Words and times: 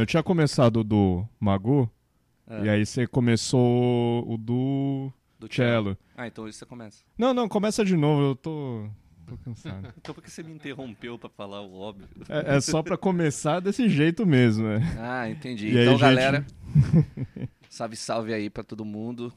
Eu 0.00 0.06
tinha 0.06 0.22
começado 0.22 0.78
o 0.80 0.84
do 0.84 1.26
Magu, 1.40 1.90
É, 2.48 2.64
e 2.64 2.68
aí 2.68 2.86
você 2.86 3.06
começou 3.06 4.24
o 4.30 4.36
do 4.38 5.12
do 5.38 5.52
cello. 5.52 5.96
Ah, 6.16 6.26
então 6.26 6.48
isso 6.48 6.58
você 6.58 6.66
começa. 6.66 7.04
Não, 7.16 7.34
não, 7.34 7.48
começa 7.48 7.84
de 7.84 7.96
novo, 7.96 8.22
eu 8.22 8.36
tô, 8.36 8.88
tô 9.26 9.36
cansado. 9.38 9.92
Então 9.98 10.14
por 10.14 10.22
que 10.22 10.30
você 10.30 10.42
me 10.42 10.52
interrompeu 10.52 11.18
pra 11.18 11.28
falar 11.28 11.60
o 11.62 11.74
óbvio? 11.78 12.08
É, 12.28 12.56
é 12.56 12.60
só 12.60 12.82
pra 12.82 12.96
começar 12.96 13.60
desse 13.60 13.88
jeito 13.88 14.24
mesmo, 14.26 14.66
né? 14.66 14.96
Ah, 14.98 15.28
entendi. 15.28 15.68
E 15.68 15.76
aí, 15.78 15.84
então, 15.84 15.92
gente? 15.94 16.00
galera, 16.00 16.46
salve, 17.68 17.96
salve 17.96 18.32
aí 18.32 18.48
pra 18.48 18.62
todo 18.64 18.84
mundo. 18.84 19.32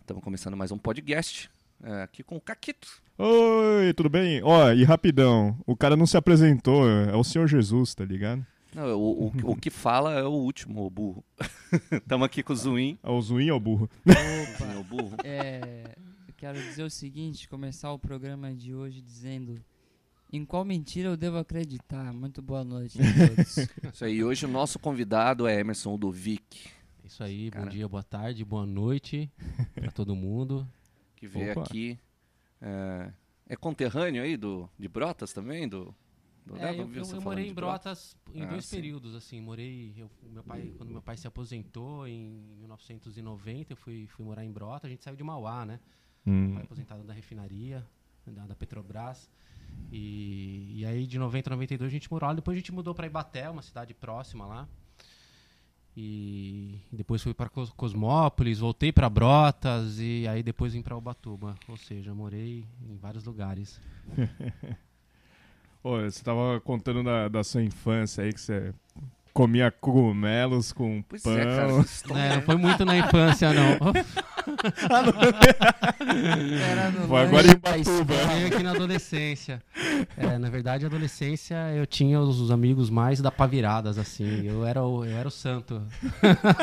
Estamos 0.00 0.22
começando 0.22 0.56
mais 0.56 0.70
um 0.70 0.78
podcast 0.78 1.50
é, 1.82 2.02
aqui 2.02 2.22
com 2.22 2.36
o 2.36 2.40
Caquito. 2.40 2.88
Oi, 3.18 3.92
tudo 3.94 4.08
bem? 4.08 4.40
Ó, 4.42 4.72
e 4.72 4.84
rapidão, 4.84 5.56
o 5.66 5.76
cara 5.76 5.96
não 5.96 6.06
se 6.06 6.16
apresentou, 6.16 6.88
é 6.88 7.14
o 7.16 7.24
Senhor 7.24 7.46
Jesus, 7.46 7.94
tá 7.94 8.04
ligado? 8.04 8.44
Não, 8.74 8.98
o, 8.98 9.26
o, 9.26 9.32
o 9.52 9.56
que 9.56 9.68
fala 9.70 10.14
é 10.14 10.22
o 10.22 10.30
último, 10.30 10.86
o 10.86 10.90
burro. 10.90 11.22
Estamos 11.92 12.24
aqui 12.24 12.42
com 12.42 12.52
o 12.52 12.56
Zuin. 12.56 12.98
É 13.02 13.10
o 13.10 13.20
Zuin 13.20 13.50
ou 13.50 13.58
o 13.58 13.60
burro? 13.60 13.90
Sim, 14.06 14.78
o 14.80 14.84
burro. 14.84 15.16
É, 15.24 15.94
eu 16.26 16.34
quero 16.36 16.58
dizer 16.58 16.82
o 16.82 16.90
seguinte, 16.90 17.48
começar 17.48 17.92
o 17.92 17.98
programa 17.98 18.54
de 18.54 18.74
hoje 18.74 19.02
dizendo 19.02 19.62
em 20.32 20.44
qual 20.46 20.64
mentira 20.64 21.10
eu 21.10 21.16
devo 21.18 21.36
acreditar. 21.36 22.12
Muito 22.14 22.40
boa 22.40 22.64
noite 22.64 22.98
a 22.98 23.28
todos. 23.28 23.56
Isso 23.92 24.04
aí, 24.06 24.24
hoje 24.24 24.46
o 24.46 24.48
nosso 24.48 24.78
convidado 24.78 25.46
é 25.46 25.60
Emerson 25.60 25.90
Ludovic, 25.92 26.70
Isso 27.04 27.22
aí, 27.22 27.50
Cara. 27.50 27.66
bom 27.66 27.70
dia, 27.70 27.86
boa 27.86 28.02
tarde, 28.02 28.42
boa 28.42 28.64
noite 28.64 29.30
pra 29.74 29.90
todo 29.90 30.16
mundo. 30.16 30.66
que 31.16 31.26
veio 31.26 31.52
Opa. 31.52 31.60
aqui. 31.60 31.98
É, 32.58 33.10
é 33.50 33.56
conterrâneo 33.56 34.22
aí 34.22 34.34
do, 34.34 34.66
de 34.78 34.88
Brotas 34.88 35.30
também? 35.34 35.68
Do 35.68 35.94
É, 36.58 36.70
eu, 36.80 36.92
eu- 36.92 37.04
eu 37.14 37.20
morei 37.20 37.48
em 37.48 37.54
Brotas 37.54 38.16
em 38.34 38.42
Ah, 38.42 38.46
dois 38.46 38.64
sim. 38.66 38.76
períodos, 38.76 39.14
assim, 39.14 39.40
morei, 39.40 39.94
eu- 39.96 40.10
meu 40.22 40.42
pai, 40.42 40.72
quando 40.76 40.90
meu 40.90 41.00
pai 41.02 41.16
se 41.16 41.26
aposentou 41.26 42.06
em 42.06 42.42
1990, 42.58 43.72
eu 43.72 43.76
fui, 43.76 44.06
fui 44.08 44.24
morar 44.24 44.44
em 44.44 44.50
Brotas, 44.50 44.86
a 44.86 44.88
gente 44.90 45.02
saiu 45.04 45.16
de 45.16 45.22
Mauá, 45.22 45.64
né? 45.64 45.78
Hum. 46.26 46.54
Pai 46.54 46.64
aposentado 46.64 47.04
da 47.04 47.12
refinaria, 47.12 47.86
da, 48.26 48.46
da 48.46 48.54
Petrobras. 48.56 49.30
E, 49.90 50.80
e 50.80 50.84
aí 50.86 51.06
de 51.06 51.18
90 51.18 51.48
a 51.50 51.52
92 51.52 51.88
a 51.88 51.92
gente 51.92 52.10
morou 52.10 52.28
lá, 52.28 52.34
depois 52.34 52.56
a 52.56 52.58
gente 52.58 52.72
mudou 52.72 52.94
pra 52.94 53.06
Ibaté, 53.06 53.48
uma 53.48 53.62
cidade 53.62 53.94
próxima 53.94 54.46
lá. 54.46 54.68
E 55.96 56.80
depois 56.90 57.22
fui 57.22 57.34
para 57.34 57.50
Cosmópolis, 57.50 58.58
voltei 58.60 58.90
para 58.90 59.10
Brotas 59.10 59.98
e 60.00 60.26
aí 60.26 60.42
depois 60.42 60.72
vim 60.72 60.80
para 60.82 60.96
Ubatuba, 60.96 61.54
ou 61.68 61.76
seja, 61.76 62.14
morei 62.14 62.66
em 62.88 62.96
vários 62.96 63.24
lugares. 63.24 63.78
Ô, 65.84 66.00
você 66.00 66.22
tava 66.22 66.60
contando 66.60 67.02
da, 67.02 67.28
da 67.28 67.42
sua 67.42 67.62
infância 67.62 68.22
aí, 68.24 68.32
que 68.32 68.40
você 68.40 68.72
comia 69.32 69.70
cogumelos 69.70 70.72
com 70.72 71.02
Pois 71.08 71.22
pão. 71.22 71.36
é, 71.36 71.44
cara. 71.44 71.72
É, 72.20 72.36
não 72.36 72.42
foi 72.42 72.56
muito 72.56 72.84
na 72.84 72.98
infância, 72.98 73.50
não. 73.52 73.78
Era 76.70 76.90
no 76.90 77.08
Foi 77.08 77.22
agora 77.22 77.46
em 77.46 77.80
escola. 77.80 78.04
Veio 78.04 78.46
aqui 78.48 78.62
na 78.62 78.70
adolescência. 78.72 79.62
É, 80.16 80.38
na 80.38 80.50
verdade, 80.50 80.84
na 80.84 80.88
adolescência 80.88 81.56
eu 81.74 81.86
tinha 81.86 82.20
os, 82.20 82.38
os 82.40 82.50
amigos 82.50 82.90
mais 82.90 83.20
da 83.20 83.30
paviradas, 83.30 83.98
assim. 83.98 84.46
Eu 84.46 84.64
era 84.66 84.82
o, 84.82 85.04
eu 85.04 85.16
era 85.16 85.26
o 85.26 85.30
santo. 85.30 85.82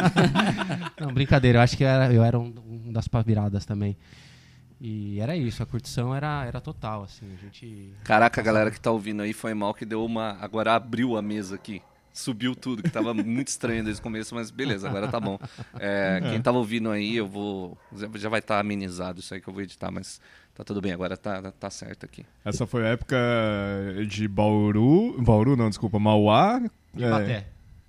Não, 1.00 1.14
brincadeira, 1.14 1.59
eu 1.59 1.64
acho 1.64 1.76
que 1.76 1.83
eu 1.83 1.88
era, 1.88 2.14
eu 2.14 2.23
era 2.23 2.38
um, 2.39 2.54
um 2.67 2.92
das 2.92 3.08
paviradas 3.08 3.66
também. 3.66 3.98
E 4.81 5.19
era 5.19 5.35
isso, 5.35 5.61
a 5.61 5.66
curtição 5.66 6.16
era, 6.16 6.45
era 6.45 6.61
total, 6.61 7.03
assim. 7.03 7.25
A 7.33 7.35
gente. 7.44 7.91
Caraca, 8.03 8.39
a 8.39 8.44
galera 8.44 8.72
que 8.72 8.80
tá 8.80 8.89
ouvindo 8.91 9.21
aí 9.21 9.33
foi 9.33 9.53
mal 9.53 9.73
que 9.73 9.86
deu 9.86 10.05
uma. 10.05 10.38
Agora 10.39 10.73
abriu 10.73 11.17
a 11.17 11.21
mesa 11.21 11.55
aqui. 11.55 11.81
Subiu 12.14 12.55
tudo, 12.55 12.81
que 12.81 12.89
tava 12.89 13.14
muito 13.14 13.48
estranho 13.49 13.83
desde 13.83 13.99
o 13.99 14.04
começo, 14.04 14.33
mas 14.33 14.49
beleza, 14.52 14.87
agora 14.89 15.08
tá 15.08 15.20
bom. 15.20 15.37
É, 15.80 16.20
quem 16.30 16.42
tava 16.42 16.58
ouvindo 16.58 16.89
aí, 16.89 17.15
eu 17.17 17.27
vou. 17.27 17.77
já- 18.15 18.30
vai 18.30 18.39
estar 18.39 18.59
amenizado 18.59 19.20
isso 19.20 19.33
aí 19.33 19.39
que 19.42 19.48
eu 19.48 19.54
vou 19.54 19.61
editar, 19.61 19.92
mas 19.92 20.20
tá 20.55 20.64
tudo 20.64 20.81
bem, 20.81 20.92
agora 20.92 21.15
tá, 21.15 21.52
tá 21.52 21.70
certo 21.70 22.05
aqui. 22.05 22.25
Essa 22.43 22.65
foi 22.65 22.83
a 22.86 22.89
época 22.89 23.15
de 24.08 24.27
Bauru. 24.27 25.21
Bauru, 25.21 25.55
não, 25.55 25.70
desculpa, 25.70 25.99
Mauá. 25.99 26.61
É, 26.98 27.05
Ibaté. 27.05 27.48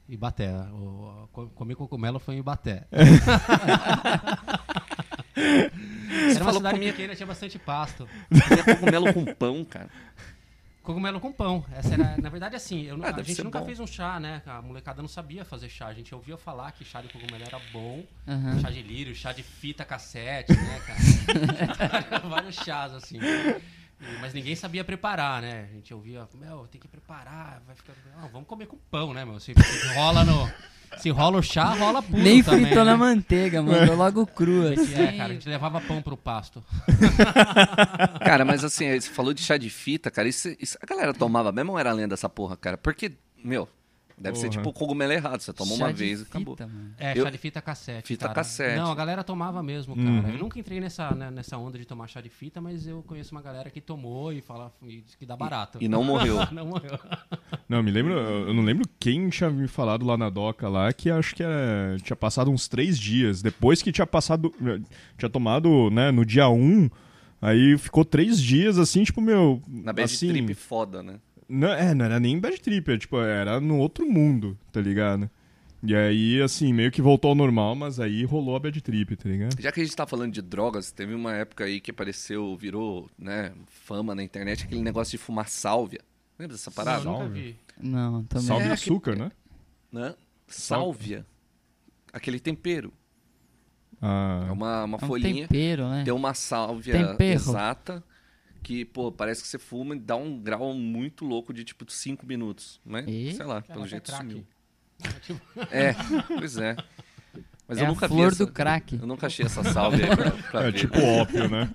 Ibaté. 0.08 0.52
O, 0.72 1.28
co- 1.32 1.48
comer 1.54 1.74
cogumelo 1.76 2.18
foi 2.20 2.34
em 2.34 2.38
Ibaté. 2.38 2.84
Era 6.34 6.44
uma 6.44 6.52
cidade 6.52 6.74
comia- 6.76 6.92
pequena, 6.92 7.14
tinha 7.16 7.26
bastante 7.26 7.58
pasto. 7.58 8.08
Comia 8.28 8.64
cogumelo 8.76 9.12
com 9.14 9.24
pão, 9.34 9.64
cara. 9.64 9.88
Cogumelo 10.82 11.20
com 11.20 11.30
pão. 11.30 11.64
Essa 11.72 11.94
era, 11.94 12.16
na 12.16 12.28
verdade, 12.30 12.56
assim, 12.56 12.84
eu 12.86 12.98
Ah, 13.04 13.14
a 13.14 13.22
gente 13.22 13.44
nunca 13.44 13.60
bom. 13.60 13.66
fez 13.66 13.78
um 13.78 13.86
chá, 13.86 14.18
né? 14.18 14.42
A 14.46 14.62
molecada 14.62 15.02
não 15.02 15.08
sabia 15.08 15.44
fazer 15.44 15.68
chá. 15.68 15.86
A 15.86 15.92
gente 15.94 16.12
ouvia 16.14 16.36
falar 16.38 16.72
que 16.72 16.84
chá 16.84 17.00
de 17.02 17.08
cogumelo 17.08 17.44
era 17.44 17.60
bom. 17.72 18.02
Aham. 18.26 18.58
Chá 18.60 18.70
de 18.70 18.82
lírio, 18.82 19.14
chá 19.14 19.30
de 19.32 19.42
fita 19.42 19.84
cassete, 19.84 20.52
né, 20.52 20.80
cara? 20.86 22.18
Vários 22.28 22.56
chás, 22.56 22.94
assim. 22.94 23.18
Mas 24.20 24.32
ninguém 24.32 24.56
sabia 24.56 24.82
preparar, 24.82 25.42
né? 25.42 25.68
A 25.70 25.74
gente 25.74 25.92
ouvia, 25.92 26.26
meu, 26.34 26.66
tem 26.66 26.80
que 26.80 26.88
preparar, 26.88 27.62
vai 27.66 27.76
ficar. 27.76 27.92
Não, 28.18 28.28
vamos 28.28 28.48
comer 28.48 28.66
com 28.66 28.78
pão, 28.90 29.12
né, 29.12 29.24
meu? 29.24 29.38
Se, 29.38 29.52
se 29.54 29.94
rola 29.94 30.24
no. 30.24 30.50
Se 30.98 31.08
rola 31.10 31.38
o 31.38 31.42
chá, 31.42 31.64
rola 31.74 32.02
puro. 32.02 32.22
Nem 32.22 32.42
também, 32.42 32.66
fritou 32.66 32.84
né? 32.84 32.90
na 32.90 32.96
manteiga, 32.96 33.62
mandou 33.62 33.96
logo 33.96 34.26
cru, 34.26 34.68
assim. 34.72 34.94
É, 34.94 35.12
cara, 35.12 35.30
a 35.30 35.32
gente 35.34 35.48
levava 35.48 35.80
pão 35.80 36.02
pro 36.02 36.16
pasto. 36.16 36.62
Cara, 38.24 38.44
mas 38.44 38.64
assim, 38.64 38.98
você 39.00 39.08
falou 39.10 39.32
de 39.32 39.42
chá 39.42 39.56
de 39.56 39.70
fita, 39.70 40.10
cara. 40.10 40.28
Isso, 40.28 40.54
isso- 40.60 40.78
a 40.82 40.86
galera 40.86 41.12
tomava 41.14 41.52
mesmo 41.52 41.72
ou 41.72 41.78
era 41.78 41.92
lenda 41.92 42.14
essa 42.14 42.28
porra, 42.28 42.56
cara? 42.56 42.76
Porque, 42.76 43.12
meu, 43.42 43.68
deve 44.20 44.36
ser 44.36 44.48
Porra. 44.48 44.58
tipo 44.58 44.72
cogumelo 44.72 45.12
errado. 45.12 45.40
Você 45.40 45.52
toma 45.52 45.74
Chá 45.74 45.84
uma 45.84 45.92
de 45.92 45.98
vez 45.98 46.20
e 46.20 46.22
acabou. 46.24 46.56
mano. 46.60 46.92
É, 46.98 47.18
Eu- 47.18 47.24
chá 47.24 47.30
de 47.30 47.38
fita 47.38 47.62
cassete. 47.62 48.06
Fita 48.06 48.26
cara. 48.26 48.34
cassete. 48.34 48.76
Não, 48.76 48.92
a 48.92 48.94
galera 48.94 49.24
tomava 49.24 49.62
mesmo, 49.62 49.96
cara. 49.96 50.08
Uhum. 50.08 50.28
Eu 50.28 50.38
nunca 50.38 50.58
entrei 50.58 50.78
nessa, 50.80 51.10
né, 51.14 51.30
nessa 51.30 51.56
onda 51.56 51.78
de 51.78 51.84
tomar 51.86 52.06
chá 52.06 52.20
de 52.20 52.28
fita, 52.28 52.60
mas 52.60 52.86
eu 52.86 53.02
conheço 53.02 53.32
uma 53.32 53.40
galera 53.42 53.70
que 53.70 53.80
tomou 53.80 54.32
e 54.32 54.40
fala 54.40 54.72
e 54.86 55.00
diz 55.00 55.14
que 55.14 55.24
dá 55.24 55.34
barato. 55.36 55.78
E 55.80 55.88
não 55.88 56.04
morreu. 56.04 56.36
não 56.52 56.66
morreu. 56.66 56.98
Não, 57.68 57.82
me 57.82 57.90
lembro, 57.90 58.12
eu 58.12 58.52
não 58.52 58.62
lembro 58.62 58.86
quem 58.98 59.28
tinha 59.30 59.48
me 59.48 59.66
falado 59.66 60.04
lá 60.04 60.18
na 60.18 60.28
doca 60.28 60.68
lá 60.68 60.92
que 60.92 61.10
acho 61.10 61.34
que 61.34 61.42
é, 61.42 61.96
tinha 62.02 62.16
passado 62.16 62.50
uns 62.50 62.68
três 62.68 62.98
dias. 62.98 63.40
Depois 63.42 63.80
que 63.82 63.90
tinha 63.90 64.06
passado. 64.06 64.52
Tinha 65.16 65.30
tomado, 65.30 65.90
né, 65.90 66.10
no 66.10 66.24
dia 66.26 66.48
um. 66.48 66.90
Aí 67.42 67.78
ficou 67.78 68.04
três 68.04 68.38
dias 68.40 68.76
assim, 68.78 69.02
tipo, 69.02 69.20
meu. 69.20 69.62
Na 69.66 69.92
bad 69.94 70.12
assim, 70.12 70.28
trip 70.28 70.52
foda, 70.52 71.02
né? 71.02 71.14
Não, 71.50 71.68
é, 71.72 71.92
não 71.94 72.04
era 72.04 72.20
nem 72.20 72.38
bad 72.38 72.60
trip, 72.60 72.90
é, 72.92 72.96
tipo, 72.98 73.18
era 73.20 73.60
no 73.60 73.78
outro 73.78 74.06
mundo, 74.08 74.56
tá 74.70 74.80
ligado? 74.80 75.28
E 75.82 75.96
aí, 75.96 76.40
assim, 76.42 76.72
meio 76.72 76.90
que 76.92 77.00
voltou 77.02 77.30
ao 77.30 77.34
normal, 77.34 77.74
mas 77.74 77.98
aí 77.98 78.22
rolou 78.24 78.54
a 78.54 78.60
bad 78.60 78.80
trip, 78.82 79.16
tá 79.16 79.28
ligado? 79.28 79.60
Já 79.60 79.72
que 79.72 79.80
a 79.80 79.84
gente 79.84 79.96
tá 79.96 80.06
falando 80.06 80.32
de 80.32 80.42
drogas, 80.42 80.92
teve 80.92 81.14
uma 81.14 81.34
época 81.34 81.64
aí 81.64 81.80
que 81.80 81.90
apareceu, 81.90 82.54
virou, 82.56 83.10
né, 83.18 83.52
fama 83.66 84.14
na 84.14 84.22
internet, 84.22 84.64
aquele 84.64 84.82
negócio 84.82 85.12
de 85.12 85.18
fumar 85.18 85.48
sálvia. 85.48 86.00
Lembra 86.38 86.54
dessa 86.56 86.70
parada? 86.70 87.02
Não, 87.04 87.20
nunca 87.24 87.28
vi. 87.30 87.56
Não, 87.80 88.22
também. 88.24 88.46
Salve 88.46 88.64
É, 88.68 88.72
açúcar, 88.72 89.16
né? 89.16 89.32
Né? 89.90 90.14
Sálvia. 90.46 91.26
Aquele 92.12 92.38
tempero. 92.38 92.92
Ah, 94.02 94.46
É 94.48 94.52
uma, 94.52 94.84
uma 94.84 94.98
É 95.00 95.04
um 95.04 95.06
folhinha. 95.08 95.48
tempero, 95.48 95.88
né? 95.88 96.02
Tem 96.04 96.12
uma 96.14 96.32
sálvia 96.34 96.92
Tempero. 97.08 97.34
exata 97.34 98.04
que, 98.62 98.84
pô, 98.84 99.10
parece 99.10 99.42
que 99.42 99.48
você 99.48 99.58
fuma 99.58 99.94
e 99.96 99.98
dá 99.98 100.16
um 100.16 100.38
grau 100.38 100.72
muito 100.74 101.24
louco 101.24 101.52
de, 101.52 101.64
tipo, 101.64 101.90
5 101.90 102.26
minutos. 102.26 102.80
Mas, 102.84 103.06
E? 103.08 103.32
sei 103.34 103.46
lá, 103.46 103.62
Cara, 103.62 103.74
pelo 103.74 103.86
jeito 103.86 104.10
sumiu. 104.12 104.46
Tipo, 105.22 105.40
É, 105.70 105.94
pois 106.38 106.56
é. 106.58 106.76
Mas 107.66 107.78
É 107.78 107.82
eu 107.82 107.86
a 107.86 107.88
nunca 107.88 108.08
vi 108.08 108.14
flor 108.14 108.28
essa- 108.32 108.44
do 108.46 108.52
crack. 108.52 108.98
Eu 109.00 109.06
nunca 109.06 109.26
achei 109.28 109.46
essa 109.46 109.62
sálvia 109.64 110.10
aí 110.10 110.16
pra, 110.16 110.30
pra 110.32 110.60
é 110.66 110.70
ver. 110.70 110.78
tipo 110.80 110.98
ópio, 111.00 111.48
né? 111.48 111.72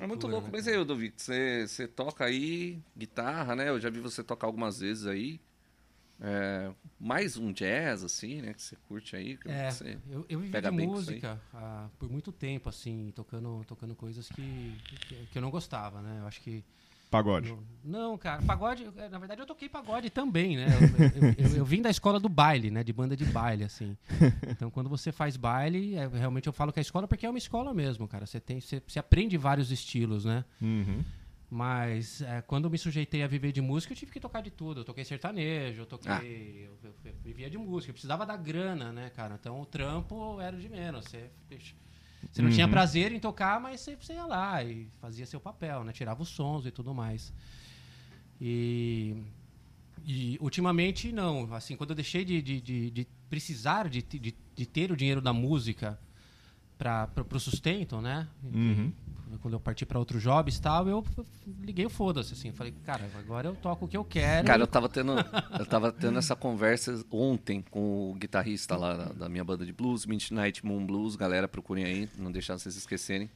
É 0.00 0.06
muito 0.06 0.26
louco, 0.26 0.46
né, 0.46 0.50
mas 0.52 0.66
aí, 0.68 0.84
Dovic, 0.84 1.14
você, 1.22 1.66
você 1.66 1.86
toca 1.86 2.24
aí 2.24 2.78
guitarra, 2.96 3.54
né? 3.56 3.68
Eu 3.68 3.80
já 3.80 3.88
vi 3.88 4.00
você 4.00 4.22
tocar 4.22 4.46
algumas 4.46 4.80
vezes 4.80 5.06
aí. 5.06 5.40
É, 6.20 6.72
mais 6.98 7.36
um 7.36 7.52
jazz, 7.52 8.02
assim, 8.02 8.40
né? 8.40 8.54
Que 8.54 8.62
você 8.62 8.76
curte 8.88 9.14
aí. 9.14 9.36
que 9.36 9.48
É, 9.48 9.70
você- 9.70 9.98
eu, 10.10 10.24
eu 10.28 10.40
vivi 10.40 10.52
pega 10.52 10.70
de 10.70 10.76
música 10.76 11.38
ah, 11.52 11.88
por 11.98 12.10
muito 12.10 12.32
tempo, 12.32 12.68
assim, 12.68 13.12
tocando, 13.14 13.62
tocando 13.66 13.94
coisas 13.94 14.28
que, 14.30 14.42
que, 15.08 15.26
que 15.26 15.38
eu 15.38 15.42
não 15.42 15.50
gostava, 15.50 16.00
né? 16.00 16.18
Eu 16.20 16.26
acho 16.26 16.40
que 16.40 16.64
Pagode. 17.08 17.48
Não, 17.48 17.62
não, 18.10 18.18
cara, 18.18 18.42
pagode, 18.42 18.84
na 19.10 19.18
verdade 19.18 19.40
eu 19.40 19.46
toquei 19.46 19.68
pagode 19.68 20.10
também, 20.10 20.56
né? 20.56 20.66
Eu, 20.66 21.22
eu- 21.22 21.34
eu- 21.50 21.56
eu 21.58 21.64
vim 21.64 21.80
da 21.80 21.88
escola 21.88 22.18
do 22.18 22.28
baile, 22.28 22.68
né? 22.68 22.82
De 22.82 22.92
banda 22.92 23.16
de 23.16 23.24
baile, 23.24 23.62
assim. 23.62 23.96
Então 24.48 24.70
quando 24.72 24.90
você 24.90 25.12
faz 25.12 25.36
baile, 25.36 25.94
é, 25.94 26.08
realmente 26.08 26.48
eu 26.48 26.52
falo 26.52 26.72
que 26.72 26.80
é 26.80 26.82
escola 26.82 27.06
porque 27.06 27.24
é 27.24 27.30
uma 27.30 27.38
escola 27.38 27.72
mesmo, 27.72 28.08
cara. 28.08 28.26
Você, 28.26 28.40
tem, 28.40 28.60
você, 28.60 28.82
você 28.84 28.98
aprende 28.98 29.38
vários 29.38 29.70
estilos, 29.70 30.24
né? 30.24 30.44
Uhum. 30.60 31.04
Mas 31.48 32.20
é, 32.22 32.42
quando 32.42 32.68
me 32.68 32.76
sujeitei 32.76 33.22
a 33.22 33.26
viver 33.28 33.52
de 33.52 33.60
música, 33.60 33.92
eu 33.92 33.96
tive 33.96 34.10
que 34.10 34.18
tocar 34.18 34.40
de 34.40 34.50
tudo. 34.50 34.80
Eu 34.80 34.84
toquei 34.84 35.04
sertanejo, 35.04 35.82
eu 35.82 35.86
toquei. 35.86 36.10
Ah. 36.12 36.24
Eu, 36.24 36.76
eu- 36.82 36.94
eu 37.04 37.14
vivia 37.24 37.48
de 37.48 37.56
música. 37.56 37.90
Eu 37.90 37.94
precisava 37.94 38.26
da 38.26 38.36
grana, 38.36 38.90
né, 38.92 39.10
cara? 39.10 39.36
Então 39.40 39.60
o 39.60 39.64
trampo 39.66 40.40
era 40.40 40.56
de 40.56 40.68
menos. 40.68 41.04
Você, 41.06 41.30
você 42.32 42.42
não 42.42 42.50
tinha 42.50 42.66
Uhum. 42.66 42.72
prazer 42.72 43.12
em 43.12 43.20
tocar, 43.20 43.60
mas 43.60 43.80
você, 43.80 43.94
você 43.94 44.14
ia 44.14 44.26
lá 44.26 44.62
e 44.64 44.88
fazia 45.00 45.24
seu 45.24 45.38
papel, 45.40 45.84
né? 45.84 45.92
Tirava 45.92 46.20
os 46.22 46.28
sons 46.30 46.66
e 46.66 46.70
tudo 46.72 46.92
mais. 46.92 47.32
E 48.40 49.16
E 50.04 50.36
ultimamente 50.40 51.10
não. 51.12 51.52
Assim, 51.54 51.76
quando 51.76 51.90
eu 51.90 51.96
deixei 51.96 52.24
de, 52.24 52.40
de, 52.42 52.60
de, 52.60 52.90
de 52.90 53.06
precisar 53.30 53.88
de, 53.88 54.02
de, 54.02 54.34
de 54.54 54.66
ter 54.66 54.92
o 54.92 54.96
dinheiro 54.96 55.20
da 55.20 55.32
música 55.32 55.98
para 56.78 57.08
o 57.32 57.40
sustento, 57.40 58.00
né? 58.00 58.28
Uhum. 58.44 58.92
Quando 59.42 59.54
eu 59.54 59.60
parti 59.60 59.84
para 59.84 59.98
outros 59.98 60.22
jobs 60.22 60.56
e 60.56 60.62
tal, 60.62 60.88
eu 60.88 61.04
liguei 61.60 61.84
o 61.84 61.90
foda-se, 61.90 62.32
assim. 62.34 62.52
Falei, 62.52 62.72
cara, 62.84 63.10
agora 63.18 63.48
eu 63.48 63.56
toco 63.56 63.84
o 63.84 63.88
que 63.88 63.96
eu 63.96 64.04
quero. 64.04 64.46
Cara, 64.46 64.62
eu 64.62 64.66
tava 64.66 64.88
tendo, 64.88 65.14
eu 65.58 65.66
tava 65.66 65.90
tendo 65.90 66.18
essa 66.18 66.36
conversa 66.36 67.04
ontem 67.10 67.60
com 67.70 68.12
o 68.12 68.14
guitarrista 68.14 68.76
lá 68.76 68.96
da, 68.96 69.04
da 69.06 69.28
minha 69.28 69.42
banda 69.42 69.66
de 69.66 69.72
blues, 69.72 70.06
Midnight 70.06 70.64
Moon 70.64 70.86
Blues, 70.86 71.16
galera, 71.16 71.48
procurem 71.48 71.84
aí, 71.84 72.08
não 72.16 72.30
deixar 72.30 72.56
vocês 72.58 72.76
esquecerem. 72.76 73.28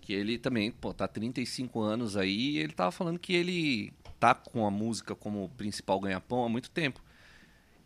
Que 0.00 0.12
ele 0.12 0.38
também, 0.38 0.70
pô, 0.70 0.92
tá 0.92 1.04
há 1.04 1.08
35 1.08 1.80
anos 1.80 2.16
aí 2.16 2.52
e 2.52 2.58
ele 2.58 2.72
tava 2.72 2.90
falando 2.90 3.18
que 3.18 3.34
ele 3.34 3.92
tá 4.18 4.34
com 4.34 4.66
a 4.66 4.70
música 4.70 5.14
como 5.14 5.50
principal 5.50 6.00
ganha-pão 6.00 6.44
há 6.44 6.48
muito 6.48 6.70
tempo. 6.70 7.02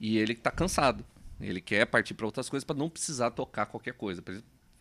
E 0.01 0.17
ele 0.19 0.35
tá 0.35 0.51
cansado. 0.51 1.05
Ele 1.41 1.61
quer 1.61 1.87
partir 1.87 2.15
para 2.15 2.27
outras 2.27 2.49
coisas 2.49 2.65
para 2.65 2.77
não 2.77 2.89
precisar 2.89 3.31
tocar 3.31 3.67
qualquer 3.67 3.95
coisa. 3.95 4.23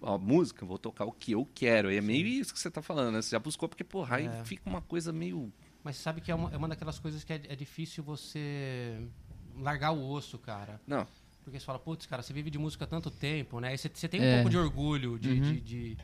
A 0.01 0.17
música, 0.17 0.63
eu 0.63 0.67
vou 0.67 0.77
tocar 0.77 1.05
o 1.05 1.11
que 1.11 1.31
eu 1.31 1.47
quero. 1.55 1.91
E 1.91 1.97
é 1.97 2.01
meio 2.01 2.27
isso 2.27 2.53
que 2.53 2.59
você 2.59 2.69
tá 2.69 2.81
falando, 2.81 3.13
né? 3.13 3.21
Você 3.21 3.31
já 3.31 3.39
buscou, 3.39 3.67
porque, 3.67 3.83
porra, 3.83 4.17
aí 4.17 4.27
É. 4.27 4.43
fica 4.43 4.69
uma 4.69 4.81
coisa 4.81 5.11
meio. 5.11 5.51
Mas 5.83 5.97
sabe 5.97 6.21
que 6.21 6.31
é 6.31 6.35
uma, 6.35 6.51
é 6.51 6.57
uma 6.57 6.67
daquelas 6.67 6.99
coisas 6.99 7.23
que 7.23 7.33
é, 7.33 7.41
é 7.49 7.55
difícil 7.55 8.03
você 8.03 9.07
largar 9.57 9.91
o 9.91 10.09
osso, 10.09 10.37
cara. 10.37 10.79
Não. 10.85 11.07
Porque 11.43 11.59
você 11.59 11.65
fala, 11.65 11.79
putz, 11.79 12.05
cara, 12.05 12.21
você 12.21 12.33
vive 12.33 12.49
de 12.51 12.57
música 12.59 12.83
há 12.83 12.87
tanto 12.87 13.09
tempo, 13.09 13.59
né? 13.59 13.73
E 13.73 13.77
você, 13.77 13.89
você 13.93 14.07
tem 14.07 14.19
um 14.19 14.23
É. 14.25 14.35
pouco 14.35 14.49
de 14.49 14.57
orgulho 14.57 15.17
de, 15.17 15.29
Uhum. 15.29 15.41
de, 15.41 15.61
de, 15.61 15.97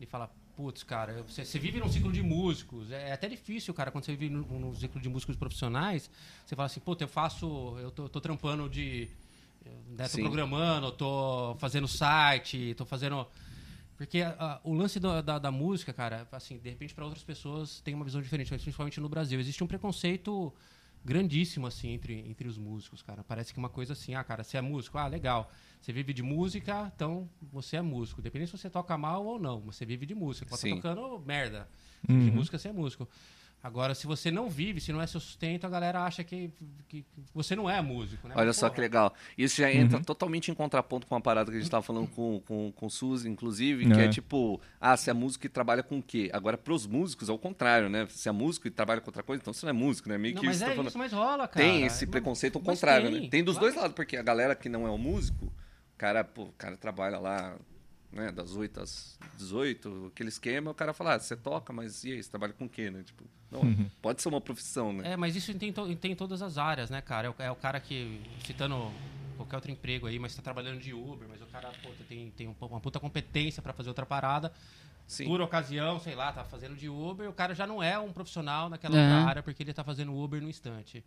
de 0.00 0.06
falar, 0.06 0.34
putz, 0.56 0.82
cara, 0.82 1.22
você, 1.22 1.44
você 1.44 1.58
vive 1.58 1.78
num 1.78 1.88
ciclo 1.88 2.10
de 2.10 2.22
músicos. 2.22 2.90
É, 2.90 3.10
é 3.10 3.12
até 3.12 3.28
difícil, 3.28 3.72
cara, 3.74 3.90
quando 3.90 4.04
você 4.04 4.16
vive 4.16 4.34
num, 4.34 4.42
num 4.58 4.74
ciclo 4.74 5.00
de 5.00 5.08
músicos 5.08 5.36
profissionais, 5.36 6.10
você 6.44 6.56
fala 6.56 6.66
assim, 6.66 6.80
puta, 6.80 7.04
eu 7.04 7.08
faço, 7.08 7.76
eu 7.80 7.90
tô, 7.90 8.08
tô 8.08 8.20
trampando 8.20 8.68
de. 8.68 9.08
Né, 9.64 10.04
tô 10.04 10.08
Sim. 10.16 10.22
programando, 10.22 10.90
tô 10.92 11.56
fazendo 11.58 11.88
site, 11.88 12.74
tô 12.76 12.84
fazendo. 12.84 13.26
Porque 13.96 14.20
a- 14.22 14.60
o 14.62 14.72
lance 14.72 15.00
do- 15.00 15.20
da, 15.22 15.38
da 15.38 15.50
música, 15.50 15.92
cara, 15.92 16.26
assim, 16.30 16.58
de 16.58 16.68
repente 16.70 16.94
para 16.94 17.04
outras 17.04 17.24
pessoas 17.24 17.80
tem 17.80 17.94
uma 17.94 18.04
visão 18.04 18.22
diferente, 18.22 18.48
principalmente 18.48 19.00
no 19.00 19.08
Brasil. 19.08 19.40
Existe 19.40 19.62
um 19.64 19.66
preconceito 19.66 20.54
grandíssimo, 21.04 21.66
assim, 21.66 21.88
entre, 21.90 22.14
entre 22.28 22.46
os 22.46 22.56
músicos, 22.58 23.02
cara. 23.02 23.24
Parece 23.24 23.52
que 23.52 23.58
uma 23.58 23.68
coisa 23.68 23.92
assim, 23.94 24.14
ah, 24.14 24.22
cara, 24.22 24.44
você 24.44 24.56
é 24.56 24.60
músico, 24.60 24.98
ah, 24.98 25.06
legal. 25.06 25.50
Você 25.80 25.92
vive 25.92 26.12
de 26.12 26.22
música, 26.22 26.92
então 26.94 27.28
você 27.52 27.76
é 27.76 27.82
músico. 27.82 28.22
Dependendo 28.22 28.50
se 28.50 28.58
você 28.58 28.70
toca 28.70 28.96
mal 28.96 29.24
ou 29.24 29.38
não, 29.38 29.60
você 29.60 29.84
vive 29.84 30.06
de 30.06 30.14
música. 30.14 30.46
Pode 30.46 30.60
estar 30.60 30.68
Sim. 30.68 30.76
tocando 30.80 31.18
merda. 31.26 31.68
Vive 32.06 32.24
de 32.24 32.30
música, 32.30 32.58
você 32.58 32.68
é 32.68 32.72
músico. 32.72 33.08
Agora, 33.60 33.92
se 33.92 34.06
você 34.06 34.30
não 34.30 34.48
vive, 34.48 34.80
se 34.80 34.92
não 34.92 35.02
é 35.02 35.06
seu 35.06 35.18
sustento, 35.18 35.66
a 35.66 35.68
galera 35.68 36.04
acha 36.04 36.22
que, 36.22 36.50
que, 36.88 37.02
que 37.02 37.04
você 37.34 37.56
não 37.56 37.68
é 37.68 37.82
músico, 37.82 38.28
né? 38.28 38.34
Olha 38.36 38.46
Mas, 38.46 38.56
só 38.56 38.66
porra, 38.66 38.74
que 38.76 38.80
legal. 38.80 39.14
Isso 39.36 39.56
já 39.60 39.72
entra 39.72 40.00
totalmente 40.00 40.48
em 40.50 40.54
contraponto 40.54 41.08
com 41.08 41.16
a 41.16 41.20
parada 41.20 41.50
que 41.50 41.56
a 41.56 41.58
gente 41.58 41.66
estava 41.66 41.82
falando 41.82 42.06
com, 42.08 42.40
com, 42.46 42.70
com 42.70 42.86
o 42.86 42.90
Suzy, 42.90 43.28
inclusive, 43.28 43.84
que 43.84 44.00
é. 44.00 44.04
É. 44.04 44.08
tipo, 44.08 44.60
ah, 44.80 44.96
se 44.96 45.10
é 45.10 45.12
músico 45.12 45.44
e 45.46 45.48
trabalha 45.48 45.82
com 45.82 45.98
o 45.98 46.02
quê? 46.02 46.30
Agora, 46.32 46.56
pros 46.56 46.86
músicos, 46.86 47.28
é 47.28 47.32
o 47.32 47.38
contrário, 47.38 47.88
né? 47.88 48.06
Se 48.10 48.28
é 48.28 48.32
músico 48.32 48.68
e 48.68 48.70
trabalha 48.70 49.00
com 49.00 49.08
outra 49.08 49.24
coisa, 49.24 49.40
então 49.42 49.52
você 49.52 49.66
não 49.66 49.70
é 49.70 49.72
músico, 49.72 50.08
né? 50.08 50.16
Meio 50.16 50.34
Não, 50.36 50.40
que 50.40 50.46
mas 50.46 50.56
isso 50.56 50.64
é 50.64 50.68
falando. 50.70 50.88
isso, 50.88 50.98
mas 50.98 51.12
rola, 51.12 51.48
cara. 51.48 51.66
Tem 51.66 51.82
esse 51.84 52.06
Mas- 52.06 52.10
preconceito 52.12 52.56
ao 52.56 52.62
contrário, 52.62 53.10
tem, 53.10 53.20
né? 53.22 53.28
Tem 53.28 53.42
dos 53.42 53.58
claro 53.58 53.72
dois 53.72 53.82
lados, 53.82 53.96
porque 53.96 54.16
a 54.16 54.22
galera 54.22 54.54
que 54.54 54.68
não 54.68 54.86
é 54.86 54.90
um 54.90 54.98
músico, 54.98 55.46
o 55.46 55.52
cara, 55.98 56.22
pô, 56.22 56.44
o 56.44 56.52
cara 56.52 56.76
trabalha 56.76 57.18
lá, 57.18 57.56
né, 58.12 58.32
das 58.32 58.54
8 58.56 58.80
às 58.80 59.18
18, 59.36 60.06
aquele 60.12 60.28
esquema, 60.28 60.70
o 60.70 60.74
cara 60.74 60.92
fala, 60.92 61.14
ah, 61.14 61.18
você 61.18 61.36
toca, 61.36 61.72
mas 61.72 62.04
e 62.04 62.12
aí, 62.12 62.22
você 62.22 62.30
trabalha 62.30 62.52
com 62.52 62.64
o 62.64 62.68
quê, 62.68 62.90
né? 62.90 63.02
Tipo, 63.02 63.24
não, 63.50 63.60
pode 64.02 64.22
ser 64.22 64.28
uma 64.28 64.40
profissão, 64.40 64.92
né? 64.92 65.12
É, 65.12 65.16
mas 65.16 65.36
isso 65.36 65.52
tem, 65.54 65.72
to- 65.72 65.94
tem 65.96 66.12
em 66.12 66.16
todas 66.16 66.40
as 66.42 66.58
áreas, 66.58 66.90
né, 66.90 67.00
cara? 67.00 67.28
É 67.28 67.30
o, 67.30 67.34
é 67.38 67.50
o 67.50 67.56
cara 67.56 67.78
que, 67.80 68.20
citando 68.44 68.90
qualquer 69.36 69.56
outro 69.56 69.70
emprego 69.70 70.06
aí, 70.06 70.18
mas 70.18 70.34
tá 70.34 70.42
trabalhando 70.42 70.80
de 70.80 70.92
Uber, 70.92 71.28
mas 71.28 71.40
o 71.42 71.46
cara 71.46 71.70
pô, 71.82 71.90
tem, 72.08 72.30
tem 72.32 72.48
um- 72.48 72.54
uma 72.66 72.80
puta 72.80 72.98
competência 72.98 73.62
para 73.62 73.72
fazer 73.72 73.88
outra 73.90 74.04
parada. 74.06 74.52
Sim. 75.06 75.24
Por 75.26 75.40
ocasião, 75.40 75.98
sei 76.00 76.14
lá, 76.14 76.32
tá 76.32 76.44
fazendo 76.44 76.76
de 76.76 76.88
Uber, 76.88 77.28
o 77.30 77.32
cara 77.32 77.54
já 77.54 77.66
não 77.66 77.82
é 77.82 77.98
um 77.98 78.12
profissional 78.12 78.68
naquela 78.68 78.98
É. 78.98 79.02
outra 79.02 79.28
área 79.28 79.42
porque 79.42 79.62
ele 79.62 79.72
tá 79.72 79.82
fazendo 79.82 80.14
Uber 80.14 80.42
no 80.42 80.48
instante. 80.50 81.02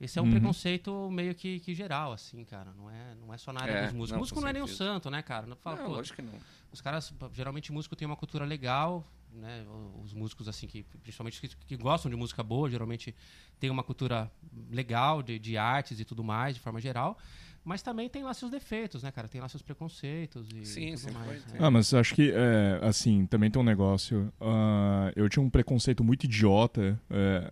Esse 0.00 0.18
é 0.18 0.22
um 0.22 0.30
preconceito 0.30 1.10
meio 1.10 1.34
que, 1.34 1.58
que 1.60 1.74
geral, 1.74 2.12
assim, 2.12 2.44
cara. 2.44 2.72
Não 2.76 2.90
é, 2.90 3.14
não 3.14 3.32
é 3.32 3.38
só 3.38 3.52
na 3.52 3.62
área 3.62 3.72
É, 3.72 3.82
dos 3.84 3.92
músicos. 3.94 4.10
não, 4.12 4.18
músico 4.18 4.40
não 4.42 4.48
é 4.48 4.52
nem 4.52 4.62
um 4.62 4.66
certeza. 4.66 4.90
santo, 4.92 5.10
né, 5.10 5.22
cara? 5.22 5.46
Não 5.46 5.56
fala, 5.56 5.76
Não, 5.78 5.86
pô, 5.86 5.92
lógico 5.92 6.16
que 6.16 6.22
não. 6.22 6.34
os 6.70 6.80
caras, 6.82 7.12
geralmente, 7.32 7.72
músico 7.72 7.96
tem 7.96 8.04
uma 8.06 8.16
cultura 8.16 8.44
legal, 8.44 9.10
né? 9.32 9.64
Os 10.04 10.12
músicos, 10.12 10.48
assim, 10.48 10.66
que 10.66 10.82
principalmente 11.02 11.40
que, 11.40 11.48
que 11.48 11.76
gostam 11.78 12.10
de 12.10 12.16
música 12.16 12.42
boa, 12.42 12.68
geralmente 12.68 13.14
tem 13.58 13.70
uma 13.70 13.82
cultura 13.82 14.30
legal 14.70 15.22
de, 15.22 15.38
de 15.38 15.56
artes 15.56 15.98
e 15.98 16.04
tudo 16.04 16.22
mais, 16.22 16.54
de 16.56 16.60
forma 16.60 16.78
geral. 16.80 17.16
Mas 17.64 17.82
também 17.82 18.08
tem 18.08 18.22
lá 18.22 18.32
seus 18.32 18.50
defeitos, 18.50 19.02
né, 19.02 19.10
cara? 19.10 19.26
Tem 19.26 19.40
lá 19.40 19.48
seus 19.48 19.62
preconceitos 19.62 20.46
e 20.54 20.64
Sim, 20.64 20.94
tudo 20.94 21.14
mais. 21.14 21.44
né? 21.46 21.58
Ah, 21.58 21.70
mas 21.70 21.92
acho 21.94 22.14
que, 22.14 22.30
é, 22.32 22.78
assim, 22.86 23.26
também 23.26 23.50
tem 23.50 23.60
um 23.60 23.64
negócio. 23.64 24.30
ah, 24.40 25.10
eu 25.16 25.26
tinha 25.28 25.42
um 25.42 25.50
preconceito 25.50 26.04
muito 26.04 26.24
idiota, 26.24 27.00
é, 27.10 27.50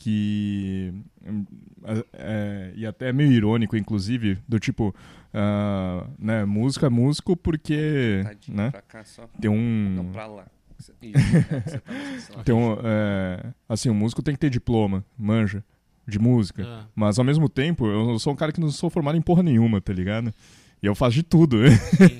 que. 0.00 0.92
hum, 1.26 1.44
é, 2.14 2.72
e 2.74 2.86
até 2.86 3.12
meio 3.12 3.30
irônico, 3.30 3.76
inclusive, 3.76 4.38
do 4.48 4.58
tipo. 4.58 4.94
ah, 5.34 6.06
né, 6.18 6.44
música 6.44 6.86
é 6.86 6.88
músico 6.88 7.36
porque. 7.36 8.22
Tadinho 8.24 8.56
Né, 8.56 8.70
pra 8.70 8.82
cá 8.82 9.04
só. 9.04 9.28
tem 9.40 9.50
um. 9.50 9.94
Não, 9.96 10.06
pra 10.06 10.26
lá. 10.26 10.46
Isso, 10.78 10.92
é, 11.02 11.60
você 12.18 12.32
tá. 12.32 12.42
Tem 12.42 12.54
um, 12.54 12.72
é, 12.82 13.52
assim, 13.68 13.90
o 13.90 13.94
músico 13.94 14.22
tem 14.22 14.32
que 14.34 14.40
ter 14.40 14.48
diploma, 14.48 15.04
manja, 15.18 15.62
de 16.08 16.18
música. 16.18 16.64
Ah. 16.66 16.86
Mas 16.94 17.18
ao 17.18 17.24
mesmo 17.24 17.50
tempo, 17.50 17.86
eu 17.86 18.18
sou 18.18 18.32
um 18.32 18.36
cara 18.36 18.50
que 18.50 18.60
não 18.60 18.70
sou 18.70 18.88
formado 18.88 19.18
em 19.18 19.20
porra 19.22 19.42
nenhuma, 19.42 19.78
tá 19.80 19.92
ligado? 19.92 20.32
E 20.82 20.86
eu 20.86 20.94
faço 20.94 21.14
de 21.16 21.22
tudo, 21.22 21.58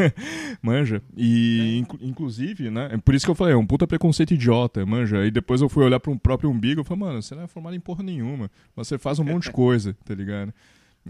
manja. 0.63 1.03
E 1.17 1.79
inclu- 1.79 1.99
inclusive, 2.03 2.71
né? 2.71 2.91
É 2.93 2.97
por 2.99 3.15
isso 3.15 3.25
que 3.25 3.31
eu 3.31 3.35
falei, 3.35 3.55
é 3.55 3.57
um 3.57 3.67
puta 3.67 3.87
preconceito 3.87 4.35
idiota, 4.35 4.85
manja. 4.85 5.19
Aí 5.21 5.31
depois 5.31 5.61
eu 5.61 5.69
fui 5.69 5.85
olhar 5.85 5.99
pra 6.01 6.11
um 6.11 6.19
próprio 6.19 6.51
umbigo 6.51 6.81
e 6.81 6.85
falei, 6.85 7.01
mano, 7.05 7.23
você 7.23 7.35
não 7.35 7.43
é 7.43 7.47
formado 7.47 7.75
em 7.75 7.81
porra 7.81 8.03
nenhuma. 8.03 8.51
Mas 8.77 8.89
você 8.89 8.99
faz 8.99 9.19
um 9.19 9.25
monte 9.25 9.45
de 9.45 9.53
coisa, 9.53 9.97
tá 10.05 10.15
ligado? 10.15 10.53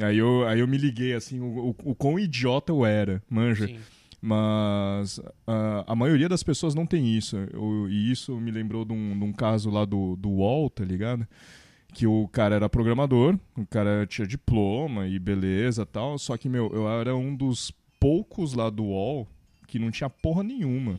Aí 0.01 0.19
eu, 0.19 0.47
aí 0.47 0.61
eu 0.61 0.69
me 0.69 0.79
liguei, 0.79 1.13
assim, 1.15 1.41
o, 1.41 1.45
o, 1.71 1.91
o 1.91 1.95
quão 1.95 2.19
idiota 2.19 2.71
eu 2.73 2.87
era, 2.87 3.23
manja. 3.29 3.67
Sim. 3.67 3.77
Mas 4.23 5.19
ah, 5.47 5.85
a 5.87 5.97
maioria 5.97 6.29
das 6.29 6.43
pessoas 6.43 6.75
não 6.75 6.87
tem 6.87 7.17
isso. 7.17 7.37
Eu- 7.53 7.89
e 7.91 8.13
isso 8.13 8.37
me 8.41 8.51
lembrou 8.51 8.85
de 8.85 8.93
um, 8.93 9.19
de 9.19 9.25
um 9.25 9.33
caso 9.33 9.71
lá 9.71 9.85
do, 9.85 10.15
do 10.17 10.29
UOL, 10.31 10.71
tá 10.71 10.85
ligado? 10.85 11.27
Que 11.93 12.07
o 12.07 12.29
cara 12.29 12.55
era 12.55 12.69
programador, 12.69 13.39
o 13.57 13.67
cara 13.67 14.07
tinha 14.07 14.27
diploma 14.27 15.09
e 15.09 15.19
beleza 15.19 15.85
tal. 15.85 16.19
Só 16.19 16.37
que, 16.37 16.49
meu, 16.49 16.71
eu 16.73 16.89
era 16.89 17.15
um 17.15 17.35
dos 17.35 17.73
poucos 17.99 18.55
lá 18.55 18.71
do 18.71 18.85
UOL 18.85 19.29
que 19.67 19.79
não 19.79 19.91
tinha 19.91 20.11
porra 20.11 20.43
nenhuma. 20.43 20.99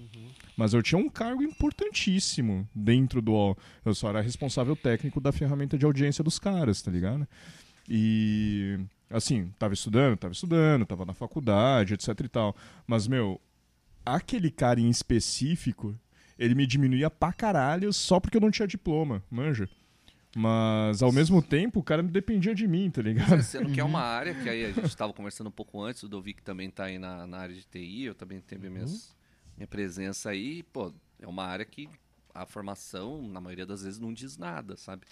Mas 0.55 0.73
eu 0.73 0.81
tinha 0.81 0.99
um 0.99 1.09
cargo 1.09 1.43
importantíssimo 1.43 2.67
dentro 2.73 3.21
do 3.21 3.31
UOL. 3.31 3.57
Eu 3.83 3.95
só 3.95 4.09
era 4.09 4.21
responsável 4.21 4.75
técnico 4.75 5.19
da 5.19 5.31
ferramenta 5.31 5.77
de 5.77 5.85
audiência 5.85 6.23
dos 6.23 6.37
caras, 6.37 6.81
tá 6.81 6.91
ligado? 6.91 7.27
E 7.89 8.79
assim, 9.09 9.51
tava 9.59 9.73
estudando, 9.73 10.17
tava 10.17 10.33
estudando, 10.33 10.85
tava 10.85 11.05
na 11.05 11.13
faculdade, 11.13 11.93
etc 11.93 12.09
e 12.23 12.29
tal. 12.29 12.55
Mas, 12.87 13.07
meu, 13.07 13.41
aquele 14.05 14.49
cara 14.49 14.79
em 14.79 14.89
específico, 14.89 15.95
ele 16.37 16.55
me 16.55 16.65
diminuía 16.65 17.09
pra 17.09 17.33
caralho 17.33 17.91
só 17.91 18.19
porque 18.19 18.37
eu 18.37 18.41
não 18.41 18.51
tinha 18.51 18.67
diploma, 18.67 19.23
manja. 19.29 19.69
Mas 20.35 21.01
ao 21.01 21.11
mesmo 21.11 21.41
tempo, 21.41 21.79
o 21.79 21.83
cara 21.83 22.01
dependia 22.01 22.55
de 22.55 22.65
mim, 22.67 22.89
tá 22.89 23.01
ligado? 23.01 23.41
Sendo 23.43 23.69
que 23.71 23.79
é 23.81 23.83
uma 23.83 24.01
área 24.01 24.33
que 24.33 24.47
aí 24.47 24.63
a 24.65 24.71
gente 24.71 24.85
estava 24.85 25.11
conversando 25.13 25.47
um 25.47 25.51
pouco 25.51 25.81
antes, 25.81 26.03
o 26.03 26.07
Dovic 26.09 26.41
também 26.41 26.69
está 26.69 26.85
aí 26.85 26.97
na, 26.97 27.27
na 27.27 27.37
área 27.39 27.53
de 27.53 27.63
TI, 27.65 28.03
eu 28.03 28.15
também 28.15 28.39
tenho 28.39 28.61
minhas, 28.71 29.13
minha 29.57 29.67
presença 29.67 30.29
aí, 30.29 30.63
pô, 30.63 30.93
é 31.19 31.27
uma 31.27 31.43
área 31.43 31.65
que 31.65 31.89
a 32.33 32.45
formação, 32.45 33.21
na 33.27 33.41
maioria 33.41 33.65
das 33.65 33.83
vezes, 33.83 33.99
não 33.99 34.13
diz 34.13 34.37
nada, 34.37 34.77
sabe? 34.77 35.05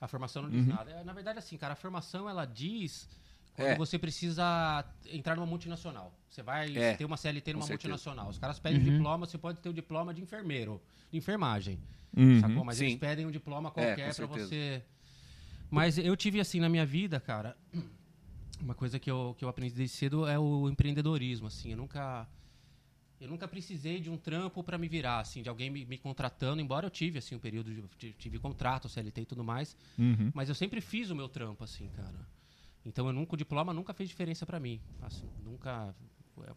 A 0.00 0.06
formação 0.06 0.42
não 0.42 0.50
Uhum. 0.50 0.56
diz 0.56 0.66
nada. 0.66 0.90
É, 0.92 1.02
Na 1.02 1.12
verdade, 1.12 1.38
assim, 1.40 1.56
cara, 1.56 1.72
a 1.72 1.76
formação 1.76 2.28
ela 2.28 2.44
diz 2.44 3.08
quando 3.54 3.68
É. 3.70 3.76
você 3.76 3.98
precisa 3.98 4.84
entrar 5.06 5.34
numa 5.34 5.46
multinacional. 5.46 6.12
Você 6.28 6.42
vai 6.42 6.76
É, 6.76 6.94
ter 6.94 7.04
uma 7.04 7.16
CLT 7.16 7.52
numa 7.54 7.62
com 7.62 7.66
certeza. 7.66 7.88
multinacional. 7.92 8.28
Os 8.28 8.38
caras 8.38 8.58
pedem 8.60 8.80
diploma, 8.82 9.26
você 9.26 9.38
pode 9.38 9.58
ter 9.60 9.68
o 9.68 9.72
diploma 9.72 10.14
de 10.14 10.22
enfermeiro, 10.22 10.80
de 11.10 11.18
enfermagem. 11.18 11.78
Uhum. 12.16 12.40
Sacou? 12.40 12.64
Mas 12.64 12.78
Sim. 12.78 12.84
eles 12.86 12.96
pedem 12.98 13.26
um 13.26 13.30
diploma 13.30 13.68
É, 13.70 13.72
qualquer 13.72 14.04
pra 14.04 14.12
certeza. 14.12 14.46
você. 14.48 14.82
Mas 15.70 15.98
eu 15.98 16.16
tive 16.16 16.40
assim 16.40 16.60
na 16.60 16.68
minha 16.68 16.86
vida, 16.86 17.18
cara, 17.20 17.56
uma 18.60 18.74
coisa 18.74 18.98
que 18.98 19.10
eu, 19.10 19.34
que 19.38 19.44
eu 19.44 19.48
aprendi 19.48 19.74
desde 19.74 19.96
cedo 19.96 20.26
é 20.26 20.38
o 20.38 20.68
empreendedorismo, 20.68 21.46
assim. 21.48 21.70
Eu 21.72 21.76
nunca 21.76 22.28
eu 23.20 23.28
nunca 23.28 23.48
precisei 23.48 24.00
de 24.00 24.10
um 24.10 24.18
trampo 24.18 24.62
pra 24.62 24.76
me 24.76 24.86
virar, 24.86 25.20
assim, 25.20 25.40
de 25.42 25.48
alguém 25.48 25.70
me, 25.70 25.84
me 25.86 25.96
contratando, 25.96 26.60
embora 26.60 26.84
eu 26.86 26.90
tive 26.90 27.18
assim 27.18 27.34
um 27.34 27.38
período 27.38 27.72
de 27.96 28.12
tive- 28.12 28.38
contrato, 28.38 28.88
CLT 28.88 29.22
e 29.22 29.26
tudo 29.26 29.42
mais, 29.42 29.74
Uhum. 29.98 30.30
mas 30.34 30.48
eu 30.48 30.54
sempre 30.54 30.80
fiz 30.80 31.10
o 31.10 31.14
meu 31.16 31.28
trampo 31.28 31.64
assim, 31.64 31.88
cara. 31.90 32.26
Então 32.84 33.06
eu 33.06 33.12
nunca 33.14 33.34
o 33.34 33.36
diploma 33.36 33.72
nunca 33.72 33.94
fez 33.94 34.08
diferença 34.10 34.44
pra 34.44 34.60
mim, 34.60 34.78
assim, 35.00 35.30
nunca 35.42 35.94
é, 36.46 36.52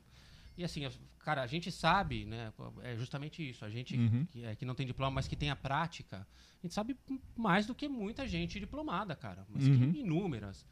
E 0.58 0.64
assim, 0.64 0.88
cara, 1.20 1.44
a 1.44 1.48
gente 1.48 1.72
sabe, 1.72 2.26
né? 2.26 2.52
É 2.82 2.96
justamente 2.96 3.48
isso. 3.48 3.64
A 3.64 3.70
gente 3.70 3.96
Uhum. 3.96 4.26
que, 4.26 4.44
é, 4.44 4.56
que 4.56 4.66
não 4.66 4.74
tem 4.74 4.86
diploma, 4.88 5.12
mas 5.12 5.28
que 5.28 5.36
tem 5.36 5.50
a 5.52 5.56
prática, 5.56 6.28
a 6.60 6.66
gente 6.66 6.74
sabe 6.74 6.98
mais 7.36 7.66
do 7.68 7.76
que 7.76 7.88
muita 7.88 8.28
gente 8.28 8.60
diplomada, 8.60 9.16
cara. 9.16 9.46
Mas 9.50 9.68
Uhum. 9.68 9.92
que 9.92 10.00
inúmeras. 10.00 10.66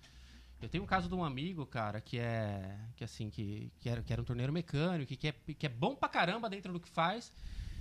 Eu 0.62 0.70
tenho 0.70 0.84
um 0.84 0.88
caso 0.88 1.08
de 1.08 1.13
um 1.13 1.24
amigo, 1.24 1.65
cara, 1.65 2.01
que 2.01 2.18
é. 2.18 2.80
Que 2.96 3.04
assim, 3.04 3.30
que, 3.30 3.72
que, 3.80 3.88
era, 3.89 4.01
que 4.01 4.12
era 4.12 4.22
um 4.22 4.25
torneiro 4.25 4.51
mecânico, 4.51 5.08
que, 5.10 5.15
que, 5.18 5.27
é, 5.27 5.34
que 5.54 5.65
é 5.65 5.70
bom 5.70 5.96
pra 5.96 6.10
caramba 6.10 6.50
dentro 6.50 6.74
do 6.74 6.80
que 6.80 6.89
faz 6.89 7.32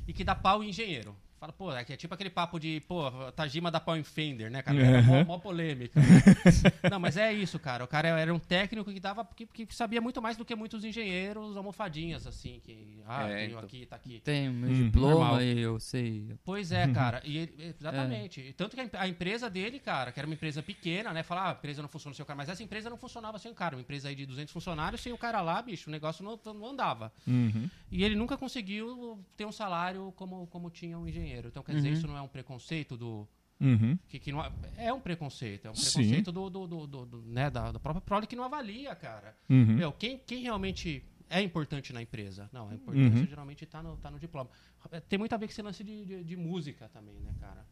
e 0.07 0.13
que 0.13 0.23
dá 0.25 0.35
pau 0.35 0.63
em 0.63 0.69
engenheiro. 0.69 1.17
Fala, 1.45 1.53
pô, 1.53 1.73
é, 1.75 1.85
que 1.85 1.93
é 1.93 1.97
tipo 1.97 2.15
aquele 2.15 2.31
papo 2.31 2.59
de, 2.59 2.81
pô, 2.89 3.11
Tajima 3.33 3.71
dá 3.71 3.79
pau 3.79 3.95
em 3.97 4.03
Fender, 4.03 4.51
né, 4.51 4.63
cara? 4.63 4.81
Era 4.81 5.03
mó, 5.03 5.25
mó 5.25 5.39
polêmica. 5.39 6.01
Não, 6.91 6.99
mas 6.99 7.19
é 7.19 7.33
isso, 7.35 7.59
cara. 7.59 7.85
O 7.85 7.87
cara 7.87 8.09
era 8.09 8.33
um 8.35 8.39
técnico 8.39 8.91
que 8.91 8.99
dava. 8.99 9.25
que, 9.27 9.47
que 9.47 9.75
sabia 9.75 10.01
muito 10.01 10.23
mais 10.23 10.39
do 10.39 10.45
que 10.45 10.55
muitos 10.55 10.85
engenheiros 10.85 11.55
almofadinhas, 11.57 12.27
assim, 12.27 12.61
que. 12.65 12.99
Ah, 13.07 13.29
É, 13.29 13.37
tenho 13.37 13.49
então. 13.51 13.59
aqui, 13.61 13.85
tá 13.87 13.97
aqui. 13.97 14.21
Tem 14.25 14.49
meu 14.49 14.71
Hum, 14.71 14.85
diploma 14.85 15.09
normal. 15.15 15.43
e 15.43 15.61
eu 15.61 15.79
sei. 15.79 16.35
Pois 16.45 16.73
é, 16.73 16.89
cara. 16.95 17.21
E 17.25 17.37
ele- 17.37 17.75
exatamente. 17.79 18.41
E 18.41 18.53
Tanto 18.55 18.75
que 18.75 18.97
a 18.97 19.07
empresa 19.07 19.51
dele, 19.51 19.79
cara, 19.79 20.13
que 20.13 20.19
era 20.21 20.27
uma 20.27 20.35
empresa 20.35 20.63
pequena, 20.63 21.13
né? 21.13 21.23
Falar, 21.23 21.43
ah, 21.43 21.51
a 21.51 21.53
empresa 21.53 21.83
não 21.83 21.89
funciona 21.91 22.15
sem 22.15 22.23
o 22.23 22.27
cara. 22.27 22.37
Mas 22.39 22.49
essa 22.49 22.63
empresa 22.63 22.89
não 22.89 22.97
funcionava 22.97 23.39
sem 23.39 23.51
o 23.51 23.55
cara. 23.55 23.77
Uma 23.77 23.83
empresa 23.83 24.09
aí 24.09 24.15
de 24.15 24.25
200 24.25 24.51
funcionários, 24.53 25.03
sem 25.03 25.13
o 25.13 25.19
cara 25.19 25.43
lá, 25.43 25.61
bicho, 25.61 25.91
o 25.91 25.93
negócio 25.93 26.25
não, 26.25 26.41
não 26.55 26.71
andava. 26.71 27.13
Uhum. 27.27 27.69
E 27.91 28.03
ele 28.03 28.15
nunca 28.17 28.39
conseguiu 28.39 29.23
ter 29.37 29.45
um 29.45 29.53
salário 29.53 30.13
como, 30.17 30.47
como 30.47 30.71
tinha 30.71 30.99
um 30.99 31.07
engenheiro. 31.07 31.34
Então, 31.49 31.62
quer 31.62 31.75
dizer, 31.75 31.88
Uhum. 31.88 31.95
isso 31.95 32.07
não 32.07 32.17
é 32.17 32.23
um 32.23 32.29
preconceito 32.29 32.97
do. 32.97 33.26
Uhum. 33.61 33.97
Que, 34.09 34.19
que 34.19 34.33
não, 34.33 34.45
é- 34.45 34.53
é 34.76 34.93
um 34.93 35.00
preconceito. 35.00 35.67
É 35.67 35.71
um 35.71 35.75
preconceito 35.75 36.33
do, 36.33 36.50
do, 36.50 36.67
do, 36.67 36.87
do- 37.07 37.23
né, 37.23 37.49
da, 37.50 37.71
da 37.73 37.79
própria 37.79 38.00
prole 38.00 38.26
que 38.26 38.35
não 38.37 38.45
avalia, 38.45 38.95
cara. 38.95 39.37
Uhum. 39.49 39.75
Meu, 39.76 39.93
quem, 39.93 40.19
quem 40.19 40.43
realmente 40.43 41.05
é 41.31 41.41
importante 41.41 41.93
na 41.93 42.03
empresa? 42.03 42.49
Não, 42.53 42.69
a 42.69 42.75
importância 42.75 43.21
Uhum. 43.21 43.26
geralmente 43.26 43.64
tá 43.64 43.83
no, 43.83 43.97
tá 43.97 44.11
no 44.11 44.19
diploma. 44.19 44.50
É, 44.91 45.00
Tem 45.00 45.19
muito 45.19 45.33
a 45.33 45.37
ver 45.38 45.47
com 45.47 45.53
esse 45.53 45.62
lance 45.62 45.83
de, 45.85 46.05
de, 46.05 46.25
de 46.25 46.37
música 46.37 46.88
também, 46.88 47.14
né, 47.21 47.33
cara? 47.41 47.64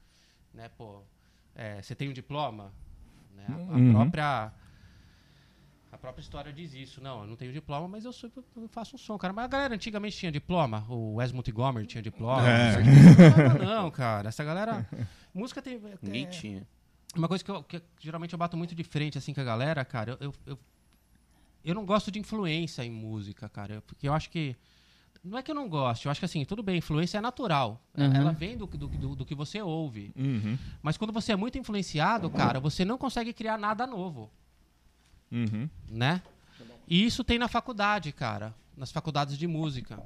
Né, 0.54 0.69
pô, 0.69 1.02
é, 1.54 1.83
você 1.83 1.95
tem 1.95 2.09
um 2.09 2.12
diploma? 2.12 2.73
Né, 3.35 3.47
a, 3.49 3.52
a 3.54 3.57
Uhum. 3.76 3.92
própria... 3.92 4.52
A 5.92 5.99
própria 5.99 6.22
história 6.22 6.50
diz 6.50 6.72
isso. 6.72 7.02
Não, 7.02 7.20
eu 7.20 7.26
não 7.26 7.37
tenho 7.37 7.52
diploma, 7.52 7.87
mas 7.87 8.06
eu, 8.06 8.12
sou, 8.14 8.30
eu 8.56 8.66
faço 8.68 8.96
um 8.96 8.99
som, 8.99 9.18
cara. 9.18 9.30
Mas 9.34 9.44
a 9.44 9.49
galera 9.49 9.75
antigamente 9.75 10.16
tinha 10.16 10.32
diploma. 10.32 10.87
O 10.88 11.16
Wes 11.16 11.30
Montgomery 11.32 11.87
tinha 11.87 12.02
diploma. 12.02 12.49
É. 12.49 12.82
Não, 13.58 13.82
não, 13.82 13.90
cara. 13.90 14.30
Essa 14.30 14.42
galera... 14.42 14.88
Música 15.34 15.61
tem... 15.61 15.78
Ninguém 16.00 16.25
é- 16.25 16.28
tinha. 16.28 16.66
uma 17.14 17.28
coisa 17.28 17.44
que, 17.44 17.50
eu, 17.50 17.62
que 17.62 17.82
geralmente 18.00 18.32
eu 18.32 18.38
bato 18.38 18.56
muito 18.56 18.75
de 18.75 18.82
frente 18.82 19.18
assim 19.18 19.34
com 19.34 19.42
a 19.42 19.44
galera, 19.44 19.84
cara, 19.84 20.12
eu, 20.12 20.28
eu, 20.28 20.34
eu, 20.46 20.58
eu 21.62 21.75
não 21.75 21.84
gosto 21.84 22.11
de 22.11 22.18
influência 22.18 22.82
em 22.82 22.90
música, 22.90 23.46
cara. 23.49 23.82
Porque 23.87 24.08
eu 24.08 24.14
acho 24.14 24.30
que. 24.30 24.56
Não 25.22 25.38
é 25.38 25.42
que 25.42 25.50
eu 25.50 25.54
não 25.54 25.68
gosto, 25.68 26.06
eu 26.06 26.11
acho 26.11 26.18
que 26.18 26.25
assim, 26.25 26.44
tudo 26.44 26.62
bem, 26.64 26.78
influência 26.78 27.18
é 27.18 27.20
natural. 27.20 27.80
Uhum. 27.96 28.12
Ela 28.12 28.32
vem 28.32 28.56
do, 28.56 28.66
do, 28.66 28.88
do, 28.88 29.14
do 29.14 29.25
que 29.25 29.37
você 29.37 29.62
ouve. 29.62 30.11
Uhum. 30.16 30.58
Mas 30.82 30.96
quando 30.96 31.12
você 31.12 31.32
é 31.32 31.37
muito 31.37 31.56
influenciado, 31.56 32.28
cara, 32.28 32.58
você 32.58 32.84
não 32.84 32.99
consegue 32.99 33.32
criar 33.32 33.56
nada 33.56 33.87
novo, 33.87 34.32
Uhum. 35.33 35.69
né? 35.89 36.23
E 36.87 37.07
isso 37.07 37.25
tem 37.25 37.39
na 37.39 37.49
faculdade, 37.49 38.12
cara. 38.12 38.55
Nas 38.77 38.93
faculdades 38.93 39.39
de 39.39 39.47
música. 39.47 39.99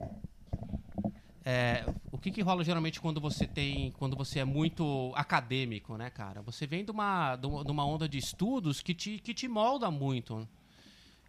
É, 1.44 1.84
o 2.10 2.18
que, 2.18 2.30
que 2.30 2.42
rola 2.42 2.64
geralmente 2.64 3.00
quando 3.00 3.20
você 3.20 3.46
tem. 3.46 3.92
Quando 3.98 4.16
você 4.16 4.40
é 4.40 4.44
muito 4.44 5.12
acadêmico, 5.14 5.96
né, 5.96 6.10
cara? 6.10 6.42
Você 6.42 6.66
vem 6.66 6.84
de 6.84 6.90
uma, 6.90 7.36
de 7.36 7.46
uma 7.46 7.84
onda 7.84 8.08
de 8.08 8.18
estudos 8.18 8.80
que 8.80 8.94
te, 8.94 9.18
que 9.18 9.34
te 9.34 9.48
molda 9.48 9.90
muito. 9.90 10.46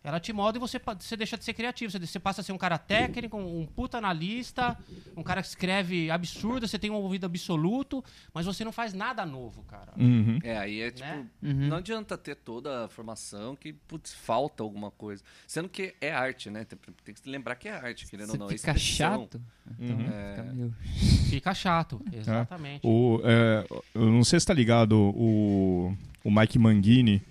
Ela 0.07 0.21
te 0.21 0.31
molda 0.31 0.57
e 0.57 0.61
você, 0.61 0.79
você 0.97 1.17
deixa 1.17 1.37
de 1.37 1.43
ser 1.43 1.53
criativo. 1.53 1.91
Você, 1.91 1.99
você 1.99 2.17
passa 2.17 2.39
a 2.39 2.43
ser 2.43 2.53
um 2.53 2.57
cara 2.57 2.77
técnico, 2.77 3.35
um, 3.35 3.59
um 3.59 3.65
puta 3.65 3.97
analista, 3.97 4.77
um 5.17 5.21
cara 5.21 5.41
que 5.41 5.49
escreve 5.49 6.09
absurdo, 6.09 6.65
você 6.65 6.79
tem 6.79 6.89
um 6.89 6.93
ouvido 6.93 7.25
absoluto, 7.25 8.01
mas 8.33 8.45
você 8.45 8.63
não 8.63 8.71
faz 8.71 8.93
nada 8.93 9.25
novo, 9.25 9.63
cara. 9.63 9.91
Uhum. 9.97 10.39
É, 10.41 10.57
aí 10.57 10.79
é 10.79 10.91
tipo. 10.91 11.05
Né? 11.05 11.27
Uhum. 11.43 11.67
Não 11.67 11.75
adianta 11.75 12.17
ter 12.17 12.35
toda 12.35 12.85
a 12.85 12.87
formação 12.87 13.53
que, 13.53 13.73
putz, 13.73 14.13
falta 14.13 14.63
alguma 14.63 14.91
coisa. 14.91 15.21
Sendo 15.45 15.67
que 15.67 15.93
é 15.99 16.09
arte, 16.09 16.49
né? 16.49 16.63
Tem, 16.63 16.79
tem 17.03 17.13
que 17.13 17.29
lembrar 17.29 17.55
que 17.55 17.67
é 17.67 17.73
arte, 17.73 18.07
querendo 18.07 18.29
ou 18.29 18.37
não. 18.37 18.45
é 18.49 18.57
fica 18.57 18.77
chato. 18.77 19.41
Então, 19.77 19.97
Uhum. 19.97 20.07
É. 20.09 20.35
fica 20.35 20.53
meio... 20.53 20.75
Fica 21.27 21.53
chato, 21.53 22.01
exatamente. 22.13 22.87
O, 22.87 23.19
é, 23.25 23.67
eu 23.93 24.05
não 24.09 24.23
sei 24.23 24.39
se 24.39 24.45
tá 24.45 24.53
ligado 24.53 24.93
o, 25.13 25.93
o 26.23 26.31
Mike 26.31 26.57
Mangini, 26.57 27.21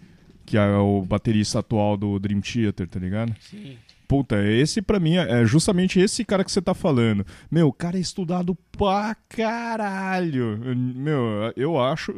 que 0.46 0.56
é 0.56 0.76
o 0.76 1.02
baterista 1.02 1.58
atual 1.58 1.96
do 1.96 2.18
Dream 2.18 2.40
Theater, 2.40 2.88
tá 2.88 2.98
ligado? 2.98 3.34
Sim. 3.40 3.76
Puta, 4.08 4.40
esse 4.44 4.80
pra 4.80 5.00
mim 5.00 5.16
é 5.16 5.44
justamente 5.44 5.98
esse 5.98 6.24
cara 6.24 6.44
que 6.44 6.52
você 6.52 6.62
tá 6.62 6.72
falando. 6.72 7.26
Meu, 7.50 7.68
o 7.68 7.72
cara 7.72 7.96
é 7.96 8.00
estudado 8.00 8.56
pra 8.70 9.16
caralho. 9.28 10.58
Meu, 10.94 11.52
eu 11.56 11.80
acho, 11.80 12.12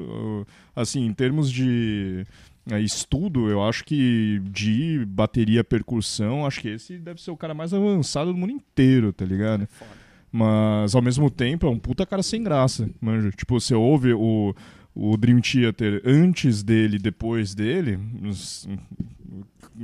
assim, 0.76 1.06
em 1.06 1.14
termos 1.14 1.50
de 1.50 2.26
é, 2.70 2.78
estudo, 2.80 3.48
eu 3.48 3.64
acho 3.64 3.84
que 3.84 4.38
de 4.44 5.02
bateria 5.06 5.64
percussão, 5.64 6.44
acho 6.44 6.60
que 6.60 6.68
esse 6.68 6.98
deve 6.98 7.22
ser 7.22 7.30
o 7.30 7.36
cara 7.36 7.54
mais 7.54 7.72
avançado 7.72 8.32
do 8.32 8.38
mundo 8.38 8.52
inteiro, 8.52 9.10
tá 9.10 9.24
ligado? 9.24 9.66
Foda. 9.68 10.08
Mas 10.30 10.94
ao 10.94 11.00
mesmo 11.00 11.30
tempo 11.30 11.66
é 11.66 11.70
um 11.70 11.78
puta 11.78 12.04
cara 12.04 12.22
sem 12.22 12.42
graça, 12.42 12.88
manja. 13.00 13.30
Tipo, 13.30 13.58
você 13.58 13.74
ouve 13.74 14.12
o, 14.12 14.54
o 15.00 15.16
Dream 15.16 15.40
Theater 15.40 16.02
antes 16.04 16.60
dele 16.64 16.98
depois 16.98 17.54
dele, 17.54 17.96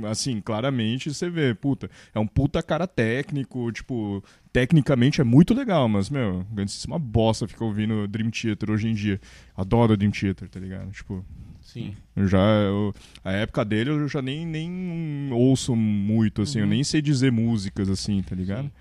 assim, 0.09 0.41
claramente 0.41 1.13
você 1.13 1.29
vê, 1.29 1.53
puta, 1.53 1.89
é 2.13 2.19
um 2.19 2.27
puta 2.27 2.61
cara 2.61 2.85
técnico, 2.85 3.71
tipo, 3.71 4.21
tecnicamente 4.51 5.21
é 5.21 5.23
muito 5.23 5.53
legal, 5.53 5.87
mas, 5.87 6.09
meu, 6.09 6.45
é 6.57 6.65
uma 6.87 6.99
bosta 6.99 7.47
ficar 7.47 7.63
ouvindo 7.63 8.07
Dream 8.07 8.29
Theater 8.29 8.69
hoje 8.71 8.89
em 8.89 8.93
dia. 8.93 9.19
Adoro 9.55 9.95
Dream 9.95 10.11
Theater, 10.11 10.49
tá 10.49 10.59
ligado? 10.59 10.91
Tipo, 10.91 11.23
Sim. 11.61 11.95
eu 12.15 12.27
já, 12.27 12.39
eu- 12.63 12.93
a 13.23 13.31
época 13.31 13.63
dele 13.63 13.91
eu 13.91 14.07
já 14.09 14.21
nem, 14.21 14.45
nem 14.45 15.29
ouço 15.31 15.75
muito, 15.75 16.41
assim, 16.41 16.59
eu 16.59 16.67
nem 16.67 16.83
sei 16.83 17.01
dizer 17.01 17.31
músicas, 17.31 17.89
assim, 17.89 18.21
tá 18.21 18.35
ligado? 18.35 18.65
Sim. 18.65 18.71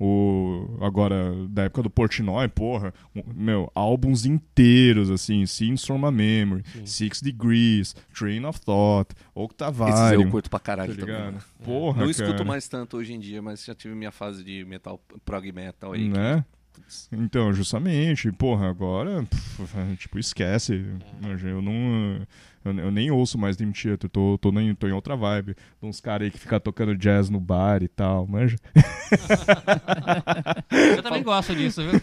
O, 0.00 0.78
agora, 0.80 1.34
da 1.48 1.64
época 1.64 1.82
do 1.82 1.90
Portnoy, 1.90 2.46
porra, 2.48 2.94
meu, 3.34 3.70
álbuns 3.74 4.24
inteiros, 4.24 5.10
assim, 5.10 5.44
Scenes 5.44 5.84
from 5.84 6.06
a 6.06 6.10
Memory, 6.12 6.62
Sim. 6.72 6.86
Six 6.86 7.20
Degrees, 7.20 7.96
Train 8.16 8.44
of 8.44 8.60
Thought, 8.60 9.12
Esses 9.12 9.26
eu 9.36 9.42
Octavarium, 9.42 10.30
curto 10.30 10.48
pra 10.48 10.58
tá 10.60 10.64
caralho 10.64 10.94
também. 10.96 11.14
ligado? 11.16 11.44
Porra, 11.64 12.02
Não 12.02 12.10
escuto 12.10 12.44
mais 12.44 12.68
tanto 12.68 12.96
hoje 12.96 13.12
em 13.12 13.18
dia, 13.18 13.42
mas 13.42 13.64
já 13.64 13.74
tive 13.74 13.94
minha 13.94 14.12
fase 14.12 14.44
de 14.44 14.64
metal, 14.64 15.00
prog 15.24 15.50
metal 15.52 15.92
aí. 15.92 16.02
que- 16.10 16.16
né? 16.16 16.44
putz, 16.72 17.08
Então, 17.10 17.52
justamente, 17.52 18.30
porra, 18.30 18.68
agora, 18.70 19.24
pff, 19.24 19.96
tipo, 19.96 20.16
esquece. 20.18 20.84
É. 21.24 21.50
Eu 21.50 21.60
não. 21.60 22.24
Eu, 22.64 22.76
eu 22.78 22.90
nem 22.90 23.10
ouço 23.10 23.38
mais 23.38 23.56
Dream 23.56 23.72
Theater, 23.72 24.08
tô, 24.10 24.36
tô, 24.38 24.50
em, 24.60 24.74
tô 24.74 24.86
em 24.88 24.92
outra 24.92 25.16
vibe. 25.16 25.56
Uns 25.82 26.00
caras 26.00 26.26
aí 26.26 26.30
que 26.30 26.38
ficam 26.38 26.58
tocando 26.60 26.96
jazz 26.96 27.28
no 27.30 27.40
bar 27.40 27.82
e 27.82 27.88
tal, 27.88 28.26
manja. 28.26 28.56
Eu 30.96 31.02
também 31.02 31.22
gosto 31.22 31.54
disso, 31.54 31.82
viu? 31.82 31.92
né? 31.92 31.98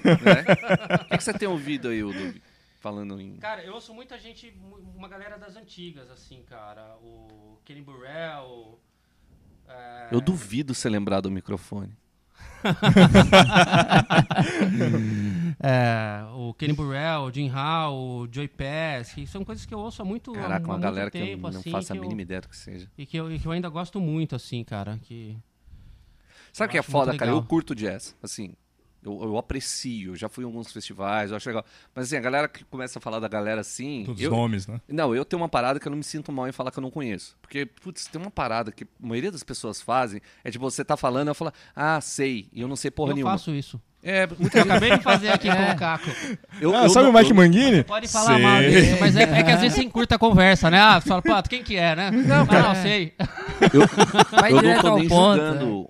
O 1.02 1.06
que, 1.06 1.18
que 1.18 1.24
você 1.24 1.34
tem 1.34 1.48
ouvido 1.48 1.88
aí, 1.90 2.04
Udub? 2.04 2.42
Falando 2.80 3.20
em. 3.20 3.38
Cara, 3.38 3.64
eu 3.64 3.74
ouço 3.74 3.92
muita 3.96 4.16
gente, 4.20 4.56
uma 4.96 5.08
galera 5.08 5.40
das 5.40 5.58
antigas, 5.58 6.10
assim, 6.12 6.44
cara. 6.48 6.96
O 7.02 7.58
Kenny 7.66 7.82
Burrell. 7.82 8.80
é, 9.68 10.10
Eu 10.12 10.22
duvido 10.22 10.76
você 10.76 10.88
lembrar 10.88 11.22
do 11.22 11.32
microfone. 11.32 11.92
é, 15.62 16.24
o 16.36 16.54
Kenny 16.54 16.74
Burrell, 16.74 17.22
o 17.24 17.32
Jim 17.32 17.48
Hall, 17.48 17.96
o 17.96 18.28
Joey 18.32 18.48
Pass, 18.48 19.14
que 19.14 19.26
são 19.28 19.44
coisas 19.44 19.66
que 19.66 19.74
eu 19.74 19.80
ouço 19.80 20.02
há 20.02 20.06
muito, 20.06 20.32
há 20.32 20.42
Caraca, 20.42 20.66
uma 20.66 20.80
galera 20.80 21.12
que 21.12 21.20
tempo, 21.20 21.48
eu 21.48 21.52
não 21.52 21.60
assim, 21.60 21.72
faço 21.72 21.92
a 21.92 21.96
que 21.96 22.00
eu- 22.00 22.04
mínima 22.04 22.22
ideia 22.22 22.42
do 22.42 22.50
que 22.50 22.58
seja. 22.58 22.90
E 22.98 23.06
que, 23.06 23.18
eu, 23.18 23.32
e 23.32 23.40
que 23.40 23.48
eu 23.48 23.52
ainda 23.52 23.70
gosto 23.70 24.00
muito, 24.00 24.36
assim, 24.36 24.64
cara. 24.64 25.00
Que... 25.04 25.38
Sabe 26.52 26.70
o 26.70 26.72
que 26.72 26.78
é 26.78 26.82
foda, 26.82 27.16
cara? 27.18 27.32
Eu 27.32 27.44
curto 27.44 27.76
jazz, 27.76 28.16
assim. 28.22 28.54
Eu, 29.06 29.22
eu 29.24 29.38
aprecio, 29.38 30.16
já 30.16 30.28
fui 30.28 30.44
em 30.44 30.48
alguns 30.48 30.72
festivais, 30.72 31.32
eu 31.32 31.38
acho 31.38 31.48
legal. 31.48 31.64
Mas 31.94 32.06
assim, 32.08 32.18
a 32.18 32.20
galera 32.22 32.48
que 32.48 32.64
começa 32.66 33.00
a 33.00 33.02
falar 33.02 33.20
da 33.20 33.28
galera 33.28 33.62
assim. 33.62 34.04
Todos 34.06 34.22
eu- 34.22 34.32
os 34.32 34.38
nomes, 34.38 34.68
né? 34.68 34.82
Não, 34.88 35.16
eu 35.16 35.24
tenho 35.24 35.42
uma 35.42 35.50
parada 35.50 35.80
que 35.80 35.88
eu 35.88 35.90
não 35.92 35.98
me 35.98 36.04
sinto 36.04 36.32
mal 36.32 36.48
em 36.48 36.52
falar 36.52 36.72
que 36.72 36.80
eu 36.80 36.82
não 36.82 36.92
conheço. 36.92 37.38
Porque, 37.42 37.66
putz, 37.66 38.06
tem 38.08 38.20
uma 38.22 38.32
parada 38.32 38.72
que 38.72 38.84
a 38.84 38.88
maioria 39.00 39.32
das 39.32 39.44
pessoas 39.44 39.82
fazem, 39.82 40.22
é 40.44 40.50
tipo, 40.52 40.64
você 40.70 40.84
tá 40.84 40.98
falando, 40.98 41.28
eu 41.30 41.36
falo, 41.36 41.52
ah, 41.76 42.00
sei, 42.02 42.50
e 42.52 42.62
eu 42.62 42.68
não 42.68 42.76
sei 42.76 42.90
porra 42.92 43.12
eu 43.12 43.16
nenhuma. 43.16 43.32
faço 43.34 43.52
isso. 43.54 43.80
É, 44.08 44.28
muita 44.38 44.60
Eu 44.60 44.64
acabei 44.66 44.92
de 44.98 45.04
fazer 45.04 45.30
aqui 45.30 45.48
com 45.50 45.54
É. 45.56 45.74
o 45.74 45.76
Caco. 45.76 46.10
Eu, 46.62 46.76
ah, 46.76 46.84
eu 46.84 46.90
sabe 46.90 47.06
não- 47.08 47.12
o 47.12 47.18
Mike 47.18 47.32
eu- 47.32 47.36
Mangini? 47.36 47.84
Pode 47.84 48.08
falar 48.08 48.36
Sei. 48.36 48.44
mal 48.44 48.62
disso, 48.62 48.98
mas 49.00 49.16
é, 49.16 49.24
é 49.24 49.44
que 49.44 49.52
às 49.52 49.60
vezes 49.62 49.76
você 49.76 49.84
encurta 49.84 50.14
a 50.16 50.20
conversa, 50.20 50.70
né? 50.70 50.80
Ah, 50.80 51.02
você 51.02 51.10
fala, 51.10 51.22
pô, 51.24 51.44
quem 51.50 51.64
que 51.64 51.76
é, 51.76 51.96
né? 51.96 52.12
Não, 52.12 52.46
cara. 52.46 52.68
não, 52.70 52.76
sei. 52.76 53.14
Vai 54.32 54.52
Eu 54.52 54.62
não 54.62 54.82
tô 54.82 54.96
nem 54.98 55.08
ponto. 55.08 55.42
julgando. 55.42 55.88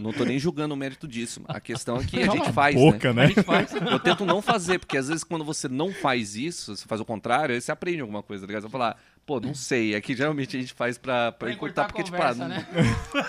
Não 0.00 0.12
tô 0.12 0.24
nem 0.24 0.38
julgando 0.38 0.72
o 0.74 0.76
mérito 0.76 1.06
disso. 1.06 1.42
A 1.46 1.60
questão 1.60 1.98
é 1.98 2.04
que 2.04 2.22
a 2.22 2.26
gente 2.30 2.52
faz, 2.52 2.74
boca, 2.74 3.12
né? 3.12 3.22
né? 3.22 3.24
A 3.24 3.26
gente 3.28 3.42
faz. 3.42 3.74
Eu 3.74 3.98
tento 3.98 4.24
não 4.24 4.40
fazer, 4.40 4.78
porque 4.78 4.96
às 4.96 5.08
vezes 5.08 5.22
quando 5.24 5.44
você 5.44 5.68
não 5.68 5.92
faz 5.92 6.36
isso, 6.36 6.74
você 6.76 6.86
faz 6.86 7.00
o 7.00 7.04
contrário, 7.04 7.54
aí 7.54 7.60
você 7.60 7.70
aprende 7.70 8.00
alguma 8.00 8.22
coisa, 8.22 8.42
tá 8.42 8.46
ligado? 8.46 8.62
Você 8.62 8.68
vai 8.68 8.72
falar, 8.80 8.96
pô, 9.28 9.38
não 9.38 9.54
sei. 9.54 9.94
É 9.94 10.00
que 10.00 10.16
geralmente 10.16 10.56
a 10.56 10.60
gente 10.60 10.72
faz 10.72 10.96
pra, 10.96 11.30
pra 11.32 11.46
Pra 11.48 11.52
encurtar, 11.52 11.84
porque, 11.84 12.02
tipo, 12.02 12.16
conversa, 12.16 12.44
ah, 12.46 12.48
não, 12.48 12.56
né? 12.56 12.66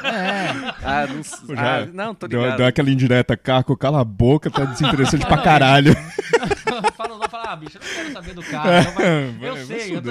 É, 0.06 0.76
ah, 0.82 1.08
não, 1.08 1.56
já 1.56 1.82
ah, 1.82 1.86
não, 1.88 2.16
tô 2.16 2.26
Deu, 2.26 2.40
ligado. 2.42 2.58
deu 2.58 2.66
aquela 2.68 2.90
indireta, 2.90 3.36
Caco, 3.36 3.76
cala 3.76 4.00
a 4.00 4.06
boca, 4.06 4.50
tá 4.50 4.64
desinteressante 4.64 5.26
pra 5.26 5.36
Não, 5.36 5.44
caralho. 5.44 5.94
fala, 6.96 7.18
não, 7.18 7.30
fala, 7.30 7.52
ah, 7.52 7.56
bicho, 7.58 7.78
eu 7.78 7.82
não 7.86 7.94
quero 7.96 8.14
saber 8.14 8.34
do 8.34 8.44
cara. 8.44 8.84
Eu, 8.84 8.92
Vai- 9.40 9.50
eu 9.50 9.56
vai 9.56 9.66
sei, 9.66 9.96
eu 9.98 10.02
tô... 10.02 10.10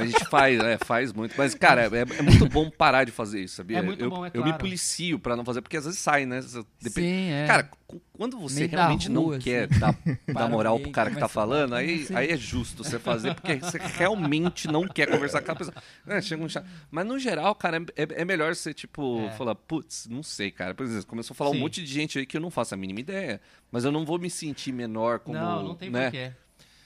A 0.00 0.04
gente 0.06 0.24
faz, 0.30 0.58
é, 0.60 0.78
faz 0.78 1.12
muito. 1.12 1.34
Mas, 1.36 1.54
cara, 1.54 1.82
é, 1.82 2.18
é 2.18 2.22
muito 2.22 2.48
bom 2.48 2.70
parar 2.70 3.04
de 3.04 3.12
fazer 3.12 3.42
isso, 3.42 3.56
sabia? 3.56 3.78
É 3.78 3.82
muito 3.82 4.02
eu, 4.02 4.08
bom, 4.08 4.24
é 4.24 4.30
eu 4.32 4.40
me 4.40 4.48
claro. 4.48 4.58
policio 4.58 5.18
pra 5.18 5.36
não 5.36 5.44
fazer, 5.44 5.60
porque 5.60 5.76
às 5.76 5.84
vezes 5.84 5.98
sai, 6.00 6.24
né? 6.24 6.40
Depende- 6.80 7.06
sim, 7.06 7.30
é. 7.32 7.46
Cara, 7.46 7.68
quando 8.18 8.38
você 8.38 8.60
Meio 8.60 8.70
realmente 8.72 9.08
rua, 9.08 9.14
não 9.14 9.30
assim. 9.30 9.40
quer 9.40 9.68
dar, 9.68 9.96
dar 10.34 10.48
moral 10.48 10.78
pro 10.80 10.90
cara 10.90 11.10
que 11.10 11.16
tá 11.18 11.28
falando, 11.28 11.72
"Eu 11.72 11.78
aí, 11.78 12.00
não 12.00 12.06
sei." 12.06 12.16
aí 12.16 12.30
é 12.32 12.36
justo 12.36 12.82
você 12.84 12.98
fazer, 12.98 13.34
porque 13.34 13.54
você 13.62 13.78
realmente 13.78 14.66
não 14.68 14.86
quer 14.86 15.08
conversar 15.08 15.40
com 15.40 15.52
a 15.52 15.56
pessoa. 15.56 15.74
É, 16.06 16.20
chega 16.20 16.42
um 16.44 16.48
chato. 16.48 16.66
Mas 16.90 17.06
no 17.06 17.18
geral, 17.18 17.54
cara, 17.54 17.78
é, 17.96 18.06
é 18.20 18.24
melhor 18.24 18.54
você, 18.54 18.74
tipo, 18.74 19.20
É. 19.26 19.30
falar, 19.30 19.54
putz, 19.54 20.06
não 20.10 20.22
sei, 20.22 20.50
cara. 20.50 20.74
Por 20.74 20.84
exemplo, 20.84 21.06
começou 21.06 21.32
a 21.32 21.36
falar 21.36 21.50
Sim. 21.52 21.56
um 21.56 21.60
monte 21.60 21.82
de 21.82 21.90
gente 21.90 22.18
aí 22.18 22.26
que 22.26 22.36
eu 22.36 22.40
não 22.40 22.50
faço 22.50 22.74
a 22.74 22.76
mínima 22.76 23.00
ideia. 23.00 23.40
Mas 23.70 23.84
eu 23.84 23.92
não 23.92 24.04
vou 24.04 24.18
me 24.18 24.28
sentir 24.28 24.72
menor 24.72 25.20
como. 25.20 25.38
Não, 25.38 25.62
não 25.62 25.74
tem 25.76 25.88
né? 25.88 26.10
porquê. 26.10 26.32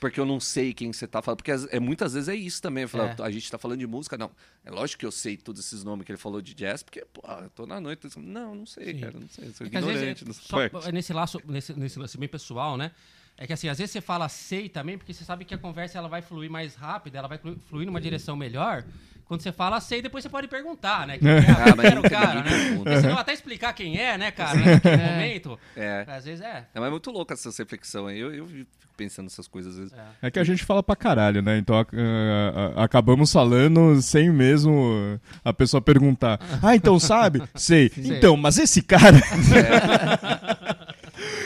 Porque 0.03 0.19
eu 0.19 0.27
não 0.27 0.41
sei 0.41 0.75
quem 0.75 0.93
você 0.93 1.07
tá 1.07 1.23
falando. 1.23 1.37
Porque 1.39 1.53
é, 1.71 1.79
muitas 1.79 2.15
vezes 2.15 2.29
é 2.29 2.35
isso 2.35 2.61
também. 2.61 2.89
Falar, 2.89 3.15
É. 3.17 3.23
A 3.23 3.31
gente 3.31 3.49
tá 3.49 3.57
falando 3.57 3.79
de 3.79 3.87
música, 3.87 4.19
não. 4.19 4.33
É 4.65 4.71
lógico 4.73 4.99
que 4.99 5.07
eu 5.07 5.13
sei 5.13 5.37
todos 5.37 5.65
esses 5.65 5.85
nomes 5.85 6.05
que 6.05 6.11
ele 6.11 6.19
falou 6.19 6.43
de 6.43 6.55
jazz, 6.55 6.83
porque, 6.83 7.05
pô, 7.13 7.23
eu 7.41 7.49
tô 7.51 7.67
na 7.67 7.81
noite. 7.81 8.09
Não, 8.19 8.53
não 8.53 8.67
sei, 8.67 8.95
Sim. 8.95 9.01
cara. 9.01 9.21
Não 9.21 9.29
sei. 9.29 9.53
Sou 9.53 9.65
É 9.65 9.69
ignorante 9.69 10.25
no 10.25 10.35
só, 10.35 10.59
nesse, 10.93 11.13
laço, 11.13 11.41
nesse, 11.47 11.73
nesse 11.79 12.01
lance 12.01 12.19
bem 12.19 12.29
pessoal, 12.29 12.77
né? 12.77 12.91
É 13.39 13.47
que 13.47 13.53
assim, 13.53 13.69
às 13.69 13.79
vezes 13.79 13.93
você 13.93 14.01
fala 14.01 14.29
sei 14.29 14.69
também, 14.69 14.99
porque 14.99 15.15
você 15.15 15.25
sabe 15.25 15.45
que 15.45 15.55
a 15.55 15.59
conversa 15.59 15.99
ela 15.99 16.09
vai 16.09 16.21
fluir 16.21 16.51
mais 16.51 16.75
rápido, 16.75 17.15
ela 17.15 17.29
vai 17.29 17.39
flu- 17.39 17.57
fluir 17.69 17.87
numa 17.87 18.01
direção 18.01 18.35
melhor. 18.37 18.85
Quando 19.27 19.41
você 19.43 19.53
fala 19.53 19.81
sei, 19.81 20.03
depois 20.03 20.23
você 20.23 20.29
pode 20.29 20.47
perguntar, 20.49 21.07
né? 21.07 21.17
Quem 21.23 21.29
é, 21.29 21.39
Ah, 21.39 21.75
mas 21.77 21.99
o 21.99 22.03
cara, 22.03 22.43
né? 22.43 22.51
Porque 22.77 23.01
senão 23.01 23.19
até 23.19 23.33
explicar 23.33 23.73
quem 23.73 23.97
é, 23.99 24.19
né, 24.19 24.31
cara, 24.31 24.59
né, 24.59 24.73
naquele 24.75 24.97
momento. 24.97 25.59
É. 25.77 26.05
Às 26.09 26.25
vezes 26.25 26.41
é. 26.45 26.67
É, 26.75 26.79
mas 26.81 26.87
é 26.89 26.91
muito 26.91 27.11
louco 27.11 27.33
essa 27.33 27.49
reflexão 27.57 28.07
aí. 28.07 28.19
Eu, 28.19 28.35
eu 28.35 28.47
fico 28.47 28.71
pensando 28.97 29.25
nessas 29.25 29.49
coisas 29.49 29.73
às 29.73 29.79
vezes. 29.79 29.95
É 30.21 30.31
que 30.31 30.39
a 30.39 30.45
gente 30.45 30.65
fala 30.65 30.83
pra 30.83 30.95
caralho, 30.95 31.41
né? 31.41 31.57
Então 31.57 31.75
a- 31.77 31.81
a- 31.81 32.81
a- 32.83 32.85
acabamos 32.85 33.33
falando 33.33 34.01
sem 34.03 34.31
mesmo 34.31 35.19
a 35.45 35.53
pessoa 35.53 35.81
perguntar. 35.81 36.39
Ah, 36.63 36.77
então 36.77 36.99
sabe? 37.01 37.43
Sei. 37.55 37.91
Então, 37.97 38.37
mas 38.37 38.59
esse 38.59 38.83
cara. 38.83 39.17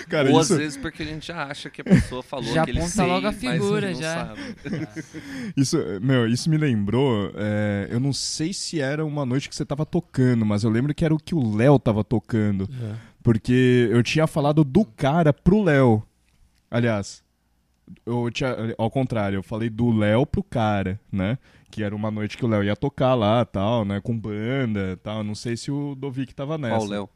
cara, 0.09 0.31
Ou 0.31 0.41
isso, 0.41 0.53
às 0.53 0.59
vezes 0.59 0.77
porque 0.77 1.03
a 1.03 1.07
gente 1.07 1.27
já 1.29 1.45
acha 1.45 1.69
que 1.71 1.81
a 1.81 1.85
pessoa 1.85 2.23
falou 2.23 2.53
Já 2.53 2.63
aquele 2.63 2.79
aponta 2.79 2.95
sei, 2.95 3.07
logo 3.07 3.27
a 3.27 3.33
figura, 3.33 3.91
não 3.93 4.01
já. 4.01 4.27
sabe. 4.27 4.41
isso, 5.57 5.79
meu, 6.01 6.27
isso 6.27 6.49
me 6.51 6.57
lembrou. 6.57 7.33
é, 7.37 7.89
eu 7.91 8.01
não 8.01 8.13
sei 8.13 8.53
se 8.53 8.81
era 8.81 9.05
uma 9.05 9.25
noite 9.27 9.49
que 9.49 9.55
você 9.57 9.65
tava 9.65 9.85
tocando, 9.87 10.45
mas 10.45 10.65
eu 10.65 10.71
lembro 10.71 10.95
que 10.95 11.05
era 11.05 11.15
o 11.15 11.19
que 11.19 11.35
o 11.35 11.57
Léo 11.57 11.79
tava 11.79 12.03
tocando. 12.05 12.69
Porque 13.23 13.89
eu 13.91 14.03
tinha 14.03 14.27
falado 14.27 14.63
do 14.63 14.85
cara 14.85 15.33
pro 15.33 15.63
Léo. 15.63 16.03
Aliás, 16.71 17.25
eu 18.05 18.31
tinha, 18.31 18.55
ao 18.79 18.91
contrário, 18.91 19.37
eu 19.37 19.43
falei 19.43 19.69
do 19.69 19.91
Léo 19.91 20.27
pro 20.27 20.43
cara, 20.43 21.01
né? 21.11 21.39
Que 21.71 21.83
era 21.83 21.95
uma 21.95 22.11
noite 22.11 22.37
que 22.37 22.45
o 22.45 22.49
Léo 22.49 22.63
ia 22.63 22.77
tocar 22.77 23.15
lá, 23.15 23.45
tal, 23.45 23.85
né? 23.85 24.01
Com 24.01 24.17
banda, 24.17 24.99
tal. 25.03 25.25
Não 25.25 25.35
sei 25.35 25.57
se 25.57 25.71
o 25.71 25.95
Dovic 25.97 26.35
tava 26.35 26.57
nessa. 26.57 26.77
Qual 26.77 26.87
o 26.87 26.91
Léo? 26.91 27.09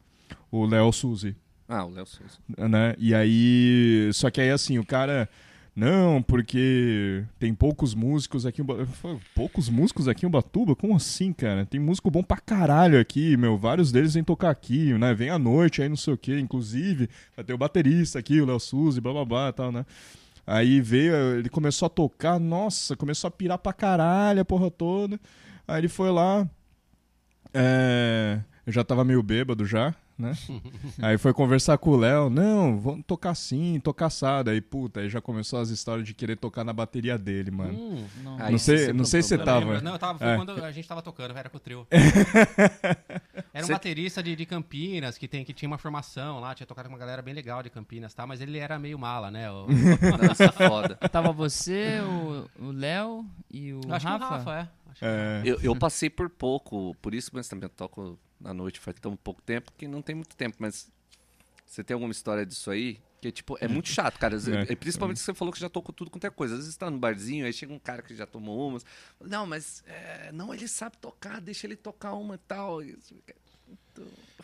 O 0.51 0.65
Léo 0.65 0.91
Suzy, 0.91 1.35
Ah, 1.73 1.85
o 1.85 1.89
Léo 1.89 2.05
Souza. 2.05 2.37
né? 2.67 2.93
E 2.97 3.15
aí, 3.15 4.09
só 4.13 4.29
que 4.29 4.41
aí 4.41 4.49
assim, 4.51 4.77
o 4.77 4.85
cara 4.85 5.29
não, 5.73 6.21
porque 6.21 7.23
tem 7.39 7.55
poucos 7.55 7.95
músicos 7.95 8.45
aqui 8.45 8.59
em 8.61 8.63
Ubatuba. 8.65 9.19
Poucos 9.33 9.69
músicos 9.69 10.09
aqui 10.09 10.25
em 10.25 10.27
Ubatuba? 10.27 10.75
Como 10.75 10.93
assim, 10.93 11.31
cara? 11.31 11.65
Tem 11.65 11.79
músico 11.79 12.11
bom 12.11 12.21
pra 12.21 12.35
caralho 12.37 12.99
aqui, 12.99 13.37
meu. 13.37 13.57
Vários 13.57 13.89
deles 13.89 14.13
vêm 14.13 14.23
tocar 14.23 14.49
aqui, 14.49 14.93
né? 14.97 15.13
Vem 15.13 15.29
à 15.29 15.39
noite 15.39 15.81
aí, 15.81 15.87
não 15.87 15.95
sei 15.95 16.13
o 16.13 16.17
quê. 16.17 16.37
Inclusive, 16.39 17.09
vai 17.37 17.45
ter 17.45 17.53
o 17.53 17.57
baterista 17.57 18.19
aqui, 18.19 18.41
o 18.41 18.45
Léo 18.45 18.59
Suzy, 18.59 18.99
blá 18.99 19.13
blá 19.13 19.23
blá 19.25 19.47
e 19.49 19.53
tal, 19.53 19.71
né? 19.71 19.85
Aí 20.45 20.81
veio, 20.81 21.15
ele 21.39 21.47
começou 21.47 21.85
a 21.85 21.89
tocar, 21.89 22.37
nossa, 22.37 22.97
começou 22.97 23.29
a 23.29 23.31
pirar 23.31 23.57
pra 23.57 23.71
caralho 23.71 24.41
a 24.41 24.45
porra 24.45 24.69
toda. 24.69 25.17
Aí 25.65 25.79
ele 25.79 25.87
foi 25.87 26.11
lá. 26.11 26.45
É, 27.53 28.39
eu 28.65 28.73
já 28.73 28.83
tava 28.83 29.05
meio 29.05 29.23
bêbado 29.23 29.65
já, 29.65 29.95
né? 30.21 30.33
aí 31.01 31.17
foi 31.17 31.33
conversar 31.33 31.77
com 31.77 31.89
o 31.91 31.97
Léo, 31.97 32.29
não, 32.29 32.79
vamos 32.79 33.03
tocar 33.05 33.35
sim, 33.35 33.79
tocar 33.83 34.05
assado. 34.05 34.49
Aí, 34.51 34.61
puta, 34.61 34.99
aí 35.01 35.09
já 35.09 35.19
começou 35.19 35.59
as 35.59 35.69
histórias 35.69 36.05
de 36.07 36.13
querer 36.13 36.35
tocar 36.37 36.63
na 36.63 36.71
bateria 36.71 37.17
dele, 37.17 37.51
mano. 37.51 37.73
Hum, 37.73 38.05
Não. 38.23 38.37
Não 38.37 38.57
sei, 38.57 38.77
sempre 38.77 38.93
não 38.93 39.05
sei 39.05 39.21
se 39.21 39.29
você 39.29 39.37
tava. 39.37 39.81
Não, 39.81 39.93
eu 39.93 39.99
tava, 39.99 40.19
foi 40.19 40.27
É. 40.27 40.35
quando 40.37 40.51
a 40.63 40.71
gente 40.71 40.87
tava 40.87 41.01
tocando, 41.01 41.35
era 41.37 41.49
com 41.49 41.57
o 41.57 41.59
trio. 41.59 41.85
Era 43.53 43.63
um 43.63 43.67
Cê- 43.67 43.73
baterista 43.73 44.23
de, 44.23 44.35
de 44.35 44.45
Campinas, 44.45 45.17
que, 45.17 45.27
tem, 45.27 45.43
que 45.43 45.53
tinha 45.53 45.67
uma 45.67 45.77
formação 45.77 46.39
lá, 46.39 46.55
tinha 46.55 46.65
tocado 46.65 46.87
com 46.87 46.93
uma 46.93 46.99
galera 46.99 47.21
bem 47.21 47.33
legal 47.33 47.61
de 47.61 47.69
Campinas, 47.69 48.13
tá? 48.13 48.25
Mas 48.25 48.39
ele 48.41 48.57
era 48.57 48.79
meio 48.79 48.97
mala, 48.97 49.29
né? 49.29 49.51
O- 49.51 49.67
é 50.39 50.51
foda. 50.69 50.95
Tava 51.09 51.31
você, 51.31 51.99
o 52.59 52.71
Léo 52.71 53.25
e 53.49 53.73
o 53.73 53.81
acho 53.89 54.07
Rafa. 54.07 54.19
que 54.19 54.23
o 54.25 54.29
Rafa, 54.37 54.51
é. 54.55 54.67
Acho 54.91 54.99
que- 54.99 55.05
É, 55.05 55.41
Eu, 55.45 55.59
eu 55.61 55.75
passei 55.75 56.09
por 56.09 56.29
pouco, 56.29 56.95
por 57.01 57.13
isso, 57.13 57.31
mas 57.33 57.47
também 57.47 57.65
eu 57.65 57.69
toco 57.69 58.17
na 58.41 58.53
noite 58.53 58.79
faz 58.79 58.97
tão 58.99 59.15
pouco 59.15 59.41
tempo 59.41 59.71
que 59.77 59.87
não 59.87 60.01
tem 60.01 60.15
muito 60.15 60.35
tempo, 60.35 60.57
mas 60.59 60.89
você 61.65 61.83
tem 61.83 61.93
alguma 61.93 62.11
história 62.11 62.45
disso 62.45 62.71
aí? 62.71 62.99
Que, 63.21 63.31
tipo, 63.31 63.55
é 63.61 63.67
muito 63.67 63.87
chato, 63.87 64.17
cara. 64.17 64.35
É. 64.67 64.73
é, 64.73 64.75
principalmente 64.75 65.19
você 65.19 65.33
falou 65.33 65.53
que 65.53 65.59
já 65.59 65.69
tocou 65.69 65.93
tudo 65.93 66.09
quanto 66.09 66.25
é 66.25 66.29
coisa. 66.31 66.55
Às 66.55 66.61
vezes 66.61 66.73
você 66.73 66.79
tá 66.79 66.89
no 66.89 66.97
barzinho, 66.97 67.45
aí 67.45 67.53
chega 67.53 67.71
um 67.71 67.77
cara 67.79 68.01
que 68.01 68.15
já 68.15 68.25
tomou 68.25 68.69
umas. 68.69 68.83
Não, 69.19 69.45
mas 69.45 69.83
é, 69.85 70.31
não, 70.31 70.53
ele 70.53 70.67
sabe 70.67 70.97
tocar, 70.97 71.39
deixa 71.39 71.67
ele 71.67 71.75
tocar 71.75 72.13
uma 72.13 72.35
e 72.35 72.39
tal. 72.39 72.81
Isso- 72.83 73.13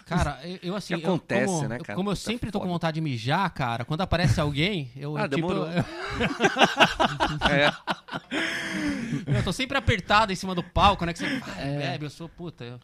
Cara, 0.05 0.39
eu, 0.61 0.75
assim. 0.75 0.95
Que 0.95 1.03
acontece, 1.05 1.51
eu, 1.51 1.57
como, 1.57 1.67
né, 1.69 1.77
eu- 1.79 1.83
cara? 1.83 1.97
como 1.97 2.09
eu 2.11 2.15
Tá 2.15 2.21
sempre 2.21 2.51
tô 2.51 2.59
com 2.59 2.65
foda. 2.65 2.73
vontade 2.73 2.95
de 2.95 3.01
mijar, 3.01 3.49
cara, 3.51 3.83
quando 3.83 4.01
aparece 4.01 4.39
alguém, 4.39 4.91
eu. 4.95 5.17
Ah, 5.17 5.23
tipo, 5.27 5.35
demorou. 5.35 5.67
eu, 5.67 5.83
É, 7.49 9.37
eu 9.39 9.43
tô 9.43 9.51
sempre 9.51 9.77
apertado 9.77 10.31
em 10.31 10.35
cima 10.35 10.53
do 10.53 10.63
palco, 10.63 11.05
né? 11.05 11.13
Que 11.13 11.19
você 11.19 11.41
É. 11.59 11.77
bebe, 11.79 12.05
eu 12.05 12.09
sou 12.09 12.29
puta. 12.29 12.63
Eu, 12.63 12.79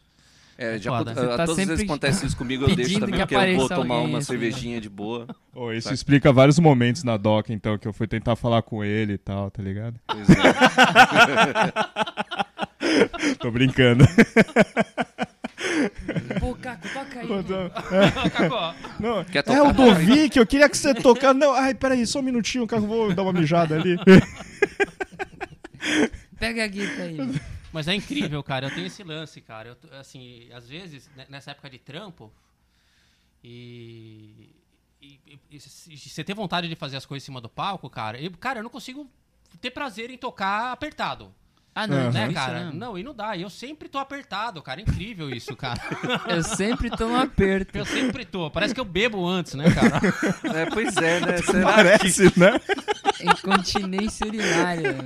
é, 0.56 0.78
já 0.78 0.90
Foda. 0.90 1.14
tá 1.14 1.20
todas 1.46 1.50
as 1.50 1.56
vezes 1.56 1.80
acontece 1.84 2.26
isso 2.26 2.36
comigo, 2.36 2.64
eu 2.64 2.76
deixo 2.76 3.00
também, 3.00 3.20
que 3.20 3.26
porque 3.26 3.34
eu 3.34 3.56
vou 3.56 3.68
tomar 3.68 3.98
uma 3.98 4.18
assim, 4.18 4.26
cervejinha 4.28 4.80
de 4.80 4.88
boa. 4.88 5.26
Ô, 5.52 5.72
isso 5.72 5.92
explica 5.92 6.32
vários 6.32 6.58
momentos 6.58 7.02
na 7.02 7.16
doc, 7.16 7.50
então, 7.50 7.76
que 7.76 7.88
eu 7.88 7.92
fui 7.92 8.06
tentar 8.06 8.36
falar 8.36 8.62
com 8.62 8.84
ele 8.84 9.14
e 9.14 9.18
tal, 9.18 9.50
tá 9.50 9.62
ligado? 9.62 9.98
Pois 10.06 10.28
é. 10.30 10.34
Tô 13.40 13.50
brincando. 13.50 14.04
Pô, 16.40 16.54
Caco, 16.54 16.88
toca 16.88 17.20
aí. 17.20 17.28
Cacó, 18.30 18.74
Não, 19.00 19.24
Quer 19.24 19.38
é 19.38 19.42
tocar 19.42 19.62
o 19.64 19.72
Dovic, 19.72 20.36
eu 20.36 20.46
queria 20.46 20.68
que 20.68 20.76
você 20.76 20.94
tocasse. 20.94 21.38
Não, 21.38 21.52
ai, 21.52 21.74
peraí, 21.74 22.06
só 22.06 22.20
um 22.20 22.22
minutinho, 22.22 22.66
eu 22.70 22.80
vou 22.80 23.12
dar 23.12 23.22
uma 23.22 23.32
mijada 23.32 23.74
ali. 23.76 23.96
Pega 26.38 26.64
a 26.64 26.66
guitarra 26.66 27.04
aí. 27.04 27.40
Mas 27.74 27.88
é 27.88 27.94
incrível, 27.94 28.40
cara. 28.40 28.68
Eu 28.68 28.74
tenho 28.74 28.86
esse 28.86 29.02
lance, 29.02 29.40
cara. 29.40 29.70
Eu, 29.82 29.98
assim, 29.98 30.48
às 30.52 30.68
vezes, 30.68 31.10
né, 31.16 31.26
nessa 31.28 31.50
época 31.50 31.68
de 31.68 31.78
trampo, 31.78 32.32
e, 33.42 34.48
e- 35.02 35.20
e- 35.26 35.40
e 35.90 35.98
você 35.98 36.22
ter 36.22 36.34
vontade 36.34 36.68
de 36.68 36.76
fazer 36.76 36.96
as 36.96 37.04
coisas 37.04 37.24
em 37.24 37.26
cima 37.26 37.40
do 37.40 37.48
palco, 37.48 37.90
cara, 37.90 38.20
eu, 38.20 38.30
cara, 38.38 38.60
eu 38.60 38.62
não 38.62 38.70
consigo 38.70 39.10
ter 39.60 39.72
prazer 39.72 40.08
em 40.08 40.16
tocar 40.16 40.70
apertado. 40.70 41.34
Ah, 41.76 41.86
não, 41.88 41.96
Aham. 41.96 42.10
Né, 42.12 42.24
isso 42.26 42.34
cara? 42.34 42.64
não. 42.66 42.72
Não, 42.72 42.98
e 42.98 43.02
não 43.02 43.12
dá. 43.12 43.36
E 43.36 43.42
eu 43.42 43.50
sempre 43.50 43.88
tô 43.88 43.98
apertado, 43.98 44.62
cara. 44.62 44.80
Incrível 44.80 45.28
isso, 45.28 45.56
cara. 45.56 45.80
Eu 46.28 46.42
sempre 46.42 46.88
tô 46.88 47.08
no 47.08 47.16
aperto. 47.20 47.76
Eu 47.76 47.84
sempre 47.84 48.24
tô. 48.24 48.48
Parece 48.50 48.72
que 48.72 48.80
eu 48.80 48.84
bebo 48.84 49.26
antes, 49.26 49.54
né, 49.54 49.64
cara? 49.70 50.00
É, 50.56 50.66
pois 50.66 50.96
é, 50.96 51.20
né? 51.20 51.36
Será 51.38 51.58
que- 51.58 51.74
Parece, 51.74 52.38
né? 52.38 52.60
Incontinência 53.20 54.26
urinária. 54.26 54.96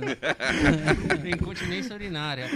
Incontinência 1.35 1.95
urinária. 1.95 2.47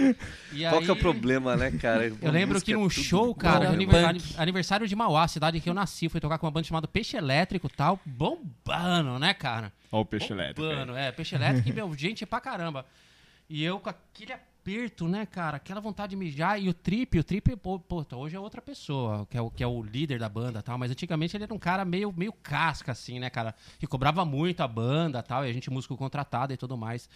E 0.52 0.62
Qual 0.68 0.80
que 0.80 0.88
é 0.88 0.92
o 0.92 0.94
aí- 0.96 1.00
problema, 1.00 1.56
né, 1.56 1.70
cara? 1.72 2.06
Eu 2.20 2.30
lembro 2.30 2.60
que 2.60 2.74
num 2.74 2.88
show, 2.90 3.34
cara, 3.34 3.68
aniversário, 3.70 4.20
né? 4.20 4.26
Punk. 4.28 4.40
aniversário 4.40 4.88
de 4.88 4.94
Mauá, 4.96 5.26
cidade 5.28 5.60
que 5.60 5.68
eu 5.68 5.74
nasci, 5.74 6.08
fui 6.08 6.20
tocar 6.20 6.38
com 6.38 6.46
uma 6.46 6.52
banda 6.52 6.66
chamada 6.66 6.86
Peixe 6.86 7.16
Elétrico 7.16 7.66
e 7.66 7.76
tal, 7.76 7.98
bombando, 8.04 9.18
né, 9.18 9.34
cara? 9.34 9.72
Ó 9.90 10.00
o 10.00 10.04
peixe 10.04 10.32
elétrico. 10.32 10.62
aí. 10.62 10.68
Bombando, 10.74 10.96
é, 10.96 11.12
Peixe 11.12 11.34
Elétrico 11.34 11.68
e, 11.68 11.72
meu, 11.72 11.92
gente 11.96 12.26
pra 12.26 12.40
caramba. 12.40 12.84
E 13.48 13.62
eu 13.62 13.78
com 13.78 13.90
aquele 13.90 14.32
aperto, 14.32 15.06
né, 15.06 15.26
cara, 15.26 15.58
aquela 15.58 15.78
vontade 15.80 16.10
de 16.10 16.16
mijar, 16.16 16.58
e 16.58 16.68
o 16.70 16.74
Trip, 16.74 17.18
o 17.18 17.24
Trip, 17.24 17.54
pô, 17.56 17.78
pô, 17.78 18.02
hoje 18.14 18.34
é 18.34 18.40
outra 18.40 18.62
pessoa, 18.62 19.26
que 19.28 19.36
é, 19.36 19.40
o, 19.40 19.50
que 19.50 19.62
é 19.62 19.66
o 19.66 19.82
líder 19.82 20.18
da 20.18 20.28
banda 20.28 20.60
e 20.60 20.62
tal, 20.62 20.78
mas 20.78 20.90
antigamente 20.90 21.36
ele 21.36 21.44
era 21.44 21.52
um 21.52 21.58
cara 21.58 21.84
meio, 21.84 22.10
meio 22.16 22.32
casca, 22.32 22.92
assim, 22.92 23.18
né, 23.18 23.28
cara, 23.28 23.54
que 23.78 23.86
cobrava 23.86 24.24
muito 24.24 24.62
a 24.62 24.68
banda 24.68 25.18
e 25.18 25.22
tal, 25.22 25.44
e 25.44 25.50
a 25.50 25.52
gente 25.52 25.68
músico 25.70 25.96
contratado 25.98 26.54
e 26.54 26.56
tudo 26.56 26.78
mais. 26.78 27.08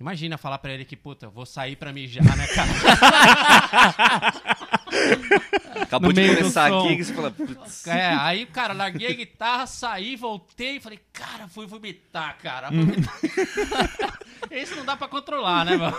Imagina 0.00 0.38
falar 0.38 0.58
pra 0.58 0.72
ele 0.72 0.84
que, 0.84 0.96
puta, 0.96 1.28
vou 1.28 1.44
sair 1.44 1.76
pra 1.76 1.92
mijar, 1.92 2.36
né, 2.36 2.46
cara? 2.48 2.70
Acabou 5.82 6.08
no 6.08 6.14
de 6.14 6.20
meio 6.20 6.34
do 6.34 6.38
começar 6.38 6.68
som. 6.68 6.84
aqui 6.84 6.94
e 6.94 7.04
você 7.04 7.14
fala, 7.14 7.30
putz, 7.30 7.86
É, 7.86 8.14
aí, 8.14 8.46
cara, 8.46 8.72
larguei 8.72 9.08
a 9.08 9.14
guitarra, 9.14 9.66
saí, 9.66 10.16
voltei, 10.16 10.80
falei, 10.80 11.00
cara, 11.12 11.48
fui 11.48 11.66
vomitar, 11.66 12.36
cara. 12.38 12.70
vomitar. 12.70 13.14
Esse 14.52 14.74
não 14.74 14.84
dá 14.84 14.96
pra 14.96 15.08
controlar, 15.08 15.64
né, 15.64 15.76
mano? 15.76 15.96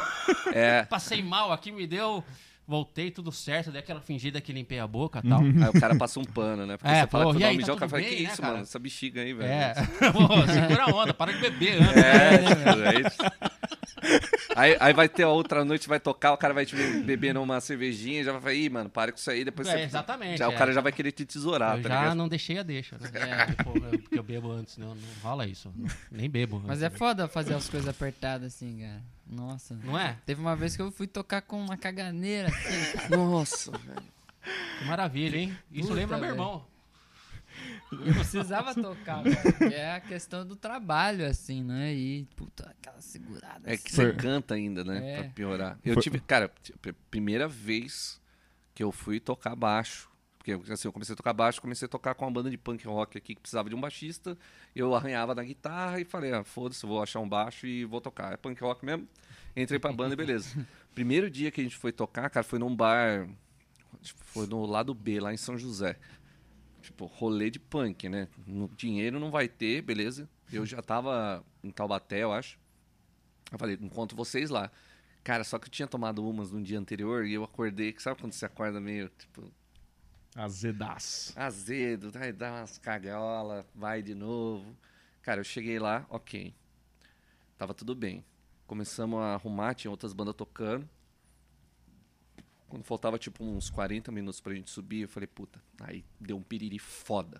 É. 0.53 0.83
Passei 0.83 1.21
mal 1.21 1.51
aqui, 1.51 1.71
me 1.71 1.87
deu. 1.87 2.23
Voltei, 2.65 3.11
tudo 3.11 3.29
certo, 3.31 3.71
dei 3.71 3.81
aquela 3.81 3.99
fingida 3.99 4.39
que 4.39 4.53
limpei 4.53 4.79
a 4.79 4.87
boca 4.87 5.21
e 5.23 5.27
tal. 5.27 5.41
Aí 5.41 5.69
o 5.69 5.79
cara 5.81 5.95
passa 5.97 6.17
um 6.19 6.23
pano, 6.23 6.65
né? 6.65 6.77
Porque 6.77 6.89
É, 6.93 7.01
você 7.01 7.07
fala 7.07 7.23
pô, 7.25 7.29
que 7.31 7.33
foi 7.35 7.41
dar 7.41 7.47
um 7.47 7.49
aí, 7.49 7.55
tá 7.55 7.61
mijão, 7.61 7.75
o 7.75 7.77
cara 7.79 7.89
fala, 7.89 8.01
bem, 8.01 8.09
que 8.15 8.23
né, 8.23 8.29
isso, 8.31 8.41
cara? 8.41 8.53
mano? 8.53 8.63
Essa 8.63 8.79
bexiga 8.79 9.21
aí, 9.21 9.33
velho. 9.33 9.51
É. 9.51 9.73
Pô, 10.13 10.47
segura 10.47 10.83
a 10.83 10.87
onda, 10.95 11.13
para 11.13 11.33
de 11.33 11.39
beber 11.39 11.81
antes. 11.81 11.97
É, 12.03 13.09
tipo, 13.09 13.23
aí, 14.55 14.71
aí, 14.71 14.77
aí 14.79 14.93
vai 14.93 15.09
ter 15.09 15.23
a 15.23 15.29
outra 15.29 15.65
noite, 15.65 15.87
vai 15.87 15.99
tocar, 15.99 16.31
o 16.33 16.37
cara 16.37 16.53
vai 16.53 16.65
te 16.65 16.75
be- 16.75 17.01
beber 17.03 17.33
numa 17.33 17.59
cervejinha, 17.59 18.23
já 18.23 18.31
vai 18.31 18.41
falar, 18.41 18.53
ih, 18.53 18.69
mano, 18.69 18.89
para 18.89 19.11
com 19.11 19.17
isso 19.17 19.29
aí, 19.29 19.43
depois 19.43 19.67
É, 19.67 19.71
você... 19.77 19.83
exatamente, 19.83 20.37
Já, 20.37 20.45
é. 20.45 20.47
O 20.47 20.55
cara 20.57 20.71
já 20.73 20.81
vai 20.81 20.91
querer 20.91 21.11
te 21.11 21.25
tesourar, 21.25 21.77
eu 21.77 21.83
tá 21.83 21.89
já 21.89 21.99
ligado? 22.01 22.15
não 22.17 22.27
deixei 22.27 22.57
a 22.59 22.63
deixa, 22.63 22.97
né? 22.97 23.09
Tipo, 23.57 23.77
eu- 23.77 23.99
porque 23.99 24.19
eu 24.19 24.23
bebo 24.23 24.51
antes, 24.51 24.77
não, 24.77 24.95
não 24.95 25.01
rola 25.21 25.45
isso. 25.47 25.71
não- 25.75 25.89
nem 26.11 26.29
bebo. 26.29 26.61
Mas 26.65 26.81
é 26.81 26.89
foda 26.89 27.27
fazer 27.27 27.55
as 27.55 27.69
coisas 27.69 27.89
apertadas 27.89 28.53
assim, 28.55 28.79
cara. 28.79 29.01
Nossa. 29.25 29.75
Não 29.83 29.97
é? 29.97 30.17
Teve 30.25 30.41
uma 30.41 30.55
vez 30.55 30.75
que 30.75 30.81
eu 30.81 30.91
fui 30.91 31.07
tocar 31.07 31.41
com 31.41 31.59
uma 31.63 31.77
caganeira 31.77 32.49
assim. 32.49 33.09
Nossa, 33.15 33.71
velho. 33.77 34.03
Que 34.79 34.85
maravilha, 34.85 35.37
hein? 35.37 35.57
Isso 35.71 35.87
Puta, 35.87 35.93
lembra 35.99 36.17
meu 36.17 36.25
velho. 36.27 36.33
irmão. 36.39 36.65
Eu 37.91 38.13
precisava 38.15 38.73
tocar, 38.73 39.21
velho, 39.23 39.37
porque 39.41 39.63
é 39.75 39.93
a 39.95 40.01
questão 40.01 40.45
do 40.45 40.55
trabalho, 40.55 41.25
assim, 41.25 41.63
né? 41.63 41.93
E, 41.93 42.25
puta, 42.35 42.67
aquela 42.69 42.99
segurada. 42.99 43.61
É 43.71 43.77
que 43.77 43.87
assim. 43.87 43.95
você 43.95 44.11
Foi- 44.11 44.15
canta 44.15 44.55
ainda, 44.55 44.83
né? 44.83 45.11
É. 45.11 45.21
Pra 45.21 45.29
piorar. 45.29 45.79
Eu 45.85 45.95
tive, 46.01 46.19
cara, 46.19 46.51
a 46.87 46.93
primeira 47.09 47.47
vez 47.47 48.19
que 48.73 48.83
eu 48.83 48.91
fui 48.91 49.19
tocar 49.19 49.55
baixo. 49.55 50.09
Porque 50.43 50.73
assim, 50.73 50.87
eu 50.89 50.91
comecei 50.91 51.13
a 51.13 51.15
tocar 51.15 51.31
baixo, 51.31 51.61
comecei 51.61 51.85
a 51.85 51.89
tocar 51.89 52.13
com 52.15 52.25
uma 52.25 52.31
banda 52.31 52.49
de 52.49 52.57
punk 52.57 52.85
rock 52.85 53.17
aqui 53.17 53.33
que 53.33 53.39
precisava 53.39 53.69
de 53.69 53.75
um 53.75 53.79
baixista. 53.79 54.37
Eu 54.75 54.93
arranhava 54.93 55.33
na 55.33 55.41
guitarra 55.41 56.01
e 56.01 56.03
falei, 56.05 56.33
ah, 56.33 56.43
foda-se, 56.43 56.85
vou 56.85 57.01
achar 57.01 57.21
um 57.21 57.29
baixo 57.29 57.65
e 57.65 57.85
vou 57.85 58.01
tocar. 58.01 58.33
É 58.33 58.37
punk 58.37 58.59
rock 58.61 58.85
mesmo. 58.85 59.07
Entrei 59.55 59.79
pra 59.79 59.93
banda 59.93 60.13
e 60.13 60.17
beleza. 60.17 60.67
Primeiro 60.93 61.29
dia 61.29 61.49
que 61.49 61.61
a 61.61 61.63
gente 61.63 61.77
foi 61.77 61.93
tocar, 61.93 62.29
cara, 62.29 62.43
foi 62.43 62.59
num 62.59 62.75
bar. 62.75 63.25
tipo, 64.01 64.19
Foi 64.25 64.45
no 64.45 64.65
lado 64.65 64.93
B, 64.93 65.19
lá 65.21 65.33
em 65.33 65.37
São 65.37 65.57
José. 65.57 65.97
Tipo, 66.81 67.05
rolê 67.05 67.49
de 67.49 67.59
punk, 67.59 68.09
né? 68.09 68.27
No- 68.45 68.67
dinheiro 68.75 69.17
não 69.21 69.31
vai 69.31 69.47
ter, 69.47 69.81
beleza. 69.81 70.27
Eu 70.51 70.65
já 70.65 70.81
tava 70.81 71.41
em 71.63 71.71
Taubaté, 71.71 72.19
eu 72.23 72.33
acho. 72.33 72.59
Eu 73.49 73.57
falei, 73.57 73.77
encontro 73.79 74.17
vocês 74.17 74.49
lá. 74.49 74.69
Cara, 75.23 75.45
só 75.45 75.57
que 75.57 75.67
eu 75.67 75.71
tinha 75.71 75.87
tomado 75.87 76.27
umas 76.27 76.51
no 76.51 76.61
dia 76.61 76.77
anterior 76.77 77.25
e 77.25 77.33
eu 77.33 77.45
acordei, 77.45 77.93
que 77.93 78.03
sabe 78.03 78.19
quando 78.19 78.33
você 78.33 78.45
acorda 78.45 78.81
meio, 78.81 79.09
tipo, 79.17 79.49
Azedaço. 80.35 81.33
azedo, 81.39 82.11
vai 82.11 82.33
dar 82.33 82.59
umas 82.61 82.77
cagaiola, 82.77 83.65
vai 83.75 84.01
de 84.01 84.15
novo. 84.15 84.75
Cara, 85.21 85.39
eu 85.39 85.43
cheguei 85.43 85.77
lá, 85.77 86.05
ok. 86.09 86.53
Tava 87.57 87.73
tudo 87.73 87.93
bem. 87.93 88.25
Começamos 88.65 89.19
a 89.19 89.35
arrumar, 89.35 89.75
tinha 89.75 89.91
outras 89.91 90.11
bandas 90.11 90.35
tocando. 90.35 90.89
Quando 92.67 92.83
faltava 92.83 93.19
tipo 93.19 93.43
uns 93.43 93.69
40 93.69 94.11
minutos 94.11 94.41
pra 94.41 94.55
gente 94.55 94.71
subir, 94.71 95.01
eu 95.01 95.07
falei, 95.07 95.27
puta, 95.27 95.61
aí 95.79 96.03
deu 96.19 96.35
um 96.35 96.41
piriri 96.41 96.79
foda. 96.79 97.39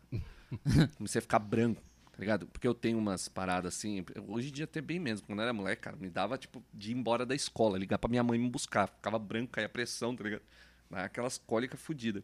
Comecei 0.96 1.18
a 1.18 1.22
ficar 1.24 1.40
branco, 1.40 1.82
tá 2.12 2.20
ligado? 2.20 2.46
Porque 2.46 2.68
eu 2.68 2.76
tenho 2.76 3.00
umas 3.00 3.28
paradas 3.28 3.74
assim, 3.76 4.06
hoje 4.28 4.50
em 4.50 4.52
dia 4.52 4.66
até 4.66 4.80
bem 4.80 5.00
mesmo, 5.00 5.26
quando 5.26 5.40
eu 5.40 5.44
era 5.44 5.52
moleque, 5.52 5.82
cara, 5.82 5.98
me 5.98 6.10
dava 6.10 6.38
tipo 6.38 6.64
de 6.72 6.92
ir 6.92 6.96
embora 6.96 7.26
da 7.26 7.34
escola, 7.34 7.80
ligar 7.80 7.98
pra 7.98 8.08
minha 8.08 8.24
mãe 8.24 8.38
me 8.38 8.48
buscar, 8.48 8.88
ficava 8.88 9.18
branco, 9.18 9.54
caía 9.54 9.68
pressão, 9.68 10.16
tá 10.16 10.24
ligado? 10.24 10.44
Aquelas 10.92 11.40
cólicas 11.40 11.82
fodidas. 11.82 12.24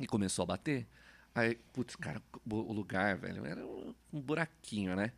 E 0.00 0.06
começou 0.06 0.42
a 0.42 0.46
bater. 0.46 0.86
Aí, 1.34 1.54
putz, 1.72 1.96
cara, 1.96 2.22
o 2.50 2.72
lugar, 2.72 3.16
velho, 3.16 3.44
era 3.44 3.64
um 3.64 4.20
buraquinho, 4.20 4.96
né? 4.96 5.12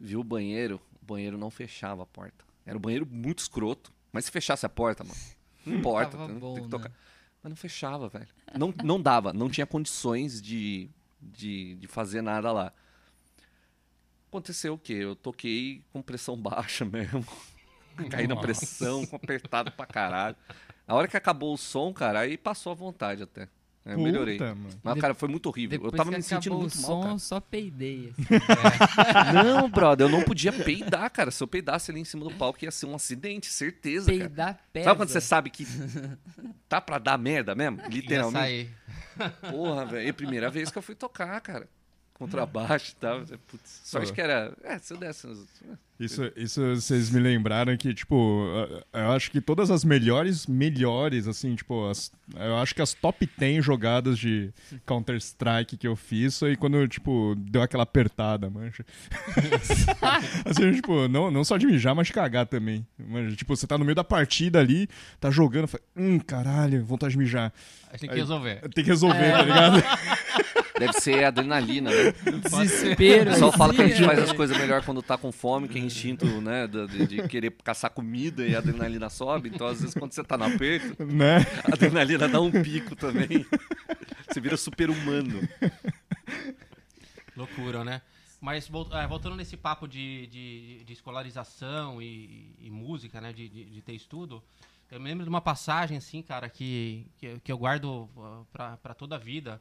Viu 0.00 0.20
o 0.20 0.24
banheiro, 0.24 0.80
o 1.00 1.04
banheiro 1.04 1.38
não 1.38 1.50
fechava 1.50 2.02
a 2.02 2.06
porta. 2.06 2.44
Era 2.66 2.76
um 2.76 2.80
banheiro 2.80 3.06
muito 3.06 3.38
escroto, 3.38 3.92
mas 4.12 4.24
se 4.24 4.30
fechasse 4.30 4.66
a 4.66 4.68
porta, 4.68 5.04
mano, 5.04 5.18
não 5.64 5.76
importa, 5.76 6.16
tem, 6.16 6.38
bom, 6.38 6.54
tem 6.54 6.64
que 6.64 6.68
né? 6.68 6.78
tocar. 6.78 6.92
Mas 7.42 7.50
não 7.50 7.56
fechava, 7.56 8.08
velho. 8.08 8.28
Não, 8.58 8.74
não 8.82 9.00
dava, 9.00 9.32
não 9.32 9.50
tinha 9.50 9.66
condições 9.66 10.40
de, 10.40 10.90
de, 11.20 11.76
de 11.76 11.86
fazer 11.86 12.22
nada 12.22 12.50
lá. 12.50 12.72
Aconteceu 14.28 14.74
o 14.74 14.78
quê? 14.78 14.94
Eu 14.94 15.14
toquei 15.14 15.84
com 15.92 16.02
pressão 16.02 16.36
baixa 16.40 16.84
mesmo. 16.84 17.24
Caí 18.10 18.26
na 18.26 18.34
pressão, 18.34 19.06
apertado 19.12 19.70
pra 19.70 19.86
caralho. 19.86 20.36
A 20.86 20.94
hora 20.94 21.06
que 21.06 21.16
acabou 21.16 21.54
o 21.54 21.58
som, 21.58 21.92
cara, 21.92 22.20
aí 22.20 22.36
passou 22.36 22.72
a 22.72 22.74
vontade 22.74 23.22
até. 23.22 23.48
Eu 23.84 23.98
melhorei. 23.98 24.38
Puta, 24.38 24.54
mano. 24.54 24.80
Mas, 24.82 25.00
cara, 25.00 25.12
foi 25.12 25.28
muito 25.28 25.46
horrível. 25.46 25.78
Depois 25.78 25.92
eu 25.92 25.96
tava 25.96 26.10
me 26.10 26.22
sentindo 26.22 26.56
muito 26.56 26.74
o 26.74 26.80
mal, 26.80 26.90
som, 26.90 27.00
cara. 27.02 27.14
eu 27.14 27.18
só 27.18 27.40
peidei. 27.40 28.12
assim. 28.12 29.34
Não, 29.34 29.68
brother, 29.68 30.06
eu 30.06 30.10
não 30.10 30.22
podia 30.22 30.52
peidar, 30.52 31.10
cara. 31.10 31.30
Se 31.30 31.42
eu 31.42 31.46
peidasse 31.46 31.90
ali 31.90 32.00
em 32.00 32.04
cima 32.04 32.24
do 32.24 32.30
palco, 32.30 32.64
ia 32.64 32.70
ser 32.70 32.86
um 32.86 32.94
acidente, 32.94 33.46
certeza, 33.46 34.06
cara. 34.06 34.18
Peidar 34.18 34.60
pesa. 34.72 34.84
Sabe 34.84 34.96
quando 34.96 35.08
você 35.10 35.20
sabe 35.20 35.50
que 35.50 35.66
tá 36.66 36.80
pra 36.80 36.98
dar 36.98 37.18
merda 37.18 37.54
mesmo? 37.54 37.80
Literalmente. 37.88 38.38
sair. 38.38 38.70
Porra, 39.50 39.84
velho. 39.84 40.06
É 40.06 40.10
a 40.10 40.14
primeira 40.14 40.50
vez 40.50 40.70
que 40.70 40.78
eu 40.78 40.82
fui 40.82 40.94
tocar, 40.94 41.38
cara. 41.42 41.68
Contrabaixo 42.14 42.92
e 42.92 42.94
tal. 42.96 43.20
Putz, 43.20 43.80
sorte 43.84 44.08
Pô. 44.08 44.14
que 44.14 44.20
era. 44.20 44.56
É, 44.62 44.78
se 44.78 44.94
eu 44.94 44.96
desse. 44.96 45.26
Isso, 45.98 46.28
isso 46.36 46.60
vocês 46.74 47.08
me 47.10 47.20
lembraram 47.20 47.76
que, 47.76 47.94
tipo, 47.94 48.14
eu- 48.92 49.10
acho 49.12 49.30
que 49.30 49.40
todas 49.40 49.70
as 49.70 49.84
melhores, 49.84 50.44
melhores, 50.46 51.28
assim, 51.28 51.54
tipo, 51.54 51.88
as- 51.88 52.10
eu 52.34 52.56
acho 52.58 52.74
que 52.74 52.82
as 52.82 52.92
top 52.92 53.28
10 53.38 53.64
jogadas 53.64 54.18
de 54.18 54.52
Counter-Strike 54.84 55.76
que 55.76 55.86
eu 55.86 55.94
fiz 55.94 56.36
foi 56.38 56.56
quando, 56.56 56.86
tipo, 56.88 57.34
deu 57.38 57.62
aquela 57.62 57.84
apertada, 57.84 58.50
mancha. 58.50 58.84
assim, 60.44 60.72
tipo, 60.72 61.06
não, 61.08 61.30
não 61.30 61.44
só 61.44 61.56
de 61.56 61.66
mijar, 61.66 61.94
mas 61.94 62.08
de 62.08 62.12
cagar 62.12 62.46
também. 62.46 62.84
Manja, 62.98 63.36
tipo, 63.36 63.54
você 63.54 63.66
tá 63.66 63.78
no 63.78 63.84
meio 63.84 63.94
da 63.94 64.04
partida 64.04 64.58
ali, 64.58 64.88
tá 65.20 65.30
jogando, 65.30 65.68
fala, 65.68 65.82
hum, 65.96 66.18
caralho, 66.18 66.84
vontade 66.84 67.12
de 67.12 67.18
mijar. 67.18 67.52
Tem 68.00 68.08
que 68.10 68.16
resolver. 68.16 68.60
Tem 68.74 68.82
que 68.84 68.90
resolver, 68.90 69.30
tá 69.30 69.42
ligado? 69.42 69.82
Deve 70.78 70.92
ser 70.94 71.24
adrenalina, 71.24 71.90
né? 71.90 72.12
Desespero. 72.42 73.30
O 73.30 73.32
pessoal 73.34 73.52
fala 73.52 73.72
que 73.74 73.82
a 73.82 73.86
gente 73.88 74.04
faz 74.04 74.18
as 74.18 74.32
coisas 74.32 74.56
melhor 74.58 74.84
quando 74.84 75.00
tá 75.02 75.16
com 75.16 75.30
fome, 75.30 75.68
que 75.68 75.78
é 75.78 75.80
instinto, 75.80 76.26
né? 76.40 76.66
De, 76.66 77.06
de- 77.06 77.28
querer 77.28 77.52
caçar 77.62 77.90
comida 77.90 78.44
e 78.46 78.54
a 78.56 78.58
adrenalina 78.58 79.08
sobe. 79.08 79.50
Então, 79.50 79.66
às 79.68 79.80
vezes, 79.80 79.94
quando 79.94 80.12
você 80.12 80.24
tá 80.24 80.36
no 80.36 80.44
aperto, 80.44 81.04
né? 81.04 81.38
a 81.64 81.74
adrenalina 81.74 82.28
dá 82.28 82.40
um 82.40 82.50
pico 82.50 82.96
também. 82.96 83.46
Você 84.28 84.40
vira 84.40 84.56
super-humano. 84.56 85.48
Loucura, 87.36 87.84
né? 87.84 88.00
Mas 88.40 88.68
é, 88.92 89.06
voltando 89.06 89.36
nesse 89.36 89.56
papo 89.56 89.86
de, 89.88 90.26
de, 90.26 90.84
de 90.84 90.92
escolarização 90.92 92.00
e, 92.02 92.54
e 92.60 92.70
música, 92.70 93.20
né? 93.20 93.32
De, 93.32 93.48
de, 93.48 93.64
de 93.64 93.80
ter 93.82 93.92
estudo, 93.94 94.42
eu 94.90 95.00
me 95.00 95.08
lembro 95.08 95.24
de 95.24 95.30
uma 95.30 95.40
passagem, 95.40 95.96
assim, 95.96 96.20
cara, 96.20 96.48
que, 96.48 97.06
que, 97.16 97.26
eu- 97.26 97.40
que 97.42 97.50
eu 97.52 97.56
guardo 97.58 98.08
pra, 98.52 98.76
pra 98.76 98.92
toda 98.94 99.16
a 99.16 99.18
vida. 99.18 99.60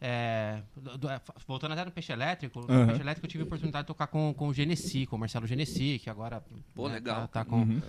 É, 0.00 0.60
do- 0.76 0.98
do- 0.98 1.08
é, 1.08 1.20
voltando 1.46 1.72
até 1.72 1.84
no 1.84 1.90
Peixe 1.90 2.12
Elétrico, 2.12 2.60
no 2.60 2.70
Aham. 2.70 2.86
Peixe 2.88 3.00
Elétrico 3.00 3.26
eu 3.26 3.30
tive 3.30 3.42
a 3.44 3.46
oportunidade 3.46 3.84
de 3.84 3.86
tocar 3.88 4.06
com, 4.08 4.34
com 4.34 4.48
o 4.48 4.52
Genesi, 4.54 5.06
com 5.06 5.16
o 5.16 5.18
Marcelo 5.18 5.46
Genesi, 5.46 5.98
que 6.02 6.10
agora 6.10 6.44
Pô, 6.74 6.88
né, 6.88 6.94
legal. 6.94 7.22
tá, 7.22 7.28
tá 7.28 7.44
com, 7.44 7.60
Uhum. 7.62 7.80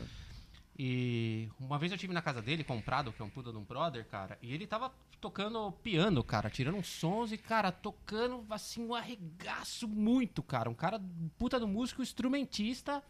e 0.77 1.49
uma 1.59 1.77
vez 1.79 1.91
eu 1.91 1.97
tive 1.97 2.13
na 2.13 2.21
casa 2.21 2.41
dele, 2.41 2.63
comprado, 2.63 3.11
que 3.11 3.21
é 3.21 3.25
um 3.25 3.29
puta 3.29 3.51
de 3.51 3.57
um 3.57 3.63
brother, 3.63 4.05
cara, 4.05 4.37
e 4.41 4.53
ele 4.53 4.67
tava 4.67 4.91
tocando 5.21 5.71
piano, 5.83 6.23
cara, 6.23 6.49
tirando 6.49 6.77
uns 6.77 6.87
sons 6.87 7.31
e, 7.31 7.37
cara, 7.37 7.71
tocando, 7.71 8.45
assim, 8.49 8.85
um 8.85 8.93
arregaço 8.93 9.87
muito, 9.87 10.43
cara. 10.43 10.69
Um 10.69 10.73
cara 10.75 11.01
puta 11.37 11.59
do 11.59 11.67
músico, 11.67 12.01
instrumentista. 12.03 13.01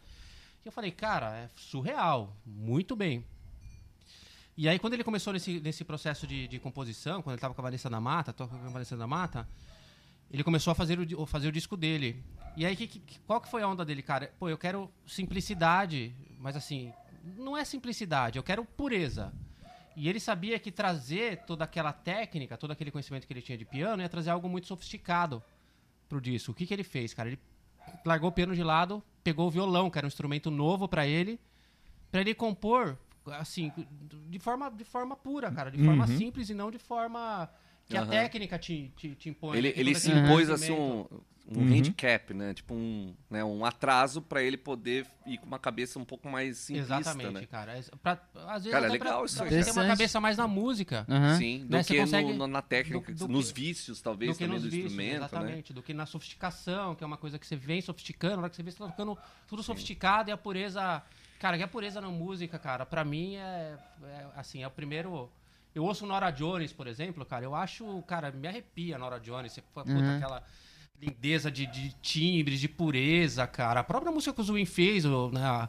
E 0.64 0.68
eu 0.68 0.72
falei, 0.72 0.90
cara, 0.90 1.36
é 1.36 1.48
surreal, 1.54 2.34
muito 2.46 2.96
bem. 2.96 3.24
E 4.56 4.68
aí, 4.68 4.78
quando 4.78 4.94
ele 4.94 5.04
começou 5.04 5.32
nesse, 5.32 5.60
nesse 5.60 5.84
processo 5.84 6.26
de, 6.26 6.48
de 6.48 6.58
composição, 6.58 7.20
quando 7.20 7.34
ele 7.34 7.40
tava 7.40 7.52
com 7.54 7.60
a 7.60 7.64
Vanessa 7.64 7.90
da 7.90 8.00
Mata, 8.00 8.32
toca 8.32 8.56
com 8.56 8.64
a 8.64 8.70
Vanessa 8.70 8.96
da 8.96 9.06
Mata, 9.06 9.46
ele 10.30 10.42
começou 10.42 10.70
a 10.70 10.74
fazer 10.74 10.98
o, 11.14 11.26
fazer 11.26 11.48
o 11.48 11.52
disco 11.52 11.76
dele. 11.76 12.22
E 12.56 12.64
aí, 12.64 12.74
que, 12.74 12.86
que- 12.86 13.18
qual 13.26 13.40
que 13.40 13.48
foi 13.50 13.62
a 13.62 13.68
onda 13.68 13.84
dele, 13.84 14.02
cara? 14.02 14.32
Pô, 14.38 14.48
eu 14.48 14.56
quero 14.56 14.90
simplicidade, 15.06 16.14
mas 16.38 16.56
assim, 16.56 16.90
não 17.36 17.54
é 17.56 17.64
simplicidade, 17.64 18.38
eu 18.38 18.42
quero 18.42 18.64
pureza. 18.64 19.32
E 19.94 20.08
ele 20.08 20.20
sabia 20.20 20.58
que 20.58 20.70
trazer 20.72 21.38
toda 21.46 21.64
aquela 21.64 21.92
técnica, 21.92 22.56
todo 22.56 22.70
aquele 22.70 22.90
conhecimento 22.90 23.26
que 23.26 23.32
ele 23.32 23.42
tinha 23.42 23.56
de 23.58 23.64
piano, 23.64 24.02
ia 24.02 24.08
trazer 24.08 24.30
algo 24.30 24.48
muito 24.48 24.66
sofisticado 24.66 25.42
pro 26.08 26.20
disco. 26.20 26.52
O 26.52 26.54
que, 26.54 26.66
que 26.66 26.72
ele 26.72 26.84
fez, 26.84 27.12
cara? 27.12 27.28
Ele 27.28 27.38
largou 28.04 28.28
o 28.30 28.32
piano 28.32 28.54
de 28.54 28.62
lado, 28.62 29.02
pegou 29.22 29.46
o 29.48 29.50
violão, 29.50 29.90
que 29.90 29.98
era 29.98 30.06
um 30.06 30.08
instrumento 30.08 30.50
novo 30.50 30.88
pra 30.88 31.06
ele, 31.06 31.38
pra 32.10 32.20
ele 32.20 32.34
compor, 32.34 32.98
assim, 33.32 33.72
de 34.28 34.38
forma, 34.38 34.70
de 34.70 34.84
forma 34.84 35.16
pura, 35.16 35.50
cara, 35.50 35.70
de 35.70 35.82
forma 35.84 36.06
Uhum. 36.06 36.16
simples 36.16 36.50
e 36.50 36.54
não 36.54 36.70
de 36.70 36.78
forma 36.78 37.48
que 37.88 37.96
a 37.96 38.00
Aham. 38.02 38.10
técnica 38.10 38.58
te, 38.58 38.92
te, 38.96 39.14
te 39.14 39.28
impõe. 39.28 39.56
Ele, 39.58 39.72
que 39.72 39.80
ele 39.80 39.94
se 39.94 40.10
impôs 40.10 40.50
assim 40.50 40.72
um, 40.72 41.06
um 41.48 41.58
Uhum. 41.60 41.72
handicap, 41.78 42.34
né? 42.34 42.52
Tipo 42.52 42.74
um, 42.74 43.14
né, 43.30 43.44
um 43.44 43.64
atraso 43.64 44.20
pra 44.20 44.42
ele 44.42 44.56
poder 44.56 45.06
ir 45.24 45.38
com 45.38 45.46
uma 45.46 45.60
cabeça 45.60 45.96
um 45.96 46.04
pouco 46.04 46.28
mais 46.28 46.56
simplista, 46.58 46.96
Exatamente, 46.96 47.32
né? 47.32 47.46
cara. 47.46 47.78
É- 47.78 47.82
pra- 48.02 48.20
às 48.48 48.64
vezes 48.64 48.72
Cara, 48.72 48.86
até 48.86 48.92
legal 48.94 49.18
pra, 49.18 49.26
isso 49.26 49.36
pra 49.36 49.44
aí. 49.46 49.62
você 49.62 49.70
uma 49.70 49.86
cabeça 49.86 50.20
mais 50.20 50.36
na 50.36 50.48
música. 50.48 51.06
Sim, 51.38 51.64
do 51.64 51.76
Né, 51.76 51.82
você 51.84 51.94
que 51.94 52.00
consegue- 52.00 52.32
no- 52.32 52.48
na 52.48 52.62
técnica, 52.62 53.12
do- 53.12 53.28
do 53.28 53.32
nos 53.32 53.52
que- 53.52 53.60
vícios, 53.60 54.00
talvez, 54.02 54.32
do 54.32 54.38
que 54.38 54.44
também 54.44 54.54
nos 54.54 54.64
do 54.64 54.70
vícios, 54.70 54.86
instrumento, 54.92 55.10
né? 55.20 55.26
exatamente, 55.26 55.72
do 55.72 55.82
que 55.84 55.94
na 55.94 56.06
sofisticação, 56.06 56.96
que 56.96 57.04
é 57.04 57.06
uma 57.06 57.16
coisa 57.16 57.38
que 57.38 57.46
você 57.46 57.54
vem 57.54 57.80
sofisticando, 57.80 58.34
na 58.38 58.42
hora 58.42 58.50
que 58.50 58.56
você 58.56 58.64
vê 58.64 58.72
você 58.72 58.78
tá 58.78 58.88
ficando 58.90 59.16
tudo 59.46 59.62
sofisticado 59.62 60.28
e 60.30 60.32
a 60.32 60.36
pureza, 60.36 61.00
cara, 61.38 61.56
que 61.56 61.62
a 61.62 61.68
pureza 61.68 62.00
na 62.00 62.08
música, 62.08 62.58
cara, 62.58 62.84
pra 62.86 63.04
mim 63.04 63.36
é, 63.36 63.74
é, 64.04 64.26
assim, 64.36 64.62
é 64.62 64.66
o 64.66 64.70
primeiro 64.70 65.30
eu 65.74 65.84
ouço 65.84 66.06
Nora 66.06 66.30
Jones, 66.30 66.72
por 66.72 66.86
exemplo, 66.86 67.24
cara, 67.24 67.44
eu 67.44 67.54
acho, 67.54 68.02
cara, 68.06 68.30
me 68.32 68.48
arrepia 68.48 68.96
Nora 68.96 69.20
Jones, 69.20 69.52
você 69.52 69.60
puta, 69.60 69.90
Uhum. 69.92 70.16
aquela 70.16 70.42
lindeza 71.00 71.50
de, 71.50 71.66
de 71.66 71.92
timbres, 72.00 72.58
de 72.58 72.68
pureza, 72.68 73.46
cara. 73.46 73.80
A 73.80 73.84
própria 73.84 74.10
música 74.10 74.32
que 74.32 74.40
o 74.40 74.44
Zwin 74.44 74.64
fez, 74.64 75.04
o, 75.04 75.30
né, 75.30 75.42
a, 75.44 75.68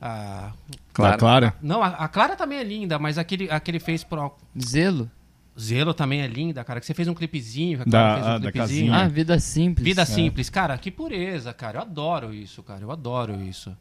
a- 0.00 0.52
Clara. 0.92 1.16
Clara. 1.16 1.54
não, 1.60 1.82
a, 1.82 1.88
a 1.88 2.06
Clara 2.08 2.36
também 2.36 2.58
é 2.58 2.62
linda, 2.62 2.98
mas 3.00 3.18
aquele, 3.18 3.50
aquele 3.50 3.80
fez 3.80 4.04
pro 4.04 4.32
Zelo? 4.56 5.10
Zelo 5.58 5.92
também 5.92 6.20
é 6.20 6.28
linda, 6.28 6.62
cara, 6.62 6.78
que 6.78 6.86
você 6.86 6.94
fez 6.94 7.08
um 7.08 7.14
clipezinho, 7.14 7.78
Da- 7.78 7.84
Clara 7.90 8.14
fez 8.14 8.26
um 8.26 8.30
ah, 8.30 8.40
clipezinho. 8.40 8.94
Ah, 8.94 9.08
vida 9.08 9.40
simples. 9.40 9.84
Vida 9.84 10.06
simples, 10.06 10.48
cara, 10.48 10.78
que 10.78 10.92
pureza, 10.92 11.52
cara. 11.52 11.78
Eu 11.78 11.82
adoro 11.82 12.32
isso, 12.32 12.62
cara. 12.62 12.80
Eu 12.82 12.92
adoro 12.92 13.42
isso. 13.42 13.76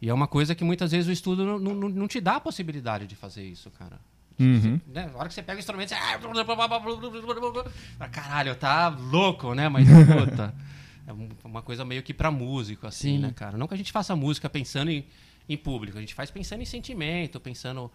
E 0.00 0.08
é 0.08 0.14
uma 0.14 0.26
coisa 0.28 0.54
que 0.54 0.62
muitas 0.64 0.92
vezes 0.92 1.08
o 1.08 1.12
estudo 1.12 1.44
não, 1.44 1.58
não, 1.58 1.74
não 1.88 2.08
te 2.08 2.20
dá 2.20 2.36
a 2.36 2.40
possibilidade 2.40 3.06
de 3.06 3.16
fazer 3.16 3.44
isso, 3.44 3.70
cara. 3.70 3.98
Uhum. 4.38 4.80
Né? 4.86 5.10
Na 5.12 5.18
hora 5.18 5.28
que 5.28 5.34
você 5.34 5.42
pega 5.42 5.56
o 5.56 5.58
instrumento, 5.58 5.88
você. 5.88 5.96
Ah, 7.98 8.08
Caralho, 8.08 8.54
tá 8.54 8.88
louco, 8.88 9.54
né? 9.54 9.68
Mas, 9.68 9.88
puta. 9.88 10.54
É 11.06 11.12
um- 11.12 11.28
uma 11.44 11.62
coisa 11.62 11.84
meio 11.84 12.02
que 12.02 12.12
pra 12.14 12.30
músico, 12.30 12.86
assim, 12.86 13.16
Sim. 13.16 13.18
né, 13.18 13.32
cara? 13.34 13.56
Não 13.56 13.66
que 13.66 13.74
a 13.74 13.76
gente 13.76 13.90
faça 13.90 14.14
música 14.14 14.48
pensando 14.48 14.90
em, 14.90 15.06
em 15.48 15.56
público, 15.56 15.96
a 15.96 16.00
gente 16.00 16.14
faz 16.14 16.30
pensando 16.30 16.60
em 16.62 16.66
sentimento, 16.66 17.40
pensando. 17.40 17.90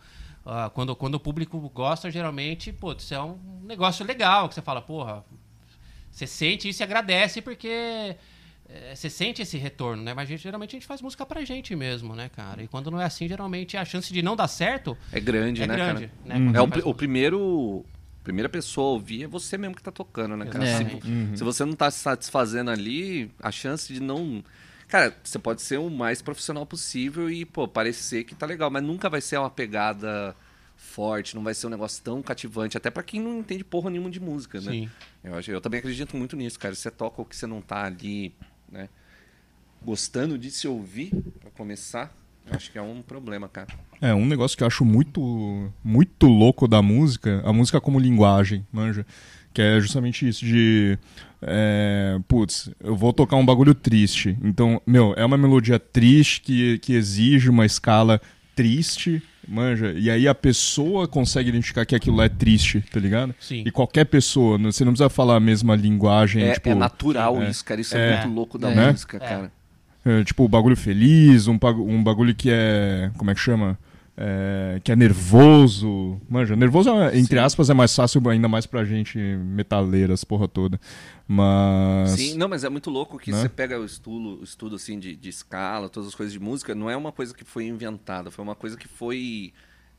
ah, 0.46 0.70
quando, 0.74 0.96
quando 0.96 1.16
o 1.16 1.20
público 1.20 1.58
gosta, 1.70 2.10
geralmente, 2.12 2.74
putz, 2.74 3.12
é 3.12 3.22
um 3.22 3.38
negócio 3.64 4.04
legal, 4.06 4.50
que 4.50 4.56
você 4.56 4.62
fala, 4.62 4.82
porra, 4.82 5.24
você 6.12 6.28
sente 6.28 6.68
isso 6.68 6.82
e 6.82 6.84
agradece 6.84 7.42
porque 7.42 8.16
é, 8.74 8.96
você 8.96 9.10
sente 9.10 9.42
esse 9.42 9.58
retorno, 9.58 10.02
né? 10.04 10.14
Mas 10.14 10.28
gente, 10.28 10.42
geralmente 10.42 10.72
a 10.72 10.80
gente 10.80 10.88
faz 10.88 11.02
música 11.02 11.26
pra 11.26 11.44
gente 11.46 11.76
mesmo, 11.76 12.16
né, 12.16 12.30
cara? 12.30 12.64
E 12.64 12.68
quando 12.68 12.90
não 12.90 13.00
é 13.00 13.06
assim, 13.06 13.28
geralmente 13.28 13.78
a 13.78 13.86
chance 13.86 14.12
de 14.12 14.22
não 14.22 14.36
dar 14.36 14.48
certo 14.48 14.98
É 15.12 15.20
grande, 15.20 15.62
é 15.64 15.68
né, 15.68 15.76
grande. 15.76 16.08
cara? 16.08 16.14
Né? 16.26 16.46
Quando 16.46 16.56
É 16.56 16.62
o, 16.62 16.68
pri- 16.68 16.82
o 16.86 16.94
primeiro. 16.94 17.86
Primeira 18.24 18.48
pessoa 18.48 18.88
a 18.88 18.92
ouvir 18.94 19.24
é 19.24 19.28
você 19.28 19.58
mesmo 19.58 19.76
que 19.76 19.84
tá 19.84 19.92
tocando, 19.92 20.38
né, 20.38 20.46
cara? 20.46 20.66
Se, 20.66 21.38
se 21.38 21.44
você 21.44 21.66
não 21.66 21.74
tá 21.74 21.92
se 21.92 22.00
satisfazendo 22.00 22.72
ali, 22.72 23.30
a 23.42 23.52
chance 23.52 23.94
de 23.94 24.00
não. 24.00 24.42
Cara, 24.88 25.14
você 25.22 25.38
pode 25.38 25.62
ser 25.62 25.78
o 25.78 25.90
mais 25.90 26.22
profissional 26.22 26.66
possível 26.66 27.30
e, 27.30 27.44
pô, 27.44 27.68
parecer 27.68 28.24
que 28.24 28.34
tá 28.34 28.46
legal, 28.46 28.72
mas 28.72 28.82
nunca 28.82 29.10
vai 29.10 29.20
ser 29.20 29.38
uma 29.40 29.50
pegada 29.50 30.34
forte, 30.78 31.36
não 31.36 31.44
vai 31.44 31.54
ser 31.54 31.68
um 31.68 31.70
negócio 31.72 32.02
tão 32.04 32.22
cativante, 32.22 32.78
até 32.78 32.90
pra 32.90 33.04
quem 33.04 33.20
não 33.20 33.40
entende 33.40 33.64
porra 33.64 33.90
nenhuma 33.90 34.10
de 34.10 34.20
música, 34.22 34.62
né? 34.62 34.72
Sim. 34.72 34.90
Eu, 35.24 35.36
acho, 35.36 35.52
eu 35.52 35.60
também 35.60 35.80
acredito 35.80 36.16
muito 36.16 36.36
nisso, 36.38 36.58
cara. 36.60 36.76
Você 36.76 36.90
toca 36.92 37.22
o 37.22 37.26
que 37.26 37.36
você 37.36 37.46
não 37.48 37.62
tá 37.62 37.84
ali, 37.86 38.34
né? 38.74 38.90
Gostando 39.86 40.38
de 40.38 40.50
se 40.50 40.68
ouvir, 40.68 41.12
pra 41.40 41.52
começar, 41.52 42.14
acho 42.50 42.72
que 42.72 42.78
é 42.78 42.82
um 42.82 43.02
problema, 43.02 43.48
cara. 43.48 43.68
É, 44.02 44.14
um 44.14 44.26
negócio 44.26 44.58
que 44.58 44.64
eu 44.64 44.68
acho 44.68 44.84
muito, 44.84 45.72
muito 45.84 46.28
louco 46.28 46.68
da 46.68 46.82
música, 46.82 47.42
a 47.46 47.54
música 47.54 47.80
como 47.80 48.00
linguagem, 48.00 48.66
manja? 48.72 49.06
Que 49.54 49.62
é 49.62 49.80
justamente 49.80 50.28
isso 50.28 50.44
de. 50.44 50.98
É, 51.42 52.18
putz, 52.28 52.72
eu 52.80 52.96
vou 52.96 53.14
tocar 53.14 53.36
um 53.36 53.46
bagulho 53.46 53.76
triste. 53.76 54.38
Então, 54.42 54.82
meu, 54.86 55.14
é 55.16 55.24
uma 55.24 55.38
melodia 55.38 55.78
triste 55.78 56.42
que, 56.42 56.80
que 56.80 56.94
exige 56.94 57.50
uma 57.50 57.66
escala 57.66 58.20
triste, 58.56 59.22
manja? 59.48 59.92
E 59.98 60.10
aí 60.10 60.28
a 60.28 60.36
pessoa 60.36 61.08
consegue 61.08 61.50
identificar 61.50 61.86
que 61.86 61.96
aquilo 61.96 62.22
é 62.22 62.30
triste, 62.30 62.82
tá 62.92 63.00
ligado? 63.00 63.34
Sim. 63.40 63.64
E 63.66 63.72
qualquer 63.72 64.06
pessoa, 64.06 64.58
não- 64.58 64.72
você 64.72 64.84
não 64.86 64.92
precisa 64.94 65.10
falar 65.10 65.36
a 65.36 65.40
mesma 65.40 65.76
linguagem. 65.76 66.44
É, 66.44 66.54
tipo, 66.54 66.70
é 66.70 66.76
natural 66.76 67.42
é. 67.42 67.50
isso, 67.50 67.64
cara. 67.66 67.82
Isso 67.82 67.96
é, 67.98 68.14
É. 68.14 68.22
muito 68.24 68.36
louco 68.36 68.58
da 68.58 68.72
É. 68.72 68.92
música, 68.92 69.20
cara. 69.20 69.52
É, 70.06 70.24
tipo, 70.24 70.44
o 70.44 70.50
bagulho 70.50 70.76
feliz, 70.76 71.48
um, 71.48 71.58
um 71.88 72.04
bagulho 72.04 72.36
que 72.36 72.50
é. 72.52 73.10
Como 73.18 73.32
é 73.32 73.34
que 73.34 73.40
chama? 73.40 73.78
É, 74.16 74.80
que 74.84 74.92
é 74.92 74.96
nervoso. 74.96 76.22
Manja, 76.30 76.56
nervoso, 76.56 76.90
é, 76.92 77.18
entre 77.18 77.38
Sim. 77.40 77.44
aspas, 77.44 77.70
é 77.70 77.74
mais 77.74 77.96
fácil, 77.96 78.22
ainda 78.30 78.48
mais 78.48 78.66
pra 78.68 78.86
gente 78.86 79.18
metaleira, 79.18 80.14
as 80.14 80.24
porra 80.24 80.48
toda. 80.48 80.80
Mas. 81.28 82.12
Sim, 82.12 82.38
não, 82.38 82.48
mas 82.48 82.64
é 82.64 82.70
muito 82.70 82.90
louco 82.90 83.18
que 83.18 83.32
Né? 83.32 83.42
você 83.42 83.50
pega 83.50 83.80
o 83.80 83.86
estudo, 83.86 84.40
o 84.42 84.44
estudo 84.44 84.76
assim 84.76 85.00
de, 85.00 85.16
de 85.16 85.30
escala, 85.30 85.90
todas 85.90 86.10
as 86.10 86.16
coisas 86.16 86.32
de 86.32 86.40
música, 86.40 86.76
não 86.76 86.90
é 86.90 86.96
uma 86.96 87.12
coisa 87.12 87.34
que 87.34 87.44
foi 87.44 87.66
inventada, 87.66 88.30
foi 88.30 88.44
uma 88.44 88.56
coisa 88.56 88.78
que 88.78 88.88
foi 88.88 89.52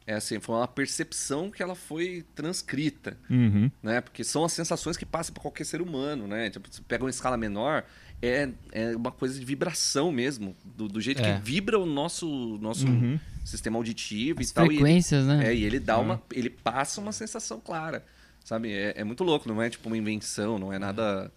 é 0.07 0.15
assim, 0.17 0.39
foi 0.39 0.55
uma 0.57 0.69
percepção 0.69 1.51
que 1.51 1.63
ela 1.63 1.75
foi 1.75 2.25
transcrita, 2.35 3.17
Uhum. 3.31 3.71
né? 3.83 4.03
Porque 4.03 4.23
são 4.23 4.45
as 4.45 4.53
sensações 4.53 4.99
que 4.99 5.07
passam 5.07 5.33
para 5.33 5.41
qualquer 5.43 5.65
ser 5.65 5.81
humano, 5.81 6.27
né? 6.29 6.51
Tipo, 6.51 6.69
você 6.71 6.83
pega 6.87 7.03
uma 7.05 7.09
escala 7.11 7.39
menor, 7.39 7.85
é, 8.21 8.51
é 8.71 8.95
uma 8.95 9.11
coisa 9.11 9.39
de 9.41 9.45
vibração 9.47 10.13
mesmo, 10.13 10.55
do, 10.63 10.89
do 10.89 11.01
jeito 11.01 11.23
É. 11.23 11.35
que 11.39 11.43
vibra 11.43 11.79
o 11.79 11.87
nosso 11.87 12.59
nosso 12.61 12.87
Uhum. 12.87 13.19
Sistema 13.45 13.77
auditivo 13.77 14.41
As 14.41 14.51
e 14.51 14.55
tal. 14.55 14.65
e 14.65 14.69
ele- 14.69 14.77
frequências, 14.79 15.27
né? 15.27 15.49
É, 15.49 15.55
e 15.55 15.65
ele 15.65 15.79
dá 15.79 15.99
uma. 15.99 16.21
Ele 16.33 16.51
passa 16.51 17.01
uma 17.01 17.13
sensação 17.13 17.61
clara. 17.61 18.05
Sabe? 18.45 18.73
É, 18.73 18.95
é 18.97 19.05
muito 19.05 19.23
louco, 19.25 19.49
não 19.49 19.63
é 19.63 19.71
tipo 19.71 19.89
uma 19.89 19.97
invenção, 19.97 20.59
não 20.59 20.73
é 20.73 20.79
nada. 20.79 21.31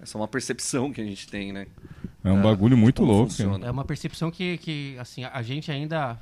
É 0.00 0.06
só 0.06 0.18
uma 0.18 0.28
percepção 0.28 0.92
que 0.92 1.00
a 1.00 1.04
gente 1.04 1.28
tem, 1.28 1.52
né? 1.52 1.66
É 2.24 2.30
um 2.32 2.38
Ah, 2.40 2.42
bagulho 2.42 2.76
muito 2.76 3.02
louco. 3.04 3.30
funciona. 3.30 3.66
É 3.66 3.70
uma 3.70 3.84
percepção 3.84 4.30
que, 4.30 4.58
que 4.58 4.96
assim, 4.98 5.24
a 5.24 5.42
gente 5.42 5.70
ainda. 5.70 6.18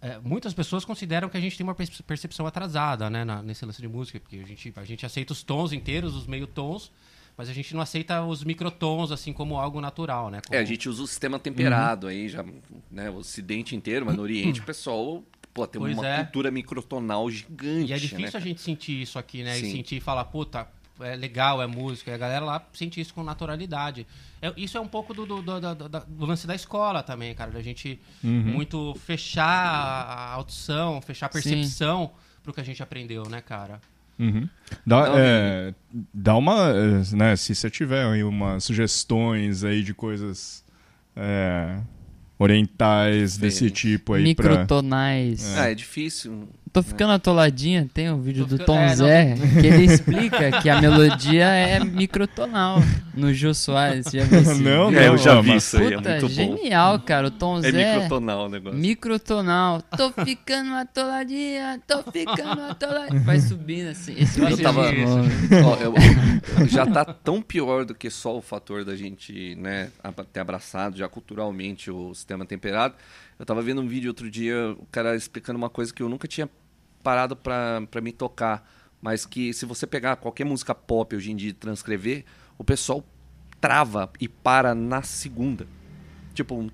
é, 0.00 0.18
muitas 0.22 0.52
pessoas 0.54 0.84
consideram 0.84 1.28
que 1.28 1.36
a 1.36 1.40
gente 1.40 1.56
tem 1.56 1.64
uma 1.64 1.74
perce- 1.74 2.02
percepção 2.02 2.46
atrasada, 2.46 3.08
né, 3.10 3.24
na- 3.24 3.42
nesse 3.42 3.64
lance 3.64 3.80
de 3.80 3.88
música, 3.88 4.20
porque 4.20 4.36
a 4.36 4.44
gente, 4.46 4.72
a 4.76 4.84
gente 4.84 5.06
aceita 5.06 5.32
os 5.32 5.42
tons 5.42 5.72
inteiros, 5.72 6.14
os 6.14 6.26
meio 6.26 6.46
tons, 6.46 6.92
mas 7.36 7.48
a 7.48 7.52
gente 7.52 7.74
não 7.74 7.80
aceita 7.80 8.22
os 8.24 8.42
microtons 8.44 9.10
assim 9.12 9.32
como 9.32 9.56
algo 9.58 9.80
natural, 9.80 10.30
né? 10.30 10.38
É, 10.38 10.40
como- 10.48 10.60
a 10.60 10.64
gente 10.64 10.88
usa 10.88 11.02
o 11.02 11.06
sistema 11.06 11.38
temperado 11.38 12.06
aí, 12.06 12.28
já, 12.28 12.44
né? 12.90 13.10
O 13.10 13.16
Ocidente 13.16 13.74
inteiro, 13.76 14.06
mas 14.06 14.16
no 14.16 14.22
Oriente 14.22 14.60
o 14.60 14.64
pessoal 14.64 15.22
pô, 15.52 15.66
tem 15.66 15.80
Pois 15.80 15.96
uma 15.96 16.06
é. 16.06 16.16
cultura 16.24 16.50
microtonal 16.50 17.30
gigante. 17.30 17.90
E 17.90 17.92
é 17.94 17.96
difícil 17.98 18.24
né, 18.24 18.30
a 18.34 18.40
gente 18.40 18.60
sentir 18.60 19.00
isso 19.00 19.18
aqui, 19.18 19.42
né? 19.42 19.54
Sim. 19.54 19.66
E 19.68 19.72
sentir 19.72 19.96
e 19.96 20.00
falar, 20.00 20.24
puta, 20.26 20.68
é 21.00 21.16
legal, 21.16 21.62
é 21.62 21.66
música. 21.66 22.10
E 22.10 22.14
a 22.14 22.18
galera 22.18 22.44
lá 22.44 22.62
sente 22.74 23.00
isso 23.00 23.14
com 23.14 23.22
naturalidade. 23.24 24.06
É- 24.42 24.52
isso 24.54 24.76
é 24.76 24.80
um 24.82 24.86
pouco 24.88 25.14
do, 25.14 25.24
do, 25.24 25.40
do- 25.40 25.60
do- 25.60 25.88
do- 25.88 26.04
do 26.06 26.26
lance 26.26 26.46
da 26.46 26.54
escola 26.54 27.02
também, 27.02 27.34
cara. 27.34 27.50
Da 27.50 27.62
gente 27.62 27.98
Uhum. 28.22 28.30
muito 28.42 28.94
fechar 28.96 29.46
a 29.46 30.32
audição, 30.34 31.00
fechar 31.00 31.26
a 31.26 31.28
percepção 31.30 32.10
pro 32.42 32.52
que 32.52 32.60
a 32.60 32.64
gente 32.64 32.82
aprendeu, 32.82 33.22
né, 33.28 33.40
cara? 33.40 33.80
Uhum. 34.18 34.48
Dá, 34.86 35.08
Não, 35.08 35.18
é, 35.18 35.74
dá 36.12 36.36
uma. 36.36 36.70
é, 36.70 37.16
Né, 37.16 37.36
se 37.36 37.54
você 37.54 37.70
tiver 37.70 38.04
aí 38.06 38.24
umas 38.24 38.64
sugestões 38.64 39.62
aí 39.64 39.82
de 39.82 39.92
coisas 39.94 40.64
é, 41.14 41.78
orientais 42.38 43.36
desse 43.36 43.70
tipo 43.70 44.14
aí 44.14 44.34
pra. 44.34 44.50
Microtonais. 44.50 45.56
Ah, 45.56 45.70
é 45.70 45.74
difícil. 45.74 46.48
Tô 46.72 46.82
ficando 46.82 47.12
atoladinha, 47.12 47.88
tem 47.94 48.10
um 48.10 48.20
vídeo 48.20 48.44
Tô 48.44 48.56
do 48.56 48.58
ficando- 48.58 48.66
Tom 48.66 48.78
é, 48.82 48.88
não, 48.88 48.94
Zé 48.96 49.34
que 49.60 49.66
ele 49.66 49.84
explica 49.84 50.60
que 50.60 50.68
a 50.68 50.78
melodia 50.80 51.46
é 51.46 51.80
microtonal 51.82 52.80
no 53.14 53.32
Jô 53.32 53.54
Soares. 53.54 54.06
Já 54.12 54.24
viu 54.24 54.40
esse 54.40 54.62
Não, 54.62 54.88
vídeo? 54.88 55.00
É, 55.00 55.08
eu 55.08 55.16
já 55.16 55.40
vi 55.40 55.56
isso 55.56 55.78
aí, 55.78 55.94
é 55.94 55.96
Puta, 55.96 56.10
muito 56.10 56.22
bom. 56.28 56.34
genial, 56.34 57.00
cara. 57.00 57.28
O 57.28 57.30
Tom 57.30 57.58
É 57.60 57.70
Zé. 57.72 57.94
microtonal 57.94 58.44
o 58.46 58.48
negócio. 58.50 58.78
Microtonal. 58.78 59.80
Tô 59.96 60.10
ficando 60.24 60.74
atoladinha, 60.74 61.80
tô 61.86 62.02
ficando 62.12 62.60
atoladinha. 62.62 63.20
Vai 63.22 63.40
subindo 63.40 63.88
assim. 63.88 64.14
Esse 64.18 64.38
Eu 64.38 64.48
vídeo 64.48 64.62
tava- 64.62 64.86
é 64.88 65.04
bom. 65.04 65.22
Ó, 65.64 65.76
eu- 65.82 66.66
já 66.68 66.84
tá 66.84 67.04
tão 67.06 67.40
pior 67.40 67.86
do 67.86 67.94
que 67.94 68.10
só 68.10 68.36
o 68.36 68.42
fator 68.42 68.84
da 68.84 68.94
gente, 68.94 69.54
né, 69.54 69.88
ab- 70.04 70.26
ter 70.30 70.40
abraçado 70.40 70.96
já 70.98 71.08
culturalmente 71.08 71.90
o 71.90 72.12
sistema 72.14 72.44
temperado. 72.44 72.94
Eu 73.38 73.42
estava 73.42 73.62
vendo 73.62 73.80
um 73.80 73.86
vídeo 73.86 74.08
outro 74.08 74.30
dia, 74.30 74.74
o 74.78 74.86
cara 74.86 75.14
explicando 75.14 75.58
uma 75.58 75.70
coisa 75.70 75.92
que 75.92 76.02
eu 76.02 76.08
nunca 76.08 76.26
tinha 76.26 76.48
parado 77.02 77.36
para 77.36 78.00
me 78.02 78.12
tocar, 78.12 78.68
mas 79.00 79.26
que 79.26 79.52
se 79.52 79.66
você 79.66 79.86
pegar 79.86 80.16
qualquer 80.16 80.44
música 80.44 80.74
pop 80.74 81.14
hoje 81.14 81.30
em 81.30 81.36
dia 81.36 81.50
e 81.50 81.52
transcrever, 81.52 82.24
o 82.58 82.64
pessoal 82.64 83.04
trava 83.60 84.10
e 84.20 84.28
para 84.28 84.74
na 84.74 85.02
segunda. 85.02 85.66
Tipo 86.34 86.54
um. 86.54 86.68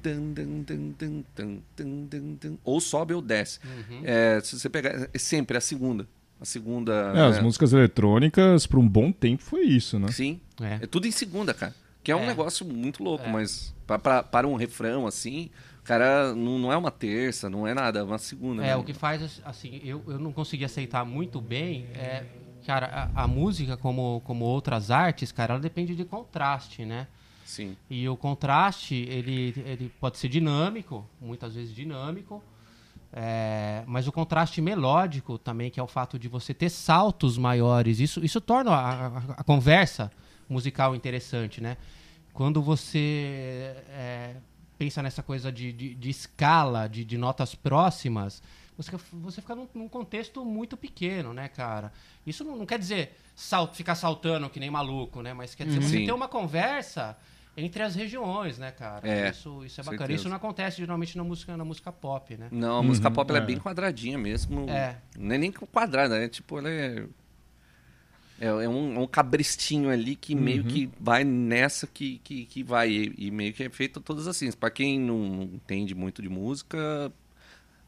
Ou 2.64 2.81
sobe 2.81 3.14
ou 3.14 3.22
desce. 3.22 3.61
Uhum. 3.64 4.01
É, 4.05 4.40
se 4.42 4.59
você 4.59 4.68
pegar. 4.68 5.09
É 5.12 5.18
sempre 5.18 5.57
a 5.57 5.61
segunda. 5.61 6.09
A 6.40 6.44
segunda. 6.44 7.12
É. 7.14 7.20
As 7.20 7.37
é. 7.37 7.40
músicas 7.40 7.72
eletrônicas, 7.72 8.66
por 8.66 8.81
um 8.81 8.88
bom 8.88 9.12
tempo, 9.12 9.42
foi 9.42 9.62
isso, 9.62 10.01
né? 10.01 10.09
Sim. 10.11 10.40
É, 10.61 10.81
é 10.83 10.87
tudo 10.87 11.07
em 11.07 11.12
segunda, 11.12 11.55
cara. 11.55 11.72
Que 12.03 12.11
é 12.11 12.16
um 12.16 12.25
é. 12.25 12.27
negócio 12.27 12.66
muito 12.66 13.05
louco, 13.05 13.25
é. 13.25 13.31
mas 13.31 13.72
para 13.87 14.48
um 14.48 14.57
refrão 14.57 15.07
assim 15.07 15.48
cara, 15.84 16.34
não, 16.34 16.58
não 16.58 16.72
é 16.72 16.76
uma 16.76 16.90
terça, 16.90 17.50
não 17.50 17.66
é 17.66 17.74
nada, 17.74 18.00
é 18.00 18.02
uma 18.02 18.18
segunda. 18.18 18.62
É, 18.62 18.68
né? 18.68 18.76
o 18.76 18.84
que 18.84 18.92
faz, 18.92 19.40
assim, 19.44 19.80
eu, 19.84 20.02
eu 20.06 20.18
não 20.18 20.32
consegui 20.32 20.64
aceitar 20.64 21.04
muito 21.04 21.40
bem 21.40 21.86
é 21.94 22.24
Cara, 22.66 23.10
a, 23.14 23.24
a 23.24 23.28
música, 23.28 23.76
como, 23.76 24.20
como 24.24 24.44
outras 24.44 24.90
artes, 24.90 25.32
cara, 25.32 25.54
ela 25.54 25.60
depende 25.60 25.96
de 25.96 26.04
contraste, 26.04 26.84
né? 26.84 27.08
Sim. 27.44 27.76
E 27.90 28.08
o 28.08 28.16
contraste, 28.16 28.94
ele, 28.94 29.52
ele 29.66 29.92
pode 30.00 30.16
ser 30.18 30.28
dinâmico, 30.28 31.04
muitas 31.20 31.54
vezes 31.54 31.74
dinâmico, 31.74 32.42
é, 33.12 33.82
mas 33.86 34.06
o 34.06 34.12
contraste 34.12 34.60
melódico 34.60 35.38
também, 35.38 35.70
que 35.70 35.78
é 35.78 35.82
o 35.82 35.88
fato 35.88 36.18
de 36.18 36.28
você 36.28 36.54
ter 36.54 36.70
saltos 36.70 37.36
maiores, 37.36 37.98
isso, 37.98 38.24
isso 38.24 38.40
torna 38.40 38.70
a, 38.70 39.06
a, 39.06 39.18
a 39.38 39.44
conversa 39.44 40.10
musical 40.48 40.94
interessante, 40.94 41.60
né? 41.60 41.76
Quando 42.32 42.62
você 42.62 43.74
é, 43.88 44.36
pensa 44.78 45.02
nessa 45.02 45.22
coisa 45.22 45.50
de, 45.52 45.72
de, 45.72 45.94
de 45.94 46.11
escala, 46.11 46.88
de, 46.88 47.04
de, 47.04 47.16
notas 47.18 47.54
próximas, 47.54 48.42
você, 48.76 48.90
você 49.12 49.40
fica 49.40 49.54
num, 49.54 49.68
num, 49.74 49.88
contexto 49.88 50.44
muito 50.44 50.76
pequeno, 50.76 51.32
né, 51.32 51.48
cara? 51.48 51.92
Isso 52.26 52.42
não, 52.44 52.56
não 52.56 52.66
quer 52.66 52.78
dizer 52.78 53.16
salt, 53.35 53.74
ficar 53.74 53.94
saltando 53.94 54.48
que 54.48 54.58
nem 54.58 54.70
maluco, 54.70 55.22
né? 55.22 55.32
Mas 55.32 55.54
quer 55.54 55.66
dizer 55.66 55.78
Uhum. 55.78 55.88
você 55.88 55.98
Sim. 55.98 56.06
ter 56.06 56.12
uma 56.12 56.28
conversa 56.28 57.16
entre 57.56 57.82
as 57.82 57.94
regiões, 57.94 58.58
né, 58.58 58.70
cara? 58.70 59.06
É, 59.06 59.30
isso, 59.30 59.64
isso 59.64 59.80
é 59.80 59.85
bacana. 59.85 59.98
certeza. 59.98 60.20
Isso 60.20 60.28
não 60.28 60.37
acontece 60.37 60.78
geralmente 60.78 61.16
na 61.16 61.24
música, 61.24 61.56
na 61.56 61.64
música 61.64 61.92
pop, 61.92 62.37
né? 62.37 62.48
Não, 62.50 62.78
a 62.78 62.82
música 62.82 63.08
Uhum, 63.08 63.14
pop 63.14 63.30
ela 63.30 63.40
é 63.40 63.42
é. 63.42 63.46
bem 63.46 63.58
quadradinha 63.58 64.18
mesmo. 64.18 64.68
É. 64.70 64.96
Não 65.18 65.35
é 65.35 65.38
nem 65.38 65.52
quadrada, 65.52 66.18
né? 66.18 66.28
Tipo, 66.28 66.58
ela 66.58 66.70
é. 66.70 67.06
É, 68.42 68.46
é 68.46 68.68
um, 68.68 68.96
é 68.96 68.98
um 68.98 69.07
cabrestinho 69.07 69.88
ali 69.88 70.16
que 70.16 70.35
meio 70.35 70.64
que 70.64 70.90
vai 70.98 71.22
nessa 71.22 71.87
que, 71.87 72.18
que, 72.24 72.44
que 72.44 72.64
vai. 72.64 72.90
E, 72.90 73.14
e 73.16 73.31
meio 73.31 73.52
que 73.52 73.62
é 73.62 73.70
feito 73.70 74.00
todas 74.00 74.26
assim. 74.26 74.50
Pra 74.50 74.68
quem 74.68 74.98
não 74.98 75.42
entende 75.44 75.94
muito 75.94 76.20
de 76.20 76.28
música, 76.28 77.12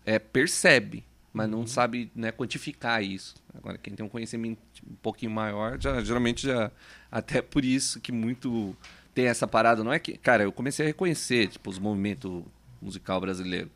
é, 0.07 0.17
percebe, 0.17 1.05
mas 1.33 1.51
não 1.51 1.67
sabe 1.67 2.09
né, 2.15 2.31
quantificar 2.31 3.03
isso. 3.03 3.35
Agora, 3.53 3.77
quem 3.79 3.97
tem 3.97 4.07
um 4.07 4.09
conhecimento 4.09 4.61
um 4.89 4.95
pouquinho 5.03 5.33
maior, 5.33 5.77
já, 5.81 6.01
geralmente 6.05 6.47
já. 6.47 6.71
Até 7.11 7.43
por 7.43 7.65
isso 7.65 8.01
que 8.01 8.13
muito 8.13 8.77
tem 9.13 9.27
essa 9.27 9.49
parada. 9.49 9.83
Não 9.83 9.93
é 9.93 9.99
que. 9.99 10.17
Cara, 10.17 10.45
eu 10.45 10.53
comecei 10.53 10.87
a 10.87 10.89
reconhecer 10.89 11.49
tipo, 11.49 11.69
os 11.69 11.81
movimentos 11.81 12.45
musical 12.81 13.21
brasileiro 13.21 13.73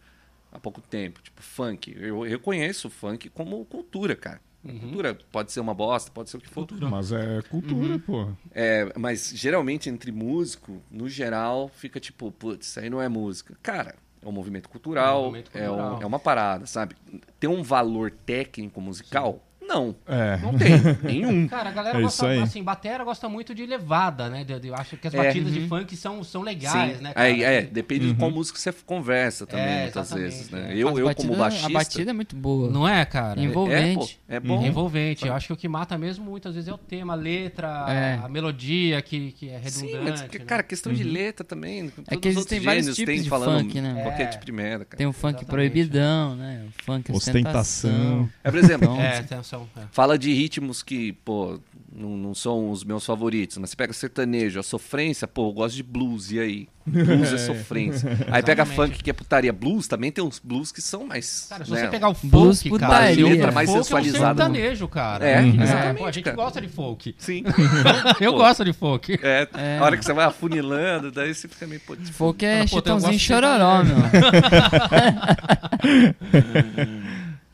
há 0.52 0.60
pouco 0.60 0.80
tempo, 0.80 1.20
tipo 1.22 1.42
funk. 1.42 1.92
Eu 1.98 2.20
reconheço 2.20 2.86
o 2.86 2.90
funk 2.90 3.28
como 3.30 3.64
cultura, 3.64 4.14
cara. 4.14 4.40
Cultura 4.62 5.16
pode 5.32 5.52
ser 5.52 5.60
uma 5.60 5.72
bosta, 5.72 6.10
pode 6.10 6.28
ser 6.30 6.36
o 6.36 6.40
que 6.40 6.48
for. 6.48 6.66
Mas 6.90 7.12
é 7.12 7.40
cultura, 7.48 7.94
Uhum. 7.94 7.98
pô. 8.00 8.28
É, 8.52 8.92
mas 8.98 9.32
geralmente 9.34 9.88
entre 9.88 10.10
músico, 10.12 10.82
no 10.90 11.08
geral, 11.08 11.68
fica 11.68 11.98
tipo, 12.00 12.30
putz, 12.32 12.66
isso 12.66 12.80
aí 12.80 12.90
não 12.90 13.00
é 13.00 13.08
música. 13.08 13.56
Cara, 13.62 13.94
é 14.20 14.26
um 14.28 14.32
movimento 14.32 14.68
cultural, 14.68 15.06
É 15.14 15.18
é, 15.18 15.20
um 15.20 15.24
movimento 15.26 15.48
um- 15.48 15.52
cultural. 15.60 16.02
é 16.02 16.06
uma 16.06 16.18
parada, 16.18 16.66
sabe? 16.66 16.96
Tem 17.38 17.48
um 17.48 17.62
valor 17.62 18.10
técnico 18.10 18.80
musical? 18.80 19.42
Não. 19.68 19.94
É. 20.06 20.36
Não 20.38 20.56
tem. 20.56 20.70
Nenhum. 21.02 21.46
Cara, 21.48 21.68
a 21.68 21.72
galera 21.72 21.98
É 21.98 22.02
gosta, 22.02 22.42
assim, 22.42 22.62
batera 22.62 23.04
gosta 23.04 23.28
muito 23.28 23.54
de 23.54 23.66
levada, 23.66 24.28
né? 24.30 24.42
De, 24.42 24.58
de- 24.58 24.68
eu 24.68 24.74
acho 24.74 24.96
que 24.96 25.06
as 25.06 25.12
É. 25.14 25.16
batidas 25.18 25.52
de 25.52 25.68
funk 25.68 25.94
são, 25.96 26.24
são 26.24 26.40
legais, 26.42 26.96
Sim. 26.96 27.02
né, 27.02 27.12
cara? 27.12 27.26
Aí, 27.26 27.42
é, 27.44 27.62
depende 27.62 28.06
Uhum. 28.06 28.12
de 28.14 28.18
qual 28.18 28.30
música 28.30 28.58
você 28.58 28.72
conversa 28.72 29.46
também, 29.46 29.64
É, 29.66 29.82
muitas 29.82 30.12
vezes, 30.12 30.50
né? 30.50 30.68
é. 30.70 30.72
Eu, 30.74 30.98
eu 30.98 31.04
batida- 31.06 31.14
como 31.28 31.36
baixista... 31.38 31.66
A 31.66 31.70
batida 31.70 32.10
é 32.10 32.14
muito 32.14 32.34
boa. 32.34 32.70
Não 32.70 32.88
é, 32.88 33.04
cara? 33.04 33.40
Envol- 33.40 33.70
é, 33.70 33.76
pô, 33.76 33.78
envolvente. 33.90 34.20
é 34.28 34.40
bom. 34.40 34.62
É 34.62 34.66
envolvente. 34.68 35.26
Eu 35.26 35.34
acho 35.34 35.46
que 35.48 35.52
o 35.52 35.56
que 35.56 35.68
mata 35.68 35.98
mesmo 35.98 36.24
muitas 36.24 36.54
vezes 36.54 36.68
é 36.68 36.72
o 36.72 36.78
tema, 36.78 37.12
a 37.12 37.16
letra, 37.16 37.84
É. 37.88 38.18
a 38.24 38.28
melodia 38.28 39.02
que, 39.02 39.32
que 39.32 39.50
é 39.50 39.60
Sim, 39.64 39.86
redundante. 39.88 40.10
mas, 40.10 40.20
né? 40.22 40.46
cara, 40.46 40.62
questão 40.62 40.92
de 40.92 41.04
letra 41.04 41.44
também. 41.44 41.92
É 42.08 42.16
que 42.16 42.28
existem 42.28 42.60
vários 42.60 42.86
gêneros 42.86 42.96
tipos 42.96 43.14
tem 43.14 43.22
de 43.22 43.28
falando 43.28 43.60
funk, 43.64 43.80
né? 43.80 44.00
Qualquer 44.02 44.22
É. 44.22 44.26
tipo 44.26 44.44
de 44.46 44.52
merda, 44.52 44.84
cara. 44.86 44.96
Tem 44.96 45.06
o 45.06 45.12
funk 45.12 45.40
Exatamente. 45.40 45.50
proibidão, 45.50 46.36
né? 46.36 46.64
O 46.66 46.82
funk 46.84 47.12
Ostentação. 47.12 47.90
ostentação. 47.90 48.30
É, 48.42 48.50
por 48.50 48.58
exemplo, 48.58 48.96
É, 49.00 49.22
atenção. 49.62 49.82
É. 49.82 49.86
Fala 49.92 50.18
de 50.18 50.32
ritmos 50.32 50.82
que, 50.82 51.12
pô, 51.24 51.58
não, 51.92 52.16
não 52.16 52.34
são 52.34 52.70
os 52.70 52.84
meus 52.84 53.04
favoritos, 53.04 53.58
mas 53.58 53.70
você 53.70 53.76
pega 53.76 53.92
sertanejo, 53.92 54.60
a 54.60 54.62
sofrência, 54.62 55.26
pô, 55.26 55.48
eu 55.48 55.52
gosto 55.52 55.74
de 55.76 55.82
blues, 55.82 56.30
e 56.30 56.38
aí? 56.40 56.68
Blues 56.86 57.32
é 57.32 57.38
sofrência. 57.44 58.08
Aí 58.30 58.42
pega 58.42 58.62
Exatamente. 58.62 58.92
funk 58.92 59.02
que 59.04 59.10
é 59.10 59.12
putaria. 59.12 59.52
Blues 59.52 59.86
também 59.86 60.10
tem 60.10 60.24
uns 60.24 60.38
blues 60.38 60.72
que 60.72 60.80
são 60.80 61.06
mais. 61.06 61.46
Cara, 61.50 61.64
se 61.64 61.70
né? 61.70 61.80
você 61.80 61.88
pegar 61.88 62.08
o 62.08 62.14
folk, 62.14 62.28
Blues, 62.30 62.62
cara, 62.62 62.70
putaria. 62.78 63.26
o 63.26 63.28
Letra 63.28 63.52
mais 63.52 63.68
sensualizada. 63.70 64.42
É 64.42 64.46
um 64.46 64.52
sertanejo, 64.54 64.88
cara. 64.88 65.26
É, 65.28 65.40
Uhum. 65.42 65.62
exatamente, 65.62 65.98
Pô, 65.98 66.06
a 66.06 66.12
gente 66.12 66.24
cara. 66.24 66.36
gosta 66.36 66.60
de 66.62 66.68
folk. 66.68 67.14
Sim. 67.18 67.42
Eu 68.20 68.32
Pô. 68.32 68.38
gosto 68.38 68.64
de 68.64 68.72
folk. 68.72 69.18
É, 69.22 69.48
É. 69.54 69.78
a 69.78 69.84
hora 69.84 69.96
que 69.98 70.04
você 70.04 70.12
vai 70.14 70.24
afunilando, 70.24 71.10
daí 71.10 71.34
você 71.34 71.46
fica 71.48 71.66
meio. 71.66 71.80
Pô, 71.82 71.94
tipo, 71.94 72.12
Folk 72.12 72.44
é 72.44 72.66
chitãozinho 72.66 73.18
chororó, 73.18 73.82
meu. 73.84 73.96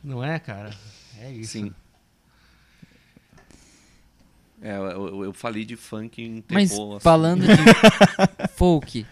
Não 0.03 0.23
é, 0.23 0.39
cara? 0.39 0.71
É 1.21 1.31
isso. 1.33 1.53
sim. 1.53 1.73
É, 4.67 4.77
eu, 4.79 5.25
eu- 5.25 5.33
falei 5.35 5.65
de 5.65 5.77
funk 5.77 6.23
em 6.23 6.37
tempo. 6.41 6.55
Mas 6.55 6.73
assim. 6.73 6.99
falando 7.01 7.43
de 7.47 7.53
folk. 8.57 9.07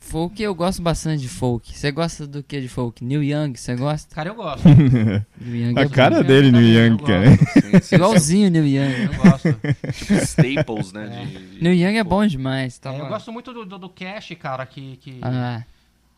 Folk, 0.00 0.42
eu 0.42 0.54
gosto 0.54 0.80
bastante 0.80 1.20
de 1.20 1.28
folk. 1.28 1.76
Você 1.76 1.92
gosta 1.92 2.26
do 2.26 2.42
que 2.42 2.58
de 2.62 2.68
folk? 2.68 3.04
Neil 3.04 3.22
Young, 3.22 3.54
você 3.54 3.76
gosta? 3.76 4.14
Cara, 4.14 4.30
eu 4.30 4.34
gosto. 4.34 4.64
A 5.76 5.80
é 5.82 5.88
cara 5.90 6.22
bom. 6.22 6.26
dele, 6.26 6.50
New 6.50 6.62
Young, 6.62 6.96
cara. 7.04 7.36
Sim, 7.36 7.80
sim, 7.82 7.94
Igualzinho 7.96 8.50
Neil 8.50 8.66
Young. 8.66 9.04
Eu 9.12 9.22
gosto. 9.22 9.60
tipo 9.92 10.14
staples, 10.14 10.92
né? 10.94 11.26
de- 11.26 11.56
de- 11.56 11.62
Neil 11.62 11.74
Young 11.74 11.98
é 11.98 12.04
bom 12.04 12.26
demais. 12.26 12.78
Tá 12.78 12.94
É, 12.94 13.00
eu 13.00 13.06
gosto 13.08 13.30
muito 13.30 13.52
do, 13.52 13.66
do, 13.66 13.78
do 13.78 13.88
Cash, 13.90 14.32
cara, 14.40 14.64
que, 14.64 14.96
que, 14.96 15.18
Ah, 15.20 15.62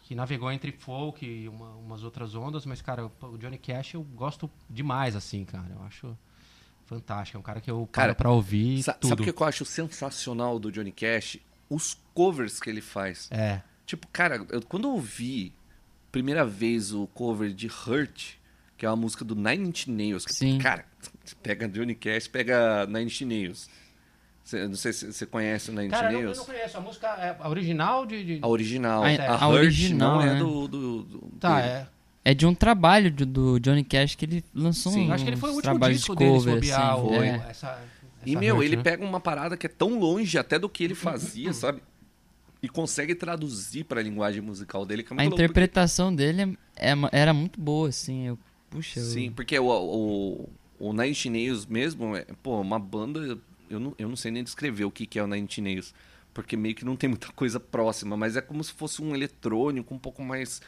que 0.02 0.14
navegou 0.14 0.52
entre 0.52 0.70
folk 0.70 1.26
e 1.26 1.48
uma- 1.48 1.74
umas 1.84 2.04
outras 2.04 2.36
ondas, 2.36 2.64
mas, 2.64 2.80
cara, 2.80 3.06
o 3.20 3.36
Johnny 3.38 3.58
Cash 3.58 3.94
eu 3.94 4.04
gosto 4.14 4.48
demais, 4.68 5.16
assim, 5.16 5.44
cara. 5.44 5.66
Eu 5.76 5.82
acho 5.84 6.16
fantástico. 6.90 7.38
É 7.38 7.40
um 7.40 7.42
cara 7.42 7.60
que 7.60 7.70
eu 7.70 7.88
Cara, 7.90 8.08
paro 8.08 8.16
pra 8.16 8.30
ouvir 8.30 8.82
Sa- 8.82 8.92
tudo. 8.92 9.08
Sabe 9.10 9.22
o 9.22 9.32
que 9.32 9.42
eu 9.42 9.46
acho 9.46 9.64
sensacional 9.64 10.58
do 10.58 10.70
Johnny 10.72 10.92
Cash? 10.92 11.38
Os 11.68 11.96
covers 12.12 12.58
que 12.60 12.68
ele 12.68 12.80
faz. 12.80 13.28
É. 13.30 13.62
Tipo, 13.86 14.06
cara, 14.08 14.44
eu- 14.50 14.62
quando 14.62 14.88
eu 14.88 14.92
ouvi 14.92 15.52
primeira 16.12 16.44
vez 16.44 16.92
o 16.92 17.06
cover 17.08 17.52
de 17.52 17.68
Hurt, 17.68 18.34
que 18.76 18.84
é 18.84 18.88
uma 18.90 18.96
música 18.96 19.24
do 19.24 19.34
Nine 19.36 19.68
Inch 19.68 19.86
Nails, 19.88 20.24
que, 20.26 20.34
Sim. 20.34 20.58
cara, 20.58 20.84
você 21.24 21.34
pega 21.42 21.68
Johnny 21.68 21.94
Cash, 21.94 22.26
pega 22.28 22.86
Nine 22.86 23.04
Inch 23.04 23.20
Nails. 23.24 23.68
Não 24.52 24.74
sei 24.74 24.92
se 24.92 25.12
você 25.12 25.24
conhece 25.26 25.70
o 25.70 25.72
Nine 25.74 25.88
Cara, 25.90 26.06
Inch 26.08 26.12
eu 26.12 26.12
não, 26.12 26.18
eu 26.20 26.24
Nails. 26.24 26.38
não 26.38 26.44
conheço. 26.46 26.76
A 26.76 26.80
música 26.80 27.06
é 27.08 27.36
a 27.38 27.48
original 27.48 28.04
de... 28.04 28.24
de- 28.24 28.38
A 28.42 28.48
original. 28.48 29.04
A- 29.04 29.08
A, 29.08 29.44
a 29.44 29.48
Hurt 29.48 29.58
original, 29.60 30.14
não 30.16 30.22
é 30.22 30.32
né? 30.32 30.38
do, 30.40 30.66
do, 30.68 31.02
do- 31.04 31.18
Tá, 31.38 31.60
dele. 31.60 31.68
é. 31.72 31.88
É 32.24 32.34
de 32.34 32.46
um 32.46 32.54
trabalho 32.54 33.10
do, 33.10 33.24
do 33.26 33.60
Johnny 33.60 33.82
Cash 33.84 34.14
que 34.14 34.24
ele 34.24 34.44
lançou 34.54 34.92
Sim. 34.92 35.08
Eu 35.08 35.14
acho 35.14 35.24
que 35.24 35.30
ele 35.30 35.36
foi 35.36 35.50
o 35.50 35.54
último 35.54 35.78
disco 35.88 36.14
de 36.14 36.24
dele, 36.24 36.38
se 36.40 36.44
cover, 36.44 36.54
bobear, 36.56 36.92
assim. 36.92 37.02
o- 37.02 37.22
É. 37.22 37.28
essa- 37.28 37.46
essa 37.50 37.80
E, 38.26 38.36
meu, 38.36 38.56
Hurt, 38.56 38.64
ele 38.66 38.76
né? 38.76 38.82
pega 38.82 39.04
uma 39.04 39.20
parada 39.20 39.56
que 39.56 39.66
é 39.66 39.68
tão 39.70 39.98
longe 39.98 40.36
até 40.38 40.58
do 40.58 40.68
que 40.68 40.84
ele 40.84 40.94
fazia, 40.94 41.52
sabe? 41.52 41.80
E 42.62 42.68
consegue 42.68 43.14
traduzir 43.14 43.84
pra 43.84 44.02
linguagem 44.02 44.42
musical 44.42 44.84
dele, 44.84 45.02
que 45.02 45.12
é 45.12 45.16
A 45.16 45.16
louco, 45.22 45.30
porque- 45.30 45.42
interpretação 45.44 46.14
dele 46.14 46.58
é- 46.76 46.90
é 46.92 46.94
era 47.12 47.32
muito 47.32 47.58
boa, 47.58 47.88
assim. 47.88 48.26
Eu, 48.26 48.38
puxa, 48.68 49.00
eu- 49.00 49.04
Sim, 49.06 49.30
porque 49.32 49.58
o, 49.58 49.66
o, 49.68 50.48
o 50.78 50.92
Nine 50.92 51.16
Nails 51.30 51.64
mesmo, 51.64 52.14
é, 52.14 52.26
pô, 52.42 52.60
uma 52.60 52.78
banda, 52.78 53.38
eu 53.70 53.80
não, 53.80 53.94
eu 53.98 54.08
não 54.10 54.16
sei 54.16 54.30
nem 54.30 54.44
descrever 54.44 54.84
o 54.84 54.90
que, 54.90 55.06
que 55.06 55.18
é 55.18 55.22
o 55.24 55.26
Nine 55.26 55.48
Nails, 55.62 55.94
porque 56.34 56.54
meio 56.54 56.74
que 56.74 56.84
não 56.84 56.96
tem 56.96 57.08
muita 57.08 57.28
coisa 57.32 57.58
próxima, 57.58 58.14
mas 58.14 58.36
é 58.36 58.42
como 58.42 58.62
se 58.62 58.72
fosse 58.74 59.00
um 59.00 59.14
eletrônico 59.14 59.94
um 59.94 59.98
pouco 59.98 60.22
mais 60.22 60.60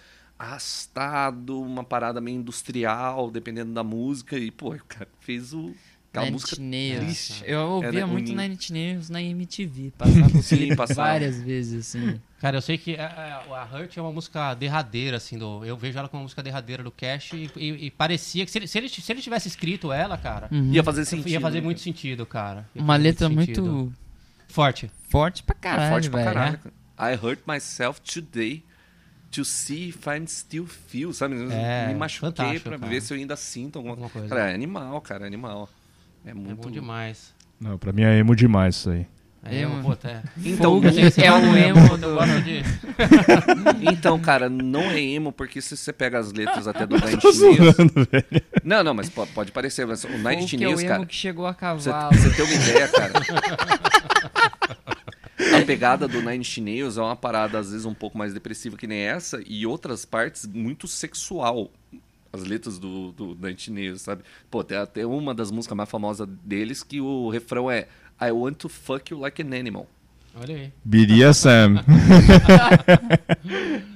arrastado, 0.42 1.61
uma 1.61 1.85
parada 1.85 2.20
meio 2.20 2.37
industrial, 2.38 3.31
dependendo 3.31 3.72
da 3.72 3.83
música, 3.85 4.38
e, 4.38 4.50
pô, 4.50 4.74
o 4.74 4.85
cara 4.85 5.09
fez 5.20 5.52
o... 5.52 5.72
Aquela 6.11 6.26
Nine 6.26 6.35
música 6.35 6.57
triste. 6.57 7.42
Eu 7.46 7.61
ouvia 7.70 7.88
Era 7.88 8.07
muito. 8.07 8.28
Nine 8.35 8.52
Inch 8.55 8.68
Nails 8.70 9.09
na 9.09 9.22
MTV. 9.22 9.94
Passava 9.96 10.26
o 10.38 10.42
Sim, 10.42 10.76
passava. 10.76 11.09
várias 11.09 11.40
vezes, 11.40 11.87
assim. 11.96 12.20
Cara, 12.38 12.59
eu 12.59 12.61
sei 12.61 12.76
que 12.76 12.96
a, 12.96 13.07
a, 13.48 13.62
a 13.62 13.64
Hurt 13.64 13.96
é 13.96 14.02
uma 14.02 14.12
música 14.12 14.52
derradeira, 14.52 15.16
assim, 15.16 15.38
do, 15.38 15.64
eu 15.64 15.74
vejo 15.74 15.98
ela 15.98 16.11
como 16.11 16.20
uma 16.20 16.24
música 16.24 16.42
derradeira 16.42 16.83
do 16.83 16.90
Cash 16.90 17.33
e, 17.33 17.50
e- 17.57 17.87
e 17.87 17.90
parecia 17.90 18.44
que 18.44 18.50
se 18.50 18.59
ele, 18.59 18.66
se, 18.66 18.76
ele, 18.76 18.88
se 18.90 19.11
ele 19.11 19.22
tivesse 19.22 19.48
escrito 19.48 19.90
ela, 19.90 20.18
cara, 20.18 20.48
Uhum. 20.52 20.70
Ia 20.74 20.85
fazer 20.85 21.07
sentido. 21.07 21.28
ia 21.31 21.40
fazer 21.40 21.61
né, 21.61 21.64
muito 21.64 21.81
sentido, 21.81 22.26
cara. 22.26 22.68
Ia 22.74 22.83
Uma 22.83 22.96
letra 22.96 23.28
sentido. 23.31 23.62
muito 23.62 23.92
forte. 24.48 24.90
forte 25.09 25.42
pra 25.42 25.55
cara? 25.55 25.76
caralho, 25.76 25.88
É 25.88 25.92
forte 25.94 26.11
pra 26.11 26.24
velho. 26.24 26.35
caralho. 26.35 26.61
I 26.98 27.26
hurt 27.26 27.38
myself 27.46 28.02
today 28.02 28.62
to 29.33 29.45
see 29.45 29.88
if 29.88 30.07
I'm 30.07 30.27
still 30.27 30.66
feel, 30.66 31.12
sabe? 31.12 31.35
É, 31.53 31.88
Me 31.88 31.95
machuquei 31.95 32.61
pra 32.61 32.79
cara. 32.79 32.90
ver 32.90 33.01
se 33.03 33.12
eu 33.12 33.18
ainda 33.18 33.35
sinto 33.37 33.77
alguma, 33.79 33.95
Alguma 33.95 34.11
coisa. 34.11 34.29
Cara, 34.29 34.51
é 34.51 34.55
animal, 34.55 35.01
cara, 35.01 35.25
é 35.25 35.27
animal. 35.27 35.68
É 36.25 36.31
É 36.31 36.35
muito 36.35 36.62
bom 36.62 36.71
demais. 36.71 37.35
Não, 37.61 37.77
pra 37.79 37.92
mim 37.92 38.03
é 38.03 38.16
emo 38.18 38.35
demais 38.37 38.77
isso 38.77 38.90
aí. 38.90 39.07
É, 39.45 39.62
Emo. 39.62 39.83
puta, 39.83 40.09
é. 40.09 40.23
Então, 40.38 40.81
Fogo 40.81 40.87
não- 40.87 40.92
é 41.25 41.33
o 41.33 41.57
emo 41.57 41.87
Eu 41.95 41.99
do... 41.99 42.14
gosto 42.14 42.42
de... 42.42 42.62
Então, 43.92 44.16
cara, 44.21 44.49
não 44.49 44.83
é 44.83 45.01
emo, 45.01 45.33
porque 45.33 45.61
se 45.61 45.77
você 45.77 45.92
pega 45.92 46.21
as 46.21 46.33
letras 46.33 46.68
até 46.68 46.87
do 46.87 46.95
Nine 47.05 47.14
Inch 47.14 47.39
velho. 48.09 48.43
Não, 48.62 48.85
não, 48.85 48.95
mas 48.95 49.09
po- 49.11 49.26
pode 49.28 49.51
parecer, 49.51 49.85
mas 49.85 50.05
o 50.05 50.09
Nine 50.11 50.45
Inch 50.45 50.55
é 50.55 50.68
o 50.68 50.78
emo 50.78 50.87
cara... 50.89 51.07
que 51.07 51.14
chegou 51.16 51.45
a 51.45 51.51
você, 51.53 51.59
cavalo. 51.91 52.09
pra 52.11 52.18
você 52.18 52.30
ter 52.37 52.43
uma 52.43 52.53
ideia, 52.55 52.89
cara... 52.89 53.12
A 55.57 55.64
pegada 55.64 56.07
do 56.07 56.20
Nine 56.20 56.38
Inch 56.38 56.59
Nails 56.59 56.97
é 56.97 57.03
uma 57.03 57.16
parada, 57.16 57.59
às 57.59 57.70
vezes, 57.70 57.86
um 57.86 57.95
pouco 57.95 58.16
mais 58.16 58.32
depressiva 58.32 58.76
que 58.76 58.86
nem 58.86 59.01
essa, 59.01 59.43
e 59.47 59.66
outras 59.66 60.05
partes 60.05 60.47
muito 60.47 60.86
sexual. 60.86 61.70
as 62.32 62.45
letras 62.45 62.78
do, 62.78 63.12
do 63.12 63.34
Nine 63.34 63.57
Nails, 63.68 64.03
sabe? 64.03 64.22
Pô, 64.51 64.64
tem 64.64 64.78
até 64.78 65.05
uma 65.05 65.34
das 65.34 65.51
músicas 65.51 65.76
mais 65.76 65.90
famosas 65.90 66.28
deles 66.45 66.82
que 66.82 67.01
o 67.01 67.28
refrão 67.28 67.70
é 67.70 67.88
I 68.20 68.30
want 68.30 68.57
to 68.59 68.68
fuck 68.68 69.12
you 69.12 69.20
like 69.20 69.43
an 69.43 69.59
animal. 69.59 69.86
Olha 70.34 70.55
aí. 70.55 70.72
BDSM. 70.84 71.80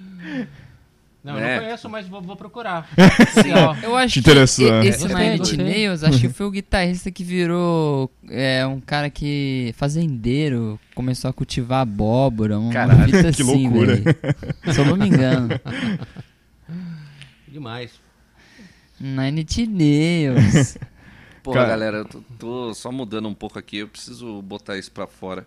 Não, 1.26 1.36
eu 1.40 1.44
É. 1.44 1.56
não 1.56 1.64
conheço, 1.64 1.88
mas 1.88 2.06
vou, 2.06 2.22
vou 2.22 2.36
procurar. 2.36 2.88
Legal. 3.42 3.76
Eu 3.82 3.96
acho 3.96 4.14
que 4.14 4.20
interessou, 4.20 4.64
e- 4.68 4.70
né? 4.70 4.86
esse 4.86 5.08
Nine 5.08 5.38
gostei. 5.38 5.58
Nails, 5.58 6.04
acho 6.04 6.20
que 6.20 6.28
foi 6.28 6.46
o 6.46 6.50
guitarrista 6.52 7.10
que 7.10 7.24
virou 7.24 8.08
é, 8.30 8.64
um 8.64 8.80
cara 8.80 9.10
que 9.10 9.74
fazendeiro, 9.76 10.78
começou 10.94 11.28
a 11.28 11.32
cultivar 11.32 11.80
abóbora, 11.80 12.56
uma 12.60 12.72
Caralho, 12.72 13.06
fita 13.06 13.32
que 13.32 13.42
assim, 13.42 13.64
loucura. 13.68 13.96
velho. 13.96 14.16
Se 14.72 14.78
eu 14.80 14.84
não 14.84 14.96
me 14.96 15.08
engano. 15.08 15.48
Demais. 17.48 17.90
Nine 19.00 19.44
Nails. 19.68 20.78
Pô, 21.42 21.52
Cara- 21.52 21.68
galera, 21.68 21.96
eu 21.98 22.04
tô, 22.04 22.20
tô 22.38 22.74
só 22.74 22.90
mudando 22.92 23.28
um 23.28 23.34
pouco 23.34 23.58
aqui, 23.58 23.78
eu 23.78 23.88
preciso 23.88 24.40
botar 24.42 24.78
isso 24.78 24.90
pra 24.92 25.06
fora. 25.08 25.46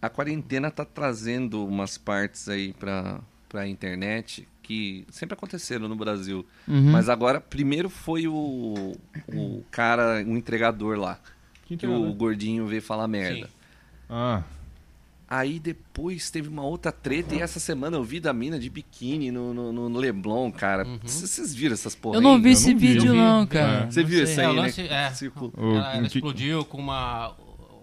A 0.00 0.08
quarentena 0.08 0.70
tá 0.70 0.84
trazendo 0.84 1.64
umas 1.66 1.98
partes 1.98 2.48
aí 2.48 2.72
pra, 2.72 3.20
pra 3.48 3.66
internet 3.66 4.46
que 4.68 5.04
sempre 5.10 5.32
aconteceram 5.34 5.88
no 5.88 5.96
Brasil. 5.96 6.44
Uhum. 6.68 6.92
Mas 6.92 7.08
agora, 7.08 7.40
primeiro 7.40 7.88
foi 7.88 8.28
o, 8.28 8.92
o 9.32 9.64
cara, 9.70 10.22
o 10.24 10.36
entregador 10.36 10.98
lá. 10.98 11.18
Que 11.66 11.86
o 11.86 12.12
gordinho 12.12 12.66
veio 12.66 12.82
falar 12.82 13.08
merda. 13.08 13.46
Sim. 13.46 13.52
Ah, 14.10 14.42
Aí 15.30 15.58
depois 15.58 16.30
teve 16.30 16.48
uma 16.48 16.62
outra 16.62 16.90
treta 16.90 17.34
e 17.34 17.40
essa 17.42 17.60
semana 17.60 17.98
eu 17.98 18.02
vi 18.02 18.18
da 18.18 18.32
mina 18.32 18.58
de 18.58 18.70
biquíni 18.70 19.30
no, 19.30 19.52
no, 19.52 19.88
no- 19.90 19.98
Leblon, 19.98 20.50
cara. 20.50 20.86
C- 21.04 21.26
Vocês 21.26 21.54
viram 21.54 21.74
essas 21.74 21.94
porra 21.94 22.16
eu 22.16 22.20
não 22.22 22.36
aí? 22.36 22.40
vi 22.40 22.50
esse 22.52 22.72
não 22.72 22.78
vídeo 22.80 23.12
vi. 23.12 23.18
não, 23.18 23.42
É. 23.42 23.46
cara. 23.46 23.90
Você 23.90 24.02
viu 24.02 24.24
isso 24.24 24.40
É, 24.40 24.46
aí, 24.46 24.50
o 24.50 24.54
né? 24.54 24.60
lance- 24.62 24.80
é. 24.80 25.10
Ela, 25.12 26.08
que- 26.08 26.16
explodiu 26.16 26.64
com 26.64 26.78
uma. 26.78 27.34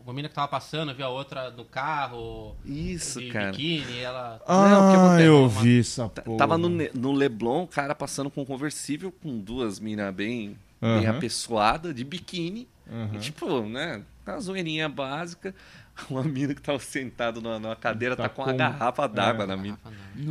Uma 0.06 0.14
mina 0.14 0.30
que 0.30 0.36
tava 0.36 0.48
passando, 0.48 0.94
viu 0.94 1.04
a 1.06 1.10
outra 1.10 1.50
no 1.50 1.66
carro. 1.66 2.56
Isso, 2.64 3.20
de 3.20 3.30
cara. 3.32 3.50
biquíni, 3.52 3.98
ela. 4.00 4.40
Não, 4.48 4.88
o 4.88 4.92
que 4.92 4.96
ah 4.98 5.06
acontece? 5.06 5.28
eu 5.28 5.40
Uma- 5.40 5.62
vi 5.62 5.80
essa 5.80 6.08
porra. 6.08 6.38
Tava 6.38 6.58
no, 6.60 6.70
no 6.70 7.12
Leblon, 7.12 7.64
o 7.64 7.68
cara 7.68 7.96
passando 7.96 8.30
com 8.30 8.44
um 8.44 8.46
conversível 8.46 9.12
com 9.12 9.40
duas 9.40 9.80
minas 9.80 10.14
bem, 10.14 10.56
bem 10.80 11.08
Aham. 11.08 11.18
apessoadas, 11.18 11.96
de 11.96 12.04
biquíni. 12.04 12.68
Aham. 12.88 13.16
E, 13.16 13.18
tipo, 13.18 13.62
né? 13.64 14.04
Uma 14.28 14.40
zoeirinha 14.40 14.88
básica. 14.88 15.56
Uma 16.10 16.24
mina 16.24 16.54
que 16.54 16.62
tava 16.62 16.78
sentada 16.80 17.40
numa, 17.40 17.58
numa 17.58 17.76
cadeira, 17.76 18.16
tá, 18.16 18.24
Tá 18.24 18.30
com 18.30 18.44
com- 18.44 18.50
uma 18.50 18.54
garrafa 18.58 19.08
d'água 19.08 19.46
é. 19.46 19.48
na 19.48 19.56
mina. 19.56 19.80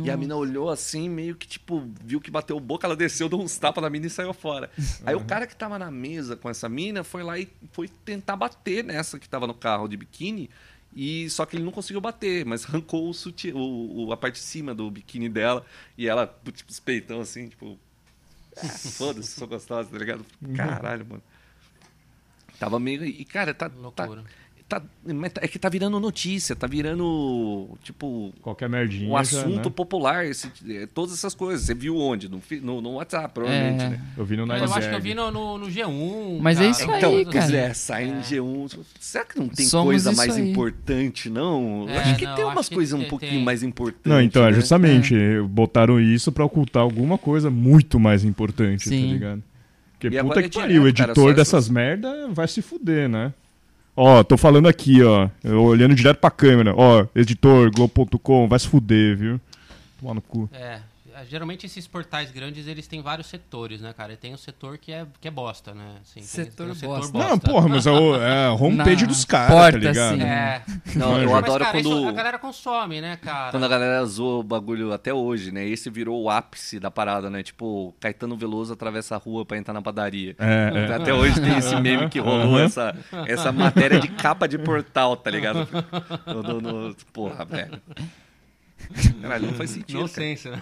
E 0.03 0.11
a 0.11 0.15
mina 0.15 0.35
olhou 0.35 0.69
assim, 0.69 1.09
meio 1.09 1.35
que, 1.35 1.47
tipo, 1.47 1.89
viu 2.03 2.21
que 2.21 2.29
bateu 2.29 2.59
boca, 2.59 2.85
ela 2.85 2.95
desceu, 2.95 3.27
deu 3.27 3.39
uns 3.39 3.57
tapas 3.57 3.81
na 3.83 3.89
mina 3.89 4.05
e 4.05 4.09
saiu 4.09 4.31
fora. 4.33 4.69
Aí 5.05 5.15
o 5.15 5.25
cara 5.25 5.47
que 5.47 5.55
tava 5.55 5.79
na 5.79 5.89
mesa 5.89 6.35
com 6.35 6.49
essa 6.49 6.69
mina 6.69 7.03
foi 7.03 7.23
lá 7.23 7.39
e 7.39 7.49
foi 7.71 7.87
tentar 7.87 8.35
bater 8.35 8.83
nessa 8.83 9.17
que 9.19 9.27
tava 9.27 9.47
no 9.47 9.53
carro 9.55 9.87
de 9.87 9.97
biquíni. 9.97 10.49
E 10.95 11.29
só 11.29 11.45
que 11.45 11.57
ele 11.57 11.63
não 11.65 11.71
conseguiu 11.73 11.99
bater, 11.99 12.45
mas 12.45 12.63
arrancou 12.63 13.09
o, 13.09 13.13
sutiã, 13.13 13.53
o, 13.55 14.05
o- 14.07 14.13
a 14.13 14.17
parte 14.17 14.35
de 14.35 14.41
cima 14.41 14.73
do 14.73 14.89
biquíni 14.89 15.27
dela. 15.27 15.65
E 15.97 16.07
ela, 16.07 16.25
tipo, 16.53 16.69
os 16.71 16.79
peitão 16.79 17.19
assim, 17.19 17.49
tipo. 17.49 17.77
"Ah, 18.55 18.67
Foda-se, 18.69 19.31
sou 19.31 19.45
gostosa, 19.47 19.89
tá 19.89 19.97
ligado? 19.97 20.23
Caralho, 20.55 21.05
mano. 21.05 21.23
Tava 22.59 22.79
meio. 22.79 23.03
E, 23.03 23.25
cara, 23.25 23.53
tá. 23.53 23.69
tá, 23.69 23.75
Loucura. 23.75 24.21
tá 24.21 24.29
tá- 24.67 24.81
é 25.41 25.47
que 25.47 25.59
tá 25.59 25.69
virando 25.69 25.99
notícia, 25.99 26.55
tá 26.55 26.65
virando. 26.67 27.69
Tipo, 27.83 28.33
Qualquer 28.41 28.67
merdinha. 28.67 29.07
um 29.09 29.13
já, 29.13 29.19
assunto 29.19 29.69
né? 29.69 29.73
popular, 29.75 30.25
esse- 30.25 30.51
é, 30.67 30.87
todas 30.87 31.13
essas 31.13 31.33
coisas. 31.35 31.65
Você 31.65 31.73
viu 31.73 31.97
onde? 31.97 32.27
No, 32.29 32.41
no, 32.61 32.81
no 32.81 32.91
WhatsApp, 32.93 33.33
provavelmente, 33.33 33.83
É. 33.83 33.89
né? 33.89 34.01
Eu 34.17 34.25
vi 34.25 34.35
no 34.35 34.43
Eu 34.43 34.47
Night 34.47 34.63
acho 34.63 34.89
que 34.89 34.95
eu 34.95 35.01
vi 35.01 35.13
no, 35.13 35.31
no, 35.31 35.57
no 35.59 35.67
G1. 35.67 36.39
Mas 36.41 36.57
é 36.57 36.61
cara. 36.61 36.71
isso 36.71 36.91
aí, 36.91 36.97
Então, 36.97 37.11
cara. 37.11 37.29
pois 37.31 37.53
é, 37.53 37.73
sai 37.73 38.09
É. 38.09 38.21
G1. 38.21 38.79
Será 38.99 39.25
que 39.25 39.39
não 39.39 39.47
tem 39.47 39.65
Somos 39.65 39.85
coisa 39.87 40.09
isso 40.11 40.17
mais 40.17 40.35
aí. 40.35 40.49
importante, 40.51 41.29
não? 41.29 41.85
É, 41.87 41.97
acho 41.99 42.15
que 42.17 42.25
não, 42.25 42.35
tem 42.35 42.45
umas 42.45 42.69
coisas 42.69 42.93
um 42.93 43.01
tem- 43.01 43.09
pouquinho 43.09 43.31
tem. 43.33 43.43
mais 43.43 43.61
importantes. 43.63 44.01
Não, 44.11 44.21
então, 44.21 44.43
é 44.43 44.47
né? 44.51 44.53
justamente. 44.53 45.15
Botaram 45.49 45.99
isso 45.99 46.31
pra 46.31 46.43
ocultar 46.43 46.81
alguma 46.83 47.17
coisa 47.17 47.49
muito 47.49 47.99
mais 47.99 48.23
importante, 48.23 48.89
Sim. 48.89 49.07
tá 49.07 49.13
ligado? 49.13 49.43
Porque 49.93 50.07
E 50.17 50.21
puta 50.23 50.43
que 50.43 50.57
é 50.57 50.61
pariu, 50.61 50.81
o 50.83 50.93
cara, 50.93 51.11
editor 51.11 51.29
só 51.29 51.33
dessas 51.33 51.53
essas- 51.53 51.69
merda 51.69 52.27
vai 52.29 52.47
se 52.47 52.61
fuder, 52.61 53.07
né? 53.07 53.33
Ó, 53.95 54.23
tô 54.23 54.35
falando 54.35 54.67
aqui, 54.67 55.01
ó. 55.03 55.29
olhando 55.45 55.95
direto 55.95 56.17
pra 56.19 56.29
câmera. 56.29 56.73
Ó, 56.75 57.05
editor, 57.15 57.71
Globo.com, 57.71 58.47
vai 58.47 58.59
se 58.59 58.67
fuder, 58.67 59.15
viu? 59.15 59.39
Tomar 59.99 60.15
no 60.15 60.21
cu. 60.21 60.49
É, 60.51 60.79
geralmente 61.23 61.65
esses 61.65 61.87
portais 61.87 62.31
grandes, 62.31 62.67
eles 62.67 62.87
têm 62.87 63.01
vários 63.01 63.27
setores, 63.27 63.79
né, 63.81 63.93
cara? 63.93 64.13
E 64.13 64.17
tem 64.17 64.33
o 64.33 64.37
setor 64.37 64.77
que 64.77 64.91
é, 64.91 65.05
que 65.21 65.27
é 65.27 65.31
bosta, 65.31 65.73
né? 65.73 65.95
Assim, 66.01 66.19
tem- 66.19 66.23
Setor 66.23 66.75
tem 66.75 66.89
o 66.89 66.91
bosta. 66.91 67.17
Não, 67.17 67.39
porra, 67.39 67.67
mas 67.69 67.87
é, 67.87 67.91
o, 67.91 68.15
é 68.21 68.45
a 68.47 68.51
homepage 68.59 69.03
Na 69.03 69.07
dos 69.07 69.25
caras, 69.25 69.71
tá 69.71 69.77
ligado? 69.77 70.13
assim. 70.13 70.21
É. 70.23 70.61
Não, 70.95 71.21
eu 71.21 71.29
Mas, 71.31 71.43
adoro 71.43 71.63
cara, 71.65 71.79
isso 71.79 71.89
quando, 71.89 72.07
a 72.09 72.11
galera 72.11 72.39
consome, 72.39 73.01
né, 73.01 73.17
cara? 73.17 73.51
quando 73.51 73.63
a 73.63 73.67
galera 73.67 74.05
zoa 74.05 74.39
o 74.39 74.43
bagulho 74.43 74.91
até 74.93 75.13
hoje, 75.13 75.51
né? 75.51 75.65
Esse 75.65 75.89
virou 75.89 76.21
o 76.23 76.29
ápice 76.29 76.79
da 76.79 76.89
parada, 76.91 77.29
né? 77.29 77.43
Tipo, 77.43 77.93
Caetano 77.99 78.35
Veloso 78.35 78.73
atravessa 78.73 79.15
a 79.15 79.17
rua 79.17 79.45
pra 79.45 79.57
entrar 79.57 79.73
na 79.73 79.81
padaria. 79.81 80.35
É, 80.39 80.71
é. 80.89 80.93
Até 80.95 81.13
hoje 81.13 81.39
tem 81.39 81.57
esse 81.57 81.75
meme 81.77 82.09
que 82.09 82.19
rolou, 82.19 82.59
essa, 82.59 82.95
essa 83.27 83.51
matéria 83.51 83.99
de 83.99 84.07
capa 84.09 84.47
de 84.47 84.57
portal, 84.57 85.15
tá 85.15 85.29
ligado? 85.29 85.67
No, 86.25 86.41
no- 86.43 86.61
no- 86.61 86.95
porra, 87.13 87.45
velho. 87.45 87.81
Caralho, 89.21 89.47
não 89.47 89.53
faz 89.53 89.69
sentido. 89.71 90.07
Sense, 90.07 90.49
né? 90.49 90.61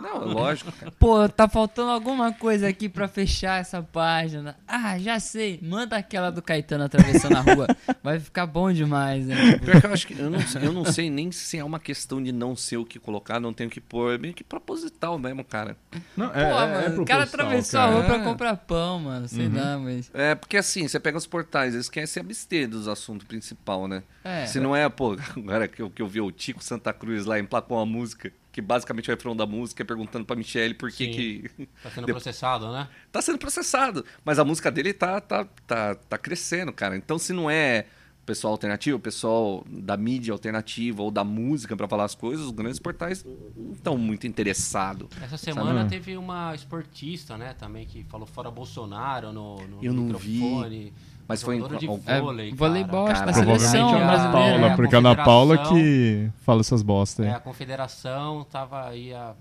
Não, 0.00 0.22
é 0.22 0.24
lógico, 0.24 0.72
cara. 0.72 0.90
Pô, 0.98 1.28
tá 1.28 1.48
faltando 1.48 1.90
alguma 1.90 2.32
coisa 2.32 2.66
aqui 2.68 2.88
pra 2.88 3.06
fechar 3.06 3.60
essa 3.60 3.82
página. 3.82 4.56
Ah, 4.66 4.98
já 4.98 5.20
sei. 5.20 5.58
Manda 5.62 5.96
aquela 5.96 6.30
do 6.30 6.42
Caetano 6.42 6.84
atravessando 6.84 7.36
a 7.36 7.40
rua. 7.40 7.66
Vai 8.02 8.18
ficar 8.18 8.46
bom 8.46 8.72
demais, 8.72 9.26
né? 9.26 9.52
Tipo, 9.52 9.64
Pior 9.66 9.80
que 9.80 9.86
eu 9.86 9.92
acho 9.92 10.06
que 10.06 10.18
eu 10.18 10.30
não, 10.30 10.38
eu 10.62 10.72
não 10.72 10.84
sei 10.84 11.10
nem 11.10 11.30
se 11.30 11.58
é 11.58 11.64
uma 11.64 11.78
questão 11.78 12.22
de 12.22 12.32
não 12.32 12.56
ser 12.56 12.78
o 12.78 12.84
que 12.84 12.98
colocar, 12.98 13.38
não 13.38 13.52
tenho 13.52 13.68
o 13.68 13.72
que 13.72 13.80
pôr. 13.80 14.14
É 14.14 14.18
meio 14.18 14.34
que 14.34 14.42
proposital 14.44 15.18
mesmo, 15.18 15.44
cara. 15.44 15.76
Não, 16.16 16.28
Pô, 16.30 16.38
é, 16.38 16.42
é 16.84 16.88
mano, 16.88 17.02
o 17.02 17.06
cara 17.06 17.24
atravessou 17.24 17.78
a 17.80 17.82
cara. 17.84 17.94
rua 17.94 18.04
pra 18.04 18.16
É. 18.16 18.24
comprar 18.24 18.56
pão, 18.56 18.98
mano. 19.00 19.28
Sei 19.28 19.48
lá, 19.48 19.78
mas. 19.78 20.10
É, 20.14 20.34
porque 20.34 20.56
assim, 20.56 20.88
você 20.88 20.98
pega 20.98 21.16
os 21.18 21.26
portais, 21.26 21.74
eles 21.74 21.88
querem 21.88 22.06
se 22.06 22.18
abster 22.18 22.68
dos 22.68 22.88
assuntos 22.88 23.26
principal, 23.26 23.86
né? 23.86 24.02
É. 24.24 24.46
Se 24.46 24.58
não 24.58 24.74
é, 24.74 24.88
pô, 24.88 25.16
agora 25.36 25.68
que 25.68 25.80
eu, 25.82 25.90
que 25.90 26.00
eu 26.02 26.08
vi 26.08 26.20
o 26.20 26.30
Tico 26.32 26.62
Santa 26.64 26.92
Cruz 26.92 27.24
lá 27.34 27.40
emplacou 27.40 27.76
uma 27.76 27.86
música, 27.86 28.32
que 28.50 28.60
basicamente 28.60 29.10
o 29.10 29.12
refrão 29.12 29.36
da 29.36 29.46
música 29.46 29.82
é 29.82 29.86
perguntando 29.86 30.24
pra 30.24 30.36
Michelle 30.36 30.74
por 30.74 30.90
que 30.90 31.08
que... 31.08 31.66
Tá 31.82 31.90
sendo 31.90 32.06
processado, 32.08 32.72
né? 32.72 32.88
tá 33.12 33.20
sendo 33.20 33.38
processado. 33.38 34.04
Mas 34.24 34.38
a 34.38 34.44
música 34.44 34.70
dele 34.70 34.92
tá, 34.92 35.20
tá, 35.20 35.46
tá, 35.66 35.94
tá 35.94 36.18
crescendo, 36.18 36.72
cara. 36.72 36.96
Então 36.96 37.18
se 37.18 37.32
não 37.32 37.50
é 37.50 37.86
o 38.22 38.26
pessoal 38.26 38.52
alternativo, 38.52 38.96
o 38.96 39.00
pessoal 39.00 39.62
da 39.68 39.98
mídia 39.98 40.32
alternativa 40.32 41.02
ou 41.02 41.10
da 41.10 41.22
música 41.22 41.76
pra 41.76 41.86
falar 41.86 42.04
as 42.04 42.14
coisas, 42.14 42.46
os 42.46 42.52
grandes 42.52 42.78
portais 42.78 43.22
não 43.54 43.74
estão 43.74 43.98
muito 43.98 44.26
interessados. 44.26 45.08
Essa 45.22 45.36
semana 45.36 45.80
Sabe? 45.80 45.90
teve 45.90 46.16
uma 46.16 46.54
esportista, 46.54 47.36
né, 47.36 47.54
também, 47.58 47.86
que 47.86 48.02
falou 48.04 48.26
fora 48.26 48.50
Bolsonaro 48.50 49.30
no, 49.30 49.56
no 49.68 49.84
Eu 49.84 49.92
não 49.92 50.16
vi. 50.16 50.90
Mas 51.26 51.42
foi 51.42 51.56
em 51.56 51.62
de 51.78 51.86
É, 52.06 52.20
vôlei, 52.20 52.50
cara. 52.50 52.56
voleibol, 52.58 53.06
acho 53.06 53.20
que 53.22 53.26
da 53.26 53.32
Cara, 53.32 53.44
seleção 53.44 53.88
Provavelmente 53.88 53.94
é 53.94 53.96
a 53.96 53.96
Ana 53.96 54.06
brasileira. 54.06 54.32
Paula, 54.52 54.68
né? 54.68 54.76
porque 54.76 54.94
é 54.94 54.96
a 54.96 55.00
Ana 55.00 55.16
Paula 55.16 55.58
que 55.68 56.30
fala 56.42 56.60
essas 56.60 56.82
bosta 56.82 57.22
aí. 57.22 57.28
É, 57.28 57.32
a 57.34 57.40
confederação 57.40 58.44
tava 58.50 58.88
aí, 58.88 59.14
a- 59.14 59.34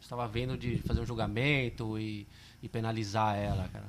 estava 0.00 0.28
vendo 0.28 0.56
de 0.58 0.78
fazer 0.86 1.00
um 1.00 1.06
julgamento 1.06 1.98
e, 1.98 2.26
e 2.62 2.68
penalizar 2.68 3.36
ela, 3.36 3.66
cara. 3.72 3.86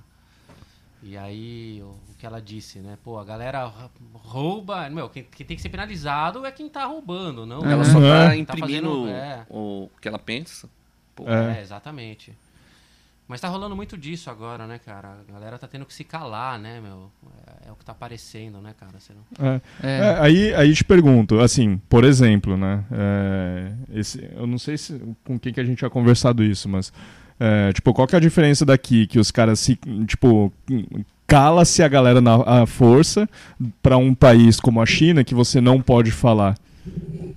E 1.04 1.18
aí, 1.18 1.82
o, 1.84 1.88
o 1.88 2.16
que 2.18 2.26
ela 2.28 2.40
disse, 2.40 2.78
né? 2.80 2.96
Pô, 3.04 3.18
a 3.18 3.26
galera 3.26 3.72
rouba. 4.14 4.88
Meu, 4.90 5.10
quem, 5.10 5.24
quem 5.24 5.46
tem 5.46 5.58
que 5.58 5.62
ser 5.64 5.70
penalizado 5.70 6.46
é 6.46 6.52
quem 6.52 6.70
tá 6.70 6.86
roubando, 6.86 7.46
não? 7.46 7.66
Ela 7.66 7.84
só 7.84 8.00
tá 8.00 8.28
Tá 8.28 8.36
imprimindo 8.38 8.88
fazendo- 9.02 9.10
é. 9.10 9.46
o 9.50 9.90
que 10.00 10.08
ela 10.08 10.20
pensa. 10.20 10.70
Pô, 11.16 11.28
É. 11.28 11.58
É, 11.58 11.62
exatamente. 11.62 12.32
Mas 13.32 13.40
tá 13.40 13.48
rolando 13.48 13.78
muito 13.78 13.98
disso 13.98 14.30
agora, 14.30 14.68
né, 14.68 14.78
cara? 14.86 15.16
A 15.26 15.32
galera 15.32 15.58
tá 15.58 15.66
tendo 15.66 15.86
que 15.86 15.94
se 15.94 16.04
calar, 16.04 16.60
né, 16.60 16.82
meu? 16.82 17.10
É, 17.48 17.70
é 17.70 17.72
o 17.72 17.78
que 17.78 17.86
tá 17.86 17.94
aparecendo, 17.94 18.60
né, 18.60 18.74
cara? 18.78 18.92
Você 19.00 19.14
não... 19.14 19.48
É. 19.48 19.62
É. 19.82 20.00
É, 20.00 20.18
aí, 20.20 20.54
aí 20.54 20.74
te 20.74 20.84
pergunto, 20.84 21.40
assim, 21.40 21.80
por 21.88 22.04
exemplo, 22.04 22.58
né? 22.58 22.84
é, 22.92 23.72
esse, 23.94 24.30
eu 24.36 24.46
não 24.46 24.58
sei 24.60 24.78
se, 24.78 25.02
com 25.24 25.40
quem 25.40 25.54
que 25.54 25.62
a 25.62 25.64
gente 25.64 25.78
tinha 25.78 25.90
conversado 25.90 26.44
isso, 26.44 26.68
mas 26.68 26.92
é, 27.40 27.72
tipo, 27.72 27.94
qual 27.94 28.06
que 28.06 28.16
é 28.16 28.18
a 28.18 28.22
diferença 28.22 28.66
daqui 28.66 29.08
que 29.08 29.18
os 29.18 29.32
caras 29.32 29.62
se, 29.62 29.80
tipo, 30.06 30.52
cala-se 31.26 31.82
a 31.82 31.88
galera 31.88 32.20
na 32.20 32.36
a 32.36 32.66
força 32.66 33.30
pra 33.82 33.96
um 33.96 34.14
país 34.14 34.60
como 34.60 34.82
a 34.82 34.86
China 34.86 35.24
que 35.24 35.34
você 35.34 35.62
não 35.62 35.82
pode 35.82 36.12
falar, 36.12 36.58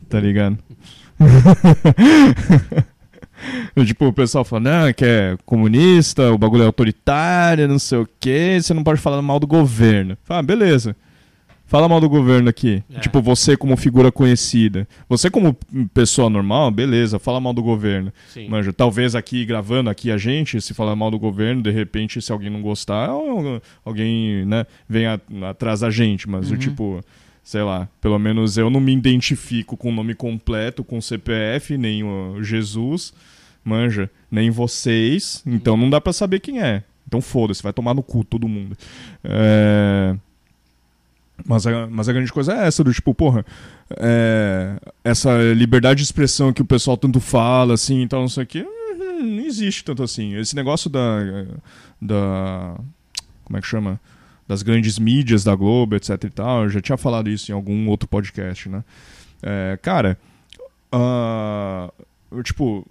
tá 0.09 0.19
ligado? 0.19 0.59
Tipo, 3.87 4.07
o 4.07 4.13
pessoal 4.13 4.45
fala, 4.45 4.61
não, 4.87 4.93
que 4.93 5.05
é 5.05 5.37
comunista, 5.45 6.33
o 6.33 6.39
bagulho 6.39 6.63
é 6.63 6.67
autoritário, 6.67 7.67
não 7.69 7.79
sei 7.79 7.99
o 7.99 8.09
quê, 8.21 8.59
você 8.61 8.73
não 8.75 8.85
pode 8.85 9.01
falar 9.01 9.21
mal 9.23 9.39
do 9.41 9.47
governo. 9.47 10.17
Fala, 10.25 10.41
ah, 10.41 10.43
beleza. 10.43 10.97
Fala 11.67 11.89
mal 11.89 11.99
do 12.01 12.09
governo 12.11 12.49
aqui. 12.49 12.85
É. 12.95 13.01
Tipo, 13.01 13.23
você 13.23 13.57
como 13.57 13.75
figura 13.77 14.13
conhecida. 14.13 14.87
Você 15.09 15.31
como 15.31 15.57
pessoa 15.95 16.29
normal, 16.29 16.71
beleza, 16.71 17.19
fala 17.19 17.41
mal 17.41 17.53
do 17.55 17.63
governo. 17.63 18.13
Sim. 18.29 18.49
Manja, 18.49 18.73
talvez 18.73 19.15
aqui, 19.15 19.45
gravando 19.47 19.89
aqui 19.89 20.11
a 20.11 20.19
gente, 20.19 20.61
se 20.61 20.75
falar 20.75 20.95
mal 20.95 21.11
do 21.11 21.19
governo, 21.19 21.63
de 21.63 21.71
repente, 21.71 22.21
se 22.21 22.31
alguém 22.31 22.51
não 22.51 22.61
gostar, 22.61 23.09
al- 23.09 23.63
alguém, 23.85 24.45
né, 24.45 24.67
vem 24.89 25.07
atrás 25.51 25.81
da 25.81 25.91
gente. 25.91 26.29
Mas, 26.29 26.51
Uhum. 26.51 26.55
o 26.57 26.59
tipo, 26.59 27.01
sei 27.43 27.63
lá, 27.63 27.89
pelo 28.01 28.19
menos 28.19 28.57
eu 28.59 28.69
não 28.69 28.79
me 28.79 28.93
identifico 28.93 29.75
com 29.77 29.89
o 29.89 29.95
nome 29.95 30.15
completo, 30.15 30.85
com 30.85 31.01
CPF, 31.01 31.77
nem 31.79 32.05
o 32.05 32.43
Jesus, 32.43 33.13
manja, 33.65 34.11
nem 34.31 34.51
vocês. 34.51 35.43
Então 35.47 35.77
não 35.77 35.89
dá 35.89 36.01
pra 36.01 36.13
saber 36.13 36.41
quem 36.41 36.63
é. 36.63 36.83
Então 37.07 37.21
foda-se, 37.21 37.63
vai 37.63 37.73
tomar 37.73 37.95
no 37.95 38.03
cu 38.03 38.25
todo 38.25 38.49
mundo. 38.49 38.77
É... 39.23 40.17
Mas 41.45 41.67
a, 41.67 41.87
mas 41.89 42.09
a 42.09 42.13
grande 42.13 42.33
coisa 42.33 42.55
é 42.55 42.67
essa, 42.67 42.85
do 42.85 42.93
tipo, 42.93 43.13
porra, 43.13 43.45
é, 43.99 44.79
essa 45.03 45.37
liberdade 45.53 45.99
de 45.99 46.05
expressão 46.05 46.53
que 46.53 46.63
o 46.63 46.65
pessoal 46.65 46.97
tanto 46.97 47.19
fala, 47.19 47.75
assim, 47.75 48.03
então 48.03 48.21
não 48.21 48.29
sei 48.29 48.45
o 48.45 48.47
que, 48.47 48.63
não 48.63 49.45
existe 49.45 49.85
tanto 49.85 50.03
assim. 50.03 50.37
Esse 50.37 50.55
negócio 50.55 50.89
da, 50.89 51.19
da. 52.01 52.77
Como 53.45 53.59
é 53.59 53.61
que 53.61 53.67
chama? 53.67 54.01
Das 54.47 54.63
grandes 54.63 54.99
mídias 54.99 55.43
da 55.43 55.55
Globo, 55.55 55.97
etc 55.97 56.23
e 56.25 56.31
tal, 56.31 56.65
eu 56.65 56.69
já 56.69 56.81
tinha 56.81 56.97
falado 56.97 57.29
isso 57.29 57.51
em 57.51 57.55
algum 57.55 57.89
outro 57.89 58.09
podcast, 58.09 58.69
né? 58.69 58.85
É, 59.43 59.79
cara, 59.83 60.19
eu, 62.31 62.43
tipo, 62.43 62.87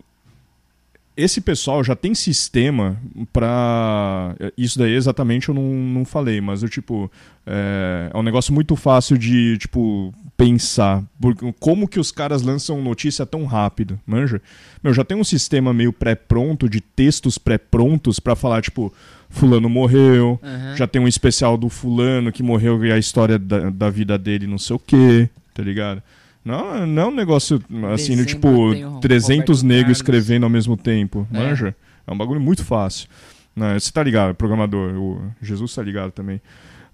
esse 1.16 1.40
pessoal 1.42 1.84
já 1.84 1.96
tem 1.96 2.16
sistema 2.16 2.98
pra. 3.32 4.36
Isso 4.58 4.80
daí 4.80 4.94
exatamente 4.94 5.50
eu 5.50 5.56
não, 5.56 5.64
não 5.64 6.06
falei, 6.06 6.42
mas 6.42 6.64
eu, 6.64 6.70
tipo. 6.70 7.12
É, 7.46 8.10
é 8.14 8.18
um 8.18 8.24
negócio 8.24 8.54
muito 8.54 8.76
fácil 8.76 9.18
de, 9.18 9.58
tipo, 9.58 10.14
pensar. 10.36 11.04
Porque, 11.20 11.54
como 11.60 11.88
que 11.88 12.00
os 12.00 12.12
caras 12.12 12.42
lançam 12.42 12.82
notícia 12.82 13.26
tão 13.26 13.46
rápido, 13.46 14.00
manja? 14.06 14.42
Meu, 14.84 14.94
já 14.94 15.04
tem 15.04 15.18
um 15.18 15.24
sistema 15.24 15.74
meio 15.74 15.94
pré-pronto, 15.94 16.68
de 16.70 16.82
textos 16.82 17.38
pré-prontos 17.38 18.20
pra 18.20 18.36
falar, 18.36 18.62
tipo, 18.62 18.94
fulano 19.30 19.70
morreu, 19.70 20.40
Aham. 20.44 20.76
já 20.76 20.88
tem 20.88 21.02
um 21.02 21.08
especial 21.08 21.58
do 21.58 21.70
fulano 21.70 22.32
que 22.32 22.44
morreu 22.44 22.84
e 22.86 22.92
a 22.92 22.98
história 22.98 23.38
da, 23.38 23.70
da 23.70 23.90
vida 23.90 24.18
dele 24.18 24.48
não 24.48 24.58
sei 24.58 24.76
o 24.76 24.80
quê, 24.80 25.30
tá 25.54 25.64
ligado? 25.64 26.02
Não, 26.44 26.86
não 26.86 27.02
é 27.04 27.06
um 27.08 27.16
negócio 27.16 27.62
assim, 27.94 28.16
Dezembro 28.16 28.26
tipo, 28.26 28.74
tem 28.74 28.86
o 28.86 29.00
300 29.00 29.38
Roberto 29.62 29.64
negros 29.66 29.84
Carlos. 29.84 29.98
escrevendo 29.98 30.44
ao 30.44 30.50
mesmo 30.50 30.76
tempo, 30.76 31.28
É. 31.32 31.38
manja? 31.38 31.76
É 32.06 32.12
um 32.12 32.18
bagulho 32.18 32.42
muito 32.42 32.64
fácil. 32.66 33.08
Né? 33.56 33.80
Você 33.80 33.92
tá 33.92 34.04
ligado, 34.04 34.36
programador, 34.36 34.94
o 34.96 35.22
Jesus 35.42 35.74
tá 35.74 35.82
ligado 35.82 36.12
também. 36.12 36.42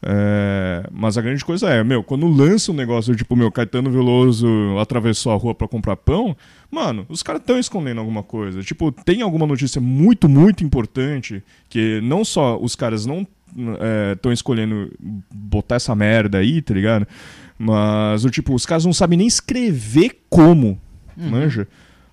É, 0.01 0.87
mas 0.93 1.17
a 1.17 1.21
grande 1.21 1.43
coisa 1.43 1.69
é, 1.69 1.83
meu, 1.83 2.01
quando 2.01 2.25
lança 2.27 2.71
um 2.71 2.75
negócio 2.75 3.13
tipo, 3.15 3.35
meu, 3.35 3.51
Caetano 3.51 3.89
Veloso 3.91 4.47
atravessou 4.79 5.31
a 5.33 5.35
rua 5.35 5.53
pra 5.53 5.67
comprar 5.67 5.97
pão, 5.97 6.37
mano, 6.71 7.05
os 7.09 7.21
caras 7.21 7.41
estão 7.41 7.59
escondendo 7.59 7.99
alguma 7.99 8.23
coisa. 8.23 8.61
Tipo, 8.61 8.91
tem 8.93 9.21
alguma 9.21 9.45
notícia 9.45 9.81
muito, 9.81 10.29
muito 10.29 10.63
importante 10.63 11.43
que 11.67 11.99
não 12.01 12.23
só 12.23 12.57
os 12.61 12.75
caras 12.75 13.05
não 13.05 13.27
estão 14.13 14.31
escolhendo 14.31 14.89
botar 15.33 15.75
essa 15.75 15.93
merda 15.95 16.37
aí, 16.37 16.61
tá 16.61 16.73
ligado? 16.73 17.05
Mas, 17.61 18.23
o 18.23 18.29
tipo, 18.29 18.55
os 18.55 18.65
caras 18.65 18.85
não 18.85 18.93
sabem 18.93 19.17
nem 19.17 19.27
escrever 19.27 20.21
como, 20.29 20.79
Uhum. 21.17 21.29
manja? 21.29 21.67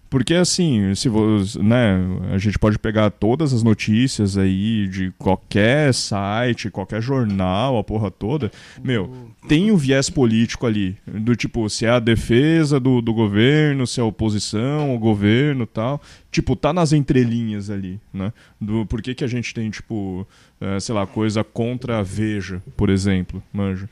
Porque 0.09 0.35
assim, 0.35 0.95
se 0.95 1.09
você, 1.09 1.61
né, 1.61 1.99
a 2.33 2.39
gente 2.39 2.59
pode 2.59 2.79
pegar 2.79 3.11
todas 3.11 3.53
as 3.53 3.63
notícias 3.63 4.39
aí 4.39 4.87
de 4.89 5.13
qualquer 5.19 5.93
site, 5.93 6.71
qualquer 6.71 7.03
jornal, 7.03 7.77
a 7.77 7.83
porra 7.85 8.09
toda, 8.11 8.51
meu, 8.83 9.31
tem 9.49 9.71
o 9.73 9.77
viés 9.77 10.09
político 10.09 10.65
ali, 10.65 10.97
do 11.07 11.35
tipo, 11.35 11.69
se 11.69 11.87
é 11.87 11.91
a 11.91 11.99
defesa 11.99 12.79
do, 12.79 13.01
do 13.03 13.13
governo, 13.13 13.85
se 13.87 13.99
é 13.99 14.03
a 14.03 14.07
oposição 14.07 14.91
ao 14.93 14.99
governo 14.99 15.65
e 15.65 15.67
tal, 15.67 16.01
tipo, 16.31 16.55
tá 16.55 16.73
nas 16.73 16.93
entrelinhas 16.93 17.69
ali, 17.69 18.01
né, 18.15 18.33
do 18.61 18.87
por 18.87 19.03
que 19.03 19.13
que 19.13 19.25
a 19.25 19.29
gente 19.29 19.53
tem, 19.53 19.69
tipo, 19.71 20.27
eh, 20.61 20.79
sei 20.81 20.95
lá, 20.95 21.05
coisa 21.05 21.43
contra 21.43 21.99
a 21.99 22.03
Veja, 22.03 22.63
por 22.77 22.91
exemplo, 22.91 23.43
manja, 23.53 23.89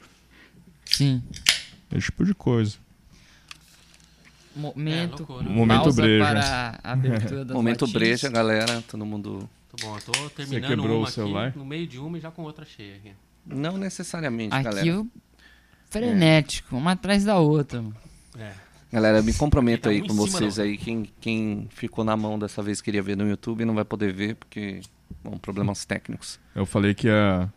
Sim. 0.86 1.22
Esse 1.94 2.06
tipo 2.06 2.24
de 2.24 2.34
coisa. 2.34 2.76
Momento. 4.54 5.14
É, 5.14 5.16
loucura. 5.16 5.50
Momento 5.50 5.82
pausa 5.82 6.02
breja. 6.02 6.24
para 6.24 6.80
a 6.82 6.92
abertura 6.92 7.44
das 7.44 7.54
Momento 7.56 7.82
latinhas. 7.82 8.02
breja, 8.02 8.28
galera. 8.30 8.82
Todo 8.82 9.04
mundo. 9.04 9.48
Tá 9.70 9.84
bom, 9.84 9.96
eu 9.96 10.02
tô 10.02 10.30
terminando 10.30 10.68
quebrou 10.68 10.98
uma 10.98 11.08
o 11.08 11.10
celular? 11.10 11.48
aqui, 11.48 11.58
no 11.58 11.64
meio 11.64 11.86
de 11.86 11.98
uma 11.98 12.16
e 12.16 12.20
já 12.20 12.30
com 12.30 12.42
outra 12.42 12.64
cheia 12.64 12.96
aqui. 12.96 13.12
Não 13.46 13.76
necessariamente, 13.76 14.54
Aqui 14.54 14.64
galera. 14.64 15.00
o 15.00 15.08
frenético, 15.90 16.76
uma 16.76 16.92
atrás 16.92 17.24
da 17.24 17.36
outra. 17.38 17.84
É. 18.38 18.52
Galera, 18.92 19.22
me 19.22 19.34
comprometo 19.34 19.88
Fica 19.88 20.02
aí 20.02 20.08
com 20.08 20.14
vocês 20.14 20.56
da 20.56 20.62
aí. 20.62 20.78
Quem, 20.78 21.10
quem 21.20 21.66
ficou 21.70 22.04
na 22.04 22.16
mão 22.16 22.38
dessa 22.38 22.62
vez 22.62 22.80
queria 22.80 23.02
ver 23.02 23.16
no 23.16 23.28
YouTube 23.28 23.64
não 23.64 23.74
vai 23.74 23.84
poder 23.84 24.12
ver, 24.12 24.36
porque. 24.36 24.80
Bom, 25.22 25.36
problemas 25.36 25.84
técnicos. 25.84 26.38
Eu 26.54 26.64
falei 26.64 26.94
que 26.94 27.08
ia 27.08 27.52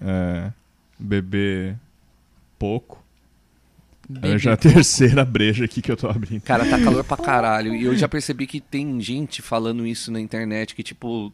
é, 0.00 0.52
beber 0.98 1.76
pouco. 2.58 2.99
Bebê 4.10 4.38
já 4.38 4.50
é 4.50 4.54
a 4.54 4.56
terceira 4.56 5.24
breja 5.24 5.64
aqui 5.64 5.80
que 5.82 5.90
eu 5.90 5.96
tô 5.96 6.08
abrindo. 6.08 6.40
Cara, 6.42 6.64
tá 6.68 6.78
calor 6.78 7.04
pra 7.04 7.16
caralho. 7.16 7.74
E 7.74 7.84
eu 7.84 7.96
já 7.96 8.08
percebi 8.08 8.46
que 8.46 8.60
tem 8.60 9.00
gente 9.00 9.40
falando 9.42 9.86
isso 9.86 10.10
na 10.10 10.20
internet 10.20 10.74
que, 10.74 10.82
tipo, 10.82 11.32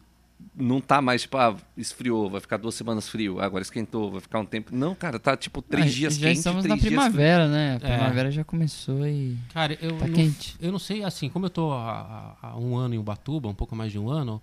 não 0.55 0.79
tá 0.79 1.01
mais, 1.01 1.23
tipo, 1.23 1.35
ah, 1.37 1.55
esfriou, 1.75 2.29
vai 2.29 2.39
ficar 2.39 2.57
duas 2.57 2.75
semanas 2.75 3.09
frio, 3.09 3.39
agora 3.39 3.61
esquentou, 3.63 4.11
vai 4.11 4.21
ficar 4.21 4.39
um 4.39 4.45
tempo. 4.45 4.75
Não, 4.75 4.93
cara, 4.93 5.17
tá 5.19 5.35
tipo 5.35 5.61
três 5.61 5.87
Ah, 5.87 5.89
dias 5.95 6.17
Já 6.17 6.27
quente, 6.27 6.37
estamos 6.37 6.63
três 6.63 6.69
na 6.69 6.75
dias 6.75 6.87
frio. 6.87 6.99
primavera, 6.99 7.47
né? 7.47 7.79
A 7.81 7.87
É. 7.87 7.97
primavera 7.97 8.31
já 8.31 8.43
começou 8.43 9.07
e 9.07 9.35
Cara, 9.53 9.77
eu, 9.81 9.93
tá 9.97 10.05
não, 10.07 10.13
quente. 10.13 10.55
eu 10.61 10.71
não 10.71 10.79
sei, 10.79 11.03
assim, 11.03 11.27
como 11.29 11.45
eu 11.47 11.49
tô 11.49 11.71
há- 11.71 12.35
há 12.41 12.57
um 12.57 12.75
ano 12.75 12.93
em 12.93 12.97
Ubatuba, 12.99 13.49
um 13.49 13.55
pouco 13.55 13.75
mais 13.75 13.91
de 13.91 13.97
um 13.97 14.09
ano, 14.09 14.39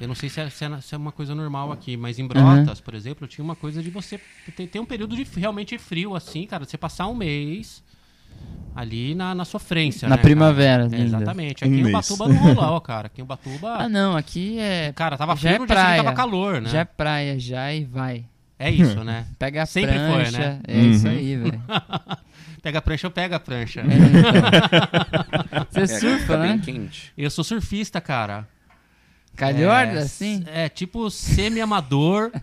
eu 0.00 0.08
não 0.08 0.14
sei 0.14 0.28
se 0.28 0.40
é, 0.40 0.50
se 0.50 0.64
é 0.64 0.80
se 0.80 0.94
é 0.94 0.98
uma 0.98 1.12
coisa 1.12 1.34
normal 1.34 1.70
aqui, 1.72 1.96
mas 1.96 2.18
em 2.18 2.26
Brotas, 2.26 2.80
por 2.80 2.94
exemplo, 2.94 3.26
tinha 3.26 3.44
uma 3.44 3.54
coisa 3.56 3.82
de 3.82 3.90
você 3.90 4.20
ter, 4.56 4.66
ter 4.66 4.80
um 4.80 4.84
período 4.84 5.14
de 5.16 5.24
realmente 5.38 5.76
frio, 5.78 6.14
assim, 6.14 6.46
cara, 6.46 6.64
você 6.64 6.76
passar 6.76 7.06
um 7.06 7.14
mês 7.14 7.82
ali 8.74 9.14
na, 9.14 9.34
na 9.34 9.44
sofrência, 9.44 10.08
Na 10.08 10.16
né, 10.16 10.22
primavera 10.22 10.82
É, 10.82 10.86
ainda. 10.86 10.96
exatamente. 11.18 11.64
Um 11.64 11.68
Aqui 11.68 11.76
em 11.78 11.82
mês. 11.84 11.88
Ubatuba 12.10 12.28
não 12.28 12.36
rolou, 12.54 12.80
cara. 12.80 13.06
Aqui 13.06 13.20
em 13.20 13.24
Ubatuba, 13.24 13.76
Ah, 13.78 13.88
não, 13.88 14.16
aqui 14.16 14.58
é. 14.58 14.92
cara, 14.92 15.16
tava 15.16 15.36
já 15.36 15.50
frio, 15.50 15.50
é 15.50 15.58
dia 15.58 15.66
seguinte 15.66 15.68
praia. 15.80 16.02
tava 16.02 16.16
calor, 16.16 16.60
né? 16.60 16.68
Já 16.68 16.80
é 16.80 16.84
praia, 16.84 17.38
já 17.38 17.72
e 17.72 17.84
vai. 17.84 18.24
É 18.58 18.70
isso, 18.70 19.02
né? 19.04 19.26
Pega 19.38 19.62
a 19.62 19.66
Sempre 19.66 19.96
foi, 19.98 20.22
prancha. 20.22 20.38
né? 20.38 20.60
É 20.66 20.78
isso 20.80 21.06
Uhum. 21.06 21.12
aí, 21.12 21.36
velho. 21.36 21.62
Pega 22.62 22.78
a 22.78 22.82
prancha, 22.82 23.06
eu 23.06 23.10
pego 23.10 23.34
a 23.34 23.40
prancha. 23.40 23.80
É, 23.80 23.84
então. 23.84 25.66
Você 25.70 25.82
É, 25.82 25.86
surfa, 25.86 26.36
né? 26.38 26.60
quente. 26.64 27.12
Eu 27.16 27.30
sou 27.30 27.44
surfista, 27.44 28.00
cara. 28.00 28.48
Calhorda, 29.36 29.94
é, 29.94 29.98
assim? 30.02 30.44
É, 30.46 30.68
tipo 30.68 31.10
semi-amador. 31.10 32.30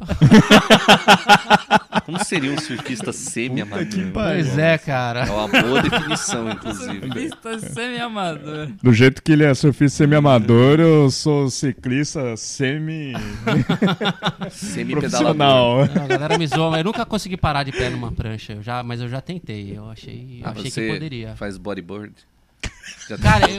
Como 2.05 2.23
seria 2.23 2.51
um 2.51 2.57
surfista 2.57 3.11
semi-amador? 3.13 3.85
pois 4.13 4.57
é, 4.57 4.77
cara. 4.77 5.25
É 5.25 5.31
uma 5.31 5.47
boa 5.47 5.81
definição, 5.81 6.49
inclusive. 6.51 6.99
Surfista 6.99 7.59
semi-amador. 7.59 8.67
Do 8.81 8.93
jeito 8.93 9.21
que 9.23 9.31
ele 9.31 9.43
é 9.43 9.53
surfista 9.53 9.97
semi-amador, 9.99 10.79
eu 10.79 11.09
sou 11.11 11.49
ciclista 11.49 12.35
semi-profissional. 12.35 14.49
Semi-pedalador. 14.51 15.89
A 16.03 16.07
galera 16.07 16.37
me 16.37 16.47
zoa, 16.47 16.71
mas 16.71 16.79
eu 16.79 16.85
nunca 16.85 17.05
consegui 17.05 17.37
parar 17.37 17.63
de 17.63 17.71
pé 17.71 17.89
numa 17.89 18.11
prancha. 18.11 18.53
Eu 18.53 18.63
já, 18.63 18.83
mas 18.83 18.99
eu 19.01 19.07
já 19.07 19.21
tentei. 19.21 19.77
Eu 19.77 19.89
achei, 19.89 20.39
eu 20.41 20.47
Ah, 20.47 20.51
achei 20.51 20.71
que 20.71 20.87
poderia. 20.93 21.35
faz 21.35 21.57
bodyboard? 21.57 22.13
Tá- 22.61 23.17
Cara, 23.17 23.45
eu, 23.49 23.57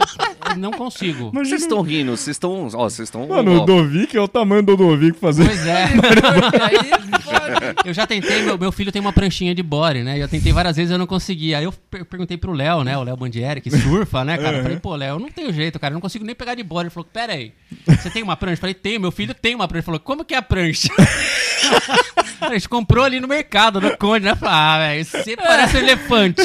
eu 0.50 0.57
não 0.57 0.70
consigo. 0.70 1.30
Vocês 1.30 1.62
estão 1.62 1.82
rindo, 1.82 2.16
vocês 2.16 2.36
estão. 2.36 2.68
Ó, 2.72 2.88
vocês 2.88 3.07
estão. 3.09 3.26
Mano, 3.26 3.59
ó, 3.59 3.62
o 3.62 3.66
Dovic 3.66 4.16
é 4.16 4.20
o 4.20 4.26
tamanho 4.28 4.62
do 4.62 4.74
Dovic 4.76 5.18
fazer. 5.18 5.44
Pois 5.44 5.66
é. 5.66 5.88
Eu 7.84 7.92
já 7.92 8.07
tentei, 8.07 8.42
meu, 8.42 8.57
meu 8.57 8.72
filho 8.72 8.90
tem 8.92 9.00
uma 9.00 9.12
pranchinha 9.12 9.55
de 9.55 9.62
body, 9.62 10.03
né? 10.03 10.18
Eu 10.22 10.28
tentei 10.28 10.53
várias 10.53 10.76
vezes 10.76 10.90
e 10.90 10.94
eu 10.94 10.98
não 10.98 11.07
consegui. 11.07 11.55
Aí 11.55 11.64
eu 11.64 11.72
per- 11.72 12.05
perguntei 12.05 12.36
pro 12.36 12.53
Léo, 12.53 12.82
né? 12.84 12.96
O 12.96 13.03
Léo 13.03 13.16
Bandieri, 13.16 13.61
que 13.61 13.70
surfa, 13.70 14.24
né, 14.24 14.38
cara? 14.38 14.59
Eu 14.59 14.62
falei, 14.62 14.78
pô, 14.78 14.94
Léo, 14.96 15.16
eu 15.16 15.18
não 15.18 15.28
tenho 15.30 15.53
jeito, 15.53 15.78
cara. 15.78 15.92
Eu 15.92 15.96
não 15.96 16.00
consigo 16.00 16.24
nem 16.24 16.34
pegar 16.34 16.55
de 16.55 16.62
body. 16.62 16.84
Ele 16.84 16.90
falou, 16.90 17.09
pera 17.12 17.32
aí, 17.34 17.53
você 17.86 18.09
tem 18.11 18.22
uma 18.22 18.36
prancha? 18.36 18.55
Eu 18.55 18.61
falei, 18.61 18.74
tenho, 18.74 19.00
meu 19.00 19.11
filho 19.12 19.34
tem 19.34 19.55
uma 19.55 19.66
prancha. 19.68 19.80
Ele 19.80 19.86
falou, 19.86 20.00
como 20.00 20.24
que 20.24 20.34
é 20.34 20.38
a 20.38 20.42
prancha? 20.42 20.88
A 22.40 22.53
gente 22.55 22.68
comprou 22.68 23.05
ali 23.05 23.20
no 23.20 23.28
mercado, 23.28 23.80
no 23.80 23.96
Conde, 23.96 24.24
né? 24.24 24.32
Eu 24.32 24.36
falei, 24.36 24.55
ah, 24.55 24.78
velho, 24.78 25.05
você 25.05 25.36
parece 25.36 25.76
um 25.76 25.80
elefante. 25.80 26.42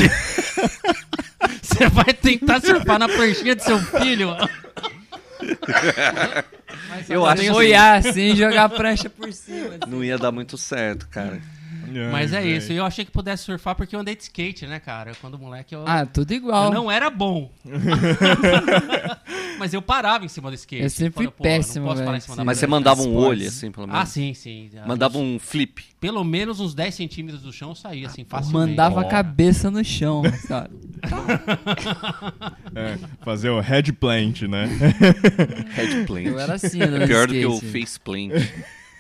Você 1.62 1.88
vai 1.90 2.14
tentar 2.14 2.62
surfar 2.62 3.00
na 3.00 3.08
pranchinha 3.08 3.56
do 3.56 3.62
seu 3.62 3.80
filho? 3.80 4.36
Eu 7.10 7.26
acho 7.26 7.42
que 7.44 7.52
Boiar 7.52 8.00
assim 8.00 8.32
e 8.32 8.36
jogar 8.36 8.66
a 8.66 8.70
prancha 8.70 9.10
por 9.10 9.32
cima. 9.32 9.70
assim. 9.70 9.80
não 9.88 10.04
ia 10.04 10.18
dar 10.18 10.32
muito 10.32 10.58
certo, 10.58 11.08
cara. 11.10 11.40
Mas 12.12 12.34
é 12.34 12.46
isso. 12.46 12.72
E 12.74 12.78
eu 12.78 12.86
achei 12.86 13.04
que 13.06 13.12
pudesse 13.12 13.44
surfar 13.44 13.76
porque 13.76 13.96
eu 13.96 14.00
andei 14.00 14.16
de 14.16 14.24
skate, 14.24 14.66
né, 14.68 14.80
cara? 14.80 15.14
Quando 15.22 15.38
moleque 15.38 15.74
eu, 15.76 15.84
Ah, 15.88 16.06
tudo 16.06 16.32
eu 16.32 16.38
igual. 16.38 16.72
não 16.72 16.92
era 16.92 17.10
bom. 17.10 17.52
Mas 19.60 19.74
eu 19.74 19.82
parava 19.82 20.24
em 20.24 20.28
cima 20.28 20.50
do 20.52 20.54
skate. 20.56 20.84
Eu 20.84 20.90
sempre 20.90 21.14
fui 21.14 21.24
Falei, 21.26 21.32
pô, 21.36 21.44
não 21.44 21.50
péssimo, 21.52 21.86
posso 21.88 22.04
parar 22.04 22.18
em 22.18 22.20
cima 22.20 22.36
da 22.36 22.44
Mas 22.44 22.58
você 22.60 22.68
mandava 22.68 23.02
um 23.02 23.06
esportes. 23.06 23.28
olho, 23.30 23.48
assim, 23.48 23.72
pelo 23.72 23.88
menos. 23.88 24.02
Ah, 24.02 24.06
sim, 24.06 24.34
sim. 24.34 24.70
Mandava 24.86 25.18
um 25.18 25.40
flip. 25.40 25.84
Pelo 26.00 26.24
menos 26.24 26.60
uns 26.60 26.76
10 26.76 26.94
centímetros 26.94 27.42
do 27.42 27.52
chão 27.52 27.70
eu 27.70 27.76
saía, 27.76 28.06
assim, 28.06 28.24
facilmente. 28.24 28.70
Mandava 28.70 29.02
a 29.02 29.06
cabeça 29.06 29.72
no 29.72 29.84
chão, 29.84 30.22
sabe? 30.48 30.76
É, 32.76 32.98
fazer 33.24 33.50
o 33.50 33.60
head 33.60 33.92
plant, 33.94 34.44
né? 34.44 34.68
Headplant. 35.74 36.26
Eu 36.28 36.40
era 36.40 36.54
assim, 36.54 36.80
no 36.80 37.08
Pior 37.08 37.28
do 37.28 37.34
que 37.34 37.46
o 37.46 37.60
faceplant. 37.60 38.32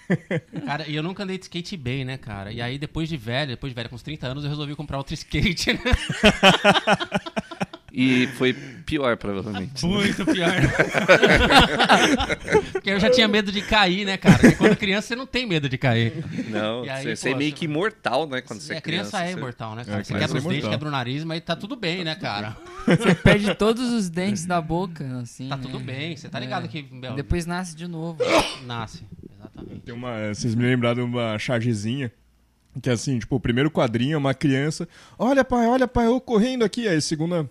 Cara, 0.65 0.87
e 0.87 0.95
eu 0.95 1.03
nunca 1.03 1.23
andei 1.23 1.37
de 1.37 1.43
skate 1.45 1.75
bem, 1.77 2.05
né, 2.05 2.17
cara? 2.17 2.51
E 2.51 2.61
aí, 2.61 2.77
depois 2.77 3.09
de 3.09 3.17
velho, 3.17 3.51
depois 3.51 3.71
de 3.71 3.75
velho, 3.75 3.89
com 3.89 3.95
uns 3.95 4.03
30 4.03 4.27
anos, 4.27 4.43
eu 4.43 4.49
resolvi 4.49 4.75
comprar 4.75 4.97
outro 4.97 5.13
skate, 5.13 5.73
né? 5.73 5.79
E 7.99 8.27
foi 8.37 8.53
pior, 8.85 9.17
provavelmente. 9.17 9.83
Muito 9.83 10.23
pior. 10.23 10.51
Porque 12.71 12.91
eu 12.91 12.99
já 12.99 13.09
tinha 13.09 13.27
medo 13.27 13.51
de 13.51 13.59
cair, 13.61 14.05
né, 14.05 14.17
cara? 14.17 14.37
Porque 14.37 14.55
quando 14.55 14.75
criança 14.75 15.07
você 15.07 15.15
não 15.15 15.25
tem 15.25 15.47
medo 15.47 15.67
de 15.67 15.79
cair. 15.79 16.13
Não, 16.49 16.83
aí, 16.83 17.03
você, 17.03 17.15
você 17.15 17.29
é 17.31 17.35
meio 17.35 17.49
você- 17.49 17.55
que 17.57 17.65
imortal, 17.65 18.27
né? 18.27 18.41
Quando 18.41 18.59
você 18.61 18.75
É, 18.75 18.77
é 18.77 18.81
criança 18.81 19.17
criança. 19.17 19.25
é 19.25 19.31
você- 19.33 19.37
imortal, 19.39 19.75
né, 19.75 19.81
É, 19.81 19.85
cara? 19.85 20.03
você 20.03 20.13
criança 20.13 20.27
quebra 20.27 20.37
é 20.37 20.41
os 20.41 20.47
dentes, 20.53 20.69
quebra 20.69 20.87
o 20.87 20.91
nariz, 20.91 21.23
mas 21.23 21.41
tá 21.41 21.55
tudo 21.55 21.75
bem, 21.75 22.03
né, 22.03 22.13
cara? 22.13 22.55
Você 22.85 23.15
perde 23.15 23.55
todos 23.55 23.91
os 23.91 24.09
dentes 24.11 24.45
da 24.45 24.61
boca, 24.61 25.03
assim. 25.21 25.49
Tá 25.49 25.57
né? 25.57 25.63
tudo 25.63 25.79
bem, 25.79 26.15
você 26.15 26.29
tá 26.29 26.39
ligado 26.39 26.65
É. 26.65 26.67
que 26.67 26.83
Depois 27.15 27.47
nasce 27.47 27.75
de 27.75 27.87
novo. 27.87 28.19
nasce. 28.65 29.03
Exatamente. 29.37 29.81
Tem 29.81 29.93
uma. 29.93 30.33
Vocês 30.33 30.55
me 30.55 30.63
lembraram 30.63 30.95
de 31.09 31.15
uma 31.15 31.37
chargezinha. 31.39 32.11
Que 32.81 32.89
é 32.89 32.93
assim, 32.93 33.17
tipo, 33.17 33.35
o 33.35 33.39
primeiro 33.39 33.71
quadrinho 33.71 34.13
é 34.13 34.17
uma 34.17 34.33
criança. 34.35 34.87
Olha, 35.17 35.43
pai, 35.43 35.65
olha, 35.67 35.87
pai, 35.87 36.05
eu 36.07 36.21
correndo 36.21 36.63
aqui. 36.63 36.87
Aí, 36.87 37.01
segunda. 37.01 37.49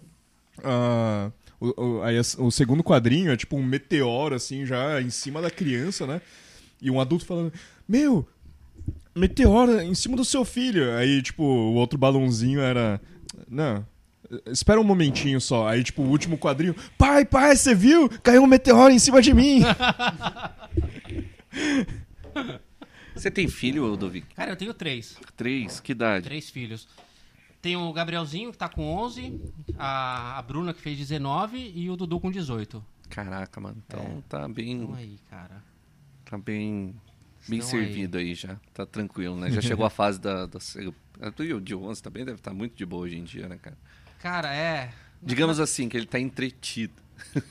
ah, 0.63 1.31
o, 1.61 1.83
o- 1.99 2.03
aí, 2.03 2.17
o 2.39 2.51
segundo 2.51 2.83
quadrinho 2.85 3.33
é 3.33 3.37
tipo 3.37 3.57
um 3.57 3.63
meteoro, 3.65 4.35
assim, 4.37 4.65
já 4.65 5.01
em 5.03 5.11
cima 5.11 5.43
da 5.43 5.51
criança, 5.51 6.07
né? 6.07 6.21
E 6.81 6.91
um 6.91 7.01
adulto 7.01 7.27
falando: 7.27 7.53
Meu, 7.89 8.27
meteoro 9.17 9.81
em 9.81 9.95
cima 9.95 10.17
do 10.17 10.25
seu 10.25 10.45
filho. 10.45 10.93
Aí, 10.97 11.21
tipo, 11.23 11.43
o 11.43 11.75
outro 11.75 11.99
balãozinho 11.99 12.61
era. 12.61 13.01
Não. 13.49 13.85
Espera 14.47 14.81
um 14.81 14.85
momentinho 14.85 15.41
só. 15.41 15.67
Aí, 15.69 15.83
tipo, 15.83 16.03
o 16.03 16.09
último 16.09 16.37
quadrinho. 16.39 16.75
Pai, 16.99 17.25
pai, 17.25 17.57
você 17.57 17.75
viu? 17.75 18.09
Caiu 18.23 18.43
um 18.43 18.47
meteoro 18.47 18.93
em 18.93 18.99
cima 18.99 19.21
de 19.23 19.33
mim. 19.35 19.63
Você 23.15 23.31
tem 23.31 23.49
filho, 23.49 23.85
Ludovic? 23.87 24.35
Cara, 24.35 24.51
eu 24.53 24.57
tenho 24.57 24.75
três. 24.75 25.17
Três? 25.37 25.81
Que 25.81 25.93
idade? 25.93 26.25
Três 26.25 26.51
filhos. 26.51 26.87
Tem 27.63 27.75
o 27.77 27.93
Gabrielzinho, 27.93 28.53
que 28.53 28.59
tá 28.59 28.69
com 28.69 28.85
11, 28.95 29.41
a, 29.79 30.39
a 30.39 30.43
Bruna, 30.43 30.75
que 30.75 30.81
fez 30.81 30.97
19, 30.99 31.73
e 31.75 31.89
o 31.91 31.97
Dudu 31.97 32.21
com 32.21 32.31
18. 32.31 32.85
Caraca, 33.09 33.61
mano. 33.61 33.83
Então 33.87 34.01
É. 34.01 34.23
tá 34.29 34.49
bem. 34.49 34.73
Então 34.83 34.95
aí, 34.95 35.19
cara. 35.31 35.63
Tá 36.25 36.37
bem. 36.37 36.95
Bem 37.49 37.59
Estão 37.61 37.79
aí. 37.79 37.87
servido 37.87 38.19
aí. 38.19 38.35
já. 38.35 38.57
Tá 38.75 38.85
tranquilo, 38.85 39.37
né? 39.37 39.51
Já 39.51 39.61
chegou 39.63 39.87
a 39.87 39.91
fase 39.91 40.21
da. 40.21 40.47
da 40.47 40.59
e 41.45 41.53
o 41.55 41.61
de 41.61 41.75
11 41.75 42.03
também 42.03 42.25
deve 42.25 42.39
estar 42.39 42.53
muito 42.53 42.77
de 42.77 42.85
boa 42.85 43.05
hoje 43.05 43.17
em 43.17 43.25
dia, 43.25 43.49
né, 43.49 43.57
cara? 43.61 43.77
Cara, 44.21 44.55
é. 44.55 44.93
Digamos 45.23 45.59
assim, 45.59 45.89
que 45.89 45.97
ele 45.97 46.07
tá 46.07 46.21
entretido. 46.21 46.93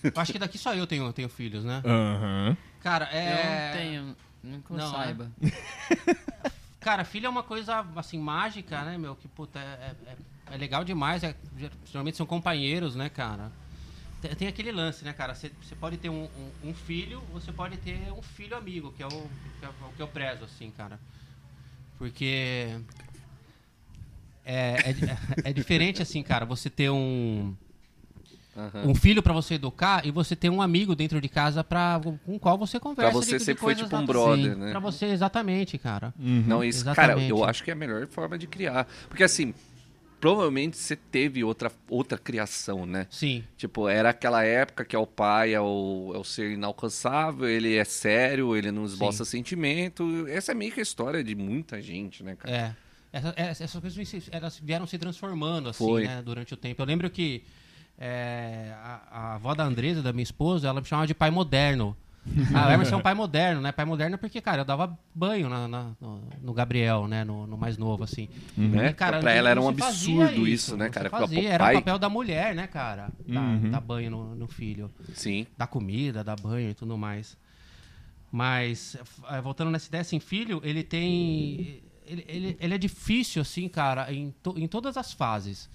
Eu 0.04 0.12
acho 0.22 0.32
que 0.32 0.38
daqui 0.40 0.58
só 0.58 0.76
eu 0.76 0.86
tenho, 0.86 1.12
tenho 1.12 1.28
filhos, 1.28 1.64
né? 1.66 1.82
Aham. 1.84 2.56
Cara, 2.86 3.10
Eu 3.12 3.18
é. 3.20 3.72
não 3.72 3.80
tenho, 3.80 4.18
não 4.44 4.62
que 4.62 4.70
eu 4.70 4.78
Não, 4.78 4.86
é? 4.86 4.92
saiba. 4.92 5.32
Cara, 6.80 7.04
filho 7.04 7.26
é 7.26 7.30
uma 7.30 7.42
coisa, 7.42 7.84
assim, 7.96 8.20
mágica, 8.20 8.84
né, 8.84 8.96
meu? 8.96 9.16
Que, 9.16 9.28
puta, 9.28 9.58
é, 9.58 9.96
é, 10.06 10.16
é 10.54 10.58
legal 10.58 10.84
demais. 10.86 11.24
É, 11.24 11.36
geralmente 11.88 12.16
são 12.16 12.28
companheiros, 12.28 12.96
né, 12.96 13.10
cara? 13.10 13.52
Tem, 14.22 14.36
tem 14.36 14.48
aquele 14.48 14.72
lance, 14.72 15.04
né, 15.04 15.14
cara? 15.14 15.34
Você 15.34 15.52
você 15.64 15.76
pode 15.76 15.98
ter 15.98 16.10
um, 16.10 16.26
um- 16.26 16.70
um 16.70 16.74
filho, 16.76 17.22
você 17.34 17.52
pode 17.52 17.76
ter 17.78 17.98
um 18.14 18.22
filho 18.22 18.56
amigo, 18.56 18.92
que 18.92 19.02
é 19.02 19.08
o 19.08 19.10
que, 19.10 19.66
é, 19.66 19.70
o 19.70 19.92
que 19.94 20.02
eu 20.04 20.08
prezo, 20.08 20.44
assim, 20.46 20.70
cara. 20.70 21.00
Porque... 21.98 22.78
É, 24.46 24.76
é, 25.44 25.50
é 25.50 25.54
diferente, 25.54 26.04
assim, 26.04 26.22
cara, 26.22 26.46
você 26.46 26.70
ter 26.70 26.92
um, 26.92 27.56
Aham. 28.56 28.88
um 28.88 28.96
filho 28.96 29.22
pra 29.22 29.34
você 29.34 29.56
educar 29.56 30.06
e 30.06 30.12
você 30.12 30.36
ter 30.36 30.50
um 30.50 30.62
amigo 30.62 30.96
dentro 30.96 31.20
de 31.20 31.28
casa 31.28 31.64
pra, 31.64 32.00
com 32.26 32.36
o 32.36 32.40
qual 32.40 32.58
você 32.58 32.80
conversa. 32.80 33.12
Pra 33.12 33.20
você 33.22 33.32
de- 33.34 33.38
de 33.40 33.44
sempre 33.44 33.60
foi 33.62 33.74
coisas 33.76 33.84
tipo 33.90 33.96
um 33.96 34.00
lá- 34.00 34.06
brother, 34.06 34.54
Sim, 34.54 34.60
né? 34.60 34.72
Pra 34.72 34.80
você, 34.80 35.06
exatamente, 35.08 35.78
cara. 35.78 36.14
Não, 36.18 36.64
isso, 36.64 36.84
cara, 36.86 37.04
Exatamente. 37.14 37.30
eu 37.32 37.44
acho 37.44 37.64
que 37.64 37.70
é 37.70 37.74
a 37.74 37.76
melhor 37.76 38.08
forma 38.08 38.38
de 38.38 38.48
criar. 38.48 38.88
Porque 39.10 39.24
assim, 39.24 39.54
provavelmente 40.20 40.78
você 40.78 40.96
teve 40.96 41.44
outra, 41.44 41.72
outra 41.90 42.18
criação, 42.18 42.86
né? 42.86 43.08
Sim. 43.10 43.44
Tipo, 43.58 43.88
era 43.88 44.10
aquela 44.10 44.44
época 44.44 44.84
que 44.86 44.96
é 44.96 45.00
o 45.00 45.06
pai, 45.06 45.54
é 45.54 45.60
o, 45.62 46.12
é 46.16 46.18
o 46.18 46.24
ser 46.24 46.52
inalcançável, 46.52 47.48
ele 47.48 47.76
é 47.76 47.84
sério, 47.84 48.56
ele 48.56 48.72
não 48.72 48.86
esboça 48.86 49.24
sentimento. 49.26 50.26
Essa 50.28 50.52
é 50.54 50.56
meio 50.56 50.72
que 50.72 50.80
a 50.80 50.84
história 50.84 51.24
de 51.24 51.36
muita 51.36 51.82
gente, 51.82 52.24
né, 52.24 52.36
cara? 52.36 52.56
É. 52.56 52.76
Essa- 53.14 53.34
essa- 53.38 53.64
essas 53.64 53.82
coisas 53.82 54.30
elas 54.32 54.60
vieram 54.62 54.86
se 54.88 54.98
transformando 54.98 55.70
assim, 55.70 55.86
Foi. 55.86 56.06
né, 56.06 56.22
durante 56.24 56.54
o 56.54 56.58
tempo. 56.58 56.82
Eu 56.82 56.86
lembro 56.86 57.10
que 57.10 57.44
é, 57.98 58.74
a, 58.82 59.02
a 59.12 59.36
avó 59.36 59.54
da 59.56 59.64
Andresa, 59.64 60.02
da 60.02 60.12
minha 60.14 60.24
esposa, 60.24 60.68
ela 60.68 60.82
me 60.82 60.88
chamava 60.88 61.08
de 61.08 61.14
pai 61.14 61.30
moderno. 61.32 61.96
Ah, 62.56 62.68
o 62.68 62.72
Emerson 62.72 62.96
é 62.96 62.98
um 62.98 63.02
pai 63.02 63.14
moderno, 63.14 63.62
né? 63.62 63.72
Pai 63.72 63.86
moderno 63.86 64.18
porque, 64.18 64.42
cara, 64.42 64.62
eu 64.62 64.66
dava 64.66 64.98
banho 65.14 65.48
na- 65.48 65.68
na- 65.68 65.92
no, 66.02 66.22
no 66.42 66.54
Gabriel, 66.54 67.08
né? 67.08 67.24
No, 67.24 67.46
no 67.46 67.56
mais 67.56 67.78
novo, 67.78 68.04
assim. 68.04 68.28
Né? 68.58 68.90
E, 68.90 68.94
cara, 68.94 69.20
pra 69.20 69.32
ela 69.32 69.48
era 69.50 69.62
um 69.62 69.70
absurdo 69.70 70.48
isso, 70.48 70.76
né, 70.76 70.86
não 70.86 70.92
cara? 70.92 71.10
fazia, 71.10 71.42
pô, 71.42 71.48
era 71.48 71.64
pai- 71.64 71.76
o 71.76 71.80
papel 71.80 72.00
da 72.00 72.10
mulher, 72.10 72.56
né, 72.56 72.66
cara? 72.66 73.12
Dar, 73.28 73.42
Uhum. 73.42 73.70
dar 73.70 73.80
banho 73.80 74.10
no, 74.10 74.36
no 74.36 74.48
filho. 74.48 74.90
Sim. 75.14 75.46
Dar 75.56 75.68
comida, 75.68 76.24
dar 76.24 76.36
banho 76.36 76.72
e 76.72 76.74
tudo 76.74 76.98
mais. 76.98 77.38
Mas, 78.32 78.98
eh, 79.30 79.42
voltando 79.42 79.72
nessa 79.72 79.88
ideia, 79.88 80.02
assim, 80.02 80.20
filho, 80.20 80.60
ele 80.64 80.84
tem. 80.84 81.84
Ele, 82.08 82.26
ele, 82.28 82.58
ele 82.60 82.74
é 82.74 82.78
difícil, 82.78 83.42
assim, 83.42 83.68
cara, 83.68 84.12
em, 84.14 84.34
to- 84.44 84.56
em 84.58 84.68
todas 84.68 84.98
as 84.98 85.14
fases. 85.14 85.70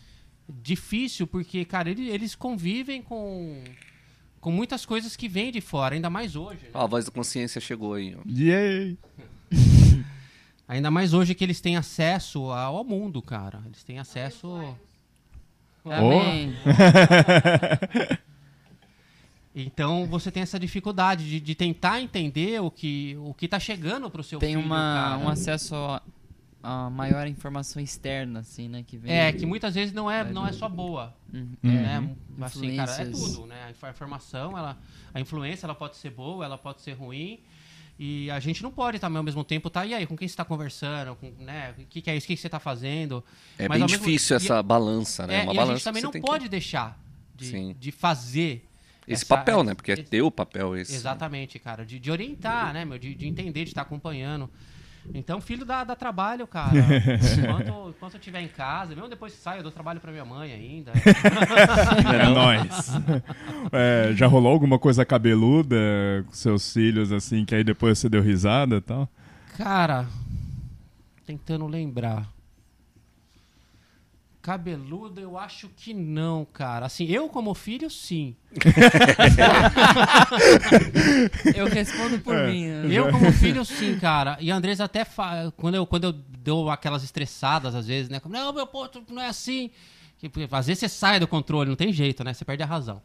Difícil 0.63 1.27
porque, 1.27 1.65
cara, 1.65 1.91
ele- 1.91 2.09
eles 2.09 2.35
convivem 2.35 3.01
com, 3.03 3.63
com 4.41 4.51
muitas 4.51 4.85
coisas 4.87 5.17
que 5.17 5.29
vêm 5.29 5.51
de 5.53 5.61
fora, 5.61 5.95
ainda 5.95 6.11
mais 6.11 6.37
hoje. 6.37 6.65
né? 6.65 6.71
Ó, 6.75 6.83
a 6.83 6.87
voz 6.87 7.05
da 7.05 7.11
consciência 7.11 7.61
chegou 7.61 7.95
aí, 7.95 8.15
ó. 8.17 8.21
Yay! 8.29 8.99
Ainda 10.69 10.89
mais 10.89 11.13
hoje 11.13 11.35
que 11.35 11.43
eles 11.43 11.61
têm 11.61 11.77
acesso 11.77 12.45
ao 12.53 12.85
mundo, 12.85 13.21
cara. 13.21 13.61
Eles 13.67 13.83
têm 13.83 13.99
acesso. 13.99 14.77
Amém. 15.85 16.55
Então 19.53 20.07
você 20.07 20.31
tem 20.31 20.43
essa 20.45 20.61
dificuldade 20.61 21.29
de, 21.29 21.41
de 21.41 21.55
tentar 21.57 22.01
entender 22.01 22.61
o 22.63 22.71
que, 22.71 23.17
o 23.19 23.35
que 23.35 23.49
tá 23.49 23.59
chegando 23.59 24.09
pro 24.09 24.23
seu 24.23 24.39
Tem 24.39 24.55
filho. 24.55 24.65
uma, 24.65 24.77
cara. 25.11 25.19
um 25.19 25.29
acesso 25.29 25.75
a, 26.63 26.87
a 26.87 26.91
maior 26.91 27.27
informação 27.27 27.83
externa, 27.83 28.41
assim, 28.41 28.69
né? 28.69 28.83
Que 28.87 28.97
vem 28.99 29.13
É, 29.13 29.33
que 29.33 29.45
muitas 29.47 29.75
vezes 29.75 29.93
não 29.95 30.11
é, 30.11 30.25
não 30.31 30.47
é 30.47 30.53
só 30.53 30.69
boa. 30.69 31.15
Uhum. 31.33 31.49
Né? 31.63 32.15
Assim, 32.43 32.77
cara, 32.77 32.93
é 33.03 33.05
tudo, 33.07 33.47
né? 33.47 33.65
A 33.67 33.71
inf- 33.71 33.85
a 33.85 33.91
informação, 33.91 34.57
ela, 34.57 34.79
a 35.15 35.21
influência, 35.21 35.67
ela 35.67 35.75
pode 35.75 35.97
ser 35.97 36.11
boa, 36.11 36.45
ela 36.45 36.59
pode 36.59 36.83
ser 36.83 36.93
ruim. 36.93 37.41
E 38.03 38.31
a 38.31 38.41
gente 38.41 38.63
não 38.63 38.71
pode 38.71 38.99
também 38.99 39.19
ao 39.19 39.23
mesmo 39.23 39.45
tempo 39.45 39.69
tá, 39.69 39.85
e 39.85 39.93
aí, 39.93 40.07
com 40.07 40.17
quem 40.17 40.27
você 40.27 40.33
está 40.33 40.45
conversando, 40.45 41.15
com, 41.17 41.31
né? 41.45 41.75
O 41.79 41.85
que, 41.85 42.01
que 42.01 42.11
é 42.11 42.17
isso, 42.17 42.25
o 42.25 42.29
que, 42.29 42.35
que 42.35 42.41
você 42.41 42.47
está 42.49 42.59
fazendo? 42.59 43.23
É 43.59 43.69
Mas 43.69 43.79
bem 43.79 43.89
mesmo- 43.91 44.05
difícil 44.07 44.37
e- 44.37 44.39
essa 44.39 44.63
balança, 44.63 45.27
né? 45.27 45.41
É, 45.41 45.43
Uma 45.43 45.53
e 45.53 45.57
a 45.57 45.61
balança 45.61 45.75
gente 45.75 45.85
também 45.85 46.03
que 46.11 46.19
não 46.19 46.25
pode 46.25 46.49
deixar 46.49 46.99
de, 47.37 47.75
de 47.75 47.93
fazer 47.93 48.67
Esse 49.07 49.25
essa- 49.25 49.37
papel, 49.37 49.63
né? 49.63 49.75
Porque 49.75 49.91
é 49.91 49.95
esse- 49.95 50.05
teu 50.05 50.31
papel 50.31 50.77
esse. 50.77 50.95
Exatamente, 50.95 51.59
cara. 51.59 51.85
De, 51.85 51.99
de 51.99 52.11
orientar, 52.11 52.73
né, 52.73 52.87
meu? 52.87 52.99
De, 52.99 53.15
de 53.15 53.27
entender, 53.27 53.65
de 53.65 53.71
estar 53.71 53.83
acompanhando. 53.83 54.49
Então, 55.15 55.41
filho 55.41 55.65
dá, 55.65 55.85
dá 55.85 55.97
trabalho, 55.97 56.47
cara. 56.47 56.73
enquanto, 57.39 57.91
enquanto 57.91 58.15
eu 58.15 58.19
estiver 58.19 58.41
em 58.41 58.49
casa, 58.49 58.95
mesmo 58.95 59.09
depois 59.09 59.33
que 59.33 59.41
saio, 59.41 59.61
eu 59.61 59.63
dou 59.63 59.73
trabalho 59.73 60.01
pra 60.01 60.13
minha 60.13 60.25
mãe 60.25 60.53
ainda. 60.53 60.93
É 60.93 62.29
nóis. 62.29 62.91
É, 63.73 64.13
já 64.15 64.27
rolou 64.27 64.53
alguma 64.53 64.79
coisa 64.79 65.05
cabeluda 65.05 65.77
com 66.27 66.33
seus 66.33 66.73
filhos, 66.73 67.13
assim, 67.13 67.45
que 67.45 67.55
aí 67.55 67.65
depois 67.65 67.99
você 67.99 68.09
deu 68.09 68.23
risada 68.23 68.77
e 68.77 68.81
tal? 68.81 69.09
Cara, 69.57 70.07
tentando 71.27 71.67
lembrar. 71.67 72.27
Cabeludo, 74.43 75.21
eu 75.21 75.39
acho 75.39 75.69
que 75.69 75.93
não, 75.93 76.47
cara. 76.51 76.87
Assim, 76.87 77.05
eu 77.05 77.29
como 77.29 77.53
filho, 77.55 77.91
sim. 77.91 78.35
Eu 81.55 81.67
respondo 81.67 82.19
por 82.21 82.35
É. 82.35 82.51
mim. 82.51 82.67
né? 82.67 82.89
Eu 82.91 83.11
como 83.11 83.31
filho, 83.33 83.65
sim, 83.65 83.99
cara. 83.99 84.37
E 84.41 84.51
a 84.51 84.57
Andresa 84.57 84.85
até 84.85 85.05
fa... 85.05 85.53
quando 85.57 85.75
eu 85.75 85.87
quando 85.87 86.05
eu 86.05 86.13
dou 86.13 86.71
aquelas 86.71 87.03
estressadas 87.05 87.75
às 87.75 87.87
vezes, 87.87 88.09
né? 88.09 88.19
Como, 88.21 88.35
Não, 88.35 88.53
meu 88.53 88.67
tu 88.67 89.03
não 89.11 89.23
é 89.23 89.29
assim. 89.29 89.71
Que, 90.19 90.29
porque 90.29 90.49
às 90.55 90.67
vezes 90.67 90.81
você 90.81 90.89
sai 90.89 91.21
do 91.21 91.27
controle, 91.29 91.69
não 91.69 91.77
tem 91.77 91.93
jeito, 91.93 92.25
né? 92.25 92.33
Você 92.33 92.45
perde 92.45 92.63
a 92.63 92.67
razão. 92.67 93.03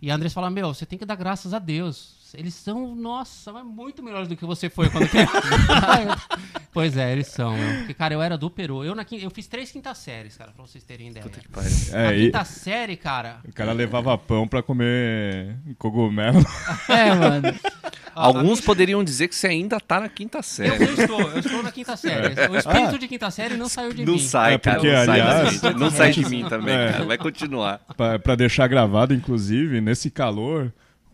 E 0.00 0.10
a 0.10 0.14
Andressa 0.14 0.34
fala, 0.34 0.50
meu, 0.50 0.72
você 0.74 0.84
tem 0.86 0.98
que 0.98 1.04
dar 1.04 1.16
graças 1.16 1.52
a 1.54 1.58
Deus. 1.58 2.21
Eles 2.34 2.54
são, 2.54 2.94
nossa, 2.94 3.52
mas 3.52 3.64
muito 3.64 4.02
melhores 4.02 4.28
do 4.28 4.36
que 4.36 4.44
você 4.44 4.68
foi 4.70 4.88
quando 4.90 5.08
criança. 5.08 5.32
pois 6.72 6.96
é, 6.96 7.12
eles 7.12 7.26
são, 7.28 7.56
meu. 7.56 7.78
Porque, 7.78 7.94
cara, 7.94 8.14
eu 8.14 8.22
era 8.22 8.36
do 8.38 8.50
Peru. 8.50 8.84
Eu, 8.84 8.94
na, 8.94 9.04
quin- 9.04 9.20
eu 9.22 9.30
fiz 9.30 9.46
três 9.46 9.70
quintas 9.70 9.98
séries, 9.98 10.36
cara, 10.36 10.52
pra 10.52 10.64
vocês 10.66 10.82
terem 10.84 11.08
ideia. 11.08 11.22
Puta 11.24 11.40
que 11.40 11.48
pariu. 11.48 11.70
É, 11.92 12.06
a 12.08 12.14
e 12.16 12.24
quinta 12.26 12.44
série, 12.44 12.96
cara... 12.96 13.40
o 13.46 13.52
cara 13.52 13.72
levava 13.72 14.16
pão 14.16 14.46
pra 14.48 14.62
comer 14.62 15.56
cogumelo. 15.78 16.44
É, 16.88 17.14
mano. 17.14 17.42
Alguns 18.14 18.58
a- 18.58 18.62
poderiam 18.62 19.02
dizer 19.02 19.28
que 19.28 19.34
você 19.34 19.46
ainda 19.46 19.80
tá 19.80 19.98
na 20.00 20.08
quinta 20.08 20.38
Eu, 20.38 20.42
série. 20.42 20.84
eu 20.84 20.94
estou, 20.94 21.20
eu 21.20 21.38
estou 21.38 21.62
na 21.62 21.72
quinta 21.72 21.96
série. 21.96 22.34
O 22.50 22.56
espírito 22.56 22.98
de 22.98 23.08
quinta 23.08 23.30
série 23.30 23.56
não 23.56 23.68
saiu 23.68 23.92
de 23.94 24.04
Não 24.04 24.14
mim. 24.14 24.18
sai, 24.18 24.54
É, 24.54 24.58
cara. 24.58 24.76
porque, 24.76 24.92
Não 24.94 25.04
sai 25.06 25.20
aliás- 25.20 25.50
gente. 25.52 25.74
Não 25.78 25.90
sai 25.90 26.10
de 26.12 26.28
mim 26.28 26.44
também, 26.48 26.74
É. 26.74 26.92
cara. 26.92 27.04
Vai 27.04 27.16
continuar. 27.18 27.80
pra, 27.96 28.18
pra 28.18 28.34
deixar 28.34 28.66
gravado, 28.66 29.14
inclusive, 29.14 29.80
nesse 29.80 30.10
calor, 30.10 30.70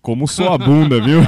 como 0.09 0.27
sua 0.27 0.57
bunda, 0.57 0.99
viu? 1.03 1.21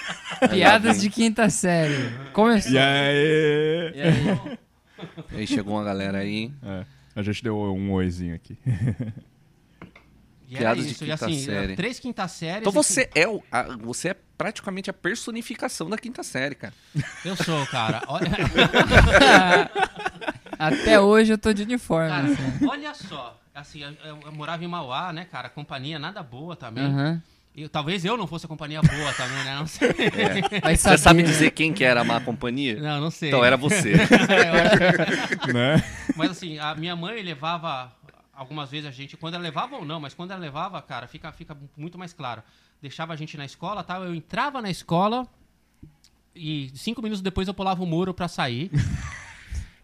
Piadas 0.50 1.02
de 1.02 1.10
quinta 1.10 1.50
série. 1.50 2.08
Começou. 2.32 2.72
E 2.72 2.78
aí? 2.78 3.92
E 3.94 4.00
aí? 4.00 4.58
Aí 5.36 5.46
chegou 5.46 5.74
uma 5.74 5.84
galera 5.84 6.16
aí. 6.16 6.50
É, 6.62 6.86
a 7.14 7.20
gente 7.22 7.44
deu 7.44 7.60
um 7.62 7.92
oizinho 7.92 8.34
aqui. 8.34 8.56
E 10.48 10.54
era 10.56 10.60
Piadas 10.74 10.86
de 10.86 10.92
isso. 10.92 11.04
E 11.04 11.08
quinta 11.08 11.26
assim, 11.26 11.44
série. 11.44 11.76
três 11.76 12.00
quintas 12.00 12.32
séries. 12.32 12.60
Então 12.66 12.72
e 12.72 12.74
você 12.74 13.10
é, 13.14 13.28
o, 13.28 13.42
a- 13.52 13.76
você 13.82 14.08
é 14.08 14.16
praticamente 14.38 14.88
a 14.88 14.94
personificação 14.94 15.90
da 15.90 15.98
quinta 15.98 16.22
série, 16.22 16.54
cara. 16.54 16.72
que- 16.94 17.28
Eu 17.28 17.36
sou, 17.36 17.66
cara. 17.66 18.00
Olha, 18.08 18.30
Até 20.58 20.98
hoje 20.98 21.34
eu 21.34 21.38
tô 21.38 21.52
de 21.52 21.64
uniforme. 21.64 22.08
cara, 22.08 22.28
assim. 22.28 22.66
olha 22.66 22.94
só. 22.94 23.38
Assim, 23.54 23.82
eu, 23.82 23.90
eu- 24.02 24.20
eu 24.24 24.32
morava 24.32 24.64
em 24.64 24.68
Mauá, 24.68 25.12
né, 25.12 25.26
cara? 25.30 25.50
Companhia 25.50 25.98
nada 25.98 26.22
boa 26.22 26.56
também. 26.56 26.84
Aham. 26.86 27.22
E 27.54 27.68
talvez 27.68 28.02
eu 28.04 28.16
não 28.16 28.26
fosse 28.26 28.46
a 28.46 28.48
companhia 28.48 28.80
boa 28.80 29.12
também, 29.12 29.44
né? 29.44 29.54
Não 29.56 29.66
sei. 29.66 29.90
Vai 30.62 30.74
Você 30.74 30.96
sabe 30.96 31.22
dizer 31.22 31.50
quem 31.50 31.72
que 31.72 31.84
era 31.84 32.00
a 32.00 32.04
má 32.04 32.18
companhia? 32.20 32.80
Não, 32.80 33.00
não 33.00 33.10
sei. 33.10 33.28
Então 33.28 33.44
era 33.44 33.56
você. 33.58 33.92
Eu 33.92 33.98
acho- 33.98 35.52
né? 35.52 35.84
Mas 36.16 36.30
assim, 36.30 36.58
a 36.58 36.74
minha 36.74 36.96
mãe 36.96 37.20
levava 37.22 37.92
algumas 38.32 38.70
vezes 38.70 38.86
a 38.86 38.90
gente, 38.90 39.18
quando 39.18 39.34
ela 39.34 39.42
levava 39.42 39.76
ou 39.76 39.84
não, 39.84 40.00
mas 40.00 40.14
quando 40.14 40.30
ela 40.30 40.40
levava, 40.40 40.80
cara, 40.80 41.06
fica, 41.06 41.30
fica 41.32 41.54
muito 41.76 41.98
mais 41.98 42.14
claro. 42.14 42.42
Deixava 42.80 43.12
a 43.12 43.16
gente 43.16 43.36
na 43.36 43.44
escola, 43.44 43.84
tal, 43.84 44.02
eu 44.02 44.14
entrava 44.14 44.62
na 44.62 44.70
escola 44.70 45.28
e 46.34 46.70
cinco 46.74 47.02
minutos 47.02 47.20
depois 47.20 47.46
eu 47.46 47.54
pulava 47.54 47.82
o 47.82 47.86
muro 47.86 48.14
pra 48.14 48.28
sair. 48.28 48.70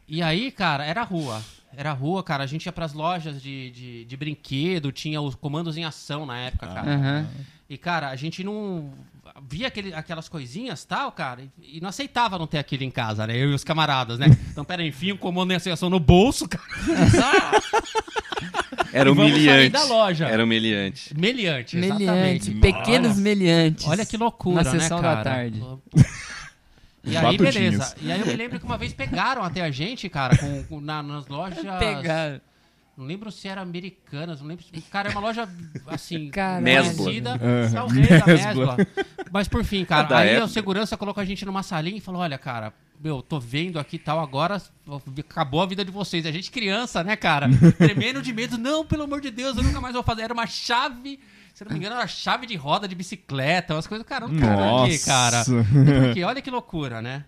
e 0.09 0.23
aí, 0.23 0.51
cara, 0.51 0.85
era 0.87 1.03
rua. 1.03 1.43
Era 1.77 1.93
rua, 1.93 2.23
cara. 2.25 2.43
A 2.45 2.47
gente 2.47 2.65
ia 2.65 2.73
pras 2.73 2.95
lojas 2.95 3.43
de, 3.43 3.71
de, 3.71 4.05
de 4.07 4.17
brinquedo, 4.17 4.91
tinha 4.91 5.21
os 5.21 5.35
comandos 5.35 5.77
em 5.77 5.85
ação 5.85 6.25
na 6.25 6.39
época, 6.39 6.67
cara. 6.67 6.91
Aham. 6.95 7.29
E, 7.71 7.77
cara, 7.77 8.09
a 8.09 8.17
gente 8.17 8.43
não 8.43 8.91
via 9.47 9.69
aquele, 9.69 9.93
aquelas 9.93 10.27
coisinhas 10.29 10.85
tal, 10.87 11.13
cara, 11.13 11.43
e, 11.61 11.77
e 11.77 11.81
não 11.83 11.91
aceitava 11.91 12.39
não 12.39 12.47
ter 12.47 12.57
aquilo 12.59 12.83
em 12.83 12.91
casa, 12.91 13.27
né? 13.27 13.37
Eu 13.37 13.51
e 13.51 13.55
os 13.55 13.63
camaradas, 13.63 14.19
né? 14.19 14.27
Então, 14.51 14.65
pera 14.65 14.81
aí, 14.83 14.89
enfim, 14.89 15.13
um 15.13 15.17
comando 15.19 15.53
em 15.53 15.57
ação 15.57 15.91
no 15.91 16.01
bolso, 16.01 16.49
cara. 16.49 16.65
Era 18.93 19.11
E 19.11 19.15
vamos 19.15 19.33
sair 19.33 19.41
humilhante. 19.41 19.69
da 19.71 19.85
loja. 19.85 20.27
Era 20.27 20.45
humilhante. 20.45 21.15
Meliante, 21.19 21.77
Meliante, 21.77 22.03
exatamente. 22.05 22.51
pequenos 22.55 23.13
Olha, 23.13 23.21
meliantes. 23.21 23.87
olha 23.87 24.07
que 24.07 24.17
loucura, 24.17 24.63
Na 24.65 24.73
né, 24.73 24.81
sessão 24.81 25.01
cara? 25.01 25.17
da 25.17 25.25
tarde. 25.25 25.63
E 27.05 27.17
aí, 27.17 27.39
beleza. 27.39 27.95
E 28.03 28.13
aí 28.13 28.21
eu 28.21 28.27
me 28.27 28.35
lembro 28.35 28.59
que 28.59 28.67
uma 28.67 28.77
vez 28.77 28.93
pegaram 28.93 29.43
até 29.43 29.63
a 29.63 29.71
gente, 29.71 30.09
cara, 30.11 30.37
com, 30.37 30.63
com- 30.65 30.81
na- 30.81 31.03
nas 31.03 31.27
lojas... 31.27 31.59
Pegar. 31.79 32.41
Não 32.99 33.07
lembro 33.07 33.31
se 33.31 33.47
era 33.47 33.61
americanas, 33.61 34.41
não 34.41 34.49
lembro. 34.49 34.65
se- 34.65 34.81
Cara, 34.91 35.09
é 35.09 35.13
uma 35.13 35.21
loja 35.21 35.49
assim, 35.87 36.31
conhecida, 36.35 37.39
Mesbla. 37.39 37.71
talvez 37.73 38.11
a 38.11 38.27
Mesbla. 38.27 38.77
Mesbla. 38.77 38.77
Mas 39.31 39.47
por 39.47 39.63
fim, 39.65 39.85
cara, 39.85 40.19
aí 40.19 40.31
época. 40.31 40.45
o 40.47 40.49
segurança 40.49 40.97
colocou 40.97 41.21
a 41.21 41.25
gente 41.25 41.45
numa 41.47 41.63
salinha 41.63 41.97
e 41.99 42.01
falou: 42.01 42.21
olha, 42.21 42.37
cara, 42.37 42.73
meu, 43.01 43.23
tô 43.23 43.39
vendo 43.39 43.79
aqui 43.79 43.95
e 43.95 43.99
tal, 44.01 44.19
agora 44.19 44.61
acabou 45.21 45.63
a 45.63 45.67
vida 45.67 45.85
de 45.85 45.93
vocês. 45.93 46.27
A 46.27 46.33
gente 46.33 46.51
criança, 46.51 47.05
né, 47.05 47.15
cara? 47.15 47.49
Tremendo 47.79 48.21
de 48.21 48.33
medo. 48.33 48.59
Não, 48.59 48.85
pelo 48.85 49.05
amor 49.05 49.21
de 49.21 49.31
Deus, 49.31 49.57
eu 49.57 49.63
nunca 49.63 49.81
mais 49.81 49.95
vou 49.95 50.03
fazer. 50.03 50.23
Era 50.23 50.35
uma 50.35 50.47
chave. 50.49 51.21
Se 51.55 51.63
eu 51.63 51.67
não 51.67 51.73
me 51.73 51.79
engano, 51.79 51.95
era 51.97 52.07
chave 52.09 52.47
de 52.47 52.57
roda 52.57 52.89
de 52.89 52.95
bicicleta, 52.97 53.75
umas 53.75 53.87
coisas. 53.87 54.05
Caramba, 54.07 54.41
cara, 54.41 54.85
aqui, 54.85 54.99
cara. 55.05 55.45
Porque 56.05 56.25
olha 56.25 56.43
que 56.43 56.51
loucura, 56.51 57.01
né? 57.01 57.25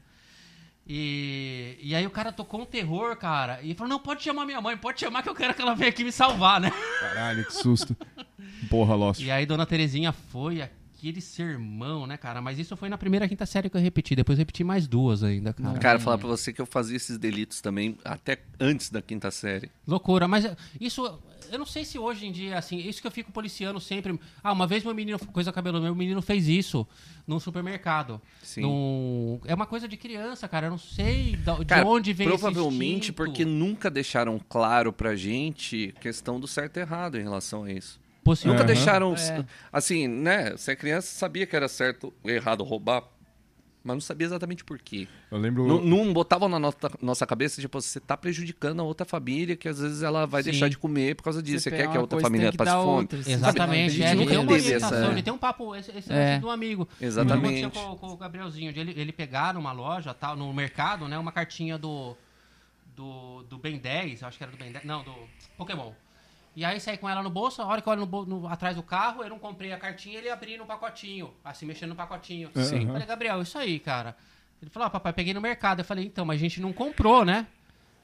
E, 0.92 1.78
e 1.80 1.94
aí 1.94 2.04
o 2.04 2.10
cara 2.10 2.32
tocou 2.32 2.62
um 2.62 2.66
terror, 2.66 3.14
cara. 3.14 3.60
E 3.62 3.74
falou: 3.74 3.90
não, 3.90 4.00
pode 4.00 4.24
chamar 4.24 4.44
minha 4.44 4.60
mãe, 4.60 4.76
pode 4.76 4.98
chamar 4.98 5.22
que 5.22 5.28
eu 5.28 5.34
quero 5.36 5.54
que 5.54 5.62
ela 5.62 5.72
venha 5.72 5.88
aqui 5.88 6.02
me 6.02 6.10
salvar, 6.10 6.60
né? 6.60 6.72
Caralho, 6.98 7.44
que 7.44 7.54
susto. 7.54 7.96
Porra, 8.68 8.96
Lost. 8.96 9.20
E 9.20 9.30
aí 9.30 9.46
Dona 9.46 9.64
Terezinha 9.64 10.10
foi 10.10 10.60
aquele 10.60 11.20
sermão, 11.20 12.08
né, 12.08 12.16
cara? 12.16 12.42
Mas 12.42 12.58
isso 12.58 12.76
foi 12.76 12.88
na 12.88 12.98
primeira 12.98 13.28
quinta 13.28 13.46
série 13.46 13.70
que 13.70 13.76
eu 13.76 13.80
repeti. 13.80 14.16
Depois 14.16 14.36
eu 14.36 14.40
repeti 14.40 14.64
mais 14.64 14.88
duas 14.88 15.22
ainda, 15.22 15.52
cara. 15.52 15.78
Cara, 15.78 16.00
falar 16.00 16.18
pra 16.18 16.26
você 16.26 16.52
que 16.52 16.60
eu 16.60 16.66
fazia 16.66 16.96
esses 16.96 17.16
delitos 17.16 17.60
também 17.60 17.96
até 18.04 18.40
antes 18.58 18.90
da 18.90 19.00
quinta 19.00 19.30
série. 19.30 19.70
Loucura, 19.86 20.26
mas 20.26 20.44
isso, 20.80 21.20
eu 21.50 21.58
não 21.58 21.66
sei 21.66 21.84
se 21.84 21.98
hoje 21.98 22.26
em 22.26 22.32
dia, 22.32 22.56
assim, 22.58 22.78
isso 22.78 23.00
que 23.00 23.06
eu 23.06 23.10
fico 23.10 23.30
policiando 23.32 23.78
sempre. 23.80 24.18
Ah, 24.42 24.52
uma 24.52 24.66
vez 24.66 24.82
meu 24.84 24.94
menino, 24.94 25.18
coisa 25.18 25.52
cabelo 25.52 25.80
meu 25.80 25.94
menino 25.94 26.20
fez 26.22 26.48
isso 26.48 26.86
num 27.26 27.38
supermercado. 27.40 28.20
Sim. 28.42 28.62
Num- 28.62 29.40
é 29.44 29.54
uma 29.54 29.66
coisa 29.66 29.86
de 29.86 29.96
criança, 29.96 30.48
cara. 30.48 30.66
Eu 30.66 30.70
não 30.70 30.78
sei 30.78 31.36
da- 31.36 31.54
de 31.56 31.64
Cara, 31.64 31.86
onde 31.86 32.12
vem 32.12 32.26
provavelmente 32.28 33.12
porque 33.12 33.44
nunca 33.44 33.90
deixaram 33.90 34.40
claro 34.48 34.92
pra 34.92 35.14
gente 35.16 35.94
questão 36.00 36.38
do 36.40 36.46
certo 36.46 36.76
e 36.78 36.80
errado 36.80 37.18
em 37.18 37.22
relação 37.22 37.64
a 37.64 37.72
isso. 37.72 38.00
Nunca 38.44 38.58
Aham. 38.60 38.64
deixaram. 38.66 39.14
É. 39.14 39.44
Assim, 39.72 40.06
né? 40.06 40.50
Você 40.52 40.72
é 40.72 40.76
criança, 40.76 41.08
sabia 41.08 41.46
que 41.46 41.56
era 41.56 41.66
certo 41.68 42.12
ou 42.22 42.30
errado 42.30 42.62
roubar, 42.62 43.02
mas 43.82 43.94
não 43.96 44.00
sabia 44.00 44.26
exatamente 44.26 44.62
por 44.64 44.78
quê. 44.78 45.08
Eu 45.30 45.38
lembro. 45.38 45.66
Não, 45.66 45.80
não 45.82 46.12
botavam 46.12 46.48
na 46.48 46.58
nossa, 46.58 46.76
nossa 47.00 47.26
cabeça, 47.26 47.60
tipo, 47.60 47.80
você 47.80 47.98
tá 47.98 48.16
prejudicando 48.16 48.80
a 48.80 48.82
outra 48.82 49.06
família, 49.06 49.56
que 49.56 49.68
às 49.68 49.78
vezes 49.80 50.02
ela 50.02 50.26
vai 50.26 50.42
Sim. 50.42 50.50
deixar 50.50 50.68
de 50.68 50.76
comer 50.78 51.14
por 51.16 51.22
causa 51.24 51.42
disso. 51.42 51.60
Você, 51.64 51.70
Você 51.70 51.76
quer 51.76 51.90
que 51.90 51.96
a 51.96 52.00
outra 52.00 52.20
família 52.20 52.46
tem 52.48 52.52
que 52.52 52.58
passe 52.58 52.70
fome? 52.72 53.00
outra. 53.02 53.18
Exatamente, 53.18 53.92
Sabe? 53.92 54.02
é, 54.02 54.06
A 54.06 54.08
gente 54.10 54.18
ele 54.20 54.26
tem 54.26 54.36
nunca 54.38 54.52
uma 54.52 54.58
teve 54.62 54.72
essa- 54.74 55.06
ele 55.10 55.22
tem 55.22 55.32
um 55.32 55.38
papo, 55.38 55.74
esse, 55.76 55.90
esse 55.96 56.12
É. 56.12 56.38
do 56.38 56.50
amigo. 56.50 56.88
Exatamente. 57.00 57.70
Com, 57.70 57.96
com 57.96 58.06
o 58.08 58.16
Gabrielzinho, 58.16 58.70
ele, 58.76 58.92
ele 59.00 59.12
pegar 59.12 59.54
numa 59.54 59.72
loja, 59.72 60.12
tal, 60.12 60.36
no 60.36 60.52
mercado, 60.52 61.08
né, 61.08 61.18
uma 61.18 61.32
cartinha 61.32 61.78
do, 61.78 62.16
do, 62.96 63.42
do 63.44 63.58
Ben 63.58 63.78
10, 63.78 64.22
acho 64.22 64.36
que 64.36 64.44
era 64.44 64.52
do 64.52 64.58
Ben 64.58 64.70
10, 64.72 64.84
não, 64.84 65.02
do 65.02 65.14
Pokémon. 65.56 65.92
E 66.56 66.64
aí 66.64 66.80
saí 66.80 66.98
com 66.98 67.08
ela 67.08 67.22
no 67.22 67.30
bolso, 67.30 67.62
a 67.62 67.66
hora 67.66 67.80
que 67.80 67.88
eu 67.88 67.92
olho 67.92 68.04
no, 68.06 68.26
no- 68.26 68.48
atrás 68.48 68.74
do 68.76 68.82
carro, 68.82 69.22
eu 69.22 69.30
não 69.30 69.38
comprei 69.38 69.72
a 69.72 69.78
cartinha, 69.78 70.18
ele 70.18 70.28
abria 70.28 70.58
no 70.58 70.66
pacotinho, 70.66 71.32
assim, 71.44 71.64
mexendo 71.64 71.90
no 71.90 71.96
pacotinho. 71.96 72.50
Sim. 72.56 72.80
Eu 72.82 72.86
falei, 72.88 73.06
Gabriel, 73.06 73.40
isso 73.40 73.56
aí, 73.56 73.78
cara. 73.78 74.16
Ele 74.60 74.70
falou, 74.70 74.86
ah, 74.88 74.90
papai, 74.90 75.12
peguei 75.12 75.32
no 75.32 75.40
mercado. 75.40 75.78
Eu 75.80 75.84
falei, 75.84 76.04
então, 76.04 76.24
mas 76.24 76.36
a 76.36 76.40
gente 76.40 76.60
não 76.60 76.72
comprou, 76.72 77.24
né? 77.24 77.46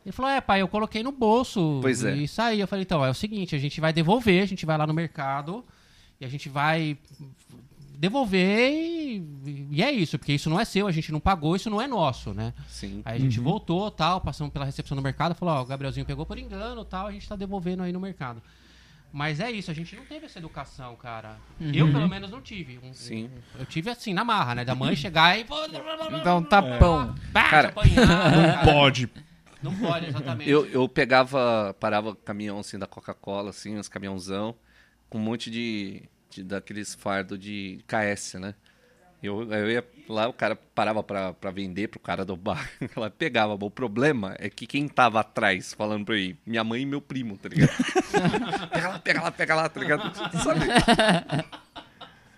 Ele 0.05 0.12
falou, 0.12 0.30
é, 0.30 0.40
pai, 0.40 0.62
eu 0.62 0.68
coloquei 0.68 1.03
no 1.03 1.11
bolso 1.11 1.80
Pois 1.82 2.05
é. 2.05 2.14
e 2.14 2.28
saí. 2.28 2.61
Eu 2.61 2.68
falei, 2.68 2.84
então, 2.84 3.05
é 3.05 3.11
o 3.11 3.14
seguinte, 3.14 3.55
a 3.57 3.59
gente 3.59 3.80
vai 3.80 3.92
devolver, 3.92 4.42
a 4.42 4.47
gente 4.47 4.64
vai 4.64 4.78
lá 4.78 4.86
no 4.86 4.94
mercado 4.94 5.64
e 6.20 6.24
a 6.24 6.28
gente 6.28 6.49
vai 6.49 6.97
devolver 7.99 8.70
e, 8.70 9.66
e 9.70 9.82
é 9.82 9.90
isso, 9.90 10.18
porque 10.18 10.32
isso 10.32 10.49
não 10.51 10.61
é 10.61 10.64
seu, 10.64 10.86
a 10.86 10.92
gente 10.92 11.11
não 11.12 11.20
pagou, 11.20 11.57
isso 11.57 11.70
não 11.70 11.80
é 11.80 11.86
nosso, 11.86 12.32
né? 12.34 12.53
Sim. 12.68 13.03
Aí 13.05 13.16
a 13.16 13.20
gente 13.20 13.40
voltou, 13.40 13.90
tal, 13.90 14.20
passamos 14.20 14.53
pela 14.53 14.64
recepção 14.64 14.97
do 14.97 15.03
mercado, 15.03 15.34
falou, 15.34 15.55
ó, 15.55 15.62
o 15.62 15.66
Gabrielzinho 15.66 16.05
pegou 16.07 16.24
por 16.26 16.38
engano, 16.38 16.84
tal, 16.84 17.07
a 17.07 17.12
gente 17.12 17.28
tá 17.28 17.36
devolvendo 17.36 17.82
aí 17.82 17.92
no 17.92 18.01
mercado. 18.01 18.42
Mas 19.12 19.40
é 19.40 19.51
isso, 19.51 19.70
a 19.70 19.74
gente 19.74 19.97
não 19.97 20.05
teve 20.05 20.26
essa 20.26 20.38
educação, 20.38 20.94
cara. 20.97 21.38
Eu, 21.72 21.90
pelo 21.90 22.09
menos, 22.09 22.30
não 22.30 22.42
tive. 22.42 22.78
Um- 22.82 22.92
Sim. 22.92 23.30
um- 23.57 23.61
eu 23.61 23.64
tive 23.64 23.88
assim, 23.88 24.12
na 24.12 24.24
marra, 24.24 24.57
né? 24.57 24.64
Da 24.64 24.74
mãe 24.74 24.94
chegar 24.94 25.38
e... 25.38 25.47
Dá 26.22 26.36
um 26.36 26.42
tapão. 26.42 27.14
Pá, 27.32 27.49
Cara, 27.49 27.68
apanhar, 27.68 28.07
cara. 28.07 28.72
Pode. 28.72 29.09
Não 29.62 29.74
pode, 29.74 30.07
exatamente. 30.07 30.51
Eu, 30.51 30.66
eu 30.66 30.86
pegava, 30.88 31.74
parava 31.80 32.14
caminhão 32.14 32.59
assim 32.59 32.78
da 32.78 32.86
Coca-Cola, 32.86 33.51
assim, 33.51 33.78
uns 33.78 33.88
caminhãozão, 33.88 34.55
com 35.09 35.16
um 35.16 35.22
monte 35.22 35.51
de, 35.51 36.03
de 36.37 36.45
daqueles 36.45 36.95
fardos 36.95 37.39
de 37.39 37.80
KS, 37.87 38.34
né? 38.34 38.55
Eu, 39.22 39.51
eu 39.51 39.70
ia 39.70 39.84
lá, 40.09 40.28
o 40.28 40.32
cara 40.32 40.55
parava 40.55 41.03
pra, 41.03 41.32
pra 41.32 41.51
vender 41.51 41.89
pro 41.89 41.99
cara 41.99 42.24
do 42.24 42.37
bar. 42.37 42.70
Ela 42.95 43.11
pegava. 43.11 43.55
O 43.59 43.70
problema 43.70 44.37
é 44.39 44.49
que 44.51 44.66
quem 44.66 44.87
tava 44.87 45.20
atrás 45.20 45.72
falando 45.72 46.05
pra 46.05 46.16
ele, 46.16 46.37
minha 46.47 46.62
mãe 46.62 46.82
e 46.82 46.87
meu 46.87 47.01
primo, 47.01 47.37
tá 47.37 47.49
ligado? 47.49 47.70
pega 48.70 48.89
lá, 48.89 48.99
pega 48.99 49.22
lá, 49.22 49.30
pega 49.32 49.55
lá, 49.55 49.68
tá 49.68 49.80
ligado? 49.80 50.14
Sabe? 50.43 50.61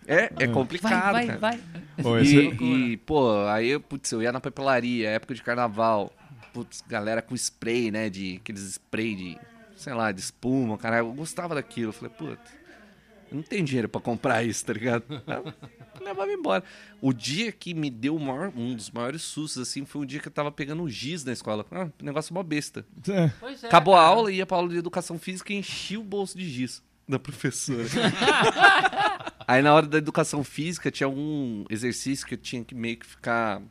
É, 0.06 0.30
é 0.38 0.46
complicado, 0.46 1.12
Vai, 1.12 1.12
vai, 1.12 1.26
cara. 1.26 1.38
vai. 1.38 1.60
Pô, 2.02 2.18
E, 2.18 2.22
esse- 2.22 2.64
e, 2.64 2.96
pô, 2.98 3.46
aí, 3.48 3.78
putz, 3.78 4.10
eu 4.12 4.22
ia 4.22 4.32
na 4.32 4.40
papelaria, 4.40 5.10
época 5.10 5.34
de 5.34 5.42
carnaval. 5.42 6.12
Putz, 6.54 6.82
galera 6.88 7.20
com 7.20 7.34
spray, 7.34 7.90
né? 7.90 8.08
De 8.08 8.36
aqueles 8.40 8.62
spray 8.62 9.14
de, 9.14 9.38
sei 9.76 9.92
lá, 9.92 10.10
de 10.10 10.20
espuma, 10.20 10.78
cara. 10.78 10.98
Eu 10.98 11.12
gostava 11.12 11.54
daquilo. 11.54 11.88
Eu 11.90 11.92
falei, 11.92 12.14
putz, 12.16 12.40
eu 13.30 13.36
não 13.36 13.42
tenho 13.42 13.64
dinheiro 13.64 13.88
pra 13.88 14.00
comprar 14.00 14.42
isso, 14.44 14.64
tá 14.64 14.72
ligado? 14.72 15.04
Eu 15.98 16.04
levava 16.04 16.32
embora. 16.32 16.62
O 17.00 17.12
dia 17.12 17.50
que 17.52 17.74
me 17.74 17.90
deu 17.90 18.16
o 18.16 18.20
maior- 18.20 18.52
um 18.56 18.74
dos 18.74 18.90
maiores 18.90 19.22
sustos, 19.22 19.62
assim, 19.68 19.84
foi 19.84 20.02
o 20.02 20.06
dia 20.06 20.20
que 20.20 20.28
eu 20.28 20.32
tava 20.32 20.50
pegando 20.52 20.82
o 20.82 20.88
giz 20.88 21.24
na 21.24 21.32
escola. 21.32 21.64
Ah, 21.70 21.88
negócio 22.02 22.32
mó 22.34 22.42
besta. 22.42 22.86
É. 23.08 23.30
Pois 23.40 23.62
é, 23.64 23.66
Acabou 23.66 23.94
a 23.94 23.98
cara. 23.98 24.08
aula, 24.08 24.32
ia 24.32 24.46
pra 24.46 24.56
aula 24.56 24.68
de 24.68 24.76
educação 24.76 25.18
física 25.18 25.52
e 25.52 25.56
enchi 25.56 25.96
o 25.96 26.02
bolso 26.02 26.36
de 26.38 26.48
giz 26.48 26.82
da 27.08 27.18
professora. 27.18 27.84
Aí 29.46 29.62
na 29.62 29.72
hora 29.74 29.86
da 29.86 29.96
educação 29.98 30.44
física 30.44 30.90
tinha 30.90 31.08
um 31.08 31.64
exercício 31.70 32.26
que 32.26 32.34
eu 32.34 32.38
tinha 32.38 32.62
que 32.64 32.74
meio 32.74 32.98
que 32.98 33.06
ficar. 33.06 33.62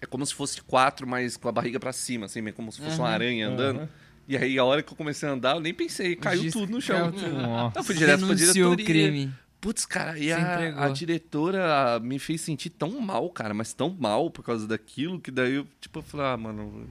É 0.00 0.06
como 0.06 0.24
se 0.24 0.34
fosse 0.34 0.60
quatro, 0.62 1.06
mas 1.06 1.36
com 1.36 1.48
a 1.48 1.52
barriga 1.52 1.80
pra 1.80 1.92
cima, 1.92 2.26
assim, 2.26 2.40
meio 2.40 2.54
como 2.54 2.70
se 2.70 2.78
fosse 2.80 2.98
uma 2.98 3.06
Aham. 3.06 3.14
aranha 3.14 3.48
andando. 3.48 3.78
Aham. 3.80 3.88
E 4.28 4.36
aí 4.36 4.58
a 4.58 4.64
hora 4.64 4.82
que 4.82 4.92
eu 4.92 4.96
comecei 4.96 5.26
a 5.28 5.32
andar, 5.32 5.56
eu 5.56 5.60
nem 5.60 5.72
pensei, 5.72 6.14
caiu 6.14 6.42
Gis- 6.42 6.52
tudo 6.52 6.70
no 6.70 6.80
chão. 6.82 7.10
caiu 7.10 7.12
tudo. 7.12 7.40
Eu 7.74 7.82
fui 7.82 7.94
direto 7.94 8.26
pra 8.26 8.34
Denunciou 8.34 8.72
o 8.72 8.76
diretoria. 8.76 9.08
crime. 9.10 9.32
Putz, 9.60 9.84
cara, 9.86 10.16
e 10.18 10.30
a, 10.30 10.84
a 10.84 10.88
diretora 10.90 11.98
me 12.00 12.18
fez 12.18 12.42
sentir 12.42 12.70
tão 12.70 13.00
mal, 13.00 13.28
cara, 13.30 13.52
mas 13.54 13.72
tão 13.72 13.96
mal 13.98 14.30
por 14.30 14.44
causa 14.44 14.68
daquilo, 14.68 15.18
que 15.18 15.30
daí 15.32 15.54
eu, 15.54 15.66
tipo, 15.80 15.98
eu 15.98 16.02
falei, 16.02 16.26
ah, 16.26 16.36
mano. 16.36 16.86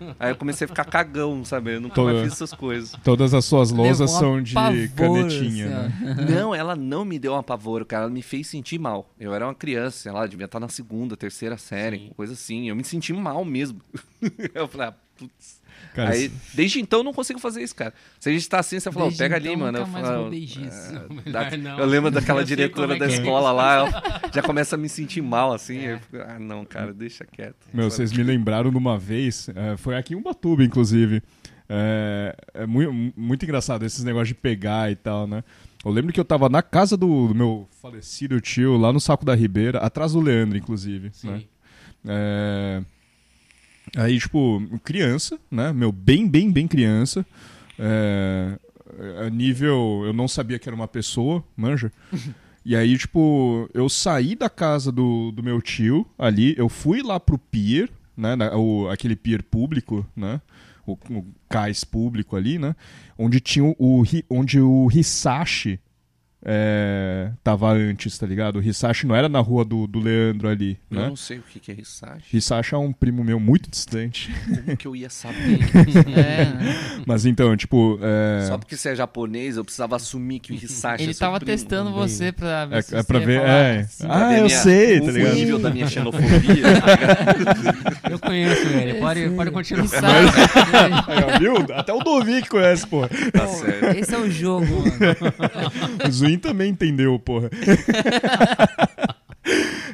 Aí 0.18 0.30
eu 0.30 0.36
comecei 0.36 0.64
a 0.64 0.68
ficar 0.68 0.84
cagão, 0.86 1.44
sabe? 1.44 1.74
Eu 1.74 1.80
nunca 1.80 1.94
Tô- 1.94 2.04
mais 2.04 2.22
fiz 2.22 2.32
essas 2.32 2.54
coisas. 2.54 2.94
Todas 3.04 3.34
as 3.34 3.44
suas 3.44 3.70
lousas 3.70 4.10
são 4.10 4.42
de 4.42 4.56
apavoro, 4.56 4.88
canetinha, 4.96 5.66
assim, 5.78 6.04
né? 6.04 6.14
Não, 6.40 6.54
ela 6.54 6.74
não 6.74 7.04
me 7.04 7.18
deu 7.18 7.32
um 7.34 7.36
apavoro, 7.36 7.84
cara. 7.84 8.04
Ela 8.04 8.10
me 8.12 8.22
fez 8.22 8.46
sentir 8.46 8.78
mal. 8.78 9.12
Eu 9.20 9.34
era 9.34 9.46
uma 9.46 9.54
criança, 9.54 9.98
sei 9.98 10.10
lá, 10.12 10.26
devia 10.26 10.46
estar 10.46 10.58
na 10.60 10.68
segunda, 10.70 11.16
terceira 11.18 11.58
série, 11.58 11.98
Sim. 11.98 12.12
coisa 12.16 12.32
assim. 12.32 12.68
Eu 12.70 12.76
me 12.76 12.82
senti 12.84 13.12
mal 13.12 13.44
mesmo. 13.44 13.80
eu 14.54 14.66
falei, 14.68 14.88
ah, 14.88 14.94
putz. 15.18 15.59
Cara, 15.94 16.10
Aí, 16.10 16.30
desde 16.54 16.80
então, 16.80 17.00
eu 17.00 17.04
não 17.04 17.12
consigo 17.12 17.38
fazer 17.40 17.62
isso, 17.62 17.74
cara. 17.74 17.92
Se 18.18 18.28
a 18.28 18.32
gente 18.32 18.48
tá 18.48 18.60
assim, 18.60 18.78
você 18.78 18.90
fala, 18.92 19.06
ó, 19.06 19.08
Desde 19.08 19.22
pega 19.24 19.38
então, 19.38 19.52
ali, 19.52 19.60
mano. 19.60 19.78
Eu, 19.78 19.86
falo, 19.86 20.30
é, 21.26 21.30
da- 21.30 21.56
Não. 21.56 21.78
eu 21.78 21.86
lembro 21.86 22.10
daquela 22.10 22.44
diretora 22.44 22.94
é 22.94 22.98
da 22.98 23.06
é 23.06 23.08
escola 23.08 23.48
isso. 23.48 23.56
lá, 23.56 23.74
ela 23.74 24.20
já 24.32 24.42
começa 24.42 24.76
a 24.76 24.78
me 24.78 24.88
sentir 24.88 25.20
mal, 25.20 25.52
assim. 25.52 25.78
eu 25.80 25.98
fico, 25.98 26.16
ah, 26.18 26.38
não, 26.38 26.64
cara, 26.64 26.92
deixa 26.92 27.24
quieto. 27.24 27.56
Meu, 27.74 27.90
vocês 27.90 28.12
me 28.12 28.22
lembraram 28.22 28.70
de 28.70 28.76
uma 28.76 28.96
vez, 28.98 29.48
é, 29.54 29.76
foi 29.76 29.96
aqui 29.96 30.14
em 30.14 30.16
Ubatuba, 30.16 30.62
inclusive. 30.62 31.22
É, 31.68 32.34
é 32.54 32.66
mui- 32.66 33.12
muito, 33.16 33.44
engraçado 33.44 33.84
esses 33.84 34.02
negócios 34.02 34.28
de 34.28 34.34
pegar 34.34 34.90
e 34.90 34.96
tal, 34.96 35.26
né? 35.26 35.42
Eu 35.84 35.90
lembro 35.90 36.12
que 36.12 36.18
eu 36.20 36.24
tava 36.24 36.48
na 36.48 36.62
casa 36.62 36.96
do, 36.96 37.28
do 37.28 37.34
meu 37.34 37.68
falecido 37.80 38.40
tio, 38.40 38.76
lá 38.76 38.92
no 38.92 39.00
Saco 39.00 39.24
da 39.24 39.34
Ribeira, 39.34 39.78
atrás 39.78 40.12
do 40.12 40.20
Leandro, 40.20 40.58
inclusive. 40.58 41.10
Sim. 41.12 41.28
Né? 41.30 41.42
É, 42.06 42.82
Aí, 43.96 44.18
tipo, 44.18 44.62
criança, 44.84 45.38
né? 45.50 45.72
Meu, 45.72 45.90
bem, 45.90 46.28
bem, 46.28 46.50
bem 46.50 46.66
criança. 46.68 47.24
É, 47.78 48.56
A 49.26 49.30
nível. 49.30 50.02
Eu 50.04 50.12
não 50.12 50.28
sabia 50.28 50.58
que 50.58 50.68
era 50.68 50.76
uma 50.76 50.88
pessoa, 50.88 51.44
manja. 51.56 51.92
E 52.62 52.76
aí, 52.76 52.98
tipo, 52.98 53.70
eu 53.72 53.88
saí 53.88 54.36
da 54.36 54.50
casa 54.50 54.92
do, 54.92 55.32
do 55.32 55.42
meu 55.42 55.62
tio 55.62 56.06
ali, 56.18 56.54
eu 56.58 56.68
fui 56.68 57.02
lá 57.02 57.18
pro 57.18 57.38
pier, 57.38 57.88
né? 58.14 58.36
na- 58.36 58.54
o, 58.54 58.86
aquele 58.90 59.16
pier 59.16 59.42
público, 59.42 60.06
né? 60.14 60.42
O, 60.86 60.92
o 60.92 61.24
cais 61.48 61.84
público 61.84 62.36
ali, 62.36 62.58
né? 62.58 62.76
Onde 63.16 63.40
tinha 63.40 63.64
o, 63.64 63.74
o 63.78 64.02
onde 64.28 64.60
o 64.60 64.90
Hisashi 64.92 65.80
é, 66.44 67.30
tava 67.44 67.70
antes, 67.72 68.16
tá 68.16 68.26
ligado? 68.26 68.56
O 68.58 68.62
Hisashi 68.62 69.06
não 69.06 69.14
era 69.14 69.28
na 69.28 69.40
rua 69.40 69.64
do, 69.64 69.86
do 69.86 69.98
Leandro 70.00 70.48
ali, 70.48 70.78
Eu 70.90 71.00
né? 71.00 71.08
não 71.08 71.16
sei 71.16 71.38
o 71.38 71.42
que 71.42 71.60
que 71.60 71.70
é 71.70 71.74
Hisashi. 71.78 72.24
Hisashi 72.36 72.74
é 72.74 72.78
um 72.78 72.92
primo 72.92 73.22
meu 73.22 73.38
muito 73.38 73.70
distante. 73.70 74.32
Como 74.64 74.76
que 74.76 74.86
eu 74.86 74.96
ia 74.96 75.10
saber? 75.10 75.58
É? 76.16 77.00
Mas 77.06 77.24
então, 77.26 77.56
tipo. 77.56 77.98
É, 78.02 78.46
Só 78.46 78.58
porque 78.58 78.76
você 78.76 78.90
é 78.90 78.94
japonês, 78.96 79.56
eu 79.56 79.64
precisava 79.64 79.96
assumir 79.96 80.40
que 80.40 80.52
o 80.52 80.54
Hisashi 80.54 81.02
Ele 81.02 81.10
é 81.10 81.14
seu 81.14 81.20
tava 81.26 81.38
primo. 81.38 81.52
testando 81.56 81.92
você 81.92 82.32
pra 82.32 82.66
ver 82.66 82.76
É- 82.78 82.82
se 82.82 82.96
é 82.96 83.02
pra 83.02 83.18
ver, 83.18 83.40
falar 83.40 83.52
é. 83.52 83.80
assim. 83.80 84.06
Ah, 84.08 84.28
ver 84.28 84.38
eu 84.40 84.44
minha- 84.46 84.58
sei, 84.58 84.98
o, 84.98 85.04
tá 85.04 85.06
o 85.06 85.10
ligado? 85.12 85.34
nível 85.34 85.58
da 85.58 85.70
minha 85.70 85.86
xenofobia, 85.88 86.80
tá 86.80 86.92
ligado? 87.34 88.10
Eu 88.10 88.18
conheço 88.18 88.66
ele, 88.68 88.94
pode, 88.94 89.30
pode 89.30 89.50
continuar. 89.50 89.88
Sabe? 89.88 90.06
Aí, 91.08 91.24
ó, 91.24 91.38
viu? 91.38 91.56
Até 91.76 91.92
o 91.92 91.98
Dovi 92.00 92.42
que 92.42 92.48
conhece, 92.48 92.86
porra. 92.86 93.08
Tá 93.32 93.46
certo. 93.46 93.96
Esse 93.98 94.14
é 94.14 94.18
o 94.18 94.30
jogo, 94.30 94.66
mano. 94.66 96.10
Também 96.38 96.70
entendeu, 96.70 97.18
porra. 97.18 97.50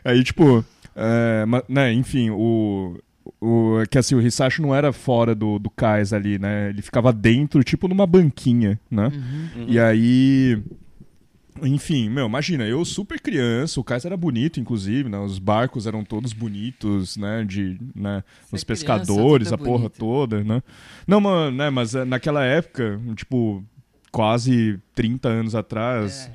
Aí, 0.04 0.22
tipo, 0.22 0.64
é, 0.94 1.44
ma- 1.46 1.64
né, 1.68 1.92
enfim, 1.92 2.30
o. 2.30 2.98
O, 3.40 3.82
que 3.90 3.98
assim, 3.98 4.14
o 4.14 4.22
Hisashi 4.22 4.62
não 4.62 4.74
era 4.74 4.92
fora 4.92 5.34
do, 5.34 5.58
do 5.58 5.68
cais 5.68 6.12
ali, 6.12 6.38
né? 6.38 6.70
Ele 6.70 6.80
ficava 6.80 7.12
dentro, 7.12 7.62
tipo 7.64 7.88
numa 7.88 8.06
banquinha, 8.06 8.78
né? 8.90 9.08
Uhum. 9.08 9.66
E 9.68 9.78
aí. 9.80 10.62
Enfim, 11.62 12.10
meu, 12.10 12.26
imagina, 12.26 12.64
eu 12.64 12.84
super 12.84 13.18
criança, 13.20 13.80
o 13.80 13.84
cais 13.84 14.04
era 14.04 14.16
bonito, 14.16 14.60
inclusive, 14.60 15.08
né? 15.08 15.18
Os 15.18 15.38
barcos 15.38 15.86
eram 15.86 16.04
todos 16.04 16.32
bonitos, 16.32 17.16
né? 17.16 17.44
De, 17.44 17.78
né? 17.94 18.22
Os 18.52 18.62
pescadores, 18.62 19.48
criança, 19.48 19.54
a 19.54 19.58
porra 19.58 19.88
bonito. 19.88 19.98
toda, 19.98 20.44
né? 20.44 20.62
Não, 21.06 21.20
mano, 21.20 21.56
né? 21.56 21.70
Mas 21.70 21.94
eh, 21.94 22.04
naquela 22.04 22.44
época, 22.44 23.00
tipo, 23.16 23.64
quase 24.12 24.78
30 24.94 25.28
anos 25.28 25.54
atrás, 25.54 26.30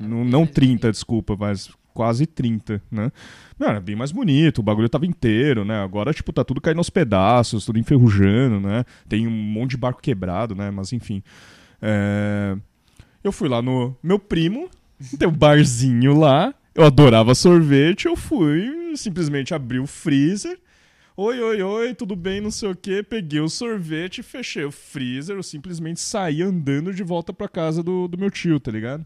É. 0.00 0.04
não, 0.04 0.24
não 0.24 0.46
30, 0.46 0.90
desculpa, 0.90 1.36
mas 1.38 1.70
quase 1.94 2.26
30, 2.26 2.80
né? 2.90 3.10
Não, 3.58 3.68
era 3.68 3.80
bem 3.80 3.96
mais 3.96 4.12
bonito, 4.12 4.58
o 4.58 4.62
bagulho 4.62 4.88
tava 4.88 5.04
inteiro, 5.04 5.64
né? 5.64 5.82
Agora, 5.82 6.12
tipo, 6.14 6.32
tá 6.32 6.44
tudo 6.44 6.60
caindo 6.60 6.78
aos 6.78 6.90
pedaços, 6.90 7.64
tudo 7.64 7.78
enferrujando, 7.78 8.60
né? 8.60 8.84
Tem 9.08 9.26
um 9.26 9.30
monte 9.30 9.70
de 9.72 9.76
barco 9.76 10.00
quebrado, 10.00 10.54
né? 10.54 10.70
Mas 10.70 10.92
enfim. 10.92 11.22
É, 11.82 12.56
Eu 13.24 13.32
fui 13.32 13.48
lá 13.48 13.60
no 13.60 13.96
meu 14.02 14.18
primo, 14.18 14.68
tem 15.18 15.26
um 15.28 15.32
barzinho 15.32 16.16
lá, 16.18 16.54
eu 16.74 16.84
adorava 16.84 17.34
sorvete, 17.34 18.06
eu 18.06 18.14
fui, 18.16 18.92
simplesmente 18.96 19.52
abri 19.52 19.78
o 19.80 19.86
freezer. 19.86 20.58
Oi, 21.20 21.40
oi, 21.40 21.60
oi, 21.60 21.94
tudo 21.96 22.14
bem, 22.14 22.40
não 22.40 22.48
sei 22.52 22.68
o 22.70 22.76
que. 22.76 23.02
Peguei 23.02 23.40
o 23.40 23.48
sorvete, 23.48 24.22
fechei 24.22 24.64
o 24.64 24.70
freezer, 24.70 25.34
eu 25.34 25.42
simplesmente 25.42 25.98
saí 25.98 26.42
andando 26.42 26.94
de 26.94 27.02
volta 27.02 27.32
pra 27.32 27.48
casa 27.48 27.82
do, 27.82 28.06
do 28.06 28.16
meu 28.16 28.30
tio, 28.30 28.60
tá 28.60 28.70
ligado? 28.70 29.04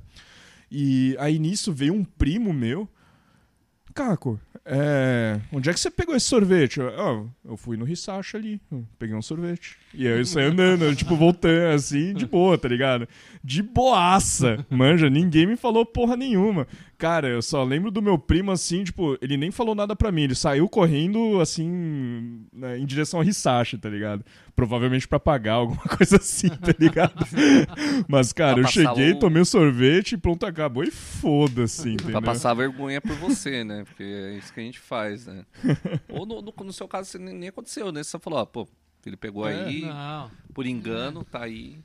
E 0.71 1.17
aí 1.19 1.39
nisso 1.39 1.73
veio 1.73 1.95
um 1.95 2.05
primo 2.05 2.53
meu. 2.53 2.87
Caco, 3.95 4.39
é, 4.65 5.41
onde 5.51 5.71
é 5.71 5.73
que 5.73 5.81
você 5.81 5.91
pegou 5.91 6.15
esse 6.15 6.27
sorvete? 6.27 6.81
Eu, 6.81 6.89
"Ah, 6.89 7.25
eu 7.47 7.57
fui 7.57 7.79
no 7.79 7.89
Hisashi 7.89 8.37
ali, 8.37 8.61
peguei 8.99 9.17
um 9.17 9.23
sorvete. 9.23 9.79
E 9.95 10.07
aí 10.07 10.19
eu 10.19 10.25
saí 10.27 10.45
andando, 10.45 10.95
tipo, 10.95 11.17
voltando 11.17 11.75
assim, 11.75 12.13
de 12.13 12.27
boa, 12.27 12.59
tá 12.59 12.69
ligado? 12.69 13.09
De 13.43 13.63
boaça, 13.63 14.67
manja, 14.69 15.09
ninguém 15.09 15.47
me 15.47 15.57
falou 15.57 15.87
porra 15.87 16.15
nenhuma. 16.17 16.67
Cara, 17.03 17.27
eu 17.27 17.43
só 17.43 17.65
lembro 17.65 17.91
do 17.91 18.01
meu 18.01 18.17
primo 18.17 18.53
assim, 18.53 18.85
tipo, 18.85 19.19
ele 19.21 19.37
nem 19.37 19.51
falou 19.51 19.75
nada 19.75 19.97
pra 19.97 20.13
mim, 20.13 20.23
ele 20.23 20.37
saiu 20.37 20.69
correndo 20.69 21.41
assim, 21.41 22.47
né, 22.53 22.79
em 22.79 22.87
direção 22.87 23.19
ao 23.19 23.27
Hisashi, 23.27 23.77
tá 23.77 23.89
ligado? 23.89 24.25
Provavelmente 24.55 25.09
pra 25.09 25.19
pagar 25.19 25.55
alguma 25.55 25.83
coisa 25.99 26.19
assim, 26.19 26.49
tá 26.49 26.73
ligado? 26.79 27.27
Mas, 28.07 28.33
cara, 28.33 28.55
Pra 28.61 28.63
eu 28.63 28.69
cheguei, 28.69 29.11
o- 29.15 29.19
tomei 29.19 29.43
o 29.43 29.45
sorvete 29.45 30.13
e 30.13 30.17
pronto, 30.17 30.47
acabou. 30.47 30.85
E 30.85 30.93
foda-se, 30.93 31.89
entendeu? 31.91 32.13
Pra 32.13 32.23
passar 32.23 32.55
vergonha 32.55 33.01
por 33.01 33.17
você, 33.17 33.65
né? 33.65 33.83
Porque 33.85 34.05
é 34.05 34.37
isso 34.39 34.55
que 34.55 34.61
a 34.61 34.63
gente 34.63 34.79
faz, 34.79 35.27
né? 35.27 35.45
Ou 36.09 36.25
no, 36.25 36.41
no, 36.41 36.55
no 36.57 36.73
seu 36.73 36.87
caso, 36.87 37.19
nem, 37.19 37.35
nem 37.35 37.49
aconteceu, 37.49 37.91
né? 37.91 38.05
Você 38.05 38.17
falou, 38.21 38.39
ó, 38.39 38.45
pô, 38.47 38.69
ele 39.05 39.17
pegou 39.17 39.49
É, 39.49 39.65
aí, 39.65 39.81
Não. 39.87 40.31
por 40.55 40.67
engano, 40.67 41.25
tá 41.25 41.43
aí. 41.43 41.81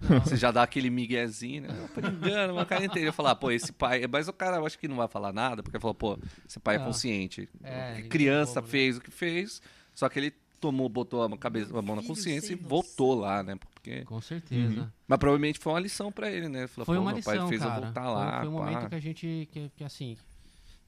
Você 0.00 0.36
já 0.36 0.50
dá 0.50 0.62
aquele 0.62 0.90
miguezinho, 0.90 1.62
né? 1.62 1.68
Ah, 1.70 1.88
Por 1.94 2.04
engano, 2.04 2.60
o 2.60 2.66
cara 2.66 2.84
entendeu. 2.84 3.12
Falar, 3.12 3.34
pô, 3.36 3.50
esse 3.50 3.72
pai. 3.72 4.06
Mas 4.10 4.28
o 4.28 4.32
cara 4.32 4.56
eu 4.58 4.66
acho 4.66 4.78
que 4.78 4.86
não 4.88 4.96
vai 4.96 5.08
falar 5.08 5.32
nada, 5.32 5.62
porque 5.62 5.78
falou, 5.78 5.94
pô, 5.94 6.18
esse 6.46 6.58
pai 6.60 6.76
é 6.76 6.78
Ah. 6.78 6.84
consciente. 6.84 7.48
É, 7.62 8.02
criança 8.10 8.60
né? 8.60 8.66
fez 8.66 8.96
o 8.98 9.00
que 9.00 9.10
fez, 9.10 9.62
só 9.94 10.08
que 10.08 10.18
ele 10.18 10.34
tomou, 10.60 10.88
botou 10.88 11.22
a, 11.22 11.38
cabeça, 11.38 11.76
a 11.78 11.82
mão 11.82 11.94
na 11.96 12.02
consciência 12.02 12.52
e 12.52 12.56
voltou 12.56 13.14
lá, 13.14 13.42
né? 13.42 13.56
Porque... 13.56 14.02
Com 14.04 14.20
certeza. 14.20 14.90
Mas 15.06 15.18
provavelmente 15.18 15.58
foi 15.58 15.72
uma 15.74 15.80
lição 15.80 16.10
pra 16.10 16.30
ele, 16.30 16.48
né? 16.48 16.66
Falou, 16.66 16.86
Foi 16.86 16.96
pô, 16.96 17.02
uma 17.02 17.12
meu 17.12 17.22
pai 17.22 17.34
lição, 17.34 17.48
fez 17.48 17.60
cara. 17.62 17.76
eu 17.76 17.82
voltar 17.82 18.02
Foi- 18.02 18.12
lá. 18.12 18.40
Foi, 18.40 18.48
um 18.48 18.52
pá. 18.56 18.58
momento 18.64 18.88
que 18.88 18.94
a 18.94 19.00
gente, 19.00 19.48
que, 19.52 19.70
que 19.76 19.84
assim, 19.84 20.16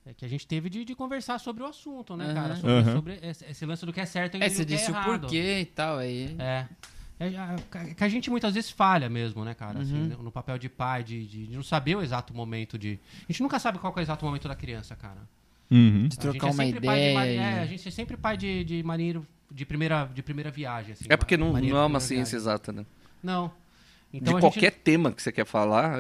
é 0.07 0.15
que 0.15 0.25
a 0.25 0.29
gente 0.29 0.47
teve 0.47 0.71
de, 0.71 0.85
de 0.85 0.95
conversar 0.95 1.39
sobre 1.39 1.63
o 1.63 1.67
assunto, 1.67 2.17
né, 2.17 2.25
Aham. 2.27 2.35
cara? 2.35 2.57
Sobre, 2.57 2.71
Aham. 2.73 2.93
sobre 2.95 3.19
esse, 3.23 3.45
esse 3.45 3.67
lance 3.67 3.85
do 3.85 3.93
que 3.93 4.01
é 4.01 4.07
certo 4.07 4.37
e 4.39 4.43
É, 4.43 4.49
do 4.49 4.55
você 4.55 4.65
que 4.65 4.73
é 4.73 4.77
disse 4.77 4.91
o 4.91 4.95
errado. 4.95 5.21
porquê 5.23 5.61
e 5.61 5.67
tal, 5.67 5.99
aí. 5.99 6.35
É. 6.39 6.67
É, 7.19 7.29
a- 7.37 7.57
que 7.97 8.05
a 8.05 8.09
gente 8.09 8.29
muitas 8.31 8.55
vezes 8.55 8.71
falha 8.71 9.09
mesmo, 9.09 9.43
né, 9.45 9.55
cara? 9.55 9.81
Assim, 9.81 9.95
Uhum. 9.95 10.09
no- 10.09 10.23
no 10.25 10.31
papel 10.33 10.59
de 10.59 10.69
pai, 10.69 11.03
de, 11.03 11.25
de, 11.27 11.47
de 11.47 11.57
não 11.57 11.63
saber 11.63 11.97
o 11.97 12.03
exato 12.03 12.35
momento 12.35 12.79
de. 12.79 12.99
A 13.29 13.33
gente 13.33 13.43
nunca 13.43 13.59
sabe 13.59 13.79
qual 13.79 13.93
é 13.97 14.01
o 14.01 14.03
exato 14.03 14.25
momento 14.25 14.47
da 14.49 14.55
criança, 14.55 14.95
cara. 14.95 15.21
Uhum. 15.71 16.09
De 16.09 16.17
A 16.17 16.21
trocar 16.21 16.47
é 16.49 16.51
uma 16.51 16.65
sempre 16.65 16.81
pai 16.87 17.09
de 17.09 17.15
mari- 17.15 17.33
ideia. 17.35 17.41
é, 17.47 17.61
a 17.61 17.67
gente 17.67 17.89
é 17.89 17.91
sempre 17.91 18.17
pai 18.17 18.37
de, 18.37 18.63
de 18.65 18.83
marinheiro 18.83 19.27
de 19.51 19.65
primeira, 19.65 20.05
de 20.13 20.23
primeira 20.23 20.51
viagem. 20.51 20.93
Assim, 20.93 21.07
É 21.09 21.17
porque 21.17 21.37
não, 21.37 21.53
não 21.53 21.59
é 21.59 21.63
de 21.63 21.73
uma 21.73 22.01
ciência 22.01 22.39
viagem. 22.39 22.53
exata, 22.55 22.73
né? 22.73 22.85
Não. 23.23 23.49
de 24.13 24.19
Então 24.19 24.37
a 24.37 24.41
qualquer 24.41 24.71
gente, 24.73 24.81
tema 24.83 25.11
que 25.11 25.23
você 25.23 25.33
quer 25.33 25.47
falar, 25.47 25.99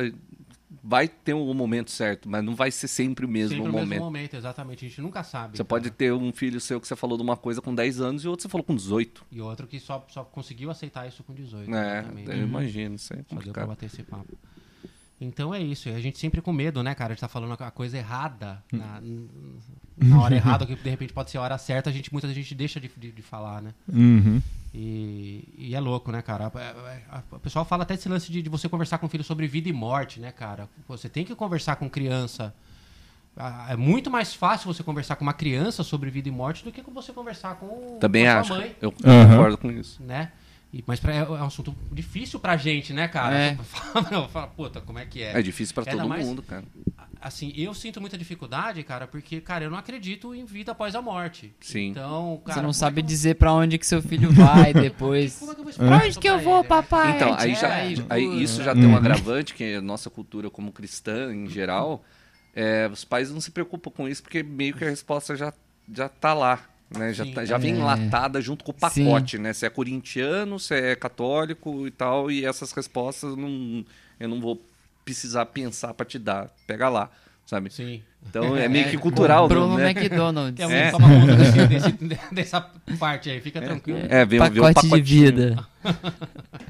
vai 0.82 1.06
ter 1.08 1.34
um 1.34 1.54
momento 1.54 1.90
certo, 1.90 2.28
mas 2.28 2.42
não 2.44 2.54
vai 2.54 2.70
ser 2.70 2.88
sempre 2.88 3.24
o 3.24 3.28
mesmo 3.28 3.56
sempre 3.56 3.68
o 3.68 3.72
momento. 3.72 3.88
mesmo 3.88 4.04
momento, 4.04 4.34
exatamente. 4.34 4.84
A 4.84 4.88
gente 4.88 5.00
nunca 5.00 5.22
sabe. 5.22 5.56
Você 5.56 5.64
pode 5.64 5.84
cara. 5.84 5.94
ter 5.96 6.12
um 6.12 6.32
filho 6.32 6.60
seu 6.60 6.80
que 6.80 6.88
você 6.88 6.96
falou 6.96 7.16
de 7.16 7.22
uma 7.22 7.36
coisa 7.36 7.62
com 7.62 7.74
10 7.74 8.00
anos 8.00 8.24
e 8.24 8.28
outro 8.28 8.42
você 8.42 8.48
falou 8.48 8.64
com 8.64 8.74
18. 8.74 9.24
E 9.30 9.40
outro 9.40 9.66
que 9.66 9.78
só, 9.78 10.04
só 10.08 10.24
conseguiu 10.24 10.70
aceitar 10.70 11.06
isso 11.06 11.22
com 11.22 11.32
18. 11.32 11.72
É, 11.74 12.04
eu 12.26 12.42
imagino, 12.42 12.96
isso 12.96 13.12
é 13.12 13.16
Só 13.16 13.22
deu 13.22 13.26
pra 13.26 13.36
complicado. 13.36 13.68
bater 13.68 13.86
esse 13.86 14.02
papo. 14.02 14.36
Então 15.20 15.54
é 15.54 15.60
isso, 15.60 15.88
e 15.88 15.94
a 15.94 16.00
gente 16.00 16.18
sempre 16.18 16.42
com 16.42 16.52
medo, 16.52 16.82
né, 16.82 16.94
cara? 16.94 17.12
A 17.12 17.14
gente 17.14 17.20
tá 17.20 17.28
falando 17.28 17.56
a 17.58 17.70
coisa 17.70 17.96
errada 17.96 18.62
na, 18.70 19.00
na 19.96 20.20
hora 20.20 20.34
errada, 20.34 20.66
que 20.66 20.76
de 20.76 20.90
repente 20.90 21.12
pode 21.12 21.30
ser 21.30 21.38
a 21.38 21.42
hora 21.42 21.56
certa, 21.56 21.88
a 21.88 21.92
gente 21.92 22.12
muita 22.12 22.32
gente 22.34 22.54
deixa 22.54 22.78
de, 22.78 22.90
de, 22.94 23.12
de 23.12 23.22
falar, 23.22 23.62
né? 23.62 23.72
Uhum. 23.90 24.42
E, 24.74 25.54
e 25.56 25.74
é 25.74 25.80
louco, 25.80 26.12
né, 26.12 26.20
cara? 26.20 26.52
O 27.32 27.38
pessoal 27.38 27.64
fala 27.64 27.84
até 27.84 27.96
desse 27.96 28.10
lance 28.10 28.30
de, 28.30 28.42
de, 28.42 28.50
você 28.50 28.68
conversar 28.68 28.98
com 28.98 29.06
o 29.06 29.08
filho 29.08 29.24
sobre 29.24 29.46
vida 29.46 29.70
e 29.70 29.72
morte, 29.72 30.20
né, 30.20 30.30
cara? 30.30 30.68
Você 30.86 31.08
tem 31.08 31.24
que 31.24 31.34
conversar 31.34 31.76
com 31.76 31.88
criança. 31.88 32.54
É 33.70 33.76
muito 33.76 34.10
mais 34.10 34.34
fácil 34.34 34.72
você 34.72 34.82
conversar 34.82 35.16
com 35.16 35.22
uma 35.22 35.32
criança 35.32 35.82
sobre 35.82 36.10
vida 36.10 36.28
e 36.28 36.32
morte 36.32 36.62
do 36.62 36.70
que 36.70 36.82
você 36.82 37.10
conversar 37.12 37.56
com, 37.56 37.98
Também 37.98 38.24
com 38.24 38.30
acho. 38.30 38.48
sua 38.48 38.58
mãe. 38.58 38.76
Eu 38.82 38.90
uhum. 38.90 39.28
concordo 39.28 39.56
com 39.56 39.70
isso. 39.70 40.02
Né? 40.02 40.30
E, 40.72 40.82
mas 40.86 41.00
pra, 41.00 41.14
é, 41.14 41.18
é, 41.18 41.24
um 41.24 41.44
assunto 41.44 41.74
difícil 41.92 42.38
pra 42.40 42.56
gente, 42.56 42.92
né, 42.92 43.08
cara? 43.08 43.36
É. 43.36 43.56
Fala, 43.64 44.28
fala, 44.28 44.46
puta, 44.48 44.80
como 44.80 44.98
é 44.98 45.06
que 45.06 45.22
é? 45.22 45.38
É 45.38 45.42
difícil 45.42 45.74
pra 45.74 45.84
todo 45.84 46.08
mais, 46.08 46.26
mundo, 46.26 46.42
cara. 46.42 46.64
Assim, 47.20 47.52
eu 47.56 47.72
sinto 47.72 48.00
muita 48.00 48.16
dificuldade, 48.18 48.82
cara, 48.82 49.06
porque, 49.06 49.40
cara, 49.40 49.64
eu 49.64 49.70
não 49.70 49.78
acredito 49.78 50.34
em 50.34 50.44
vida 50.44 50.72
após 50.72 50.94
a 50.94 51.00
morte. 51.00 51.52
Sim. 51.60 51.88
Então, 51.88 52.40
cara, 52.44 52.60
Você 52.60 52.66
não 52.66 52.72
sabe 52.72 53.00
é 53.00 53.02
eu... 53.02 53.06
dizer 53.06 53.34
pra 53.36 53.52
onde 53.52 53.78
que 53.78 53.86
seu 53.86 54.02
filho 54.02 54.30
vai 54.32 54.72
depois. 54.74 55.38
Como 55.38 55.50
é 55.50 55.54
que 55.54 55.60
eu 55.60 55.64
vou 55.64 55.72
pra 55.74 55.96
onde 55.96 56.18
que 56.18 56.28
eu 56.28 56.38
vou, 56.40 56.62
papai? 56.62 57.16
Então, 57.16 57.34
aí, 57.38 57.54
já, 57.54 57.74
aí 58.10 58.42
isso 58.42 58.62
já 58.62 58.74
tem 58.74 58.86
um 58.86 58.96
agravante, 58.96 59.54
que 59.54 59.74
a 59.74 59.80
nossa 59.80 60.10
cultura 60.10 60.50
como 60.50 60.70
cristã, 60.72 61.34
em 61.34 61.48
geral, 61.48 62.04
é, 62.54 62.88
os 62.92 63.04
pais 63.04 63.30
não 63.30 63.40
se 63.40 63.50
preocupam 63.50 63.90
com 63.90 64.08
isso, 64.08 64.22
porque 64.22 64.42
meio 64.42 64.74
que 64.74 64.84
a 64.84 64.88
resposta 64.88 65.34
já, 65.34 65.52
já 65.92 66.08
tá 66.08 66.34
lá. 66.34 66.60
Né? 66.90 67.12
Já, 67.12 67.26
tá, 67.26 67.44
já 67.44 67.58
vem 67.58 67.74
é. 67.74 67.76
enlatada 67.76 68.40
junto 68.40 68.64
com 68.64 68.70
o 68.70 68.74
pacote, 68.74 69.36
Sim. 69.36 69.42
né? 69.42 69.52
Se 69.52 69.66
é 69.66 69.70
corintiano, 69.70 70.58
se 70.58 70.74
é 70.74 70.94
católico 70.94 71.86
e 71.86 71.90
tal, 71.90 72.30
e 72.30 72.44
essas 72.44 72.72
respostas 72.72 73.36
não, 73.36 73.84
eu 74.20 74.28
não 74.28 74.40
vou 74.40 74.62
precisar 75.04 75.46
pensar 75.46 75.94
para 75.94 76.06
te 76.06 76.18
dar. 76.18 76.50
Pega 76.66 76.88
lá, 76.88 77.10
sabe? 77.46 77.72
Sim. 77.72 78.02
Então 78.28 78.56
é 78.56 78.68
meio 78.68 78.90
que 78.90 78.98
cultural, 78.98 79.46
Bruno 79.46 79.76
né? 79.76 79.92
McDonald's. 79.92 80.68
É, 80.68 80.88
é. 80.88 80.90
toma 80.90 81.08
conta 81.08 81.36
desse, 81.36 81.66
desse, 81.66 82.34
dessa 82.34 82.60
parte 82.98 83.30
aí, 83.30 83.40
fica 83.40 83.62
tranquilo. 83.62 84.00
É, 84.10 84.26
vem, 84.26 84.40
Pacote 84.40 84.88
vem 84.88 85.02
de 85.02 85.02
vida. 85.02 85.66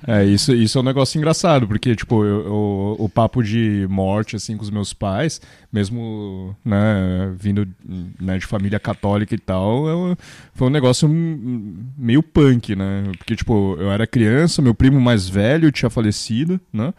É, 0.06 0.22
isso, 0.22 0.54
isso 0.54 0.76
é 0.76 0.80
um 0.82 0.84
negócio 0.84 1.16
engraçado, 1.16 1.66
porque, 1.66 1.96
tipo, 1.96 2.22
eu, 2.22 2.44
eu, 2.44 2.96
o 2.98 3.08
papo 3.08 3.42
de 3.42 3.86
morte, 3.88 4.36
assim, 4.36 4.56
com 4.56 4.62
os 4.62 4.70
meus 4.70 4.92
pais, 4.92 5.40
mesmo, 5.72 6.54
né, 6.62 7.34
vindo 7.36 7.66
né, 8.20 8.36
de 8.36 8.44
família 8.44 8.78
católica 8.78 9.34
e 9.34 9.38
tal, 9.38 9.88
eu, 9.88 10.16
foi 10.52 10.68
um 10.68 10.70
negócio 10.70 11.08
meio 11.08 12.22
punk, 12.22 12.76
né? 12.76 13.04
Porque, 13.16 13.34
tipo, 13.34 13.76
eu 13.80 13.90
era 13.90 14.06
criança, 14.06 14.60
meu 14.60 14.74
primo 14.74 15.00
mais 15.00 15.26
velho 15.26 15.72
tinha 15.72 15.88
falecido, 15.88 16.60
né? 16.70 16.92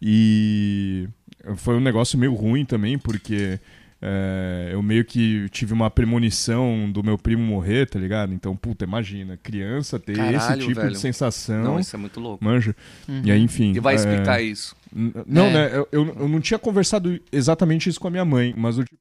E 0.00 1.08
foi 1.56 1.76
um 1.76 1.80
negócio 1.80 2.18
meio 2.18 2.34
ruim 2.34 2.64
também, 2.64 2.98
porque 2.98 3.58
é, 4.02 4.70
eu 4.72 4.82
meio 4.82 5.04
que 5.04 5.48
tive 5.50 5.72
uma 5.72 5.90
premonição 5.90 6.90
do 6.90 7.02
meu 7.02 7.16
primo 7.16 7.42
morrer, 7.42 7.86
tá 7.86 7.98
ligado? 7.98 8.32
Então, 8.34 8.54
puta, 8.56 8.84
imagina, 8.84 9.36
criança 9.36 9.98
ter 9.98 10.16
Caralho, 10.16 10.36
esse 10.36 10.58
tipo 10.58 10.80
velho. 10.80 10.92
de 10.92 10.98
sensação. 10.98 11.62
Não, 11.64 11.80
isso 11.80 11.96
é 11.96 11.98
muito 11.98 12.20
louco. 12.20 12.44
Manja. 12.44 12.74
Uhum. 13.08 13.22
E 13.24 13.30
aí, 13.30 13.40
enfim. 13.40 13.72
E 13.74 13.80
vai 13.80 13.94
é, 13.94 13.96
explicar 13.96 14.40
isso. 14.42 14.74
Não, 14.92 15.46
É. 15.46 15.52
né? 15.52 15.70
Eu, 15.76 15.88
eu, 15.92 16.16
eu 16.20 16.28
não 16.28 16.40
tinha 16.40 16.58
conversado 16.58 17.18
exatamente 17.32 17.88
isso 17.88 18.00
com 18.00 18.08
a 18.08 18.10
minha 18.10 18.24
mãe, 18.24 18.54
mas 18.56 18.78
o 18.78 18.84
tipo. 18.84 18.98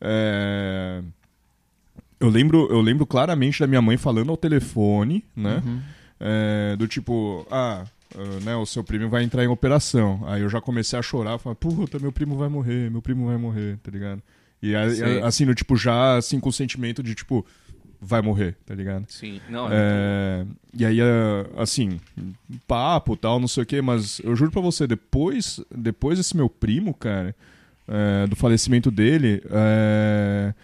é, 0.00 1.00
Eu 2.20 2.28
lembro, 2.28 2.68
eu 2.70 2.80
lembro 2.80 3.06
claramente 3.06 3.60
da 3.60 3.66
minha 3.66 3.82
mãe 3.82 3.96
falando 3.96 4.30
ao 4.30 4.36
telefone, 4.36 5.24
né? 5.36 5.62
Uhum. 5.64 5.80
É, 6.20 6.76
do 6.76 6.86
tipo, 6.88 7.46
ah, 7.50 7.84
ah, 7.84 7.88
né, 8.42 8.54
o 8.56 8.66
seu 8.66 8.84
primo 8.84 9.08
vai 9.08 9.22
entrar 9.24 9.44
em 9.44 9.48
operação. 9.48 10.22
Aí 10.26 10.42
eu 10.42 10.48
já 10.48 10.60
comecei 10.60 10.98
a 10.98 11.02
chorar, 11.02 11.38
falar, 11.38 11.56
puta, 11.56 11.98
meu 11.98 12.12
primo 12.12 12.36
vai 12.36 12.48
morrer, 12.48 12.90
meu 12.90 13.02
primo 13.02 13.26
vai 13.26 13.36
morrer, 13.36 13.78
tá 13.82 13.90
ligado? 13.90 14.22
E 14.62 14.74
assim, 15.22 15.44
no 15.44 15.54
tipo, 15.54 15.76
já 15.76 16.16
assim, 16.16 16.40
com 16.40 16.48
o 16.48 16.52
sentimento 16.52 17.02
de 17.02 17.14
tipo, 17.14 17.44
vai 18.00 18.22
morrer, 18.22 18.56
tá 18.64 18.74
ligado? 18.74 19.06
Sim. 19.08 19.40
Não, 19.48 19.68
é 19.70 19.74
É, 19.74 20.46
e 20.74 20.86
aí, 20.86 21.00
é, 21.00 21.46
assim, 21.56 22.00
papo 22.66 23.16
tal, 23.16 23.40
não 23.40 23.48
sei 23.48 23.62
o 23.62 23.66
que, 23.66 23.80
mas 23.82 24.20
eu 24.20 24.34
juro 24.36 24.50
pra 24.50 24.60
você, 24.60 24.86
depois, 24.86 25.60
depois 25.74 26.18
desse 26.18 26.36
meu 26.36 26.48
primo, 26.48 26.94
cara, 26.94 27.34
é, 27.88 28.26
do 28.26 28.36
falecimento 28.36 28.90
dele, 28.90 29.42
é, 29.50 30.54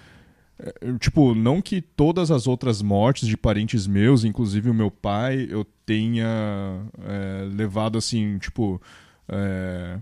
tipo, 0.99 1.35
não 1.35 1.63
que 1.63 1.81
todas 1.81 2.31
as 2.31 2.47
outras 2.47 2.83
mortes 2.83 3.29
de 3.29 3.37
parentes 3.37 3.87
meus, 3.87 4.25
inclusive 4.25 4.69
o 4.69 4.75
meu 4.75 4.91
pai, 4.91 5.47
eu 5.49 5.65
tenha 5.87 6.83
é, 7.03 7.49
levado 7.53 7.97
assim, 7.97 8.39
tipo, 8.39 8.81
é, 9.29 9.99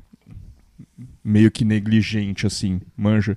meio 1.23 1.51
que 1.51 1.65
negligente, 1.65 2.47
assim, 2.47 2.81
manja. 2.97 3.37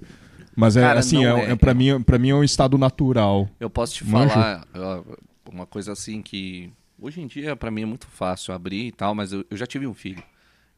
Mas 0.56 0.76
é 0.76 0.82
Cara, 0.82 1.00
assim, 1.00 1.26
é, 1.26 1.30
é, 1.30 1.52
é, 1.52 1.56
pra, 1.56 1.72
é. 1.72 1.74
mim, 1.74 2.02
pra 2.02 2.20
mim 2.20 2.30
é 2.30 2.36
um 2.36 2.44
estado 2.44 2.78
natural. 2.78 3.50
Eu 3.60 3.70
posso 3.70 3.96
te 3.96 4.06
Manja. 4.06 4.34
falar 4.74 5.04
uma 5.50 5.66
coisa 5.66 5.92
assim 5.92 6.22
que 6.22 6.72
hoje 7.00 7.22
em 7.22 7.28
dia 7.28 7.56
pra 7.56 7.72
mim 7.72 7.84
é 7.84 7.86
muito 7.86 8.08
fácil 8.08 8.54
abrir 8.54 8.88
e 8.88 8.92
tal, 8.92 9.16
mas 9.16 9.32
eu, 9.34 9.46
eu 9.50 9.58
já 9.58 9.66
tive 9.66 9.88
um 9.88 9.94
filho. 9.94 10.24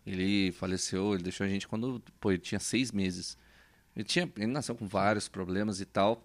Ele 0.05 0.51
faleceu, 0.51 1.13
ele 1.13 1.23
deixou 1.23 1.45
a 1.45 1.49
gente 1.49 1.67
quando 1.67 2.01
pô, 2.19 2.31
ele 2.31 2.39
tinha 2.39 2.59
seis 2.59 2.91
meses. 2.91 3.37
Ele, 3.95 4.03
tinha, 4.03 4.29
ele 4.37 4.47
nasceu 4.47 4.75
com 4.75 4.87
vários 4.87 5.27
problemas 5.27 5.79
e 5.79 5.85
tal. 5.85 6.23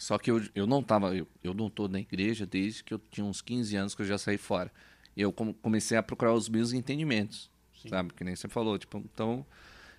Só 0.00 0.16
que 0.16 0.30
eu, 0.30 0.42
eu 0.54 0.66
não 0.66 0.82
tava, 0.82 1.14
eu, 1.14 1.28
eu 1.44 1.52
não 1.52 1.68
tô 1.68 1.86
na 1.86 2.00
igreja 2.00 2.46
desde 2.46 2.82
que 2.82 2.94
eu 2.94 2.98
tinha 3.10 3.24
uns 3.24 3.42
15 3.42 3.76
anos 3.76 3.94
que 3.94 4.00
eu 4.00 4.06
já 4.06 4.16
saí 4.16 4.38
fora. 4.38 4.72
E 5.14 5.20
eu 5.20 5.30
com- 5.30 5.52
comecei 5.52 5.98
a 5.98 6.02
procurar 6.02 6.32
os 6.32 6.48
meus 6.48 6.72
entendimentos, 6.72 7.50
sabe? 7.86 8.14
Que 8.14 8.24
nem 8.24 8.34
você 8.34 8.48
falou, 8.48 8.78
tipo, 8.78 8.96
então... 8.96 9.44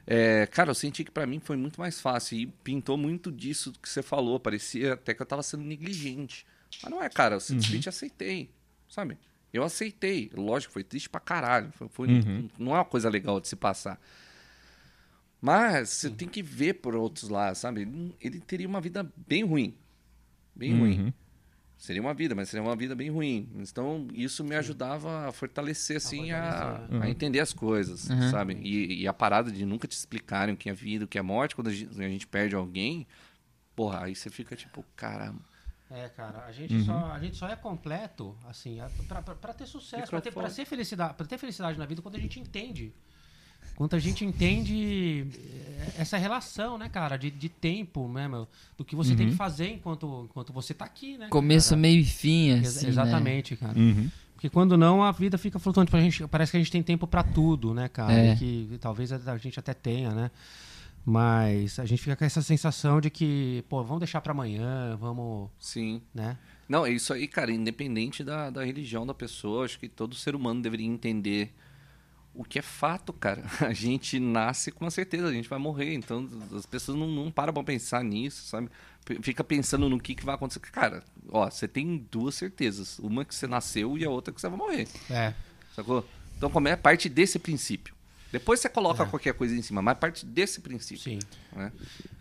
é, 0.08 0.48
cara, 0.48 0.72
eu 0.72 0.76
senti 0.76 1.04
que 1.04 1.12
pra 1.12 1.28
mim 1.28 1.40
foi 1.40 1.56
muito 1.56 1.80
mais 1.80 2.02
fácil 2.02 2.36
e 2.36 2.48
pintou 2.48 2.98
muito 2.98 3.32
disso 3.32 3.72
que 3.80 3.88
você 3.88 4.02
falou. 4.02 4.40
Parecia 4.40 4.94
até 4.94 5.14
que 5.14 5.22
eu 5.22 5.26
tava 5.26 5.44
sendo 5.44 5.64
negligente. 5.64 6.48
Mas 6.82 6.92
não 6.92 7.04
é, 7.04 7.08
cara, 7.08 7.36
eu 7.36 7.40
simplesmente 7.40 7.88
aceitei, 7.88 8.50
sabe? 8.90 9.20
Eu 9.54 9.64
aceitei. 9.64 10.32
Lógico, 10.34 10.74
foi 10.74 10.84
triste 10.84 11.10
pra 11.10 11.20
caralho. 11.20 11.72
Foi, 11.74 11.88
foi- 11.90 12.08
Uhum. 12.08 12.50
Não 12.58 12.72
é 12.72 12.80
uma 12.80 12.86
coisa 12.86 13.08
legal 13.08 13.40
de 13.40 13.48
se 13.48 13.56
passar. 13.56 14.02
Mas 15.42 15.90
você 15.90 16.10
tem 16.10 16.28
que 16.28 16.42
ver 16.42 16.76
por 16.76 16.96
outros 16.96 17.30
lados, 17.30 17.60
sabe? 17.60 17.82
Ele, 17.82 18.16
ele 18.22 18.40
teria 18.40 18.68
uma 18.68 18.80
vida 18.82 19.12
bem 19.28 19.44
ruim. 19.44 19.76
Bem 20.56 20.78
ruim. 20.78 21.00
Uhum. 21.02 21.14
Seria 21.78 22.02
uma 22.02 22.14
vida, 22.14 22.36
mas 22.36 22.50
seria 22.50 22.64
uma 22.64 22.76
vida 22.76 22.94
bem 22.96 23.10
ruim. 23.10 23.50
Então, 23.56 24.08
isso 24.14 24.44
me 24.44 24.56
ajudava 24.56 25.28
a 25.28 25.32
fortalecer, 25.32 25.98
assim, 25.98 26.32
a, 26.32 26.80
a 27.02 27.10
entender 27.10 27.40
as 27.40 27.54
coisas, 27.54 28.08
Uhum. 28.08 28.30
sabe? 28.30 28.54
E, 28.62 29.02
e 29.02 29.08
a 29.08 29.14
parada 29.14 29.52
de 29.52 29.66
nunca 29.66 29.88
te 29.88 29.94
explicarem 29.94 30.54
o 30.54 30.58
que 30.58 30.70
é 30.70 30.74
vida, 30.74 31.06
o 31.06 31.08
que 31.08 31.18
é 31.18 31.22
morte, 31.24 31.56
quando 31.56 31.70
a 31.70 31.74
gente, 31.74 32.00
a 32.00 32.08
gente 32.08 32.28
perde 32.28 32.54
alguém, 32.56 33.08
porra, 33.76 34.04
aí 34.04 34.14
você 34.16 34.30
fica 34.30 34.56
tipo, 34.56 34.86
caramba. 34.96 35.42
É, 35.90 36.08
cara, 36.10 36.46
a 36.46 36.52
gente, 36.52 36.84
só, 36.86 37.12
a 37.12 37.20
gente 37.20 37.36
só 37.36 37.50
é 37.50 37.56
completo, 37.56 38.38
assim, 38.48 38.80
a- 38.80 38.90
pra, 39.08 39.22
pra, 39.24 39.34
pra 39.36 39.54
ter 39.54 39.66
sucesso, 39.66 40.08
pra 40.10 40.22
ter, 40.22 40.32
pra, 40.32 40.50
ser 40.52 40.66
felicidade, 40.66 41.16
pra 41.16 41.26
ter 41.26 41.38
felicidade 41.40 41.80
na 41.80 41.86
vida 41.88 42.02
quando 42.02 42.16
a 42.16 42.20
gente 42.20 42.40
entende. 42.40 42.94
Quando 43.76 43.96
a 43.96 44.00
gente 44.00 44.24
entende 44.24 45.26
eh, 45.34 45.94
essa 45.98 46.18
relação, 46.18 46.78
né, 46.78 46.88
cara, 46.88 47.18
de, 47.18 47.32
de 47.32 47.50
tempo, 47.50 48.08
né, 48.08 48.28
meu, 48.28 48.48
do 48.78 48.86
que 48.86 48.96
você 48.96 49.16
tem 49.16 49.30
que 49.30 49.36
fazer 49.36 49.70
enquanto, 49.70 50.28
enquanto 50.30 50.54
você 50.54 50.74
tá 50.74 50.86
aqui, 50.86 51.18
né? 51.18 51.28
Começo, 51.30 51.70
cara? 51.70 51.82
meio 51.82 52.00
e 52.02 52.06
fim, 52.06 52.50
Ex- 52.52 52.68
assim, 52.68 52.86
né? 52.86 52.92
Exatamente, 52.92 53.56
cara. 53.56 53.78
Uhum. 53.78 54.10
Porque 54.34 54.50
quando 54.50 54.78
não, 54.78 55.04
a 55.04 55.12
vida 55.12 55.38
fica 55.38 55.60
flutuante. 55.60 55.92
Pra 55.92 56.02
gente, 56.02 56.26
parece 56.28 56.52
que 56.52 56.58
a 56.58 56.60
gente 56.60 56.72
tem 56.72 56.82
tempo 56.82 57.06
pra 57.06 57.22
tudo, 57.24 57.74
né, 57.74 57.88
cara? 57.88 58.14
É. 58.14 58.34
E 58.34 58.38
que 58.38 58.78
talvez 58.80 59.12
a, 59.12 59.32
a 59.32 59.38
gente 59.38 59.60
até 59.60 59.74
tenha, 59.74 60.12
né? 60.12 60.32
Mas 61.06 61.80
a 61.80 61.86
gente 61.86 62.02
fica 62.02 62.16
com 62.16 62.26
essa 62.26 62.42
sensação 62.42 63.02
de 63.02 63.10
que, 63.10 63.64
pô, 63.68 63.84
vamos 63.84 64.00
deixar 64.00 64.22
pra 64.22 64.32
amanhã, 64.32 64.96
vamos, 65.00 65.50
Sim. 65.60 66.02
né? 66.14 66.38
Não, 66.70 66.86
é 66.86 66.92
isso 66.92 67.12
aí, 67.14 67.28
cara, 67.28 67.52
independente 67.52 68.24
da, 68.24 68.50
da 68.50 68.64
religião 68.64 69.06
da 69.06 69.14
pessoa, 69.14 69.66
acho 69.66 69.80
que 69.80 69.90
todo 69.90 70.16
ser 70.16 70.36
humano 70.36 70.62
deveria 70.62 70.86
entender 70.88 71.54
o 72.34 72.44
que 72.44 72.60
é 72.60 72.62
fato, 72.62 73.12
cara. 73.12 73.44
A 73.60 73.74
gente 73.74 74.20
nasce 74.20 74.72
com 74.72 74.86
a 74.86 74.92
certeza, 74.92 75.28
a 75.28 75.34
gente 75.34 75.50
vai 75.50 75.60
morrer, 75.60 75.94
então 75.94 76.28
as 76.56 76.66
pessoas 76.66 76.98
não, 76.98 77.08
não 77.08 77.30
param 77.32 77.54
pra 77.54 77.64
pensar 77.64 78.04
nisso, 78.04 78.46
sabe? 78.48 78.70
Fica 79.22 79.44
pensando 79.44 79.90
no 79.90 80.00
que, 80.00 80.16
que 80.16 80.24
vai 80.24 80.36
acontecer. 80.36 80.60
Cara, 80.60 81.04
ó, 81.30 81.50
você 81.50 81.68
tem 81.68 82.06
duas 82.12 82.36
certezas. 82.36 83.00
Uma 83.00 83.26
que 83.26 83.34
você 83.36 83.48
nasceu 83.48 83.98
e 83.98 84.06
a 84.06 84.10
outra 84.10 84.34
que 84.34 84.40
você 84.40 84.48
vai 84.48 84.58
morrer, 84.58 84.88
É. 85.10 85.34
sacou? 85.76 86.08
Então 86.38 86.50
como 86.50 86.68
é 86.68 86.76
parte 86.76 87.10
desse 87.10 87.38
princípio. 87.40 87.94
Depois 88.32 88.62
você 88.62 88.70
coloca 88.70 89.04
É. 89.04 89.06
qualquer 89.06 89.34
coisa 89.34 89.54
em 89.54 89.62
cima, 89.62 89.82
mas 89.82 89.98
parte 89.98 90.26
desse 90.26 90.62
princípio. 90.62 91.04
Sim. 91.04 91.20
Né? 91.54 91.72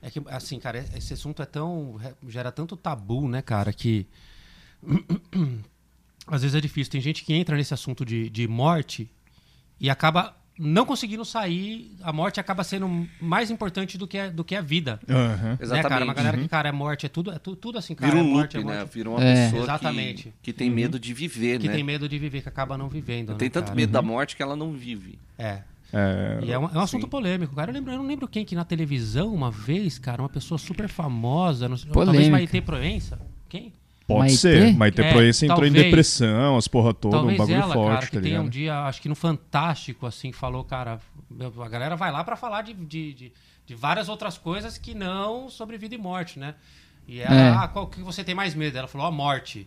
É 0.02 0.10
que, 0.10 0.20
assim, 0.26 0.58
cara, 0.58 0.78
esse 0.96 1.12
assunto 1.12 1.40
é 1.40 1.46
tão. 1.46 2.00
gera 2.26 2.50
tanto 2.50 2.76
tabu, 2.76 3.28
né, 3.28 3.40
cara, 3.42 3.72
que. 3.72 4.06
Às 6.26 6.42
vezes 6.42 6.54
é 6.54 6.60
difícil. 6.60 6.90
Tem 6.90 7.00
gente 7.00 7.24
que 7.24 7.32
entra 7.32 7.56
nesse 7.56 7.74
assunto 7.74 8.04
de, 8.04 8.28
de 8.30 8.46
morte 8.48 9.08
e 9.80 9.88
acaba 9.88 10.36
não 10.58 10.84
conseguindo 10.84 11.24
sair. 11.24 11.96
A 12.02 12.12
morte 12.12 12.38
acaba 12.38 12.62
sendo 12.62 13.08
mais 13.20 13.50
importante 13.50 13.96
do 13.96 14.06
que 14.06 14.18
a, 14.18 14.28
do 14.28 14.44
que 14.44 14.54
a 14.54 14.60
vida. 14.60 15.00
Aham. 15.08 15.58
Né, 15.58 15.82
cara? 15.82 16.04
Uma 16.04 16.12
galera 16.12 16.36
Uhum. 16.36 16.42
que, 16.42 16.48
cara, 16.50 16.68
é 16.68 16.72
morte, 16.72 17.06
é 17.06 17.08
tudo, 17.08 17.30
é 17.32 17.38
tudo, 17.38 17.56
tudo 17.56 17.78
assim, 17.78 17.94
cara. 17.94 18.12
Vira 18.12 18.22
um 18.22 18.26
é 18.28 18.30
morte, 18.30 18.56
loop, 18.58 18.68
é 18.68 18.70
né? 18.72 18.78
morte. 18.80 18.94
Vira 18.94 19.10
uma 19.10 19.24
É. 19.24 19.44
pessoa 19.46 19.62
Exatamente. 19.62 20.22
que, 20.24 20.32
que 20.42 20.52
tem 20.52 20.68
medo 20.68 20.98
de 21.00 21.14
viver, 21.14 21.58
Que 21.58 21.66
né? 21.68 21.74
tem 21.74 21.82
medo 21.82 22.06
de 22.08 22.18
viver, 22.18 22.42
que 22.42 22.48
acaba 22.48 22.76
não 22.76 22.88
vivendo. 22.90 23.34
Tem 23.36 23.46
né, 23.48 23.50
tanto 23.50 23.66
cara? 23.66 23.76
medo 23.76 23.90
da 23.92 24.02
morte 24.02 24.36
que 24.36 24.42
ela 24.42 24.54
não 24.54 24.72
vive. 24.72 25.18
É. 25.38 25.62
É, 25.92 26.38
E 26.44 26.52
é 26.52 26.58
um, 26.58 26.66
é 26.66 26.76
um 26.78 26.80
assunto 26.80 27.02
Sim. 27.04 27.08
polêmico, 27.08 27.54
cara. 27.56 27.70
Eu, 27.70 27.74
lembro, 27.74 27.92
eu 27.92 27.98
não 27.98 28.06
lembro 28.06 28.28
quem 28.28 28.44
que 28.44 28.54
na 28.54 28.64
televisão, 28.64 29.34
uma 29.34 29.50
vez, 29.50 29.98
cara, 29.98 30.22
uma 30.22 30.28
pessoa 30.28 30.56
super 30.58 30.88
famosa, 30.88 31.68
não 31.68 31.76
sei, 31.76 31.90
talvez 31.90 32.28
Maite 32.28 32.60
Proença. 32.60 33.18
Quem? 33.48 33.72
Pode 34.14 34.20
Maitê? 34.20 34.36
ser. 34.36 34.74
Maite 34.76 35.00
É, 35.00 35.12
Proença 35.12 35.44
entrou 35.46 35.64
em 35.64 35.68
talvez- 35.68 35.84
depressão, 35.84 36.56
as 36.56 36.68
porra 36.68 36.92
toda, 36.94 37.18
um 37.18 37.36
bagulho 37.36 37.54
ela, 37.56 37.74
forte, 37.74 37.94
cara, 37.94 38.06
que 38.06 38.12
tá 38.12 38.20
ligado? 38.20 38.44
um 38.44 38.48
dia, 38.48 38.78
acho 38.84 39.00
que 39.02 39.08
no 39.08 39.14
Fantástico, 39.14 40.06
assim, 40.06 40.32
falou, 40.32 40.64
cara, 40.64 40.98
a 41.64 41.68
galera 41.68 41.96
vai 41.96 42.10
lá 42.12 42.22
pra 42.24 42.36
falar 42.36 42.62
de, 42.62 42.74
de, 42.74 43.12
de, 43.14 43.32
de 43.66 43.74
várias 43.74 44.08
outras 44.08 44.36
coisas 44.38 44.76
que 44.78 44.94
não 44.94 45.48
sobre 45.48 45.76
vida 45.78 45.94
e 45.94 45.98
morte, 45.98 46.38
né? 46.38 46.54
E 47.08 47.20
ela, 47.20 47.34
É. 47.34 47.50
ah, 47.50 47.68
qual 47.68 47.86
que 47.86 48.00
você 48.02 48.22
tem 48.22 48.34
mais 48.34 48.54
medo? 48.54 48.76
Ela 48.78 48.86
falou, 48.88 49.06
a 49.06 49.10
morte. 49.10 49.66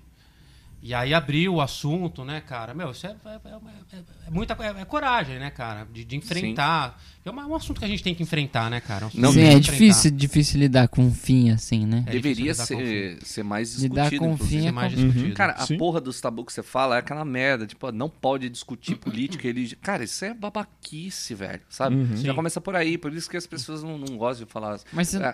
E 0.86 0.94
aí 0.94 1.14
abriu 1.14 1.54
o 1.56 1.62
assunto, 1.62 2.26
né, 2.26 2.42
cara? 2.42 2.74
Meu, 2.74 2.92
isso 2.92 3.08
é, 3.08 3.12
é, 3.26 3.30
é- 3.30 3.96
é- 3.98 4.04
é 4.28 4.30
muita 4.30 4.54
é, 4.60 4.82
é 4.82 4.86
coragem, 4.86 5.40
né, 5.40 5.50
cara? 5.50 5.88
De, 5.90 6.04
de 6.04 6.18
enfrentar. 6.18 7.02
É 7.24 7.32
uma- 7.32 7.48
um 7.48 7.56
assunto 7.56 7.80
que 7.80 7.86
a 7.86 7.88
gente 7.88 8.04
tem 8.04 8.14
que 8.14 8.22
enfrentar, 8.22 8.70
né, 8.70 8.82
cara? 8.82 9.06
Um 9.06 9.08
assunto 9.08 9.22
Não, 9.22 9.32
Sim, 9.32 9.44
é 9.44 9.58
difícil, 9.60 10.12
difícil 10.12 10.60
lidar 10.60 10.90
com 10.90 11.02
um 11.04 11.14
fim 11.14 11.52
assim, 11.52 11.86
né? 11.86 12.04
É 12.06 12.12
Deveria 12.12 12.52
lidar 12.52 12.66
ser, 12.66 13.18
ser 13.24 13.44
mais 13.44 13.82
Lidar 13.82 14.10
discutido, 14.10 14.20
com 14.26 14.34
inclusive. 14.34 14.50
fim 14.50 14.60
é 14.60 14.64
Ser 14.68 14.72
mais 14.74 14.94
Uhum. 14.94 15.06
discutido. 15.08 15.36
Cara, 15.36 15.54
a 15.54 15.66
Sim. 15.66 15.78
porra 15.78 16.02
dos 16.02 16.20
tabu 16.20 16.44
que 16.44 16.52
você 16.52 16.62
fala 16.62 16.98
é 16.98 17.00
aquela 17.00 17.24
merda, 17.24 17.66
tipo, 17.66 17.90
não 17.94 18.10
pode 18.10 18.50
discutir 18.50 18.96
política, 18.98 19.44
religião. 19.48 19.80
Cara, 19.82 20.04
isso 20.04 20.26
é 20.26 20.34
babaquice, 20.34 21.34
velho, 21.34 21.62
sabe? 21.70 21.96
Uhum. 21.96 22.18
Já 22.18 22.34
começa 22.34 22.60
por 22.60 22.76
aí, 22.76 22.98
por 22.98 23.14
isso 23.14 23.30
que 23.30 23.38
as 23.38 23.48
pessoas 23.48 23.84
não, 23.84 23.98
não 23.98 24.18
gostam 24.18 24.46
de 24.46 24.52
falar. 24.52 24.78
Mas 24.92 25.08
você... 25.08 25.34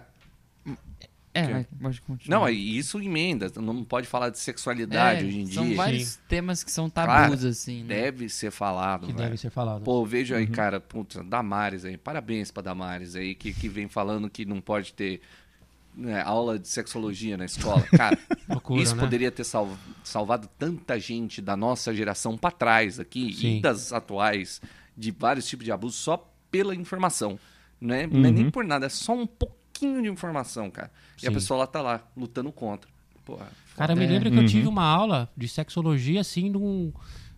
É, 1.33 1.41
É, 1.41 1.45
que- 1.45 1.51
vai, 1.53 1.63
pode 1.81 2.01
continuar. 2.01 2.37
não, 2.39 2.45
aí 2.45 2.77
isso 2.77 2.99
emenda, 2.99 3.51
não 3.57 3.83
pode 3.83 4.07
falar 4.07 4.29
de 4.29 4.39
sexualidade 4.39 5.23
É, 5.23 5.27
hoje 5.27 5.39
em 5.41 5.45
São 5.45 5.65
dia. 5.67 5.75
vários 5.75 6.07
Sim. 6.09 6.19
temas 6.27 6.63
que 6.63 6.71
são 6.71 6.89
Claro, 6.89 7.11
tabus, 7.31 7.45
assim, 7.45 7.83
né? 7.83 7.95
Deve 8.01 8.29
ser 8.29 8.49
falado, 8.51 9.01
que 9.05 9.13
velho. 9.13 9.25
deve 9.25 9.37
ser 9.37 9.49
falado. 9.51 9.83
Pô, 9.83 10.03
vejo 10.05 10.33
aí, 10.33 10.47
cara, 10.47 10.79
puta, 10.79 11.23
Damares 11.23 11.85
aí, 11.85 11.97
parabéns 11.97 12.49
pra 12.49 12.63
Damares 12.63 13.15
aí, 13.15 13.35
que, 13.35 13.53
que 13.53 13.69
vem 13.69 13.87
falando 13.87 14.29
que 14.29 14.43
não 14.43 14.59
pode 14.59 14.91
ter 14.93 15.21
né, 15.95 16.21
aula 16.21 16.57
de 16.57 16.67
sexologia 16.67 17.35
na 17.35 17.45
escola. 17.45 17.81
Cara, 17.91 18.17
Loucura, 18.47 18.81
isso 18.81 18.95
né? 18.95 19.01
poderia 19.03 19.31
ter 19.31 19.43
sal- 19.43 19.75
salvado 20.03 20.47
tanta 20.57 20.97
gente 20.99 21.41
da 21.41 21.57
nossa 21.57 21.93
geração 21.93 22.37
pra 22.37 22.51
trás 22.51 22.99
aqui 22.99 23.33
Sim. 23.33 23.57
e 23.57 23.61
das 23.61 23.91
atuais, 23.91 24.61
de 24.95 25.11
vários 25.11 25.45
tipos 25.47 25.65
de 25.65 25.71
abuso, 25.71 25.97
só 25.97 26.31
pela 26.49 26.73
informação. 26.75 27.37
Não 27.81 27.93
é, 27.95 28.05
não 28.07 28.23
é 28.25 28.27
Uhum. 28.27 28.33
nem 28.33 28.49
por 28.49 28.63
nada, 28.63 28.85
é 28.85 28.89
só 28.89 29.13
um 29.13 29.27
pouquinho 29.79 30.01
de 30.03 30.09
informação, 30.09 30.69
cara. 30.69 30.91
E 31.21 31.27
a 31.27 31.31
pessoa 31.31 31.59
lá 31.59 31.67
tá 31.67 31.81
lá, 31.81 32.01
lutando 32.15 32.51
contra. 32.51 32.89
Porra, 33.25 33.47
Cara, 33.75 33.93
eu 33.93 33.97
me 33.97 34.03
É. 34.05 34.07
lembro 34.07 34.29
que 34.31 34.37
eu 34.37 34.45
tive 34.45 34.67
uma 34.67 34.83
aula 34.83 35.29
de 35.37 35.47
sexologia, 35.47 36.19
assim, 36.21 36.49
num, 36.49 36.91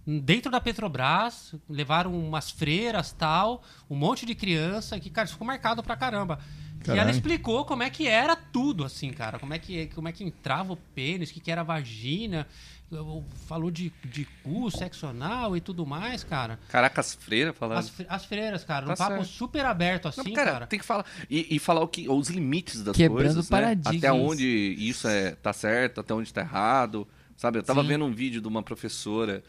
dentro 0.08 0.52
da 0.52 0.60
Petrobras, 0.60 1.54
levaram 1.70 2.14
umas 2.18 2.50
freiras 2.50 3.12
tal, 3.12 3.62
um 3.89 3.96
monte 3.96 4.26
de 4.26 4.34
criança, 4.34 5.00
que, 5.00 5.10
cara, 5.10 5.26
isso 5.26 5.34
ficou 5.34 5.46
marcado 5.46 5.84
pra 5.84 5.96
caramba. 5.96 6.39
E 6.86 6.90
ela 6.90 6.98
Caralho. 6.98 7.10
explicou 7.16 7.64
como 7.66 7.84
é 7.84 7.90
que 7.90 8.08
era 8.08 8.36
tudo, 8.36 8.84
assim, 8.84 9.12
cara. 9.12 9.38
Como 9.40 9.54
é 9.54 9.60
que, 9.60 9.88
como 9.88 10.08
é 10.08 10.12
que 10.12 10.24
entrava 10.24 10.74
o 10.74 10.78
pênis, 10.78 11.30
o 11.30 11.34
que, 11.34 11.40
que 11.40 11.52
era 11.52 11.62
a 11.62 11.64
vagina. 11.64 12.48
Falou 13.48 13.72
de, 13.72 13.92
de 14.04 14.26
cu, 14.44 14.70
sexo 14.70 15.08
anal 15.08 15.56
e 15.56 15.62
tudo 15.62 15.86
mais, 15.86 16.26
cara. 16.26 16.60
Caraca, 16.68 17.00
as 17.00 17.14
freiras 17.14 17.56
falando. 17.56 17.78
As, 17.78 17.92
as 18.10 18.26
freiras, 18.26 18.66
cara, 18.66 18.86
Tá 18.86 18.94
um 18.94 18.96
papo 18.98 19.16
certo. 19.16 19.28
super 19.28 19.66
aberto, 19.66 20.06
Não, 20.06 20.10
assim, 20.10 20.34
cara, 20.34 20.52
cara. 20.52 20.68
tem 20.68 20.78
que 20.78 20.86
falar. 20.86 21.06
E, 21.30 21.56
e 21.56 21.60
falar 21.60 21.80
o 21.82 21.88
que, 21.88 22.10
os 22.10 22.28
limites 22.28 22.84
das 22.84 22.94
Quebrando 22.96 23.24
coisas. 23.28 23.50
Né? 23.50 23.58
paradigmas. 23.58 23.98
Até 23.98 24.12
onde 24.12 24.76
isso 24.78 25.08
é, 25.08 25.32
tá 25.36 25.54
certo, 25.54 26.02
até 26.02 26.14
onde 26.14 26.34
tá 26.34 26.42
errado. 26.42 27.08
Sabe? 27.38 27.60
Eu 27.60 27.64
tava 27.64 27.82
Sim. 27.82 27.88
vendo 27.88 28.04
um 28.06 28.12
vídeo 28.12 28.42
de 28.42 28.48
uma 28.48 28.62
professora 28.62 29.42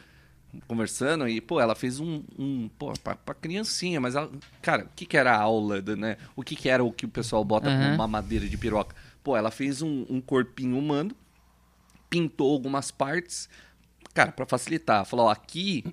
conversando 0.67 1.29
e, 1.29 1.41
pô, 1.41 1.61
ela 1.61 1.75
fez 1.75 2.01
um. 2.01 2.23
um 2.39 2.69
pô, 2.79 2.93
pra, 3.03 3.15
pra 3.17 3.35
criancinha, 3.35 4.01
mas 4.01 4.15
ela. 4.15 4.31
Cara, 4.61 4.85
o 4.85 4.89
que, 4.95 5.07
que 5.07 5.17
era 5.17 5.33
a 5.33 5.41
aula, 5.41 5.81
né? 5.97 6.17
O 6.37 6.43
que, 6.43 6.57
que 6.57 6.69
era 6.69 6.83
o 6.83 6.93
que 6.93 7.07
o 7.07 7.09
pessoal 7.09 7.45
bota 7.45 7.69
com 7.69 7.77
Aham. 7.77 7.95
uma 7.95 8.09
madeira 8.09 8.49
de 8.49 8.57
piroca? 8.57 8.95
Pô, 9.23 9.37
ela 9.37 9.51
fez 9.51 9.83
um, 9.83 10.05
um 10.09 10.21
corpinho 10.21 10.79
humano, 10.79 11.15
pintou 12.11 12.53
algumas 12.53 12.91
partes. 12.91 13.49
Cara, 14.13 14.33
pra 14.33 14.47
facilitar, 14.47 15.05
falou: 15.05 15.27
ó, 15.27 15.31
aqui 15.31 15.85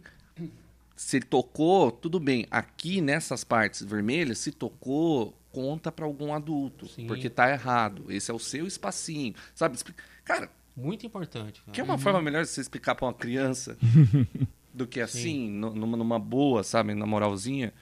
se 0.96 1.22
tocou, 1.22 1.92
tudo 1.92 2.20
bem. 2.20 2.46
Aqui 2.52 3.00
nessas 3.00 3.46
partes 3.46 3.82
vermelhas, 3.84 4.40
se 4.40 4.52
tocou, 4.52 5.34
conta 5.50 5.92
pra 5.92 6.06
algum 6.06 6.34
adulto, 6.34 6.90
Sim. 6.90 7.08
porque 7.08 7.30
tá 7.30 7.50
errado. 7.50 8.12
Esse 8.12 8.32
é 8.32 8.34
o 8.34 8.40
seu 8.40 8.68
espacinho, 8.68 9.34
sabe? 9.56 9.78
Cara, 10.26 10.52
Muito 10.80 11.06
importante. 11.06 11.62
Cara. 11.62 11.72
que 11.74 11.82
é 11.82 11.84
uma 11.84 11.98
forma 11.98 12.22
melhor 12.22 12.44
de 12.44 12.50
você 12.50 12.62
explicar 12.62 12.96
pra 12.96 13.06
uma 13.06 13.14
criança 13.14 13.78
do 14.74 14.88
que 14.88 15.02
assim, 15.02 15.50
nu- 15.50 15.74
numa, 15.74 15.98
numa 15.98 16.20
boa, 16.20 16.64
sabe, 16.64 16.94
na 16.94 17.06
moralzinha. 17.06 17.74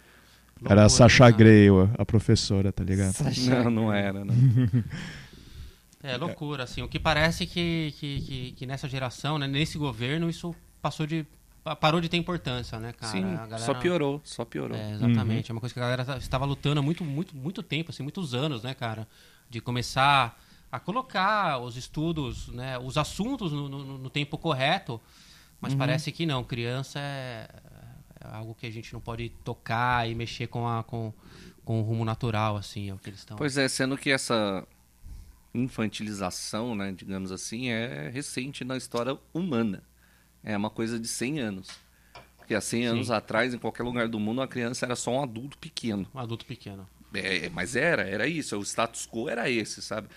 Era 0.66 0.86
a 0.86 0.90
Sasha? 0.90 1.30
Grey, 1.30 1.68
a 1.98 2.04
professora, 2.06 2.72
tá 2.72 2.84
ligado? 2.84 3.14
Sasha- 3.14 3.64
Não, 3.64 3.70
não 3.70 3.94
era, 3.94 4.26
né? 4.26 4.34
É 6.04 6.16
loucura, 6.16 6.64
assim. 6.64 6.82
O 6.84 6.88
que 6.88 7.00
parece 7.00 7.46
que, 7.46 7.94
que, 8.00 8.22
que, 8.22 8.52
que 8.54 8.66
nessa 8.66 8.88
geração, 8.88 9.38
né, 9.38 9.48
nesse 9.48 9.78
governo, 9.78 10.30
isso 10.30 10.56
passou 10.82 11.06
de. 11.08 11.26
pa- 11.64 11.76
parou 11.76 12.00
de 12.00 12.08
ter 12.08 12.18
importância, 12.18 12.80
né, 12.80 12.94
cara? 12.94 13.12
Sim, 13.12 13.26
A 13.34 13.38
galera- 13.48 13.58
só 13.60 13.74
piorou, 13.74 14.22
só 14.24 14.46
piorou. 14.46 14.78
É, 14.78 14.92
exatamente. 14.94 15.52
É 15.52 15.54
uma 15.54 15.60
coisa 15.60 15.74
que 15.74 15.80
a 15.80 15.84
galera 15.84 16.18
estava 16.18 16.46
lutando 16.46 16.80
há 16.80 16.84
muito, 16.84 17.04
muito, 17.04 17.36
muito 17.36 17.64
tempo, 17.64 17.90
assim, 17.92 18.04
muitos 18.04 18.34
anos, 18.34 18.64
né, 18.64 18.74
cara? 18.74 19.08
De 19.50 19.60
começar 19.60 20.40
a 20.72 20.80
colocar 20.80 21.60
os 21.60 21.78
estudos, 21.78 22.48
né, 22.50 22.78
os 22.80 22.98
assuntos 22.98 23.52
no, 23.52 23.70
no- 23.70 23.98
no 23.98 24.10
tempo 24.10 24.38
correto, 24.38 25.00
mas 25.62 25.74
parece 25.74 26.12
que 26.12 26.26
não. 26.26 26.44
Criança 26.44 27.00
é, 27.00 27.48
é 28.22 28.28
algo 28.36 28.54
que 28.54 28.68
a 28.68 28.72
gente 28.72 28.92
não 28.94 29.00
pode 29.02 29.30
tocar 29.44 30.10
e 30.10 30.14
mexer 30.14 30.48
com, 30.48 30.68
a, 30.68 30.84
com, 30.84 31.14
com 31.64 31.80
o 31.80 31.84
rumo 31.84 32.04
natural, 32.06 32.58
assim, 32.58 32.90
é 32.90 32.94
o 32.94 32.98
que 32.98 33.10
eles 33.10 33.20
estão. 33.20 33.38
Pois 33.38 33.58
é, 33.58 33.68
sendo 33.68 33.98
que 33.98 34.10
essa 34.12 34.68
infantilização, 35.54 36.76
né, 36.76 36.92
digamos 36.96 37.32
assim, 37.32 37.70
é 37.70 38.10
recente 38.10 38.64
na 38.64 38.78
história 38.78 39.18
humana. 39.34 39.84
É 40.44 40.56
uma 40.56 40.70
coisa 40.70 41.00
de 41.00 41.08
100 41.08 41.40
anos. 41.40 41.68
Porque 42.38 42.54
há 42.56 42.62
100 42.62 42.86
anos 42.88 43.12
atrás, 43.12 43.54
em 43.54 43.58
qualquer 43.58 43.84
lugar 43.84 44.08
do 44.08 44.20
mundo, 44.20 44.42
a 44.42 44.48
criança 44.48 44.86
era 44.86 44.96
só 44.96 45.12
um 45.12 45.22
adulto 45.24 45.58
pequeno. 45.58 46.08
Um 46.14 46.20
adulto 46.20 46.46
pequeno. 46.46 46.88
É, 47.14 47.50
mas 47.50 47.76
era, 47.76 48.04
era 48.04 48.28
isso. 48.28 48.58
O 48.58 48.62
status 48.64 49.06
quo 49.08 49.28
era 49.30 49.50
esse, 49.50 49.82
sabe? 49.82 50.08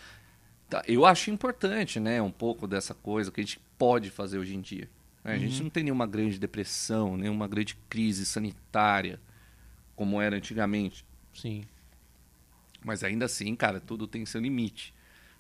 Tá, 0.71 0.85
Eu 0.87 1.05
acho 1.05 1.33
importante, 1.33 1.99
né, 1.99 2.23
um 2.23 2.31
pouco 2.31 2.69
dessa 2.69 2.95
coisa 2.95 3.31
que 3.33 3.41
a 3.41 3.45
gente 3.45 3.61
pode 3.77 4.09
fazer 4.09 4.39
hoje 4.39 4.55
em 4.55 4.61
dia. 4.61 4.89
né? 5.25 5.35
A 5.35 5.39
gente 5.39 5.61
não 5.63 5.69
tem 5.69 5.83
nenhuma 5.83 6.07
grande 6.07 6.39
depressão, 6.39 7.17
nenhuma 7.17 7.49
grande 7.49 7.75
crise 7.89 8.25
sanitária, 8.25 9.21
como 9.97 10.21
era 10.21 10.37
antigamente. 10.37 11.05
Sim. 11.35 11.65
Mas 12.85 13.03
ainda 13.03 13.25
assim, 13.25 13.55
cara, 13.57 13.81
tudo 13.81 14.07
tem 14.07 14.25
seu 14.25 14.41
limite. 14.41 14.95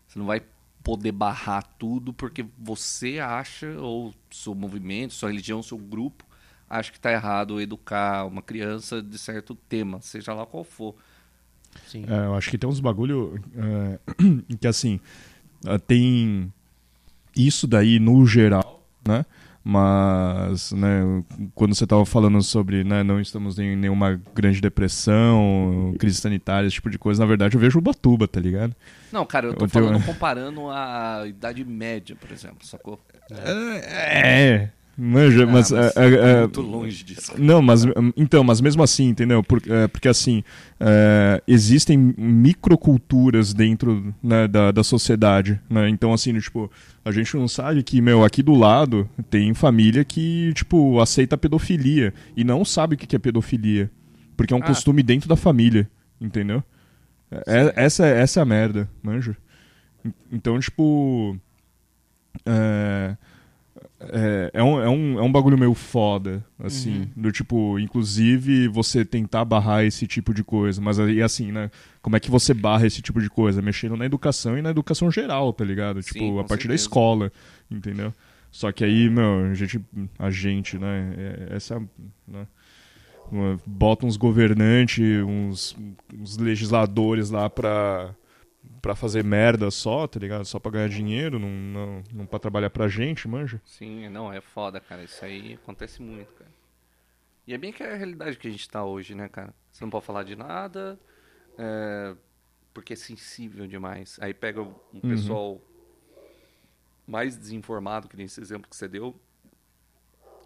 Você 0.06 0.18
não 0.18 0.26
vai 0.26 0.42
poder 0.82 1.12
barrar 1.12 1.62
tudo 1.78 2.12
porque 2.12 2.44
você 2.58 3.20
acha, 3.20 3.68
ou 3.78 4.12
seu 4.30 4.54
movimento, 4.54 5.14
sua 5.14 5.28
religião, 5.30 5.62
seu 5.62 5.78
grupo, 5.78 6.26
acha 6.68 6.90
que 6.90 6.98
está 6.98 7.12
errado 7.12 7.60
educar 7.60 8.26
uma 8.26 8.42
criança 8.42 9.00
de 9.00 9.16
certo 9.16 9.54
tema, 9.54 10.00
seja 10.00 10.34
lá 10.34 10.44
qual 10.44 10.64
for. 10.64 10.96
Sim. 11.86 12.04
É, 12.08 12.26
eu 12.26 12.34
acho 12.34 12.50
que 12.50 12.58
tem 12.58 12.68
uns 12.68 12.80
bagulho 12.80 13.38
é, 13.56 13.98
que 14.60 14.66
assim 14.66 15.00
ah, 15.66 15.78
tem 15.78 16.52
isso 17.36 17.66
daí 17.66 17.98
no 17.98 18.26
geral, 18.26 18.86
né? 19.06 19.24
Mas, 19.62 20.72
né, 20.72 21.02
quando 21.54 21.74
você 21.74 21.86
tava 21.86 22.06
falando 22.06 22.42
sobre, 22.42 22.82
né, 22.82 23.02
não 23.02 23.20
estamos 23.20 23.58
em 23.58 23.76
nenhuma 23.76 24.18
grande 24.34 24.58
depressão, 24.58 25.94
crise 25.98 26.16
sanitária, 26.18 26.66
esse 26.66 26.74
tipo 26.76 26.88
de 26.88 26.98
coisa, 26.98 27.20
na 27.22 27.26
verdade 27.26 27.56
eu 27.56 27.60
vejo 27.60 27.78
o 27.78 27.82
Batuba, 27.82 28.26
tá 28.26 28.40
ligado? 28.40 28.74
Não, 29.12 29.26
cara, 29.26 29.48
eu 29.48 29.54
tô 29.54 29.66
Eu 29.66 29.68
tenho- 29.68 29.84
falando 29.86 30.04
comparando 30.04 30.70
a 30.70 31.24
Idade 31.26 31.62
Média, 31.64 32.16
por 32.16 32.32
exemplo, 32.32 32.66
sacou? 32.66 32.98
É, 33.30 34.70
manja, 35.00 35.46
mas, 35.46 35.72
Ah, 35.72 35.90
é, 35.96 36.04
é, 36.04 36.14
é, 36.32 36.40
muito 36.40 36.60
longe 36.60 37.02
disso. 37.04 37.32
Não, 37.38 37.62
mas 37.62 37.84
então, 38.16 38.44
mas 38.44 38.60
mesmo 38.60 38.82
assim, 38.82 39.08
entendeu? 39.08 39.42
Por- 39.42 39.62
é, 39.66 39.88
porque 39.88 40.08
assim, 40.08 40.42
é, 40.78 41.42
existem 41.48 41.96
microculturas 42.18 43.54
dentro 43.54 44.14
né, 44.22 44.46
da, 44.46 44.70
da 44.70 44.84
sociedade, 44.84 45.60
né? 45.68 45.88
Então, 45.88 46.12
assim, 46.12 46.38
tipo, 46.38 46.70
a 47.04 47.10
gente 47.10 47.36
não 47.36 47.48
sabe 47.48 47.82
que, 47.82 48.00
meu, 48.00 48.24
aqui 48.24 48.42
do 48.42 48.54
lado 48.54 49.08
tem 49.30 49.54
família 49.54 50.04
que, 50.04 50.52
tipo, 50.54 51.00
aceita 51.00 51.38
pedofilia 51.38 52.12
e 52.36 52.44
não 52.44 52.64
sabe 52.64 52.94
o 52.94 52.98
que 52.98 53.16
é 53.16 53.18
pedofilia. 53.18 53.90
Porque 54.36 54.52
é 54.52 54.56
um 54.56 54.60
Ah. 54.60 54.66
costume 54.66 55.02
dentro 55.02 55.28
da 55.28 55.36
família, 55.36 55.88
entendeu? 56.20 56.62
É- 57.46 57.72
essa, 57.76 58.06
essa 58.06 58.40
é 58.40 58.42
a 58.42 58.46
merda, 58.46 58.88
manja. 59.02 59.36
Então, 60.32 60.58
tipo. 60.58 61.36
É, 62.46 63.16
é, 64.00 64.50
é, 64.54 64.62
um, 64.62 64.80
é, 64.80 64.88
um, 64.88 65.18
é 65.18 65.22
um 65.22 65.30
bagulho 65.30 65.58
meio 65.58 65.74
foda, 65.74 66.44
assim. 66.58 67.10
Do 67.14 67.30
tipo, 67.30 67.78
inclusive, 67.78 68.66
você 68.68 69.04
tentar 69.04 69.44
barrar 69.44 69.84
esse 69.84 70.06
tipo 70.06 70.32
de 70.32 70.42
coisa. 70.42 70.80
Mas 70.80 70.98
aí, 70.98 71.22
assim, 71.22 71.52
né? 71.52 71.70
Como 72.00 72.16
é 72.16 72.20
que 72.20 72.30
você 72.30 72.54
barra 72.54 72.86
esse 72.86 73.02
tipo 73.02 73.20
de 73.20 73.28
coisa? 73.28 73.60
Mexendo 73.60 73.96
na 73.96 74.06
educação 74.06 74.56
e 74.56 74.62
na 74.62 74.70
educação 74.70 75.10
geral, 75.10 75.52
tá 75.52 75.64
ligado? 75.64 76.02
Sim, 76.02 76.12
tipo, 76.12 76.38
a 76.38 76.44
partir 76.44 76.66
da 76.68 76.72
certeza. 76.72 76.82
escola, 76.84 77.32
entendeu? 77.70 78.14
Só 78.50 78.72
que 78.72 78.82
aí, 78.84 79.08
meu, 79.10 79.50
a 79.50 79.54
gente, 79.54 79.80
a 80.18 80.30
gente 80.30 80.78
né? 80.78 81.14
é- 81.18 81.56
Essa. 81.56 81.78
Né? 82.26 82.46
Bota 83.64 84.06
uns 84.06 84.16
governantes, 84.16 85.22
uns, 85.24 85.76
uns 86.18 86.36
legisladores 86.36 87.30
lá 87.30 87.48
pra 87.48 88.12
pra 88.80 88.94
fazer 88.96 89.22
merda 89.24 89.70
só, 89.70 90.06
tá 90.06 90.18
ligado? 90.18 90.44
Só 90.44 90.58
pra 90.58 90.70
ganhar 90.72 90.88
dinheiro, 90.88 91.38
não, 91.38 91.48
não, 91.48 92.02
não 92.12 92.26
pra 92.26 92.38
trabalhar 92.38 92.70
pra 92.70 92.88
gente, 92.88 93.26
manja. 93.28 93.60
Sim, 93.64 94.08
não, 94.08 94.32
é 94.32 94.40
foda, 94.40 94.80
cara. 94.80 95.02
Isso 95.04 95.24
aí 95.24 95.54
acontece 95.54 96.00
muito, 96.02 96.32
cara. 96.34 96.50
E 97.46 97.54
é 97.54 97.58
bem 97.58 97.72
que 97.72 97.82
é 97.82 97.92
a 97.92 97.96
realidade 97.96 98.36
que 98.38 98.46
a 98.48 98.50
gente 98.50 98.68
tá 98.68 98.84
hoje, 98.84 99.14
né, 99.14 99.28
cara? 99.28 99.52
Você 99.72 99.84
não 99.84 99.90
pode 99.90 100.04
falar 100.04 100.22
de 100.24 100.36
nada, 100.36 100.98
é, 101.58 102.14
porque 102.72 102.92
é 102.92 102.96
sensível 102.96 103.66
demais. 103.66 104.18
Aí 104.20 104.32
pega 104.32 104.62
um 104.62 104.74
Uhum. 104.94 105.00
pessoal 105.00 105.60
mais 107.06 107.36
desinformado, 107.36 108.08
que 108.08 108.16
nem 108.16 108.26
esse 108.26 108.40
exemplo 108.40 108.68
que 108.70 108.76
você 108.76 108.86
deu, 108.86 109.20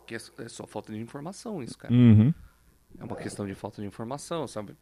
que 0.06 0.14
é, 0.14 0.18
só- 0.18 0.32
é 0.42 0.48
só 0.48 0.66
falta 0.66 0.92
de 0.92 0.98
informação 0.98 1.62
isso, 1.62 1.76
cara. 1.76 1.92
Uhum. 1.92 2.32
É 2.98 3.04
uma 3.04 3.16
questão 3.16 3.46
de 3.46 3.54
falta 3.54 3.82
de 3.82 3.88
informação, 3.88 4.46
sabe? 4.46 4.76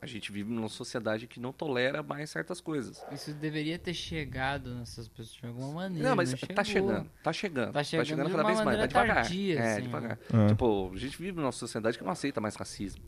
A 0.00 0.06
gente 0.06 0.30
vive 0.30 0.48
numa 0.52 0.68
sociedade 0.68 1.26
que 1.26 1.40
não 1.40 1.52
tolera 1.52 2.04
mais 2.04 2.30
certas 2.30 2.60
coisas. 2.60 3.04
Isso 3.10 3.34
deveria 3.34 3.76
ter 3.78 3.92
chegado 3.94 4.72
nessas 4.76 5.08
pessoas 5.08 5.34
de 5.34 5.46
alguma 5.46 5.72
maneira. 5.72 6.08
Não, 6.08 6.14
mas 6.16 6.30
chegou. 6.30 6.54
tá 6.54 6.62
chegando, 6.62 7.10
tá 7.22 7.32
chegando. 7.32 7.72
Tá 7.72 7.82
chegando 7.82 8.06
de 8.06 8.14
cada 8.30 8.34
uma 8.34 8.44
vez 8.44 8.64
mais, 8.64 8.78
mas 8.78 8.88
devagar. 8.88 9.16
tardia, 9.16 9.58
é, 9.58 9.72
assim, 9.72 9.82
devagar. 9.82 10.18
né? 10.32 10.44
É. 10.44 10.48
Tipo, 10.48 10.92
a 10.94 10.96
gente 10.98 11.18
vive 11.20 11.36
numa 11.40 11.50
sociedade 11.50 11.98
que 11.98 12.04
não 12.04 12.12
aceita 12.12 12.40
mais 12.40 12.54
racismo, 12.54 13.02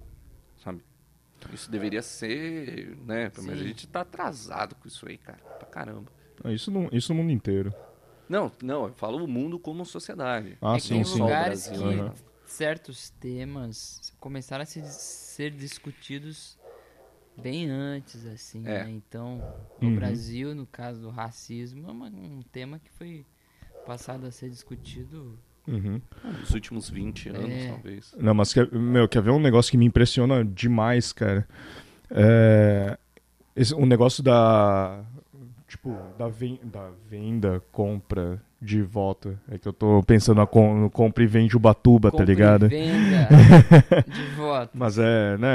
sabe? 0.65 0.83
Isso 1.55 1.71
deveria 1.71 2.03
ser, 2.03 2.97
né? 3.07 3.31
Mas 3.37 3.49
a 3.49 3.57
gente 3.63 3.87
tá 3.87 4.01
atrasado 4.01 4.75
com 4.75 4.89
isso 4.89 5.09
aí, 5.09 5.17
cara. 5.17 5.39
Pra 5.61 5.69
caramba. 5.69 6.11
Ah, 6.43 6.53
Isso, 6.53 6.71
não, 6.73 6.89
isso 6.93 7.15
no 7.15 7.23
mundo 7.23 7.31
inteiro. 7.33 7.73
Não, 8.29 8.51
não, 8.63 8.87
eu 8.89 8.93
falo 8.95 9.25
o 9.25 9.29
mundo 9.29 9.59
como 9.61 9.87
sociedade. 9.87 10.59
Ah, 10.61 10.75
é 10.77 10.81
sim, 10.81 10.89
tem 10.95 11.05
sim. 11.05 11.21
lugares 11.21 11.69
Brasil, 11.69 11.89
que 11.89 12.03
né? 12.03 12.13
certos 12.45 13.11
temas 13.11 14.13
começaram 14.21 14.63
a 14.63 14.67
se- 14.67 14.85
ser 14.85 15.51
discutidos 15.53 16.59
bem 17.41 17.69
antes, 17.71 18.25
assim, 18.27 18.61
É. 18.67 18.85
né? 18.85 18.91
Então, 18.91 19.43
no 19.81 19.89
Uhum. 19.89 19.97
Brasil, 19.97 20.55
no 20.55 20.67
caso 20.67 21.01
do 21.01 21.11
racismo, 21.11 21.89
é 21.89 21.93
uma- 21.93 22.07
um 22.07 22.41
tema 22.53 22.79
que 22.79 22.91
foi 22.91 23.25
passado 23.87 24.27
a 24.27 24.31
ser 24.31 24.51
discutido. 24.51 25.39
Uhum. 25.69 26.01
Nos 26.41 26.51
últimos 26.51 26.89
20 26.91 27.29
anos, 27.29 27.51
É. 27.51 27.69
talvez. 27.69 28.15
Não, 28.19 28.35
mas 28.35 28.53
quer, 28.53 28.71
meu, 28.73 29.07
quer 29.09 29.23
ver 29.23 29.31
um 29.31 29.39
negócio 29.41 29.71
que 29.71 29.77
me 29.77 29.85
impressiona 29.87 30.45
demais, 30.45 31.13
cara? 31.13 31.47
É, 32.11 32.99
esse, 33.55 33.75
um 33.75 33.87
negócio 33.87 34.23
da. 34.23 35.05
Tipo, 35.69 35.97
da, 36.19 36.27
ven, 36.29 36.59
da 36.65 36.91
venda, 37.09 37.63
compra 37.71 38.43
de 38.61 38.83
voto. 38.83 39.39
É 39.49 39.57
que 39.57 39.69
eu 39.69 39.73
tô 39.73 40.03
pensando 40.03 40.39
na 40.39 40.47
com, 40.47 40.75
no 40.75 40.91
compra 40.91 41.23
e 41.23 41.27
vende 41.29 41.57
Ubatuba, 41.57 42.09
tá 42.11 42.19
Compra 42.19 42.25
e 42.25 42.35
ligado? 42.35 42.69
Venda 42.69 43.29
de 44.13 44.27
voto. 44.35 44.71
Mas 44.75 44.99
é, 44.99 45.39
né? 45.39 45.49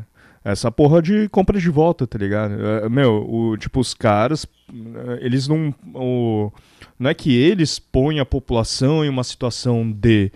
é- 0.00 0.02
essa 0.44 0.70
porra 0.70 1.00
de 1.00 1.26
compra 1.30 1.58
de 1.58 1.70
volta, 1.70 2.06
tá 2.06 2.18
ligado? 2.18 2.54
É, 2.54 2.88
meu, 2.88 3.26
o, 3.26 3.56
tipo, 3.56 3.80
os 3.80 3.94
caras, 3.94 4.46
é, 4.68 5.24
eles 5.24 5.48
não. 5.48 5.74
O, 5.94 6.52
não 6.98 7.08
é 7.08 7.14
que 7.14 7.34
eles 7.34 7.78
põem 7.78 8.20
a 8.20 8.26
população 8.26 9.02
em 9.02 9.08
uma 9.08 9.24
situação 9.24 9.90
de. 9.90 10.30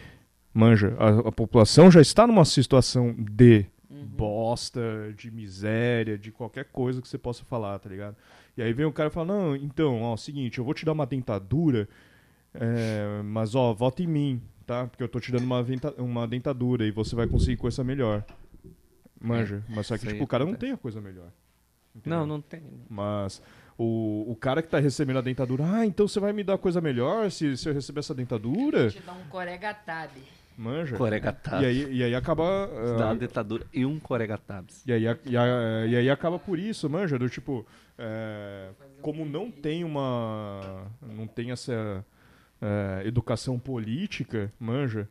Manja, 0.55 0.97
a, 0.99 1.29
a 1.29 1.33
população 1.33 1.91
já 1.91 2.01
está 2.01 2.27
numa 2.27 2.45
situação 2.45 3.15
de 3.17 3.67
bosta, 4.19 4.81
de 5.17 5.31
miséria, 5.31 6.19
de 6.19 6.33
qualquer 6.33 6.65
coisa 6.65 7.01
que 7.03 7.07
você 7.07 7.19
possa 7.19 7.45
falar, 7.45 7.79
tá 7.79 7.89
ligado? 7.89 8.17
E 8.57 8.63
aí 8.63 8.73
vem 8.73 8.87
o 8.87 8.93
cara 8.93 9.11
e 9.11 9.13
fala: 9.13 9.27
Não, 9.27 9.55
então, 9.55 10.03
ó, 10.03 10.17
seguinte, 10.17 10.59
eu 10.59 10.65
vou 10.65 10.73
te 10.73 10.87
dar 10.87 10.93
uma 10.93 11.07
dentadura, 11.07 11.87
é, 12.55 13.23
mas 13.25 13.55
ó, 13.55 13.75
vota 13.75 14.03
em 14.03 14.07
mim, 14.07 14.43
tá? 14.67 14.87
Porque 14.87 15.03
eu 15.03 15.09
tô 15.09 15.21
te 15.21 15.31
dando 15.31 15.45
uma, 15.45 15.65
uma 15.99 16.27
dentadura 16.27 16.87
e 16.87 16.91
você 16.91 17.15
vai 17.15 17.27
conseguir 17.27 17.59
coisa 17.59 17.85
melhor. 17.85 18.25
Manja, 19.21 19.63
mas 19.69 19.87
só 19.87 19.99
que 19.99 20.07
aí 20.07 20.13
tipo, 20.13 20.25
o 20.25 20.27
cara 20.27 20.45
não 20.45 20.55
tem 20.55 20.73
a 20.73 20.77
coisa 20.77 21.01
melhor. 21.01 21.31
Entendeu? 21.95 22.19
Não, 22.21 22.27
não 22.27 22.41
tem. 22.41 22.63
Mas 22.89 23.43
o, 23.77 24.25
o 24.29 24.37
cara 24.37 24.63
que 24.63 24.69
tá 24.69 24.79
recebendo 24.79 25.19
a 25.19 25.23
dentadura, 25.23 25.65
ah, 25.65 25.87
então 25.87 26.07
você 26.07 26.21
vai 26.21 26.33
me 26.33 26.45
dar 26.45 26.59
coisa 26.59 26.81
melhor 26.81 27.31
se, 27.31 27.57
se 27.57 27.69
eu 27.69 27.75
receber 27.75 28.01
essa 28.01 28.15
dentadura? 28.15 28.91
Te 28.91 29.01
dá 29.01 29.13
um 29.13 29.25
corega-tab. 29.29 30.11
Manja. 30.59 30.97
Coregatabs. 30.97 31.63
E 31.63 31.67
aí, 31.67 31.95
e 31.95 32.03
aí 32.03 32.15
acaba. 32.17 32.67
Dá 32.99 33.05
ah, 33.05 33.09
uma 33.11 33.17
dentadura 33.17 33.65
e 33.73 33.87
um 33.87 34.01
coregatabs. 34.01 34.83
e 34.85 34.93
aí, 34.93 35.05
e, 35.05 35.37
aí, 35.37 35.91
e 35.91 35.97
aí 35.97 36.11
acaba 36.11 36.37
por 36.37 36.59
isso, 36.59 36.91
manja, 36.91 37.17
do 37.17 37.29
tipo, 37.29 37.65
é, 37.97 38.71
como 39.01 39.25
não 39.25 39.53
tem 39.53 39.85
uma. 39.85 40.91
não 41.01 41.29
tem 41.29 41.53
essa 41.53 42.05
é, 42.61 43.07
educação 43.07 43.57
política, 43.57 44.53
manja, 44.59 45.09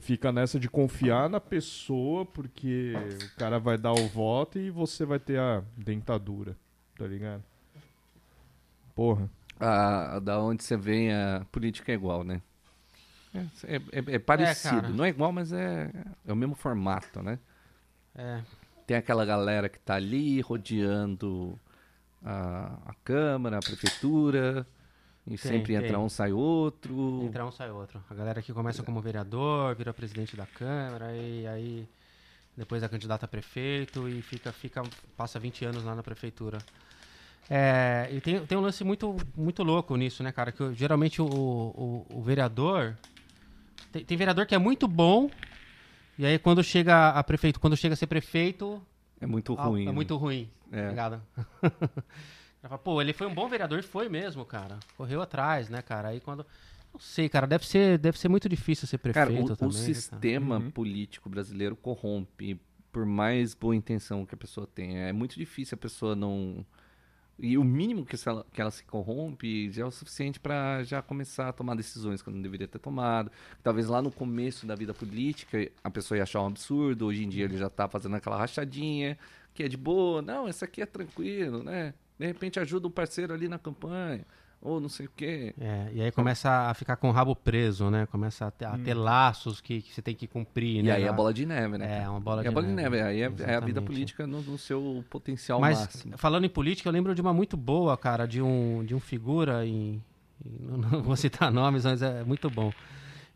fica 0.00 0.32
nessa 0.32 0.58
de 0.58 0.68
confiar 0.68 1.28
na 1.30 1.40
pessoa 1.40 2.24
porque 2.26 2.92
o 3.34 3.38
cara 3.38 3.58
vai 3.58 3.78
dar 3.78 3.92
o 3.92 4.08
voto 4.08 4.58
e 4.58 4.70
você 4.70 5.04
vai 5.04 5.18
ter 5.18 5.38
a 5.38 5.62
dentadura, 5.76 6.56
tá 6.98 7.06
ligado? 7.06 7.42
Porra. 8.94 9.30
Ah, 9.58 10.18
da 10.20 10.40
onde 10.40 10.62
você 10.64 10.76
vem, 10.76 11.12
a 11.12 11.46
política 11.50 11.92
é 11.92 11.94
igual, 11.94 12.24
né? 12.24 12.40
É, 13.64 13.76
é- 13.76 14.14
é 14.14 14.18
parecido. 14.18 14.74
cara. 14.82 14.88
não 14.88 15.04
é 15.04 15.08
igual, 15.08 15.32
mas 15.32 15.52
é, 15.52 15.90
é 16.26 16.32
o 16.32 16.36
mesmo 16.36 16.54
formato, 16.54 17.22
né? 17.22 17.38
É, 18.14 18.40
Tem 18.86 18.96
aquela 18.96 19.24
galera 19.24 19.68
que 19.68 19.78
tá 19.78 19.94
ali 19.94 20.40
rodeando 20.40 21.58
a, 22.24 22.78
a 22.86 22.94
Câmara, 23.02 23.56
a 23.58 23.60
Prefeitura, 23.60 24.66
e 25.26 25.38
sempre 25.38 25.74
entra 25.74 25.88
tem. 25.88 25.96
um, 25.96 26.08
sai 26.08 26.32
outro. 26.32 27.22
Entra 27.24 27.46
um, 27.46 27.50
sai 27.50 27.70
outro. 27.70 28.02
A 28.10 28.14
galera 28.14 28.42
que 28.42 28.52
começa 28.52 28.82
como 28.82 29.00
vereador, 29.00 29.74
vira 29.74 29.92
presidente 29.94 30.36
da 30.36 30.46
Câmara, 30.46 31.14
e 31.16 31.46
aí 31.46 31.88
depois 32.56 32.82
é 32.82 32.88
candidato 32.88 33.24
a 33.24 33.28
prefeito 33.28 34.08
e 34.08 34.20
fica, 34.22 34.52
fica, 34.52 34.82
passa 35.16 35.38
20 35.38 35.64
anos 35.64 35.84
lá 35.84 35.94
na 35.94 36.02
prefeitura. 36.02 36.58
É, 37.48 38.08
e 38.12 38.20
tem, 38.20 38.44
tem 38.46 38.56
um 38.56 38.60
lance 38.60 38.84
muito, 38.84 39.16
muito 39.36 39.62
louco 39.62 39.96
nisso, 39.96 40.22
né, 40.22 40.30
cara? 40.30 40.52
Que 40.52 40.72
geralmente 40.74 41.20
o, 41.20 41.26
o, 41.26 42.06
o 42.10 42.22
vereador. 42.22 42.96
Tem, 43.92 44.04
tem 44.04 44.16
vereador 44.16 44.46
que 44.46 44.54
é 44.54 44.58
muito 44.58 44.86
bom, 44.86 45.30
e 46.18 46.24
aí 46.24 46.38
quando 46.38 46.62
chega 46.62 47.10
a 47.10 47.22
prefeito, 47.24 47.58
quando 47.60 47.76
chega 47.76 47.94
a 47.94 47.96
ser 47.96 48.06
prefeito, 48.06 48.82
É 49.20 49.26
muito 49.26 49.54
ah, 49.58 49.64
ruim. 49.64 49.82
é 49.82 49.86
né? 49.86 49.92
muito 49.92 50.16
ruim. 50.16 50.50
É. 50.70 50.82
Tá 50.82 50.88
ligado? 50.90 51.22
Ela 52.64 52.70
fala, 52.70 52.78
Pô, 52.78 53.02
ele 53.02 53.12
foi 53.12 53.26
um 53.26 53.34
bom 53.34 53.46
vereador, 53.46 53.82
foi 53.82 54.08
mesmo, 54.08 54.42
cara. 54.42 54.78
Correu 54.96 55.20
atrás, 55.20 55.68
né, 55.68 55.82
cara? 55.82 56.08
Aí 56.08 56.20
quando. 56.20 56.46
Não 56.94 56.98
sei, 56.98 57.28
cara, 57.28 57.46
deve 57.46 57.66
ser, 57.66 57.98
deve 57.98 58.18
ser 58.18 58.28
muito 58.28 58.48
difícil 58.48 58.88
ser 58.88 58.96
prefeito 58.96 59.26
Cara, 59.28 59.30
o, 59.30 59.54
também. 59.56 59.68
o 59.68 59.72
né, 59.72 59.78
cara? 59.84 59.94
sistema 59.94 60.56
Uhum. 60.58 60.70
político 60.70 61.28
brasileiro 61.28 61.76
corrompe, 61.76 62.58
por 62.90 63.04
mais 63.04 63.52
boa 63.52 63.76
intenção 63.76 64.24
que 64.24 64.34
a 64.34 64.38
pessoa 64.38 64.66
tenha. 64.66 65.00
É 65.00 65.12
muito 65.12 65.36
difícil 65.36 65.74
a 65.74 65.78
pessoa 65.78 66.16
não. 66.16 66.64
E 67.38 67.58
o 67.58 67.64
mínimo 67.64 68.06
que, 68.06 68.16
se 68.16 68.28
ela, 68.28 68.46
que 68.50 68.60
ela 68.62 68.70
se 68.70 68.82
corrompe 68.84 69.70
já 69.70 69.82
é 69.82 69.86
o 69.86 69.90
suficiente 69.90 70.40
para 70.40 70.82
já 70.84 71.02
começar 71.02 71.48
a 71.48 71.52
tomar 71.52 71.74
decisões 71.74 72.22
que 72.22 72.30
não 72.30 72.40
deveria 72.40 72.68
ter 72.68 72.78
tomado. 72.78 73.30
Talvez 73.62 73.88
lá 73.88 74.00
no 74.00 74.10
começo 74.10 74.64
da 74.64 74.74
vida 74.76 74.94
política 74.94 75.70
a 75.82 75.90
pessoa 75.90 76.16
ia 76.16 76.22
achar 76.22 76.40
um 76.42 76.46
absurdo, 76.46 77.06
hoje 77.06 77.24
em 77.24 77.28
dia 77.28 77.44
ele 77.44 77.58
já 77.58 77.68
tá 77.68 77.88
fazendo 77.88 78.14
aquela 78.16 78.38
rachadinha, 78.38 79.18
que 79.52 79.64
é 79.64 79.68
de 79.68 79.76
boa, 79.76 80.22
não, 80.22 80.48
esse 80.48 80.64
aqui 80.64 80.80
é 80.80 80.86
tranquilo, 80.86 81.62
né? 81.64 81.92
De 82.18 82.26
repente 82.26 82.60
ajuda 82.60 82.86
um 82.86 82.90
parceiro 82.90 83.32
ali 83.34 83.48
na 83.48 83.58
campanha, 83.58 84.24
ou 84.62 84.80
não 84.80 84.88
sei 84.88 85.06
o 85.06 85.10
quê. 85.14 85.52
É, 85.60 85.90
e 85.92 86.00
aí 86.00 86.10
começa 86.12 86.48
a 86.70 86.74
ficar 86.74 86.96
com 86.96 87.08
o 87.08 87.12
rabo 87.12 87.34
preso, 87.36 87.90
né? 87.90 88.06
Começa 88.06 88.46
a 88.46 88.50
ter, 88.50 88.64
a 88.64 88.78
ter 88.78 88.94
laços 88.94 89.60
que, 89.60 89.82
que 89.82 89.92
você 89.92 90.00
tem 90.00 90.14
que 90.14 90.26
cumprir, 90.26 90.76
Hum. 90.76 90.86
E 90.86 90.88
né? 90.88 90.92
aí 90.92 91.02
é 91.04 91.12
bola 91.12 91.34
de 91.34 91.44
neve, 91.44 91.76
né? 91.76 92.02
É, 92.02 92.08
uma 92.08 92.20
bola 92.20 92.40
é 92.40 92.44
de 92.44 92.48
a 92.48 92.52
bola 92.52 92.66
de 92.66 92.72
neve. 92.72 92.96
neve. 92.96 93.08
Aí 93.08 93.22
é, 93.22 93.32
é 93.52 93.56
a 93.56 93.60
vida 93.60 93.82
política 93.82 94.26
no, 94.26 94.40
no 94.42 94.56
seu 94.56 95.04
potencial 95.10 95.60
Mas 95.60 95.78
máximo. 95.80 96.16
falando 96.16 96.44
em 96.44 96.48
política, 96.48 96.88
eu 96.88 96.92
lembro 96.92 97.14
de 97.14 97.20
uma 97.20 97.32
muito 97.34 97.56
boa, 97.56 97.96
cara, 97.96 98.26
de 98.26 98.40
um, 98.40 98.84
de 98.84 98.94
um 98.94 99.00
figura 99.00 99.66
em, 99.66 100.00
em- 100.46 100.58
não 100.90 101.02
vou 101.02 101.16
citar 101.16 101.50
nomes, 101.52 101.84
mas 101.84 102.00
é 102.00 102.22
muito 102.24 102.48
bom. 102.48 102.72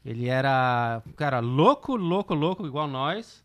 Ele 0.04 0.28
era, 0.28 1.02
cara, 1.16 1.40
louco, 1.40 1.94
louco, 1.96 2.34
louco, 2.34 2.66
igual 2.66 2.86
nós. 2.86 3.42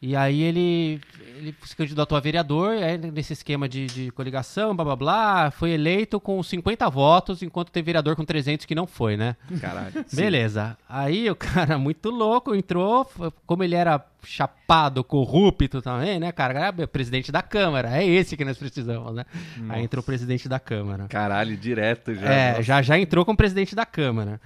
E 0.00 0.16
aí 0.16 0.42
ele, 0.42 1.00
ele 1.36 1.54
se 1.62 1.76
candidatou 1.76 2.18
a 2.18 2.20
vereador, 2.20 2.72
aí 2.82 2.98
nesse 2.98 3.34
esquema 3.34 3.68
de, 3.68 3.86
de 3.86 4.10
coligação, 4.10 4.74
blá 4.74 4.84
blá 4.84 4.96
blá, 4.96 5.50
foi 5.52 5.70
eleito 5.70 6.18
com 6.18 6.42
50 6.42 6.90
votos, 6.90 7.40
enquanto 7.40 7.70
tem 7.70 7.84
vereador 7.84 8.16
com 8.16 8.24
300 8.24 8.66
que 8.66 8.74
não 8.74 8.84
foi, 8.84 9.16
né? 9.16 9.36
Caralho. 9.60 10.04
Beleza. 10.12 10.76
Aí 10.88 11.30
o 11.30 11.36
cara, 11.36 11.78
muito 11.78 12.10
louco, 12.10 12.52
entrou. 12.52 13.08
Como 13.46 13.62
ele 13.62 13.76
era 13.76 14.04
chapado, 14.24 15.04
corrupto 15.04 15.80
também, 15.80 16.18
né, 16.18 16.32
cara? 16.32 16.58
Era 16.58 16.86
presidente 16.88 17.30
da 17.30 17.42
Câmara. 17.42 17.96
É 17.96 18.04
esse 18.04 18.36
que 18.36 18.44
nós 18.44 18.58
precisamos, 18.58 19.14
né? 19.14 19.24
Aí 19.68 19.84
entrou 19.84 20.02
o 20.02 20.04
presidente 20.04 20.48
da 20.48 20.58
Câmara. 20.58 21.06
Caralho, 21.06 21.56
direto 21.56 22.12
já. 22.12 22.26
É, 22.26 22.50
Nossa. 22.50 22.62
já, 22.62 22.82
já 22.82 22.98
entrou 22.98 23.24
como 23.24 23.36
presidente 23.36 23.76
da 23.76 23.86
Câmara. 23.86 24.40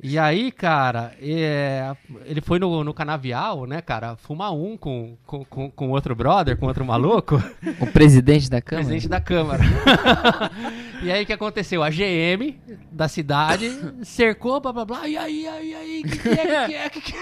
E 0.00 0.16
aí, 0.16 0.52
cara, 0.52 1.12
é, 1.20 1.92
ele 2.24 2.40
foi 2.40 2.60
no, 2.60 2.84
no 2.84 2.94
canavial, 2.94 3.66
né, 3.66 3.82
cara, 3.82 4.16
fumar 4.16 4.52
um 4.52 4.76
com, 4.76 5.16
com, 5.26 5.44
com, 5.44 5.70
com 5.70 5.90
outro 5.90 6.14
brother, 6.14 6.56
com 6.56 6.66
outro 6.66 6.84
maluco. 6.84 7.42
O 7.80 7.86
presidente 7.86 8.48
da 8.48 8.60
Câmara? 8.60 8.86
Presidente 8.86 9.08
da 9.08 9.20
Câmara. 9.20 9.64
E 11.00 11.12
aí 11.12 11.22
o 11.22 11.26
que 11.26 11.32
aconteceu? 11.32 11.82
A 11.82 11.90
GM 11.90 12.58
da 12.90 13.06
cidade 13.06 13.70
cercou, 14.02 14.60
blá 14.60 14.72
blá 14.72 14.84
blá. 14.84 15.08
E 15.08 15.16
aí, 15.16 15.46
aí, 15.46 15.74
aí, 15.74 16.02
que 16.02 16.18
que 16.18 16.28
é, 16.28 16.34
que 16.34 16.66
que 16.66 16.74
é, 16.74 16.88
que 16.90 17.00
que 17.00 17.14
é? 17.14 17.18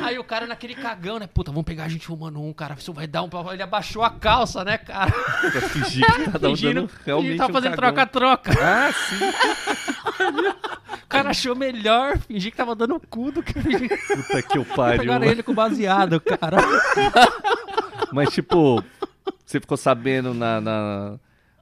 Aí 0.04 0.18
o 0.18 0.24
cara 0.24 0.46
naquele 0.46 0.74
cagão, 0.74 1.18
né? 1.18 1.26
Puta, 1.26 1.50
vamos 1.50 1.64
pegar 1.64 1.84
a 1.84 1.88
gente 1.88 2.06
fumando 2.06 2.40
um, 2.40 2.52
cara. 2.52 2.76
Isso 2.78 2.92
vai 2.92 3.06
dar 3.06 3.22
um. 3.22 3.28
Ele 3.52 3.62
abaixou 3.62 4.02
a 4.02 4.10
calça, 4.10 4.64
né, 4.64 4.78
cara? 4.78 5.10
Pra 5.10 5.60
fingir 5.60 6.06
que 6.06 6.30
tá 6.30 6.38
Fingindo, 6.38 6.82
dando 6.82 6.90
realmente 7.04 7.04
fingindo 7.04 7.32
que 7.32 7.36
tava 7.36 7.50
um 7.50 7.54
fazendo 7.54 7.76
cagão. 7.76 7.94
troca-troca. 7.94 8.52
Ah, 8.60 8.92
sim. 8.92 9.89
O 11.10 11.12
cara 11.12 11.30
achou 11.30 11.56
melhor 11.56 12.16
fingir 12.18 12.52
que 12.52 12.56
tava 12.56 12.76
dando 12.76 12.94
o 12.94 13.00
cu 13.00 13.32
do 13.32 13.42
que 13.42 13.52
fingir 13.60 13.88
Puta 14.06 14.42
que 14.42 14.58
o 14.60 14.64
pariu. 14.64 15.00
pegaram 15.00 15.26
ele 15.26 15.42
com 15.42 15.52
baseado, 15.52 16.20
cara. 16.20 16.58
Mas, 18.14 18.30
tipo, 18.30 18.80
você 19.44 19.58
ficou 19.60 19.76
sabendo 19.76 20.32
na, 20.32 20.60
na, 20.60 21.18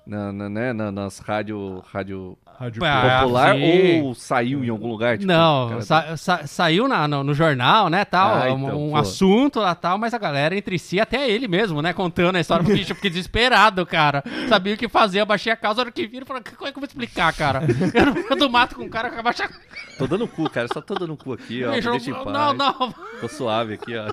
na, 0.06 0.32
na- 0.32 0.48
né, 0.50 0.72
na- 0.74 0.92
nas 0.92 1.18
rádio, 1.18 1.82
rádio 1.90 2.36
Rádio 2.58 2.82
Ah, 2.84 3.20
popular 3.22 3.54
sim. 3.54 4.02
ou 4.02 4.14
saiu 4.14 4.64
em 4.64 4.68
algum 4.68 4.88
lugar? 4.88 5.16
Tipo, 5.16 5.30
Não, 5.30 5.68
cara, 5.68 5.82
sa- 5.82 6.16
sa- 6.16 6.46
saiu 6.46 6.88
na- 6.88 7.06
no, 7.06 7.22
no 7.22 7.32
jornal, 7.32 7.88
né, 7.88 8.04
tal, 8.04 8.34
Ah, 8.34 8.52
um, 8.52 8.58
então, 8.64 8.86
um 8.86 8.90
pô. 8.90 8.96
assunto 8.96 9.60
lá, 9.60 9.74
tal, 9.76 9.96
mas 9.96 10.12
a 10.12 10.18
galera 10.18 10.56
entre 10.56 10.76
si, 10.76 10.98
até 10.98 11.30
ele 11.30 11.46
mesmo, 11.46 11.80
né, 11.80 11.92
contando 11.92 12.34
a 12.34 12.40
história, 12.40 12.64
porque 12.64 12.78
bicho, 12.78 12.90
eu 12.92 12.96
fiquei 12.96 13.10
desesperado, 13.10 13.86
cara. 13.86 14.24
Sabia 14.48 14.74
o 14.74 14.76
que 14.76 14.88
fazer, 14.88 15.20
abaixei 15.20 15.52
a 15.52 15.56
calça, 15.56 15.80
a 15.80 15.84
hora 15.84 15.92
que 15.92 16.06
viram, 16.06 16.26
falei, 16.26 16.42
como 16.42 16.68
é 16.68 16.72
que 16.72 16.78
eu 16.78 16.80
vou 16.80 16.88
explicar, 16.88 17.32
cara? 17.32 17.62
Eu 17.94 18.06
no 18.06 18.14
meio 18.14 18.36
do 18.36 18.50
mato 18.50 18.74
com 18.74 18.82
o 18.84 18.90
cara, 18.90 19.16
abaixei 19.18 19.46
a 19.46 19.50
Tô 19.96 20.06
dando 20.06 20.26
cu, 20.28 20.48
cara. 20.50 20.66
Só 20.72 20.80
tô 20.80 20.94
dando 20.94 21.16
cu 21.16 21.32
aqui, 21.34 21.64
ó. 21.64 21.70
Deixa 21.72 21.90
em 21.94 22.10
não, 22.12 22.24
paz. 22.24 22.36
não, 22.36 22.54
não. 22.54 22.94
Tô 23.20 23.28
suave 23.28 23.74
aqui, 23.74 23.96
ó. 23.96 24.08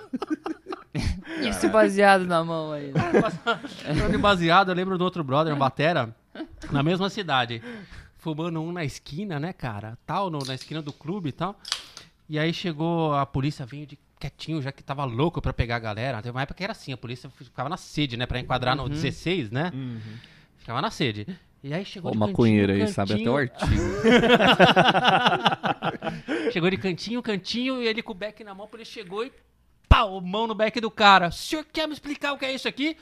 Esse 1.47 1.67
baseado 1.67 2.26
na 2.26 2.43
mão 2.43 2.72
aí? 2.72 2.91
né? 2.93 4.17
Baseado, 4.17 4.69
eu 4.69 4.76
lembro 4.76 4.97
do 4.97 5.03
outro 5.03 5.23
brother, 5.23 5.53
um 5.53 5.57
batera, 5.57 6.09
na 6.72 6.81
mesma 6.81 7.09
cidade, 7.09 7.61
fumando 8.26 8.60
um 8.60 8.72
na 8.72 8.84
esquina, 8.84 9.39
né, 9.39 9.53
cara? 9.53 9.95
Tal, 10.03 10.31
no- 10.31 10.39
na 10.43 10.56
esquina 10.56 10.81
do 10.81 10.91
clube 10.91 11.30
e 11.30 11.31
tal. 11.31 11.56
E 12.27 12.39
aí 12.39 12.52
chegou, 12.52 13.14
a 13.14 13.23
polícia 13.23 13.68
veio 13.68 13.85
de 13.85 13.99
quietinho, 14.19 14.60
já 14.64 14.72
que 14.72 14.84
tava 14.84 15.06
louco 15.06 15.39
pra 15.39 15.53
pegar 15.53 15.76
a 15.76 15.80
galera. 15.80 16.18
Teve 16.23 16.31
uma 16.35 16.41
época 16.41 16.57
que 16.57 16.64
era 16.64 16.72
assim, 16.72 16.91
a 16.91 16.97
polícia 16.97 17.30
ficava 17.30 17.69
na 17.69 17.77
sede, 17.77 18.18
né, 18.18 18.26
pra 18.26 18.39
enquadrar 18.39 18.76
no 18.76 18.89
16, 18.89 19.52
né? 19.52 19.72
Ficava 20.57 20.81
na 20.81 20.89
sede. 20.89 21.27
E 21.64 21.72
aí 21.72 21.85
chegou 21.85 22.10
Ó, 22.10 22.11
de 22.14 22.18
o 22.18 22.19
maconheiro 22.19 22.72
aí, 22.73 22.80
cantinho, 22.80 22.95
sabe 22.95 23.14
até 23.14 23.23
cantinho. 23.23 23.34
o 23.34 23.38
artigo. 23.38 23.84
Chegou 26.52 26.69
de 26.69 26.77
cantinho, 26.77 27.22
cantinho, 27.22 27.81
e 27.81 27.88
ele 27.88 28.02
com 28.02 28.11
o 28.11 28.15
beck 28.15 28.43
na 28.43 28.53
mão, 28.56 28.68
ele 28.73 28.85
chegou 28.85 29.23
e 29.26 29.31
pau, 29.88 30.19
mão 30.22 30.47
no 30.47 30.56
beck 30.56 30.80
do 30.81 30.89
cara. 30.91 31.27
O 31.27 31.31
senhor 31.31 31.65
quer 31.72 31.88
me 31.88 31.93
explicar 31.93 32.34
o 32.34 32.38
que 32.38 32.45
é 32.45 32.53
isso 32.53 32.68
aqui? 32.68 32.97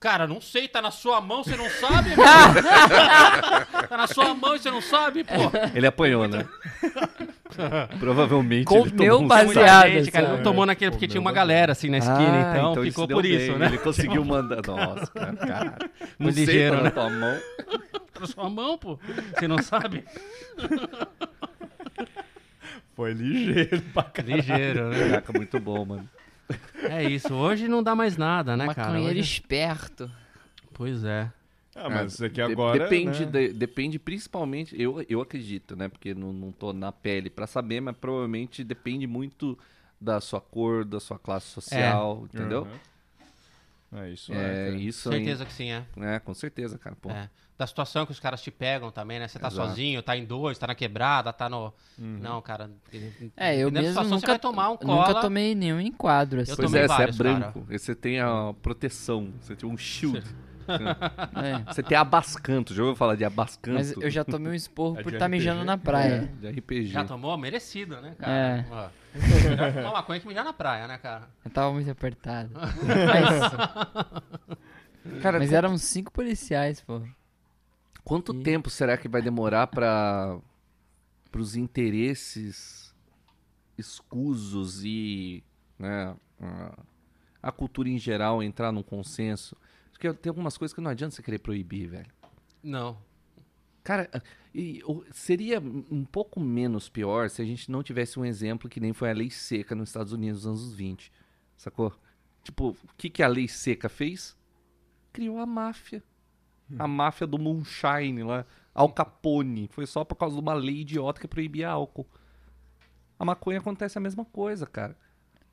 Cara, 0.00 0.28
não 0.28 0.40
sei, 0.40 0.68
tá 0.68 0.80
na 0.80 0.92
sua 0.92 1.20
mão, 1.20 1.42
você 1.42 1.56
não 1.56 1.68
sabe? 1.68 2.10
meu? 2.10 2.18
tá 3.88 3.96
na 3.96 4.06
sua 4.06 4.32
mão 4.32 4.54
e 4.54 4.58
você 4.60 4.70
não 4.70 4.80
sabe, 4.80 5.24
pô. 5.24 5.32
Ele 5.74 5.86
apanhou, 5.88 6.28
né? 6.28 6.46
Provavelmente 7.98 8.66
Comeu 8.66 8.84
ele 8.86 8.96
tomou 8.96 9.22
um 9.22 9.26
baseado. 9.26 9.88
Gente, 9.90 10.10
cara, 10.12 10.28
não 10.28 10.42
tomou 10.44 10.64
naquele 10.64 10.92
porque 10.92 11.08
tinha 11.08 11.20
uma 11.20 11.32
galera 11.32 11.72
assim 11.72 11.90
na 11.90 11.98
esquina, 11.98 12.52
Ah, 12.52 12.70
então, 12.70 12.84
isso 12.84 12.92
ficou 12.92 13.08
por 13.08 13.22
bem. 13.22 13.34
isso, 13.34 13.58
né? 13.58 13.66
Ele 13.66 13.78
conseguiu 13.78 14.24
mandar. 14.24 14.62
Nossa, 14.64 15.06
cara, 15.08 15.34
cara. 15.46 15.78
Não 16.16 16.30
sei, 16.32 16.44
ligeiro, 16.44 16.76
tá 16.76 16.82
né? 16.82 16.84
na 16.84 16.90
tua 16.92 17.10
mão. 17.10 17.40
Tá 18.14 18.20
na 18.20 18.26
sua 18.26 18.50
mão, 18.50 18.78
pô. 18.78 18.98
Você 19.36 19.48
não 19.48 19.58
sabe? 19.58 20.04
Foi 22.94 23.12
ligeiro 23.12 23.82
pra 23.92 24.02
caralho. 24.04 24.36
Ligeiro, 24.36 24.88
né? 24.90 24.98
Caraca, 25.08 25.32
muito 25.32 25.58
bom, 25.58 25.84
mano. 25.84 26.08
É 26.88 27.04
isso. 27.04 27.34
Hoje 27.34 27.68
não 27.68 27.82
dá 27.82 27.94
mais 27.94 28.16
nada, 28.16 28.56
né, 28.56 28.66
cara? 28.74 28.88
Maconheiro 28.88 29.18
Hoje- 29.18 29.32
esperto. 29.32 30.10
Pois 30.72 31.04
é. 31.04 31.30
Ah, 31.74 31.88
mas 31.90 32.20
é 32.20 32.28
que 32.28 32.34
De- 32.36 32.42
agora. 32.42 32.78
Depende, 32.78 33.24
né? 33.26 33.30
de- 33.30 33.52
depende 33.52 33.98
principalmente, 33.98 34.80
eu, 34.80 35.04
eu 35.08 35.20
acredito, 35.20 35.76
né? 35.76 35.88
Porque 35.88 36.14
não, 36.14 36.32
não 36.32 36.50
tô 36.50 36.72
na 36.72 36.90
pele 36.90 37.30
pra 37.30 37.46
saber, 37.46 37.80
mas 37.80 37.96
provavelmente 37.96 38.64
depende 38.64 39.06
muito 39.06 39.56
da 40.00 40.20
sua 40.20 40.40
cor, 40.40 40.84
da 40.84 40.98
sua 40.98 41.18
classe 41.18 41.46
social, 41.46 42.26
entendeu? 42.32 42.62
Uhum. 43.92 44.00
É 44.00 44.10
isso. 44.10 44.32
É, 44.32 44.68
É, 44.68 44.74
isso 44.76 45.08
aí. 45.10 45.16
Certeza 45.16 45.44
que 45.46 45.52
sim, 45.52 45.70
é. 45.70 45.84
É, 45.98 46.18
com 46.18 46.34
certeza, 46.34 46.78
cara. 46.78 46.96
Pô. 47.00 47.10
É. 47.10 47.28
Da 47.58 47.66
situação 47.66 48.06
que 48.06 48.12
os 48.12 48.20
caras 48.20 48.40
te 48.40 48.52
pegam 48.52 48.92
também, 48.92 49.18
né? 49.18 49.26
Você 49.26 49.36
tá 49.36 49.48
Exato. 49.48 49.68
sozinho, 49.70 50.00
tá 50.00 50.16
em 50.16 50.24
dois, 50.24 50.56
tá 50.56 50.68
na 50.68 50.76
quebrada, 50.76 51.32
tá 51.32 51.48
no. 51.48 51.74
Uhum. 51.98 52.18
Não, 52.22 52.40
cara. 52.40 52.70
É, 53.36 53.56
eu 53.56 53.68
mesmo 53.70 53.88
situação, 53.88 54.10
Você 54.10 54.14
nunca, 54.14 54.26
vai 54.28 54.38
tomar 54.38 54.68
um 54.68 54.72
nunca 54.74 54.84
cola. 54.84 55.20
tomei 55.20 55.56
nenhum 55.56 55.80
enquadro, 55.80 56.40
assim. 56.40 56.52
Eu 56.52 56.56
Pois 56.56 56.70
tomei 56.70 56.84
é, 56.84 56.86
você 56.86 56.94
é 56.94 56.96
vários, 56.96 57.18
branco. 57.18 57.66
Esse 57.68 57.86
Você 57.86 57.94
tem 57.96 58.20
a 58.20 58.54
proteção, 58.62 59.32
você 59.40 59.56
tem 59.56 59.68
um 59.68 59.76
shield. 59.76 60.22
É. 60.68 61.64
Você 61.72 61.82
tem 61.82 61.96
abascanto, 61.96 62.74
já 62.74 62.82
ouviu 62.82 62.94
falar 62.94 63.16
de 63.16 63.24
abascanto? 63.24 63.78
Mas 63.78 63.92
eu 63.92 64.10
já 64.10 64.22
tomei 64.22 64.52
um 64.52 64.54
esporro 64.54 64.96
É 65.00 65.02
por 65.02 65.14
estar 65.14 65.24
RPG? 65.24 65.38
mijando 65.38 65.64
na 65.64 65.78
praia. 65.78 66.30
De 66.38 66.46
RPG. 66.46 66.88
Já 66.88 67.06
tomou? 67.06 67.38
Merecido, 67.38 67.98
né, 68.02 68.14
cara? 68.18 68.32
É. 68.32 68.66
Ó. 68.70 68.88
Melhor 69.14 69.72
tomar 69.72 69.92
maconha 69.92 70.20
que 70.20 70.28
mijar 70.28 70.44
na 70.44 70.52
praia, 70.52 70.86
né, 70.86 70.98
cara? 70.98 71.22
Eu 71.42 71.50
tava 71.50 71.72
muito 71.72 71.90
apertado. 71.90 72.50
Mas, 72.84 73.50
Cara, 75.22 75.38
mas 75.38 75.54
eram 75.54 75.78
cinco 75.78 76.12
policiais, 76.12 76.82
pô. 76.82 77.00
Quanto 78.08 78.34
E- 78.34 78.42
tempo 78.42 78.70
será 78.70 78.96
que 78.96 79.06
vai 79.08 79.20
demorar 79.22 79.66
para 79.66 80.40
os 81.36 81.54
interesses 81.54 82.94
escusos 83.76 84.82
e 84.84 85.44
né, 85.78 86.16
a, 87.42 87.52
cultura 87.52 87.88
em 87.88 87.98
geral 87.98 88.42
entrar 88.42 88.72
num 88.72 88.82
consenso? 88.82 89.56
Porque 89.92 90.12
tem 90.14 90.30
algumas 90.30 90.56
coisas 90.56 90.74
que 90.74 90.80
não 90.80 90.90
adianta 90.90 91.14
você 91.14 91.22
querer 91.22 91.38
proibir, 91.38 91.88
velho. 91.88 92.10
Não. 92.62 92.98
Cara, 93.84 94.10
e 94.54 94.82
o- 94.84 95.04
seria 95.12 95.60
um 95.60 96.04
pouco 96.04 96.40
menos 96.40 96.88
pior 96.88 97.30
se 97.30 97.40
a 97.42 97.44
gente 97.44 97.70
não 97.70 97.82
tivesse 97.82 98.18
um 98.18 98.24
exemplo 98.24 98.68
que 98.68 98.80
nem 98.80 98.92
foi 98.92 99.10
a 99.10 99.14
lei 99.14 99.30
seca 99.30 99.74
nos 99.74 99.88
Estados 99.90 100.12
Unidos 100.12 100.44
nos 100.44 100.60
anos 100.62 100.74
20. 100.74 101.12
Sacou? 101.56 101.92
Tipo, 102.44 102.70
o 102.70 102.76
que, 102.96 103.10
que 103.10 103.22
a 103.22 103.28
lei 103.28 103.48
seca 103.48 103.88
fez? 103.88 104.36
Criou 105.12 105.38
a 105.38 105.46
máfia. 105.46 106.02
A 106.78 106.88
máfia 106.88 107.26
do 107.26 107.38
Moonshine 107.38 108.22
lá. 108.24 108.44
Al 108.74 108.90
Capone. 108.92 109.68
Foi 109.68 109.86
só 109.86 110.04
por 110.04 110.16
causa 110.16 110.34
de 110.36 110.40
uma 110.42 110.54
lei 110.54 110.80
idiota 110.80 111.20
que 111.20 111.28
proibia 111.28 111.68
álcool. 111.70 112.06
A 113.18 113.24
maconha 113.24 113.58
acontece 113.58 113.96
a 113.98 114.00
mesma 114.00 114.24
coisa, 114.24 114.66
cara. 114.66 114.96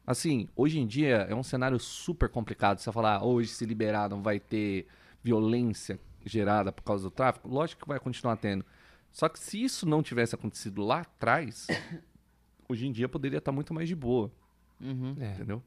Assim, 0.06 0.48
hoje 0.56 0.80
em 0.80 0.86
dia 0.86 1.26
é 1.30 1.34
um 1.34 1.42
cenário 1.44 1.80
super 1.80 2.30
complicado. 2.30 2.78
Você 2.80 2.92
falar, 2.92 3.18
ah, 3.18 3.24
hoje 3.26 3.50
se 3.50 3.66
liberar 3.66 4.10
não 4.10 4.22
vai 4.22 4.40
ter 4.40 4.88
violência 5.24 6.00
gerada 6.24 6.72
por 6.72 6.84
causa 6.84 7.04
do 7.06 7.12
tráfico. 7.12 7.48
Lógico 7.48 7.82
que 7.84 7.88
vai 7.88 8.00
continuar 8.00 8.38
tendo. 8.38 8.64
Só 9.12 9.28
que 9.30 9.40
se 9.40 9.64
isso 9.64 9.88
não 9.88 10.04
tivesse 10.04 10.36
acontecido 10.36 10.84
lá 10.84 11.00
atrás, 11.02 11.66
hoje 12.70 12.86
em 12.86 12.92
dia 12.92 13.08
poderia 13.10 13.38
estar 13.40 13.52
muito 13.52 13.74
mais 13.74 13.88
de 13.88 13.96
boa, 13.96 14.32
Uhum. 14.80 15.16
É. 15.20 15.32
entendeu? 15.34 15.64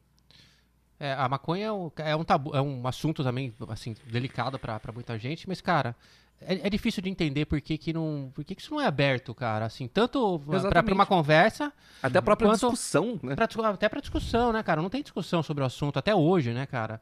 É, 1.01 1.13
a 1.13 1.29
maconha 1.29 1.67
é 1.67 1.73
um, 1.73 1.91
é 1.97 2.17
um 2.17 2.25
tabu, 2.25 2.57
é 2.57 2.61
um 2.61 2.87
assunto 2.87 3.23
também, 3.23 3.55
assim, 3.69 3.95
delicado 4.07 4.59
pra, 4.59 4.81
pra 4.81 4.93
muita 4.93 5.17
gente, 5.19 5.49
mas, 5.49 5.61
cara, 5.61 5.95
é, 6.41 6.67
é 6.67 6.71
difícil 6.71 7.03
de 7.03 7.09
entender 7.09 7.47
por 7.47 7.61
que, 7.61 7.77
que 7.77 7.93
não. 7.93 8.31
Por 8.35 8.45
que, 8.45 8.55
que 8.55 8.63
isso 8.63 8.73
não 8.73 8.81
é 8.81 8.87
aberto, 8.87 9.35
cara? 9.35 9.67
Assim, 9.67 9.89
tanto 9.89 10.41
Exatamente. 10.53 10.93
uma 10.93 11.07
conversa, 11.07 11.73
Até 12.03 12.19
a 12.19 12.23
própria 12.23 12.51
discussão, 12.51 13.19
né? 13.23 13.35
pra 13.35 13.49
até 13.71 13.89
pra 13.89 14.01
discussão, 14.01 14.53
né, 14.53 14.63
cara? 14.63 14.81
Não 14.83 14.91
tem 14.91 15.03
discussão 15.03 15.43
sobre 15.43 15.63
o 15.63 15.67
assunto 15.67 15.99
até 15.99 16.15
hoje, 16.15 16.53
né, 16.53 16.67
cara? 16.67 17.01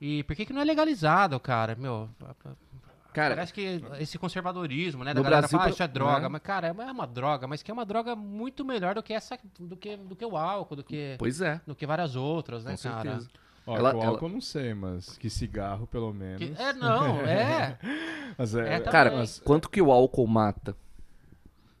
E 0.00 0.22
por 0.24 0.36
que, 0.36 0.46
que 0.46 0.52
não 0.52 0.60
é 0.60 0.64
legalizado, 0.64 1.38
cara? 1.40 1.74
Meu, 1.74 2.08
Cara, 3.22 3.34
parece 3.34 3.52
que 3.52 3.80
esse 4.00 4.18
conservadorismo, 4.18 5.04
né? 5.04 5.12
Da 5.12 5.20
galera 5.22 5.40
Brasil, 5.42 5.58
fala, 5.58 5.70
ah, 5.70 5.72
isso 5.72 5.82
é 5.82 5.88
droga. 5.88 6.20
né? 6.20 6.28
Mas, 6.28 6.42
cara, 6.42 6.68
é 6.68 6.72
uma 6.72 7.06
droga, 7.06 7.46
mas 7.46 7.62
que 7.62 7.70
é 7.70 7.74
uma 7.74 7.84
droga 7.84 8.14
muito 8.16 8.64
melhor 8.64 8.94
do 8.94 9.02
que 9.02 9.12
essa. 9.12 9.38
do 9.58 9.76
que, 9.76 9.96
do 9.96 10.14
que 10.16 10.24
o 10.24 10.36
álcool, 10.36 10.76
do 10.76 10.84
que, 10.84 11.16
pois 11.18 11.40
é, 11.40 11.60
do 11.66 11.74
que 11.74 11.86
várias 11.86 12.16
outras, 12.16 12.64
né, 12.64 12.76
com 12.76 12.82
cara? 12.88 13.02
certeza. 13.10 13.30
Ó, 13.66 13.76
Ela- 13.76 13.90
que 13.90 13.96
o 13.96 14.00
ela- 14.02 14.10
álcool 14.12 14.26
eu 14.26 14.32
não 14.32 14.40
sei, 14.40 14.72
mas 14.72 15.18
que 15.18 15.28
cigarro, 15.28 15.86
pelo 15.86 16.10
Que- 16.12 16.18
menos. 16.18 16.58
é, 16.58 16.72
não, 16.72 17.20
é. 17.20 17.78
Mas 18.38 18.54
é, 18.54 18.74
É, 18.74 18.80
tá 18.80 18.90
Cara, 18.90 19.10
mas- 19.10 19.40
quanto 19.40 19.68
que 19.68 19.82
o 19.82 19.90
álcool 19.90 20.26
mata? 20.26 20.74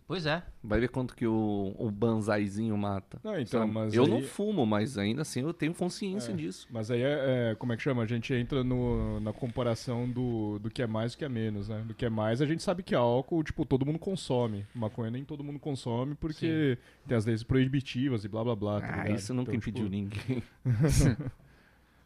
Pois 0.08 0.24
é. 0.24 0.42
Vai 0.64 0.80
ver 0.80 0.88
quanto 0.88 1.14
que 1.14 1.26
o, 1.26 1.74
o 1.78 1.90
banzaizinho 1.90 2.74
mata. 2.78 3.20
Não, 3.22 3.38
então, 3.38 3.60
sabe? 3.60 3.72
mas 3.72 3.92
eu 3.92 4.04
aí- 4.04 4.10
não 4.10 4.22
fumo, 4.22 4.64
mas 4.64 4.96
ainda 4.96 5.20
assim 5.20 5.42
eu 5.42 5.52
tenho 5.52 5.74
consciência 5.74 6.32
É. 6.32 6.34
disso. 6.34 6.66
Mas 6.70 6.90
aí 6.90 7.02
é, 7.02 7.50
é- 7.50 7.54
como 7.56 7.74
é 7.74 7.76
que 7.76 7.82
chama? 7.82 8.02
A 8.02 8.06
gente 8.06 8.32
entra 8.32 8.64
no, 8.64 9.20
na 9.20 9.34
comparação 9.34 10.08
do, 10.08 10.58
do 10.60 10.70
que 10.70 10.80
é 10.80 10.86
mais 10.86 11.12
e 11.12 11.16
do 11.16 11.18
que 11.18 11.24
é 11.26 11.28
menos, 11.28 11.68
né? 11.68 11.84
Do 11.86 11.92
que 11.92 12.06
é 12.06 12.08
mais, 12.08 12.40
a 12.40 12.46
gente 12.46 12.62
sabe 12.62 12.82
que 12.82 12.94
álcool, 12.94 13.44
tipo, 13.44 13.66
todo 13.66 13.84
mundo 13.84 13.98
consome. 13.98 14.64
Maconha 14.74 15.10
nem 15.10 15.24
todo 15.26 15.44
mundo 15.44 15.58
consome 15.58 16.14
porque 16.14 16.78
tem 17.06 17.14
as 17.14 17.26
leis 17.26 17.42
proibitivas 17.42 18.24
e 18.24 18.28
blá 18.28 18.42
blá 18.42 18.56
blá. 18.56 18.80
tá 18.80 18.86
Ah, 18.86 19.02
ligado? 19.02 19.18
isso 19.18 19.34
nunca 19.34 19.50
Então, 19.54 19.58
impediu 19.58 19.84
tipo, 19.90 19.94
ninguém. 19.94 20.42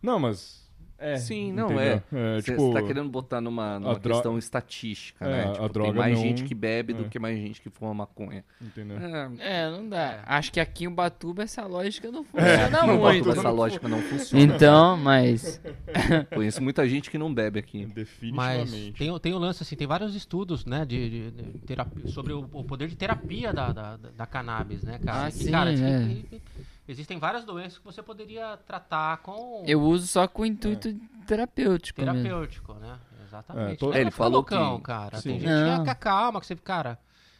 Não, 0.02 0.18
mas 0.18 0.61
É, 1.02 1.16
Sim, 1.16 1.52
não, 1.52 1.66
entendeu? 1.72 1.82
é. 1.82 2.02
é 2.36 2.40
Você 2.40 2.52
tipo, 2.52 2.72
tá 2.72 2.82
querendo 2.82 3.08
botar 3.08 3.40
numa, 3.40 3.78
numa 3.80 3.98
dro- 3.98 4.12
questão 4.14 4.38
estatística, 4.38 5.24
É, 5.24 5.28
né? 5.28 5.44
a 5.48 5.52
Tipo, 5.54 5.68
droga 5.70 5.90
tem 5.90 5.98
mais 5.98 6.14
não- 6.14 6.22
gente 6.22 6.44
que 6.44 6.54
bebe 6.54 6.92
é. 6.92 6.96
do 6.96 7.04
que 7.08 7.18
mais 7.18 7.36
gente 7.36 7.60
que 7.60 7.68
fuma 7.70 7.92
maconha. 7.92 8.44
entendeu? 8.60 8.96
É, 9.40 9.70
não 9.70 9.88
dá. 9.88 10.22
Acho 10.26 10.52
que 10.52 10.60
aqui 10.60 10.84
em 10.84 10.86
Ubatuba 10.88 11.42
essa 11.42 11.66
lógica 11.66 12.10
não 12.10 12.20
É, 12.20 12.24
funciona 12.24 12.70
Não, 12.86 12.98
muito. 12.98 13.30
essa 13.30 13.50
lógica 13.50 13.88
não 13.88 14.00
funciona. 14.02 14.44
Então, 14.44 14.96
mas. 14.96 15.60
Conheço 16.34 16.62
muita 16.62 16.88
gente 16.88 17.10
que 17.10 17.18
não 17.18 17.32
bebe 17.32 17.58
aqui. 17.58 17.84
Mas 17.84 17.94
Definitivamente. 17.94 18.92
tem, 18.98 19.10
o- 19.10 19.18
tem 19.18 19.32
o 19.34 19.38
lance, 19.38 19.62
assim, 19.62 19.74
tem 19.76 19.86
vários 19.86 20.14
estudos, 20.14 20.64
né, 20.64 20.84
de, 20.84 21.10
de- 21.10 21.30
de 21.30 21.58
terapia, 21.60 22.06
sobre 22.08 22.32
o, 22.32 22.48
o 22.52 22.64
poder 22.64 22.88
de 22.88 22.96
terapia 22.96 23.52
da, 23.52 23.72
da, 23.72 23.96
da- 23.96 24.26
cannabis, 24.26 24.82
né, 24.84 24.98
cara? 25.04 25.26
Ah, 25.26 25.30
sim, 25.30 25.50
cara, 25.50 25.74
que- 25.74 25.82
é. 25.82 25.98
que- 26.30 26.42
existem 26.88 27.18
várias 27.18 27.44
doenças 27.44 27.78
que 27.78 27.84
você 27.84 28.02
poderia 28.02 28.56
tratar 28.66 29.18
com 29.18 29.62
Eu 29.66 29.80
uso 29.82 30.06
só 30.06 30.26
com 30.28 30.44
intuito 30.44 30.92
terapêutico. 31.26 32.00
mesmo. 32.00 32.14
terapêutico, 32.22 32.74
né? 32.74 32.98
Exatamente. 33.26 33.84
É, 33.84 33.88
É, 33.88 34.00
ele 34.00 34.10
ficar 34.10 34.16
falou 34.16 34.32
loucão, 34.40 34.76
que- 34.78 34.82
cara. 34.84 35.18
Sim. 35.18 35.30
Tem 35.30 35.40
gente 35.40 35.50
Não. 35.50 35.84
que 35.84 35.90
é 35.90 35.94
calma, 35.94 36.40
que 36.40 36.46
você, 36.46 36.56
cara, 36.56 36.98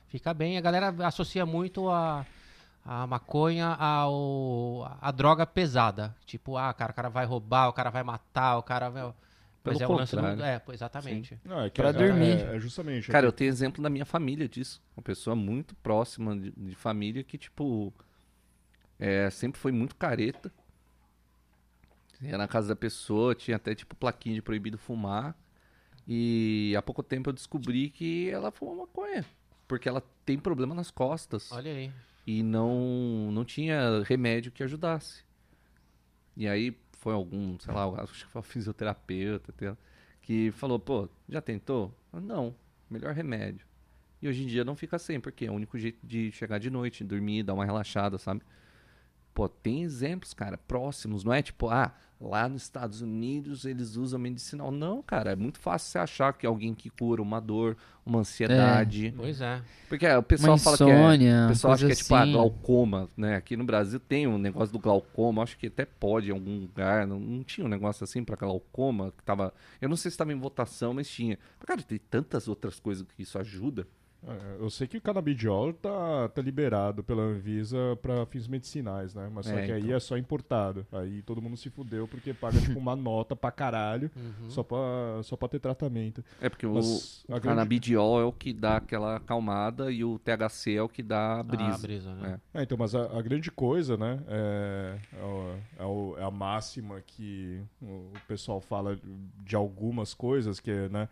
fica 0.08 0.32
bem. 0.32 0.56
A 0.56 0.60
galera 0.60 0.94
associa 1.06 1.44
muito 1.44 1.88
a, 1.90 2.24
a 2.84 3.06
maconha 3.06 3.68
ao, 3.68 4.90
a 5.00 5.10
droga 5.10 5.44
pesada. 5.46 6.14
Tipo, 6.24 6.56
ah, 6.56 6.72
cara, 6.72 6.92
o 6.92 6.94
cara 6.94 7.08
vai 7.10 7.24
roubar, 7.26 7.68
o 7.68 7.72
cara 7.72 7.90
vai 7.90 8.02
matar, 8.02 8.56
o 8.58 8.62
cara 8.62 8.88
vai... 8.88 9.12
Mas 9.64 9.78
Pelo 9.78 9.92
é 9.92 9.94
o 9.94 9.96
lance 9.98 10.16
do... 10.16 10.26
É, 10.42 10.60
exatamente. 10.72 11.38
Não, 11.44 11.60
é 11.60 11.70
que 11.70 11.80
Pra 11.80 11.90
é, 11.90 11.92
dormir. 11.92 12.40
É, 12.40 12.56
é 12.56 12.58
justamente. 12.58 13.08
Cara, 13.08 13.26
é 13.26 13.28
eu 13.28 13.32
tenho 13.32 13.48
exemplo 13.48 13.80
da 13.80 13.88
minha 13.88 14.04
família 14.04 14.48
disso. 14.48 14.82
Uma 14.96 15.04
pessoa 15.04 15.36
muito 15.36 15.72
próxima 15.76 16.36
de, 16.36 16.50
de 16.50 16.74
família 16.74 17.22
que, 17.22 17.38
tipo, 17.38 17.92
é, 19.02 19.28
sempre 19.30 19.60
foi 19.60 19.72
muito 19.72 19.96
careta. 19.96 20.52
Ia 22.20 22.38
na 22.38 22.46
casa 22.46 22.68
da 22.68 22.76
pessoa, 22.76 23.34
tinha 23.34 23.56
até, 23.56 23.74
tipo, 23.74 23.96
plaquinha 23.96 24.36
de 24.36 24.40
proibido 24.40 24.78
fumar. 24.78 25.36
E 26.06 26.72
há 26.78 26.80
pouco 26.80 27.02
tempo 27.02 27.28
eu 27.28 27.32
descobri 27.32 27.90
que 27.90 28.30
ela 28.30 28.52
fuma 28.52 28.82
maconha. 28.82 29.24
Porque 29.66 29.88
ela 29.88 30.00
tem 30.24 30.38
problema 30.38 30.72
nas 30.72 30.88
costas. 30.92 31.50
Olha 31.50 31.72
aí. 31.72 31.92
E 32.24 32.44
não, 32.44 33.32
não 33.32 33.44
tinha 33.44 34.04
remédio 34.04 34.52
que 34.52 34.62
ajudasse. 34.62 35.24
E 36.36 36.46
aí 36.46 36.78
foi 37.00 37.12
algum, 37.12 37.58
sei 37.58 37.74
lá, 37.74 38.04
acho 38.04 38.24
que 38.24 38.30
foi 38.30 38.38
um 38.38 38.44
fisioterapeuta 38.44 39.76
que 40.20 40.52
falou, 40.52 40.78
pô, 40.78 41.08
já 41.28 41.40
tentou? 41.40 41.92
Não, 42.12 42.54
melhor 42.88 43.12
remédio. 43.14 43.66
E 44.22 44.28
hoje 44.28 44.44
em 44.44 44.46
dia 44.46 44.64
não 44.64 44.76
fica 44.76 44.96
sem, 44.96 45.18
porque 45.18 45.46
é 45.46 45.50
o 45.50 45.54
único 45.54 45.76
jeito 45.76 45.98
de 46.06 46.30
chegar 46.30 46.58
de 46.58 46.70
noite, 46.70 47.02
dormir, 47.02 47.42
dar 47.42 47.54
uma 47.54 47.64
relaxada, 47.64 48.16
sabe? 48.16 48.42
Pô, 49.34 49.48
tem 49.48 49.82
exemplos, 49.82 50.34
cara, 50.34 50.58
próximos, 50.58 51.24
não 51.24 51.32
é 51.32 51.42
tipo, 51.42 51.68
ah, 51.68 51.94
lá 52.22 52.48
nos 52.48 52.62
Estados 52.62 53.00
Unidos 53.00 53.64
eles 53.64 53.96
usam 53.96 54.18
medicinal. 54.18 54.70
Não, 54.70 55.02
cara, 55.02 55.32
é 55.32 55.36
muito 55.36 55.58
fácil 55.58 55.90
você 55.90 55.98
achar 55.98 56.32
que 56.32 56.46
alguém 56.46 56.74
que 56.74 56.88
cura 56.88 57.20
uma 57.20 57.40
dor, 57.40 57.76
uma 58.06 58.20
ansiedade. 58.20 59.12
Pois 59.16 59.40
é. 59.40 59.60
Porque 59.88 60.06
é, 60.06 60.16
o 60.16 60.22
pessoal 60.22 60.52
Uma 60.52 60.58
fala 60.58 60.76
que 60.76 60.84
é, 60.84 61.44
o 61.44 61.48
pessoal 61.48 61.74
acha 61.74 61.86
que 61.86 61.92
é 61.92 61.94
tipo 61.96 62.14
ah, 62.14 62.22
assim. 62.22 62.32
glaucoma, 62.32 63.10
né? 63.16 63.36
Aqui 63.36 63.56
no 63.56 63.64
Brasil 63.64 63.98
tem 63.98 64.26
um 64.26 64.38
negócio 64.38 64.72
do 64.72 64.78
glaucoma, 64.78 65.42
acho 65.42 65.58
que 65.58 65.66
até 65.66 65.84
pode 65.84 66.28
em 66.28 66.32
algum 66.32 66.60
lugar, 66.60 67.06
não, 67.06 67.18
não 67.18 67.42
tinha 67.42 67.66
um 67.66 67.70
negócio 67.70 68.04
assim 68.04 68.22
pra 68.22 68.36
glaucoma 68.36 69.12
que 69.16 69.24
tava, 69.24 69.52
eu 69.80 69.88
não 69.88 69.96
sei 69.96 70.10
se 70.10 70.14
estava 70.14 70.32
em 70.32 70.38
votação, 70.38 70.94
mas 70.94 71.08
tinha. 71.08 71.38
Mas, 71.58 71.66
cara, 71.66 71.82
tem 71.82 71.98
tantas 71.98 72.48
outras 72.48 72.78
coisas 72.78 73.06
que 73.16 73.22
isso 73.22 73.38
ajuda. 73.38 73.86
É, 74.26 74.56
Eu 74.60 74.70
sei 74.70 74.86
que 74.86 74.96
o 74.96 75.00
canabidiol 75.00 75.72
tá, 75.72 76.28
tá 76.28 76.40
liberado 76.40 77.02
pela 77.02 77.22
Anvisa 77.22 77.76
para 78.00 78.24
fins 78.26 78.46
medicinais, 78.46 79.14
né? 79.14 79.28
Mas 79.34 79.46
só 79.46 79.52
É, 79.58 79.66
que 79.66 79.72
aí 79.72 79.82
então. 79.82 79.96
é 79.96 80.00
só 80.00 80.16
importado. 80.16 80.86
Aí 80.92 81.22
todo 81.22 81.42
mundo 81.42 81.56
se 81.56 81.68
fudeu 81.70 82.06
porque 82.06 82.32
paga 82.32 82.60
tipo 82.60 82.78
uma 82.78 82.94
nota 82.96 83.34
pra 83.34 83.50
caralho 83.50 84.10
Uhum. 84.16 84.48
só, 84.50 84.62
pra, 84.62 84.78
só 85.24 85.36
pra 85.36 85.48
ter 85.48 85.58
tratamento. 85.58 86.24
É 86.40 86.48
porque 86.48 86.66
Mas 86.66 87.24
o, 87.28 87.32
a 87.32 87.36
o 87.36 87.40
grande- 87.40 87.48
canabidiol 87.48 88.20
é 88.20 88.24
o 88.24 88.32
que 88.32 88.52
dá 88.52 88.76
aquela 88.76 89.16
acalmada 89.16 89.90
e 89.90 90.04
o 90.04 90.18
THC 90.20 90.74
é 90.76 90.82
o 90.82 90.88
que 90.88 91.02
dá 91.02 91.40
a 91.40 91.42
brisa. 91.42 91.74
Ah, 91.74 91.78
brisa, 91.78 92.14
né? 92.14 92.40
É, 92.54 92.62
então, 92.62 92.78
mas 92.78 92.94
a, 92.94 93.18
a 93.18 93.22
grande 93.22 93.50
coisa, 93.50 93.96
né, 93.96 94.20
é, 94.28 94.98
é, 95.18 95.24
o- 95.24 95.56
é 95.78 95.84
o- 95.84 96.14
é 96.18 96.22
a 96.22 96.30
máxima 96.30 97.00
que 97.04 97.60
o, 97.80 97.86
o 97.86 98.12
pessoal 98.28 98.60
fala 98.60 98.96
de 99.44 99.56
algumas 99.56 100.14
coisas, 100.14 100.60
que 100.60 100.70
é, 100.70 100.88
né, 100.88 101.08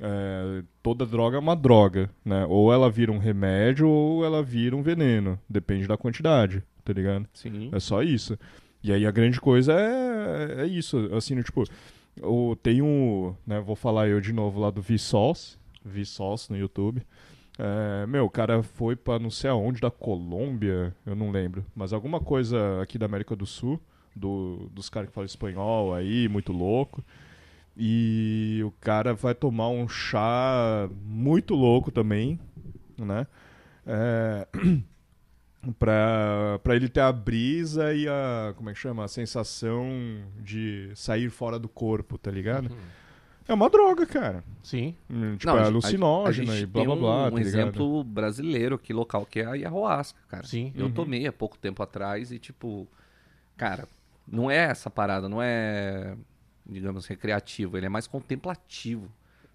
é, 0.00 0.62
toda 0.82 1.06
droga 1.06 1.36
é 1.36 1.40
uma 1.40 1.54
droga, 1.54 2.10
né, 2.24 2.44
ou 2.48 2.72
ela 2.72 2.90
vira 2.90 3.12
um 3.12 3.18
remédio 3.18 3.88
ou 3.88 4.24
ela 4.24 4.42
vira 4.42 4.76
um 4.76 4.82
veneno, 4.82 5.38
depende 5.48 5.86
da 5.86 5.96
quantidade, 5.96 6.62
tá 6.84 6.92
ligado? 6.92 7.28
Sim. 7.32 7.70
É 7.72 7.80
só 7.80 8.02
isso. 8.02 8.38
E 8.82 8.92
aí 8.92 9.06
a 9.06 9.10
grande 9.10 9.40
coisa 9.40 9.72
é, 9.72 10.62
é 10.62 10.66
isso, 10.66 11.08
assim, 11.14 11.40
tipo, 11.42 11.64
o, 12.22 12.56
tem 12.56 12.82
um, 12.82 13.34
né, 13.46 13.60
vou 13.60 13.76
falar 13.76 14.08
eu 14.08 14.20
de 14.20 14.32
novo 14.32 14.60
lá 14.60 14.70
do 14.70 14.82
Vsauce, 14.82 15.56
Vsauce 15.84 16.50
no 16.50 16.58
YouTube. 16.58 17.02
É, 17.56 18.04
meu, 18.06 18.24
o 18.24 18.30
cara 18.30 18.62
foi 18.62 18.96
pra 18.96 19.18
não 19.18 19.30
sei 19.30 19.48
aonde, 19.48 19.80
da 19.80 19.90
Colômbia, 19.90 20.94
eu 21.06 21.14
não 21.14 21.30
lembro, 21.30 21.64
mas 21.74 21.92
alguma 21.92 22.18
coisa 22.18 22.82
aqui 22.82 22.98
da 22.98 23.06
América 23.06 23.36
do 23.36 23.46
Sul, 23.46 23.80
do, 24.14 24.68
dos 24.72 24.88
caras 24.88 25.08
que 25.08 25.14
falam 25.14 25.26
espanhol 25.26 25.94
aí, 25.94 26.28
muito 26.28 26.52
louco. 26.52 27.04
E 27.76 28.60
o 28.64 28.70
cara 28.80 29.14
vai 29.14 29.34
tomar 29.34 29.68
um 29.68 29.88
chá 29.88 30.88
muito 31.04 31.54
louco 31.54 31.90
também, 31.90 32.38
né? 32.96 33.26
É, 33.86 34.46
pra, 35.78 36.58
pra 36.62 36.76
ele 36.76 36.88
ter 36.88 37.00
a 37.00 37.12
brisa 37.12 37.92
e 37.94 38.06
a. 38.08 38.52
Como 38.56 38.70
é 38.70 38.72
que 38.72 38.78
chama? 38.78 39.04
A 39.04 39.08
sensação 39.08 39.88
de 40.40 40.92
sair 40.94 41.30
fora 41.30 41.58
do 41.58 41.68
corpo, 41.68 42.16
tá 42.18 42.30
ligado? 42.30 42.70
É 43.46 43.52
uma 43.52 43.68
droga, 43.68 44.06
cara. 44.06 44.42
Sim. 44.62 44.94
Hum, 45.10 45.36
Tipo, 45.36 45.52
Não, 45.52 45.58
é 45.58 45.64
alucinógena 45.64 46.56
e 46.56 46.64
blá 46.66 46.84
blá 46.84 46.96
blá. 46.96 47.26
Um, 47.26 47.28
tá 47.30 47.34
um 47.34 47.38
exemplo 47.38 48.02
brasileiro 48.04 48.76
aqui 48.76 48.92
local 48.92 49.26
que 49.26 49.40
é 49.40 49.44
a 49.44 49.50
ayahuasca, 49.50 50.18
cara. 50.28 50.46
Sim. 50.46 50.72
Eu 50.74 50.86
Uhum. 50.86 50.92
tomei 50.92 51.26
há 51.26 51.32
pouco 51.32 51.58
tempo 51.58 51.82
atrás 51.82 52.32
e 52.32 52.38
tipo, 52.38 52.88
cara, 53.56 53.86
não 54.26 54.50
é 54.50 54.56
essa 54.58 54.88
parada, 54.88 55.28
não 55.28 55.42
é, 55.42 56.16
digamos, 56.66 57.06
recreativo, 57.06 57.76
ele 57.76 57.86
é 57.86 57.88
mais 57.88 58.06
contemplativo, 58.06 59.10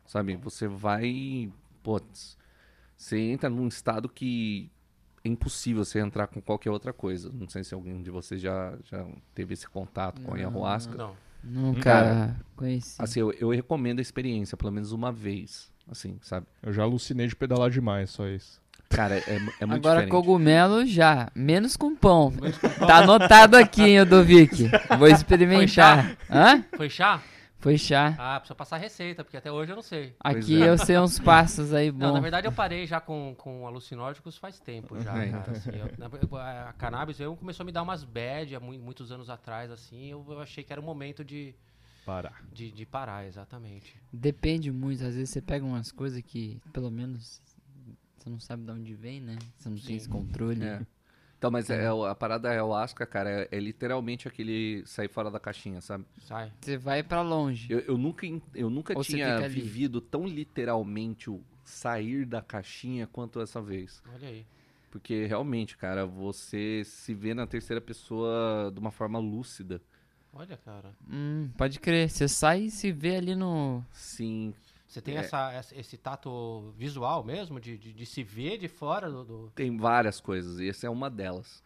sabe? 0.05 0.35
Você 0.37 0.67
vai, 0.67 1.51
putz, 1.83 2.37
você 2.95 3.17
entra 3.19 3.49
num 3.49 3.67
estado 3.67 4.07
que 4.07 4.69
é 5.23 5.29
impossível 5.29 5.83
você 5.83 5.99
entrar 5.99 6.27
com 6.27 6.41
qualquer 6.41 6.69
outra 6.69 6.93
coisa. 6.93 7.31
Não 7.33 7.47
sei 7.47 7.63
se 7.63 7.73
alguém 7.73 8.01
de 8.01 8.11
vocês 8.11 8.41
já, 8.41 8.77
já 8.83 9.05
teve 9.33 9.53
esse 9.53 9.67
contato 9.67 10.21
com 10.21 10.33
a 10.33 10.37
ayahuasca. 10.37 10.95
Não. 10.95 11.15
Nunca 11.41 11.81
Cara, 11.81 12.39
conheci. 12.55 13.01
Assim, 13.01 13.21
eu, 13.21 13.31
eu 13.31 13.49
recomendo 13.49 13.99
a 13.99 14.01
experiência, 14.01 14.57
pelo 14.57 14.71
menos 14.71 14.91
uma 14.91 15.11
vez, 15.11 15.71
assim, 15.89 16.17
sabe? 16.21 16.45
Eu 16.61 16.73
já 16.73 16.83
alucinei 16.83 17.27
de 17.27 17.35
pedalar 17.35 17.69
demais, 17.69 18.09
só 18.09 18.27
isso. 18.27 18.61
Cara, 18.89 19.17
é, 19.19 19.35
é 19.35 19.39
muito 19.39 19.61
Agora 19.63 19.79
diferente. 20.01 20.09
cogumelo 20.09 20.85
já, 20.85 21.31
menos 21.35 21.77
com 21.77 21.95
pão. 21.95 22.33
Tá 22.85 22.97
anotado 22.97 23.55
aqui, 23.55 23.83
hein, 23.83 24.01
Odovic. 24.01 24.67
Vou 24.97 25.07
experimentar. 25.07 26.17
Hã? 26.29 26.63
Foi 26.75 26.89
chá? 26.89 27.21
Foi 27.59 27.77
chá. 27.77 28.15
Ah, 28.17 28.39
precisa 28.39 28.55
passar 28.55 28.77
receita, 28.77 29.23
porque 29.23 29.37
até 29.37 29.51
hoje 29.51 29.71
eu 29.71 29.75
não 29.75 29.83
sei. 29.83 30.15
Aqui 30.19 30.63
é. 30.63 30.69
eu 30.69 30.77
sei 30.77 30.97
uns 30.97 31.19
passos 31.19 31.73
aí 31.73 31.91
Não, 31.91 32.07
na 32.07 32.13
bom. 32.13 32.21
verdade 32.21 32.47
eu 32.47 32.51
parei 32.51 32.87
já 32.87 32.99
com, 33.01 33.35
com 33.37 33.67
alucinóticos 33.67 34.37
faz 34.37 34.59
tempo 34.59 34.97
já, 34.99 35.15
É, 35.23 35.29
cara. 35.29 35.51
assim, 35.51 35.69
eu- 35.71 35.91
na- 35.97 36.69
a 36.69 36.73
cannabis 36.73 37.19
eu 37.19 37.35
começou 37.35 37.63
a 37.63 37.65
me 37.65 37.71
dar 37.73 37.83
umas 37.83 38.03
bad 38.03 38.55
há 38.55 38.59
mui- 38.61 38.77
muitos 38.77 39.11
anos 39.11 39.29
atrás, 39.29 39.69
assim, 39.71 40.07
eu, 40.07 40.25
eu 40.29 40.39
achei 40.41 40.63
que 40.63 40.71
era 40.71 40.81
o 40.81 40.83
momento 40.85 41.23
de, 41.23 41.53
Parar. 42.05 42.41
de, 42.51 42.71
de 42.71 42.85
parar, 42.85 43.27
exatamente. 43.27 43.93
Depende 44.11 44.71
muito, 44.71 45.03
às 45.05 45.13
vezes 45.13 45.29
você 45.29 45.41
pega 45.41 45.63
umas 45.65 45.91
coisas 45.91 46.21
que, 46.21 46.59
pelo 46.71 46.89
menos, 46.89 47.41
você 48.29 48.31
não 48.31 48.39
sabe 48.39 48.63
de 48.63 48.71
onde 48.71 48.93
vem, 48.93 49.21
né? 49.21 49.37
Você 49.57 49.69
não 49.69 49.77
Sim. 49.77 49.87
tem 49.87 49.95
esse 49.95 50.09
controle. 50.09 50.63
É. 50.63 50.85
Então, 51.37 51.49
mas 51.49 51.69
é, 51.69 51.87
a 51.87 52.13
parada 52.13 52.49
ayahuasca, 52.49 53.05
cara, 53.05 53.29
é, 53.29 53.47
é 53.49 53.59
literalmente 53.59 54.27
aquele 54.27 54.83
sair 54.85 55.07
fora 55.07 55.31
da 55.31 55.39
caixinha, 55.39 55.79
sabe? 55.79 56.05
Sai. 56.17 56.51
Você 56.59 56.77
vai 56.77 57.01
pra 57.01 57.21
longe. 57.21 57.71
Eu, 57.71 57.79
eu 57.79 57.97
nunca, 57.97 58.27
eu 58.53 58.69
nunca 58.69 58.93
Ou 58.95 59.03
tinha 59.03 59.47
vivido 59.47 60.01
tão 60.01 60.27
literalmente 60.27 61.29
o 61.29 61.41
sair 61.63 62.25
da 62.25 62.41
caixinha 62.41 63.07
quanto 63.07 63.39
essa 63.39 63.61
vez. 63.61 64.03
Olha 64.13 64.27
aí. 64.27 64.45
Porque 64.91 65.25
realmente, 65.27 65.77
cara, 65.77 66.05
você 66.05 66.83
se 66.83 67.13
vê 67.13 67.33
na 67.33 67.47
terceira 67.47 67.79
pessoa 67.79 68.69
de 68.73 68.79
uma 68.79 68.91
forma 68.91 69.17
lúcida. 69.17 69.81
Olha, 70.33 70.57
cara. 70.57 70.93
Hum, 71.09 71.49
pode 71.57 71.79
crer. 71.79 72.09
Você 72.09 72.27
sai 72.27 72.63
e 72.63 72.71
se 72.71 72.91
vê 72.91 73.15
ali 73.15 73.33
no. 73.33 73.83
Sim. 73.91 74.53
Você 74.89 75.01
tem 75.01 75.15
É. 75.15 75.19
essa, 75.19 75.51
essa- 75.53 75.79
esse 75.79 75.97
tato 75.97 76.73
visual 76.75 77.23
mesmo, 77.23 77.59
de, 77.59 77.77
de, 77.77 77.93
de 77.93 78.05
se 78.07 78.23
ver 78.23 78.57
de 78.57 78.67
fora 78.67 79.09
do. 79.09 79.23
do- 79.23 79.51
Tem 79.53 79.77
várias 79.77 80.19
coisas, 80.19 80.59
e 80.59 80.67
essa 80.67 80.87
é 80.87 80.89
uma 80.89 81.09
delas. 81.11 81.63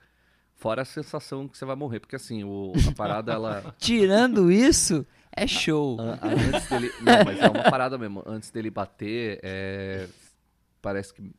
Fora 0.56 0.82
a 0.82 0.86
sensação 0.86 1.48
que 1.48 1.58
você 1.58 1.64
vai 1.66 1.76
morrer, 1.76 2.00
porque 2.02 2.16
assim, 2.18 2.44
o, 2.44 2.74
a 2.90 2.92
parada, 2.96 3.32
ela. 3.32 3.74
Tirando 3.80 4.52
isso, 4.52 5.06
é 5.32 5.48
show. 5.48 6.00
An- 6.00 6.20
an- 6.22 6.56
antes 6.56 6.70
dele. 6.70 6.92
Não, 7.02 7.24
mas 7.26 7.40
é 7.40 7.50
uma 7.50 7.64
parada 7.72 7.98
mesmo. 7.98 8.22
Antes 8.26 8.52
dele 8.52 8.70
bater, 8.70 9.40
é, 9.42 10.08
parece 10.82 11.14
que. 11.14 11.32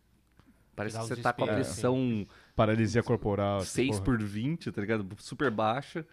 Parece 0.75 0.99
que 0.99 1.05
você 1.05 1.17
tá 1.17 1.33
com 1.33 1.45
a 1.45 1.49
pressão 1.49 2.27
Paralisia 2.57 3.01
corporal. 3.03 3.59
essa 3.59 3.67
6 3.67 3.91
porra. 3.91 4.03
por 4.05 4.23
20, 4.23 4.73
tá 4.73 4.81
ligado? 4.81 5.07
Super 5.19 5.51
baixa. 5.51 6.05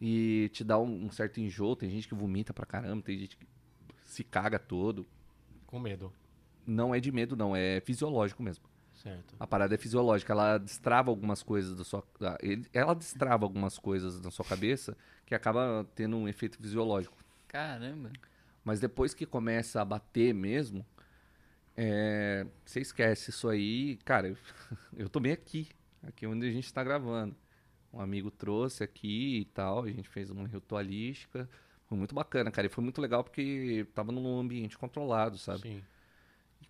e 0.00 0.50
te 0.52 0.64
dá 0.64 0.76
um, 0.78 1.04
um 1.06 1.10
certo 1.10 1.38
enjoo. 1.40 1.76
Tem 1.76 1.88
gente 1.90 2.08
que 2.08 2.14
vomita 2.14 2.52
pra 2.52 2.66
caramba, 2.66 3.02
tem 3.04 3.16
gente 3.18 3.36
que 3.36 3.46
se 4.14 4.24
caga 4.24 4.58
todo. 4.58 5.06
Com 5.66 5.78
medo. 5.78 6.12
Não 6.66 6.94
é 6.94 7.00
de 7.00 7.10
medo, 7.12 7.36
não, 7.36 7.54
é 7.54 7.80
fisiológico 7.80 8.42
mesmo. 8.42 8.64
Certo. 8.94 9.34
A 9.38 9.46
parada 9.46 9.74
é 9.74 9.78
fisiológica, 9.78 10.32
ela 10.32 10.56
destrava 10.56 11.10
algumas 11.10 11.42
coisas 11.42 11.76
da 11.76 11.84
sua. 11.84 12.02
da- 12.18 12.38
Ela 12.72 12.94
destrava 12.94 13.44
algumas 13.44 13.78
coisas 13.78 14.20
na 14.20 14.30
sua 14.30 14.44
cabeça 14.44 14.96
que 15.26 15.34
acaba 15.34 15.86
tendo 15.94 16.16
um 16.16 16.28
efeito 16.28 16.56
fisiológico. 16.58 17.16
Caramba. 17.48 18.10
Mas 18.64 18.80
depois 18.80 19.12
que 19.12 19.26
começa 19.26 19.82
a 19.82 19.84
bater 19.84 20.32
mesmo, 20.32 20.86
é, 21.76 22.46
você 22.64 22.80
esquece 22.80 23.30
isso 23.30 23.48
aí. 23.48 23.96
Cara, 24.04 24.28
eu, 24.28 24.36
eu 24.96 25.08
tomei 25.08 25.32
aqui, 25.32 25.68
aqui 26.02 26.26
onde 26.26 26.46
a 26.46 26.50
gente 26.52 26.66
está 26.66 26.82
gravando. 26.82 27.34
Um 27.92 28.00
amigo 28.00 28.30
trouxe 28.30 28.82
aqui 28.82 29.40
e 29.40 29.44
tal, 29.46 29.84
a 29.84 29.90
gente 29.90 30.08
fez 30.08 30.30
uma 30.30 30.46
ritualística. 30.48 31.48
Foi 31.88 31.98
muito 31.98 32.14
bacana, 32.14 32.50
cara. 32.50 32.66
E 32.66 32.70
foi 32.70 32.82
muito 32.82 33.00
legal 33.00 33.22
porque 33.22 33.86
tava 33.94 34.10
num 34.12 34.38
ambiente 34.38 34.78
controlado, 34.78 35.38
sabe? 35.38 35.60
Sim. 35.62 35.82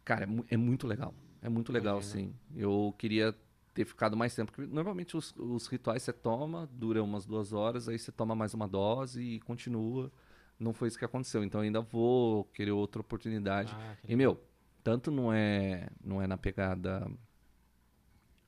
Cara, 0.04 0.24
é, 0.24 0.26
mu- 0.26 0.44
é 0.48 0.56
muito 0.56 0.86
legal. 0.86 1.14
É 1.42 1.48
muito 1.48 1.72
legal, 1.72 2.00
Imagino. 2.00 2.32
sim. 2.32 2.34
Eu 2.56 2.94
queria 2.98 3.34
ter 3.72 3.84
ficado 3.84 4.16
mais 4.16 4.34
tempo. 4.34 4.52
Porque 4.52 4.70
normalmente 4.72 5.16
os, 5.16 5.34
os 5.36 5.66
rituais 5.66 6.02
você 6.02 6.12
toma, 6.12 6.68
dura 6.72 7.02
umas 7.02 7.24
duas 7.24 7.52
horas, 7.52 7.88
aí 7.88 7.98
você 7.98 8.12
toma 8.12 8.34
mais 8.34 8.54
uma 8.54 8.66
dose 8.68 9.20
e 9.22 9.40
continua. 9.40 10.10
Não 10.58 10.72
foi 10.72 10.88
isso 10.88 10.98
que 10.98 11.04
aconteceu. 11.04 11.42
Então 11.44 11.60
ainda 11.60 11.80
vou 11.80 12.44
querer 12.46 12.72
outra 12.72 13.00
oportunidade. 13.00 13.76
Ah, 13.76 13.96
E, 14.08 14.16
meu, 14.16 14.40
tanto 14.82 15.10
não 15.10 15.32
é, 15.32 15.88
não 16.02 16.20
é 16.20 16.26
na 16.26 16.36
pegada 16.36 17.06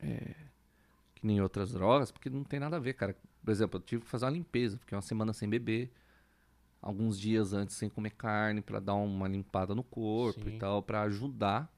é, 0.01 0.35
que 1.17 1.27
nem 1.27 1.41
outras 1.41 1.73
drogas, 1.73 2.11
porque 2.11 2.31
não 2.31 2.45
tem 2.45 2.61
nada 2.61 2.77
a 2.77 2.81
ver, 2.81 2.95
cara. 2.95 3.17
Por 3.45 3.51
exemplo, 3.51 3.79
eu 3.79 3.85
tive 3.85 4.03
que 4.05 4.11
fazer 4.11 4.27
uma 4.27 4.33
limpeza, 4.33 4.79
fiquei 4.79 4.97
uma 4.97 5.03
semana 5.03 5.33
sem 5.33 5.49
beber, 5.49 5.93
alguns 6.87 7.19
dias 7.19 7.53
antes 7.53 7.75
sem 7.77 7.89
comer 7.89 8.11
carne, 8.11 8.61
pra 8.63 8.79
dar 8.79 8.95
uma 8.95 9.27
limpada 9.27 9.75
no 9.75 9.83
corpo 9.83 10.45
Sim. 10.49 10.57
e 10.57 10.59
tal, 10.59 10.83
pra 10.83 11.03
ajudar, 11.03 11.69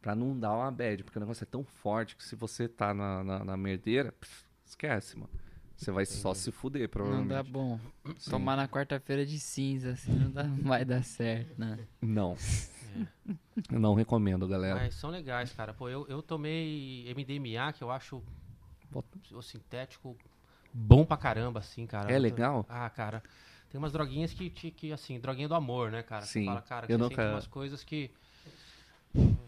pra 0.00 0.14
não 0.14 0.38
dar 0.38 0.52
uma 0.54 0.70
bad, 0.70 1.04
porque 1.04 1.18
o 1.18 1.20
negócio 1.20 1.44
é 1.44 1.46
tão 1.46 1.62
forte 1.62 2.16
que 2.16 2.24
se 2.24 2.34
você 2.34 2.66
tá 2.66 2.94
na, 2.94 3.22
na, 3.22 3.44
na 3.44 3.56
merdeira, 3.56 4.12
pff, 4.12 4.44
esquece, 4.64 5.16
mano. 5.16 5.30
Você 5.76 5.90
vai 5.90 6.04
só 6.04 6.34
se 6.34 6.50
fuder, 6.52 6.82
Não 6.82 6.88
provavelmente. 6.88 7.28
dá 7.30 7.42
bom. 7.42 7.80
Sim. 8.18 8.30
Tomar 8.30 8.54
na 8.56 8.68
quarta-feira 8.68 9.24
de 9.24 9.38
cinza, 9.40 9.92
assim, 9.92 10.12
não, 10.12 10.30
dá- 10.30 10.42
não 10.44 10.56
vai 10.64 10.84
dar 10.84 11.02
certo, 11.02 11.58
né? 11.58 11.78
Não. 12.02 12.36
Eu 13.70 13.80
não 13.80 13.94
recomendo, 13.94 14.46
galera. 14.46 14.74
Mas 14.78 14.94
são 14.94 15.08
legais, 15.08 15.52
cara. 15.52 15.72
Pô, 15.72 15.88
eu, 15.88 16.06
eu 16.08 16.22
tomei 16.22 17.10
MDMA, 17.14 17.72
que 17.72 17.82
eu 17.82 17.90
acho 17.90 18.22
o 19.32 19.40
sintético 19.42 20.16
bom 20.72 21.04
pra 21.04 21.16
caramba, 21.16 21.60
assim, 21.60 21.86
cara. 21.86 22.12
É 22.12 22.18
legal? 22.18 22.66
Ah, 22.68 22.90
cara. 22.90 23.22
Tem 23.70 23.78
umas 23.78 23.92
droguinhas 23.92 24.32
que, 24.32 24.50
te- 24.50 24.70
que 24.70 24.92
assim, 24.92 25.18
droguinha 25.20 25.48
do 25.48 25.54
amor, 25.54 25.90
né, 25.90 26.02
cara? 26.02 26.22
Sim, 26.22 26.40
Você 26.40 26.46
fala, 26.46 26.62
cara, 26.62 26.86
que 26.86 26.92
eu 26.92 26.98
você 26.98 27.02
nunca- 27.04 27.30
umas 27.30 27.46
coisas 27.46 27.84
que. 27.84 28.10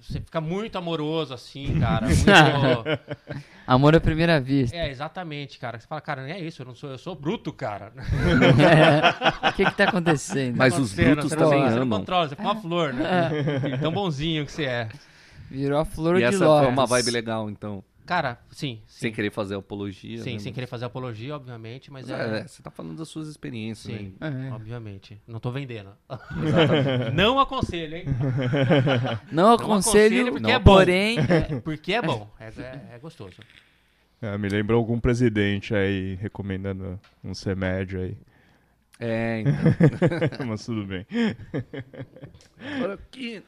Você 0.01 0.21
fica 0.21 0.41
muito 0.41 0.77
amoroso, 0.77 1.33
assim, 1.33 1.75
cara. 1.79 2.07
Muito... 2.07 2.23
Amor 3.65 3.95
à 3.95 4.01
primeira 4.01 4.41
vista. 4.41 4.77
é, 4.77 4.91
exatamente, 4.91 5.57
cara. 5.59 5.79
Você 5.79 5.87
fala, 5.87 6.01
cara, 6.01 6.23
não 6.23 6.29
é 6.29 6.41
isso, 6.41 6.63
eu 6.63 6.67
não 6.67 6.75
sou, 6.75 6.91
eu 6.91 6.99
sou 6.99 7.15
bruto, 7.15 7.53
cara. 7.53 7.93
O 9.49 9.53
que 9.55 9.65
que 9.65 9.75
tá 9.77 9.85
acontecendo? 9.85 10.57
Mas 10.57 10.73
os 10.77 10.93
Acontecendo, 10.93 11.15
brutos 11.15 11.31
você 11.31 11.37
não- 11.37 11.51
também 11.51 11.65
Você 11.69 11.75
não 11.77 11.83
amam. 11.83 11.99
controla, 12.01 12.29
você 12.29 12.35
fica 12.37 12.49
uma 12.49 12.57
flor, 12.61 12.93
né? 12.93 13.79
Tão 13.81 13.93
bonzinho 13.93 14.45
que 14.45 14.51
você 14.53 14.65
é. 14.65 14.89
Virou 15.49 15.79
a 15.79 15.85
flor 15.85 16.17
E 16.17 16.19
de 16.19 16.25
essa 16.25 16.45
lótus. 16.45 16.65
foi 16.65 16.73
uma 16.73 16.87
vibe 16.87 17.11
legal, 17.13 17.49
então. 17.51 17.85
Cara, 18.05 18.39
sim, 18.51 18.83
sim. 18.87 19.01
Sem 19.01 19.13
querer 19.13 19.31
fazer 19.31 19.55
apologia. 19.55 20.19
Sim, 20.23 20.35
né? 20.35 20.39
sem 20.41 20.53
querer 20.53 20.67
fazer 20.67 20.85
apologia, 20.87 21.37
obviamente, 21.37 21.91
mas 21.91 22.09
Mas 22.09 22.21
é. 22.21 22.39
é, 22.41 22.47
você 22.49 22.63
tá 22.63 22.71
falando 22.71 22.97
das 22.97 23.09
suas 23.09 23.29
experiências, 23.29 23.97
Sim, 23.97 24.15
né? 24.21 24.49
É. 24.49 24.53
obviamente. 24.53 25.21
Não 25.27 25.39
tô 25.39 25.53
vendendo. 25.53 25.91
Não 27.15 27.39
aconselho, 27.39 27.97
hein? 27.97 28.05
Não 29.31 29.53
aconselho 29.53 30.29
aconselho, 30.29 30.33
porque 30.33 30.51
é 30.51 30.59
bom. 30.59 30.75
porém... 30.75 31.19
É, 31.19 31.61
porque 31.61 31.93
é 31.93 32.03
bom, 32.03 32.29
é, 32.41 32.49
é- 32.49 32.95
é 32.95 32.99
gostoso. 32.99 33.37
É, 34.21 34.37
me 34.37 34.49
lembrou 34.49 34.79
algum 34.79 34.99
presidente 34.99 35.75
aí 35.75 36.17
recomendando 36.17 36.99
um 37.23 37.33
remédio 37.45 38.01
aí. 38.01 38.17
É, 38.99 39.41
então. 39.41 40.47
Mas 40.47 40.65
tudo 40.65 40.85
bem. 40.85 41.07
Agora 42.77 42.99
que... 43.11 43.43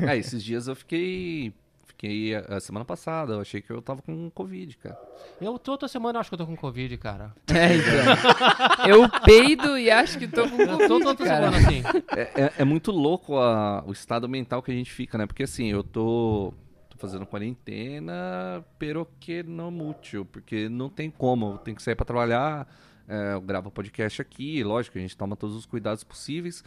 É, 0.00 0.16
esses 0.16 0.42
dias 0.42 0.68
eu 0.68 0.74
fiquei... 0.76 1.52
Fiquei 1.98 2.34
a 2.34 2.56
a 2.56 2.60
semana 2.60 2.84
passada, 2.84 3.32
eu 3.32 3.40
achei 3.40 3.62
que 3.62 3.70
eu 3.70 3.80
tava 3.80 4.02
com 4.02 4.28
Covid, 4.30 4.76
cara. 4.76 4.98
Eu 5.40 5.58
toda 5.58 5.88
semana 5.88 6.18
eu 6.18 6.20
acho 6.20 6.28
que 6.28 6.34
eu 6.34 6.38
tô 6.38 6.46
com 6.46 6.54
Covid, 6.56 6.94
cara. 6.98 7.34
É, 7.48 7.76
então. 7.76 8.86
Eu 8.86 9.08
peido 9.24 9.78
e 9.78 9.90
acho 9.90 10.18
que 10.18 10.28
tô 10.28 10.46
com 10.48 10.60
Eu 10.60 10.76
tô 10.76 10.88
Covid, 10.88 11.04
toda 11.04 11.24
cara. 11.24 11.50
semana 11.52 11.56
assim. 11.66 11.82
É, 12.14 12.42
é- 12.44 12.52
é 12.58 12.64
muito 12.64 12.90
louco 12.92 13.38
a- 13.38 13.82
o 13.86 13.92
estado 13.92 14.28
mental 14.28 14.62
que 14.62 14.70
a 14.70 14.74
gente 14.74 14.92
fica, 14.92 15.16
né? 15.16 15.26
Porque 15.26 15.42
assim, 15.44 15.68
eu 15.68 15.82
tô, 15.82 16.52
tô 16.90 16.98
fazendo 16.98 17.24
quarentena, 17.24 18.62
pero 18.78 19.08
que 19.18 19.42
não 19.42 19.70
mútil, 19.70 20.24
porque 20.26 20.68
não 20.68 20.88
tem 20.90 21.10
como, 21.10 21.52
eu 21.52 21.58
tenho 21.58 21.76
que 21.76 21.82
sair 21.82 21.94
pra 21.94 22.04
trabalhar, 22.04 22.68
é, 23.08 23.32
eu 23.34 23.40
gravo 23.40 23.70
podcast 23.70 24.20
aqui, 24.20 24.62
lógico, 24.62 24.98
a 24.98 25.00
gente 25.00 25.16
toma 25.16 25.34
todos 25.34 25.56
os 25.56 25.64
cuidados 25.66 26.04
possíveis. 26.04 26.62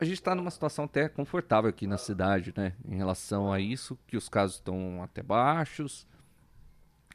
A 0.00 0.04
gente 0.04 0.22
tá 0.22 0.34
numa 0.34 0.50
situação 0.50 0.86
até 0.86 1.08
confortável 1.08 1.68
aqui 1.68 1.86
na 1.86 1.98
cidade, 1.98 2.54
né? 2.56 2.72
Em 2.88 2.96
relação 2.96 3.52
a 3.52 3.60
isso, 3.60 3.98
que 4.06 4.16
os 4.16 4.28
casos 4.28 4.56
estão 4.56 5.02
até 5.02 5.22
baixos. 5.22 6.06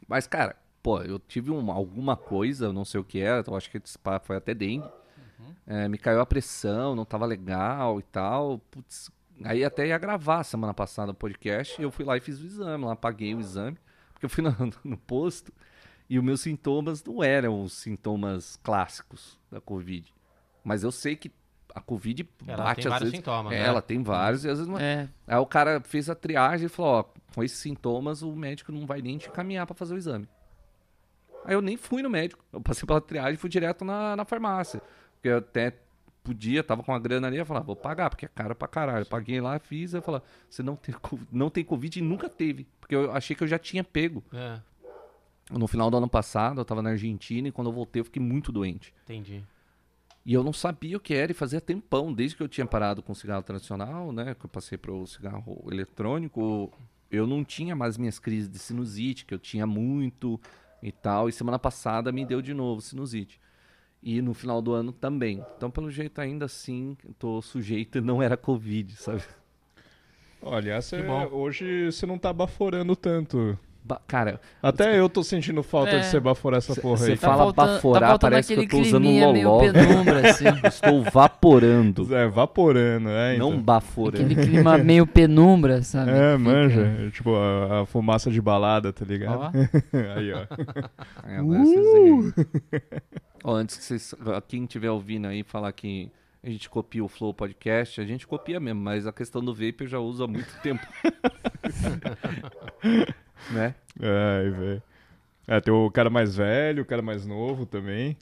Mas, 0.08 0.28
cara, 0.28 0.56
pô, 0.84 1.02
eu 1.02 1.18
tive 1.18 1.50
uma- 1.50 1.74
alguma 1.74 2.16
coisa, 2.16 2.66
eu 2.66 2.74
não 2.74 2.86
sei 2.86 3.00
o 3.00 3.04
que 3.04 3.20
é, 3.20 3.44
eu 3.46 3.56
acho 3.56 3.72
que 3.72 3.82
foi 4.24 4.36
até 4.38 4.54
dengue. 4.54 4.88
É, 5.68 5.88
me 5.88 5.98
caiu 5.98 6.22
a 6.22 6.26
pressão, 6.26 6.96
não 6.96 7.06
tava 7.06 7.26
legal 7.26 8.00
e 8.00 8.04
tal. 8.04 8.60
Putz, 8.70 9.10
aí 9.44 9.64
até 9.66 9.88
ia 9.88 9.98
gravar 9.98 10.44
semana 10.44 10.74
passada 10.74 11.12
o 11.12 11.16
podcast 11.16 11.82
e 11.82 11.84
eu 11.84 11.92
fui 11.92 12.06
lá 12.06 12.16
e 12.16 12.22
fiz 12.22 12.40
o 12.40 12.46
exame, 12.46 12.86
lá 12.86 12.96
paguei 12.96 13.34
o 13.34 13.40
exame, 13.40 13.78
porque 14.14 14.26
eu 14.28 14.30
fui 14.30 14.44
no, 14.46 14.54
no 14.84 14.98
posto 14.98 15.52
e 16.08 16.20
os 16.20 16.24
meus 16.24 16.42
sintomas 16.42 17.04
não 17.04 17.24
eram 17.24 17.64
os 17.64 17.74
sintomas 17.74 18.58
clássicos 18.64 19.40
da 19.52 19.60
Covid. 19.60 20.14
Mas 20.64 20.84
eu 20.84 20.92
sei 20.92 21.16
que 21.16 21.32
a 21.76 21.82
Covid 21.82 22.28
Ela 22.48 22.64
bate 22.64 22.82
tem 22.82 22.86
às 22.88 22.92
vários 22.94 23.12
vezes. 23.12 23.18
sintomas, 23.18 23.54
É, 23.54 23.60
né? 23.60 23.68
Ela 23.68 23.82
tem 23.82 24.02
vários 24.02 24.46
e 24.46 24.50
às 24.50 24.58
vezes 24.58 24.68
não 24.72 24.80
É, 24.80 25.10
Aí 25.28 25.38
o 25.38 25.46
cara 25.46 25.82
fez 25.82 26.10
a 26.10 26.16
triagem 26.16 26.68
e 26.68 26.70
falou, 26.70 26.92
ó, 26.94 27.04
com 27.34 27.44
esses 27.44 27.58
sintomas 27.60 28.22
o 28.22 28.34
médico 28.36 28.72
não 28.72 28.86
vai 28.88 29.02
nem 29.02 29.18
te 29.18 29.28
encaminhar 29.28 29.66
pra 29.68 29.76
fazer 29.76 29.94
o 29.94 29.98
exame. 29.98 30.28
Aí 31.44 31.54
eu 31.54 31.62
nem 31.62 31.78
fui 31.78 32.02
no 32.02 32.10
médico. 32.10 32.44
Eu 32.52 32.62
passei 32.62 32.88
pela 32.88 33.00
triagem 33.02 33.34
e 33.34 33.38
fui 33.38 33.50
direto 33.50 33.84
na, 33.86 34.16
na 34.16 34.26
farmácia. 34.26 34.82
Porque 35.16 35.28
eu 35.30 35.38
até 35.38 35.78
podia, 36.24 36.64
tava 36.64 36.82
com 36.82 36.92
a 36.92 36.98
grana 36.98 37.28
ali, 37.28 37.38
eu 37.38 37.46
falava, 37.46 37.66
vou 37.68 37.76
pagar, 37.76 38.10
porque 38.10 38.26
é 38.26 38.30
caro 38.30 38.56
pra 38.56 38.68
caralho. 38.68 39.04
Eu 39.04 39.06
paguei 39.06 39.40
lá, 39.40 39.60
fiz, 39.60 39.94
eu 39.94 40.02
falei, 40.02 40.22
você 40.50 40.64
não 40.64 40.76
tem, 40.76 40.96
não 41.32 41.50
tem 41.52 41.64
Covid 41.64 42.00
e 42.00 42.02
nunca 42.02 42.28
teve. 42.28 42.66
Porque 42.80 42.96
eu 42.96 43.12
achei 43.12 43.36
que 43.36 43.44
eu 43.44 43.48
já 43.48 43.60
tinha 43.60 43.84
pego. 43.84 44.24
É, 44.34 44.60
No 45.52 45.68
final 45.68 45.92
do 45.92 45.98
ano 45.98 46.10
passado, 46.10 46.62
eu 46.62 46.66
tava 46.66 46.82
na 46.82 46.92
Argentina 46.92 47.48
e 47.48 47.52
quando 47.52 47.68
eu 47.70 47.74
voltei 47.74 48.00
eu 48.00 48.06
fiquei 48.06 48.22
muito 48.22 48.52
doente. 48.52 48.92
entendi. 49.04 49.44
E 50.26 50.34
eu 50.34 50.44
não 50.44 50.52
sabia 50.54 50.98
o 50.98 51.00
que 51.00 51.14
era 51.14 51.32
e 51.32 51.36
fazia 51.36 51.62
tempão, 51.62 52.12
desde 52.12 52.36
que 52.36 52.42
eu 52.42 52.48
tinha 52.48 52.66
parado 52.66 53.04
com 53.04 53.12
o 53.12 53.16
cigarro 53.16 53.44
tradicional, 53.44 54.12
né? 54.12 54.34
Que 54.34 54.46
eu 54.46 54.50
passei 54.50 54.78
para 54.78 54.92
o 54.92 55.06
cigarro 55.06 55.64
eletrônico, 55.72 56.74
eu 57.12 57.28
não 57.28 57.44
tinha 57.44 57.76
mais 57.76 57.96
minhas 57.98 58.18
crises 58.18 58.50
de 58.50 58.58
sinusite, 58.58 59.26
que 59.26 59.34
eu 59.34 59.40
tinha 59.40 59.68
muito 59.68 60.40
e 60.82 60.92
tal. 60.92 61.30
E 61.30 61.32
semana 61.32 61.60
passada 61.60 62.12
me 62.12 62.26
deu 62.26 62.42
de 62.42 62.54
novo 62.56 62.82
sinusite. 62.82 63.40
E 64.02 64.20
no 64.22 64.34
final 64.34 64.62
do 64.64 64.74
ano 64.74 64.92
também. 64.92 65.44
Então, 65.58 65.70
pelo 65.70 65.92
jeito, 65.92 66.20
ainda 66.20 66.46
assim, 66.46 66.98
tô 67.20 67.40
sujeito 67.42 68.00
e 68.00 68.02
não 68.02 68.22
era 68.22 68.36
Covid, 68.36 68.96
sabe? 68.96 69.24
Olha, 70.42 70.80
Que 70.80 70.96
é- 70.96 71.04
bom. 71.04 71.26
hoje 71.32 71.92
você 71.92 72.06
não 72.06 72.18
tá 72.18 72.32
baforando 72.32 72.96
tanto. 72.96 73.58
Cara, 74.08 74.40
Até 74.64 75.00
eu 75.00 75.08
tô 75.08 75.24
sentindo 75.24 75.62
falta 75.62 75.92
É. 75.92 76.00
de 76.00 76.06
você 76.08 76.20
baforar 76.20 76.58
essa 76.58 76.76
porra 76.82 77.06
aí. 77.06 77.16
fala 77.16 77.38
faltando- 77.38 77.74
baforar, 77.74 78.10
faltando 78.10 78.32
parece 78.32 78.56
que 78.56 78.62
eu 78.64 78.68
tô 78.68 78.80
usando 78.80 79.08
um 79.08 79.20
loló. 79.44 79.60
penumbra, 79.60 80.30
assim. 80.30 80.46
estou 80.66 81.04
vaporando, 81.04 82.16
É, 82.16 82.28
vaporando, 82.28 83.10
é. 83.10 83.38
não 83.38 83.50
Então. 83.50 83.62
baforando. 83.62 84.24
Aquele 84.26 84.36
clima 84.48 84.78
meio 84.80 85.06
penumbra, 85.06 85.84
sabe? 85.84 86.12
É, 86.12 86.36
manja. 86.38 86.82
É, 86.82 87.10
Tipo, 87.12 87.36
a, 87.36 87.82
a 87.82 87.86
fumaça 87.86 88.32
de 88.32 88.42
balada, 88.42 88.92
tá 88.92 89.06
ligado? 89.06 89.40
Ó, 89.40 89.52
aí, 90.18 90.34
ó. 90.34 90.46
É, 91.28 91.38
aí. 91.38 92.34
Ó, 93.44 93.54
antes 93.56 93.78
que 93.78 93.84
vocês, 93.84 94.16
quem 94.48 94.64
estiver 94.64 94.90
ouvindo 94.90 95.28
aí 95.28 95.44
falar 95.44 95.72
que 95.74 96.12
a 96.44 96.50
gente 96.50 96.68
copia 96.70 97.04
o 97.04 97.08
Flow 97.08 97.34
Podcast, 97.34 98.00
a 98.02 98.06
gente 98.06 98.26
copia 98.26 98.60
mesmo, 98.60 98.80
mas 98.82 99.06
a 99.08 99.12
questão 99.12 99.44
do 99.44 99.54
vape 99.54 99.78
eu 99.82 99.88
já 99.88 100.00
uso 100.00 100.24
há 100.24 100.28
muito 100.28 100.50
tempo. 100.64 100.86
Né? 103.52 103.76
Ai, 104.00 104.50
velho. 104.50 104.84
É, 105.48 105.62
tem 105.62 105.74
o 105.74 105.90
cara 105.92 106.10
mais 106.10 106.36
velho, 106.36 106.84
o 106.84 106.86
cara 106.86 107.02
mais 107.02 107.26
novo 107.26 107.66
também. 107.66 108.18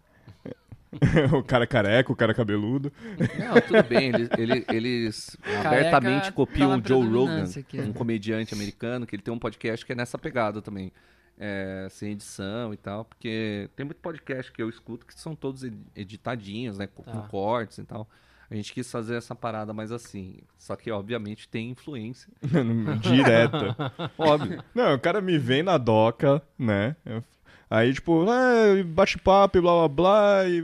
o 1.33 1.41
cara 1.43 1.65
careca, 1.65 2.11
o 2.11 2.15
cara 2.15 2.33
cabeludo. 2.33 2.91
Não, 3.39 3.59
tudo 3.61 3.83
bem, 3.89 4.09
eles, 4.09 4.29
ele- 4.37 4.65
eles 4.69 5.37
abertamente 5.65 6.25
tá 6.27 6.31
copiam 6.31 6.77
o 6.77 6.87
Joe 6.87 7.07
Rogan, 7.07 7.45
aqui. 7.59 7.79
um 7.81 7.91
comediante 7.93 8.53
americano, 8.53 9.07
que 9.07 9.15
ele 9.15 9.23
tem 9.23 9.33
um 9.33 9.39
podcast 9.39 9.85
que 9.85 9.91
é 9.91 9.95
nessa 9.95 10.17
pegada 10.17 10.61
também. 10.61 10.91
é, 11.39 11.87
sem 11.89 12.11
edição 12.11 12.71
e 12.75 12.77
tal, 12.77 13.05
porque 13.05 13.67
tem 13.75 13.83
muito 13.83 13.97
podcast 13.97 14.51
que 14.51 14.61
eu 14.61 14.69
escuto 14.69 15.03
que 15.03 15.19
são 15.19 15.35
todos 15.35 15.63
ed- 15.63 15.75
editadinhos, 15.95 16.77
né, 16.77 16.85
com, 16.85 17.01
com 17.01 17.11
Tá. 17.11 17.27
cortes 17.27 17.79
e 17.79 17.83
tal. 17.83 18.07
A 18.53 18.55
gente 18.55 18.71
quis 18.71 18.89
fazer 18.91 19.15
essa 19.15 19.33
parada 19.33 19.73
mais 19.73 19.91
assim, 19.91 20.37
só 20.59 20.75
que 20.75 20.91
obviamente 20.91 21.49
tem 21.49 21.71
influência, 21.71 22.29
Direta. 23.01 23.75
óbvio. 24.17 24.63
Não, 24.75 24.93
o 24.93 24.99
cara 24.99 25.19
me 25.21 25.37
vem 25.39 25.63
na 25.63 25.77
doca, 25.77 26.41
né? 26.57 26.95
Eu- 27.03 27.23
Aí, 27.69 27.91
tipo, 27.91 28.29
ah, 28.29 28.83
bate-papo 28.85 29.57
e 29.57 29.61
blá 29.61 29.73
blá 29.73 29.87
blá. 29.87 30.47
E, 30.47 30.63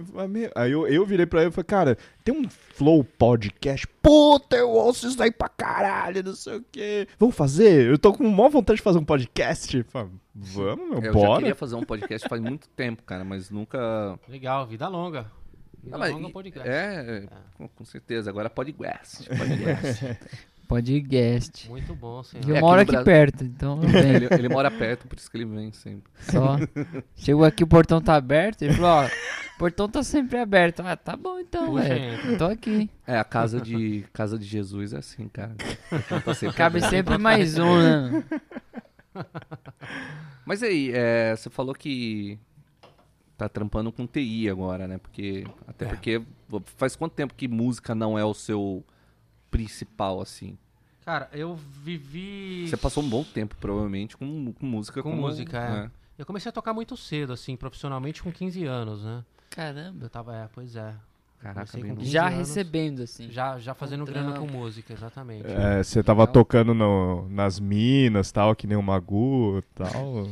aí 0.54 0.72
eu, 0.72 0.88
eu 0.88 1.04
virei 1.04 1.26
pra 1.26 1.42
ele 1.42 1.50
e 1.50 1.52
falei, 1.52 1.66
cara, 1.66 1.98
tem 2.24 2.36
um 2.36 2.48
Flow 2.48 3.04
Podcast. 3.04 3.88
Puta, 4.00 4.56
eu 4.56 4.70
ouço 4.70 5.08
isso 5.08 5.18
daí 5.18 5.32
pra 5.32 5.50
caralho, 5.50 6.22
não 6.22 6.36
sei 6.36 6.58
o 6.58 6.66
quê. 6.72 7.08
Vamos 7.18 7.36
fazer? 7.36 7.90
Eu 7.90 7.98
tô 7.98 8.14
com 8.14 8.30
maior 8.30 8.50
vontade 8.50 8.78
de 8.78 8.84
fazer 8.84 9.00
um 9.00 9.04
podcast. 9.06 9.76
Eu 9.76 9.86
falei, 9.86 10.12
Vamos, 10.36 10.88
meu, 10.90 10.98
Eu 10.98 11.02
já 11.06 11.12
bora. 11.12 11.40
queria 11.40 11.56
fazer 11.56 11.76
um 11.78 11.84
podcast 11.84 12.30
faz 12.30 12.40
muito 12.40 12.70
tempo, 12.70 13.02
cara, 13.02 13.24
mas 13.24 13.50
nunca. 13.50 14.20
Legal, 14.28 14.68
vida 14.68 14.88
longa. 14.88 15.32
Vida 15.84 15.96
Ah, 15.96 16.00
mas 16.00 16.12
longa 16.12 16.28
e- 16.30 16.32
podcast. 16.34 16.70
É, 16.70 17.24
com, 17.58 17.68
com 17.68 17.86
certeza. 17.86 18.30
Agora 18.30 18.50
podcast. 18.50 19.28
podcast. 19.30 20.18
Podcast. 20.70 21.68
Muito 21.68 21.96
bom, 21.96 22.22
senhor. 22.22 22.48
Eu 22.48 22.54
É, 22.54 22.58
aqui 22.60 22.62
moro 22.68 22.82
aqui 22.82 23.04
perto, 23.04 23.44
então 23.44 23.80
ele, 23.90 24.28
ele 24.32 24.50
mora 24.50 24.70
perto, 24.70 25.08
por 25.08 25.18
isso 25.18 25.30
que 25.32 25.38
ele 25.38 25.46
vem 25.46 25.72
sempre. 25.72 26.04
Só. 26.20 26.58
Chegou 27.18 27.44
aqui, 27.44 27.64
o 27.64 27.68
portão 27.68 28.00
tá 28.00 28.14
aberto. 28.14 28.62
Ele 28.62 28.76
falou: 28.76 28.92
Ó, 28.92 29.06
o 29.08 29.58
portão 29.58 29.90
tá 29.90 30.04
sempre 30.04 30.38
aberto. 30.38 30.82
Ah, 30.86 30.96
tá 30.96 31.18
bom 31.18 31.40
então, 31.40 31.74
velho. 31.74 32.38
Tô 32.38 32.46
aqui. 32.46 32.88
É, 33.08 33.18
a 33.18 33.24
casa 33.24 33.60
de, 33.60 34.06
casa 34.14 34.38
de 34.38 34.46
Jesus 34.46 34.94
é 34.94 34.98
assim, 35.00 35.28
cara. 35.28 35.56
Então 35.92 36.22
tá 36.22 36.36
sempre 36.36 36.56
Cabe 36.56 36.78
aberto. 36.78 36.92
sempre 36.92 37.18
mais 37.18 37.58
um, 37.58 37.80
né? 37.82 38.24
Mas 40.46 40.62
aí, 40.62 40.92
é, 40.94 41.36
você 41.36 41.50
falou 41.50 41.74
que 41.74 42.38
tá 43.40 43.50
trampando 43.50 43.92
com 43.92 44.06
TI 44.06 44.50
agora, 44.50 44.88
né? 44.88 44.98
Porque, 44.98 45.46
até 45.68 45.86
É. 45.86 45.90
porque 45.90 46.22
faz 46.78 46.96
quanto 46.96 47.14
tempo 47.14 47.34
que 47.34 47.48
música 47.48 47.96
não 47.96 48.20
é 48.20 48.24
o 48.26 48.34
seu 48.34 48.84
principal, 49.50 50.22
assim? 50.22 50.58
Cara, 51.06 51.30
eu 51.34 51.56
vivi. 51.56 52.68
Você 52.68 52.78
passou 52.78 53.02
um 53.04 53.10
bom 53.10 53.24
tempo, 53.24 53.56
provavelmente, 53.60 54.16
com, 54.16 54.54
com 54.54 54.66
música. 54.66 55.02
Com 55.02 55.12
como- 55.12 55.22
música, 55.24 55.58
é. 55.58 56.00
Eu 56.18 56.26
comecei 56.26 56.50
a 56.50 56.54
tocar 56.54 56.74
muito 56.74 56.98
cedo, 56.98 57.32
assim, 57.34 57.56
profissionalmente 57.56 58.22
com 58.22 58.32
15 58.32 58.66
anos, 58.66 59.04
né? 59.04 59.24
Caramba. 59.50 60.06
Eu 60.06 60.10
tava, 60.10 60.36
é, 60.36 60.50
pois 60.54 60.76
é. 60.76 60.94
Caraca, 61.40 61.62
Comecei 61.62 61.82
bem 61.82 61.90
com 61.92 61.96
novo. 61.96 62.02
15 62.02 62.12
Já 62.12 62.26
anos. 62.28 62.38
recebendo, 62.40 63.02
assim. 63.04 63.32
Já, 63.32 63.58
já 63.58 63.74
fazendo 63.74 64.06
grana 64.06 64.38
com 64.38 64.46
música, 64.46 64.92
exatamente. 64.92 65.48
É, 65.48 65.82
você 65.82 66.04
tava 66.04 66.24
Legal. 66.24 66.34
tocando 66.34 66.74
no- 66.74 67.28
nas 67.30 67.58
minas, 67.62 68.30
tal, 68.34 68.54
que 68.54 68.68
nem 68.68 68.78
o 68.78 68.84
Magu, 68.84 69.64
tal. 69.74 70.28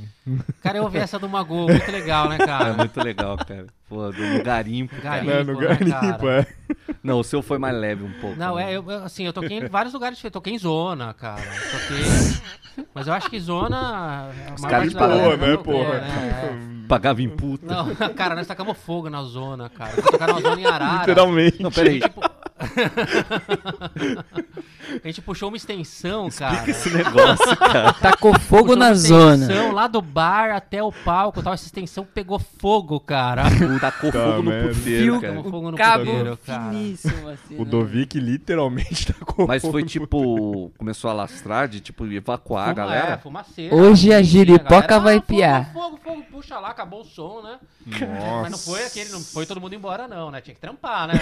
Cara, 0.62 0.78
eu 0.78 0.84
ouvi 0.84 0.98
essa 0.98 1.18
do 1.18 1.30
Magu, 1.30 1.68
muito 1.68 1.92
legal, 1.92 2.30
né, 2.30 2.38
É 2.40 2.46
cara? 2.46 2.74
muito 2.74 3.02
legal, 3.02 3.38
cara. 3.38 3.68
Pô, 3.88 4.12
do 4.12 4.44
garimpo, 4.44 4.96
cara. 5.02 5.24
Garimpo. 5.24 5.34
Né, 5.34 5.44
no 5.44 5.60
né, 5.60 5.68
garimpo, 5.68 6.26
cara? 6.26 6.48
é. 6.50 6.94
Não, 7.04 7.20
o 7.20 7.24
seu 7.24 7.42
foi 7.42 7.58
mais 7.58 7.76
leve 7.76 8.04
um 8.04 8.12
pouco. 8.20 8.38
Não, 8.38 8.56
né? 8.56 8.72
é, 8.72 8.78
eu, 8.78 8.84
eu, 8.90 9.04
assim, 9.04 9.26
eu 9.26 9.34
toquei 9.34 9.60
em 9.60 9.68
vários 9.68 9.94
lugares 9.94 10.18
diferentes. 10.18 10.34
Toquei 10.34 10.54
em 10.54 10.60
zona, 10.60 11.14
cara. 11.14 11.42
Toquei. 11.42 12.86
Mas 12.94 13.08
eu 13.08 13.14
acho 13.14 13.30
que 13.30 13.40
zona. 13.40 14.30
maior 14.60 14.70
caras 14.70 14.94
galera 14.94 15.38
né, 15.38 15.58
porra? 15.58 16.00
né, 16.00 16.84
é. 16.84 16.88
Pagava 16.88 17.22
em 17.22 17.30
puta. 17.30 17.66
Não, 17.66 17.96
cara, 18.14 18.36
nós 18.36 18.48
tacamos 18.48 18.78
fogo 18.78 19.10
na 19.10 19.24
zona, 19.24 19.70
cara. 19.70 19.92
Fui 19.92 20.04
tocar 20.04 20.28
na 20.28 20.40
zona 20.40 20.62
em 20.62 20.66
Arara. 20.66 21.00
Literalmente. 21.00 21.62
Não, 21.62 21.72
peraí. 21.72 22.00
Tipo... 22.00 22.22
a 25.04 25.08
gente 25.08 25.22
puxou 25.22 25.50
uma 25.50 25.58
extensão, 25.58 26.30
cara. 26.30 26.70
Esse 26.70 26.90
negócio, 26.90 27.46
cara. 27.58 27.94
Tacou 27.94 28.38
fogo 28.40 28.64
Puxou 28.64 28.76
na 28.78 28.88
uma 28.88 28.96
zona. 28.96 29.44
extensão 29.44 29.72
lá 29.72 29.88
do 29.88 30.02
bar 30.02 30.56
até 30.56 30.82
o 30.82 30.92
palco, 30.92 31.42
tal. 31.44 31.54
Essa 31.54 31.66
extensão 31.66 32.06
pegou 32.06 32.40
fogo, 32.40 33.00
cara. 33.00 33.44
Tacou 33.80 34.12
Tá, 34.12 34.24
fogo 34.24 34.42
no 34.44 34.52
puteiro, 34.52 34.76
Fio, 34.76 35.22
cara. 35.22 35.36
Tacou 35.36 35.52
fogo 35.52 35.72
no 35.72 35.78
Cabo 35.78 36.06
puteiro, 36.06 36.38
cara. 36.46 36.70
finíssimo, 36.72 37.30
assim. 37.30 37.56
O 37.56 37.64
né? 37.66 37.70
Dovik 37.70 38.20
literalmente 38.20 39.14
tacou 39.14 39.48
Mas 39.48 39.62
fogo 39.62 39.74
foi 39.74 39.82
no 39.84 39.88
tipo. 39.88 40.72
Começou 40.78 41.10
a 41.10 41.14
lastrar 41.14 41.68
de 41.68 41.80
tipo 41.80 42.06
evacuar 42.12 42.64
a 42.64 42.66
Fuma- 42.66 42.74
galera. 42.76 43.14
É, 43.14 43.18
fumaceira. 43.18 43.76
Hoje 43.76 44.14
a 44.14 44.22
giripoca 44.22 44.82
galera, 44.88 45.00
vai 45.00 45.16
ah, 45.18 45.22
fogo, 45.22 45.28
piar. 45.28 45.74
Fogo, 45.74 46.00
fogo, 46.04 46.24
puxa 46.32 46.60
lá, 46.60 46.70
acabou 46.70 47.02
o 47.02 47.06
som, 47.06 47.42
né? 47.42 47.58
Nossa. 47.88 48.42
Mas 48.42 48.52
não 48.52 48.58
foi 48.58 48.86
aquele, 48.86 49.10
não 49.12 49.22
foi 49.22 49.46
todo 49.46 49.62
mundo 49.62 49.74
embora, 49.74 50.08
não, 50.08 50.30
né? 50.30 50.42
Tinha 50.42 50.54
que 50.54 50.60
trampar, 50.60 51.08
né? 51.08 51.14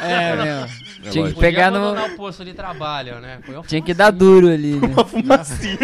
É, 0.00 0.36
meu. 0.42 0.46
É 0.46 1.10
Tinha 1.10 1.32
que 1.32 1.38
pegar 1.38 1.70
no. 1.70 1.92
o 1.92 2.16
posto 2.16 2.44
de 2.44 2.54
trabalho, 2.54 3.20
né? 3.20 3.38
Foi 3.44 3.54
uma 3.54 3.62
Tinha 3.64 3.82
que 3.82 3.94
fumacinha. 3.94 3.94
dar 3.94 4.10
duro 4.10 4.48
ali, 4.48 4.74
né? 4.80 4.88
Uma 4.88 5.04
fumacinha. 5.04 5.78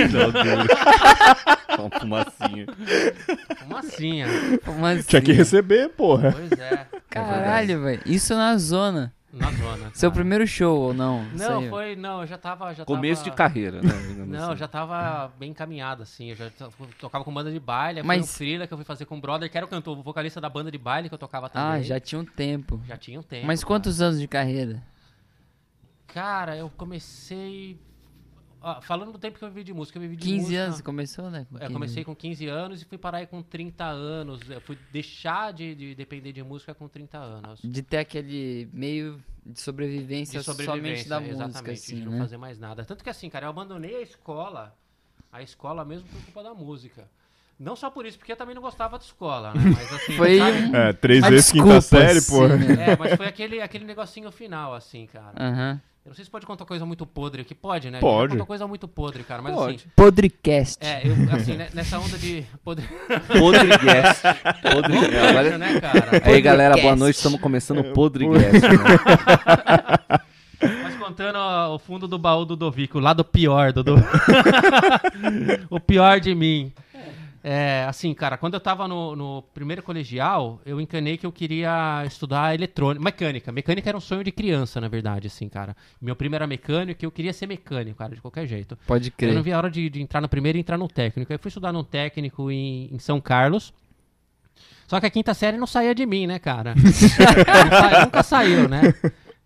Uma 1.78 2.00
fumacinha. 2.00 2.66
Fumacinha. 3.58 4.26
Mas, 4.80 5.06
Tinha 5.06 5.20
que 5.22 5.32
receber, 5.32 5.88
porra. 5.90 6.32
Pois 6.32 6.52
é. 6.52 6.86
Caralho, 7.10 7.82
velho. 7.82 8.02
Isso 8.06 8.34
na 8.34 8.56
zona. 8.56 9.12
Na 9.32 9.50
zona. 9.50 9.90
Seu 9.94 10.10
cara. 10.10 10.20
primeiro 10.20 10.46
show 10.46 10.78
ou 10.78 10.92
não? 10.94 11.24
Não, 11.32 11.68
foi. 11.70 11.96
Não, 11.96 12.20
eu 12.20 12.26
já 12.26 12.36
tava. 12.36 12.74
Já 12.74 12.84
Começo 12.84 13.24
de 13.24 13.30
tava... 13.30 13.36
carreira, 13.38 13.80
né? 13.80 13.88
Não, 14.26 14.50
assim. 14.50 14.56
já 14.58 14.68
tava 14.68 15.32
bem 15.38 15.50
encaminhado, 15.52 16.02
assim. 16.02 16.28
Eu 16.30 16.36
já 16.36 16.50
to- 16.50 16.70
tocava 16.98 17.24
com 17.24 17.32
banda 17.32 17.50
de 17.50 17.58
baile. 17.58 18.02
Mas- 18.02 18.18
Foi 18.18 18.24
um 18.24 18.36
freela 18.36 18.66
que 18.66 18.74
eu 18.74 18.76
fui 18.78 18.84
fazer 18.84 19.06
com 19.06 19.16
o 19.16 19.20
brother, 19.20 19.50
que 19.50 19.56
era 19.56 19.64
o 19.64 19.68
cantor, 19.68 19.96
o 19.98 20.02
vocalista 20.02 20.38
da 20.40 20.50
banda 20.50 20.70
de 20.70 20.76
baile 20.76 21.08
que 21.08 21.14
eu 21.14 21.18
tocava 21.18 21.48
também. 21.48 21.66
Ah, 21.68 21.80
já 21.82 21.98
tinha 21.98 22.20
um 22.20 22.24
tempo. 22.26 22.78
Já 22.86 22.96
tinha 22.98 23.18
um 23.18 23.22
tempo. 23.22 23.46
Mas 23.46 23.60
cara. 23.60 23.68
quantos 23.68 24.02
anos 24.02 24.20
de 24.20 24.28
carreira? 24.28 24.82
Cara, 26.08 26.54
eu 26.56 26.70
comecei. 26.76 27.78
Ah, 28.62 28.80
falando 28.80 29.12
do 29.12 29.18
tempo 29.18 29.38
que 29.38 29.44
eu 29.44 29.48
vivi 29.48 29.64
de 29.64 29.72
música, 29.72 29.98
eu 29.98 30.02
vivi 30.02 30.16
de 30.16 30.24
15 30.24 30.40
música. 30.42 30.62
anos 30.64 30.80
começou, 30.80 31.30
né? 31.30 31.46
Com 31.50 31.56
Eu 31.56 31.60
15 31.60 31.72
comecei 31.72 32.04
com 32.04 32.14
15 32.16 32.46
anos 32.46 32.82
e 32.82 32.84
fui 32.84 32.96
parar 32.98 33.18
aí 33.18 33.26
com 33.26 33.42
30 33.42 33.84
anos. 33.84 34.48
Eu 34.48 34.60
fui 34.60 34.78
deixar 34.92 35.52
de, 35.52 35.74
de 35.74 35.94
depender 35.94 36.32
de 36.32 36.42
música 36.42 36.74
com 36.74 36.88
30 36.88 37.18
anos. 37.18 37.60
De 37.62 37.82
ter 37.82 37.98
aquele 37.98 38.68
meio 38.72 39.22
de 39.44 39.60
sobrevivência, 39.60 40.38
De 40.38 40.44
somente 40.44 40.64
sobrevivência, 40.66 41.08
da 41.10 41.20
música, 41.20 41.34
exatamente, 41.44 41.78
assim, 41.78 41.96
de 41.96 42.04
não 42.04 42.12
né? 42.12 42.18
fazer 42.18 42.36
mais 42.36 42.58
nada. 42.58 42.84
Tanto 42.84 43.02
que 43.02 43.10
assim, 43.10 43.28
cara, 43.28 43.46
eu 43.46 43.50
abandonei 43.50 43.96
a 43.96 44.00
escola, 44.02 44.74
a 45.32 45.42
escola 45.42 45.84
mesmo 45.84 46.08
por 46.08 46.22
culpa 46.24 46.42
da 46.42 46.54
música. 46.54 47.08
Não 47.58 47.76
só 47.76 47.90
por 47.90 48.06
isso, 48.06 48.18
porque 48.18 48.32
eu 48.32 48.36
também 48.36 48.54
não 48.54 48.62
gostava 48.62 48.98
de 48.98 49.04
escola, 49.04 49.52
né? 49.54 49.60
Mas 49.74 49.92
assim, 49.92 50.16
Foi 50.16 50.38
sabe? 50.38 50.58
um- 50.58 50.74
É, 50.76 50.92
três 50.92 51.24
vezes 51.24 51.52
desculpa, 51.52 51.68
quinta 51.74 51.80
série, 51.80 52.18
assim, 52.18 52.32
porra. 52.32 52.56
né? 52.56 52.92
É, 52.92 52.96
mas 52.96 53.14
foi 53.14 53.26
aquele, 53.26 53.60
aquele 53.60 53.84
negocinho 53.84 54.30
final, 54.32 54.74
assim, 54.74 55.06
cara. 55.06 55.34
Aham. 55.36 55.80
Eu 56.04 56.08
não 56.08 56.16
sei 56.16 56.24
se 56.24 56.30
pode 56.32 56.44
contar 56.44 56.64
coisa 56.64 56.84
muito 56.84 57.06
podre 57.06 57.42
aqui. 57.42 57.54
Pode, 57.54 57.88
né? 57.88 58.00
Pode. 58.00 58.32
Contou 58.32 58.44
coisa 58.44 58.66
muito 58.66 58.88
podre, 58.88 59.22
cara. 59.22 59.40
Mas 59.40 59.54
Pode. 59.54 59.76
assim. 59.76 59.84
Podcast. 59.94 60.84
É, 60.84 61.06
eu, 61.06 61.12
assim, 61.32 61.54
né, 61.54 61.68
nessa 61.72 61.96
onda 61.96 62.18
de. 62.18 62.44
Podre... 62.64 62.84
Podreguest. 63.38 64.22
Podreguest. 64.62 65.14
Agora... 65.14 65.58
né, 65.58 65.80
cara? 65.80 66.22
Aí, 66.24 66.40
galera, 66.40 66.76
boa 66.76 66.96
noite. 66.96 67.14
Estamos 67.14 67.40
começando 67.40 67.78
o 67.78 67.92
Podreguest. 67.92 68.62
Né? 68.62 70.20
Mas 70.82 70.96
contando 70.96 71.36
ó, 71.36 71.76
o 71.76 71.78
fundo 71.78 72.08
do 72.08 72.18
baú 72.18 72.44
do 72.44 72.56
Dovico, 72.56 72.98
o 72.98 73.00
lado 73.00 73.24
pior 73.24 73.72
do, 73.72 73.84
do... 73.84 73.94
o 75.70 75.78
pior 75.78 76.18
de 76.18 76.34
mim. 76.34 76.72
É, 77.44 77.84
assim, 77.88 78.14
cara, 78.14 78.36
quando 78.36 78.54
eu 78.54 78.60
tava 78.60 78.86
no, 78.86 79.16
no 79.16 79.42
primeiro 79.52 79.82
colegial, 79.82 80.60
eu 80.64 80.80
encanei 80.80 81.16
que 81.16 81.26
eu 81.26 81.32
queria 81.32 82.04
estudar 82.06 82.54
eletrônica, 82.54 83.02
mecânica. 83.02 83.50
Mecânica 83.50 83.90
era 83.90 83.96
um 83.98 84.00
sonho 84.00 84.22
de 84.22 84.30
criança, 84.30 84.80
na 84.80 84.86
verdade, 84.86 85.26
assim, 85.26 85.48
cara. 85.48 85.76
Meu 86.00 86.14
primo 86.14 86.36
era 86.36 86.46
mecânico 86.46 87.04
e 87.04 87.06
eu 87.06 87.10
queria 87.10 87.32
ser 87.32 87.48
mecânico, 87.48 87.98
cara, 87.98 88.14
de 88.14 88.20
qualquer 88.20 88.46
jeito. 88.46 88.78
Pode 88.86 89.12
Eu 89.18 89.26
não 89.28 89.32
crer. 89.34 89.42
vi 89.42 89.52
a 89.52 89.58
hora 89.58 89.70
de, 89.70 89.90
de 89.90 90.00
entrar 90.00 90.20
no 90.20 90.28
primeiro 90.28 90.56
e 90.56 90.60
entrar 90.60 90.78
no 90.78 90.86
técnico. 90.86 91.32
Aí 91.32 91.38
fui 91.38 91.48
estudar 91.48 91.72
num 91.72 91.82
técnico 91.82 92.48
em, 92.48 92.88
em 92.92 92.98
São 93.00 93.20
Carlos. 93.20 93.72
Só 94.86 95.00
que 95.00 95.06
a 95.06 95.10
quinta 95.10 95.34
série 95.34 95.56
não 95.56 95.66
saía 95.66 95.94
de 95.94 96.04
mim, 96.06 96.26
né, 96.26 96.38
cara? 96.38 96.74
Nunca 98.04 98.22
saiu, 98.22 98.68
né? 98.68 98.82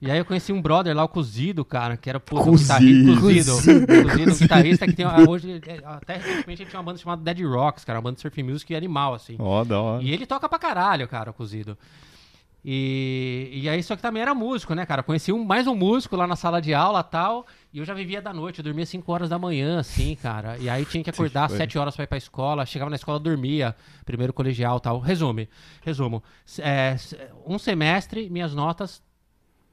E 0.00 0.10
aí 0.10 0.18
eu 0.18 0.24
conheci 0.24 0.52
um 0.52 0.60
brother 0.60 0.94
lá, 0.94 1.04
o 1.04 1.08
Cozido, 1.08 1.64
cara, 1.64 1.96
que 1.96 2.08
era 2.08 2.20
pô, 2.20 2.38
um 2.40 2.44
Cozido. 2.44 2.78
guitarrista. 2.78 3.20
Cozido. 3.20 3.52
Cozido, 3.52 4.32
um 4.32 4.36
guitarrista 4.36 4.86
que 4.86 4.92
tem 4.92 5.06
ah, 5.06 5.24
hoje, 5.26 5.60
é, 5.66 5.80
até 5.84 6.16
recentemente 6.16 6.62
ele 6.62 6.70
tinha 6.70 6.78
uma 6.78 6.84
banda 6.84 6.98
chamada 6.98 7.22
Dead 7.22 7.46
Rocks, 7.46 7.84
cara, 7.84 7.98
uma 7.98 8.02
banda 8.02 8.16
de 8.16 8.20
surf 8.20 8.42
music 8.42 8.74
animal, 8.74 9.14
assim. 9.14 9.36
Ó, 9.38 9.64
da 9.64 9.80
hora. 9.80 10.02
E 10.02 10.12
ele 10.12 10.26
toca 10.26 10.48
pra 10.48 10.58
caralho, 10.58 11.08
cara, 11.08 11.30
o 11.30 11.34
Cozido. 11.34 11.78
E, 12.68 13.48
e 13.52 13.68
aí, 13.68 13.80
só 13.80 13.94
que 13.94 14.02
também 14.02 14.20
era 14.20 14.34
músico, 14.34 14.74
né, 14.74 14.84
cara? 14.84 15.00
Conheci 15.00 15.32
um, 15.32 15.44
mais 15.44 15.68
um 15.68 15.74
músico 15.76 16.16
lá 16.16 16.26
na 16.26 16.34
sala 16.34 16.60
de 16.60 16.74
aula 16.74 17.00
tal. 17.00 17.46
E 17.72 17.78
eu 17.78 17.84
já 17.84 17.94
vivia 17.94 18.20
da 18.20 18.32
noite, 18.32 18.58
eu 18.58 18.64
dormia 18.64 18.84
5 18.84 19.12
horas 19.12 19.28
da 19.28 19.38
manhã, 19.38 19.78
assim, 19.78 20.16
cara. 20.16 20.58
E 20.58 20.68
aí 20.68 20.84
tinha 20.84 21.04
que 21.04 21.08
acordar 21.08 21.44
às 21.44 21.52
foi. 21.52 21.58
7 21.58 21.78
horas 21.78 21.94
pra 21.94 22.02
ir 22.02 22.08
pra 22.08 22.18
escola. 22.18 22.66
Chegava 22.66 22.90
na 22.90 22.96
escola, 22.96 23.20
dormia. 23.20 23.76
Primeiro 24.04 24.32
colegial 24.32 24.80
tal. 24.80 24.98
Resume, 24.98 25.48
resumo. 25.80 26.24
É, 26.58 26.96
um 27.46 27.56
semestre, 27.56 28.28
minhas 28.28 28.52
notas. 28.52 29.00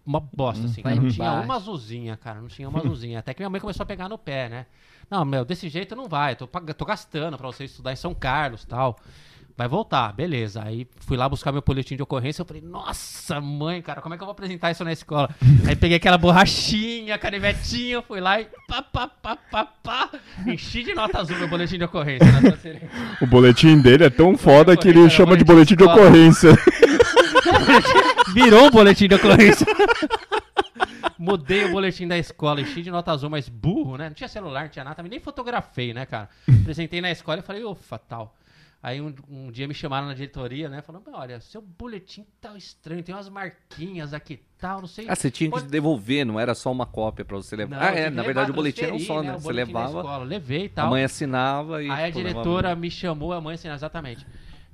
Uma 0.06 0.20
bosta, 0.20 0.66
assim. 0.66 0.82
cara. 0.82 0.96
Não 0.96 1.08
tinha 1.10 1.32
uma 1.32 1.56
azulzinha, 1.56 2.18
cara. 2.18 2.42
Não 2.42 2.48
tinha 2.48 2.68
uma 2.68 2.80
azulzinha. 2.80 3.20
Até 3.20 3.34
que 3.34 3.40
minha 3.42 3.50
mãe 3.50 3.62
começou 3.62 3.84
a 3.84 3.88
pegar 3.88 4.10
no 4.10 4.18
pé, 4.18 4.50
né? 4.50 4.66
Não, 5.10 5.24
meu, 5.24 5.46
desse 5.46 5.70
jeito 5.70 5.96
não 5.96 6.08
vai. 6.10 6.36
Tô, 6.36 6.48
pag- 6.48 6.74
tô 6.74 6.84
gastando 6.86 7.38
pra 7.38 7.48
você 7.48 7.64
estudar 7.66 7.94
em 7.94 7.96
São 7.96 8.14
Carlos 8.14 8.66
tal. 8.66 8.98
Vai 9.56 9.68
voltar, 9.68 10.12
beleza. 10.14 10.64
Aí 10.66 10.88
fui 11.02 11.16
lá 11.16 11.30
buscar 11.30 11.52
meu 11.52 11.62
boletim 11.62 11.96
de 11.96 12.02
ocorrência. 12.02 12.42
Eu 12.42 12.46
falei, 12.46 12.62
nossa, 12.64 13.40
mãe, 13.40 13.84
cara, 13.84 14.02
como 14.02 14.16
é 14.16 14.18
que 14.18 14.24
eu 14.24 14.26
vou 14.26 14.32
apresentar 14.32 14.72
isso 14.72 14.84
na 14.84 14.92
escola? 14.92 15.30
Aí 15.68 15.76
peguei 15.76 15.98
aquela 15.98 16.18
borrachinha, 16.18 17.18
canivetinha, 17.20 18.02
fui 18.02 18.20
lá 18.20 18.42
e 18.42 18.48
pá, 18.68 18.82
pá, 18.82 19.08
pá, 19.08 19.38
pá, 19.52 19.66
pá. 19.84 20.10
Enchi 20.48 20.84
de 20.84 20.96
nota 20.96 21.20
azul 21.22 21.38
meu 21.38 21.48
boletim 21.48 21.78
de 21.78 21.84
ocorrência. 21.84 22.26
O 23.22 23.28
boletim 23.28 23.80
dele 23.80 24.06
é 24.06 24.10
tão 24.10 24.36
foda 24.36 24.76
que 24.76 24.88
ele 24.88 25.08
chama 25.10 25.38
de 25.38 25.44
boletim 25.44 25.76
de 25.76 25.84
de 25.86 25.90
ocorrência. 25.90 26.50
Virou 28.34 28.66
um 28.68 28.72
boletim 28.72 29.08
de 29.08 29.16
ocorrência. 29.16 29.66
Mudei 31.18 31.66
o 31.66 31.72
boletim 31.72 32.08
da 32.08 32.18
escola, 32.18 32.60
enchi 32.60 32.82
de 32.82 32.92
nota 32.92 33.12
azul, 33.12 33.30
mas 33.30 33.48
burro, 33.48 33.98
né? 33.98 34.08
Não 34.10 34.14
tinha 34.14 34.28
celular, 34.28 34.64
não 34.64 34.70
tinha 34.70 34.84
nada, 34.84 34.96
também 34.96 35.10
nem 35.10 35.20
fotografei, 35.20 35.94
né, 35.94 36.06
cara? 36.06 36.30
Apresentei 36.62 37.00
na 37.02 37.12
escola 37.12 37.40
e 37.40 37.42
falei, 37.42 37.64
ufa, 37.64 37.98
tal. 37.98 38.36
Aí 38.82 39.00
um, 39.00 39.14
um 39.30 39.50
dia 39.50 39.66
me 39.66 39.74
chamaram 39.74 40.08
na 40.08 40.14
diretoria, 40.14 40.68
né? 40.68 40.82
Falando, 40.82 41.04
olha, 41.14 41.40
seu 41.40 41.62
boletim 41.62 42.26
tá 42.42 42.58
estranho, 42.58 43.02
tem 43.02 43.16
umas 43.16 43.30
marquinhas 43.30 44.14
aqui 44.14 44.34
e 44.34 44.40
tal, 44.60 44.82
não 44.82 44.88
sei. 44.88 45.06
Ah, 45.08 45.16
você 45.16 45.32
tinha 45.32 45.50
que 45.50 45.56
Pode- 45.56 45.70
devolver, 45.70 46.26
não 46.26 46.38
era 46.38 46.54
só 46.54 46.70
uma 46.70 46.86
cópia 46.86 47.24
pra 47.24 47.38
você 47.38 47.56
levar. 47.56 47.78
Não, 47.78 47.82
ah, 47.82 47.92
é, 47.92 48.04
na 48.10 48.10
levar, 48.10 48.24
verdade 48.24 48.52
o 48.52 48.54
boletim 48.54 48.84
era 48.84 48.94
um 48.94 49.00
só, 49.00 49.24
né? 49.24 49.36
o 49.36 49.40
Você 49.40 49.54
levava, 49.54 50.00
escola, 50.00 50.24
levei 50.26 50.64
e 50.64 50.66
a 50.66 50.70
tal. 50.70 50.90
mãe 50.90 51.04
assinava 51.06 51.82
e. 51.82 51.90
Aí 51.90 52.04
a 52.06 52.10
diretora 52.10 52.76
me 52.76 52.92
chamou, 52.92 53.32
a 53.32 53.40
mãe 53.40 53.54
assinava 53.56 53.78
exatamente. 53.78 54.26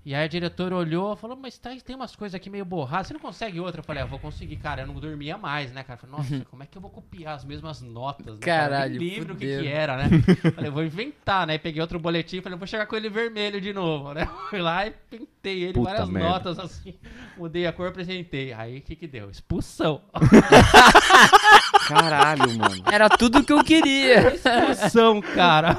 E 0.06 0.16
aí 0.16 0.24
a 0.24 0.28
diretora 0.28 0.76
olhou 0.76 1.14
e 1.14 1.18
falou, 1.18 1.36
mas 1.36 1.58
tá, 1.58 1.72
tem 1.86 1.96
umas 1.96 2.16
coisas 2.16 2.34
aqui 2.34 2.50
meio 2.50 2.64
borradas, 2.64 3.08
você 3.08 3.14
não 3.14 3.20
consegue 3.20 3.60
outra? 3.60 3.82
Eu 3.82 3.84
falei, 3.84 4.02
ah, 4.02 4.06
vou 4.06 4.18
conseguir, 4.18 4.56
cara, 4.56 4.82
eu 4.84 4.88
não 4.88 4.96
dormia 4.96 5.38
mais, 5.38 5.72
né, 5.72 5.84
cara? 5.84 6.00
Eu 6.02 6.08
falei, 6.10 6.16
nossa, 6.18 6.46
como 6.50 6.64
é 6.64 6.66
que 6.66 6.78
eu 6.78 6.82
vou 6.82 6.90
copiar 6.90 7.36
as 7.36 7.44
mesmas 7.44 7.82
notas? 7.82 8.36
né, 8.36 8.40
cara? 8.42 8.70
Caralho, 8.70 9.00
lembro 9.00 9.34
o 9.34 9.38
que, 9.38 9.60
que 9.60 9.68
era, 9.68 9.98
né? 9.98 10.10
falei, 10.56 10.72
vou 10.72 10.84
inventar, 10.84 11.46
né? 11.46 11.58
Peguei 11.58 11.82
outro 11.82 12.00
boletim, 12.00 12.42
falei, 12.42 12.58
vou 12.58 12.68
chegar 12.68 12.86
com 12.86 12.96
ele 12.96 13.10
vermelho 13.10 13.60
de 13.60 13.74
novo, 13.74 14.14
né? 14.14 14.26
Fui 14.50 14.62
lá 14.62 14.88
e 14.88 14.92
pintei 15.10 15.64
ele, 15.64 15.74
Puta 15.74 15.90
várias 15.90 16.10
merda. 16.10 16.30
notas 16.30 16.60
assim, 16.60 16.96
mudei 17.38 17.68
a 17.68 17.74
cor, 17.74 17.90
apresentei. 17.90 18.54
Aí 18.54 18.78
o 18.80 18.82
que 18.82 18.96
que 18.96 19.08
deu? 19.08 19.30
Expulsão. 19.30 20.02
Caralho, 21.90 22.58
mano. 22.58 22.84
Era 22.92 23.10
tudo 23.10 23.44
que 23.44 23.52
eu 23.52 23.64
queria. 23.64 24.34
Expulsão, 24.36 25.20
cara. 25.22 25.78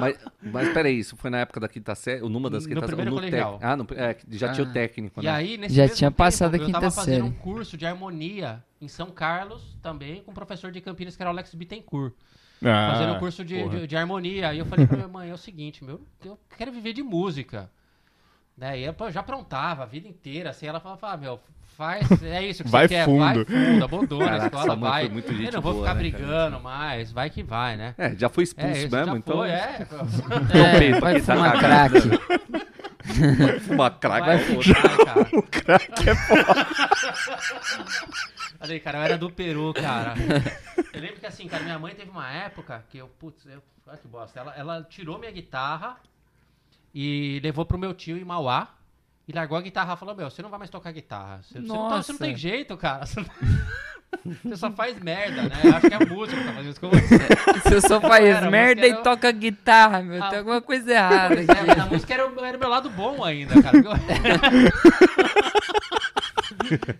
mas, 0.00 0.18
mas 0.42 0.68
peraí, 0.72 0.98
isso 0.98 1.16
foi 1.16 1.30
na 1.30 1.38
época 1.38 1.58
da 1.60 1.68
quinta 1.68 1.94
série? 1.94 2.22
O 2.22 2.28
número 2.28 2.50
das 2.50 2.66
quintas 2.66 2.84
primeiro 2.86 3.10
no 3.10 3.16
colegial. 3.16 3.58
tec- 3.58 3.64
Ah, 3.68 3.76
no- 3.76 3.86
é, 3.92 4.16
já 4.30 4.52
tinha 4.52 4.66
o 4.66 4.70
Ah. 4.70 4.72
técnico, 4.72 5.20
E 5.20 5.24
né? 5.24 5.30
aí, 5.30 5.56
nesse 5.56 5.74
Já 5.74 5.88
tinha 5.88 6.10
tempo, 6.10 6.18
passado 6.18 6.54
a 6.54 6.56
eu 6.56 6.60
tava 6.70 6.72
quinta 6.80 6.90
fazendo 6.90 7.14
série. 7.14 7.22
um 7.22 7.32
curso 7.32 7.76
de 7.76 7.86
harmonia 7.86 8.62
em 8.80 8.88
São 8.88 9.10
Carlos, 9.10 9.76
também, 9.82 10.22
com 10.22 10.30
um 10.30 10.34
professor 10.34 10.70
de 10.70 10.80
Campinas, 10.80 11.16
que 11.16 11.22
era 11.22 11.30
o 11.30 11.32
Alex 11.32 11.54
Bittencourt. 11.54 12.12
Ah, 12.64 12.90
Fazendo 12.92 13.14
um 13.14 13.18
curso 13.18 13.44
de, 13.44 13.68
de, 13.68 13.86
de 13.86 13.96
harmonia. 13.96 14.48
Aí 14.48 14.58
eu 14.58 14.66
falei 14.66 14.86
pra 14.86 14.96
minha 14.96 15.08
mãe, 15.08 15.30
é 15.30 15.34
o 15.34 15.38
seguinte, 15.38 15.84
meu, 15.84 16.00
eu 16.24 16.38
quero 16.56 16.72
viver 16.72 16.92
de 16.92 17.02
música. 17.02 17.70
Daí 18.56 18.82
eu 18.82 18.94
já 19.12 19.20
aprontava 19.20 19.84
a 19.84 19.86
vida 19.86 20.08
inteira, 20.08 20.50
assim, 20.50 20.66
ela 20.66 20.80
falava, 20.80 21.12
ah, 21.12 21.16
meu, 21.16 21.40
faz, 21.78 22.22
é 22.24 22.44
isso 22.44 22.64
que 22.64 22.70
Vai 22.70 22.88
você 22.88 22.94
quer, 22.94 23.04
fundo. 23.04 23.18
vai 23.20 23.44
fundo, 23.44 23.84
abandona 23.84 24.24
Caraca, 24.24 24.42
a 24.42 24.46
escola, 24.46 24.76
vai. 24.76 25.04
foi 25.04 25.12
muito 25.12 25.32
gente 25.32 25.46
eu 25.46 25.52
não 25.52 25.60
vou 25.60 25.72
boa, 25.74 25.84
ficar 25.86 25.94
né, 25.94 26.10
cara? 26.10 26.24
brigando 26.24 26.60
mais, 26.60 27.12
vai 27.12 27.30
que 27.30 27.42
vai, 27.44 27.76
né? 27.76 27.94
É, 27.96 28.16
já 28.16 28.28
foi 28.28 28.42
expulso 28.42 28.76
isso, 28.76 28.90
mesmo, 28.90 29.12
já 29.12 29.16
então. 29.18 29.36
foi, 29.36 29.50
é. 29.50 29.86
É, 30.58 30.90
pra 30.90 31.00
vai 31.00 31.20
tá 31.20 31.34
fumar 31.34 31.58
crack. 31.60 31.94
Fumar 33.60 33.90
crack. 33.92 34.26
Vai, 34.26 34.34
é 34.34 34.38
vai, 34.38 35.04
cara. 35.06 35.28
O 35.38 35.42
crack 35.44 36.08
é 36.08 36.14
foda. 36.16 36.66
Falei, 38.58 38.80
cara, 38.80 38.98
eu 38.98 39.02
era 39.02 39.16
do 39.16 39.30
Peru, 39.30 39.72
cara. 39.72 40.14
Eu 40.92 41.00
lembro 41.00 41.20
que 41.20 41.26
assim, 41.26 41.46
cara, 41.46 41.62
minha 41.62 41.78
mãe 41.78 41.94
teve 41.94 42.10
uma 42.10 42.28
época 42.28 42.84
que 42.90 42.98
eu, 42.98 43.06
putz, 43.06 43.46
eu, 43.46 43.62
olha 43.86 43.96
que 43.96 44.08
bosta. 44.08 44.40
Ela, 44.40 44.52
ela 44.56 44.82
tirou 44.82 45.16
minha 45.16 45.30
guitarra 45.30 45.96
e 46.92 47.38
levou 47.40 47.64
pro 47.64 47.78
meu 47.78 47.94
tio 47.94 48.18
em 48.18 48.24
Mauá. 48.24 48.77
E 49.28 49.32
largou 49.32 49.58
a 49.58 49.60
guitarra 49.60 49.92
e 49.92 49.96
falou, 49.98 50.14
meu, 50.16 50.30
você 50.30 50.40
não 50.40 50.48
vai 50.48 50.58
mais 50.58 50.70
tocar 50.70 50.90
guitarra. 50.90 51.40
Você, 51.42 51.60
você 51.60 51.68
não, 51.68 51.88
tá- 51.90 52.02
você 52.02 52.12
não 52.12 52.18
tem 52.18 52.34
jeito, 52.36 52.76
cara. 52.76 53.04
Você 54.42 54.56
só 54.56 54.70
faz 54.70 54.98
merda, 54.98 55.42
né? 55.42 55.50
Eu 55.64 55.76
acho 55.76 55.86
que 55.86 55.92
é 55.92 55.96
a 55.96 56.00
música 56.06 56.40
que 56.40 56.46
tá 56.46 56.52
fazendo 56.54 56.70
isso 56.70 56.80
com 56.80 56.88
você. 56.88 57.18
Você 57.62 57.80
só 57.86 58.00
faz 58.00 58.24
Era, 58.24 58.50
merda 58.50 58.86
e 58.86 58.90
era- 58.92 59.02
toca 59.02 59.30
guitarra, 59.30 60.00
meu. 60.00 60.24
Ah, 60.24 60.30
Tem 60.30 60.38
alguma 60.38 60.62
coisa 60.62 60.90
errada 60.90 61.34
Pois 61.34 61.44
é, 61.46 61.62
mas 61.66 61.78
a 61.78 61.82
aqui. 61.82 61.92
música 61.92 62.14
era, 62.14 62.26
o- 62.26 62.40
era 62.42 62.56
o 62.56 62.60
meu 62.60 62.70
lado 62.70 62.88
bom 62.88 63.22
ainda, 63.22 63.62
cara. 63.62 63.76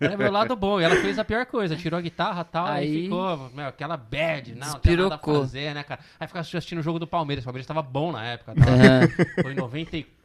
era 0.00 0.16
meu 0.16 0.30
lado 0.30 0.54
bom. 0.56 0.80
E 0.80 0.84
ela 0.84 0.96
fez 0.96 1.18
a 1.18 1.24
pior 1.24 1.46
coisa, 1.46 1.76
tirou 1.76 1.98
a 1.98 2.02
guitarra 2.02 2.42
e 2.42 2.52
tal, 2.52 2.66
aí, 2.66 2.86
Aí- 2.86 3.02
ficou, 3.04 3.50
meu, 3.54 3.66
aquela 3.68 3.96
bad, 3.96 4.54
não, 4.54 4.68
não 4.72 4.80
tinha 4.80 4.96
nada 4.96 5.14
a 5.14 5.18
fazer, 5.18 5.74
né, 5.74 5.82
cara? 5.82 6.00
Aí 6.20 6.26
ficava 6.26 6.40
assistindo 6.42 6.78
o 6.78 6.82
jogo 6.82 6.98
do 6.98 7.06
Palmeiras, 7.06 7.42
o 7.42 7.46
Palmeiras 7.46 7.66
tava 7.66 7.82
bom 7.82 8.12
na 8.12 8.24
época, 8.24 8.54
tá? 8.54 8.70
Aham. 8.70 9.08
Foi 9.42 9.52
em 9.52 9.56
94, 9.56 10.17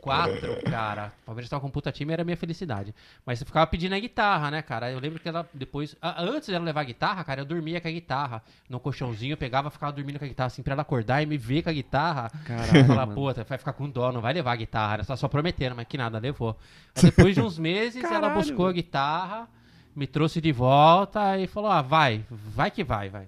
cara. 0.70 1.14
O 1.24 1.26
Palmeiras 1.28 1.50
tava 1.50 1.62
com 1.62 1.68
um 1.68 1.72
puta 1.72 1.92
time 1.92 2.12
era 2.14 2.22
a 2.22 2.26
minha 2.26 2.38
felicidade. 2.38 2.94
Mas 3.26 3.40
você 3.40 3.46
ficava 3.46 3.66
pedindo 3.68 3.96
a 3.96 4.00
guitarra, 4.00 4.52
né, 4.52 4.62
cara? 4.62 4.92
Eu 4.92 5.00
lembro 5.00 5.20
que 5.20 5.28
ela 5.30 5.48
depois. 5.54 5.96
a- 6.02 6.22
Antes 6.24 6.50
dela 6.50 6.64
levar 6.66 6.82
a 6.82 6.84
guitarra, 6.84 7.24
cara, 7.24 7.42
eu 7.42 7.46
dormia 7.46 7.80
com 7.82 7.88
a 7.88 7.92
guitarra. 7.92 8.44
No 8.70 8.80
colchãozinho, 8.80 9.34
eu 9.34 9.38
pegava 9.38 9.70
ficava 9.70 9.92
dormindo 9.92 10.20
com 10.20 10.26
a 10.26 10.28
guitarra, 10.28 10.48
assim, 10.48 10.62
pra 10.64 10.74
ela 10.74 10.82
acordar 10.82 11.22
e 11.22 11.26
me 11.26 11.38
ver 11.38 11.64
com 11.64 11.70
a 11.70 11.74
guitarra. 11.74 12.30
Caralho, 12.46 12.86
falar, 12.86 13.06
mano. 13.06 13.14
puta, 13.16 13.44
vai 13.44 13.58
ficar 13.58 13.74
com 13.74 13.90
dó, 13.90 14.12
não 14.12 14.22
vai 14.22 14.34
levar 14.34 14.52
a 14.54 14.56
guitarra. 14.56 14.96
Ela 14.96 15.06
tá 15.06 15.16
só 15.16 15.28
prometendo, 15.28 15.76
mas 15.76 15.88
que 15.88 15.98
nada, 15.98 16.20
levou. 16.20 16.58
Aí 16.96 17.04
depois 17.04 17.34
de 17.36 17.42
uns 17.42 17.58
meses, 17.58 18.04
ela 18.04 18.14
Caralho, 18.22 18.36
buscou 18.36 18.68
a 18.68 18.72
guitarra, 18.74 19.48
me 19.96 20.06
trouxe 20.08 20.42
de 20.42 20.52
volta 20.52 21.38
e 21.38 21.48
falou: 21.48 21.72
ah, 21.72 21.82
vai, 21.82 22.26
vai 22.30 22.70
que 22.72 22.84
vai, 22.84 23.10
vai. 23.10 23.28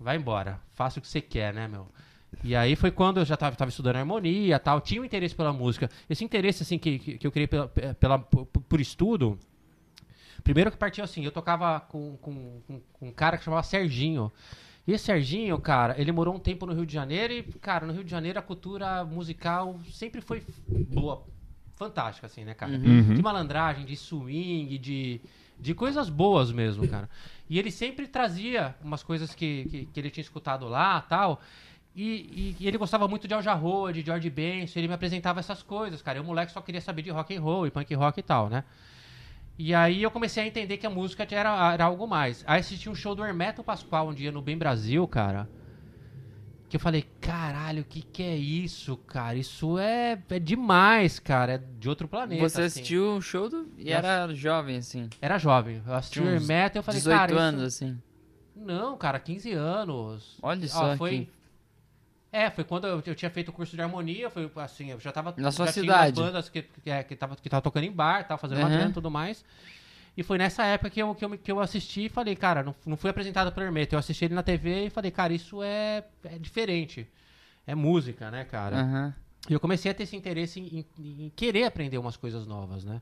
Vai 0.00 0.16
embora, 0.16 0.60
faça 0.74 0.98
o 0.98 1.02
que 1.02 1.08
você 1.08 1.20
quer, 1.20 1.52
né, 1.52 1.66
meu? 1.66 1.88
E 2.42 2.54
aí 2.54 2.76
foi 2.76 2.90
quando 2.90 3.18
eu 3.18 3.24
já 3.24 3.36
tava, 3.36 3.56
tava 3.56 3.68
estudando 3.68 3.96
harmonia 3.96 4.56
e 4.56 4.58
tal, 4.58 4.80
tinha 4.80 5.00
um 5.00 5.04
interesse 5.04 5.34
pela 5.34 5.52
música. 5.52 5.90
Esse 6.08 6.24
interesse, 6.24 6.62
assim, 6.62 6.78
que, 6.78 6.98
que, 6.98 7.26
eu 7.26 7.32
criei 7.32 7.46
pela, 7.46 7.68
pela, 7.68 8.18
por, 8.18 8.46
por 8.46 8.80
estudo, 8.80 9.38
primeiro 10.44 10.70
que 10.70 10.76
partiu 10.76 11.02
assim, 11.02 11.24
eu 11.24 11.32
tocava 11.32 11.80
com, 11.80 12.16
com, 12.18 12.60
com, 12.66 12.80
com 12.92 13.08
um 13.08 13.12
cara 13.12 13.36
que 13.36 13.44
chamava 13.44 13.62
Serginho. 13.62 14.32
E 14.86 14.92
esse 14.92 15.04
Serginho, 15.04 15.58
cara, 15.58 16.00
ele 16.00 16.12
morou 16.12 16.34
um 16.34 16.38
tempo 16.38 16.64
no 16.64 16.72
Rio 16.72 16.86
de 16.86 16.94
Janeiro 16.94 17.32
e, 17.32 17.42
cara, 17.42 17.86
no 17.86 17.92
Rio 17.92 18.04
de 18.04 18.10
Janeiro 18.10 18.38
a 18.38 18.42
cultura 18.42 19.04
musical 19.04 19.78
sempre 19.92 20.20
foi 20.20 20.42
boa, 20.68 21.26
fantástica, 21.78 22.26
assim, 22.26 22.44
né, 22.44 22.54
cara? 22.54 22.72
Uhum. 22.72 23.14
De 23.14 23.22
malandragem, 23.22 23.84
de 23.84 23.96
swing, 23.96 24.76
de, 24.78 25.20
de 25.58 25.74
coisas 25.74 26.10
boas 26.10 26.50
mesmo, 26.50 26.86
cara. 26.88 27.08
E 27.48 27.58
ele 27.58 27.70
sempre 27.70 28.06
trazia 28.08 28.74
umas 28.82 29.02
coisas 29.02 29.34
que, 29.34 29.64
que, 29.70 29.86
que 29.86 30.00
ele 30.00 30.10
tinha 30.10 30.22
escutado 30.22 30.66
lá 30.68 31.00
tal. 31.00 31.40
E, 32.00 32.54
e- 32.56 32.56
e 32.60 32.68
ele 32.68 32.78
gostava 32.78 33.08
muito 33.08 33.26
de 33.26 33.34
Al 33.34 33.42
Jarreau, 33.42 33.90
de 33.92 34.02
George 34.02 34.30
Benson, 34.30 34.78
ele 34.78 34.86
me 34.86 34.94
apresentava 34.94 35.40
essas 35.40 35.64
coisas, 35.64 36.00
cara. 36.00 36.18
Eu, 36.18 36.22
moleque, 36.22 36.52
só 36.52 36.60
queria 36.60 36.80
saber 36.80 37.02
de 37.02 37.10
rock 37.10 37.34
and 37.36 37.40
roll 37.40 37.66
e 37.66 37.72
punk 37.72 37.92
rock 37.94 38.20
e 38.20 38.22
tal, 38.22 38.48
né? 38.48 38.62
E 39.58 39.74
aí 39.74 40.00
eu 40.00 40.10
comecei 40.12 40.44
a 40.44 40.46
entender 40.46 40.76
que 40.76 40.86
a 40.86 40.90
música 40.90 41.26
era, 41.28 41.72
era 41.72 41.84
algo 41.86 42.06
mais. 42.06 42.44
Aí 42.46 42.60
assisti 42.60 42.88
um 42.88 42.94
show 42.94 43.16
do 43.16 43.24
Hermeto 43.24 43.64
Pascoal 43.64 44.10
um 44.10 44.14
dia 44.14 44.30
no 44.30 44.40
Bem 44.40 44.56
Brasil, 44.56 45.08
cara. 45.08 45.48
Que 46.68 46.76
eu 46.76 46.80
falei, 46.80 47.04
caralho, 47.20 47.82
o 47.82 47.84
que 47.84 48.02
que 48.02 48.22
é 48.22 48.36
isso, 48.36 48.96
cara? 48.98 49.36
Isso 49.36 49.76
é, 49.76 50.22
é 50.30 50.38
demais, 50.38 51.18
cara. 51.18 51.54
É 51.54 51.58
de 51.58 51.88
outro 51.88 52.06
planeta. 52.06 52.40
Você 52.48 52.62
assim. 52.62 52.78
assistiu 52.80 53.16
o 53.16 53.20
show 53.20 53.48
do... 53.48 53.66
e 53.76 53.90
era 53.90 54.32
jovem, 54.34 54.76
assim. 54.76 55.08
Era 55.20 55.36
jovem. 55.36 55.82
Eu 55.84 55.94
assisti 55.94 56.20
o 56.20 56.28
Hermeto 56.28 56.76
e 56.76 56.78
eu 56.78 56.82
falei, 56.84 57.00
18 57.00 57.18
cara, 57.18 57.32
isso- 57.32 57.40
anos, 57.40 57.62
assim. 57.64 57.98
Não, 58.54 58.96
cara, 58.96 59.18
15 59.18 59.50
anos. 59.52 60.38
Olha 60.40 60.64
Ó, 60.64 60.68
só 60.68 60.96
foi... 60.96 61.10
aqui. 61.10 61.37
É, 62.30 62.50
foi 62.50 62.62
quando 62.64 62.86
eu, 62.86 63.02
eu 63.04 63.14
tinha 63.14 63.30
feito 63.30 63.48
o 63.48 63.52
curso 63.52 63.74
de 63.74 63.80
harmonia, 63.82 64.28
foi 64.28 64.50
assim, 64.56 64.90
eu 64.90 65.00
já 65.00 65.10
tava... 65.10 65.34
Na 65.36 65.50
sua 65.50 65.66
já 65.66 65.72
cidade. 65.72 66.12
Tinha 66.14 66.26
bandas 66.26 66.48
que, 66.48 66.62
que, 66.62 66.90
é, 66.90 67.02
que, 67.02 67.16
tava, 67.16 67.36
que 67.36 67.48
tava 67.48 67.62
tocando 67.62 67.84
em 67.84 67.92
bar, 67.92 68.26
tava 68.26 68.38
fazendo 68.38 68.60
Uhum. 68.66 68.88
e 68.88 68.92
tudo 68.92 69.10
mais. 69.10 69.44
E 70.16 70.22
foi 70.22 70.36
nessa 70.36 70.64
época 70.64 70.90
que 70.90 71.00
eu, 71.00 71.14
que 71.14 71.24
eu, 71.24 71.38
que 71.38 71.52
eu 71.52 71.60
assisti 71.60 72.06
e 72.06 72.08
falei, 72.08 72.34
cara, 72.36 72.62
não, 72.62 72.74
não 72.84 72.96
fui 72.96 73.08
apresentado 73.08 73.52
pelo 73.52 73.64
Hermeto, 73.66 73.94
eu 73.94 73.98
assisti 73.98 74.24
ele 74.26 74.34
na 74.34 74.42
TV 74.42 74.86
e 74.86 74.90
falei, 74.90 75.10
cara, 75.10 75.32
isso 75.32 75.62
é, 75.62 76.04
é 76.24 76.38
diferente. 76.38 77.08
É 77.66 77.74
música, 77.74 78.30
né, 78.30 78.44
cara? 78.44 78.80
Aham. 78.80 79.14
E 79.48 79.52
eu 79.52 79.60
comecei 79.60 79.90
a 79.90 79.94
ter 79.94 80.02
esse 80.02 80.16
interesse 80.16 80.60
em, 80.60 80.84
em- 80.98 81.26
em 81.26 81.30
querer 81.30 81.64
aprender 81.64 81.96
umas 81.98 82.16
coisas 82.16 82.46
novas, 82.46 82.84
né? 82.84 83.00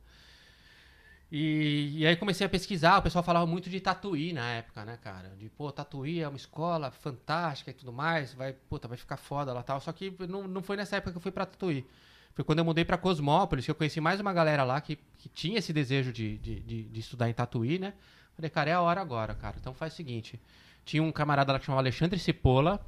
E, 1.31 1.99
e 1.99 2.07
aí 2.07 2.15
comecei 2.15 2.47
a 2.47 2.49
pesquisar, 2.49 2.99
o 2.99 3.03
pessoal 3.03 3.25
falava 3.25 3.47
muito 3.47 3.69
de 3.69 3.81
Tatuí 3.81 4.33
na 4.33 4.49
época, 4.53 4.85
né, 4.85 4.97
cara? 5.03 5.31
De, 5.31 5.49
pô, 5.49 5.73
Tatuí 5.73 6.21
é 6.21 6.29
uma 6.29 6.37
escola 6.37 6.91
fantástica 6.91 7.73
e 7.73 7.75
tudo 7.75 7.93
mais, 7.93 8.33
vai, 8.33 8.53
puta, 8.53 8.87
vai 8.87 8.97
ficar 8.97 9.17
foda 9.17 9.53
lá 9.53 9.63
tal. 9.63 9.81
Só 9.81 9.93
que 9.93 10.15
não, 10.29 10.47
não 10.47 10.63
foi 10.63 10.77
nessa 10.77 10.97
época 10.97 11.11
que 11.13 11.17
eu 11.19 11.23
fui 11.23 11.33
pra 11.33 11.45
Tatuí. 11.45 11.85
Foi 12.33 12.45
quando 12.45 12.61
eu 12.61 12.65
mudei 12.65 12.85
pra 12.85 12.99
Cosmópolis, 12.99 13.65
que 13.65 13.71
eu 13.71 13.75
conheci 13.75 14.01
mais 14.01 14.21
uma 14.21 14.33
galera 14.33 14.63
lá 14.63 14.81
que, 14.81 14.97
que 15.19 15.29
tinha 15.29 15.59
esse 15.59 15.73
desejo 15.73 16.13
de, 16.13 16.37
de, 16.39 16.61
de, 16.61 16.83
de 16.85 17.01
estudar 17.01 17.29
em 17.29 17.33
Tatuí, 17.33 17.79
né? 17.79 17.95
Falei, 18.35 18.51
cara, 18.51 18.71
é 18.71 18.73
a 18.75 18.81
hora 18.81 19.01
agora, 19.01 19.35
cara. 19.35 19.57
Então 19.59 19.73
faz 19.73 19.95
o 19.95 19.97
seguinte. 19.97 20.39
Tinha 20.85 21.03
um 21.03 21.11
camarada 21.11 21.53
lá 21.53 21.59
que 21.59 21.65
chamava 21.65 21.81
Alexandre 21.81 22.19
Cipolla, 22.19 22.85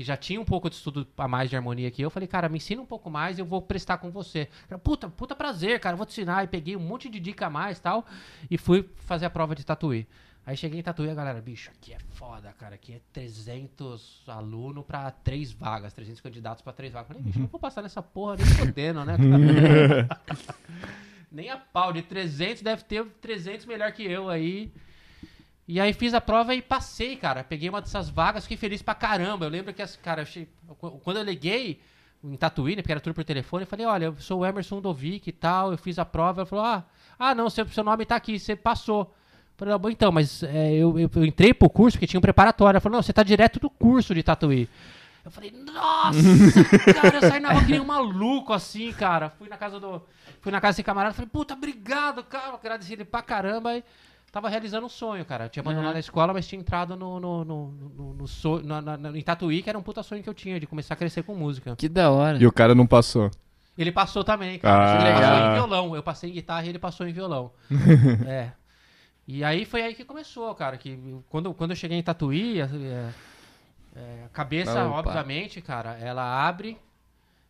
que 0.00 0.04
já 0.04 0.16
tinha 0.16 0.40
um 0.40 0.46
pouco 0.46 0.70
de 0.70 0.76
estudo 0.76 1.06
a 1.18 1.28
mais 1.28 1.50
de 1.50 1.56
harmonia 1.56 1.90
que 1.90 2.00
eu. 2.00 2.08
Falei, 2.08 2.26
cara, 2.26 2.48
me 2.48 2.56
ensina 2.56 2.80
um 2.80 2.86
pouco 2.86 3.10
mais 3.10 3.36
e 3.36 3.42
eu 3.42 3.44
vou 3.44 3.60
prestar 3.60 3.98
com 3.98 4.10
você. 4.10 4.48
Cara, 4.66 4.78
puta, 4.78 5.10
puta 5.10 5.36
prazer, 5.36 5.78
cara, 5.78 5.94
vou 5.94 6.06
te 6.06 6.12
ensinar. 6.12 6.42
E 6.42 6.46
peguei 6.46 6.74
um 6.74 6.80
monte 6.80 7.06
de 7.10 7.20
dica 7.20 7.48
a 7.48 7.50
mais 7.50 7.76
e 7.76 7.82
tal. 7.82 8.06
E 8.50 8.56
fui 8.56 8.88
fazer 8.96 9.26
a 9.26 9.30
prova 9.30 9.54
de 9.54 9.62
tatuí. 9.62 10.06
Aí 10.46 10.56
cheguei 10.56 10.80
em 10.80 10.82
Tatuí, 10.82 11.10
a 11.10 11.14
galera, 11.14 11.38
bicho, 11.42 11.70
aqui 11.70 11.92
é 11.92 11.98
foda, 12.12 12.50
cara. 12.58 12.76
Aqui 12.76 12.94
é 12.94 13.00
300 13.12 14.22
alunos 14.26 14.86
pra 14.86 15.10
três 15.10 15.52
vagas, 15.52 15.92
300 15.92 16.22
candidatos 16.22 16.62
pra 16.62 16.72
três 16.72 16.94
vagas. 16.94 17.08
Falei, 17.08 17.22
bicho, 17.22 17.38
não 17.38 17.46
vou 17.46 17.60
passar 17.60 17.82
nessa 17.82 18.00
porra 18.00 18.36
nem 18.36 18.46
fodendo, 18.46 19.04
né? 19.04 19.18
nem 21.30 21.50
a 21.50 21.58
pau, 21.58 21.92
de 21.92 22.00
300 22.00 22.62
deve 22.62 22.84
ter 22.84 23.04
300 23.20 23.66
melhor 23.66 23.92
que 23.92 24.02
eu 24.02 24.30
aí. 24.30 24.72
E 25.70 25.78
aí 25.78 25.92
fiz 25.92 26.14
a 26.14 26.20
prova 26.20 26.52
e 26.52 26.60
passei, 26.60 27.14
cara. 27.14 27.44
Peguei 27.44 27.68
uma 27.68 27.80
dessas 27.80 28.10
vagas, 28.10 28.42
fiquei 28.42 28.56
feliz 28.56 28.82
pra 28.82 28.92
caramba. 28.92 29.46
Eu 29.46 29.50
lembro 29.50 29.72
que, 29.72 29.86
cara, 29.98 30.26
eu 30.34 30.98
quando 31.04 31.18
eu 31.18 31.22
liguei 31.22 31.80
em 32.24 32.34
Tatuí, 32.34 32.74
né, 32.74 32.82
porque 32.82 32.90
era 32.90 33.00
tudo 33.00 33.14
por 33.14 33.22
telefone, 33.22 33.62
eu 33.62 33.68
falei, 33.68 33.86
olha, 33.86 34.06
eu 34.06 34.16
sou 34.16 34.40
o 34.40 34.44
Emerson 34.44 34.80
Dovic 34.80 35.28
e 35.28 35.32
tal, 35.32 35.70
eu 35.70 35.78
fiz 35.78 35.96
a 36.00 36.04
prova. 36.04 36.40
Ela 36.40 36.46
falou, 36.46 36.64
ah, 36.64 36.84
ah 37.16 37.36
não, 37.36 37.48
seu, 37.48 37.68
seu 37.68 37.84
nome 37.84 38.04
tá 38.04 38.16
aqui, 38.16 38.36
você 38.36 38.56
passou. 38.56 39.02
Eu 39.02 39.58
falei, 39.58 39.74
ah, 39.74 39.78
bom, 39.78 39.88
então, 39.88 40.10
mas 40.10 40.42
é, 40.42 40.72
eu, 40.72 40.98
eu, 40.98 41.08
eu 41.14 41.24
entrei 41.24 41.54
pro 41.54 41.70
curso 41.70 41.96
porque 41.96 42.08
tinha 42.08 42.18
um 42.18 42.20
preparatório. 42.20 42.72
Ela 42.74 42.80
falou, 42.80 42.96
não, 42.96 43.02
você 43.04 43.12
tá 43.12 43.22
direto 43.22 43.60
do 43.60 43.70
curso 43.70 44.12
de 44.12 44.24
Tatuí. 44.24 44.68
Eu 45.24 45.30
falei, 45.30 45.52
nossa, 45.52 46.18
cara, 47.00 47.14
eu 47.14 47.30
saí 47.30 47.38
na 47.38 47.52
rua 47.52 47.64
que 47.64 47.70
nem 47.70 47.80
um 47.80 47.84
maluco, 47.84 48.52
assim, 48.52 48.92
cara. 48.92 49.30
Fui 49.30 49.48
na 49.48 49.56
casa 49.56 49.78
do. 49.78 50.02
Fui 50.40 50.50
na 50.50 50.60
casa 50.60 50.72
desse 50.72 50.82
camarada, 50.82 51.14
falei, 51.14 51.30
puta, 51.32 51.54
obrigado, 51.54 52.24
cara. 52.24 52.54
Agradeci 52.54 52.94
ele 52.94 53.04
pra 53.04 53.22
caramba. 53.22 53.76
E 53.76 53.84
tava 54.30 54.48
realizando 54.48 54.86
um 54.86 54.88
sonho, 54.88 55.24
cara. 55.24 55.46
Eu 55.46 55.48
tinha 55.48 55.62
abandonado 55.62 55.96
a 55.96 56.00
escola, 56.00 56.32
mas 56.32 56.46
tinha 56.46 56.60
entrado 56.60 56.96
no, 56.96 57.18
no, 57.20 57.44
no, 57.44 57.70
no, 57.70 58.14
no 58.14 58.28
sonho, 58.28 58.64
na, 58.64 58.80
na, 58.80 59.16
em 59.16 59.22
Tatuí, 59.22 59.62
que 59.62 59.68
era 59.68 59.78
um 59.78 59.82
puta 59.82 60.02
sonho 60.02 60.22
que 60.22 60.28
eu 60.28 60.34
tinha, 60.34 60.58
de 60.60 60.66
começar 60.66 60.94
a 60.94 60.96
crescer 60.96 61.22
com 61.22 61.34
música. 61.34 61.74
Que 61.76 61.88
da 61.88 62.10
hora. 62.10 62.38
E 62.38 62.46
o 62.46 62.52
cara 62.52 62.74
não 62.74 62.86
passou. 62.86 63.30
Ele 63.76 63.92
passou 63.92 64.22
também, 64.22 64.58
cara. 64.58 64.84
Ah. 64.84 64.94
ele 64.94 65.12
passou 65.12 65.30
Legal. 65.30 65.50
em 65.50 65.54
violão. 65.54 65.96
Eu 65.96 66.02
passei 66.02 66.30
em 66.30 66.32
guitarra 66.34 66.66
e 66.66 66.68
ele 66.68 66.78
passou 66.78 67.06
em 67.08 67.12
violão. 67.12 67.50
é. 68.26 68.50
E 69.26 69.44
aí 69.44 69.64
foi 69.64 69.82
aí 69.82 69.94
que 69.94 70.04
começou, 70.04 70.54
cara. 70.54 70.76
Que 70.76 70.98
quando, 71.28 71.54
quando 71.54 71.70
eu 71.70 71.76
cheguei 71.76 71.96
em 71.96 72.02
Tatuí, 72.02 72.60
é, 72.60 73.10
é, 73.96 74.24
a 74.26 74.28
cabeça, 74.28 74.84
Opa. 74.86 74.98
obviamente, 74.98 75.60
cara, 75.60 75.96
ela 75.98 76.46
abre. 76.46 76.76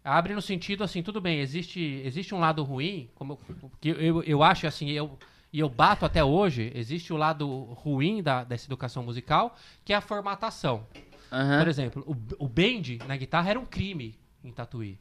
Abre 0.02 0.35
no 0.35 0.40
sentido 0.40 0.82
assim, 0.82 1.02
tudo 1.02 1.20
bem, 1.20 1.40
existe, 1.40 2.01
existe 2.07 2.35
um 2.35 2.40
lado 2.40 2.62
ruim, 2.62 3.11
como 3.15 3.39
eu- 3.62 3.70
que 3.78 3.89
eu, 3.90 4.23
eu 4.23 4.43
acho 4.43 4.66
assim, 4.66 4.89
eu, 4.89 5.19
e 5.52 5.59
eu 5.60 5.68
bato 5.68 6.05
até 6.05 6.22
hoje, 6.22 6.70
existe 6.74 7.12
o 7.12 7.16
lado 7.16 7.47
ruim 7.74 8.22
da, 8.22 8.44
dessa 8.44 8.66
educação 8.66 9.02
musical, 9.02 9.56
que 9.85 9.93
é 9.93 9.97
a 9.97 10.01
formatação. 10.01 10.86
Aham. 11.32 11.59
Por 11.59 11.68
exemplo, 11.68 12.05
o, 12.06 12.44
o 12.44 12.48
bend 12.48 12.98
na 13.06 13.16
guitarra 13.16 13.51
era 13.51 13.59
um 13.60 13.64
crime 13.64 14.18
em 14.44 14.51
Tatuí. 14.52 14.98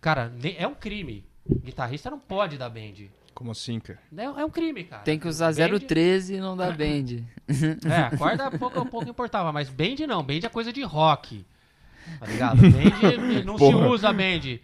Cara, 0.00 0.32
é 0.56 0.66
um 0.66 0.74
crime. 0.74 1.24
Guitarrista 1.62 2.10
não 2.10 2.18
pode 2.18 2.58
dar 2.58 2.68
bend. 2.68 3.10
Como 3.34 3.50
assim, 3.50 3.78
cara? 3.78 3.98
É, 4.16 4.24
é 4.24 4.44
um 4.44 4.50
crime, 4.50 4.84
cara. 4.84 5.02
Tem 5.02 5.18
que 5.18 5.28
usar 5.28 5.52
Bend- 5.54 5.80
013 5.86 6.34
e 6.34 6.40
não 6.40 6.56
dá 6.56 6.70
bend. 6.72 7.22
É, 7.86 8.00
a 8.14 8.16
corda 8.16 8.50
pouco, 8.50 8.84
pouco 8.86 9.08
importava, 9.08 9.52
mas 9.52 9.68
bend 9.68 10.06
não. 10.06 10.22
Bend 10.22 10.44
é 10.46 10.48
coisa 10.48 10.72
de 10.72 10.82
rock. 10.82 11.44
Tá 12.18 12.26
ligado? 12.26 12.60
Bend 12.62 13.44
não 13.44 13.58
se 13.58 13.64
Porra. 13.64 13.88
usa 13.88 14.12
bend. 14.12 14.60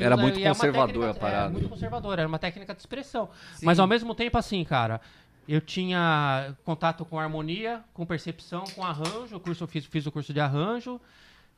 Era 0.00 0.16
muito 0.16 0.38
é 0.38 0.42
uma 0.44 0.54
conservador 0.54 0.86
técnica- 0.86 1.10
a 1.10 1.14
parada. 1.20 1.46
É, 1.46 1.50
muito 1.50 1.68
conservador. 1.68 2.18
Era 2.18 2.28
uma 2.28 2.38
técnica 2.38 2.74
de 2.74 2.80
expressão. 2.80 3.28
Mas 3.62 3.78
ao 3.78 3.86
mesmo 3.86 4.14
tempo, 4.14 4.38
assim, 4.38 4.62
cara, 4.64 5.00
eu 5.48 5.60
tinha 5.60 6.54
contato 6.64 7.04
com 7.04 7.18
harmonia, 7.18 7.82
com 7.92 8.06
percepção, 8.06 8.64
com 8.74 8.84
arranjo. 8.84 9.36
O 9.36 9.40
curso, 9.40 9.64
eu 9.64 9.68
fiz, 9.68 9.84
fiz 9.86 10.06
o 10.06 10.12
curso 10.12 10.32
de 10.32 10.40
arranjo. 10.40 11.00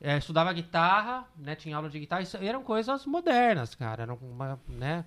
é, 0.01 0.17
estudava 0.17 0.51
guitarra, 0.51 1.25
né? 1.37 1.55
Tinha 1.55 1.75
aula 1.77 1.89
de 1.89 1.97
guitarra. 1.99 2.21
Isso 2.21 2.35
eram 2.37 2.61
coisas 2.63 3.05
modernas, 3.05 3.73
cara. 3.75 4.03
Eram 4.03 4.15
uma, 4.21 4.59
né? 4.67 5.05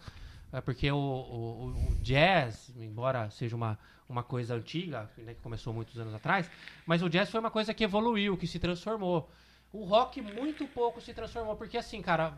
É 0.50 0.62
porque 0.62 0.90
o, 0.90 0.96
o- 0.96 1.64
o- 1.66 1.92
o 1.92 1.94
jazz, 2.00 2.72
embora 2.78 3.28
seja 3.28 3.54
uma, 3.54 3.78
uma 4.08 4.22
coisa 4.22 4.54
antiga, 4.54 5.10
né, 5.18 5.34
que 5.34 5.40
começou 5.42 5.74
muitos 5.74 5.98
anos 5.98 6.14
atrás, 6.14 6.50
mas 6.86 7.02
o 7.02 7.08
jazz 7.10 7.28
foi 7.28 7.38
uma 7.38 7.50
coisa 7.50 7.74
que 7.74 7.84
evoluiu, 7.84 8.34
que 8.34 8.46
se 8.46 8.58
transformou. 8.58 9.30
O 9.70 9.84
rock 9.84 10.22
muito 10.22 10.66
pouco 10.66 11.02
se 11.02 11.12
transformou, 11.12 11.54
porque 11.54 11.76
assim, 11.76 12.00
cara, 12.00 12.32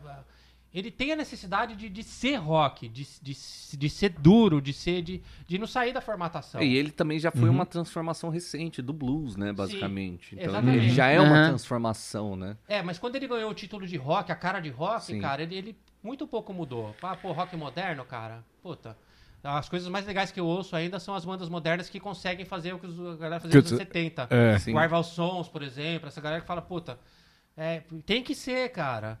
ele 0.73 0.89
tem 0.89 1.11
a 1.11 1.15
necessidade 1.15 1.75
de, 1.75 1.89
de 1.89 2.01
ser 2.03 2.35
rock, 2.37 2.87
de, 2.87 3.05
de, 3.21 3.33
de 3.77 3.89
ser 3.89 4.09
duro, 4.09 4.61
de 4.61 4.71
ser 4.71 5.01
de, 5.01 5.21
de 5.45 5.57
não 5.57 5.67
sair 5.67 5.91
da 5.93 5.99
formatação. 6.01 6.61
E 6.61 6.75
ele 6.75 6.91
também 6.91 7.19
já 7.19 7.29
foi 7.31 7.49
uma 7.49 7.65
transformação 7.65 8.29
recente 8.29 8.81
do 8.81 8.93
blues, 8.93 9.35
né, 9.35 9.51
basicamente. 9.51 10.33
então 10.35 10.47
exatamente. 10.49 10.77
ele 10.77 10.89
já 10.89 11.07
é 11.07 11.19
uma 11.19 11.35
Aham. 11.37 11.49
transformação, 11.49 12.35
né? 12.35 12.55
É, 12.67 12.81
mas 12.81 12.97
quando 12.97 13.15
ele 13.17 13.27
ganhou 13.27 13.51
o 13.51 13.53
título 13.53 13.85
de 13.85 13.97
rock, 13.97 14.31
a 14.31 14.35
cara 14.35 14.59
de 14.59 14.69
rock, 14.69 15.05
Sim. 15.05 15.19
cara, 15.19 15.41
ele, 15.43 15.55
ele 15.55 15.77
muito 16.01 16.25
pouco 16.25 16.53
mudou. 16.53 16.95
Ah, 17.01 17.15
pô, 17.15 17.31
rock 17.31 17.55
moderno, 17.57 18.05
cara, 18.05 18.43
puta. 18.63 18.97
As 19.43 19.67
coisas 19.67 19.87
mais 19.89 20.05
legais 20.05 20.31
que 20.31 20.39
eu 20.39 20.45
ouço 20.45 20.75
ainda 20.75 20.99
são 20.99 21.15
as 21.15 21.25
bandas 21.25 21.49
modernas 21.49 21.89
que 21.89 21.99
conseguem 21.99 22.45
fazer 22.45 22.73
o 22.73 22.79
que 22.79 22.85
os- 22.85 22.99
a 22.99 23.15
galera 23.17 23.39
fazia 23.41 23.59
nos 23.59 23.71
anos 23.71 23.83
tu- 23.83 23.87
70. 23.87 24.27
É. 24.29 24.59
Sim. 24.59 24.73
O 24.73 24.77
Arval 24.77 25.03
Sons, 25.03 25.47
por 25.49 25.63
exemplo, 25.63 26.07
essa 26.07 26.21
galera 26.21 26.41
que 26.41 26.47
fala, 26.47 26.61
puta, 26.61 26.99
é, 27.57 27.81
tem 28.05 28.23
que 28.23 28.35
ser, 28.35 28.69
cara. 28.71 29.19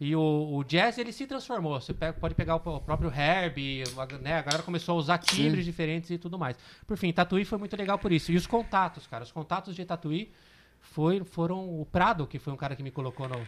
E 0.00 0.16
o, 0.16 0.56
o 0.56 0.64
jazz, 0.64 0.96
ele 0.96 1.12
se 1.12 1.26
transformou. 1.26 1.78
Você 1.78 1.92
pega- 1.92 2.14
pode 2.14 2.34
pegar 2.34 2.56
o, 2.56 2.76
o 2.76 2.80
próprio 2.80 3.12
Herb, 3.14 3.84
a, 3.98 4.18
né, 4.18 4.34
a 4.38 4.42
galera 4.42 4.62
começou 4.62 4.94
a 4.94 4.98
usar 4.98 5.18
timbres 5.18 5.64
diferentes 5.64 6.10
e 6.10 6.16
tudo 6.16 6.38
mais. 6.38 6.56
Por 6.86 6.96
fim, 6.96 7.12
Tatuí 7.12 7.44
foi 7.44 7.58
muito 7.58 7.76
legal 7.76 7.98
por 7.98 8.10
isso. 8.10 8.32
E 8.32 8.36
os 8.36 8.46
contatos, 8.46 9.06
cara, 9.06 9.22
os 9.24 9.30
contatos 9.32 9.74
de 9.76 9.84
Tatuí 9.84 10.32
foi, 10.80 11.22
foram 11.22 11.80
o 11.80 11.84
Prado, 11.84 12.26
que 12.26 12.38
foi 12.38 12.50
um 12.52 12.56
cara 12.56 12.74
que 12.74 12.82
me 12.82 12.90
colocou 12.90 13.28
no, 13.28 13.46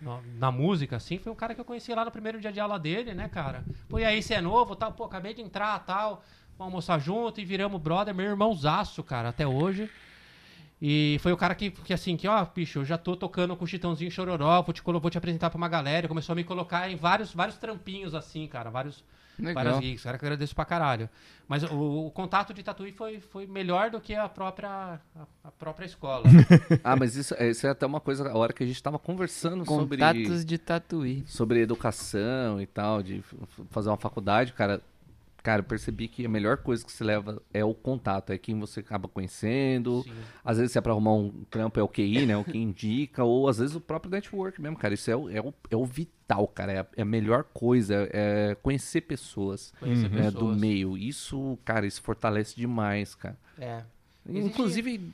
no- 0.00 0.20
na 0.36 0.50
música, 0.50 0.96
assim, 0.96 1.16
foi 1.18 1.30
um 1.30 1.36
cara 1.36 1.54
que 1.54 1.60
eu 1.60 1.64
conheci 1.64 1.94
lá 1.94 2.04
no 2.04 2.10
primeiro 2.10 2.40
dia 2.40 2.50
de 2.52 2.58
aula 2.58 2.78
dele, 2.78 3.14
né, 3.14 3.28
cara? 3.28 3.64
Pô, 3.88 3.98
e 3.98 4.04
aí, 4.04 4.20
você 4.20 4.34
é 4.34 4.40
novo, 4.40 4.74
tal, 4.74 4.92
pô, 4.92 5.04
acabei 5.04 5.32
de 5.32 5.42
entrar, 5.42 5.78
tal, 5.86 6.24
vamos 6.58 6.72
almoçar 6.72 6.98
junto 6.98 7.40
e 7.40 7.44
viramos 7.44 7.80
brother, 7.80 8.12
meu 8.12 8.26
irmãozaço, 8.26 9.02
cara, 9.04 9.28
até 9.28 9.46
hoje. 9.46 9.88
E 10.86 11.16
foi 11.20 11.32
o 11.32 11.36
cara 11.38 11.54
que, 11.54 11.70
que 11.70 11.94
assim, 11.94 12.14
que, 12.14 12.28
ó, 12.28 12.44
bicho, 12.44 12.80
eu 12.80 12.84
já 12.84 12.98
tô 12.98 13.16
tocando 13.16 13.56
com 13.56 13.64
o 13.64 13.66
Chitãozinho 13.66 14.10
Chororó, 14.10 14.60
vou 14.60 14.74
te, 14.74 14.82
vou 14.84 15.08
te 15.10 15.16
apresentar 15.16 15.48
pra 15.48 15.56
uma 15.56 15.66
galera. 15.66 16.06
Começou 16.06 16.34
a 16.34 16.36
me 16.36 16.44
colocar 16.44 16.90
em 16.90 16.94
vários, 16.94 17.32
vários 17.32 17.56
trampinhos, 17.56 18.14
assim, 18.14 18.46
cara, 18.46 18.68
vários, 18.68 19.02
Legal. 19.38 19.54
várias 19.64 19.82
gigs. 19.82 20.04
Cara, 20.04 20.18
que 20.18 20.24
eu 20.24 20.26
agradeço 20.26 20.54
pra 20.54 20.66
caralho. 20.66 21.08
Mas 21.48 21.62
o, 21.62 22.06
o 22.08 22.10
contato 22.10 22.52
de 22.52 22.62
Tatuí 22.62 22.92
foi, 22.92 23.18
foi 23.18 23.46
melhor 23.46 23.88
do 23.88 23.98
que 23.98 24.14
a 24.14 24.28
própria, 24.28 24.68
a, 24.68 25.26
a 25.44 25.50
própria 25.50 25.86
escola. 25.86 26.24
Ah, 26.84 26.94
mas 26.96 27.16
isso, 27.16 27.34
é- 27.38 27.48
isso 27.48 27.66
é 27.66 27.70
até 27.70 27.86
uma 27.86 27.98
coisa, 27.98 28.28
a 28.28 28.36
hora 28.36 28.52
que 28.52 28.62
a 28.62 28.66
gente 28.66 28.82
tava 28.82 28.98
conversando 28.98 29.64
sobre, 29.64 29.96
Contatos 29.96 30.44
de 30.44 30.58
tatuí. 30.58 31.24
sobre 31.26 31.60
educação 31.62 32.60
e 32.60 32.66
tal, 32.66 33.02
de 33.02 33.24
fazer 33.70 33.88
uma 33.88 33.96
faculdade, 33.96 34.52
cara. 34.52 34.82
Cara, 35.44 35.60
eu 35.60 35.64
percebi 35.64 36.08
que 36.08 36.24
a 36.24 36.28
melhor 36.28 36.56
coisa 36.56 36.82
que 36.82 36.90
se 36.90 37.04
leva 37.04 37.40
é 37.52 37.62
o 37.62 37.74
contato, 37.74 38.30
é 38.32 38.38
quem 38.38 38.58
você 38.58 38.80
acaba 38.80 39.06
conhecendo. 39.06 40.02
Sim. 40.02 40.12
Às 40.42 40.56
vezes, 40.56 40.72
se 40.72 40.78
é 40.78 40.80
pra 40.80 40.92
arrumar 40.92 41.12
um 41.12 41.44
trampo, 41.50 41.78
é 41.78 41.82
o 41.82 41.86
QI, 41.88 42.24
né? 42.24 42.34
O 42.34 42.42
que 42.42 42.56
indica, 42.56 43.22
ou 43.22 43.46
às 43.46 43.58
vezes 43.58 43.76
o 43.76 43.80
próprio 43.80 44.10
network 44.10 44.58
mesmo, 44.60 44.78
cara. 44.78 44.94
Isso 44.94 45.10
é 45.10 45.14
o, 45.16 45.28
é 45.28 45.40
o, 45.42 45.52
é 45.70 45.76
o 45.76 45.84
vital, 45.84 46.48
cara. 46.48 46.72
É 46.72 46.78
a, 46.80 46.86
é 46.96 47.02
a 47.02 47.04
melhor 47.04 47.44
coisa, 47.52 48.08
é 48.10 48.56
conhecer 48.62 49.02
pessoas, 49.02 49.74
Conhecer 49.78 50.08
né, 50.08 50.30
do 50.30 50.32
pessoas. 50.38 50.56
meio. 50.58 50.96
Isso, 50.96 51.58
cara, 51.62 51.86
isso 51.86 52.00
fortalece 52.00 52.56
demais, 52.56 53.14
cara. 53.14 53.36
É. 53.58 53.82
Existe- 54.26 54.48
Inclusive, 54.48 55.12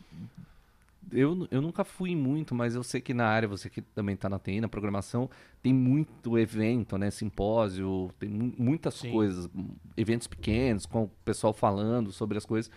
eu, 1.13 1.47
eu 1.51 1.61
nunca 1.63 1.85
fui 1.85 2.15
muito, 2.15 2.55
mas 2.55 2.75
eu 2.75 2.83
sei 2.83 3.01
que 3.01 3.15
na 3.15 3.27
área, 3.27 3.49
você 3.49 3.69
que 3.71 3.81
também 3.83 4.17
tá 4.17 4.29
na 4.29 4.39
TI, 4.39 4.61
na 4.61 4.69
programação, 4.69 5.29
tem 5.63 5.73
muito 5.73 6.39
evento, 6.39 6.97
né? 6.99 7.11
Simpósio, 7.11 8.11
tem 8.19 8.29
mu- 8.29 8.55
muitas 8.59 8.95
Sim. 8.95 9.11
coisas, 9.11 9.49
eventos 9.97 10.27
pequenos, 10.27 10.87
com 10.87 11.05
o 11.05 11.09
pessoal 11.25 11.53
falando 11.53 12.13
sobre 12.13 12.39
as 12.39 12.45
coisas. 12.47 12.71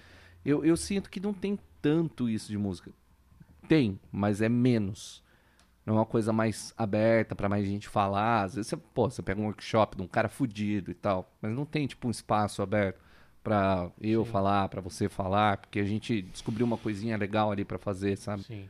Eu, 0.43 0.63
eu 0.65 0.75
sinto 0.77 1.09
que 1.09 1.19
não 1.19 1.33
tem 1.33 1.59
tanto 1.81 2.29
isso 2.29 2.49
de 2.49 2.57
música. 2.57 2.91
Tem, 3.67 3.99
mas 4.11 4.41
é 4.41 4.49
menos. 4.49 5.23
Não 5.85 5.95
é 5.95 5.99
uma 5.99 6.05
coisa 6.05 6.31
mais 6.33 6.73
aberta 6.77 7.35
pra 7.35 7.49
mais 7.49 7.65
gente 7.65 7.89
falar. 7.89 8.43
Às 8.43 8.55
vezes 8.55 8.69
você, 8.69 8.77
pô, 8.77 9.09
você 9.09 9.21
pega 9.21 9.41
um 9.41 9.45
workshop 9.45 9.97
de 9.97 10.03
um 10.03 10.07
cara 10.07 10.29
fudido 10.29 10.91
e 10.91 10.93
tal, 10.93 11.31
mas 11.41 11.53
não 11.53 11.65
tem 11.65 11.87
tipo 11.87 12.07
um 12.07 12.11
espaço 12.11 12.61
aberto 12.61 12.99
pra 13.43 13.91
eu 14.01 14.23
falar, 14.23 14.69
pra 14.69 14.79
você 14.81 15.09
falar, 15.09 15.57
porque 15.57 15.79
a 15.79 15.83
gente 15.85 16.21
descobriu 16.21 16.65
uma 16.65 16.77
coisinha 16.77 17.17
legal 17.17 17.51
ali 17.51 17.65
pra 17.65 17.77
fazer, 17.77 18.17
sabe? 18.17 18.43
Sim. 18.43 18.69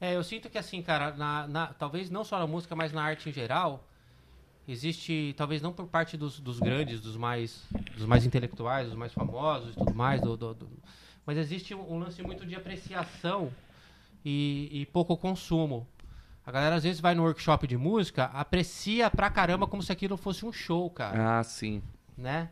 É, 0.00 0.14
eu 0.16 0.22
sinto 0.24 0.48
que 0.48 0.58
assim, 0.58 0.82
cara, 0.82 1.14
na, 1.14 1.46
na- 1.46 1.66
talvez 1.68 2.10
não 2.10 2.24
só 2.24 2.38
na 2.38 2.46
música, 2.46 2.74
mas 2.74 2.92
na 2.92 3.02
arte 3.02 3.28
em 3.28 3.32
geral, 3.32 3.84
existe, 4.68 5.34
talvez 5.36 5.62
não 5.62 5.72
por 5.72 5.86
parte 5.86 6.16
dos, 6.16 6.40
dos 6.40 6.58
grandes, 6.58 7.00
dos 7.00 7.16
mais, 7.16 7.64
dos 7.96 8.04
mais 8.06 8.24
intelectuais, 8.26 8.88
dos 8.88 8.96
mais 8.96 9.12
famosos 9.12 9.72
e 9.74 9.78
tudo 9.78 9.94
mais, 9.94 10.20
do- 10.20 10.36
do- 10.36 10.54
do- 10.54 10.68
mas 11.24 11.36
existe 11.38 11.74
um, 11.74 11.92
um 11.94 11.98
lance 11.98 12.22
muito 12.22 12.46
de 12.46 12.54
apreciação 12.54 13.50
e, 14.24 14.68
e 14.72 14.86
pouco 14.86 15.16
consumo. 15.16 15.86
A 16.46 16.52
galera 16.52 16.76
às 16.76 16.84
vezes 16.84 17.00
vai 17.00 17.14
no 17.14 17.22
workshop 17.24 17.66
de 17.66 17.76
música, 17.76 18.24
aprecia 18.26 19.10
pra 19.10 19.28
caramba 19.30 19.66
como 19.66 19.82
se 19.82 19.90
aquilo 19.90 20.16
fosse 20.16 20.46
um 20.46 20.52
show, 20.52 20.88
cara, 20.90 21.38
Ah, 21.38 21.42
sim. 21.42 21.82
né? 22.16 22.50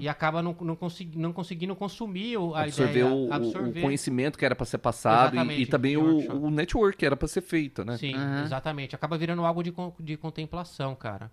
E 0.00 0.08
acaba 0.08 0.42
não, 0.42 0.54
não, 0.60 0.76
consegui- 0.76 1.16
não 1.18 1.32
conseguindo 1.32 1.74
consumir 1.76 2.36
o- 2.36 2.54
a 2.54 2.62
absorver, 2.62 2.90
ideia, 3.00 3.06
o, 3.06 3.32
absorver. 3.32 3.78
o 3.78 3.82
conhecimento 3.82 4.38
que 4.38 4.44
era 4.44 4.54
pra 4.54 4.66
ser 4.66 4.78
passado 4.78 5.36
e- 5.52 5.62
e, 5.62 5.66
também 5.66 5.96
o, 5.96 6.18
o 6.44 6.50
network 6.50 6.98
que 6.98 7.06
era 7.06 7.16
pra 7.16 7.26
ser 7.28 7.40
feito, 7.40 7.84
né? 7.84 7.96
Sim, 7.96 8.14
Aham. 8.14 8.42
exatamente. 8.44 8.94
Acaba 8.94 9.16
virando 9.16 9.44
algo 9.44 9.62
de, 9.62 9.72
de 10.00 10.16
contemplação, 10.16 10.94
cara. 10.94 11.30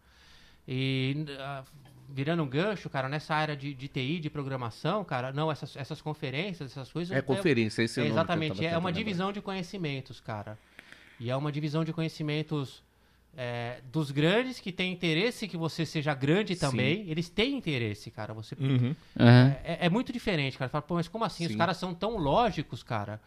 E 0.68 1.26
ah, 1.40 1.64
virando 2.10 2.44
um 2.44 2.48
gancho, 2.48 2.90
cara, 2.90 3.10
nessa 3.10 3.34
área 3.34 3.56
de, 3.58 3.74
de 3.74 3.88
TI, 3.88 4.20
de 4.20 4.30
programação, 4.30 5.04
cara, 5.04 5.34
não, 5.34 5.52
essas, 5.52 5.76
essas 5.76 6.02
conferências, 6.02 6.72
essas 6.72 6.92
coisas. 6.92 7.16
É 7.18 7.22
conferência, 7.22 7.82
esse 7.84 8.00
é, 8.00 8.04
é 8.04 8.06
o 8.06 8.10
nome 8.10 8.16
que 8.16 8.20
eu 8.20 8.22
Exatamente, 8.22 8.56
tava 8.62 8.76
é 8.76 8.78
uma 8.78 8.92
divisão 8.94 9.32
de 9.34 9.42
conhecimentos, 9.42 10.20
cara. 10.22 10.58
E 11.20 11.30
é 11.30 11.36
uma 11.36 11.52
divisão 11.52 11.84
de 11.84 11.92
conhecimentos 11.92 12.84
é, 13.38 13.80
dos 13.92 14.12
grandes 14.12 14.60
que 14.60 14.72
têm 14.72 14.92
interesse 14.92 15.48
que 15.48 15.58
você 15.58 15.86
seja 15.86 16.14
grande 16.14 16.56
também. 16.56 17.10
Eles 17.10 17.30
têm 17.30 17.56
interesse, 17.58 18.12
cara. 18.12 18.34
Você 18.34 18.56
Uhum. 18.60 18.96
Aham. 19.20 19.56
é, 19.64 19.86
é 19.86 19.90
muito 19.90 20.12
diferente, 20.12 20.58
cara. 20.58 20.70
Fala, 20.70 20.82
Pô, 20.82 20.96
mas 20.96 21.08
como 21.08 21.24
assim? 21.24 21.46
Os 21.46 21.52
Sim. 21.52 21.58
caras 21.58 21.78
são 21.78 21.94
tão 21.94 22.18
lógicos, 22.18 22.84
cara. 22.84 23.22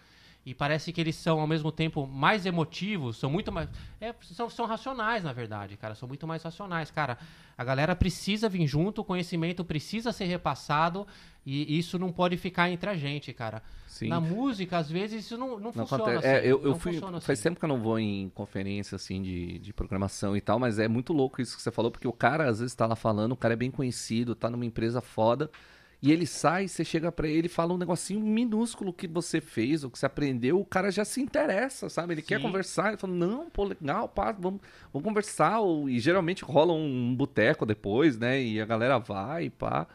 E 0.46 0.54
parece 0.54 0.92
que 0.92 1.00
eles 1.00 1.16
são, 1.16 1.40
ao 1.40 1.46
mesmo 1.46 1.72
tempo, 1.72 2.06
mais 2.06 2.44
emotivos, 2.44 3.16
são 3.16 3.30
muito 3.30 3.50
mais. 3.50 3.68
é, 4.00 4.14
são, 4.22 4.50
são 4.50 4.66
racionais, 4.66 5.24
na 5.24 5.32
verdade, 5.32 5.76
cara. 5.76 5.94
São 5.94 6.06
muito 6.06 6.26
mais 6.26 6.42
racionais, 6.42 6.90
cara. 6.90 7.16
A 7.56 7.64
galera 7.64 7.96
precisa 7.96 8.48
vir 8.48 8.66
junto, 8.66 9.00
o 9.00 9.04
conhecimento 9.04 9.64
precisa 9.64 10.12
ser 10.12 10.26
repassado 10.26 11.06
e 11.46 11.78
isso 11.78 11.98
não 11.98 12.12
pode 12.12 12.36
ficar 12.36 12.70
entre 12.70 12.90
a 12.90 12.94
gente, 12.94 13.32
cara. 13.32 13.62
Sim. 13.86 14.08
Na 14.08 14.20
música, 14.20 14.76
às 14.76 14.90
vezes, 14.90 15.24
isso 15.24 15.38
não, 15.38 15.50
não, 15.58 15.72
Não 15.74 15.86
funciona 15.86 16.18
assim. 16.18 16.28
É, 16.28 16.40
eu, 16.40 16.62
eu 16.62 16.70
não 16.70 16.78
fui. 16.78 16.98
Faz 16.98 17.30
assim. 17.30 17.42
tempo 17.42 17.60
que 17.60 17.64
eu 17.64 17.68
não 17.68 17.80
vou 17.80 17.98
em 17.98 18.28
conferência 18.30 18.96
assim 18.96 19.22
de, 19.22 19.58
de 19.60 19.72
programação 19.72 20.36
e 20.36 20.40
tal, 20.40 20.58
mas 20.58 20.78
é 20.78 20.88
muito 20.88 21.12
louco 21.12 21.40
isso 21.40 21.56
que 21.56 21.62
você 21.62 21.70
falou, 21.70 21.90
porque 21.90 22.08
o 22.08 22.12
cara 22.12 22.48
às 22.48 22.58
vezes 22.58 22.74
tá 22.74 22.86
lá 22.86 22.96
falando, 22.96 23.32
o 23.32 23.36
cara 23.36 23.54
é 23.54 23.56
bem 23.56 23.70
conhecido, 23.70 24.34
tá 24.34 24.50
numa 24.50 24.64
empresa 24.66 25.00
foda, 25.00 25.50
e 26.04 26.12
ele 26.12 26.26
sai, 26.26 26.68
você 26.68 26.84
chega 26.84 27.10
pra 27.10 27.26
ele 27.26 27.46
e 27.46 27.48
fala 27.48 27.72
um 27.72 27.78
negocinho 27.78 28.20
minúsculo 28.20 28.92
que 28.92 29.08
você 29.08 29.40
fez, 29.40 29.84
ou 29.84 29.90
que 29.90 29.98
você 29.98 30.04
aprendeu, 30.04 30.60
o 30.60 30.64
cara 30.64 30.90
já 30.90 31.02
se 31.02 31.18
interessa, 31.18 31.88
sabe? 31.88 32.12
Ele 32.12 32.20
quer 32.20 32.36
Sim. 32.36 32.42
conversar, 32.42 32.88
ele 32.88 32.98
fala, 32.98 33.14
não, 33.14 33.48
pô, 33.48 33.64
legal, 33.64 34.06
pá, 34.06 34.30
vamos, 34.30 34.60
vamos 34.92 35.08
conversar, 35.08 35.60
e 35.88 35.98
geralmente 35.98 36.44
rola 36.44 36.74
um 36.74 37.14
boteco 37.16 37.64
depois, 37.64 38.18
né? 38.18 38.38
E 38.38 38.60
a 38.60 38.66
galera 38.66 38.98
vai, 38.98 39.48
pá. 39.48 39.86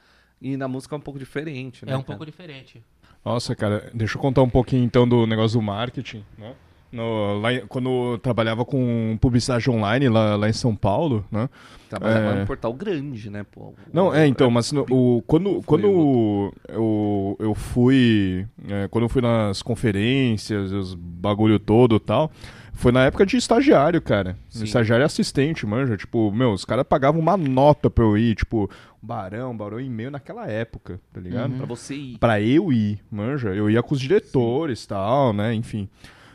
E 0.41 0.57
na 0.57 0.67
música 0.67 0.95
é 0.95 0.97
um 0.97 1.01
pouco 1.01 1.19
diferente, 1.19 1.85
né? 1.85 1.91
É 1.91 1.95
um 1.95 1.99
cara? 1.99 2.17
pouco 2.17 2.25
diferente. 2.25 2.83
Nossa, 3.23 3.55
cara, 3.55 3.91
deixa 3.93 4.17
eu 4.17 4.21
contar 4.21 4.41
um 4.41 4.49
pouquinho 4.49 4.83
então 4.83 5.07
do 5.07 5.27
negócio 5.27 5.59
do 5.59 5.63
marketing, 5.63 6.25
né? 6.39 6.55
No, 6.91 7.39
lá 7.39 7.49
quando 7.67 8.13
eu 8.13 8.17
trabalhava 8.17 8.65
com 8.65 9.17
publicidade 9.21 9.69
online 9.69 10.09
lá, 10.09 10.35
lá 10.35 10.49
em 10.49 10.53
São 10.53 10.75
Paulo, 10.75 11.23
né? 11.31 11.47
Trabalhava 11.87 12.35
É. 12.35 12.39
num 12.39 12.45
portal 12.45 12.73
grande, 12.73 13.29
né, 13.29 13.43
pô? 13.51 13.73
Não, 13.93 14.13
é, 14.13 14.25
então, 14.27 14.49
mas 14.49 14.71
no- 14.71 14.85
o, 14.89 15.23
quando, 15.27 15.61
quando 15.65 16.51
eu, 16.67 17.37
eu 17.39 17.53
fui. 17.55 18.45
é, 18.67 18.87
quando 18.87 19.03
eu 19.05 19.09
fui 19.09 19.21
nas 19.21 19.61
conferências, 19.61 20.71
os 20.71 20.93
bagulho 20.95 21.59
todo 21.59 21.95
e 21.95 21.99
tal, 21.99 22.31
foi 22.73 22.91
na 22.91 23.05
época 23.05 23.25
de 23.25 23.37
estagiário, 23.37 24.01
cara. 24.01 24.37
Sim. 24.49 24.63
Estagiário 24.63 25.05
assistente, 25.05 25.65
manja. 25.65 25.97
Tipo, 25.97 26.31
meu, 26.31 26.53
os 26.53 26.63
caras 26.65 26.85
pagavam 26.87 27.19
uma 27.19 27.35
nota 27.37 27.89
pra 27.89 28.03
eu 28.03 28.17
ir, 28.17 28.35
tipo, 28.35 28.69
barão, 29.01 29.55
barão 29.55 29.79
e 29.79 29.89
meio 29.89 30.11
naquela 30.11 30.47
época, 30.47 30.99
tá 31.13 31.19
ligado? 31.19 31.53
Pra 31.55 31.65
você 31.65 31.95
ir. 31.95 32.17
Pra 32.19 32.39
eu 32.41 32.71
ir, 32.71 32.99
manja. 33.11 33.49
Eu 33.49 33.69
ia 33.69 33.81
com 33.83 33.93
os 33.93 33.99
diretores 33.99 34.83
e 34.83 34.87
tal, 34.87 35.33
né? 35.33 35.53
Enfim. 35.53 35.89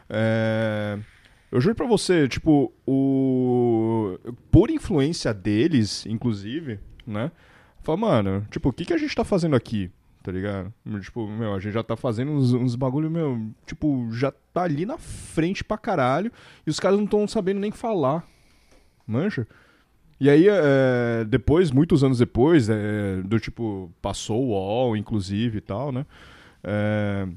É, 0.09 0.99
Eu 1.51 1.61
juro 1.61 1.75
pra 1.75 1.87
você, 1.87 2.27
tipo, 2.29 2.73
o. 2.87 4.19
Por 4.51 4.71
influência 4.71 5.33
deles, 5.33 6.05
inclusive, 6.07 6.81
né? 7.07 7.31
Fala, 7.83 7.99
mano, 7.99 8.47
tipo, 8.51 8.69
o 8.71 8.73
que, 8.73 8.85
que 8.85 8.93
a 8.93 8.99
gente 8.99 9.15
tá 9.15 9.25
fazendo 9.25 9.55
aqui? 9.55 9.91
Tá 10.23 10.33
ligado? 10.33 10.73
Tipo, 11.03 11.29
meu, 11.29 11.53
a 11.53 11.61
gente 11.61 11.75
já 11.75 11.83
tá 11.83 11.97
fazendo 11.97 12.33
uns, 12.33 12.53
uns 12.55 12.75
bagulho, 12.75 13.11
meu, 13.11 13.39
tipo, 13.67 14.09
já 14.11 14.33
tá 14.55 14.63
ali 14.63 14.87
na 14.87 14.97
frente 14.97 15.63
pra 15.63 15.77
caralho 15.77 16.33
e 16.67 16.71
os 16.71 16.81
caras 16.81 16.97
não 16.97 17.05
estão 17.05 17.29
sabendo 17.29 17.61
nem 17.61 17.71
falar. 17.71 18.27
Manja? 19.07 19.47
E 20.19 20.31
aí, 20.31 20.47
é, 20.49 21.25
depois, 21.25 21.71
muitos 21.71 22.03
anos 22.03 22.19
depois, 22.19 22.71
é, 22.71 23.21
do 23.23 23.39
tipo, 23.39 23.93
passou 24.01 24.43
o 24.45 24.49
UOL, 24.53 24.97
inclusive 24.97 25.59
e 25.59 25.61
tal, 25.61 25.93
né? 25.93 26.07
É, 26.63 27.29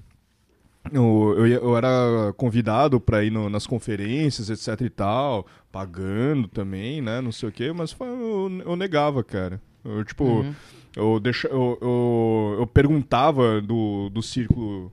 eu, 0.94 1.34
eu, 1.38 1.48
eu 1.48 1.78
era 1.78 2.34
convidado 2.38 3.00
pra 3.00 3.24
ir 3.24 3.30
no- 3.32 3.50
nas 3.50 3.66
conferências, 3.68 4.50
etc 4.50 4.82
e 4.86 4.90
tal, 4.90 5.46
pagando 5.72 6.48
também, 6.48 7.02
né? 7.02 7.22
Não 7.22 7.32
sei 7.32 7.50
o 7.50 7.52
quê, 7.52 7.72
mas 7.72 7.92
foi- 7.92 8.08
eu, 8.08 8.62
eu 8.66 8.76
negava, 8.76 9.24
cara. 9.24 9.62
Eu, 9.86 10.04
tipo, 10.04 10.24
Uhum. 10.26 10.54
eu, 10.96 11.20
deixa, 11.20 11.48
eu, 11.48 11.78
eu, 11.82 12.56
eu 12.60 12.68
perguntava 12.68 13.62
do, 13.62 14.10
do 14.10 14.22
círculo 14.22 14.92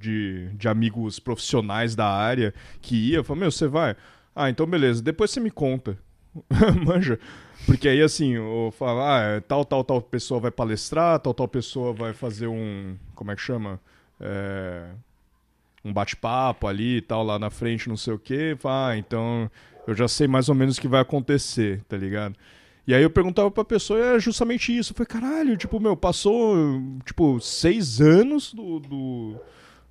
de, 0.00 0.48
de 0.54 0.68
amigos 0.68 1.18
profissionais 1.18 1.94
da 1.94 2.06
área 2.08 2.54
que 2.80 3.10
ia, 3.10 3.18
eu 3.18 3.24
falava, 3.24 3.40
meu, 3.40 3.50
você 3.50 3.66
vai? 3.66 3.94
Ah, 4.34 4.48
então 4.48 4.66
beleza, 4.66 5.02
depois 5.02 5.30
você 5.30 5.40
me 5.40 5.50
conta. 5.50 5.98
Manja? 6.86 7.18
Porque 7.66 7.88
aí 7.88 8.00
assim, 8.00 8.30
eu 8.32 8.72
falava, 8.76 9.16
ah, 9.16 9.20
é, 9.36 9.40
tal, 9.40 9.64
tal, 9.64 9.84
tal 9.84 10.00
pessoa 10.00 10.40
vai 10.40 10.50
palestrar, 10.50 11.18
tal, 11.20 11.34
tal 11.34 11.46
pessoa 11.46 11.92
vai 11.92 12.12
fazer 12.14 12.46
um. 12.46 12.96
Como 13.14 13.30
é 13.30 13.36
que 13.36 13.42
chama? 13.42 13.78
É, 14.18 14.86
um 15.84 15.92
bate-papo 15.92 16.66
ali 16.66 16.98
e 16.98 17.00
tal, 17.02 17.24
lá 17.24 17.38
na 17.38 17.50
frente, 17.50 17.88
não 17.88 17.96
sei 17.96 18.12
o 18.14 18.18
quê. 18.18 18.56
Ah, 18.64 18.96
então 18.96 19.50
eu 19.86 19.94
já 19.94 20.06
sei 20.08 20.26
mais 20.28 20.48
ou 20.48 20.54
menos 20.54 20.76
o 20.76 20.80
que 20.80 20.88
vai 20.88 21.00
acontecer, 21.00 21.82
tá 21.88 21.96
ligado? 21.96 22.36
E 22.86 22.94
aí 22.94 23.02
eu 23.02 23.10
perguntava 23.10 23.50
pra 23.50 23.64
pessoa 23.64 23.98
e 23.98 24.02
era 24.02 24.18
justamente 24.18 24.76
isso. 24.76 24.92
Falei, 24.94 25.06
caralho, 25.06 25.56
tipo, 25.56 25.78
meu, 25.80 25.96
passou, 25.96 26.56
tipo, 27.04 27.40
seis 27.40 28.00
anos 28.00 28.52
do... 28.52 28.80
do- 28.80 29.40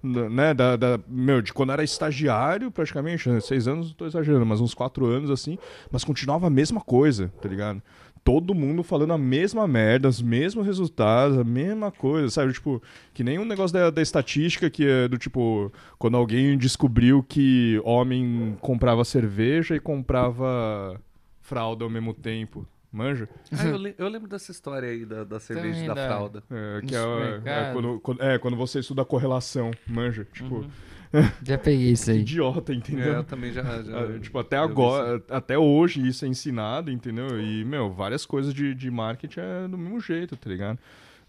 né, 0.03 0.51
da, 0.53 0.75
da- 0.75 0.99
meu, 1.07 1.41
de 1.43 1.53
quando 1.53 1.71
era 1.73 1.83
estagiário, 1.83 2.71
praticamente, 2.71 3.29
né, 3.29 3.39
seis 3.39 3.67
anos, 3.67 3.89
não 3.89 3.93
tô 3.93 4.07
exagerando, 4.07 4.45
mas 4.45 4.59
uns 4.59 4.73
quatro 4.73 5.05
anos, 5.05 5.29
assim, 5.29 5.59
mas 5.91 6.03
continuava 6.03 6.47
a 6.47 6.49
mesma 6.49 6.81
coisa, 6.81 7.31
tá 7.39 7.47
ligado? 7.47 7.81
Todo 8.23 8.53
mundo 8.53 8.83
falando 8.83 9.13
a 9.13 9.17
mesma 9.17 9.67
merda, 9.67 10.07
os 10.07 10.21
mesmos 10.21 10.65
resultados, 10.65 11.37
a 11.39 11.43
mesma 11.43 11.91
coisa, 11.91 12.29
sabe? 12.29 12.53
Tipo, 12.53 12.81
que 13.15 13.23
nem 13.23 13.39
um 13.39 13.45
negócio 13.45 13.73
da, 13.73 13.89
da 13.89 14.01
estatística 14.01 14.69
que 14.69 14.85
é 14.85 15.07
do 15.07 15.17
tipo, 15.17 15.71
quando 15.97 16.17
alguém 16.17 16.55
descobriu 16.57 17.23
que 17.23 17.81
homem 17.83 18.55
comprava 18.61 19.03
cerveja 19.03 19.75
e 19.75 19.79
comprava 19.79 21.01
fralda 21.39 21.83
ao 21.83 21.89
mesmo 21.89 22.13
tempo. 22.13 22.67
Manja? 22.93 23.27
Ah, 23.57 23.65
eu, 23.65 23.77
le- 23.77 23.95
eu 23.97 24.07
lembro 24.09 24.27
dessa 24.27 24.51
história 24.51 24.89
aí 24.89 25.05
da, 25.05 25.23
da 25.23 25.39
cerveja 25.39 25.69
Também 25.69 25.85
e 25.85 25.87
da 25.87 25.93
dá. 25.93 26.07
fralda. 26.07 26.43
É, 26.51 26.81
que 26.85 26.93
é, 26.93 26.97
é, 26.97 27.01
supermercado. 27.01 27.73
quando, 27.73 27.99
quando- 28.01 28.21
é, 28.21 28.37
quando 28.37 28.57
você 28.57 28.79
estuda 28.79 29.01
a 29.01 29.05
correlação, 29.05 29.71
manja. 29.87 30.27
Tipo, 30.33 30.65
Já 31.43 31.57
peguei 31.57 31.91
isso 31.91 32.09
aí. 32.11 32.19
idiota, 32.19 32.71
É, 32.71 32.75
entendeu? 32.75 33.13
eu 33.13 33.23
também 33.23 33.51
já. 33.51 33.63
já 33.83 33.99
Ah, 33.99 34.19
tipo, 34.19 34.39
até 34.39 34.57
agora, 34.57 35.21
até 35.29 35.57
hoje 35.57 36.07
isso 36.07 36.23
é 36.23 36.27
ensinado, 36.27 36.89
entendeu? 36.91 37.39
E, 37.41 37.65
meu, 37.65 37.91
várias 37.91 38.25
coisas 38.25 38.53
de, 38.53 38.73
de 38.73 38.89
marketing 38.89 39.39
é 39.39 39.67
do 39.67 39.77
mesmo 39.77 39.99
jeito, 39.99 40.37
tá 40.37 40.49
ligado? 40.49 40.79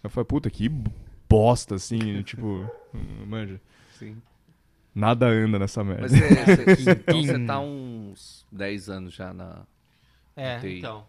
Eu 0.03 0.09
falei, 0.09 0.25
puta, 0.25 0.49
que 0.49 0.69
bosta, 1.29 1.75
assim, 1.75 2.21
tipo, 2.23 2.65
manja. 3.27 3.59
Sim. 3.97 4.21
Nada 4.95 5.27
anda 5.27 5.57
nessa 5.59 5.83
merda. 5.83 6.03
Mas 6.03 6.11
você, 6.11 6.75
você, 6.75 6.91
então 6.91 7.23
você 7.23 7.39
tá 7.45 7.59
uns 7.59 8.45
10 8.51 8.89
anos 8.89 9.13
já 9.13 9.33
na. 9.33 9.65
É, 10.35 10.59
TI. 10.59 10.77
então. 10.79 11.05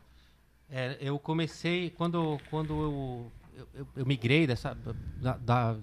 É, 0.71 0.97
eu 1.01 1.19
comecei 1.19 1.91
quando, 1.91 2.41
quando 2.51 2.73
eu, 2.73 3.33
eu, 3.57 3.69
eu- 3.75 3.87
eu 3.97 4.07
migrei 4.07 4.47
dessa, 4.47 4.77
da, 5.21 5.37
da- 5.37 5.77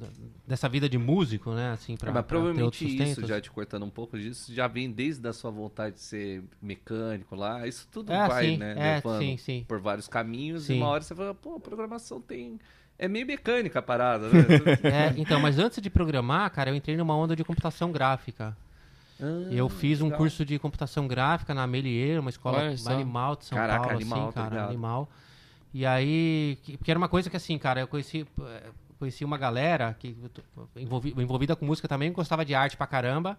dessa 0.47 0.67
vida 0.67 0.89
de 0.89 0.97
músico, 0.97 1.51
né? 1.53 1.71
Assim, 1.71 1.95
pra, 1.95 2.09
Ah, 2.09 2.13
mas 2.13 2.25
pra 2.25 2.37
ter 2.37 2.43
outros 2.43 2.79
provavelmente 2.79 3.11
isso, 3.11 3.25
já 3.25 3.39
te 3.39 3.49
cortando 3.51 3.83
um 3.85 3.89
pouco 3.89 4.17
disso, 4.17 4.53
já 4.53 4.67
vem 4.67 4.91
desde 4.91 5.25
a 5.27 5.33
sua 5.33 5.51
vontade 5.51 5.95
de 5.95 6.01
ser 6.01 6.43
mecânico 6.61 7.35
lá. 7.35 7.65
Isso 7.67 7.87
tudo 7.91 8.11
É, 8.11 8.27
vai, 8.27 8.45
sim, 8.51 8.57
né? 8.57 8.73
é, 8.77 8.95
levando 8.95 9.19
sim, 9.19 9.37
sim. 9.37 9.65
por 9.67 9.79
vários 9.79 10.07
caminhos. 10.07 10.63
Sim. 10.63 10.75
E 10.75 10.77
uma 10.77 10.87
hora 10.87 11.01
você 11.03 11.15
fala, 11.15 11.33
pô, 11.33 11.55
a 11.55 11.59
programação 11.59 12.19
tem. 12.19 12.59
É 12.99 13.07
meio 13.07 13.25
mecânica 13.25 13.79
a 13.79 13.81
parada, 13.81 14.27
né? 14.29 14.45
É, 14.83 15.13
então, 15.19 15.39
mas 15.39 15.57
antes 15.57 15.81
de 15.81 15.89
programar, 15.89 16.51
cara, 16.51 16.69
eu 16.69 16.75
entrei 16.75 16.95
numa 16.97 17.15
onda 17.15 17.35
de 17.35 17.43
computação 17.43 17.91
gráfica. 17.91 18.55
Ah, 19.19 19.47
Eu 19.51 19.69
fiz 19.69 20.01
um 20.01 20.05
legal. 20.05 20.17
curso 20.19 20.43
de 20.45 20.57
computação 20.59 21.07
gráfica 21.07 21.53
na 21.53 21.65
Melier, 21.67 22.19
uma 22.19 22.29
escola 22.29 22.73
animal 22.87 23.35
de 23.35 23.45
São 23.45 23.57
Caraca, 23.57 23.79
Paulo, 23.81 23.95
animal, 23.95 24.23
assim, 24.29 24.33
cara, 24.33 24.65
animal. 24.65 25.09
E 25.73 25.85
aí, 25.85 26.57
que- 26.63 26.77
porque 26.77 26.91
era 26.91 26.97
uma 26.97 27.07
coisa 27.09 27.29
que 27.29 27.37
assim, 27.37 27.57
cara, 27.57 27.81
eu 27.81 27.87
conheci, 27.87 28.25
eh, 28.41 28.69
conheci 28.99 29.23
uma 29.23 29.37
galera 29.37 29.93
que 29.97 30.15
envolvi- 30.75 31.13
envolvida 31.17 31.55
com 31.55 31.65
música 31.65 31.87
também, 31.87 32.11
gostava 32.11 32.43
de 32.45 32.53
arte 32.53 32.75
pra 32.77 32.85
caramba. 32.87 33.37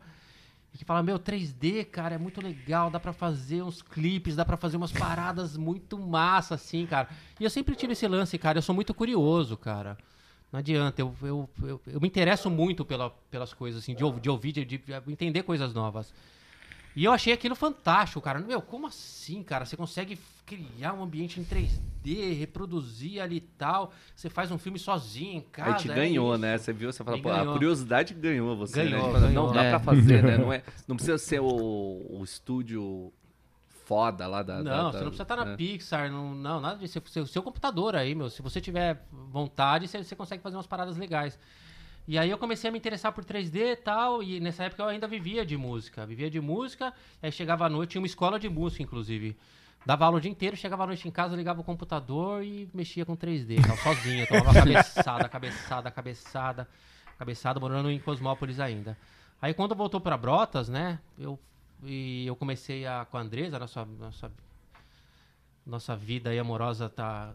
E 0.75 0.79
que 0.79 0.85
fala, 0.87 1.03
meu, 1.03 1.19
3D, 1.19 1.85
cara, 1.85 2.15
é 2.15 2.19
muito 2.19 2.41
legal, 2.41 2.91
dá 2.91 2.99
pra 2.99 3.13
fazer 3.13 3.63
uns 3.63 3.83
clipes, 3.83 4.35
dá 4.37 4.45
pra 4.45 4.57
fazer 4.57 4.79
umas 4.79 4.91
paradas 4.91 5.55
muito 5.57 5.99
massa, 5.99 6.55
assim, 6.55 6.87
cara. 6.87 7.09
E 7.39 7.45
eu 7.45 7.51
sempre 7.51 7.77
tive 7.77 7.93
esse 7.93 8.09
lance, 8.09 8.39
cara, 8.39 8.57
eu 8.59 8.63
sou 8.63 8.75
muito 8.75 8.95
curioso, 8.95 9.55
cara. 9.59 9.99
Não 10.51 10.59
adianta, 10.61 11.01
eu, 11.03 11.15
eu, 11.23 11.51
eu, 11.63 11.81
eu 11.87 12.01
me 12.01 12.09
interesso 12.09 12.49
muito 12.49 12.85
pela, 12.87 13.11
pelas 13.31 13.53
coisas, 13.53 13.83
assim, 13.83 13.95
de, 13.95 14.21
de 14.21 14.31
ouvir, 14.31 14.53
de, 14.53 14.65
de 14.65 14.81
entender 15.09 15.43
coisas 15.43 15.75
novas. 15.75 16.13
E 16.95 17.05
eu 17.05 17.13
achei 17.13 17.33
aquilo 17.33 17.55
fantástico, 17.55 18.21
cara. 18.21 18.39
Meu, 18.39 18.61
como 18.61 18.87
assim, 18.87 19.43
cara? 19.43 19.65
Você 19.65 19.77
consegue 19.77 20.19
criar 20.45 20.93
um 20.93 21.03
ambiente 21.03 21.41
em 21.41 21.45
3D, 21.45 22.39
reproduzir 22.39 23.23
ali 23.23 23.37
e 23.37 23.41
tal. 23.41 23.93
Você 24.15 24.29
faz 24.29 24.51
um 24.51 24.59
filme 24.59 24.79
sozinho 24.79 25.39
em 25.39 25.41
casa. 25.41 25.71
Aí 25.71 25.77
te 25.79 25.91
é 25.91 25.95
ganhou, 25.95 26.33
isso. 26.35 26.43
né? 26.43 26.59
Você 26.59 26.73
viu, 26.73 26.93
você 26.93 27.03
fala, 27.03 27.19
pô, 27.21 27.31
a 27.31 27.47
curiosidade 27.47 28.13
ganhou 28.13 28.55
você, 28.57 28.85
Ganhou, 28.85 29.07
né? 29.07 29.15
Tipo, 29.15 29.21
ganhou. 29.21 29.47
Não 29.47 29.53
dá 29.55 29.63
É. 29.65 29.71
pra 29.71 29.81
fazer, 29.81 30.23
né? 30.23 30.37
Não, 30.37 30.53
é, 30.53 30.63
não 30.87 30.97
precisa 30.97 31.17
ser 31.17 31.41
o, 31.41 31.47
o 31.47 32.21
estúdio 32.23 33.11
foda 33.87 34.27
lá 34.27 34.43
da. 34.43 34.57
Não, 34.59 34.65
da- 34.65 34.83
você 34.93 34.99
da- 34.99 35.05
não 35.05 35.11
precisa 35.11 35.23
estar 35.23 35.37
na 35.37 35.53
é. 35.53 35.57
Pixar, 35.57 36.11
não, 36.11 36.35
não 36.35 36.61
nada 36.61 36.77
disso. 36.79 37.01
Seu, 37.07 37.27
seu 37.27 37.43
computador 37.43 37.97
aí, 37.97 38.15
meu. 38.15 38.29
Se 38.29 38.43
você 38.43 38.61
tiver 38.61 39.03
vontade, 39.11 39.89
você, 39.89 40.03
você 40.05 40.15
consegue 40.15 40.43
fazer 40.43 40.57
umas 40.57 40.67
paradas 40.67 40.97
legais. 40.99 41.39
E 42.07 42.19
aí 42.19 42.31
eu 42.31 42.39
comecei 42.39 42.69
a 42.69 42.73
me 42.73 42.79
interessar 42.79 43.13
por 43.13 43.25
3D 43.25 43.73
e 43.73 43.77
tal, 43.77 44.23
e 44.23 44.41
nessa 44.41 44.65
época 44.65 44.83
eu 44.83 44.89
ainda 44.89 45.07
vivia 45.07 45.47
de 45.47 45.57
música. 45.57 46.05
Vivia 46.05 46.29
de 46.29 46.41
música, 46.41 46.93
aí 47.23 47.31
chegava 47.31 47.67
à 47.67 47.69
noite, 47.69 47.91
tinha 47.91 48.01
uma 48.01 48.07
escola 48.07 48.39
de 48.39 48.49
música, 48.49 48.83
inclusive. 48.83 49.37
Dava 49.85 50.05
aula 50.05 50.19
o 50.19 50.21
dia 50.21 50.31
inteiro, 50.31 50.57
chegava 50.57 50.85
à 50.85 50.87
noite 50.87 51.07
em 51.07 51.11
casa, 51.11 51.35
ligava 51.37 51.61
o 51.61 51.65
computador 51.65 52.43
e 52.43 52.69
mexia 52.73 53.05
com 53.05 53.17
3D, 53.17 53.65
tal, 53.67 53.77
sozinho. 53.77 54.27
Tomava 54.27 54.53
cabeçada, 54.55 55.29
cabeçada, 55.29 55.91
cabeçada, 55.91 56.69
cabeçada, 57.19 57.61
morando 57.61 57.91
em 57.91 57.99
Cosmópolis 57.99 58.59
ainda. 58.59 58.97
Aí 59.41 59.55
quando 59.55 59.75
voltou 59.75 60.01
pra 60.01 60.17
Brotas, 60.17 60.69
né, 60.69 61.01
eu, 61.19 61.39
e 61.85 62.27
eu 62.27 62.37
comecei 62.37 62.87
a, 62.87 63.05
com 63.11 63.17
a 63.17 63.21
Andresa, 63.21 63.59
nossa, 63.59 63.85
nossa, 63.85 64.33
nossa 65.67 65.97
vida 65.97 66.31
aí 66.31 66.39
amorosa 66.39 66.89
tá, 66.89 67.35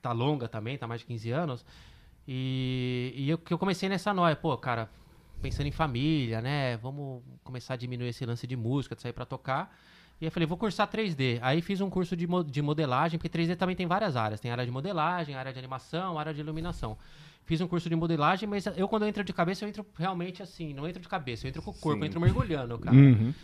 tá 0.00 0.12
longa 0.12 0.48
também, 0.48 0.78
tá 0.78 0.86
mais 0.86 1.00
de 1.00 1.06
15 1.06 1.30
anos. 1.32 1.64
E, 2.26 3.12
e 3.16 3.30
eu, 3.30 3.38
que 3.38 3.52
eu 3.52 3.58
comecei 3.58 3.88
nessa 3.88 4.14
noia, 4.14 4.36
pô, 4.36 4.56
cara, 4.56 4.88
pensando 5.40 5.66
em 5.66 5.72
família, 5.72 6.40
né? 6.40 6.76
Vamos 6.78 7.22
começar 7.42 7.74
a 7.74 7.76
diminuir 7.76 8.08
esse 8.08 8.24
lance 8.24 8.46
de 8.46 8.56
música, 8.56 8.94
de 8.94 9.02
sair 9.02 9.12
pra 9.12 9.24
tocar. 9.24 9.76
E 10.20 10.24
eu 10.24 10.30
falei, 10.30 10.46
vou 10.46 10.56
cursar 10.56 10.86
3D. 10.88 11.40
Aí 11.42 11.60
fiz 11.60 11.80
um 11.80 11.90
curso 11.90 12.16
de, 12.16 12.28
de 12.46 12.62
modelagem, 12.62 13.18
porque 13.18 13.28
3D 13.38 13.56
também 13.56 13.74
tem 13.74 13.86
várias 13.86 14.14
áreas. 14.16 14.38
Tem 14.40 14.52
área 14.52 14.64
de 14.64 14.70
modelagem, 14.70 15.34
área 15.34 15.52
de 15.52 15.58
animação, 15.58 16.16
área 16.18 16.32
de 16.32 16.40
iluminação. 16.40 16.96
Fiz 17.44 17.60
um 17.60 17.66
curso 17.66 17.88
de 17.88 17.96
modelagem, 17.96 18.48
mas 18.48 18.64
eu 18.76 18.86
quando 18.86 19.02
eu 19.02 19.08
entro 19.08 19.24
de 19.24 19.32
cabeça, 19.32 19.64
eu 19.64 19.68
entro 19.68 19.84
realmente 19.98 20.40
assim, 20.40 20.72
não 20.72 20.86
entro 20.86 21.02
de 21.02 21.08
cabeça, 21.08 21.44
eu 21.44 21.48
entro 21.48 21.60
com 21.60 21.72
o 21.72 21.74
corpo, 21.74 22.04
eu 22.04 22.06
entro 22.06 22.20
mergulhando, 22.20 22.78
cara. 22.78 22.96
Uhum. 22.96 23.34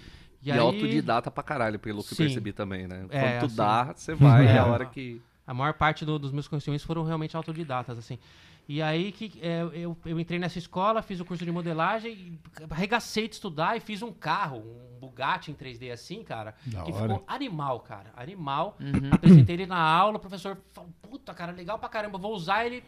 E, 0.41 0.53
aí- 0.53 0.59
autodidata 0.59 1.33
pra 1.33 1.43
caralho, 1.43 1.81
pelo 1.81 2.01
que 2.05 2.15
Sim. 2.15 2.23
eu 2.23 2.27
percebi 2.29 2.53
também, 2.53 2.87
né? 2.87 3.01
Quando 3.09 3.13
É, 3.13 3.39
tu 3.41 3.47
assim- 3.47 3.57
dá, 3.57 3.85
você 3.93 4.15
vai, 4.15 4.47
É. 4.47 4.51
é 4.53 4.59
a 4.59 4.67
hora 4.67 4.87
que. 4.87 5.21
A 5.45 5.53
maior 5.53 5.73
parte 5.75 6.05
do- 6.05 6.17
dos 6.17 6.31
meus 6.31 6.47
conhecimentos 6.47 6.87
foram 6.87 7.03
realmente 7.03 7.37
autodidatas, 7.37 7.99
assim. 7.99 8.21
E 8.69 8.83
aí 8.83 9.13
que 9.13 9.41
é, 9.41 9.63
eu, 9.73 9.97
eu 10.05 10.21
entrei 10.21 10.39
nessa 10.39 10.59
escola, 10.59 11.01
fiz 11.01 11.19
o 11.21 11.25
curso 11.25 11.43
de 11.43 11.51
modelagem, 11.51 12.13
e 12.13 12.39
arregacei 12.69 13.27
de 13.27 13.35
estudar 13.35 13.77
e 13.77 13.81
fiz 13.81 14.03
um 14.03 14.13
carro, 14.13 14.59
um 14.59 14.99
Bugatti 15.01 15.51
em 15.51 15.55
3D 15.55 15.91
assim, 15.91 16.23
cara, 16.23 16.55
Da 16.67 16.83
que 16.83 16.93
hora. 16.93 17.03
ficou 17.03 17.25
animal, 17.27 17.81
cara, 17.81 18.13
animal. 18.15 18.77
Uhum. 18.79 19.11
Apresentei 19.11 19.57
ele 19.57 19.67
na 19.67 19.79
aula, 19.79 20.19
o 20.19 20.21
professor 20.21 20.59
falou, 20.75 20.91
puta, 21.01 21.33
cara, 21.33 21.51
legal 21.51 21.79
pra 21.79 21.89
caramba, 21.89 22.19
vou 22.19 22.35
usar 22.35 22.67
ele 22.67 22.85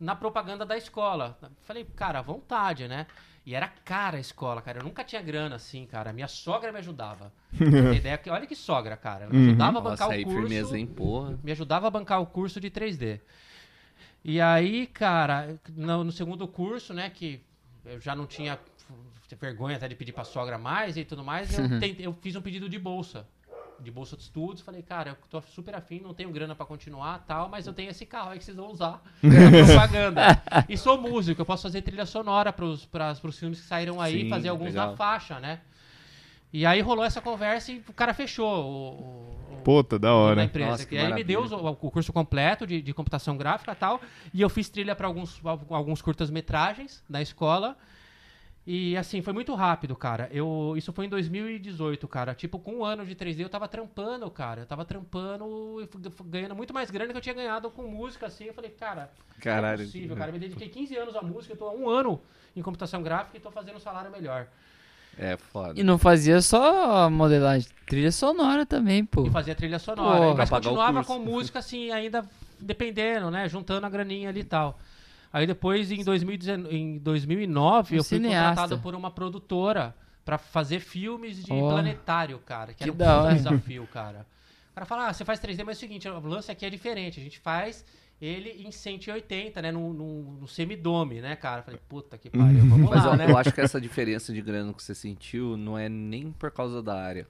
na 0.00 0.16
propaganda 0.16 0.64
da 0.64 0.78
escola. 0.78 1.38
Falei, 1.62 1.84
cara, 1.84 2.20
à 2.20 2.22
vontade, 2.22 2.88
né? 2.88 3.06
E 3.44 3.54
era 3.54 3.66
cara 3.66 4.18
a 4.18 4.20
escola, 4.20 4.60
cara. 4.62 4.78
Eu 4.80 4.84
nunca 4.84 5.02
tinha 5.02 5.22
grana 5.22 5.56
assim, 5.56 5.86
cara. 5.86 6.12
Minha 6.12 6.28
sogra 6.28 6.70
me 6.70 6.78
ajudava. 6.78 7.32
Ideia 7.96 8.18
que, 8.18 8.28
olha 8.30 8.46
que 8.46 8.54
sogra, 8.54 8.96
cara. 8.96 9.26
Me 9.28 9.48
ajudava 9.48 9.78
a 9.78 9.80
bancar 9.80 10.06
Nossa, 10.06 10.08
o 10.08 10.12
aí, 10.12 10.24
curso 10.24 10.40
firmeza, 10.40 10.78
hein, 10.78 10.86
porra. 10.86 11.38
me 11.42 11.50
ajudava 11.52 11.86
a 11.86 11.90
bancar 11.90 12.20
o 12.20 12.26
curso 12.26 12.60
de 12.60 12.70
3D. 12.70 13.20
E 14.24 14.40
aí, 14.40 14.86
cara, 14.86 15.58
no, 15.74 16.04
no 16.04 16.12
segundo 16.12 16.46
curso, 16.46 16.92
né, 16.92 17.08
que 17.10 17.40
eu 17.84 18.00
já 18.00 18.14
não 18.14 18.26
tinha 18.26 18.58
vergonha 19.40 19.76
até 19.76 19.86
de 19.88 19.94
pedir 19.94 20.12
pra 20.12 20.24
sogra 20.24 20.58
mais 20.58 20.96
e 20.96 21.04
tudo 21.04 21.22
mais, 21.24 21.56
eu, 21.56 21.68
tentei- 21.80 22.06
eu 22.06 22.12
fiz 22.20 22.34
um 22.36 22.42
pedido 22.42 22.68
de 22.68 22.78
bolsa. 22.78 23.26
De 23.80 23.92
bolsa 23.92 24.16
de 24.16 24.22
estudos, 24.24 24.60
falei, 24.60 24.82
cara, 24.82 25.10
eu 25.10 25.16
tô 25.30 25.40
super 25.42 25.72
afim, 25.76 26.00
não 26.00 26.12
tenho 26.12 26.30
grana 26.32 26.52
pra 26.52 26.66
continuar 26.66 27.20
tal, 27.20 27.48
mas 27.48 27.64
eu 27.64 27.72
tenho 27.72 27.90
esse 27.90 28.04
carro 28.04 28.30
aí 28.30 28.38
que 28.38 28.44
vocês 28.44 28.56
vão 28.56 28.72
usar 28.72 29.00
propaganda. 29.20 30.42
e 30.68 30.76
sou 30.76 31.00
músico, 31.00 31.40
eu 31.40 31.46
posso 31.46 31.62
fazer 31.62 31.82
trilha 31.82 32.04
sonora 32.04 32.52
pros, 32.52 32.84
pras, 32.84 33.20
pros 33.20 33.38
filmes 33.38 33.60
que 33.60 33.66
saíram 33.68 34.00
aí, 34.00 34.22
Sim, 34.24 34.28
fazer 34.30 34.48
alguns 34.48 34.68
legal. 34.74 34.90
na 34.90 34.96
faixa, 34.96 35.38
né? 35.38 35.60
E 36.52 36.64
aí 36.64 36.80
rolou 36.80 37.04
essa 37.04 37.20
conversa 37.20 37.72
e 37.72 37.82
o 37.88 37.92
cara 37.92 38.14
fechou 38.14 38.46
o- 38.64 39.54
o, 39.54 39.56
Puta, 39.62 39.98
da 39.98 40.08
da 40.08 40.14
hora. 40.14 40.44
empresa. 40.44 40.70
Nossa, 40.70 40.86
que 40.86 40.94
e 40.94 40.98
aí 40.98 41.12
me 41.12 41.22
deu 41.24 41.42
os- 41.42 41.52
o, 41.52 41.74
curso 41.74 42.12
completo 42.12 42.66
de, 42.66 42.80
de 42.80 42.94
computação 42.94 43.36
gráfica 43.36 43.72
e 43.72 43.74
tal. 43.74 44.00
E 44.32 44.40
eu 44.40 44.48
fiz 44.48 44.68
trilha 44.70 44.96
para 44.96 45.06
alguns, 45.06 45.40
alguns 45.68 46.00
curtas-metragens 46.00 47.04
na 47.08 47.20
escola. 47.20 47.76
E 48.66 48.96
assim, 48.98 49.22
foi 49.22 49.32
muito 49.32 49.54
rápido, 49.54 49.96
cara. 49.96 50.28
Eu, 50.30 50.74
isso 50.76 50.92
foi 50.92 51.06
em 51.06 51.08
2018, 51.08 52.06
cara. 52.06 52.34
Tipo, 52.34 52.58
com 52.58 52.76
um 52.76 52.84
ano 52.84 53.04
de 53.04 53.14
3D 53.14 53.40
eu 53.42 53.48
tava 53.48 53.66
trampando, 53.66 54.30
cara. 54.30 54.60
Eu 54.62 54.66
tava 54.66 54.84
trampando 54.84 55.80
e 55.82 55.88
ganhando 56.26 56.54
muito 56.54 56.74
mais 56.74 56.90
grana 56.90 57.10
que 57.12 57.16
eu 57.16 57.22
tinha 57.22 57.34
ganhado 57.34 57.70
com 57.70 57.82
música, 57.84 58.26
assim. 58.26 58.44
Eu 58.44 58.52
falei, 58.54 58.70
cara, 58.70 59.10
Caralho. 59.40 59.78
não 59.78 59.84
é 59.84 59.86
possível, 59.86 60.16
cara. 60.16 60.28
Eu 60.30 60.34
me 60.34 60.38
dediquei 60.38 60.68
15 60.68 60.94
anos 60.96 61.16
à 61.16 61.22
música, 61.22 61.54
eu 61.54 61.58
tô 61.58 61.64
há 61.66 61.72
um 61.72 61.88
ano 61.88 62.20
em 62.54 62.60
computação 62.62 63.02
gráfica 63.02 63.36
e 63.38 63.40
tô 63.40 63.50
fazendo 63.50 63.76
um 63.76 63.80
salário 63.80 64.10
melhor. 64.10 64.46
É 65.18 65.36
foda. 65.36 65.78
E 65.78 65.82
não 65.82 65.98
fazia 65.98 66.40
só 66.40 67.10
modelagem, 67.10 67.68
trilha 67.86 68.12
sonora 68.12 68.64
também, 68.64 69.04
pô. 69.04 69.26
E 69.26 69.30
fazia 69.30 69.54
trilha 69.54 69.78
sonora. 69.78 70.18
Porra. 70.20 70.34
mas 70.36 70.48
continuava 70.50 71.04
com 71.04 71.18
música, 71.18 71.58
assim, 71.58 71.90
ainda 71.90 72.24
dependendo, 72.60 73.30
né? 73.30 73.48
Juntando 73.48 73.84
a 73.84 73.90
graninha 73.90 74.28
ali 74.28 74.40
e 74.40 74.44
tal. 74.44 74.78
Aí 75.32 75.46
depois, 75.46 75.90
em, 75.90 76.02
2019, 76.04 76.74
em 76.74 76.98
2009, 76.98 77.94
Um 77.94 77.98
eu 77.98 78.04
fui 78.04 78.16
cineasta. 78.18 78.48
contratado 78.50 78.78
por 78.80 78.94
uma 78.94 79.10
produtora 79.10 79.94
pra 80.24 80.38
fazer 80.38 80.80
filmes 80.80 81.44
de 81.44 81.52
Ó. 81.52 81.68
planetário, 81.70 82.38
cara. 82.38 82.72
Que, 82.72 82.84
Que 82.90 83.02
era 83.02 83.22
um 83.24 83.34
desafio, 83.34 83.86
cara. 83.92 84.26
O 84.70 84.74
cara 84.74 84.86
fala, 84.86 85.08
ah, 85.08 85.12
você 85.12 85.24
faz 85.24 85.40
3D, 85.40 85.64
mas 85.64 85.76
é 85.76 85.78
o 85.78 85.80
seguinte, 85.80 86.08
o 86.08 86.20
lance 86.26 86.50
aqui 86.52 86.64
é 86.64 86.70
diferente. 86.70 87.18
A 87.18 87.22
gente 87.22 87.38
faz 87.40 87.84
ele 88.20 88.62
em 88.62 88.70
180, 88.70 89.62
né? 89.62 89.70
No, 89.70 89.92
no, 89.92 90.22
no 90.40 90.48
semidome, 90.48 91.20
né, 91.20 91.36
cara? 91.36 91.62
Falei, 91.62 91.80
puta 91.88 92.18
que 92.18 92.30
pariu, 92.30 92.60
vamos 92.66 92.90
Mas 92.90 93.04
lá, 93.04 93.12
eu, 93.12 93.16
né? 93.16 93.30
eu 93.30 93.36
acho 93.36 93.52
que 93.52 93.60
essa 93.60 93.80
diferença 93.80 94.32
de 94.32 94.42
grana 94.42 94.72
que 94.72 94.82
você 94.82 94.94
sentiu 94.94 95.56
não 95.56 95.78
é 95.78 95.88
nem 95.88 96.32
por 96.32 96.50
causa 96.50 96.82
da 96.82 97.00
área. 97.00 97.26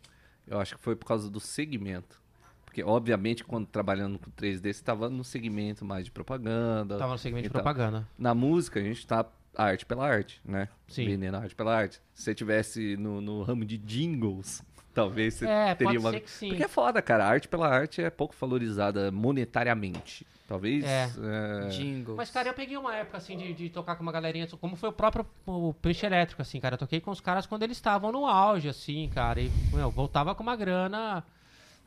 Eu 0.47 0.59
acho 0.59 0.77
que 0.77 0.83
foi 0.83 0.97
por 0.97 1.07
causa 1.07 1.31
do 1.31 1.41
segmento. 1.41 2.21
Porque, 2.65 2.83
obviamente, 2.83 3.45
quando 3.45 3.67
trabalhando 3.67 4.19
com 4.19 4.31
3D, 4.31 4.61
você 4.61 4.69
estava 4.69 5.09
no 5.09 5.25
segmento 5.25 5.85
mais 5.85 6.05
de 6.05 6.11
propaganda. 6.11 6.97
Tava 6.97 7.13
no 7.13 7.19
segmento 7.19 7.43
de 7.43 7.49
Então, 7.49 7.63
propaganda. 7.63 8.09
Na 8.17 8.35
música, 8.35 8.79
a 8.79 8.83
gente 8.83 9.07
tá 9.07 9.27
arte 9.57 9.85
pela 9.85 10.07
arte, 10.07 10.41
né? 10.45 10.69
Sim. 10.87 11.07
Vendendo 11.07 11.37
arte 11.37 11.55
pela 11.55 11.75
arte. 11.75 12.01
Se 12.15 12.23
você 12.23 12.35
tivesse 12.35 12.97
no, 12.97 13.21
no 13.21 13.43
ramo 13.43 13.65
de 13.65 13.77
jingles, 13.77 14.63
talvez 15.03 15.35
você 15.35 15.47
É, 15.47 15.75
teria 15.75 15.87
pode 15.95 15.99
uma. 15.99 16.11
ser 16.13 16.21
que 16.21 16.31
sim. 16.31 16.49
Porque 16.49 16.63
é 16.65 16.69
foda, 16.69 17.01
cara. 17.03 17.25
A 17.25 17.29
arte 17.29 17.49
pela 17.49 17.69
arte 17.69 18.03
é 18.03 18.11
pouco 18.11 18.35
valorizada 18.39 19.11
monetariamente. 19.11 20.27
Talvez. 20.47 20.83
É. 20.85 21.05
é. 21.05 22.15
Mas, 22.17 22.31
cara, 22.31 22.49
eu 22.49 22.55
peguei 22.55 22.77
uma 22.79 22.95
época, 22.97 23.19
assim, 23.19 23.37
de, 23.37 23.53
de 23.53 23.69
tocar 23.69 23.97
com 23.97 24.03
uma 24.03 24.11
galerinha, 24.13 24.47
como 24.59 24.77
foi 24.77 24.89
o 24.89 24.93
próprio 24.93 25.27
o 25.47 25.75
Peixe 25.75 26.07
Elétrico, 26.07 26.41
assim, 26.41 26.59
cara. 26.59 26.75
Eu 26.75 26.79
toquei 26.79 27.01
com 27.01 27.11
os 27.11 27.21
caras 27.21 27.45
quando 27.47 27.63
eles 27.65 27.77
estavam 27.77 28.11
no 28.11 28.25
auge, 28.27 28.67
assim, 28.69 29.11
cara. 29.15 29.41
E, 29.43 29.51
meu, 29.75 29.91
voltava 29.91 30.35
com 30.35 30.43
uma 30.43 30.57
grana 30.57 31.23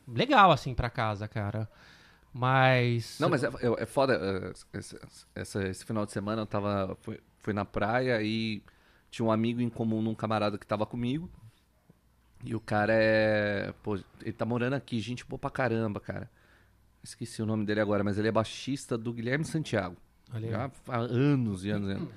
legal, 0.08 0.52
assim, 0.52 0.76
pra 0.76 0.90
casa, 0.92 1.28
cara. 1.28 1.68
Mas... 2.34 3.18
Não, 3.20 3.30
mas 3.30 3.44
é, 3.44 3.50
é- 3.80 3.86
foda. 3.86 4.14
é, 4.74 4.78
Esse, 4.78 5.00
essa- 5.36 5.68
esse 5.68 5.84
final 5.86 6.06
de 6.06 6.12
semana 6.12 6.44
eu 6.44 6.46
tava. 6.46 6.96
Fui, 7.02 7.20
fui 7.40 7.54
na 7.54 7.66
praia 7.66 8.22
e 8.22 8.62
tinha 9.10 9.26
um 9.26 9.32
amigo 9.32 9.60
em 9.60 9.70
comum 9.70 10.02
num 10.02 10.16
camarada 10.16 10.58
que 10.58 10.66
tava 10.66 10.86
comigo. 10.86 11.30
E 12.44 12.56
o 12.56 12.60
cara 12.60 12.94
é. 12.94 13.74
Pô, 13.84 13.96
ele 14.22 14.34
tá 14.34 14.46
morando 14.46 14.74
aqui, 14.74 15.00
gente 15.00 15.26
boa 15.26 15.38
pra 15.40 15.50
caramba, 15.50 16.00
cara. 16.00 16.30
Esqueci 17.04 17.42
o 17.42 17.46
nome 17.46 17.66
dele 17.66 17.80
agora, 17.82 18.04
mas 18.04 18.18
ele 18.18 18.28
é 18.28 18.32
baixista 18.32 18.98
do 18.98 19.12
Guilherme 19.14 19.46
Santiago. 19.46 19.96
Olha. 20.34 20.50
Já 20.50 20.72
há 20.88 20.98
anos 20.98 21.66
e 21.66 21.70
anos 21.70 21.90
e 21.90 21.94
anos. 21.94 22.10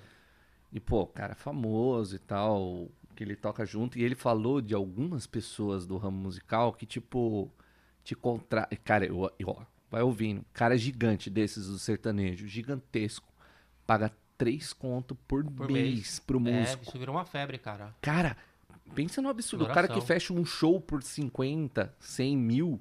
E, 0.72 0.80
pô, 0.80 1.06
cara 1.06 1.34
famoso 1.34 2.16
e 2.16 2.18
tal, 2.18 2.88
que 3.14 3.22
ele 3.24 3.36
toca 3.36 3.64
junto. 3.64 3.98
E 3.98 4.02
ele 4.02 4.14
falou 4.14 4.60
de 4.60 4.74
algumas 4.74 5.26
pessoas 5.26 5.86
do 5.86 5.96
ramo 5.96 6.16
musical 6.18 6.72
que, 6.72 6.84
tipo, 6.84 7.50
te 8.02 8.14
contra... 8.14 8.68
Cara, 8.84 9.06
eu, 9.06 9.30
eu- 9.38 9.66
vai 9.90 10.02
ouvindo. 10.02 10.44
Cara 10.52 10.76
gigante 10.76 11.30
desses 11.30 11.66
do 11.66 11.78
sertanejo, 11.78 12.46
gigantesco. 12.48 13.32
Paga 13.86 14.10
três 14.36 14.72
conto 14.72 15.14
por, 15.14 15.44
Por 15.44 15.70
mês, 15.70 15.94
mês. 15.94 16.18
pro 16.18 16.38
É, 16.38 16.40
músico. 16.40 16.82
isso 16.82 16.98
virou 16.98 17.14
uma 17.14 17.24
febre, 17.24 17.56
cara. 17.58 17.94
Cara, 18.02 18.36
pensa 18.94 19.22
no 19.22 19.28
absurdo. 19.28 19.64
O 19.64 19.68
cara 19.68 19.88
que 19.88 20.00
fecha 20.00 20.32
um 20.32 20.44
show 20.44 20.80
por 20.80 21.02
50, 21.02 21.94
100 22.00 22.36
mil 22.36 22.80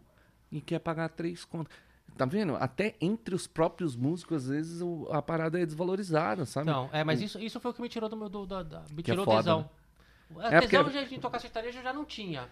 e 0.51 0.59
quer 0.61 0.80
pagar 0.80 1.09
três 1.09 1.45
conto. 1.45 1.69
Tá 2.15 2.25
vendo? 2.25 2.55
Até 2.57 2.95
entre 3.01 3.34
os 3.34 3.47
próprios 3.47 3.95
músicos, 3.95 4.43
às 4.43 4.47
vezes, 4.49 4.81
o- 4.81 5.07
a 5.11 5.19
parada 5.21 5.59
é 5.59 5.65
desvalorizada, 5.65 6.45
sabe? 6.45 6.67
Não, 6.67 6.88
é, 6.93 7.03
mas 7.03 7.19
isso, 7.21 7.39
isso 7.39 7.59
foi 7.59 7.71
o 7.71 7.73
que 7.73 7.81
me 7.81 7.89
tirou 7.89 8.07
do 8.07 8.15
meu. 8.15 8.30
Do, 8.30 8.45
da- 8.45 8.61
da- 8.61 8.84
me 8.91 9.01
Que 9.01 9.09
é 9.09 9.13
tirou 9.13 9.25
foda, 9.25 9.38
tesão. 9.39 9.69
A 10.39 10.47
É, 10.55 10.61
porque- 10.61 10.77
tesão 10.77 10.89
de, 10.91 11.09
de 11.09 11.19
tocar 11.19 11.39
sertanejo 11.39 11.80
eu 11.80 11.84
já 11.84 11.91
não 11.91 12.05
tinha. 12.05 12.47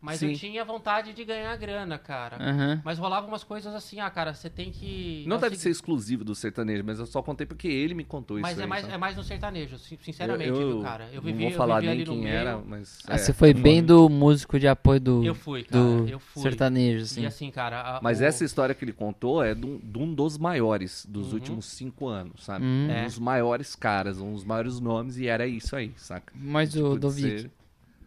Mas 0.00 0.22
eu 0.22 0.28
Sim. 0.30 0.34
tinha 0.34 0.64
vontade 0.64 1.12
de 1.12 1.24
ganhar 1.24 1.56
grana, 1.56 1.98
cara. 1.98 2.36
Aham. 2.38 2.80
Mas 2.84 2.98
rolava 2.98 3.26
umas 3.26 3.42
coisas 3.42 3.74
assim, 3.74 4.00
ah, 4.00 4.10
cara, 4.10 4.34
você 4.34 4.50
tem 4.50 4.70
que. 4.70 5.24
Não 5.26 5.36
é 5.36 5.40
deve 5.40 5.56
ser 5.56 5.70
exclusivo 5.70 6.24
do 6.24 6.34
sertanejo, 6.34 6.82
mas 6.84 6.98
eu 6.98 7.06
só 7.06 7.22
contei 7.22 7.46
porque 7.46 7.68
ele 7.68 7.94
me 7.94 8.04
contou 8.04 8.38
Mas 8.38 8.52
isso. 8.52 8.60
é 8.60 8.64
aí, 8.64 8.68
mais, 8.68 8.82
sabe? 8.82 8.94
é 8.94 8.98
mais 8.98 9.16
no 9.16 9.24
sertanejo, 9.24 9.78
sin- 9.78 9.98
sinceramente, 10.02 10.50
eu, 10.50 10.68
viu, 10.68 10.82
cara? 10.82 11.08
Eu 11.12 11.22
vivi, 11.22 11.32
não 11.32 11.40
vou 11.44 11.50
eu 11.50 11.56
falar 11.56 11.80
vivi 11.80 11.86
nem 11.86 11.96
ali 11.96 12.04
no 12.04 12.12
quem 12.12 12.22
meio. 12.22 12.34
era, 12.36 12.58
mas. 12.58 12.98
Ah, 13.08 13.14
é, 13.14 13.18
você 13.18 13.32
foi 13.32 13.50
é 13.50 13.54
bem 13.54 13.82
do 13.82 14.08
músico 14.08 14.58
de 14.58 14.68
apoio 14.68 15.00
do, 15.00 15.24
Eu 15.24 15.34
fui, 15.34 15.62
cara. 15.64 15.82
do 15.82 16.08
eu 16.08 16.18
fui. 16.18 16.42
sertanejo, 16.42 17.04
assim. 17.04 17.22
E 17.22 17.26
assim, 17.26 17.50
cara. 17.50 17.80
a- 17.96 18.00
Mas 18.02 18.20
o- 18.20 18.24
essa 18.24 18.44
história 18.44 18.74
que 18.74 18.84
ele 18.84 18.92
contou 18.92 19.42
é 19.42 19.54
de 19.54 19.64
um, 19.66 19.78
de 19.78 19.98
um 19.98 20.14
dos 20.14 20.36
maiores 20.38 21.06
dos 21.08 21.28
Uhum. 21.28 21.34
últimos 21.34 21.66
cinco 21.66 22.08
anos, 22.08 22.44
sabe? 22.44 22.64
Hum. 22.64 22.88
Um 22.88 22.90
É. 22.92 23.04
dos 23.04 23.18
maiores 23.18 23.74
caras, 23.74 24.18
um 24.20 24.32
dos 24.32 24.44
maiores 24.44 24.78
nomes, 24.80 25.16
e 25.18 25.26
era 25.26 25.46
isso 25.46 25.74
aí, 25.74 25.92
saca? 25.96 26.32
Mas, 26.36 26.72
Tipo, 26.72 26.88
o 26.88 26.98
Dovic, 26.98 27.40
ser- 27.42 27.50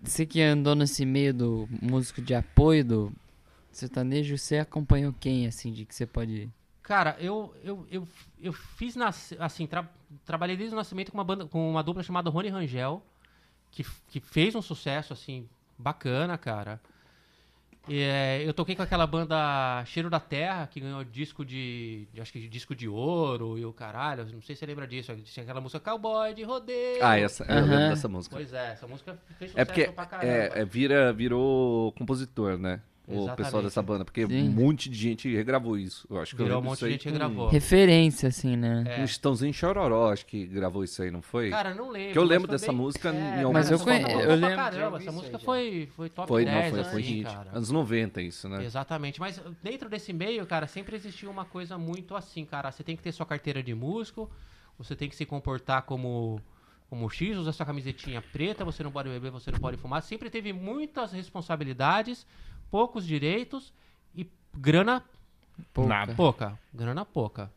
você 0.04 0.26
que 0.26 0.42
andou 0.42 0.76
nesse 0.76 1.06
meio 1.06 1.34
do 1.34 1.70
músico 1.82 2.22
de 2.22 2.34
apoio 2.34 2.84
do 2.84 3.14
sertanejo, 3.72 4.38
você 4.38 4.58
acompanhou 4.58 5.14
quem, 5.20 5.48
assim, 5.48 5.72
de 5.72 5.86
que 5.86 5.94
você 5.94 6.06
pode... 6.06 6.50
Cara, 6.82 7.18
eu, 7.20 7.54
eu, 7.64 7.86
eu, 7.92 8.08
eu 8.40 8.54
fiz, 8.54 8.96
nas, 8.96 9.34
assim, 9.40 9.68
tra- 9.68 9.90
trabalhei 10.26 10.56
desde 10.56 10.74
o 10.74 10.78
nascimento 10.78 11.12
com 11.12 11.18
uma, 11.18 11.24
banda, 11.24 11.46
com 11.46 11.70
uma 11.70 11.84
dupla 11.84 12.02
chamada 12.02 12.30
Rony 12.30 12.48
Rangel, 12.48 13.04
que, 13.72 13.86
que 14.08 14.20
fez 14.20 14.56
um 14.56 14.62
sucesso, 14.62 15.12
assim, 15.12 15.48
bacana, 15.78 16.38
cara. 16.38 16.80
E, 17.88 18.02
é, 18.02 18.44
eu 18.46 18.54
toquei 18.54 18.76
com 18.76 18.82
aquela 18.84 19.08
banda 19.08 19.84
Cheiro 19.86 20.10
da 20.10 20.20
Terra, 20.20 20.68
que 20.68 20.80
ganhou 20.80 21.04
disco 21.06 21.46
de, 21.46 22.08
de- 22.14 22.20
acho 22.22 22.34
que 22.34 22.40
de 22.40 22.50
disco 22.50 22.76
de 22.76 22.88
ouro 22.88 23.58
e 23.58 23.66
o 23.66 23.72
caralho, 23.72 24.26
não 24.26 24.42
sei 24.42 24.56
se 24.56 24.60
você 24.60 24.66
lembra 24.66 24.86
disso, 24.86 25.16
tinha 25.24 25.44
aquela 25.44 25.62
música 25.62 25.80
Cowboy 25.80 26.34
de 26.34 26.44
Rodeio. 26.44 27.00
Ah, 27.04 27.18
essa, 27.18 27.44
eu 27.46 27.56
lembro 27.66 27.90
dessa 27.90 28.08
música. 28.08 28.36
Pois 28.36 28.52
é, 28.52 28.72
essa 28.74 28.88
música 28.88 29.18
fez 29.40 29.52
sucesso 29.52 29.60
É 29.62 29.66
porque 29.66 29.88
pra 29.94 30.06
caramba. 30.06 30.28
é, 30.32 30.52
é, 30.62 30.66
vira, 30.66 31.14
virou 31.14 31.92
compositor, 31.94 32.58
né? 32.58 32.82
O 33.08 33.14
Exatamente. 33.14 33.38
pessoal 33.38 33.64
dessa 33.64 33.82
banda. 33.82 34.04
Porque 34.04 34.28
Sim. 34.28 34.50
um 34.50 34.52
monte 34.52 34.90
de 34.90 34.98
gente 34.98 35.34
regravou 35.34 35.78
isso. 35.78 36.06
Eu 36.10 36.20
acho 36.20 36.36
que 36.36 36.42
eu 36.42 36.46
Virou 36.46 36.60
um 36.60 36.62
lembro 36.62 36.72
monte 36.72 36.84
de 36.86 36.92
gente 36.92 37.04
com- 37.06 37.10
regravou. 37.12 37.48
Referência, 37.48 38.28
assim, 38.28 38.58
né? 38.58 38.84
É. 38.86 39.02
Um 39.02 39.08
Chitãozinho 39.08 39.54
Chororó, 39.54 40.12
acho 40.12 40.26
que 40.26 40.46
gravou 40.46 40.84
isso 40.84 41.02
aí, 41.02 41.10
não 41.10 41.22
foi? 41.22 41.50
Cara, 41.50 41.74
não 41.74 41.90
lembro. 41.90 42.12
Que 42.12 42.20
eu 42.20 42.24
lembro 42.26 42.50
foi 42.50 42.58
dessa 42.58 42.72
música 42.74 43.14
em 43.14 43.42
algum 43.44 43.54
Mas 43.54 43.72
eu 43.72 43.80
conhe- 43.80 44.02
eu 44.04 44.08
tocou 44.10 44.36
lembro 44.36 44.56
Caramba, 44.58 44.98
essa 44.98 45.12
música 45.14 45.38
aí 45.38 45.40
já. 45.40 45.46
foi, 45.46 45.90
foi 45.96 46.10
top 46.10 46.28
foi, 46.28 46.44
10, 46.44 46.56
não, 46.66 46.70
foi, 46.72 46.80
assim, 46.82 46.92
foi 46.92 47.02
hit. 47.02 47.24
cara. 47.24 47.50
Anos 47.54 47.72
90 47.72 48.22
isso, 48.22 48.50
né? 48.50 48.66
Exatamente, 48.66 49.20
mas 49.22 49.42
dentro 49.64 49.88
desse 49.90 50.12
meio, 50.12 50.46
cara, 50.46 50.68
sempre 50.68 50.96
existiu 50.98 51.32
uma 51.32 51.46
coisa 51.46 51.78
muito 51.78 52.14
assim, 52.14 52.44
cara. 52.44 52.70
Você 52.72 52.84
tem 52.84 52.98
que 52.98 53.04
ter 53.04 53.14
sua 53.14 53.26
carteira 53.26 53.64
de 53.64 53.74
músico, 53.74 54.30
você 54.78 54.98
tem 54.98 55.08
que 55.08 55.16
se 55.16 55.26
comportar 55.26 55.84
como 55.84 56.42
como 56.90 57.10
X, 57.10 57.36
usar 57.38 57.52
sua 57.52 57.66
camisetinha 57.66 58.22
preta, 58.32 58.64
você 58.64 58.82
não 58.82 58.92
pode 58.94 59.10
beber, 59.10 59.30
você 59.30 59.52
não 59.52 59.60
pode 59.60 59.76
fumar. 59.76 60.02
Sempre 60.02 60.30
teve 60.30 60.54
muitas 60.54 61.12
responsabilidades, 61.12 62.26
poucos 62.70 63.06
direitos 63.06 63.74
e 64.16 64.30
grana 64.56 65.04
Pouca. 65.74 65.90
Nada. 65.90 66.16
pouca. 66.16 66.60
Grana 66.74 67.06
pouca. 67.06 67.52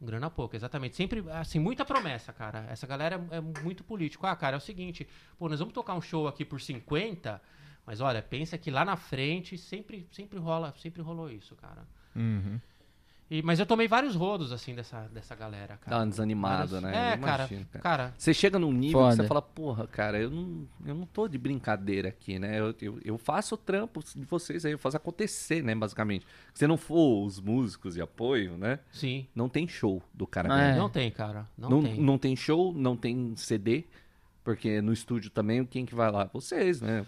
Grana 0.00 0.30
pouca, 0.30 0.56
exatamente. 0.56 0.96
Sempre, 0.96 1.24
assim, 1.30 1.58
muita 1.58 1.84
promessa, 1.84 2.32
cara. 2.32 2.64
Essa 2.68 2.86
galera 2.86 3.20
é, 3.30 3.36
é 3.36 3.40
muito 3.40 3.82
político. 3.82 4.26
Ah, 4.26 4.36
cara, 4.36 4.56
é 4.56 4.58
o 4.58 4.60
seguinte, 4.60 5.08
pô, 5.38 5.48
nós 5.48 5.58
vamos 5.58 5.74
tocar 5.74 5.94
um 5.94 6.00
show 6.00 6.28
aqui 6.28 6.44
por 6.44 6.60
50, 6.60 7.40
mas 7.84 8.00
olha, 8.00 8.22
pensa 8.22 8.56
que 8.56 8.70
lá 8.70 8.84
na 8.84 8.96
frente 8.96 9.58
sempre, 9.58 10.06
sempre 10.12 10.38
rola, 10.38 10.72
sempre 10.78 11.02
rolou 11.02 11.30
isso, 11.30 11.56
cara. 11.56 11.86
Uhum. 12.14 12.60
E, 13.30 13.42
mas 13.42 13.60
eu 13.60 13.66
tomei 13.66 13.86
vários 13.86 14.14
rodos, 14.14 14.52
assim, 14.52 14.74
dessa, 14.74 15.02
dessa 15.12 15.34
galera, 15.34 15.76
cara. 15.76 15.90
Dá 15.90 15.98
uma 15.98 16.06
desanimada, 16.06 16.80
Vários- 16.80 16.82
né? 16.82 17.12
É, 17.12 17.16
cara, 17.18 17.42
imagino, 17.42 17.66
cara. 17.70 17.82
cara. 17.82 18.14
Você 18.16 18.32
chega 18.32 18.58
num 18.58 18.72
nível 18.72 19.00
que 19.00 19.04
Foda. 19.10 19.16
você 19.22 19.28
fala, 19.28 19.42
porra, 19.42 19.86
cara, 19.86 20.18
eu 20.18 20.30
não, 20.30 20.66
eu 20.86 20.94
não 20.94 21.04
tô 21.04 21.28
de 21.28 21.36
brincadeira 21.36 22.08
aqui, 22.08 22.38
né? 22.38 22.58
Eu, 22.58 22.74
eu, 22.80 22.98
eu 23.04 23.18
faço 23.18 23.54
o 23.54 23.58
trampo 23.58 24.02
de 24.16 24.24
vocês 24.24 24.64
aí, 24.64 24.72
eu 24.72 24.78
faço 24.78 24.96
acontecer, 24.96 25.62
né, 25.62 25.74
basicamente. 25.74 26.26
Se 26.54 26.66
não 26.66 26.78
for 26.78 27.26
os 27.26 27.38
músicos 27.38 27.94
de 27.94 28.00
apoio, 28.00 28.56
né? 28.56 28.78
Sim. 28.90 29.26
Não 29.34 29.46
tem 29.48 29.68
show 29.68 30.02
do 30.14 30.26
cara. 30.26 30.48
É. 30.48 30.56
grande. 30.56 30.78
Não 30.78 30.88
tem, 30.88 31.10
cara. 31.10 31.46
Não, 31.58 31.68
não, 31.68 31.82
tem. 31.82 32.00
não 32.00 32.18
tem 32.18 32.34
show, 32.34 32.72
não 32.72 32.96
tem 32.96 33.36
CD, 33.36 33.84
porque 34.42 34.80
no 34.80 34.90
estúdio 34.92 35.28
também, 35.30 35.66
quem 35.66 35.84
que 35.84 35.94
vai 35.94 36.10
lá? 36.10 36.30
Vocês, 36.32 36.80
né? 36.80 37.04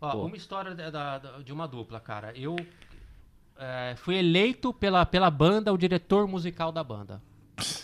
Ó, 0.00 0.24
uma 0.26 0.36
história 0.36 0.74
da- 0.74 1.18
da- 1.18 1.38
de 1.44 1.52
uma 1.52 1.68
dupla, 1.68 2.00
cara. 2.00 2.32
Eu 2.34 2.56
é, 3.58 3.94
fui 3.96 4.16
eleito 4.16 4.72
pela, 4.72 5.04
pela 5.06 5.30
banda 5.30 5.72
o 5.72 5.78
diretor 5.78 6.26
musical 6.26 6.70
da 6.72 6.82
banda. 6.82 7.20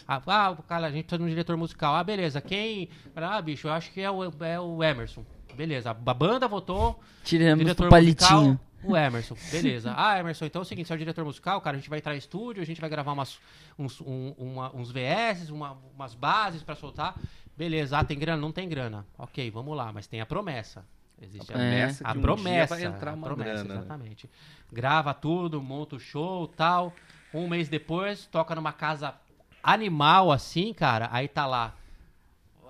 Ah, 0.07 0.23
ah, 0.27 0.57
cara, 0.67 0.87
a 0.87 0.91
gente 0.91 1.17
de 1.17 1.23
um 1.23 1.29
diretor 1.29 1.57
musical. 1.57 1.95
Ah, 1.95 2.03
beleza. 2.03 2.41
Quem? 2.41 2.89
Ah, 3.15 3.41
bicho, 3.43 3.69
eu 3.69 3.73
acho 3.73 3.93
que 3.93 4.01
é 4.01 4.11
o, 4.11 4.25
é 4.43 4.59
o 4.59 4.83
Emerson. 4.83 5.25
Beleza. 5.55 5.91
A 5.91 5.95
banda 6.15 6.49
votou. 6.49 6.99
Tiramos 7.23 7.59
diretor 7.65 7.89
palitinho. 7.91 8.41
musical, 8.41 8.61
o 8.85 8.97
Emerson. 8.97 9.37
Beleza. 9.51 9.93
Ah, 9.97 10.19
Emerson, 10.19 10.47
então 10.47 10.61
é 10.61 10.63
o 10.63 10.65
seguinte, 10.65 10.87
você 10.87 10.93
é 10.95 10.97
o 10.97 10.99
diretor 10.99 11.25
musical, 11.25 11.61
cara, 11.61 11.77
a 11.77 11.81
gente 11.81 11.91
vai 11.91 11.99
entrar 11.99 12.15
em 12.15 12.19
estúdio, 12.19 12.63
a 12.63 12.67
gente 12.67 12.81
vai 12.81 12.89
gravar 12.89 13.13
umas, 13.13 13.39
uns, 13.79 14.01
um- 14.01 14.35
uma- 14.39 14.75
uns 14.75 14.91
VS, 14.91 15.51
uma- 15.51 15.77
umas 15.95 16.15
bases 16.15 16.63
pra 16.63 16.75
soltar. 16.75 17.15
Beleza. 17.57 17.99
Ah, 17.99 18.05
tem 18.05 18.19
grana? 18.19 18.41
Não 18.41 18.53
tem 18.53 18.69
grana. 18.69 19.05
Ok, 19.19 19.51
vamos 19.51 19.77
lá, 19.77 19.93
mas 19.93 20.07
tem 20.07 20.21
a 20.21 20.27
promessa. 20.27 20.85
Existe 21.21 21.51
a 21.51 21.55
promessa 21.55 22.09
a 22.09 22.13
um 22.13 22.21
promessa, 22.21 22.75
vai 22.75 22.85
entrar 22.85 23.11
a 23.11 23.15
uma 23.15 23.27
promessa, 23.27 23.51
grana, 23.51 23.75
né? 23.75 23.81
exatamente. 23.81 24.31
Grava 24.73 25.13
tudo, 25.15 25.61
monta 25.61 25.97
o 25.97 26.01
show, 26.01 26.47
tal. 26.49 26.95
Um 27.33 27.49
mês 27.49 27.69
depois, 27.69 28.27
toca 28.27 28.55
numa 28.55 28.73
casa 28.73 29.15
animal 29.63 30.31
assim, 30.31 30.73
cara. 30.73 31.09
Aí 31.11 31.29
tá 31.29 31.47
lá 31.47 31.75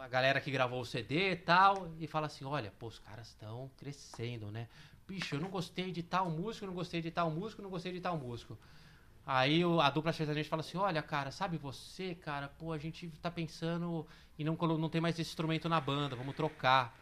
a 0.09 0.11
galera 0.11 0.41
que 0.41 0.51
gravou 0.51 0.81
o 0.81 0.87
CD 0.87 1.33
e 1.33 1.37
tal 1.37 1.93
e 2.01 2.07
fala 2.07 2.27
assim, 2.27 2.45
olha, 2.45 2.73
pô, 2.79 2.87
os 2.87 2.99
caras 2.99 3.29
estão 3.29 3.71
crescendo, 3.77 4.51
né? 4.51 4.67
Bicho, 5.07 5.35
eu 5.35 5.41
não 5.41 5.51
gostei 5.51 5.93
de 5.93 6.03
tal 6.03 6.31
músico, 6.31 6.65
não 6.65 6.73
gostei 6.73 7.03
de 7.03 7.11
tal 7.11 7.31
músico, 7.31 7.61
não 7.61 7.69
gostei 7.69 7.93
de 7.93 8.01
tal 8.01 8.17
músico. 8.17 8.57
Aí 9.27 9.63
a 9.83 9.91
dupla 9.91 10.11
sertaneja 10.13 10.49
fala 10.49 10.61
assim, 10.61 10.79
olha, 10.79 11.03
cara, 11.03 11.31
sabe 11.31 11.59
você, 11.59 12.15
cara, 12.15 12.49
pô, 12.49 12.73
a 12.73 12.79
gente 12.79 13.07
tá 13.21 13.31
pensando 13.31 14.07
e 14.39 14.45
não, 14.45 14.55
não 14.55 14.89
tem 14.89 15.01
mais 15.01 15.19
esse 15.19 15.29
instrumento 15.29 15.69
na 15.69 15.79
banda, 15.79 16.17
vamos 16.17 16.35
trocar. 16.35 16.99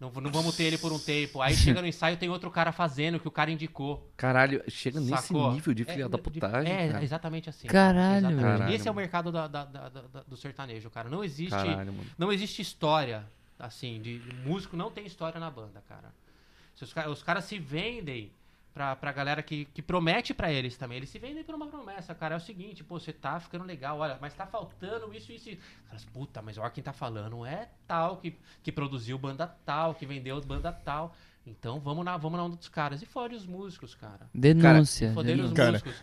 Não, 0.00 0.10
não 0.12 0.30
vamos 0.30 0.56
ter 0.56 0.64
ele 0.64 0.78
por 0.78 0.92
um 0.92 0.98
tempo. 0.98 1.42
Aí 1.42 1.54
chega 1.56 1.80
no 1.82 1.88
ensaio, 1.88 2.16
tem 2.16 2.28
outro 2.28 2.50
cara 2.52 2.70
fazendo, 2.70 3.18
que 3.18 3.26
o 3.26 3.30
cara 3.32 3.50
indicou. 3.50 4.08
Caralho, 4.16 4.62
chega 4.68 5.00
nesse 5.00 5.26
Sacou? 5.26 5.52
nível 5.52 5.74
de 5.74 5.84
filha 5.84 6.04
É, 6.04 6.08
da 6.08 6.16
de- 6.16 6.22
putagem. 6.22 6.72
É, 6.72 6.88
cara. 6.92 7.02
exatamente 7.04 7.50
assim. 7.50 7.66
Caralho, 7.66 8.18
Exatamente. 8.18 8.42
Caralho, 8.44 8.74
Esse 8.74 8.86
é 8.86 8.90
o 8.90 8.94
mercado 8.94 9.32
da- 9.32 9.48
da- 9.48 9.64
da- 9.64 9.88
da- 9.88 10.22
do 10.26 10.36
sertanejo, 10.36 10.88
cara. 10.88 11.08
Não 11.08 11.24
existe, 11.24 11.50
Caralho, 11.50 11.92
mano. 11.92 12.06
não 12.16 12.32
existe 12.32 12.62
história, 12.62 13.26
assim, 13.58 14.00
de, 14.00 14.20
de 14.20 14.34
músico 14.48 14.76
não 14.76 14.88
tem 14.88 15.04
história 15.04 15.40
na 15.40 15.50
banda, 15.50 15.82
cara. 15.88 16.14
Se 16.76 16.84
os, 16.84 16.94
os 17.10 17.22
caras 17.24 17.44
se 17.44 17.58
vendem 17.58 18.30
pra, 18.72 18.94
pra 18.96 19.12
galera 19.12 19.42
que, 19.42 19.64
que 19.66 19.82
promete 19.82 20.32
pra 20.32 20.52
eles 20.52 20.76
também. 20.76 20.98
Eles 20.98 21.08
se 21.08 21.18
vendem 21.18 21.44
por 21.44 21.54
uma 21.54 21.66
promessa, 21.66 22.14
cara. 22.14 22.34
É 22.34 22.38
o 22.38 22.40
seguinte, 22.40 22.84
pô, 22.84 22.98
você 22.98 23.12
tá 23.12 23.38
ficando 23.40 23.64
legal, 23.64 23.98
olha, 23.98 24.18
mas 24.20 24.34
tá 24.34 24.46
faltando 24.46 25.12
isso, 25.14 25.32
isso, 25.32 25.50
isso. 25.50 25.60
Caras, 25.86 26.04
puta, 26.04 26.42
mas 26.42 26.58
olha 26.58 26.70
quem 26.70 26.82
tá 26.82 26.92
falando 26.92 27.44
é 27.44 27.68
tal, 27.86 28.18
que, 28.18 28.34
que 28.62 28.70
produziu 28.70 29.18
banda 29.18 29.46
tal, 29.64 29.94
que 29.94 30.06
vendeu 30.06 30.40
banda 30.40 30.72
tal. 30.72 31.14
Então 31.46 31.80
vamos 31.80 32.04
na, 32.04 32.16
vamos 32.16 32.38
na 32.38 32.44
onda 32.44 32.56
dos 32.56 32.68
caras. 32.68 33.02
E 33.02 33.06
fode 33.06 33.34
os 33.34 33.46
músicos, 33.46 33.94
cara. 33.94 34.28
Denúncia. 34.34 35.12
Foder 35.12 35.40
os 35.40 35.50
músicos. 35.50 35.94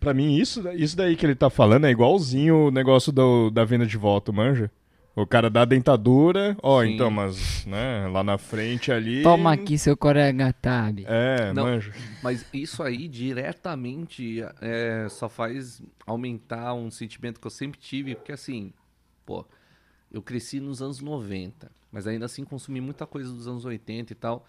Pra 0.00 0.14
mim, 0.14 0.36
isso, 0.36 0.66
isso 0.70 0.96
daí 0.96 1.16
que 1.16 1.26
ele 1.26 1.34
tá 1.34 1.50
falando 1.50 1.86
é 1.86 1.90
igualzinho 1.90 2.68
o 2.68 2.70
negócio 2.70 3.12
do, 3.12 3.50
da 3.50 3.64
venda 3.64 3.84
de 3.84 3.98
voto, 3.98 4.32
manja? 4.32 4.70
O 5.14 5.26
cara 5.26 5.50
dá 5.50 5.62
a 5.62 5.66
dentadura, 5.66 6.56
ó, 6.62 6.82
Sim. 6.82 6.94
então, 6.94 7.10
mas, 7.10 7.66
né, 7.66 8.08
lá 8.08 8.24
na 8.24 8.38
frente 8.38 8.90
ali... 8.90 9.22
Toma 9.22 9.52
aqui 9.52 9.76
seu 9.76 9.94
Coregatab. 9.94 11.04
É, 11.06 11.52
Não. 11.52 11.64
manja. 11.64 11.92
Mas 12.22 12.46
isso 12.50 12.82
aí 12.82 13.08
diretamente 13.08 14.42
é, 14.62 15.06
só 15.10 15.28
faz 15.28 15.82
aumentar 16.06 16.72
um 16.72 16.90
sentimento 16.90 17.38
que 17.38 17.46
eu 17.46 17.50
sempre 17.50 17.78
tive, 17.78 18.14
porque 18.14 18.32
assim, 18.32 18.72
pô, 19.26 19.44
eu 20.10 20.22
cresci 20.22 20.60
nos 20.60 20.80
anos 20.80 21.00
90, 21.00 21.70
mas 21.90 22.06
ainda 22.06 22.24
assim 22.24 22.42
consumi 22.42 22.80
muita 22.80 23.06
coisa 23.06 23.30
dos 23.30 23.46
anos 23.46 23.66
80 23.66 24.12
e 24.12 24.16
tal. 24.16 24.46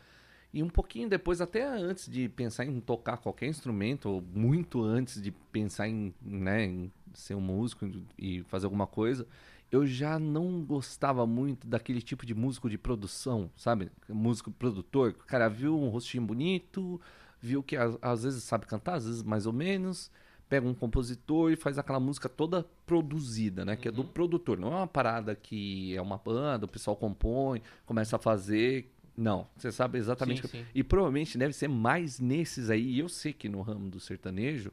E 0.53 0.61
um 0.61 0.69
pouquinho 0.69 1.10
depois, 1.10 1.41
até 1.41 1.65
antes 1.65 2.07
de 2.07 2.30
pensar 2.30 2.64
em 2.64 2.80
tocar 2.80 3.18
qualquer 3.18 3.48
instrumento, 3.48 4.07
ou 4.07 4.22
muito 4.22 4.81
antes 4.84 5.22
de 5.22 5.31
pensar 5.52 5.90
em, 5.90 6.14
né, 6.22 6.65
em 6.65 6.91
ser 7.14 7.35
um 7.35 7.41
músico 7.41 7.90
e 8.18 8.44
fazer 8.44 8.65
alguma 8.65 8.85
coisa, 8.85 9.27
eu 9.73 9.87
já 9.87 10.19
não 10.19 10.61
gostava 10.63 11.25
muito 11.25 11.65
daquele 11.65 11.99
tipo 11.99 12.27
de 12.27 12.35
músico 12.35 12.69
de 12.69 12.77
produção, 12.77 13.49
sabe? 13.57 13.89
Músico 14.07 14.51
produtor. 14.51 15.15
O 15.19 15.25
cara 15.25 15.49
viu 15.49 15.75
um 15.75 15.89
rostinho 15.89 16.23
bonito, 16.23 17.01
viu 17.41 17.63
que 17.63 17.75
às, 17.75 18.23
vezes 18.23 18.43
sabe 18.43 18.67
cantar, 18.67 18.93
às 18.97 19.07
vezes 19.07 19.23
mais 19.23 19.47
ou 19.47 19.51
menos, 19.51 20.11
pega 20.47 20.67
um 20.67 20.75
compositor 20.75 21.51
e 21.51 21.55
faz 21.55 21.79
aquela 21.79 21.99
música 21.99 22.29
toda 22.29 22.67
produzida, 22.85 23.65
né? 23.65 23.75
Que 23.75 23.87
é 23.87 23.91
do 23.91 24.03
produtor. 24.03 24.59
Não 24.59 24.67
é 24.71 24.75
uma 24.75 24.87
parada 24.87 25.33
que 25.33 25.95
é 25.95 26.01
uma 26.03 26.19
banda, 26.19 26.65
o 26.65 26.69
pessoal 26.69 26.95
compõe, 26.95 27.59
começa 27.83 28.15
a 28.17 28.19
fazer. 28.19 28.93
Não, 29.17 29.47
você 29.57 29.71
sabe 29.71 29.97
exatamente. 29.97 30.43
Sim, 30.43 30.47
que- 30.49 30.57
sim. 30.59 30.65
E 30.75 30.83
provavelmente 30.83 31.35
deve 31.35 31.53
ser 31.53 31.67
mais 31.67 32.19
nesses 32.19 32.69
aí. 32.69 32.91
E 32.93 32.99
eu 32.99 33.09
sei 33.09 33.33
que 33.33 33.49
no 33.49 33.61
ramo 33.63 33.89
do 33.89 33.99
sertanejo, 33.99 34.71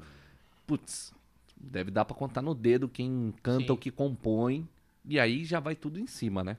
putz, 0.67 1.15
deve 1.59 1.91
dar 1.91 2.05
pra 2.05 2.15
contar 2.15 2.43
no 2.43 2.55
dedo 2.55 2.87
quem 2.87 3.33
canta 3.43 3.65
Sim. 3.69 3.73
o 3.73 3.77
que 3.79 3.91
compõe. 3.91 4.69
E 5.05 5.19
aí 5.19 5.45
já 5.45 5.61
vai 5.61 5.75
tudo 5.75 5.99
em 5.99 6.07
cima, 6.07 6.43
né? 6.45 6.57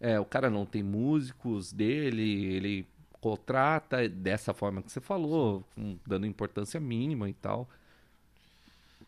É, 0.00 0.18
o 0.20 0.24
cara 0.24 0.50
não 0.50 0.66
tem 0.66 0.82
músicos 0.82 1.72
dele, 1.72 2.44
ele 2.54 2.86
contrata 3.20 4.06
dessa 4.08 4.52
forma 4.52 4.82
que 4.82 4.92
você 4.92 5.00
falou, 5.00 5.64
com- 5.74 5.96
dando 6.06 6.26
importância 6.26 6.78
mínima 6.78 7.28
e 7.28 7.32
tal. 7.34 7.68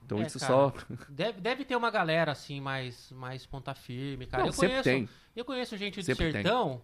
Então 0.04 0.22
É, 0.22 0.26
isso 0.26 0.38
cara, 0.38 0.52
só. 0.52 0.72
Deve, 1.08 1.40
deve 1.40 1.64
ter 1.64 1.76
uma 1.76 1.90
galera 1.90 2.32
assim, 2.32 2.60
mais, 2.60 3.10
mais 3.12 3.44
ponta 3.44 3.74
firme, 3.74 4.26
cara. 4.26 4.44
Não, 4.44 4.50
eu 4.50 4.54
conheço, 4.56 4.82
tem. 4.84 5.08
Eu 5.34 5.44
conheço 5.44 5.76
gente 5.76 6.00
do 6.00 6.04
Sempre 6.04 6.32
tem. 6.32 6.42
sertão 6.42 6.80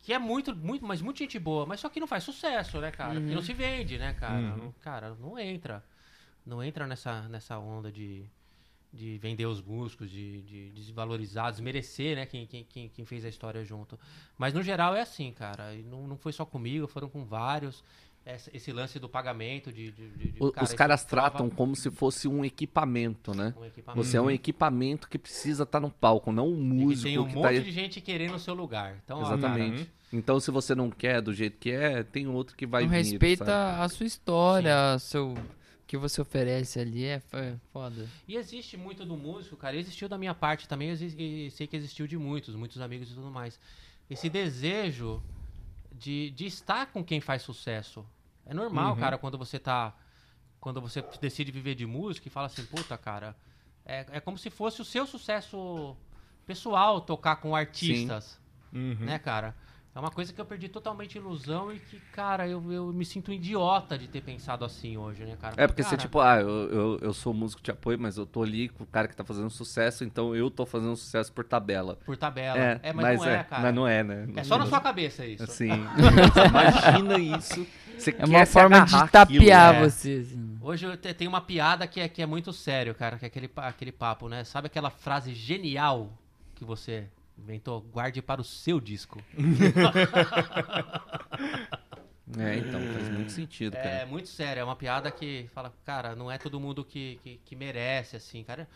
que 0.00 0.12
é 0.12 0.18
muito, 0.18 0.54
muito, 0.56 0.84
mas 0.84 1.00
muito 1.00 1.18
gente 1.18 1.38
boa, 1.38 1.64
mas 1.66 1.80
só 1.80 1.88
que 1.88 2.00
não 2.00 2.06
faz 2.08 2.24
sucesso, 2.24 2.80
né, 2.80 2.90
cara? 2.90 3.14
Que 3.20 3.34
não 3.34 3.42
se 3.42 3.52
vende, 3.52 3.98
né, 3.98 4.14
cara? 4.14 4.54
Uhum. 4.56 4.72
Cara, 4.80 5.14
não 5.20 5.38
entra. 5.38 5.84
Não 6.44 6.62
entra 6.62 6.86
nessa, 6.88 7.28
nessa 7.28 7.56
onda 7.58 7.90
de, 7.92 8.24
de 8.92 9.16
vender 9.18 9.46
os 9.46 9.62
músicos, 9.62 10.10
de, 10.10 10.42
de 10.42 10.70
desvalorizar, 10.70 11.50
desmerecer, 11.50 12.16
né, 12.16 12.26
quem, 12.26 12.46
quem, 12.46 12.88
quem, 12.90 13.04
fez 13.06 13.24
a 13.24 13.28
história 13.28 13.64
junto. 13.64 13.98
Mas 14.36 14.52
no 14.52 14.62
geral 14.62 14.94
é 14.94 15.00
assim, 15.00 15.32
cara. 15.32 15.74
E 15.74 15.82
não, 15.82 16.06
não 16.06 16.16
foi 16.16 16.32
só 16.32 16.44
comigo, 16.44 16.86
foram 16.86 17.08
com 17.08 17.24
vários. 17.24 17.82
essa- 18.24 18.50
esse 18.54 18.70
lance 18.70 19.00
do 19.00 19.08
pagamento 19.08 19.72
de. 19.72 19.90
de- 19.90 20.08
de- 20.10 20.32
de- 20.32 20.36
O- 20.44 20.52
cara, 20.52 20.64
os 20.64 20.72
caras 20.74 21.04
tratam 21.04 21.50
como 21.50 21.74
se 21.74 21.90
fosse 21.90 22.28
um 22.28 22.44
equipamento, 22.44 23.34
né? 23.34 23.52
um 23.58 23.64
equipamento. 23.64 24.04
Você 24.06 24.16
é 24.16 24.20
um 24.20 24.30
equipamento 24.30 25.08
que 25.08 25.18
precisa 25.18 25.64
estar 25.64 25.80
no 25.80 25.90
palco, 25.90 26.30
não 26.30 26.46
um 26.48 26.56
E 26.60 26.62
músico 26.62 27.02
tem 27.08 27.18
um 27.18 27.26
que 27.26 27.34
monte 27.34 27.56
tá 27.56 27.60
de 27.64 27.72
gente 27.72 28.00
querendo 28.00 28.34
o 28.36 28.38
seu 28.38 28.54
lugar. 28.54 28.96
Então, 29.04 29.18
ó, 29.18 29.22
Exatamente. 29.26 29.90
Então, 30.12 30.38
se 30.38 30.50
você 30.52 30.72
não 30.74 30.88
quer 30.90 31.20
do 31.20 31.32
jeito 31.34 31.58
que 31.58 31.70
é, 31.72 32.04
tem 32.04 32.28
outro 32.28 32.54
que 32.54 32.64
vai 32.66 32.82
Não 32.84 32.90
vir. 32.90 32.96
respeita 32.98 33.44
sabe? 33.46 33.80
a 33.82 33.88
sua 33.88 34.06
história, 34.06 34.98
seu, 35.00 35.30
o 35.32 35.36
que 35.92 35.96
você 35.98 36.22
oferece 36.22 36.80
ali, 36.80 37.04
é 37.04 37.20
fo- 37.20 37.36
foda. 37.70 38.08
E 38.26 38.36
existe 38.36 38.78
muito 38.78 39.04
do 39.04 39.14
músico, 39.14 39.58
cara. 39.58 39.76
Existiu 39.76 40.08
da 40.08 40.16
minha 40.16 40.32
parte 40.34 40.66
também, 40.66 40.90
e 40.90 41.50
sei 41.50 41.66
que 41.66 41.76
existiu 41.76 42.06
de 42.06 42.16
muitos, 42.16 42.54
muitos 42.54 42.80
amigos 42.80 43.10
e 43.10 43.14
tudo 43.14 43.30
mais. 43.30 43.60
Esse 44.08 44.30
desejo 44.30 45.22
de, 45.92 46.30
de 46.30 46.46
estar 46.46 46.86
com 46.86 47.04
quem 47.04 47.20
faz 47.20 47.42
sucesso. 47.42 48.06
É 48.46 48.54
normal, 48.54 48.96
cara, 48.96 49.18
quando 49.18 49.36
você 49.36 49.58
tá. 49.58 49.94
Quando 50.58 50.80
você 50.80 51.04
decide 51.20 51.52
viver 51.52 51.74
de 51.74 51.84
música 51.84 52.26
e 52.26 52.30
fala 52.30 52.46
assim, 52.46 52.64
puta, 52.64 52.96
cara. 52.96 53.36
É, 53.84 54.06
é 54.12 54.20
como 54.20 54.38
se 54.38 54.48
fosse 54.48 54.80
o 54.80 54.84
seu 54.86 55.06
sucesso 55.06 55.94
pessoal 56.46 57.02
tocar 57.02 57.36
com 57.36 57.54
artistas. 57.54 58.40
Uhum. 58.72 58.94
Né, 59.00 59.18
cara? 59.18 59.54
É 59.94 59.98
uma 60.00 60.10
coisa 60.10 60.32
que 60.32 60.40
eu 60.40 60.44
perdi 60.46 60.70
totalmente 60.70 61.16
ilusão 61.18 61.70
e 61.70 61.78
que, 61.78 62.00
cara, 62.12 62.48
eu, 62.48 62.72
eu 62.72 62.86
me 62.94 63.04
sinto 63.04 63.30
um 63.30 63.34
idiota 63.34 63.98
de 63.98 64.08
ter 64.08 64.22
pensado 64.22 64.64
assim 64.64 64.96
hoje, 64.96 65.22
né, 65.22 65.36
cara? 65.38 65.54
É 65.58 65.66
porque 65.66 65.82
você, 65.82 65.90
Cara, 65.90 66.00
tipo, 66.00 66.18
ah, 66.18 66.40
eu, 66.40 66.48
eu, 66.48 66.98
eu 67.02 67.12
sou 67.12 67.34
músico 67.34 67.62
de 67.62 67.70
apoio, 67.70 67.98
mas 67.98 68.16
eu 68.16 68.24
tô 68.24 68.42
ali 68.42 68.70
com 68.70 68.84
o 68.84 68.86
cara 68.86 69.06
que 69.06 69.14
tá 69.14 69.22
fazendo 69.22 69.50
sucesso, 69.50 70.02
então 70.02 70.34
eu 70.34 70.50
tô 70.50 70.64
fazendo 70.64 70.96
sucesso 70.96 71.30
por 71.30 71.44
tabela. 71.44 71.98
Por 72.06 72.16
tabela. 72.16 72.58
É, 72.58 72.80
É, 72.82 72.92
mas, 72.94 73.20
não 73.20 73.26
é, 73.28 73.44
cara. 73.44 73.62
Mas 73.62 73.74
não 73.74 73.86
é, 73.86 74.02
né? 74.02 74.28
É 74.34 74.44
só 74.44 74.56
na 74.56 74.64
sua 74.64 74.80
cabeça 74.80 75.26
isso. 75.26 75.42
Assim, 75.42 75.68
você 75.68 76.40
imagina 76.48 77.18
isso. 77.18 77.66
Você 77.98 78.10
É 78.10 78.12
quer 78.14 78.26
uma 78.26 78.46
forma 78.46 78.80
de 78.86 79.10
tapear 79.10 79.74
né? 79.74 79.90
você, 79.90 80.24
assim. 80.26 80.58
Hoje 80.62 80.86
eu 80.86 80.96
te- 80.96 81.12
tenho 81.12 81.28
uma 81.30 81.42
piada 81.42 81.86
que 81.86 82.00
é, 82.00 82.08
que 82.08 82.22
é 82.22 82.26
muito 82.26 82.50
sério, 82.50 82.94
cara, 82.94 83.18
que 83.18 83.26
é 83.26 83.28
aquele, 83.28 83.50
aquele 83.56 83.92
papo, 83.92 84.26
né? 84.26 84.42
Sabe 84.42 84.68
aquela 84.68 84.88
frase 84.88 85.34
genial 85.34 86.10
que 86.54 86.64
você 86.64 87.08
inventou? 87.38 87.80
Guarde 87.80 88.20
para 88.22 88.40
o 88.40 88.44
seu 88.44 88.80
disco. 88.80 89.22
É, 92.38 92.56
então, 92.56 92.80
faz 92.94 93.10
muito 93.10 93.30
sentido, 93.30 93.74
É 93.76 93.82
cara. 93.82 94.06
muito 94.06 94.26
sério, 94.28 94.60
é 94.60 94.64
uma 94.64 94.74
piada 94.76 95.10
que 95.10 95.50
fala, 95.52 95.70
cara, 95.84 96.16
não 96.16 96.30
é 96.30 96.38
todo 96.38 96.58
mundo 96.58 96.82
que, 96.82 97.18
que, 97.22 97.36
que 97.44 97.54
merece, 97.54 98.16
assim, 98.16 98.42
cara. 98.42 98.66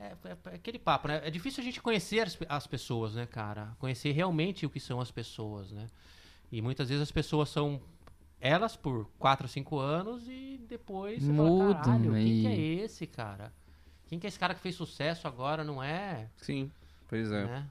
É, 0.00 0.14
é- 0.24 0.36
é 0.52 0.54
aquele 0.54 0.78
papo, 0.78 1.08
né? 1.08 1.20
É 1.22 1.30
difícil 1.30 1.60
a 1.60 1.64
gente 1.64 1.78
conhecer 1.80 2.20
as, 2.20 2.38
as 2.48 2.66
pessoas, 2.66 3.14
né, 3.14 3.26
cara? 3.26 3.76
Conhecer 3.78 4.12
realmente 4.12 4.64
o 4.64 4.70
que 4.70 4.80
são 4.80 4.98
as 4.98 5.10
pessoas, 5.10 5.70
né? 5.72 5.88
E 6.50 6.62
muitas 6.62 6.88
vezes 6.88 7.02
as 7.02 7.10
pessoas 7.12 7.50
são 7.50 7.82
elas 8.40 8.76
por 8.76 9.06
4 9.18 9.44
ou 9.44 9.48
5 9.48 9.78
anos 9.78 10.26
e 10.26 10.58
depois 10.66 11.22
você 11.22 11.30
Mudam, 11.32 11.58
fala, 11.74 11.84
caralho, 11.84 12.12
quem 12.14 12.40
que 12.40 12.46
é 12.46 12.56
esse, 12.84 13.06
cara? 13.06 13.52
Quem 14.06 14.18
que 14.18 14.26
é 14.26 14.28
esse 14.28 14.38
cara 14.38 14.54
que 14.54 14.60
fez 14.60 14.74
sucesso 14.74 15.28
agora, 15.28 15.62
não 15.62 15.82
é? 15.82 16.28
Sim, 16.38 16.70
pois 17.08 17.30
é. 17.30 17.44
Né? 17.44 17.68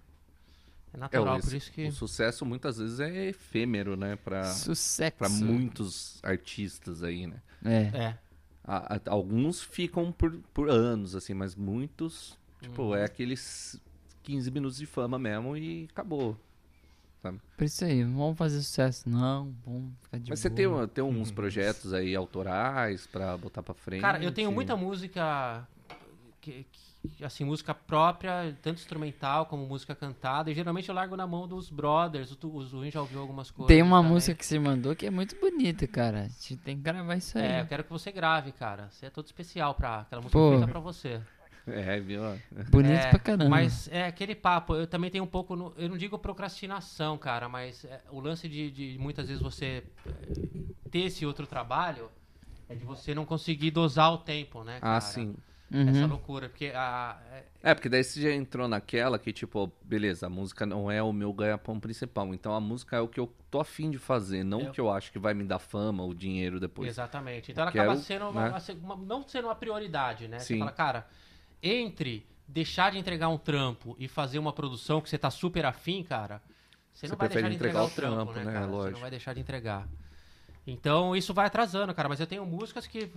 É 0.93 0.97
É, 0.97 0.99
natural, 0.99 1.37
o, 1.37 1.41
por 1.41 1.53
isso 1.53 1.71
que... 1.71 1.87
o 1.87 1.91
sucesso 1.91 2.45
muitas 2.45 2.77
vezes 2.77 2.99
é 2.99 3.27
efêmero, 3.27 3.95
né? 3.95 4.15
Pra, 4.17 4.45
Sucesso. 4.51 5.15
pra 5.17 5.29
muitos 5.29 6.19
artistas 6.23 7.01
aí, 7.03 7.27
né? 7.27 7.41
É. 7.63 7.81
É. 7.97 8.17
A- 8.63 8.95
a- 8.95 9.01
alguns 9.07 9.61
ficam 9.61 10.11
por, 10.11 10.31
por 10.53 10.69
anos, 10.69 11.15
assim, 11.15 11.33
mas 11.33 11.55
muitos, 11.55 12.37
tipo, 12.61 12.83
Uhum. 12.83 12.95
é 12.95 13.05
aqueles 13.05 13.79
15 14.23 14.51
minutos 14.51 14.77
de 14.77 14.85
fama 14.85 15.17
mesmo 15.17 15.55
e 15.57 15.87
acabou. 15.91 16.37
Por 17.55 17.63
isso 17.65 17.85
aí, 17.85 18.03
não 18.03 18.17
vamos 18.17 18.37
fazer 18.37 18.59
sucesso, 18.61 19.07
não. 19.07 19.53
Vamos 19.63 19.93
ficar 20.01 20.17
de 20.17 20.29
mas 20.31 20.39
você 20.39 20.49
boa. 20.49 20.55
tem, 20.57 20.65
uma- 20.67 20.87
tem 20.87 21.03
uns 21.03 21.31
projetos 21.31 21.93
aí 21.93 22.15
autorais 22.15 23.05
pra 23.05 23.37
botar 23.37 23.61
pra 23.61 23.75
frente? 23.75 24.01
Cara, 24.01 24.23
eu 24.23 24.31
tenho 24.31 24.51
muita 24.51 24.75
música, 24.75 25.67
que, 26.41 26.65
que- 26.71 26.90
assim, 27.21 27.43
música 27.43 27.73
própria, 27.73 28.55
tanto 28.61 28.79
instrumental 28.79 29.45
como 29.45 29.65
música 29.65 29.95
cantada, 29.95 30.51
e 30.51 30.53
geralmente 30.53 30.87
eu 30.89 30.95
largo 30.95 31.15
na 31.15 31.25
mão 31.25 31.47
dos 31.47 31.69
brothers, 31.69 32.31
o, 32.31 32.47
o 32.47 32.63
Zuin 32.63 32.91
já 32.91 33.01
ouviu 33.01 33.19
algumas 33.19 33.49
coisas. 33.49 33.67
Tem 33.67 33.81
uma 33.81 33.97
também. 33.97 34.11
música 34.13 34.35
que 34.35 34.45
você 34.45 34.59
mandou 34.59 34.95
que 34.95 35.05
é 35.05 35.09
muito 35.11 35.35
bonita, 35.39 35.87
cara. 35.87 36.21
A 36.21 36.27
gente 36.27 36.57
tem 36.57 36.75
que 36.77 36.83
gravar 36.83 37.15
isso 37.15 37.37
aí. 37.37 37.45
É, 37.45 37.61
eu 37.61 37.65
quero 37.67 37.83
que 37.83 37.89
você 37.89 38.11
grave, 38.11 38.51
cara. 38.51 38.89
Você 38.91 39.05
é 39.07 39.09
todo 39.09 39.25
especial 39.25 39.73
pra 39.73 40.01
aquela 40.01 40.21
música 40.21 40.37
Pô. 40.39 40.51
feita 40.51 40.67
pra 40.67 40.79
você. 40.79 41.21
É, 41.67 41.99
viu? 41.99 42.21
Bonito 42.71 42.91
é, 42.91 43.09
pra 43.11 43.19
caramba. 43.19 43.49
Mas 43.49 43.87
é 43.91 44.05
aquele 44.07 44.33
papo, 44.33 44.75
eu 44.75 44.87
também 44.87 45.11
tenho 45.11 45.23
um 45.23 45.27
pouco, 45.27 45.55
no- 45.55 45.73
eu 45.77 45.87
não 45.89 45.95
digo 45.97 46.17
procrastinação, 46.17 47.17
cara, 47.19 47.47
mas 47.47 47.85
é, 47.85 48.01
o 48.09 48.19
lance 48.19 48.49
de, 48.49 48.71
de 48.71 48.97
muitas 48.99 49.27
vezes 49.27 49.41
você 49.41 49.83
é, 50.07 50.11
ter 50.89 50.99
esse 51.05 51.23
outro 51.23 51.45
trabalho 51.45 52.09
é 52.67 52.73
de 52.73 52.83
você 52.83 53.13
não 53.13 53.25
conseguir 53.25 53.69
dosar 53.69 54.11
o 54.11 54.17
tempo, 54.17 54.63
né, 54.63 54.79
cara? 54.79 54.97
Ah, 54.97 55.01
sim. 55.01 55.35
Essa 55.73 56.01
Uhum. 56.01 56.07
loucura, 56.07 56.49
porque 56.49 56.71
a, 56.75 57.17
é- 57.31 57.71
É, 57.71 57.73
porque 57.73 57.87
daí 57.87 58.03
você 58.03 58.21
já 58.21 58.31
entrou 58.31 58.67
naquela 58.67 59.17
que, 59.17 59.31
tipo, 59.31 59.71
beleza, 59.83 60.25
a 60.25 60.29
música 60.29 60.65
não 60.65 60.91
é 60.91 61.01
o 61.01 61.13
meu 61.13 61.31
ganha-pão 61.31 61.79
principal. 61.79 62.33
Então 62.33 62.53
a 62.53 62.59
música 62.59 62.97
é 62.97 62.99
o 62.99 63.07
que 63.07 63.19
eu 63.19 63.33
tô 63.49 63.61
afim 63.61 63.89
de 63.89 63.97
fazer, 63.97 64.43
não 64.43 64.59
Eu- 64.59 64.69
o 64.69 64.71
que 64.73 64.81
eu 64.81 64.91
acho 64.91 65.11
que 65.13 65.17
vai 65.19 65.33
me 65.33 65.45
dar 65.45 65.59
fama 65.59 66.03
ou 66.03 66.13
dinheiro 66.13 66.59
depois. 66.59 66.89
Exatamente. 66.89 67.51
Então 67.51 67.61
ela 67.61 67.71
Quero, 67.71 67.89
acaba 67.91 68.01
sendo 68.03 68.27
uma- 68.27 68.49
né? 68.49 68.57
uma- 68.81 68.95
não 68.97 69.25
sendo 69.25 69.47
uma 69.47 69.55
prioridade, 69.55 70.27
né? 70.27 70.39
Você 70.39 70.53
Sim. 70.55 70.59
fala, 70.59 70.71
cara, 70.73 71.07
entre 71.63 72.25
deixar 72.47 72.91
de 72.91 72.97
entregar 72.97 73.29
um 73.29 73.37
trampo 73.37 73.95
e 73.97 74.09
fazer 74.09 74.39
uma 74.39 74.51
produção 74.51 74.99
que 74.99 75.09
você 75.09 75.17
tá 75.17 75.29
super 75.31 75.65
afim, 75.65 76.03
cara, 76.03 76.41
você 76.91 77.07
não 77.07 77.11
Você 77.13 77.15
vai 77.15 77.29
deixar 77.29 77.47
de 77.49 77.55
entregar, 77.55 77.83
entregar 77.83 77.83
o 77.83 77.85
o 77.87 77.89
trampo, 77.95 78.33
trampo, 78.33 78.39
né, 78.39 78.45
né? 78.45 78.59
cara? 78.59 78.67
Você 78.71 78.89
não 78.91 78.99
vai 78.99 79.09
deixar 79.09 79.33
de 79.33 79.39
entregar. 79.39 79.87
Então 80.65 81.15
isso 81.15 81.33
vai 81.33 81.47
atrasando, 81.47 81.91
cara. 81.93 82.07
Mas 82.07 82.19
eu 82.19 82.27
tenho 82.27 82.45
músicas 82.45 82.85
que. 82.85 83.09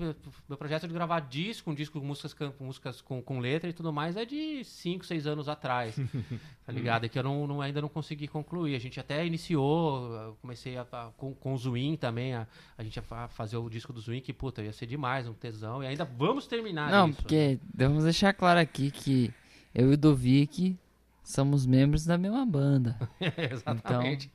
Meu 0.48 0.56
projeto 0.56 0.88
de 0.88 0.94
gravar 0.94 1.20
disco, 1.20 1.70
um 1.70 1.74
disco 1.74 2.00
com 2.00 2.06
músicas, 2.06 2.34
músicas 2.58 3.00
com, 3.02 3.20
com 3.20 3.38
letra 3.38 3.68
e 3.68 3.72
tudo 3.74 3.92
mais, 3.92 4.16
é 4.16 4.24
de 4.24 4.64
5, 4.64 5.04
6 5.04 5.26
anos 5.26 5.46
atrás. 5.48 5.94
tá 6.64 6.72
ligado? 6.72 7.04
É 7.04 7.08
que 7.08 7.18
eu 7.18 7.22
não, 7.22 7.46
não- 7.46 7.60
ainda 7.60 7.82
não 7.82 7.88
consegui 7.90 8.26
concluir. 8.26 8.74
A 8.74 8.78
gente 8.78 8.98
até 8.98 9.26
iniciou, 9.26 10.36
comecei 10.40 10.78
a, 10.78 10.86
a- 10.90 11.10
com, 11.18 11.34
com 11.34 11.52
o 11.52 11.58
Zwin 11.58 11.96
também, 11.96 12.34
a, 12.34 12.46
a 12.78 12.82
gente 12.82 12.96
ia 12.96 13.02
fa- 13.02 13.28
fazer 13.28 13.58
o 13.58 13.68
disco 13.68 13.92
do 13.92 14.00
Zwin, 14.00 14.20
que 14.22 14.32
puta, 14.32 14.62
ia 14.62 14.72
ser 14.72 14.86
demais, 14.86 15.28
um 15.28 15.34
tesão. 15.34 15.82
E 15.82 15.86
ainda 15.86 16.04
vamos 16.06 16.46
terminar 16.46 16.90
Não, 16.90 17.08
isso. 17.10 17.18
porque 17.20 17.58
vamos 17.74 18.04
deixar 18.04 18.32
claro 18.32 18.58
aqui 18.58 18.90
que 18.90 19.30
eu 19.74 19.90
e 19.90 19.94
o 19.94 19.98
Dovic 19.98 20.78
somos 21.22 21.66
membros 21.66 22.06
da 22.06 22.16
mesma 22.16 22.46
banda. 22.46 22.96
Exatamente. 23.52 24.30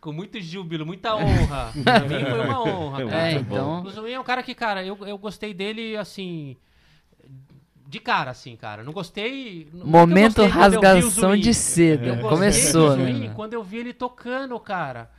Com 0.00 0.12
muito 0.12 0.40
júbilo, 0.40 0.86
muita 0.86 1.14
honra. 1.14 1.72
pra 1.84 2.00
mim 2.00 2.24
foi 2.24 2.40
uma 2.46 2.62
honra, 2.62 3.06
cara. 3.06 3.28
É, 3.28 3.34
Muito 3.34 3.46
bom. 3.46 3.82
então. 3.86 4.04
O 4.04 4.08
é 4.08 4.18
um 4.18 4.24
cara 4.24 4.42
que, 4.42 4.54
cara, 4.54 4.84
eu, 4.84 4.96
eu 5.06 5.18
gostei 5.18 5.52
dele, 5.52 5.96
assim... 5.96 6.56
De 7.86 7.98
cara, 7.98 8.30
assim, 8.30 8.56
cara. 8.56 8.82
Não 8.82 8.92
gostei... 8.92 9.68
não 9.72 9.86
Momento 9.86 10.36
gostei 10.36 10.46
rasgação 10.46 11.36
de 11.36 11.52
seda. 11.52 12.16
Começou, 12.18 12.96
né? 12.96 13.32
quando 13.34 13.54
eu 13.54 13.62
vi 13.64 13.78
ele 13.78 13.92
tocando, 13.92 14.58
cara. 14.60 15.10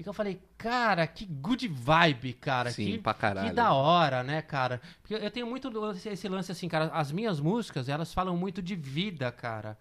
E 0.00 0.02
que 0.02 0.08
eu 0.08 0.14
falei, 0.14 0.40
cara, 0.56 1.06
que 1.06 1.26
good 1.26 1.68
vibe, 1.68 2.32
cara. 2.32 2.70
Sim, 2.70 2.92
que, 2.92 2.98
pra 2.98 3.12
caralho. 3.12 3.50
que 3.50 3.54
da 3.54 3.74
hora, 3.74 4.22
né, 4.22 4.40
cara? 4.40 4.80
Porque 5.02 5.12
eu 5.12 5.30
tenho 5.30 5.46
muito 5.46 5.70
esse 6.06 6.26
lance 6.26 6.50
assim, 6.50 6.68
cara. 6.68 6.86
As 6.86 7.12
minhas 7.12 7.38
músicas, 7.38 7.86
elas 7.86 8.10
falam 8.14 8.34
muito 8.34 8.62
de 8.62 8.74
vida, 8.74 9.30
cara. 9.30 9.76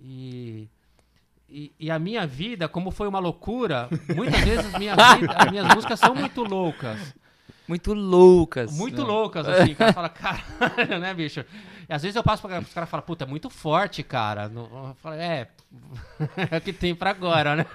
E. 0.00 0.68
E, 1.50 1.72
e 1.80 1.90
a 1.90 1.98
minha 1.98 2.26
vida, 2.26 2.68
como 2.68 2.90
foi 2.92 3.08
uma 3.08 3.18
loucura, 3.18 3.88
muitas 4.14 4.40
vezes 4.40 4.72
minha 4.78 4.94
vida- 4.94 5.34
as 5.36 5.50
minhas 5.50 5.74
músicas 5.74 5.98
são 5.98 6.14
muito 6.14 6.44
loucas. 6.44 7.12
Muito 7.66 7.92
loucas. 7.92 8.72
Muito 8.76 9.02
né? 9.02 9.08
loucas, 9.08 9.48
assim. 9.48 9.72
O 9.72 9.76
cara 9.76 9.92
fala, 9.92 10.08
caralho, 10.08 10.98
né, 11.00 11.12
bicho? 11.14 11.44
E 11.90 11.92
às 11.92 12.02
vezes 12.02 12.14
eu 12.14 12.22
passo 12.22 12.40
pra 12.40 12.60
os 12.60 12.72
caras 12.72 12.88
e 12.88 12.90
falam, 12.90 13.04
puta, 13.04 13.24
é 13.24 13.26
muito 13.26 13.50
forte, 13.50 14.04
cara. 14.04 14.48
Eu 14.54 14.94
falo, 15.02 15.16
é, 15.16 15.48
é 16.48 16.56
o 16.56 16.60
que 16.60 16.72
tem 16.72 16.94
pra 16.94 17.10
agora, 17.10 17.56
né? 17.56 17.66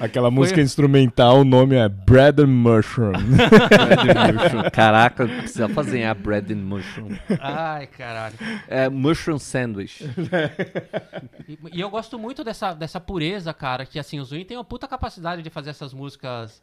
Aquela 0.00 0.32
música 0.32 0.60
instrumental, 0.60 1.42
o 1.42 1.44
nome 1.44 1.76
é 1.76 1.88
Bread 1.88 2.42
and 2.42 2.48
Mushroom. 2.48 3.12
Bread 3.22 4.18
and 4.18 4.32
mushroom. 4.32 4.70
Caraca, 4.72 5.28
precisa 5.28 5.68
fazer 5.68 6.02
a 6.02 6.12
bread 6.12 6.52
and 6.52 6.56
mushroom. 6.56 7.16
Ai, 7.40 7.86
caralho. 7.86 8.34
É 8.66 8.88
mushroom 8.88 9.38
sandwich. 9.38 10.04
E, 11.48 11.58
e 11.72 11.80
eu 11.80 11.90
gosto 11.90 12.18
muito 12.18 12.44
dessa, 12.44 12.72
dessa 12.72 13.00
pureza, 13.00 13.52
cara, 13.52 13.84
que 13.84 13.98
assim, 13.98 14.20
o 14.20 14.24
Zwin 14.24 14.44
tem 14.44 14.56
uma 14.56 14.64
puta 14.64 14.86
capacidade 14.86 15.42
de 15.42 15.50
fazer 15.50 15.70
essas 15.70 15.92
músicas 15.92 16.62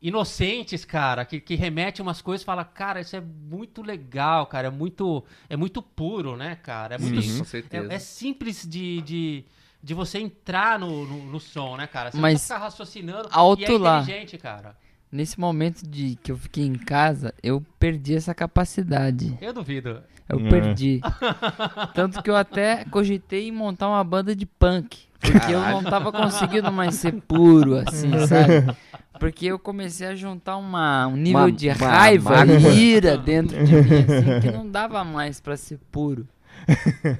inocentes, 0.00 0.84
cara, 0.84 1.24
que, 1.24 1.40
que 1.40 1.54
remete 1.54 2.00
umas 2.00 2.22
coisas 2.22 2.42
e 2.42 2.46
fala, 2.46 2.64
cara, 2.64 3.00
isso 3.00 3.16
é 3.16 3.20
muito 3.20 3.82
legal, 3.82 4.46
cara, 4.46 4.68
é 4.68 4.70
muito, 4.70 5.24
é 5.48 5.56
muito 5.56 5.82
puro, 5.82 6.36
né, 6.36 6.56
cara? 6.56 6.94
É 6.94 6.98
muito 6.98 7.20
Sim, 7.20 7.36
com 7.38 7.42
é, 7.42 7.46
certeza. 7.46 7.92
é 7.92 7.98
simples 7.98 8.64
de, 8.66 9.00
de, 9.02 9.44
de 9.82 9.94
você 9.94 10.18
entrar 10.18 10.78
no, 10.78 11.04
no, 11.04 11.24
no 11.24 11.40
som, 11.40 11.76
né, 11.76 11.86
cara? 11.86 12.12
Você 12.12 12.18
Mas 12.18 12.42
ficar 12.42 12.58
raciocinando 12.58 13.28
alto 13.32 13.62
e 13.62 13.64
é 13.64 13.78
lá. 13.78 14.00
inteligente, 14.02 14.38
cara. 14.38 14.76
Nesse 15.10 15.40
momento 15.40 15.82
de 15.88 16.16
que 16.22 16.30
eu 16.30 16.36
fiquei 16.36 16.64
em 16.66 16.74
casa, 16.74 17.34
eu 17.42 17.64
perdi 17.78 18.14
essa 18.14 18.34
capacidade. 18.34 19.36
Eu 19.40 19.52
duvido. 19.54 20.02
Eu 20.28 20.38
É. 20.46 20.48
perdi. 20.50 21.00
Tanto 21.94 22.22
que 22.22 22.28
eu 22.28 22.36
até 22.36 22.84
cogitei 22.84 23.48
em 23.48 23.52
montar 23.52 23.88
uma 23.88 24.04
banda 24.04 24.36
de 24.36 24.44
punk. 24.44 25.08
Porque 25.18 25.52
eu 25.52 25.60
não 25.60 25.82
tava 25.82 26.12
conseguindo 26.12 26.70
mais 26.70 26.94
ser 26.96 27.12
puro, 27.22 27.76
assim, 27.78 28.10
sabe? 28.26 28.76
Porque 29.18 29.46
eu 29.46 29.58
comecei 29.58 30.06
a 30.08 30.14
juntar 30.14 30.56
uma, 30.56 31.06
um 31.06 31.16
nível 31.16 31.40
Uma- 31.40 31.52
de 31.52 31.68
uma 31.68 31.74
raiva 31.88 32.30
mágoa. 32.46 32.56
e 32.72 32.78
ira 32.94 33.16
dentro 33.16 33.64
de 33.64 33.72
mim, 33.72 33.80
assim, 33.80 34.40
que 34.42 34.50
não 34.50 34.68
dava 34.68 35.04
mais 35.04 35.40
pra 35.40 35.56
ser 35.56 35.78
puro. 35.92 36.26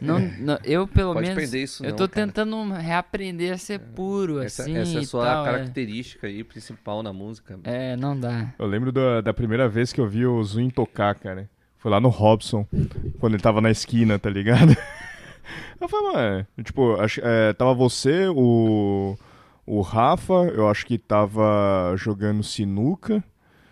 Não, 0.01 0.19
não- 0.39 0.59
eu, 0.65 0.87
pelo 0.87 1.15
Pode 1.15 1.29
menos, 1.29 1.55
isso 1.55 1.85
eu 1.85 1.91
não, 1.91 1.97
tô 1.97 2.09
cara. 2.09 2.27
tentando 2.27 2.73
reaprender 2.73 3.53
a 3.53 3.57
ser 3.59 3.79
puro, 3.79 4.43
Essa, 4.43 4.63
assim, 4.63 4.77
essa 4.77 4.99
é 4.99 5.01
a 5.01 5.05
sua 5.05 5.25
tal, 5.25 5.47
é. 5.47 5.51
característica 5.53 6.27
aí, 6.27 6.43
principal 6.43 7.03
na 7.03 7.13
música. 7.13 7.59
É, 7.65 7.97
não 7.97 8.19
dá. 8.19 8.53
Eu 8.59 8.67
lembro 8.67 8.91
da, 8.91 9.21
da 9.21 9.33
primeira 9.33 9.69
vez 9.69 9.93
que 9.93 10.01
eu 10.01 10.09
vi 10.09 10.27
o 10.27 10.43
Zuin 10.43 10.71
tocar, 10.71 11.15
cara. 11.15 11.49
Foi 11.79 11.91
lá 11.91 12.01
no 12.01 12.09
Robson, 12.09 12.67
quando 13.21 13.35
ele 13.35 13.43
tava 13.43 13.61
na 13.61 13.71
esquina, 13.71 14.19
tá 14.19 14.29
ligado? 14.29 14.77
Eu 15.81 15.89
falei, 15.89 16.13
mano, 16.13 16.47
tipo, 16.65 17.01
acho, 17.01 17.21
é, 17.23 17.53
tava 17.53 17.73
você, 17.73 18.27
o, 18.29 19.17
o 19.69 19.83
Rafa, 19.83 20.33
eu 20.55 20.67
acho 20.67 20.87
que 20.87 20.97
tava 20.97 21.95
jogando 21.97 22.43
sinuca, 22.43 23.23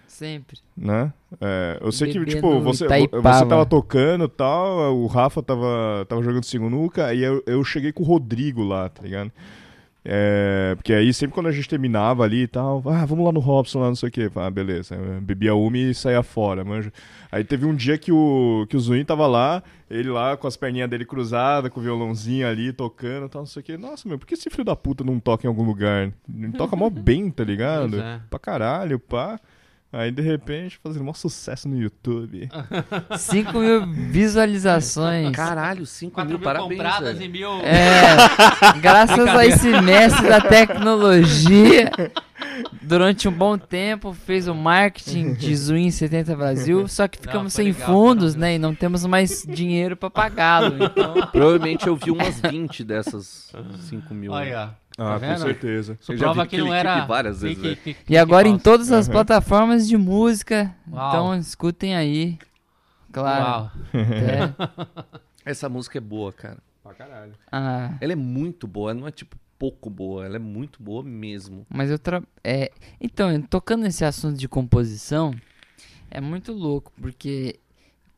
Sempre. 0.07 0.59
né? 0.77 1.11
É, 1.41 1.79
eu 1.81 1.91
sei 1.91 2.13
que, 2.13 2.25
tipo, 2.27 2.61
você, 2.61 2.85
Itaipava. 2.85 3.33
você 3.33 3.47
tava 3.47 3.65
tocando 3.65 4.25
e 4.25 4.29
tal, 4.29 4.95
o 4.95 5.07
Rafa 5.07 5.43
tava, 5.43 6.05
tava 6.07 6.23
jogando 6.23 6.45
sinuca, 6.45 7.07
aí 7.07 7.23
eu, 7.23 7.43
eu 7.47 7.65
cheguei 7.65 7.93
com 7.93 8.03
o 8.03 8.07
Rodrigo 8.07 8.63
lá, 8.63 8.91
tá 8.91 9.03
ligado? 9.03 9.33
É, 10.09 10.77
porque 10.77 10.93
aí 10.93 11.13
sempre 11.13 11.35
quando 11.35 11.49
a 11.49 11.53
gente 11.53 11.69
terminava 11.69 12.23
ali 12.23 12.43
e 12.43 12.47
tal, 12.47 12.81
ah, 12.87 13.05
vamos 13.05 13.25
lá 13.25 13.33
no 13.33 13.41
Robson, 13.41 13.81
lá 13.81 13.89
não 13.89 13.97
sei 13.97 14.09
o 14.09 14.13
que, 14.13 14.31
ah, 14.37 14.49
beleza, 14.49 14.97
bebia 15.21 15.53
uma 15.57 15.77
e 15.77 15.93
saía 15.93 16.23
fora, 16.23 16.65
manja. 16.65 16.93
Aí 17.33 17.43
teve 17.43 17.67
um 17.67 17.75
dia 17.75 17.99
que 17.99 18.13
o, 18.13 18.67
que 18.71 18.77
o 18.77 18.81
Zuin 18.81 19.05
tava 19.05 19.27
lá, 19.27 19.65
ele 19.91 20.09
lá 20.09 20.37
com 20.37 20.47
as 20.47 20.57
perninhas 20.57 20.89
dele 20.89 21.05
cruzadas, 21.05 21.73
com 21.73 21.81
o 21.81 21.83
violãozinho 21.83 22.47
ali, 22.47 22.73
tocando 22.73 23.27
e 23.27 23.29
tal, 23.29 23.43
não 23.43 23.47
sei 23.47 23.61
o 23.61 23.65
que. 23.65 23.77
Nossa, 23.77 24.09
meu, 24.09 24.17
por 24.17 24.27
que 24.29 24.35
esse 24.35 24.49
filho 24.49 24.65
da 24.65 24.77
puta 24.77 25.03
não 25.03 25.19
toca 25.19 25.45
em 25.45 25.49
algum 25.49 25.65
lugar? 25.65 26.13
Ele 26.33 26.53
toca 26.53 26.77
mó 26.77 26.89
bem, 26.91 27.29
tá 27.29 27.43
ligado? 27.43 28.01
É. 28.01 28.21
Pra 28.31 28.39
caralho, 28.39 29.01
pá. 29.01 29.41
Aí 29.93 30.11
de 30.11 30.21
repente 30.21 30.79
fazendo 30.83 31.05
mó 31.05 31.13
sucesso 31.13 31.69
no 31.69 31.79
YouTube. 31.79 32.49
5 33.17 33.59
mil 33.59 33.87
visualizações. 33.87 35.31
Caralho, 35.35 35.87
5 35.87 36.13
4 36.13 36.29
mil, 36.29 36.39
mil 36.39 36.45
parabéns, 36.45 36.71
compradas 36.71 37.19
velho. 37.19 37.25
e 37.25 37.29
mil. 37.33 37.51
É, 37.61 38.17
graças 38.81 39.29
a 39.29 39.47
esse 39.47 39.69
mestre 39.81 40.29
da 40.29 40.41
tecnologia, 40.41 41.91
durante 42.83 43.29
um 43.29 43.33
bom 43.33 43.57
tempo 43.57 44.13
fez 44.13 44.49
o 44.49 44.55
marketing 44.55 45.35
de 45.35 45.55
Zuin 45.57 45.91
70 45.91 46.35
Brasil, 46.37 46.89
só 46.89 47.07
que 47.09 47.19
ficamos 47.19 47.55
foi 47.55 47.65
sem 47.65 47.73
legal, 47.73 47.87
fundos, 47.87 48.35
né, 48.35 48.57
e 48.57 48.59
não 48.59 48.75
temos 48.75 49.05
mais 49.07 49.45
dinheiro 49.49 49.97
pra 49.97 50.11
pagá-lo. 50.11 50.85
Então, 50.85 51.15
Provavelmente 51.33 51.87
eu 51.87 51.97
vi 51.97 52.11
umas 52.11 52.41
20 52.41 52.85
dessas 52.85 53.53
5 53.89 54.13
mil. 54.13 54.33
Olha, 54.33 54.75
Ah, 54.99 55.19
Tá 55.21 55.29
com 55.35 55.39
certeza. 55.39 55.99
isso 56.01 56.13
Eu 56.13 56.17
já 56.17 56.25
prova 56.25 56.43
vi 56.45 56.49
que 56.51 56.59
não 56.59 56.73
era. 56.73 57.05
várias 57.05 57.43
vezes, 57.43 57.79
e 58.09 58.17
agora 58.17 58.49
em 58.49 58.59
todas 58.59 58.91
as 58.91 59.07
Uhum. 59.07 59.13
plataformas 59.13 59.87
de 59.87 59.97
música, 59.97 60.75
Uau. 60.91 61.09
então 61.09 61.35
escutem 61.37 61.95
aí. 61.95 62.39
Claro. 63.13 63.45
Uau. 63.45 63.71
É, 63.95 64.55
Essa 65.45 65.69
música 65.69 65.99
é 65.99 66.01
boa, 66.01 66.33
cara. 66.33 66.59
Pra 66.83 66.95
caralho. 66.95 67.33
ah, 67.53 67.95
Ela 68.01 68.13
é 68.13 68.17
muito 68.17 68.67
boa, 68.67 68.95
não 68.95 69.07
é 69.07 69.11
tipo 69.11 69.37
pouco 69.59 69.89
boa, 69.91 70.25
ela 70.25 70.37
é 70.37 70.39
muito 70.39 70.83
boa 70.83 71.03
mesmo. 71.03 71.67
Mas 71.69 71.91
eu 71.91 71.99
tra... 71.99 72.23
é, 72.45 72.71
então, 73.01 73.41
tocando 73.43 73.83
nesse 73.83 74.05
assunto 74.05 74.37
de 74.39 74.47
composição, 74.49 75.33
é 76.11 76.21
muito 76.21 76.53
louco, 76.53 76.93
porque 77.01 77.59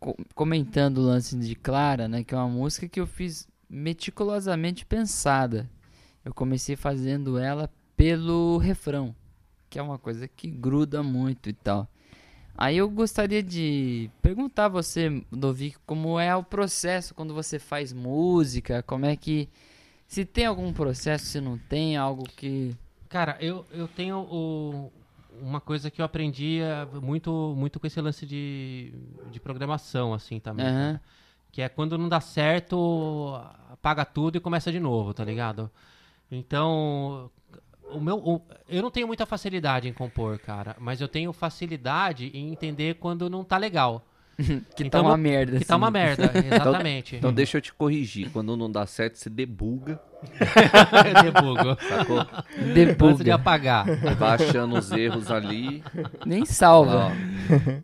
co- 0.00 0.16
comentando 0.34 0.98
o 0.98 1.02
lance 1.06 1.36
de 1.36 1.55
Clara, 1.55 2.09
né, 2.09 2.24
que 2.24 2.34
é 2.34 2.38
uma 2.38 2.48
música 2.48 2.88
que 2.88 2.98
eu 3.00 3.06
fiz 3.06 3.46
meticulosamente 3.70 4.84
pensada. 4.84 5.68
Eu 6.28 6.34
comecei 6.34 6.76
fazendo 6.76 7.38
ela 7.38 7.70
pelo 7.96 8.59
refrão, 8.59 9.16
que 9.70 9.78
é 9.78 9.82
uma 9.82 9.98
coisa 9.98 10.28
que 10.28 10.46
gruda 10.50 11.02
muito 11.02 11.48
e 11.48 11.55
tal. 11.55 11.88
Aí 12.55 12.76
eu 12.76 12.90
gostaria 12.90 13.42
de 13.42 14.10
perguntar 14.20 14.66
a 14.66 14.68
você, 14.68 15.24
Dovic, 15.32 15.78
como 15.86 16.20
é 16.20 16.36
o 16.36 16.44
processo 16.44 17.14
quando 17.14 17.32
você 17.32 17.59
faz 17.59 17.94
música, 17.94 18.82
como 18.82 19.06
é 19.06 19.16
que 19.16 19.48
se 20.06 20.22
tem 20.22 20.44
algum 20.44 20.70
processo, 20.70 21.24
se 21.24 21.40
não 21.40 21.56
tem, 21.56 21.96
algo 21.96 22.24
que 22.36 22.76
Cara, 23.09 23.38
eu, 23.40 23.64
eu 23.70 23.88
tenho 23.88 24.18
o- 24.18 24.92
uma 25.40 25.62
coisa 25.62 25.90
que 25.90 25.98
eu 26.02 26.05
aprendi 26.05 26.59
eh, 26.60 26.84
muito, 27.00 27.55
muito 27.56 27.80
com 27.80 27.86
esse 27.86 27.98
lance 28.02 28.26
de, 28.26 28.92
de 29.32 29.40
programação, 29.40 30.12
assim, 30.12 30.38
também. 30.38 30.66
Aham. 30.66 30.74
cara. 30.74 31.02
Que 31.50 31.62
é 31.62 31.70
quando 31.70 31.96
não 31.96 32.06
dá 32.06 32.20
certo, 32.20 33.34
apaga 33.72 34.05
tudo 34.05 34.36
e 34.36 34.40
começa 34.40 34.70
de 34.70 34.78
novo, 34.78 35.14
tá 35.14 35.24
ligado? 35.24 35.70
Então, 36.30 37.30
o 37.90 38.00
meu, 38.00 38.16
o- 38.18 38.42
eu 38.68 38.82
não 38.82 38.90
tenho 38.90 39.06
muita 39.06 39.24
facilidade 39.26 39.88
em 39.88 39.92
compor, 39.92 40.38
cara, 40.38 40.76
mas 40.78 41.00
eu 41.00 41.09
tenho 41.09 41.32
facilidade 41.32 42.30
em 42.34 42.52
entender 42.52 42.94
quando 42.96 43.30
não 43.30 43.42
tá 43.44 43.56
legal. 43.56 44.05
Que 44.76 44.84
Então, 44.84 45.02
tá 45.02 45.09
uma 45.09 45.16
no- 45.16 45.22
merda. 45.22 45.59
Que 45.59 45.64
tá 45.64 45.76
uma 45.76 45.86
assim. 45.88 45.92
merda, 45.94 46.32
exatamente. 46.46 47.16
Então 47.16 47.32
deixa 47.32 47.56
eu 47.59 47.62
te 47.62 47.72
corrigir. 47.74 48.30
Quando 48.30 48.56
não 48.56 48.70
dá 48.70 48.86
certo, 48.86 49.16
você 49.16 49.28
debuga, 49.28 50.00
Debugo. 51.24 51.76
sacou? 51.88 52.18
Antes 52.20 52.64
de 52.66 52.72
Debuga. 52.74 53.34
apagar. 53.34 53.86
Vai 54.16 54.34
achando 54.34 54.76
os 54.78 54.92
erros 54.92 55.30
ali. 55.30 55.82
Nem 56.26 56.44
salva. 56.44 57.10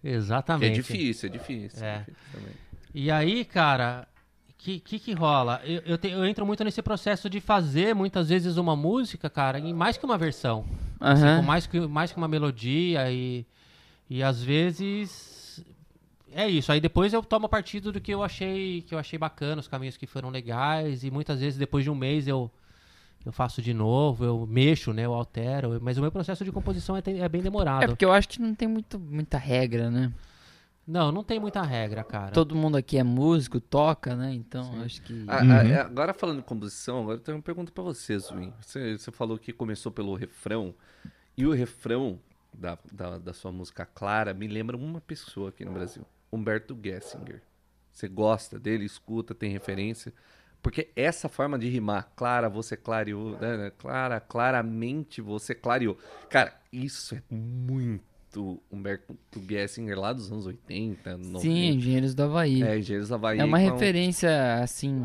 Exatamente. 0.02 0.70
é 0.70 0.74
difícil, 0.74 1.28
é 1.28 1.32
difícil. 1.32 1.84
É. 1.84 1.98
difícil 1.98 2.14
também. 2.32 2.52
E 2.94 3.10
aí, 3.10 3.44
cara, 3.44 4.06
que, 4.64 4.80
que 4.80 4.98
que 4.98 5.12
rola? 5.12 5.60
Eu, 5.62 5.82
eu, 5.84 5.98
te- 5.98 6.08
eu 6.08 6.24
entro 6.24 6.46
muito 6.46 6.64
nesse 6.64 6.80
processo 6.80 7.28
de 7.28 7.38
fazer, 7.38 7.94
muitas 7.94 8.30
vezes, 8.30 8.56
uma 8.56 8.74
música, 8.74 9.28
cara, 9.28 9.58
em 9.58 9.74
mais 9.74 9.98
que 9.98 10.04
uma 10.06 10.16
versão. 10.16 10.64
Assim, 10.98 11.24
Aham. 11.24 11.36
com 11.36 11.42
mais 11.42 11.66
que, 11.66 11.80
mais 11.80 12.10
que 12.10 12.16
uma 12.16 12.26
melodia 12.26 13.10
e, 13.12 13.44
e 14.08 14.22
às 14.22 14.42
vezes... 14.42 15.62
É 16.32 16.48
isso, 16.48 16.72
aí 16.72 16.80
depois 16.80 17.12
eu 17.12 17.22
tomo 17.22 17.48
partido 17.48 17.92
do 17.92 18.00
que 18.00 18.12
eu 18.12 18.22
achei 18.24 18.82
que 18.82 18.92
eu 18.94 18.98
achei 18.98 19.16
bacana, 19.18 19.60
os 19.60 19.68
caminhos 19.68 19.96
que 19.96 20.06
foram 20.06 20.30
legais, 20.30 21.04
e 21.04 21.10
muitas 21.10 21.38
vezes 21.40 21.56
depois 21.56 21.84
de 21.84 21.90
um 21.90 21.94
mês 21.94 22.26
eu, 22.26 22.50
eu 23.24 23.30
faço 23.30 23.62
de 23.62 23.72
novo, 23.72 24.24
eu 24.24 24.44
mexo, 24.44 24.92
né, 24.92 25.04
eu 25.04 25.14
altero, 25.14 25.78
mas 25.80 25.96
o 25.96 26.00
meu 26.00 26.10
processo 26.10 26.44
de 26.44 26.50
composição 26.50 26.96
é, 26.96 27.02
é 27.06 27.28
bem 27.28 27.40
demorado. 27.40 27.84
É 27.84 27.86
porque 27.86 28.04
eu 28.04 28.10
acho 28.10 28.28
que 28.28 28.40
não 28.42 28.52
tem 28.52 28.66
muito, 28.66 28.98
muita 28.98 29.38
regra, 29.38 29.88
né? 29.90 30.10
Não, 30.86 31.10
não 31.10 31.24
tem 31.24 31.40
muita 31.40 31.62
regra, 31.62 32.04
cara. 32.04 32.30
Todo 32.32 32.54
mundo 32.54 32.76
aqui 32.76 32.98
é 32.98 33.02
músico, 33.02 33.58
toca, 33.60 34.14
né? 34.14 34.34
Então 34.34 34.82
acho 34.82 35.00
que. 35.02 35.24
Ah, 35.26 35.42
Uhum. 35.42 35.50
ah, 35.52 35.80
agora 35.82 36.12
falando 36.12 36.38
de 36.38 36.44
composição, 36.44 37.00
agora 37.02 37.16
eu 37.16 37.20
tenho 37.22 37.36
uma 37.38 37.42
pergunta 37.42 37.72
pra 37.72 37.82
você, 37.82 38.18
Zuin. 38.18 38.52
Você, 38.60 38.98
você 38.98 39.10
falou 39.10 39.38
que 39.38 39.52
começou 39.52 39.90
pelo 39.90 40.14
refrão. 40.14 40.74
E 41.36 41.46
o 41.46 41.52
refrão 41.52 42.20
da, 42.52 42.78
da, 42.92 43.18
da 43.18 43.32
sua 43.32 43.50
música 43.50 43.84
Clara 43.86 44.32
me 44.34 44.46
lembra 44.46 44.76
uma 44.76 45.00
pessoa 45.00 45.48
aqui 45.48 45.64
no 45.64 45.72
Brasil. 45.72 46.04
Humberto 46.30 46.78
Gessinger. 46.82 47.42
Você 47.92 48.06
gosta 48.08 48.58
dele, 48.58 48.84
escuta, 48.84 49.34
tem 49.34 49.50
referência. 49.50 50.12
Porque 50.62 50.90
essa 50.96 51.28
forma 51.28 51.58
de 51.58 51.68
rimar, 51.68 52.10
Clara, 52.16 52.48
você 52.48 52.76
clareou, 52.76 53.38
né? 53.38 53.70
Clara, 53.78 54.18
claramente 54.20 55.20
você 55.20 55.54
clareou. 55.54 55.96
Cara, 56.30 56.58
isso 56.72 57.14
é 57.14 57.22
muito 57.30 58.02
Humberto 58.70 59.14
Gessinger 59.48 59.98
lá 59.98 60.12
dos 60.12 60.30
anos 60.30 60.46
80, 60.46 61.16
90. 61.16 61.40
Sim, 61.40 61.68
Engenheiros 61.72 62.14
do 62.14 62.22
Havaí. 62.24 62.62
É, 62.62 62.78
Engenheiros 62.78 63.08
do 63.08 63.14
Havaí. 63.14 63.38
É 63.38 63.44
uma 63.44 63.58
com- 63.60 63.72
referência, 63.72 64.62
assim. 64.62 65.04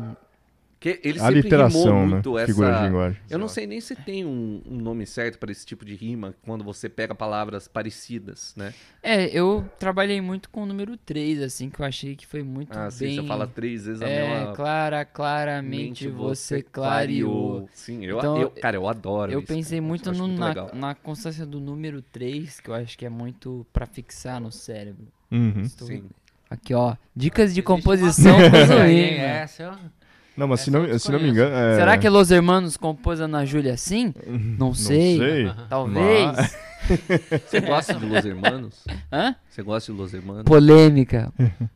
Que 0.80 0.98
ele 1.04 1.18
A 1.20 1.24
sempre 1.24 1.42
literação, 1.42 1.82
rimou 1.82 2.00
né? 2.06 2.06
muito 2.14 2.38
essa... 2.38 2.46
De 2.54 2.84
linguagem. 2.86 3.20
Eu 3.28 3.38
não 3.38 3.48
sei 3.48 3.66
nem 3.66 3.82
se 3.82 3.94
tem 3.94 4.24
um, 4.24 4.62
um 4.66 4.76
nome 4.76 5.04
certo 5.04 5.38
para 5.38 5.52
esse 5.52 5.66
tipo 5.66 5.84
de 5.84 5.94
rima, 5.94 6.34
quando 6.42 6.64
você 6.64 6.88
pega 6.88 7.14
palavras 7.14 7.68
parecidas, 7.68 8.54
né? 8.56 8.72
É, 9.02 9.26
eu 9.26 9.68
trabalhei 9.78 10.22
muito 10.22 10.48
com 10.48 10.62
o 10.62 10.66
número 10.66 10.96
3, 10.96 11.42
assim, 11.42 11.68
que 11.68 11.80
eu 11.82 11.84
achei 11.84 12.16
que 12.16 12.26
foi 12.26 12.42
muito 12.42 12.78
Ah, 12.78 12.90
sim, 12.90 13.04
bem. 13.04 13.16
você 13.20 13.26
fala 13.26 13.46
três 13.46 13.84
vezes 13.84 14.00
a 14.00 14.08
É, 14.08 14.38
mesma... 14.38 14.52
clara, 14.54 15.04
claramente 15.04 16.08
você 16.08 16.62
clareou. 16.62 17.68
Sim, 17.74 18.04
eu, 18.06 18.16
Então, 18.16 18.40
eu- 18.40 18.50
cara, 18.50 18.76
eu 18.76 18.88
adoro 18.88 19.32
Eu 19.32 19.40
isso, 19.40 19.48
pensei 19.48 19.82
muito, 19.82 20.10
no- 20.12 20.28
na, 20.28 20.48
legal. 20.48 20.70
na 20.72 20.94
constância 20.94 21.44
do 21.44 21.60
número 21.60 22.00
3, 22.00 22.58
que 22.58 22.70
eu 22.70 22.74
acho 22.74 22.96
que 22.96 23.04
é 23.04 23.10
muito 23.10 23.66
pra 23.70 23.84
fixar 23.84 24.40
no 24.40 24.50
cérebro. 24.50 25.06
Uhum. 25.30 25.60
Estou- 25.60 25.86
Sim. 25.88 26.04
Aqui, 26.48 26.72
ó. 26.74 26.96
Dicas 27.14 27.50
de 27.54 27.60
Existe 27.60 27.62
composição 27.66 28.34
uma- 28.38 28.50
com 28.66 28.72
o 28.74 28.78
Aí, 28.78 29.10
mano. 29.18 29.22
essa 29.24 29.62
eu- 29.62 29.99
Não, 30.36 30.48
mas 30.48 30.60
se 30.60 30.70
não, 30.70 30.84
eu 30.84 30.98
se 30.98 31.10
não 31.12 31.18
me 31.20 31.28
engano. 31.28 31.54
é- 31.54 31.76
Será 31.76 31.98
que 31.98 32.08
Los 32.08 32.30
Hermanos 32.30 32.76
compôs 32.76 33.20
Ana 33.20 33.44
Júlia 33.44 33.74
assim? 33.74 34.14
Não 34.26 34.72
sei. 34.72 35.18
Não 35.18 35.24
sei. 35.26 35.52
Talvez. 35.68 36.26
Mas- 36.36 36.70
Você 37.46 37.60
gosta 37.60 37.94
de 37.94 38.06
Los 38.06 38.24
Hermanos? 38.24 38.84
Hã? 39.12 39.36
Você 39.48 39.62
gosta 39.62 39.92
de 39.92 39.98
Los 39.98 40.14
Hermanos? 40.14 40.44
Polêmica. 40.44 41.30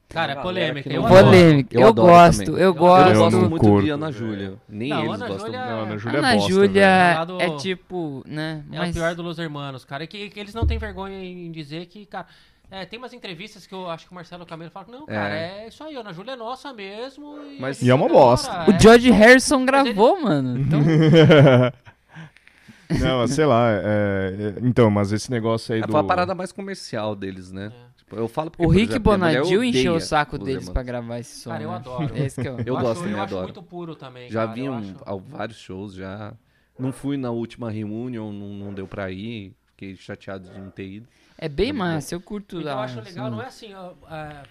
Cara, 0.09 0.33
é 0.33 0.37
polêmica. 0.37 0.91
Eu. 0.93 1.03
Polêmica. 1.05 1.77
Eu 1.77 1.83
Eu, 1.83 1.89
adoro 1.89 2.09
gosto, 2.09 2.43
eu 2.53 2.59
Eu 2.59 2.75
gosto. 2.75 3.13
não 3.15 3.21
gosto 3.31 3.51
muito 3.51 3.61
curto, 3.63 3.85
de 3.85 3.91
Ana. 3.91 4.11
Júlia. 4.11 4.55
Nem 4.69 4.89
Não, 4.89 5.01
eles 5.05 5.15
Ana 5.15 5.29
gostam. 5.29 5.47
Júlia- 5.47 5.67
Não, 5.67 5.81
Ana 5.83 5.99
Júlia 5.99 6.17
é 6.17 6.19
Ana 6.19 6.33
bosta, 6.35 6.49
velho. 6.49 6.67
Júlia 6.67 7.27
é 7.39 7.57
tipo, 7.59 8.25
né? 8.27 8.63
É 8.73 8.79
mas 8.79 8.91
o 8.91 8.93
pior 8.95 9.15
do 9.15 9.23
Los 9.23 9.39
Hermanos, 9.39 9.85
cara. 9.85 10.05
É 10.05 10.07
que, 10.07 10.31
que 10.31 10.41
eles 10.41 10.55
não 10.55 10.67
têm 10.67 10.79
vergonha 10.79 11.23
em 11.23 11.53
dizer 11.53 11.87
que, 11.87 12.07
cara. 12.07 12.27
É, 12.71 12.85
tem 12.87 12.99
umas 12.99 13.13
entrevistas 13.13 13.67
que 13.67 13.75
eu 13.75 13.89
acho 13.91 14.07
que 14.07 14.13
o 14.13 14.15
Marcelo 14.15 14.45
Camelo 14.47 14.71
fala: 14.71 14.87
Não, 14.91 15.07
cara, 15.07 15.35
é, 15.37 15.69
isso 15.69 15.83
aí, 15.85 15.95
Ana 15.97 16.13
Júlia 16.13 16.33
é 16.33 16.37
nossa 16.37 16.73
mesmo. 16.73 17.37
E, 17.45 17.61
Mas- 17.61 17.81
E 17.83 17.91
é 17.91 17.95
uma 17.95 18.09
bosta. 18.09 18.51
é. 18.51 18.71
O 18.71 18.81
George 18.81 19.11
Harrison 19.11 19.65
gravou, 19.65 20.21
mano. 20.21 20.59
Então, 20.59 20.81
Não, 23.01 23.19
mas 23.19 23.31
sei 23.33 23.47
lá. 23.47 23.71
é, 23.73 23.77
é, 23.83 24.55
então, 24.63 24.91
mas 24.91 25.11
esse 25.13 25.31
negócio 25.31 25.75
aí 25.75 25.81
É, 25.81 25.87
do. 25.87 25.91
Foi 25.93 26.01
a 26.01 26.05
parada 26.05 26.35
mais 26.35 26.53
comercial 26.53 27.17
deles, 27.17 27.51
né? 27.51 27.73
Tipo, 27.97 28.17
eu 28.17 28.29
falo 28.29 28.51
porque, 28.51 28.65
O 28.65 28.69
Rick 28.69 28.91
exemplo, 28.93 29.13
Bonadil 29.13 29.65
encheu 29.65 29.95
o 29.95 30.01
saco 30.01 30.37
deles 30.39 30.69
pra 30.69 30.83
gravar 30.83 31.19
esse 31.19 31.41
som. 31.41 31.51
Cara, 31.51 31.63
eu 31.63 31.71
né? 31.71 31.77
adoro. 31.77 32.17
Esse 32.17 32.43
que 32.43 32.47
é 32.49 32.51
Eu 32.67 32.77
acho, 32.77 32.87
gosto 32.87 33.01
também, 33.01 33.13
eu 33.13 33.23
acho 33.23 33.35
adoro. 33.35 33.43
muito 33.45 33.63
puro 33.63 33.95
também. 33.97 34.31
Já 34.31 34.43
cara, 34.43 34.53
vi 34.55 34.65
eu 34.67 34.73
um- 34.73 34.79
acho- 34.79 35.23
vários 35.29 35.59
shows, 35.59 35.95
já. 35.95 36.35
Não 36.79 36.93
fui 36.93 37.17
na 37.17 37.31
última 37.31 37.71
reunião, 37.71 38.33
não, 38.33 38.49
não 38.49 38.75
deu 38.75 38.87
pra 38.87 39.11
ir. 39.11 39.55
Fiquei 39.75 39.97
chateado 39.97 40.49
de 40.49 40.59
não 40.61 40.71
ter 40.71 40.87
ido. 40.87 41.09
É 41.37 41.49
bem 41.49 41.73
massa, 41.73 42.15
eu 42.15 42.21
curto 42.21 42.61
Então, 42.61 42.73
eu 42.73 42.79
acho 42.79 43.01
legal, 43.01 43.27
assim. 43.27 43.35
não 43.37 43.43
é 43.43 43.47
assim, 43.47 43.75
ó, 43.75 43.93
é, 44.09 44.43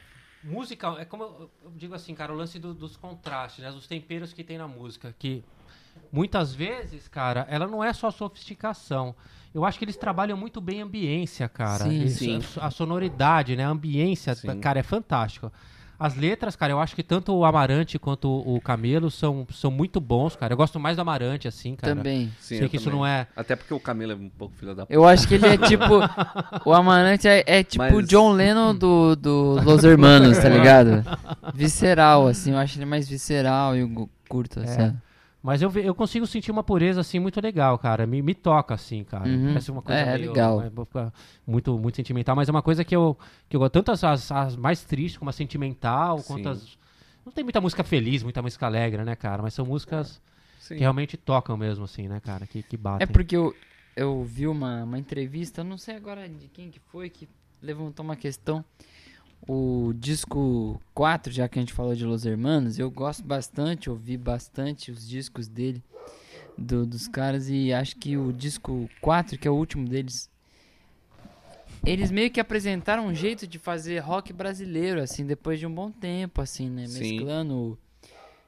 música, 0.44 0.88
é 1.00 1.06
como 1.06 1.24
eu, 1.24 1.52
eu 1.64 1.72
digo 1.78 1.96
assim, 1.96 2.14
cara, 2.14 2.34
o 2.34 2.36
lance 2.36 2.60
do- 2.60 2.74
dos 2.74 2.98
contrastes, 2.98 3.64
né, 3.64 3.72
dos 3.72 3.88
temperos 3.88 4.34
que 4.34 4.44
tem 4.44 4.58
na 4.58 4.68
música, 4.68 5.16
que 5.18 5.42
muitas 6.12 6.54
vezes, 6.54 7.08
cara, 7.08 7.48
ela 7.50 7.66
não 7.68 7.82
é 7.82 7.94
só 7.94 8.12
sofisticação. 8.12 9.16
Eu 9.54 9.64
acho 9.64 9.80
que 9.80 9.86
eles 9.86 9.96
trabalham 9.96 10.36
muito 10.36 10.60
bem 10.60 10.82
a 10.82 10.86
ambiência, 10.86 11.48
cara. 11.48 11.86
Sim, 11.86 12.02
Eles- 12.02 12.18
sim. 12.18 12.40
A 12.60 12.70
sonoridade, 12.70 13.56
né, 13.56 13.64
a 13.64 13.70
ambiência, 13.70 14.36
Sim. 14.36 14.60
cara, 14.60 14.80
é 14.80 14.84
fantástico. 14.84 15.54
As 16.00 16.16
letras, 16.16 16.56
cara, 16.56 16.74
eu 16.74 16.80
acho 16.80 16.96
que 16.96 17.04
tanto 17.04 17.34
o 17.34 17.46
Amarante 17.46 17.98
quanto 17.98 18.28
o 18.30 18.60
Camelo 18.60 19.10
são, 19.10 19.48
são 19.54 19.72
muito 19.72 20.02
bons, 20.02 20.36
cara. 20.36 20.52
Eu 20.54 20.58
gosto 20.58 20.80
mais 20.80 20.98
do 20.98 21.02
Amarante, 21.02 21.48
assim, 21.48 21.76
cara. 21.76 21.96
Também. 21.96 22.32
Sim, 22.40 22.58
Sei 22.58 22.68
que 22.70 22.76
isso 22.78 22.86
também. 22.86 23.00
não 23.00 23.06
é... 23.06 23.28
Até 23.36 23.56
porque 23.56 23.74
o 23.74 23.80
Camelo 23.80 24.12
é 24.12 24.16
um 24.16 24.30
pouco 24.30 24.54
filho 24.56 24.76
da 24.76 24.86
Eu 24.90 25.06
acho 25.08 25.28
que 25.28 25.36
ele 25.36 25.46
é 25.48 25.56
tipo. 25.68 25.86
o 26.66 26.74
Amarante 26.74 27.28
é, 27.28 27.44
é 27.46 27.64
tipo 27.64 27.84
o 27.84 27.96
Mas- 27.96 28.08
John 28.08 28.32
Lennon 28.34 28.76
do, 28.76 29.16
do 29.16 29.60
Los 29.64 29.84
Hermanos, 29.84 30.38
tá 30.40 30.50
ligado? 30.50 31.04
Visceral, 31.54 32.28
assim. 32.28 32.52
Eu 32.52 32.58
acho 32.58 32.78
ele 32.78 32.86
mais 32.86 33.08
visceral 33.08 33.76
e 33.78 34.08
curto, 34.28 34.60
É. 34.60 34.64
assim. 34.64 34.98
Mas 35.44 35.62
eu, 35.62 35.70
eu 35.74 35.94
consigo 35.94 36.26
sentir 36.26 36.52
uma 36.52 36.64
pureza, 36.64 37.02
assim, 37.02 37.20
muito 37.20 37.42
legal, 37.42 37.78
cara. 37.78 38.08
Me, 38.08 38.22
me 38.22 38.34
toca, 38.34 38.74
assim, 38.74 39.04
cara. 39.04 39.28
Uhum. 39.28 39.48
Parece 39.50 39.72
uma 39.72 39.82
coisa 39.82 40.00
É, 40.00 40.18
meio- 40.18 40.30
legal. 40.32 40.62
é, 40.62 40.70
vou 40.70 40.86
ficar 40.86 41.14
muito, 41.46 41.78
muito 41.78 41.96
sentimental, 41.98 42.34
mas 42.34 42.48
é 42.48 42.52
uma 42.52 42.62
coisa 42.62 42.86
que 42.86 42.96
eu, 42.96 43.18
que 43.50 43.56
eu 43.58 43.60
gosto. 43.60 43.74
Tanto 43.74 43.92
as, 43.92 44.02
as, 44.06 44.32
as 44.32 44.56
mais 44.56 44.86
tristes, 44.86 45.18
como 45.18 45.30
a 45.30 45.34
sentimental, 45.34 46.24
quanto 46.24 46.44
Sim. 46.44 46.50
as... 46.50 46.78
Não 47.26 47.32
tem 47.34 47.44
muita 47.44 47.60
música 47.60 47.84
feliz, 47.84 48.24
muita 48.24 48.42
música 48.42 48.66
alegre, 48.66 49.04
né, 49.04 49.18
cara? 49.18 49.42
Mas 49.44 49.54
são 49.54 49.66
músicas 49.66 50.22
Sim. 50.60 50.76
que 50.76 50.80
realmente 50.80 51.18
tocam 51.18 51.58
mesmo, 51.58 51.84
assim, 51.84 52.08
né, 52.08 52.22
cara? 52.22 52.48
Que, 52.48 52.64
que 52.64 52.78
batem. 52.78 53.04
É 53.04 53.06
porque 53.06 53.36
eu, 53.36 53.54
eu 53.98 54.24
vi 54.24 54.48
uma, 54.48 54.86
uma 54.86 54.98
entrevista, 54.98 55.62
não 55.62 55.78
sei 55.78 55.98
agora 55.98 56.28
de 56.30 56.48
quem 56.48 56.70
que 56.72 56.80
foi, 56.80 57.10
que 57.10 57.28
levantou 57.62 58.06
uma 58.06 58.16
questão. 58.16 58.64
O 59.48 59.92
disco 59.96 60.80
4, 60.94 61.32
já 61.32 61.48
que 61.50 61.60
a 61.60 61.62
gente 61.62 61.74
falou 61.74 61.94
de 61.96 62.06
Los 62.06 62.26
Hermanos, 62.26 62.80
eu 62.80 62.90
gosto 62.90 63.24
bastante, 63.24 63.90
ouvi 63.90 64.16
bastante 64.18 64.90
os 64.90 65.08
discos 65.08 65.48
dele, 65.50 65.84
do- 66.58 66.86
dos 66.86 67.08
caras, 67.08 67.50
e 67.50 67.74
acho 67.74 67.96
que 67.98 68.16
o 68.18 68.32
disco 68.32 68.90
4, 69.02 69.38
que 69.38 69.48
é 69.48 69.52
o 69.52 69.56
último 69.56 69.86
deles, 69.88 70.30
eles 71.86 72.10
meio 72.10 72.32
que 72.32 72.40
apresentaram 72.40 73.08
um 73.08 73.14
jeito 73.14 73.46
de 73.46 73.60
fazer 73.60 74.00
rock 74.00 74.32
brasileiro, 74.32 75.02
assim, 75.02 75.26
depois 75.26 75.60
de 75.60 75.68
um 75.68 75.74
bom 75.74 75.92
tempo, 75.92 76.40
assim, 76.42 76.70
né? 76.70 76.88
Sim. 76.88 77.00
Mesclando. 77.00 77.78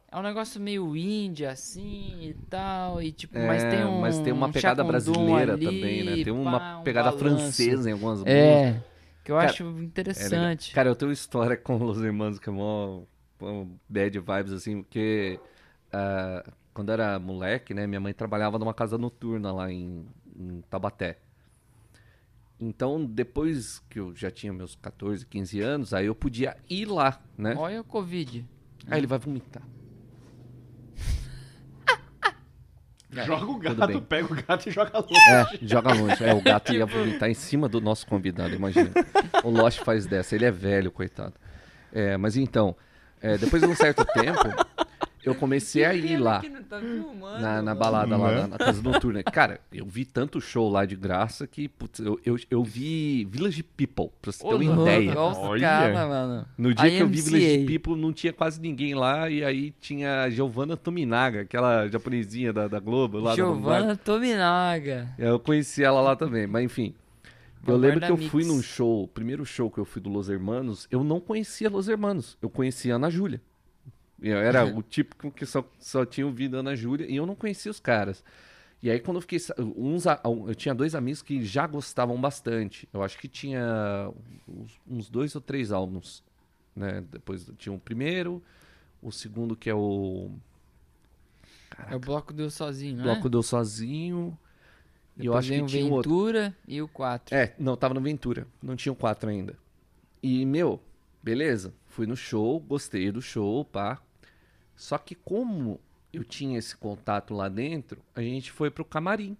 É 0.09 0.17
um 0.17 0.21
negócio 0.21 0.61
meio 0.61 0.95
índia, 0.95 1.51
assim, 1.51 2.29
e 2.29 2.33
tal, 2.49 3.01
e 3.01 3.11
tipo, 3.11 3.37
É, 3.37 3.45
mas 3.45 3.63
tem 3.65 3.83
um. 3.83 3.99
mas 3.99 4.17
tem 4.21 4.31
uma 4.31 4.47
um 4.47 4.51
pegada 4.51 4.81
brasileira 4.81 5.53
ali, 5.55 5.65
também, 5.65 6.03
né? 6.05 6.23
Tem 6.23 6.31
uma 6.31 6.57
pá, 6.59 6.77
um 6.77 6.83
pegada 6.83 7.11
balanço. 7.11 7.37
francesa 7.37 7.89
em 7.89 7.93
algumas 7.93 8.19
músicas. 8.19 8.33
É, 8.33 8.81
que 9.25 9.31
eu 9.31 9.37
Cara, 9.37 9.49
acho 9.49 9.63
É 9.63 9.83
interessante. 9.83 10.71
Cara, 10.71 10.87
eu 10.87 10.95
tenho 10.95 11.11
história 11.11 11.57
com 11.57 11.77
Los 11.77 12.01
Hermanos 12.01 12.37
que 12.37 12.47
é 12.47 12.51
mó, 12.51 13.01
bad 13.89 14.19
vibes, 14.19 14.53
assim, 14.53 14.83
porque 14.83 15.39
ah, 15.91 16.47
quando 16.73 16.89
eu 16.89 16.93
era 16.93 17.17
moleque, 17.17 17.73
né, 17.73 17.87
minha 17.87 17.99
mãe 17.99 18.13
trabalhava 18.13 18.59
numa 18.59 18.73
casa 18.73 18.99
noturna 18.99 19.51
lá 19.51 19.71
em, 19.71 20.05
em 20.37 20.61
Tabaté. 20.69 21.17
Então, 22.59 23.03
depois 23.03 23.79
que 23.89 23.99
eu 23.99 24.15
já 24.15 24.29
tinha 24.29 24.53
meus 24.53 24.75
14, 24.75 25.25
15 25.25 25.59
anos, 25.59 25.93
aí 25.93 26.05
eu 26.05 26.15
podia 26.15 26.55
ir 26.69 26.85
lá, 26.85 27.19
né? 27.37 27.55
Olha 27.57 27.81
o 27.81 27.83
Covid. 27.83 28.45
Aí 28.87 28.99
ele 28.99 29.07
vai 29.07 29.17
vomitar. 29.17 29.63
Joga 33.23 33.45
o 33.45 33.57
gato, 33.57 34.01
pega 34.01 34.33
o 34.33 34.35
gato 34.35 34.67
e 34.67 34.71
joga 34.71 34.99
longe. 34.99 35.29
É, 35.29 35.45
joga 35.61 35.93
longe. 35.93 36.23
É, 36.23 36.33
o 36.33 36.41
gato 36.41 36.73
ia 36.73 36.85
vomitar 36.85 37.29
em 37.29 37.33
cima 37.33 37.69
do 37.69 37.79
nosso 37.79 38.05
convidado, 38.07 38.53
imagina. 38.53 38.91
O 39.43 39.49
Lost 39.49 39.79
faz 39.83 40.05
dessa, 40.05 40.35
ele 40.35 40.45
é 40.45 40.51
velho, 40.51 40.91
coitado. 40.91 41.33
É, 41.93 42.17
mas 42.17 42.35
então, 42.35 42.75
é, 43.21 43.37
depois 43.37 43.61
de 43.61 43.67
um 43.67 43.75
certo 43.75 44.03
tempo, 44.05 44.41
eu 45.25 45.35
comecei 45.35 45.83
a 45.83 45.93
ir 45.93 46.17
lá. 46.17 46.41
Na, 47.41 47.61
na 47.61 47.75
balada 47.75 48.15
lá, 48.17 48.31
Né? 48.31 48.41
na, 48.41 48.47
na 48.49 48.57
casa 48.57 48.81
noturna. 48.81 49.23
Cara, 49.31 49.59
eu 49.73 49.85
vi 49.85 50.05
tanto 50.05 50.39
show 50.39 50.69
lá 50.69 50.85
de 50.85 50.95
graça 50.95 51.47
que, 51.47 51.67
putz, 51.67 51.99
eu, 51.99 52.19
eu, 52.25 52.37
eu 52.49 52.63
vi 52.63 53.25
Village 53.25 53.63
People, 53.63 54.09
pra 54.21 54.31
você 54.31 54.43
ter 54.43 54.53
uma 54.53 54.63
ideia. 54.63 55.11
Olha 55.11 55.31
os 55.31 55.37
Olha. 55.37 55.61
cara, 55.61 56.07
mano. 56.07 56.45
No 56.57 56.73
dia 56.73 56.89
que 56.89 56.99
eu 56.99 57.07
vi 57.07 57.19
IMCA. 57.19 57.29
Village 57.31 57.65
People, 57.65 57.95
não 58.01 58.13
tinha 58.13 58.31
quase 58.33 58.61
ninguém 58.61 58.93
lá, 58.93 59.29
e 59.29 59.43
aí 59.43 59.71
tinha 59.79 60.23
a 60.23 60.29
Giovanna 60.29 60.77
Tominaga, 60.77 61.41
aquela 61.41 61.87
japonesinha 61.87 62.53
da, 62.53 62.67
da 62.67 62.79
Globo, 62.79 63.19
lá 63.19 63.35
Giovanna 63.35 63.95
Tominaga. 63.95 65.09
eu 65.17 65.39
conheci 65.39 65.83
ela 65.83 66.01
lá 66.01 66.15
também, 66.15 66.47
mas 66.47 66.63
enfim. 66.63 66.93
Eu 67.67 67.77
lembro 67.77 67.99
que 67.99 68.11
eu 68.11 68.17
fui 68.29 68.43
num 68.45 68.61
show, 68.61 69.03
o 69.03 69.07
primeiro 69.07 69.43
show 69.43 69.71
que 69.71 69.79
eu 69.79 69.85
fui 69.85 69.99
do 69.99 70.07
Los 70.07 70.29
Hermanos, 70.29 70.87
eu 70.91 71.03
não 71.03 71.19
conhecia 71.19 71.67
Los 71.67 71.87
Hermanos, 71.87 72.37
eu 72.39 72.47
conhecia 72.47 72.93
a 72.93 72.95
Ana 72.97 73.09
Júlia. 73.09 73.41
Eu 74.27 74.39
era 74.39 74.65
o 74.75 74.81
típico 74.81 75.31
que 75.31 75.45
só, 75.45 75.63
só 75.79 76.05
tinha 76.05 76.25
ouvido 76.25 76.57
Ana 76.57 76.75
Júlia 76.75 77.05
e 77.09 77.15
eu 77.15 77.25
não 77.25 77.35
conhecia 77.35 77.69
os 77.69 77.79
caras. 77.79 78.23
E 78.81 78.89
aí 78.89 78.99
quando 78.99 79.17
eu 79.17 79.21
fiquei, 79.21 79.39
uns, 79.59 80.05
eu 80.47 80.55
tinha 80.55 80.73
dois 80.73 80.95
amigos 80.95 81.21
que 81.21 81.43
já 81.43 81.67
gostavam 81.67 82.19
bastante. 82.19 82.89
Eu 82.91 83.03
acho 83.03 83.17
que 83.17 83.27
tinha 83.27 84.11
uns, 84.47 84.79
uns 84.87 85.09
dois 85.09 85.35
ou 85.35 85.41
três 85.41 85.71
álbuns, 85.71 86.23
né? 86.75 87.03
Depois 87.11 87.49
tinha 87.57 87.73
o 87.73 87.79
primeiro, 87.79 88.43
o 89.01 89.11
segundo 89.11 89.55
que 89.55 89.69
é 89.69 89.75
o 89.75 90.31
É 91.89 91.95
o 91.95 91.99
bloco 91.99 92.33
deu 92.33 92.49
sozinho, 92.49 92.97
né? 92.97 93.03
Bloco 93.03 93.29
Deu 93.29 93.43
Sozinho. 93.43 94.37
E 95.17 95.27
eu 95.27 95.35
acho 95.35 95.49
que 95.49 95.61
o 95.61 95.65
tinha 95.65 95.85
um 95.85 95.91
outro. 95.91 96.11
Ventura 96.11 96.55
e 96.67 96.81
o 96.81 96.87
4. 96.87 97.35
É, 97.35 97.53
não, 97.57 97.77
tava 97.77 97.93
no 97.93 98.01
Ventura. 98.01 98.45
Não 98.61 98.75
tinha 98.75 98.91
o 98.91 98.95
4 98.95 99.29
ainda. 99.29 99.57
E, 100.21 100.45
meu, 100.45 100.81
beleza. 101.23 101.73
Fui 101.87 102.05
no 102.05 102.17
show, 102.17 102.59
gostei 102.59 103.11
do 103.11 103.21
show, 103.21 103.63
pá. 103.63 104.01
Só 104.75 104.97
que 104.97 105.15
como 105.15 105.79
eu 106.11 106.23
tinha 106.23 106.57
esse 106.57 106.75
contato 106.75 107.33
lá 107.33 107.49
dentro, 107.49 108.01
a 108.15 108.21
gente 108.21 108.51
foi 108.51 108.69
pro 108.69 108.85
camarim. 108.85 109.37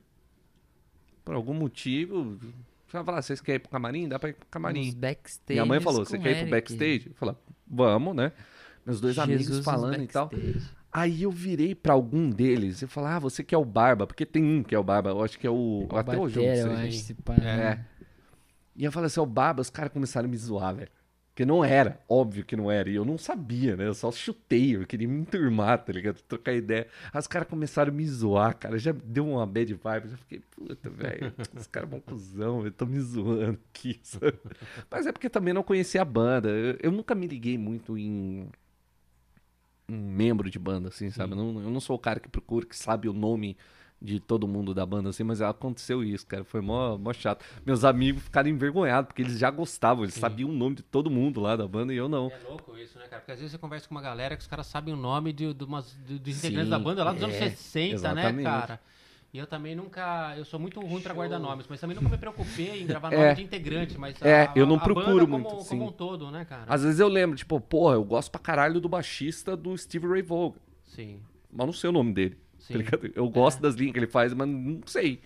Por 1.23 1.35
algum 1.35 1.53
motivo. 1.53 2.37
Falar, 2.87 3.21
vocês 3.21 3.41
querem 3.41 3.57
ir 3.57 3.59
pro 3.59 3.69
camarim? 3.69 4.07
Dá 4.07 4.17
pra 4.17 4.29
ir 4.29 4.33
pro 4.33 4.45
Nos 4.45 4.51
camarim. 4.51 4.93
backstage. 4.93 5.53
Minha 5.59 5.65
mãe 5.65 5.79
falou, 5.81 6.05
você 6.05 6.17
quer 6.17 6.37
ir 6.37 6.41
pro 6.41 6.51
backstage? 6.51 7.07
Eu 7.07 7.13
falei, 7.15 7.35
vamos, 7.67 8.15
né? 8.15 8.31
Meus 8.85 9.01
dois 9.01 9.17
amigos 9.17 9.59
falando 9.59 10.01
e 10.01 10.07
tal. 10.07 10.29
Aí 10.93 11.23
eu 11.23 11.31
virei 11.31 11.75
pra 11.75 11.93
algum 11.93 12.29
deles 12.29 12.81
e 12.81 12.87
falei, 12.87 13.09
ah, 13.11 13.19
você 13.19 13.43
que 13.43 13.53
é 13.53 13.57
o 13.57 13.65
Barba, 13.65 14.07
porque 14.07 14.25
tem 14.25 14.41
um 14.43 14.63
que 14.63 14.73
é 14.73 14.79
o 14.79 14.83
Barba, 14.83 15.09
eu 15.09 15.21
acho 15.23 15.37
que 15.37 15.45
é 15.45 15.49
o. 15.49 15.87
O 15.91 15.95
até 15.97 16.17
hoje 16.17 16.39
eu 16.39 16.43
não 16.43 16.49
Batera, 16.49 16.55
sei. 16.69 16.71
eu 16.71 16.87
acho, 16.87 16.97
esse 16.97 17.13
pá. 17.15 17.35
É. 17.35 17.83
E 18.77 18.85
eu 18.85 18.91
falei 18.91 19.07
assim, 19.07 19.19
o 19.19 19.25
Barba, 19.25 19.61
os 19.61 19.69
caras 19.69 19.91
começaram 19.91 20.27
a 20.27 20.31
me 20.31 20.37
zoar, 20.37 20.73
velho. 20.75 20.89
Porque 21.35 21.45
não 21.45 21.65
era, 21.65 21.99
óbvio 22.07 22.45
que 22.45 22.55
não 22.55 22.71
era. 22.71 22.89
E 22.89 22.95
eu 22.95 23.03
não 23.03 23.17
sabia, 23.17 23.75
né? 23.75 23.85
Eu 23.85 23.93
só 23.93 24.09
chutei, 24.09 24.77
eu 24.77 24.87
queria 24.87 25.05
me 25.05 25.19
enturmar, 25.19 25.83
tá 25.83 25.91
ligado? 25.91 26.21
Trocar 26.21 26.53
ideia. 26.53 26.87
Aí 27.11 27.19
os 27.19 27.27
caras 27.27 27.49
começaram 27.49 27.91
a 27.91 27.93
me 27.93 28.07
zoar, 28.07 28.57
cara. 28.57 28.79
Já 28.79 28.93
deu 28.93 29.27
uma 29.27 29.45
bad 29.45 29.73
vibe. 29.73 30.07
Já 30.11 30.15
fiquei, 30.15 30.39
puta, 30.39 30.89
velho. 30.89 31.33
Os 31.53 31.67
caras 31.67 31.89
vão 31.89 31.99
cuzão, 31.99 32.63
eu 32.65 32.71
tô 32.71 32.85
me 32.85 33.01
zoando 33.01 33.59
aqui, 33.69 33.99
sabe? 34.01 34.39
Mas 34.89 35.05
é 35.05 35.11
porque 35.11 35.29
também 35.29 35.53
não 35.53 35.61
conhecia 35.61 36.01
a 36.03 36.05
banda. 36.05 36.47
Eu, 36.47 36.77
eu 36.81 36.91
nunca 36.93 37.13
me 37.13 37.27
liguei 37.27 37.57
muito 37.57 37.97
em 37.97 38.47
um 39.89 39.97
membro 39.97 40.49
de 40.49 40.57
banda, 40.57 40.87
assim, 40.87 41.11
sabe? 41.11 41.33
Eu 41.33 41.37
não, 41.37 41.61
eu 41.63 41.69
não 41.69 41.81
sou 41.81 41.97
o 41.97 41.99
cara 41.99 42.21
que 42.21 42.29
procura, 42.29 42.65
que 42.65 42.77
sabe 42.77 43.09
o 43.09 43.13
nome 43.13 43.57
de 44.01 44.19
todo 44.19 44.47
mundo 44.47 44.73
da 44.73 44.85
banda, 44.85 45.09
assim, 45.09 45.23
mas 45.23 45.41
aconteceu 45.41 46.03
isso, 46.03 46.27
cara. 46.27 46.43
Foi 46.43 46.61
mó, 46.61 46.97
mó 46.97 47.11
chato. 47.13 47.43
Meus 47.65 47.83
amigos 47.83 48.23
ficaram 48.23 48.49
envergonhados, 48.49 49.07
porque 49.07 49.21
eles 49.21 49.39
já 49.39 49.49
gostavam, 49.49 50.03
eles 50.03 50.13
sabiam 50.15 50.49
o 50.49 50.53
nome 50.53 50.75
de 50.75 50.83
todo 50.83 51.09
mundo 51.09 51.39
lá 51.41 51.55
da 51.55 51.67
banda 51.67 51.93
e 51.93 51.97
eu 51.97 52.07
não. 52.09 52.29
É 52.29 52.39
louco 52.47 52.77
isso, 52.77 52.99
né, 52.99 53.05
cara? 53.07 53.21
Porque 53.21 53.31
às 53.31 53.39
vezes 53.39 53.51
você 53.53 53.57
conversa 53.57 53.87
com 53.87 53.95
uma 53.95 54.01
galera 54.01 54.35
que 54.35 54.41
os 54.41 54.47
caras 54.47 54.67
sabem 54.67 54.93
o 54.93 54.97
nome 54.97 55.31
de, 55.33 55.53
de 55.53 55.63
umas, 55.63 55.97
de- 56.05 56.19
dos 56.19 56.35
Sim, 56.35 56.47
integrantes 56.47 56.69
da 56.69 56.77
banda 56.79 57.03
lá 57.03 57.13
dos 57.13 57.23
anos 57.23 57.35
é, 57.35 57.49
60, 57.49 57.95
exatamente. 57.95 58.35
né, 58.35 58.43
cara? 58.43 58.79
E 59.33 59.37
eu 59.37 59.47
também 59.47 59.75
nunca. 59.75 60.33
Eu 60.37 60.45
sou 60.45 60.57
muito 60.59 60.79
ruim 60.79 61.01
pra 61.01 61.13
guardar 61.13 61.39
nomes, 61.39 61.65
mas 61.69 61.79
também 61.81 61.93
nunca 61.95 62.07
me 62.07 62.17
preocupei 62.17 62.81
em 62.83 62.85
gravar 62.85 63.11
É. 63.13 63.17
nome 63.17 63.35
de 63.35 63.43
integrante. 63.43 63.97
Mas 63.97 64.21
a- 64.21 64.27
É, 64.27 64.51
eu 64.55 64.65
não 64.65 64.75
a 64.75 64.79
procuro 64.79 65.27
muito, 65.27 65.49
como, 65.49 65.61
sim. 65.61 65.69
como 65.77 65.89
um 65.89 65.91
todo, 65.91 66.31
né, 66.31 66.45
cara? 66.45 66.63
Às 66.67 66.83
vezes 66.83 66.99
eu 66.99 67.07
lembro, 67.09 67.35
tipo, 67.35 67.59
porra, 67.59 67.95
eu 67.95 68.03
gosto 68.03 68.29
pra 68.31 68.39
caralho 68.39 68.79
do 68.79 68.87
baixista 68.87 69.57
do 69.57 69.77
Steve 69.77 70.07
Ray 70.07 70.21
Vaughan, 70.21 70.53
Sim. 70.85 71.19
mas 71.51 71.65
não 71.65 71.73
sei 71.73 71.89
o 71.89 71.93
nome 71.93 72.13
dele. 72.13 72.37
Sim. 72.67 72.83
Tá? 72.83 72.97
Eu 73.15 73.29
gosto 73.29 73.61
das 73.61 73.75
linhas 73.75 73.93
que 73.93 73.99
ele 73.99 74.07
faz, 74.07 74.33
mas 74.33 74.47
não 74.47 74.81
sei. 74.85 75.21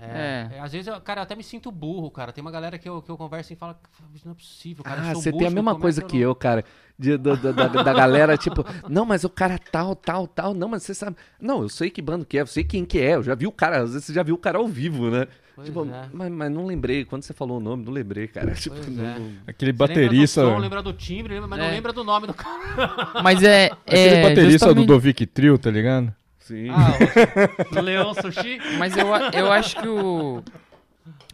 É. 0.00 0.48
É, 0.54 0.60
às 0.60 0.72
vezes, 0.72 0.88
eu, 0.88 1.00
cara, 1.00 1.20
eu 1.20 1.22
até 1.22 1.36
me 1.36 1.44
sinto 1.44 1.70
burro, 1.70 2.10
cara. 2.10 2.32
Tem 2.32 2.42
uma 2.42 2.50
galera 2.50 2.76
que 2.76 2.88
eu, 2.88 3.00
que 3.00 3.08
eu 3.08 3.16
converso 3.16 3.52
e 3.52 3.56
fala, 3.56 3.78
não 4.24 4.32
é 4.32 4.34
possível, 4.34 4.82
cara. 4.82 5.00
Ah, 5.00 5.14
você 5.14 5.30
tem 5.30 5.46
a 5.46 5.50
mesma 5.50 5.72
é 5.72 5.78
coisa 5.78 6.02
que 6.02 6.16
não-" 6.16 6.22
eu, 6.24 6.34
cara. 6.34 6.64
De- 6.98 7.16
da, 7.16 7.34
da, 7.36 7.52
da- 7.52 7.68
da 7.84 7.92
galera, 7.92 8.36
tipo, 8.36 8.64
não, 8.88 9.04
mas 9.06 9.22
o 9.22 9.30
cara 9.30 9.58
tal, 9.70 9.94
tal, 9.94 10.26
tal. 10.26 10.54
Não, 10.54 10.66
mas 10.68 10.82
você 10.82 10.92
sabe. 10.92 11.16
Não, 11.40 11.62
eu 11.62 11.68
sei 11.68 11.88
que 11.88 12.02
bando 12.02 12.24
que 12.24 12.36
é, 12.36 12.40
eu 12.40 12.46
sei 12.48 12.64
quem 12.64 12.84
que 12.84 12.98
é. 12.98 13.14
Eu 13.14 13.22
já 13.22 13.34
vi 13.36 13.46
o 13.46 13.52
cara, 13.52 13.78
às 13.82 13.90
vezes 13.92 14.04
você 14.06 14.12
já 14.12 14.24
viu 14.24 14.34
o 14.34 14.38
cara 14.38 14.58
ao 14.58 14.66
vivo, 14.66 15.08
né? 15.08 15.28
Pois 15.54 15.68
tipo, 15.68 15.84
é. 15.84 16.08
mas, 16.12 16.32
mas 16.32 16.50
não 16.50 16.66
lembrei. 16.66 17.04
Quando 17.04 17.22
você 17.22 17.32
falou 17.32 17.58
o 17.58 17.60
nome, 17.60 17.84
não 17.84 17.92
lembrei, 17.92 18.26
cara. 18.26 18.54
Tipo, 18.54 18.74
Pois 18.74 18.88
não- 18.88 19.04
é. 19.04 19.18
não- 19.20 19.32
Aquele 19.46 19.72
baterista. 19.72 20.40
Lembra 20.40 20.50
do 20.50 20.56
som, 20.56 20.62
lembra 20.62 20.82
do 20.82 20.92
timbre, 20.94 21.34
lembra- 21.34 21.48
mas 21.48 21.58
não 21.60 21.66
É. 21.66 21.70
lembra 21.70 21.92
do 21.92 22.02
nome 22.02 22.26
do 22.26 22.34
cara. 22.34 23.22
Mas 23.22 23.40
é. 23.44 23.66
Aquele 23.86 24.00
é 24.16 24.22
baterista 24.22 24.50
justamente- 24.66 24.86
do 24.86 24.94
Dovic 24.94 25.26
Trio, 25.26 25.56
tá 25.58 25.70
ligado? 25.70 26.12
Sim. 26.42 26.68
Ah, 26.70 27.76
o, 27.76 27.80
Leão 27.80 28.14
Sushi? 28.14 28.58
Mas 28.78 28.96
eu, 28.96 29.06
eu 29.34 29.50
acho 29.52 29.76
que 29.80 29.88
o. 29.88 30.42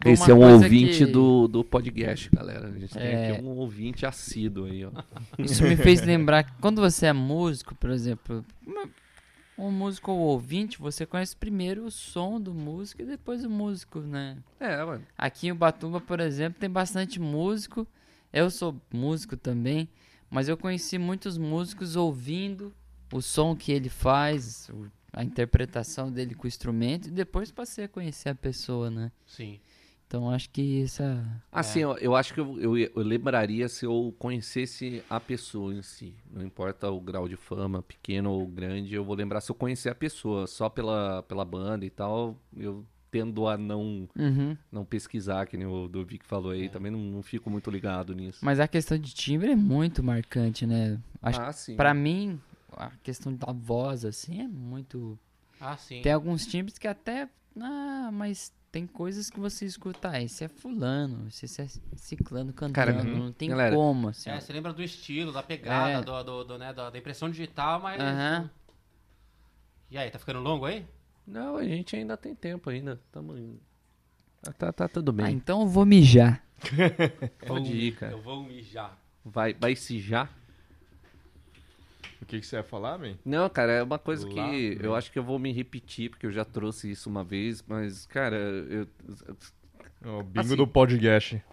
Esse 0.05 0.31
é 0.31 0.33
um 0.33 0.53
ouvinte 0.53 0.99
que- 1.05 1.11
do, 1.11 1.47
do 1.47 1.63
podcast, 1.63 2.29
galera. 2.33 2.67
A 2.69 2.71
gente 2.71 2.93
tem 2.93 3.01
É. 3.03 3.31
aqui 3.33 3.41
um 3.43 3.49
ouvinte 3.49 4.05
assíduo 4.05 4.65
aí, 4.65 4.85
ó. 4.85 4.91
Isso 5.37 5.63
me 5.63 5.75
fez 5.75 6.01
lembrar 6.01 6.43
que 6.43 6.51
quando 6.61 6.81
você 6.81 7.07
é 7.07 7.13
músico, 7.13 7.75
por 7.75 7.89
exemplo, 7.89 8.43
um 9.57 9.69
músico 9.71 10.11
ou 10.11 10.19
ouvinte, 10.19 10.79
você 10.79 11.05
conhece 11.05 11.35
primeiro 11.35 11.85
o 11.85 11.91
som 11.91 12.39
do 12.39 12.53
músico 12.53 13.01
e 13.01 13.05
depois 13.05 13.43
o 13.43 13.49
músico, 13.49 13.99
né? 13.99 14.37
É, 14.59 14.83
mano. 14.83 15.03
Aqui 15.17 15.47
em 15.47 15.51
Ubatuba, 15.51 15.99
por 15.99 16.19
exemplo, 16.19 16.59
tem 16.59 16.69
bastante 16.69 17.19
músico. 17.19 17.85
Eu 18.31 18.49
sou 18.49 18.75
músico 18.93 19.35
também, 19.35 19.89
mas 20.31 20.47
eu 20.47 20.55
conheci 20.55 20.97
muitos 20.97 21.37
músicos 21.37 21.95
ouvindo 21.95 22.73
o 23.11 23.21
som 23.21 23.55
que 23.55 23.71
ele 23.71 23.89
faz, 23.89 24.69
o- 24.69 24.87
a 25.11 25.23
interpretação 25.23 26.11
dele 26.11 26.35
com 26.35 26.45
o 26.45 26.47
instrumento, 26.47 27.07
e 27.07 27.11
depois 27.11 27.51
passei 27.51 27.85
a 27.85 27.87
conhecer 27.87 28.29
a 28.29 28.35
pessoa, 28.35 28.89
né? 28.89 29.11
Sim. 29.25 29.59
Então 30.07 30.27
acho 30.31 30.49
que 30.49 30.81
essa. 30.81 31.23
Assim, 31.51 31.81
eu, 31.81 31.95
eu 31.99 32.15
acho 32.15 32.33
que 32.33 32.39
eu, 32.39 32.59
eu, 32.59 32.75
eu 32.75 32.91
lembraria 33.03 33.69
se 33.69 33.85
eu 33.85 34.11
conhecesse 34.17 35.03
a 35.07 35.19
pessoa 35.19 35.71
em 35.71 35.83
si. 35.83 36.15
Não 36.31 36.43
importa 36.43 36.89
o 36.89 36.99
grau 36.99 37.29
de 37.29 37.35
fama, 37.35 37.83
pequeno 37.83 38.31
ou 38.31 38.47
grande, 38.47 38.95
eu 38.95 39.03
vou 39.03 39.15
lembrar 39.15 39.39
se 39.39 39.51
eu 39.51 39.55
conhecer 39.55 39.89
a 39.89 39.93
pessoa. 39.95 40.47
Só 40.47 40.67
pela, 40.67 41.21
pela 41.23 41.45
banda 41.45 41.85
e 41.85 41.91
tal, 41.91 42.35
eu 42.57 42.83
tendo 43.11 43.47
a 43.47 43.55
não, 43.57 44.07
Uhum. 44.17 44.57
não 44.71 44.83
pesquisar, 44.83 45.45
que 45.45 45.57
nem 45.57 45.67
o 45.67 45.87
do 45.87 46.03
Vic 46.03 46.25
falou 46.25 46.51
aí. 46.51 46.69
Também 46.69 46.91
não, 46.91 46.99
não 46.99 47.21
fico 47.21 47.49
muito 47.49 47.69
ligado 47.69 48.15
nisso. 48.15 48.39
Mas 48.41 48.59
a 48.59 48.67
questão 48.67 48.97
de 48.97 49.13
timbre 49.13 49.51
é 49.51 49.55
muito 49.55 50.03
marcante, 50.03 50.65
né? 50.65 50.99
Acho 51.21 51.39
ah, 51.41 51.51
sim. 51.51 51.75
Pra 51.75 51.93
mim, 51.93 52.39
a 52.79 52.91
questão 53.03 53.33
da 53.35 53.51
voz, 53.51 54.05
assim, 54.05 54.41
é 54.41 54.47
muito. 54.47 55.17
Ah, 55.59 55.75
sim. 55.77 56.01
Tem 56.01 56.11
alguns 56.13 56.45
timbres 56.47 56.77
que 56.77 56.87
até. 56.87 57.29
Ah, 57.59 58.09
mas 58.13 58.53
tem 58.71 58.87
coisas 58.87 59.29
que 59.29 59.39
você 59.39 59.65
escuta. 59.65 60.11
Ah, 60.11 60.21
esse 60.21 60.43
é 60.43 60.47
fulano, 60.47 61.27
esse 61.27 61.61
é 61.61 61.67
ciclano 61.95 62.53
cantando. 62.53 62.73
Cara, 62.73 63.03
não 63.03 63.31
tem 63.33 63.49
galera, 63.49 63.75
como, 63.75 64.09
assim. 64.09 64.29
É, 64.29 64.39
você 64.39 64.53
lembra 64.53 64.71
do 64.71 64.81
estilo, 64.81 65.31
da 65.33 65.43
pegada, 65.43 65.91
É. 65.91 66.01
do, 66.01 66.23
do, 66.23 66.43
do, 66.43 66.57
né, 66.57 66.71
da, 66.73 66.89
impressão 66.97 67.29
digital, 67.29 67.79
mas... 67.81 67.99
Aham. 67.99 68.49
E 69.91 69.97
aí, 69.97 70.09
tá 70.11 70.19
ficando 70.19 70.39
longo 70.39 70.65
aí? 70.65 70.85
Não, 71.25 71.57
a 71.57 71.63
gente 71.63 71.95
ainda 71.95 72.15
tem 72.15 72.33
tempo 72.35 72.69
ainda. 72.69 73.01
Tamo 73.11 73.35
indo. 73.37 73.59
Ah, 74.47 74.53
Tá, 74.53 74.71
tá 74.71 74.87
tudo 74.87 75.09
Ah, 75.09 75.13
bem. 75.13 75.35
então 75.35 75.61
eu 75.61 75.67
vou 75.67 75.85
mijar. 75.85 76.43
Pode 77.45 77.71
ir, 77.73 77.95
cara. 77.95 78.13
Eu 78.13 78.21
vou 78.21 78.43
mijar. 78.43 78.97
Vai, 79.25 79.53
vai 79.53 79.75
se 79.75 79.99
já? 79.99 80.29
O 82.21 82.25
que, 82.25 82.39
que 82.39 82.45
você 82.45 82.57
ia 82.57 82.63
falar, 82.63 82.97
man? 82.99 83.15
Não, 83.23 83.49
cara, 83.49 83.71
é 83.71 83.83
uma 83.83 83.97
coisa 83.97 84.27
Lá, 84.27 84.33
que 84.33 84.75
né? 84.75 84.81
eu 84.81 84.93
acho 84.95 85.11
que 85.11 85.17
eu 85.17 85.23
vou 85.23 85.39
me 85.39 85.51
repetir, 85.51 86.09
porque 86.09 86.25
eu 86.25 86.31
já 86.31 86.43
trouxe 86.43 86.91
isso 86.91 87.09
uma 87.09 87.23
vez, 87.23 87.63
mas, 87.67 88.05
cara, 88.05 88.35
eu. 88.35 88.87
O 90.05 90.23
bingo 90.23 90.39
Assim. 90.39 90.55
do 90.55 90.67
podcast. 90.67 91.43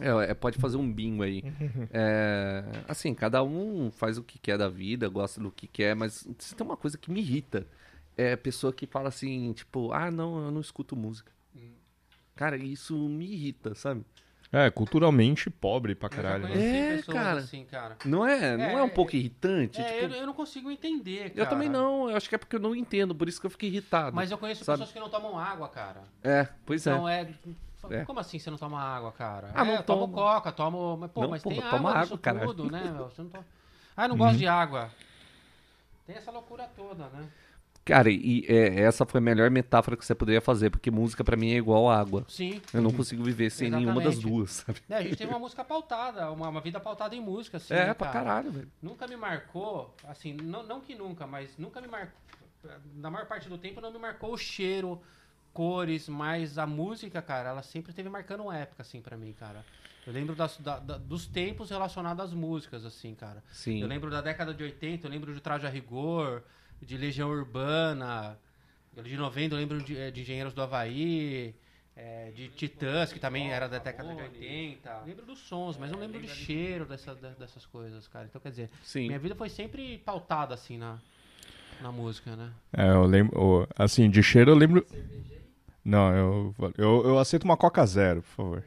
É, 0.00 0.30
é, 0.30 0.34
pode 0.34 0.58
fazer 0.58 0.76
um 0.76 0.90
bingo 0.90 1.22
aí. 1.22 1.42
É, 1.92 2.62
assim, 2.88 3.12
cada 3.14 3.42
um 3.42 3.90
faz 3.90 4.18
o 4.18 4.22
que 4.22 4.38
quer 4.38 4.56
da 4.56 4.68
vida, 4.68 5.08
gosta 5.08 5.40
do 5.40 5.50
que 5.50 5.66
quer, 5.66 5.96
mas 5.96 6.26
se 6.38 6.54
tem 6.54 6.64
uma 6.66 6.76
coisa 6.76 6.96
que 6.96 7.10
me 7.10 7.20
irrita. 7.20 7.66
É 8.16 8.32
a 8.32 8.36
pessoa 8.36 8.72
que 8.72 8.86
fala 8.86 9.08
assim, 9.08 9.52
tipo, 9.52 9.92
ah, 9.92 10.10
não, 10.10 10.44
eu 10.44 10.50
não 10.50 10.60
escuto 10.60 10.94
música. 10.94 11.32
Cara, 12.36 12.56
isso 12.56 12.96
me 13.08 13.26
irrita, 13.26 13.74
sabe? 13.74 14.04
É, 14.52 14.68
culturalmente 14.68 15.48
pobre 15.48 15.94
pra 15.94 16.08
Eu 16.08 16.16
já 16.16 16.22
caralho. 16.22 16.48
né? 16.48 16.98
É, 16.98 17.02
cara. 17.02 17.38
assim, 17.38 17.64
cara. 17.64 17.96
Não 18.04 18.26
é, 18.26 18.56
não 18.56 18.64
é, 18.64 18.72
É, 18.74 18.82
um 18.82 18.88
pouco 18.88 19.14
irritante? 19.14 19.80
É, 19.80 19.84
Tipo, 20.02 20.14
eu, 20.14 20.20
eu 20.22 20.26
não 20.26 20.34
consigo 20.34 20.70
entender, 20.72 21.30
cara. 21.30 21.40
eu 21.40 21.46
também 21.48 21.68
não, 21.68 22.10
eu 22.10 22.16
acho 22.16 22.28
que 22.28 22.34
é 22.34 22.38
porque 22.38 22.56
eu 22.56 22.60
não 22.60 22.74
entendo, 22.74 23.14
por 23.14 23.28
isso 23.28 23.40
que 23.40 23.46
eu 23.46 23.50
fiquei 23.50 23.68
irritado. 23.68 24.14
Mas 24.16 24.30
eu 24.32 24.36
conheço 24.38 24.64
Sabe? 24.64 24.78
pessoas 24.78 24.92
que 24.92 24.98
não 24.98 25.08
tomam 25.08 25.38
água, 25.38 25.68
cara. 25.68 26.02
É, 26.24 26.48
pois 26.66 26.84
é. 26.86 26.90
Então 26.92 27.08
é... 27.08 27.28
É. 27.90 28.04
Como 28.04 28.20
assim 28.20 28.38
você 28.38 28.50
não 28.50 28.58
toma 28.58 28.78
água, 28.78 29.10
cara? 29.12 29.52
Ah, 29.54 29.62
é, 29.62 29.64
não 29.64 29.74
eu 29.76 29.82
tomo 29.82 30.00
tomo. 30.02 30.12
coca, 30.12 30.52
tomo... 30.52 30.98
Mas, 30.98 31.10
pô, 31.12 31.22
Não, 31.22 31.30
mas 31.30 31.42
porra, 31.42 31.54
tem 31.62 31.70
toma 31.70 31.88
água 31.90 32.02
água, 32.02 32.18
caralho. 32.18 32.46
tudo, 32.48 32.70
né, 32.70 32.82
meu? 32.84 33.08
Você 33.08 33.22
não 33.22 33.30
toma... 33.30 33.44
Ah, 33.96 34.04
eu 34.04 34.08
não 34.08 34.14
Uhum. 34.16 34.18
gosto 34.18 34.36
de 34.38 34.46
água. 34.46 34.90
Tem 36.06 36.16
essa 36.16 36.30
loucura 36.30 36.68
toda, 36.76 37.04
né? 37.08 37.24
Cara, 37.84 38.10
e 38.10 38.44
é, 38.46 38.80
essa 38.82 39.04
foi 39.06 39.18
a 39.18 39.20
melhor 39.22 39.50
metáfora 39.50 39.96
que 39.96 40.04
você 40.04 40.14
poderia 40.14 40.40
fazer, 40.40 40.70
porque 40.70 40.90
música 40.90 41.24
pra 41.24 41.36
mim 41.36 41.50
é 41.52 41.56
igual 41.56 41.90
água. 41.90 42.24
Sim. 42.28 42.60
Eu 42.72 42.82
não 42.82 42.92
consigo 42.92 43.24
viver 43.24 43.50
sem 43.50 43.70
nenhuma 43.70 44.00
das 44.00 44.14
Exatamente. 44.14 44.28
duas, 44.36 44.50
sabe? 44.50 44.80
É, 44.88 44.96
a 44.96 45.02
gente 45.02 45.16
teve 45.16 45.30
uma 45.32 45.38
música 45.38 45.64
pautada, 45.64 46.30
uma, 46.30 46.48
uma 46.48 46.60
vida 46.60 46.78
pautada 46.78 47.16
em 47.16 47.20
música, 47.20 47.56
assim, 47.56 47.74
É, 47.74 47.86
né, 47.86 47.94
pra 47.94 48.08
cara? 48.08 48.24
caralho, 48.24 48.52
velho. 48.52 48.70
Nunca 48.82 49.08
me 49.08 49.16
marcou, 49.16 49.94
assim, 50.06 50.34
não, 50.34 50.62
não 50.62 50.80
que 50.80 50.94
nunca, 50.94 51.26
mas 51.26 51.56
nunca 51.58 51.80
me 51.80 51.88
marcou. 51.88 52.12
Na 52.94 53.10
maior 53.10 53.26
parte 53.26 53.48
do 53.48 53.56
tempo 53.56 53.80
não 53.80 53.90
me 53.90 53.98
marcou 53.98 54.34
o 54.34 54.38
cheiro, 54.38 55.00
cores, 55.52 56.08
mas 56.08 56.58
a 56.58 56.66
música, 56.66 57.20
cara, 57.22 57.48
ela 57.48 57.62
sempre 57.62 57.92
teve 57.92 58.08
marcando 58.08 58.42
uma 58.42 58.56
época, 58.56 58.82
assim, 58.82 59.00
pra 59.00 59.16
mim, 59.16 59.32
cara. 59.32 59.64
Eu 60.06 60.12
lembro 60.12 60.34
das- 60.36 60.58
da- 60.58 60.78
da- 60.78 60.98
dos 60.98 61.26
tempos 61.26 61.70
relacionados 61.70 62.24
às 62.26 62.32
músicas, 62.34 62.84
assim, 62.84 63.14
cara. 63.14 63.42
Sim. 63.50 63.80
Eu 63.80 63.88
lembro 63.88 64.10
da 64.10 64.20
década 64.20 64.52
de 64.54 64.62
80, 64.62 65.06
eu 65.06 65.10
lembro 65.10 65.34
de 65.34 65.40
Traje 65.40 65.66
a 65.66 65.70
Rigor, 65.70 66.42
de 66.80 66.96
Legião 66.96 67.30
Urbana, 67.30 68.38
de 69.02 69.16
90 69.16 69.54
eu 69.54 69.58
lembro 69.58 69.80
de, 69.82 69.96
eh, 69.96 70.10
de 70.10 70.22
Engenheiros 70.22 70.52
do 70.52 70.62
Havaí, 70.62 71.54
eh, 71.96 72.32
de 72.34 72.48
Titãs, 72.48 73.12
que 73.12 73.18
também 73.18 73.50
era 73.52 73.68
da 73.68 73.78
década 73.78 74.14
de 74.14 74.22
80. 74.22 74.90
Eu 75.02 75.06
lembro 75.06 75.26
dos 75.26 75.38
sons, 75.40 75.76
mas 75.76 75.90
não 75.90 75.98
lembro 75.98 76.20
de 76.20 76.28
cheiro 76.28 76.84
dessa, 76.84 77.14
de- 77.14 77.34
dessas 77.38 77.64
coisas, 77.66 78.08
cara. 78.08 78.26
Então, 78.26 78.40
quer 78.40 78.50
dizer, 78.50 78.70
Sim. 78.82 79.06
minha 79.06 79.18
vida 79.18 79.34
foi 79.34 79.48
sempre 79.48 79.98
pautada, 79.98 80.54
assim, 80.54 80.76
na, 80.78 80.98
na 81.80 81.92
música, 81.92 82.34
né? 82.36 82.50
É, 82.72 82.88
eu 82.90 83.04
lembro. 83.04 83.68
Assim, 83.76 84.10
de 84.10 84.22
cheiro 84.22 84.50
eu 84.50 84.56
lembro. 84.56 84.86
Não, 85.84 86.14
eu, 86.14 86.54
eu, 86.76 87.02
eu 87.06 87.18
aceito 87.18 87.44
uma 87.44 87.56
Coca 87.56 87.84
Zero, 87.86 88.22
por 88.22 88.28
favor. 88.30 88.64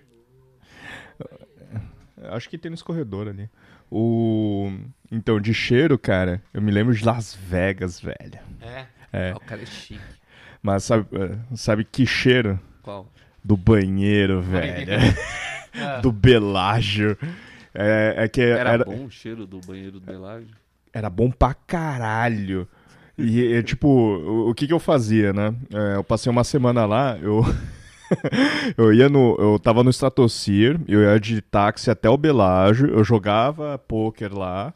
Acho 2.31 2.49
que 2.49 2.57
tem 2.57 2.69
no 2.69 2.75
escorredor 2.75 3.27
ali. 3.27 3.49
O... 3.95 4.71
Então, 5.11 5.39
de 5.39 5.53
cheiro, 5.53 5.99
cara, 5.99 6.41
eu 6.51 6.59
me 6.63 6.71
lembro 6.71 6.95
de 6.95 7.05
Las 7.05 7.35
Vegas, 7.35 7.99
velho. 7.99 8.39
É. 8.59 8.85
É, 9.11 9.33
o 9.35 9.39
cara 9.39 9.61
é 9.61 9.65
chique. 9.67 10.01
mas 10.63 10.83
sabe, 10.83 11.05
eh, 11.13 11.37
sabe 11.55 11.83
que 11.85 12.03
cheiro? 12.03 12.59
Qual? 12.81 13.07
Do 13.43 13.55
banheiro, 13.55 14.41
velho. 14.41 14.87
do 16.01 16.11
belágio. 16.11 17.15
É, 17.71 18.15
é 18.17 18.27
que 18.27 18.41
Era, 18.41 18.71
era, 18.71 18.83
bom 18.85 19.05
o 19.05 19.11
cheiro 19.11 19.45
do 19.45 19.59
banheiro 19.59 19.99
do 19.99 20.05
Belágio? 20.07 20.49
era 20.91 21.07
bom 21.07 21.29
pra 21.29 21.53
caralho. 21.53 22.67
E, 23.15 23.53
é, 23.53 23.61
tipo, 23.61 23.87
o, 23.87 24.49
o 24.49 24.55
que 24.55 24.65
que 24.65 24.73
eu 24.73 24.79
fazia, 24.79 25.31
né? 25.31 25.53
É, 25.71 25.97
eu 25.97 26.03
passei 26.03 26.31
uma 26.31 26.43
semana 26.43 26.83
lá, 26.87 27.15
eu... 27.21 27.43
eu 28.77 28.93
ia 28.93 29.09
no... 29.09 29.35
Eu 29.39 29.59
tava 29.59 29.83
no 29.83 29.89
Stratosphere, 29.89 30.79
eu 30.87 31.01
ia 31.01 31.19
de 31.19 31.41
táxi 31.41 31.89
até 31.89 32.09
o 32.09 32.17
Belágio, 32.17 32.87
eu 32.89 33.03
jogava 33.03 33.77
pôquer 33.77 34.31
lá, 34.33 34.73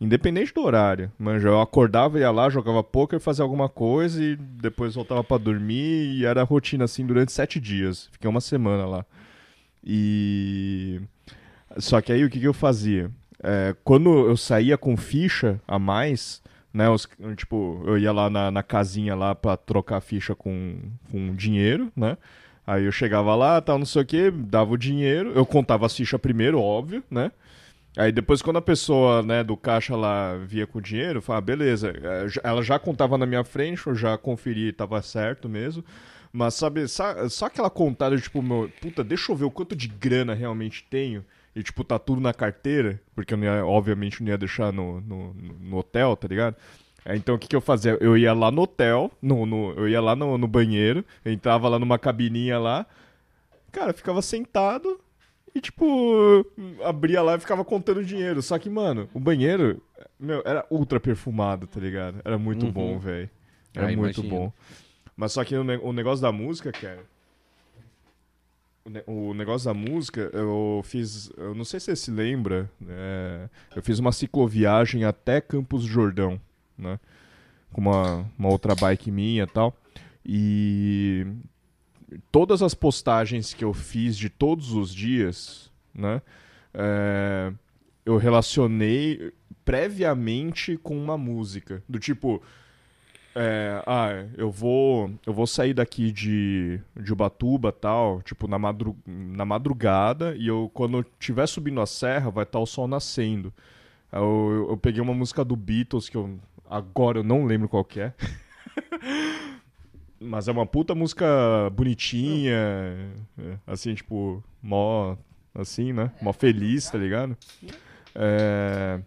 independente 0.00 0.52
do 0.54 0.62
horário. 0.62 1.10
Mas 1.18 1.44
eu 1.44 1.60
acordava, 1.60 2.18
ia 2.18 2.30
lá, 2.30 2.48
jogava 2.50 2.82
pôquer, 2.82 3.20
fazia 3.20 3.42
alguma 3.42 3.68
coisa 3.68 4.22
e 4.22 4.36
depois 4.36 4.94
voltava 4.94 5.22
pra 5.24 5.38
dormir 5.38 6.16
e 6.16 6.24
era 6.24 6.42
rotina 6.42 6.84
assim 6.84 7.04
durante 7.06 7.32
sete 7.32 7.60
dias. 7.60 8.08
Fiquei 8.12 8.28
uma 8.28 8.40
semana 8.40 8.86
lá. 8.86 9.04
E... 9.84 11.00
Só 11.78 12.00
que 12.00 12.12
aí 12.12 12.24
o 12.24 12.30
que, 12.30 12.40
que 12.40 12.46
eu 12.48 12.52
fazia? 12.54 13.10
É, 13.42 13.74
quando 13.84 14.10
eu 14.28 14.36
saía 14.36 14.76
com 14.76 14.96
ficha 14.96 15.60
a 15.66 15.78
mais, 15.78 16.42
né? 16.74 16.88
os- 16.90 17.08
tipo, 17.36 17.82
eu 17.86 17.96
ia 17.96 18.12
lá 18.12 18.28
na, 18.28 18.50
na 18.50 18.62
casinha 18.62 19.14
lá 19.14 19.34
pra 19.34 19.56
trocar 19.56 20.00
ficha 20.00 20.34
com, 20.34 20.76
com 21.10 21.34
dinheiro, 21.34 21.90
né? 21.96 22.18
Aí 22.70 22.84
eu 22.84 22.92
chegava 22.92 23.34
lá, 23.34 23.60
tal, 23.60 23.80
não 23.80 23.84
sei 23.84 24.02
o 24.02 24.06
que, 24.06 24.30
dava 24.30 24.72
o 24.72 24.78
dinheiro, 24.78 25.32
eu 25.34 25.44
contava 25.44 25.86
as 25.86 25.96
fichas 25.96 26.20
primeiro, 26.20 26.60
óbvio, 26.60 27.02
né? 27.10 27.32
Aí 27.96 28.12
depois 28.12 28.40
quando 28.42 28.58
a 28.58 28.62
pessoa, 28.62 29.24
né, 29.24 29.42
do 29.42 29.56
caixa 29.56 29.96
lá 29.96 30.36
via 30.36 30.68
com 30.68 30.78
o 30.78 30.80
dinheiro, 30.80 31.18
eu 31.18 31.22
falava, 31.22 31.44
beleza, 31.44 31.90
é, 31.90 32.48
ela 32.48 32.62
já 32.62 32.78
contava 32.78 33.18
na 33.18 33.26
minha 33.26 33.42
frente, 33.42 33.84
eu 33.88 33.94
já 33.96 34.16
conferi, 34.16 34.72
tava 34.72 35.02
certo 35.02 35.48
mesmo. 35.48 35.84
Mas 36.32 36.54
sabe, 36.54 36.86
só, 36.86 37.28
só 37.28 37.46
aquela 37.46 37.68
contada, 37.68 38.16
tipo, 38.16 38.40
meu, 38.40 38.70
puta, 38.80 39.02
deixa 39.02 39.32
eu 39.32 39.36
ver 39.36 39.46
o 39.46 39.50
quanto 39.50 39.74
de 39.74 39.88
grana 39.88 40.32
realmente 40.32 40.86
tenho. 40.88 41.24
E, 41.56 41.64
tipo, 41.64 41.82
tá 41.82 41.98
tudo 41.98 42.20
na 42.20 42.32
carteira, 42.32 43.00
porque 43.16 43.34
eu 43.34 43.38
não 43.38 43.46
ia, 43.46 43.66
obviamente 43.66 44.22
não 44.22 44.30
ia 44.30 44.38
deixar 44.38 44.72
no, 44.72 45.00
no, 45.00 45.34
no 45.34 45.76
hotel, 45.76 46.14
tá 46.14 46.28
ligado? 46.28 46.54
É, 47.04 47.16
Então 47.16 47.34
o 47.34 47.38
que, 47.38 47.48
que 47.48 47.56
eu 47.56 47.60
fazia? 47.60 47.96
Eu 48.00 48.16
ia 48.16 48.32
lá 48.32 48.50
no 48.50 48.62
hotel, 48.62 49.10
no, 49.22 49.46
no- 49.46 49.72
eu 49.72 49.88
ia 49.88 50.00
lá 50.00 50.14
no, 50.14 50.36
no 50.36 50.46
banheiro, 50.46 51.04
entrava 51.24 51.68
lá 51.68 51.78
numa 51.78 51.98
cabininha 51.98 52.58
lá, 52.58 52.86
cara, 53.72 53.92
ficava 53.92 54.20
sentado 54.22 55.00
e 55.54 55.60
tipo, 55.60 56.46
abria 56.84 57.22
lá 57.22 57.34
e 57.36 57.40
ficava 57.40 57.64
contando 57.64 58.04
dinheiro. 58.04 58.42
Só 58.42 58.58
que, 58.58 58.68
mano, 58.70 59.08
o 59.14 59.18
banheiro, 59.20 59.80
meu, 60.18 60.42
era 60.44 60.64
ultra 60.70 61.00
perfumado, 61.00 61.66
tá 61.66 61.80
ligado? 61.80 62.20
Era 62.24 62.38
muito 62.38 62.66
Uhum. 62.66 62.72
bom, 62.72 62.98
velho. 62.98 63.30
Era 63.74 63.86
Ah, 63.88 63.96
muito 63.96 64.20
imagino. 64.20 64.28
bom. 64.28 64.52
Mas 65.16 65.32
só 65.32 65.44
que 65.44 65.56
o, 65.56 65.64
ne- 65.64 65.80
o 65.82 65.92
negócio 65.92 66.22
da 66.22 66.30
música, 66.32 66.70
cara. 66.72 67.00
O, 68.84 68.90
ne- 68.90 69.02
o 69.06 69.34
negócio 69.34 69.66
da 69.66 69.74
música, 69.74 70.30
eu 70.32 70.80
fiz. 70.84 71.30
Eu 71.36 71.54
não 71.54 71.64
sei 71.64 71.78
se 71.80 71.86
você 71.86 71.96
se 71.96 72.10
lembra. 72.10 72.70
é, 72.88 73.48
eu 73.76 73.82
fiz 73.82 73.98
uma 73.98 74.12
cicloviagem 74.12 75.04
até 75.04 75.40
Campos 75.40 75.82
do 75.82 75.88
Jordão, 75.88 76.40
né? 76.80 76.98
Com 77.72 77.82
uma, 77.82 78.26
uma 78.38 78.48
outra 78.48 78.74
bike 78.74 79.10
minha 79.10 79.44
e 79.44 79.46
tal. 79.46 79.76
E 80.24 81.26
todas 82.32 82.62
as 82.62 82.74
postagens 82.74 83.54
que 83.54 83.64
eu 83.64 83.72
fiz 83.72 84.16
de 84.16 84.28
todos 84.28 84.72
os 84.72 84.94
dias, 84.94 85.70
né? 85.94 86.20
é, 86.74 87.52
eu 88.04 88.16
relacionei 88.16 89.32
previamente 89.64 90.76
com 90.76 90.96
uma 90.96 91.18
música. 91.18 91.82
Do 91.88 91.98
tipo. 91.98 92.42
É, 93.32 93.80
ah, 93.86 94.26
eu 94.36 94.50
vou, 94.50 95.12
eu 95.24 95.32
vou 95.32 95.46
sair 95.46 95.72
daqui 95.72 96.10
de, 96.10 96.80
de 96.96 97.12
Ubatuba 97.12 97.70
tal, 97.70 98.20
tipo, 98.22 98.48
na, 98.48 98.58
madru 98.58 98.96
na 99.06 99.44
madrugada, 99.44 100.34
e 100.36 100.48
eu, 100.48 100.68
quando 100.74 100.98
eu 100.98 101.04
estiver 101.20 101.46
subindo 101.46 101.80
a 101.80 101.86
serra, 101.86 102.28
vai 102.28 102.42
estar 102.42 102.58
o 102.58 102.66
sol 102.66 102.88
nascendo. 102.88 103.52
Eu, 104.12 104.50
eu, 104.50 104.70
eu 104.70 104.76
peguei 104.76 105.00
uma 105.00 105.14
música 105.14 105.44
do 105.44 105.54
Beatles, 105.54 106.08
que 106.08 106.16
eu, 106.16 106.40
agora 106.70 107.18
eu 107.18 107.24
não 107.24 107.44
lembro 107.44 107.68
qual 107.68 107.84
que 107.84 108.00
é. 108.00 108.14
Mas 110.22 110.48
é 110.48 110.52
uma 110.52 110.66
puta 110.66 110.94
música 110.94 111.26
bonitinha, 111.72 112.54
é, 113.38 113.58
assim, 113.66 113.94
tipo, 113.94 114.44
mó, 114.62 115.16
assim, 115.54 115.94
né? 115.94 116.12
Mó 116.20 116.30
feliz, 116.32 116.90
tá 116.90 116.98
ligado? 116.98 117.36
É, 118.14 119.00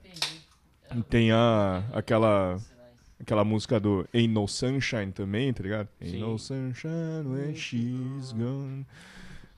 e 0.95 1.03
tem 1.03 1.31
a, 1.31 1.83
aquela, 1.93 2.57
aquela 3.19 3.43
música 3.43 3.79
do 3.79 4.07
Ain't 4.11 4.33
No 4.33 4.47
Sunshine 4.47 5.11
também, 5.11 5.53
tá 5.53 5.61
ligado? 5.61 5.87
Ain't 6.01 6.13
Sim. 6.13 6.19
No 6.21 6.39
Sunshine 6.39 7.27
when 7.27 7.55
she's 7.55 8.31
gone. 8.31 8.85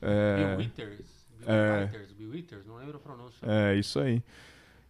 É, 0.01 0.57
Bill 0.57 0.57
Withers. 0.57 1.25
Bill 1.39 1.49
é. 1.49 1.83
Withers, 1.85 2.11
Bill 2.11 2.29
Withers, 2.31 2.65
não 2.65 2.75
lembro 2.75 2.97
a 2.97 2.99
pronúncia. 2.99 3.39
é, 3.43 3.75
isso 3.75 3.97
aí. 3.99 4.21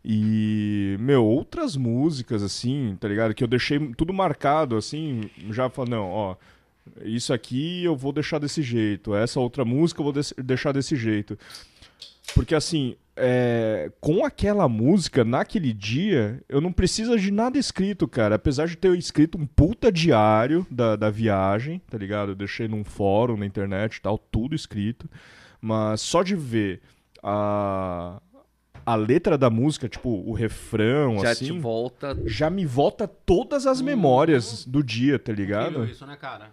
E, 0.08 0.98
meu, 1.00 1.26
outras 1.26 1.76
músicas, 1.76 2.44
assim, 2.44 2.96
tá 3.00 3.08
ligado? 3.08 3.34
Que 3.34 3.44
eu 3.44 3.48
deixei 3.48 3.80
tudo 3.98 4.14
marcado, 4.14 4.78
assim, 4.78 5.22
já 5.50 5.68
falando, 5.68 5.92
não, 5.92 6.10
ó, 6.12 6.36
isso 7.04 7.34
aqui 7.34 7.84
eu 7.84 7.96
vou 7.96 8.12
deixar 8.14 8.38
desse 8.38 8.62
jeito, 8.62 9.16
essa 9.16 9.40
outra 9.40 9.66
música 9.66 10.00
eu 10.02 10.04
vou 10.04 10.14
des- 10.14 10.34
deixar 10.38 10.72
desse 10.74 10.96
jeito. 10.96 11.36
Porque, 12.36 12.54
assim, 12.54 12.96
é, 13.16 13.92
com 14.00 14.24
aquela 14.24 14.70
música, 14.70 15.24
naquele 15.24 15.74
dia, 15.74 16.40
eu 16.48 16.62
não 16.62 16.72
preciso 16.72 17.18
de 17.18 17.32
nada 17.32 17.58
escrito, 17.58 18.08
cara. 18.08 18.36
Apesar 18.36 18.68
de 18.68 18.76
ter 18.76 18.96
escrito 18.98 19.40
um 19.40 19.46
puta 19.48 19.92
diário 19.92 20.68
da, 20.70 20.96
da 20.96 21.10
viagem, 21.10 21.82
tá 21.90 21.98
ligado? 21.98 22.32
Eu 22.32 22.36
deixei 22.36 22.68
num 22.68 22.84
fórum 22.84 23.38
na 23.38 23.46
internet 23.46 23.96
e 23.96 24.02
tal, 24.02 24.18
tudo 24.18 24.54
escrito. 24.54 25.10
Mas 25.62 26.02
só 26.02 26.22
de 26.22 26.36
ver 26.36 26.82
a, 27.24 28.22
a 28.86 28.96
letra 28.96 29.38
da 29.38 29.50
música, 29.50 29.90
tipo, 29.90 30.10
o 30.10 30.32
refrão, 30.34 31.20
Já 31.20 31.32
assim, 31.32 31.46
te 31.46 31.60
volta. 31.60 32.18
já 32.26 32.50
me 32.50 32.66
volta 32.66 33.08
todas 33.08 33.66
as 33.66 33.82
memórias 33.82 34.66
do 34.66 34.84
dia, 34.84 35.18
tá 35.18 35.34
ligado? 35.34 35.70
Incrível 35.72 35.86
isso, 35.92 36.06
né, 36.06 36.16
cara? 36.16 36.52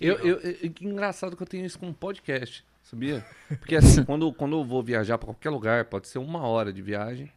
Eu, 0.00 0.16
eu, 0.20 0.38
eu- 0.40 0.70
que 0.72 0.86
engraçado 0.86 1.36
que 1.36 1.42
eu 1.42 1.46
tenho 1.46 1.66
isso 1.66 1.78
com 1.78 1.92
podcast, 1.92 2.64
sabia? 2.82 3.24
Porque 3.58 3.76
assim, 3.76 4.02
quando, 4.04 4.32
quando 4.32 4.56
eu 4.56 4.64
vou 4.64 4.82
viajar 4.82 5.18
pra 5.18 5.26
qualquer 5.26 5.50
lugar, 5.50 5.84
pode 5.84 6.08
ser 6.08 6.18
uma 6.18 6.40
hora 6.46 6.72
de 6.72 6.80
viagem, 6.80 7.30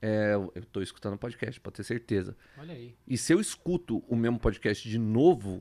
é, 0.00 0.34
eu 0.34 0.50
eu 0.54 0.64
tô 0.64 0.80
escutando 0.80 1.16
podcast, 1.18 1.60
pode 1.60 1.76
ter 1.76 1.84
certeza. 1.84 2.36
Olha 2.58 2.72
aí. 2.74 2.94
E 3.06 3.16
se 3.18 3.32
eu 3.32 3.40
escuto 3.40 4.02
o 4.08 4.16
mesmo 4.16 4.38
podcast 4.38 4.88
de 4.88 4.98
novo, 4.98 5.60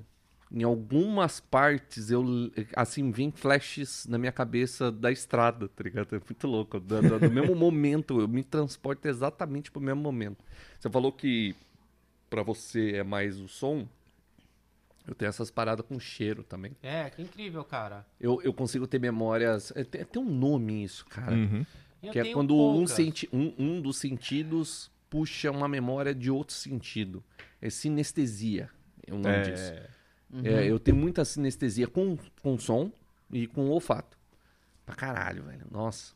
em 0.56 0.64
algumas 0.64 1.40
partes 1.42 2.10
eu 2.10 2.24
assim 2.76 3.12
vem 3.12 3.30
flashes 3.32 4.06
na 4.08 4.18
minha 4.18 4.32
cabeça 4.32 4.90
da 4.92 5.12
estrada, 5.12 5.68
tá 5.68 5.84
ligado? 5.84 6.16
É 6.16 6.20
muito 6.20 6.48
louco. 6.48 6.80
Do, 6.80 7.02
do- 7.02 7.20
do 7.20 7.30
mesmo 7.32 7.54
momento, 7.56 8.22
eu 8.22 8.28
me 8.28 8.44
transporto 8.44 9.08
exatamente 9.08 9.70
pro 9.70 9.82
mesmo 9.82 10.02
momento. 10.02 10.38
Você 10.80 10.90
falou 10.90 11.12
que 11.12 11.54
pra 12.30 12.42
você 12.42 12.94
é 12.94 13.04
mais 13.04 13.40
o 13.40 13.48
som. 13.48 13.86
Eu 15.08 15.14
tenho 15.14 15.30
essas 15.30 15.52
paradas 15.52 15.86
com 15.86 16.00
cheiro 16.00 16.42
também. 16.42 16.72
É, 16.82 17.10
que 17.12 17.22
incrível, 17.22 17.64
cara. 17.64 18.06
Eu, 18.20 18.42
eu 18.42 18.52
consigo 18.52 18.88
ter 18.88 19.00
memórias. 19.00 19.72
é, 19.76 19.84
Tem, 19.84 20.04
tem 20.04 20.22
um 20.22 20.26
nome 20.30 20.84
isso, 20.84 21.06
cara. 21.06 21.36
Uhum. 21.36 21.64
Eu 22.02 22.12
Que 22.12 22.20
é 22.20 22.24
tenho 22.24 22.34
quando 22.34 22.56
um, 22.58 22.88
senti 22.88 23.30
um, 23.32 23.54
um 23.58 23.82
dos 23.82 23.98
sentidos 23.98 24.90
puxa 25.10 25.52
uma 25.52 25.68
memória 25.68 26.14
de 26.16 26.32
outro 26.32 26.56
sentido. 26.56 27.24
É 27.62 27.70
sinestesia. 27.70 28.70
É 29.06 29.14
o 29.14 29.20
nome 29.20 29.42
disso. 29.44 29.74
É, 30.44 30.66
eu 30.70 30.80
tenho 30.80 30.98
muita 30.98 31.24
sinestesia 31.26 31.88
com, 31.88 32.18
com 32.42 32.58
som 32.58 32.92
e 33.32 33.48
com 33.48 33.70
olfato. 33.70 34.18
Pra 34.86 34.96
caralho, 34.96 35.44
velho. 35.44 35.66
Nossa. 35.72 36.14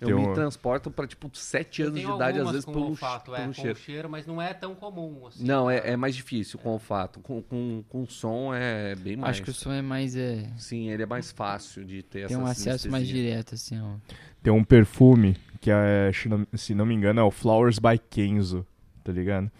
Eu 0.00 0.06
Tem 0.08 0.16
me 0.16 0.24
uma- 0.24 0.34
transporto 0.34 0.90
pra, 0.90 1.06
tipo, 1.06 1.30
sete 1.34 1.82
anos 1.82 2.00
de 2.00 2.06
idade, 2.10 2.40
às 2.40 2.46
vezes, 2.50 2.64
com 2.64 2.72
pelo, 2.72 2.86
olfato, 2.86 3.30
pelo 3.32 3.36
é, 3.36 3.46
com 3.46 3.52
cheiro. 3.52 3.78
cheiro, 3.78 4.08
mas 4.08 4.26
não 4.26 4.40
é 4.40 4.54
tão 4.54 4.74
comum 4.74 5.26
assim. 5.26 5.44
Não, 5.44 5.70
é, 5.70 5.90
é 5.90 5.94
mais 5.96 6.16
difícil 6.16 6.58
com 6.58 6.70
olfato. 6.70 7.20
Com, 7.20 7.42
com, 7.42 7.84
com 7.86 8.06
som 8.06 8.54
é 8.54 8.94
bem 8.94 9.14
mais. 9.16 9.32
Acho 9.36 9.42
que 9.42 9.50
o 9.50 9.54
som 9.54 9.70
é 9.70 9.82
mais. 9.82 10.16
É, 10.16 10.50
Sim, 10.56 10.88
ele 10.90 11.02
é 11.02 11.06
mais 11.06 11.30
fácil 11.30 11.84
de 11.84 12.02
ter 12.02 12.26
tem 12.28 12.34
essa 12.34 12.38
um 12.38 12.46
acesso 12.46 12.90
mais 12.90 13.04
sinestesia. 13.06 13.30
direto, 13.30 13.54
assim, 13.54 13.78
ó. 13.78 13.96
Tem 14.42 14.50
um 14.50 14.64
perfume 14.64 15.36
que 15.60 15.70
é, 15.70 16.10
se 16.14 16.30
não, 16.30 16.46
se 16.54 16.74
não 16.74 16.86
me 16.86 16.94
engano, 16.94 17.20
é 17.20 17.22
o 17.22 17.30
Flowers 17.30 17.78
by 17.78 17.98
Kenzo, 17.98 18.66
tá 19.04 19.12
ligado? 19.12 19.50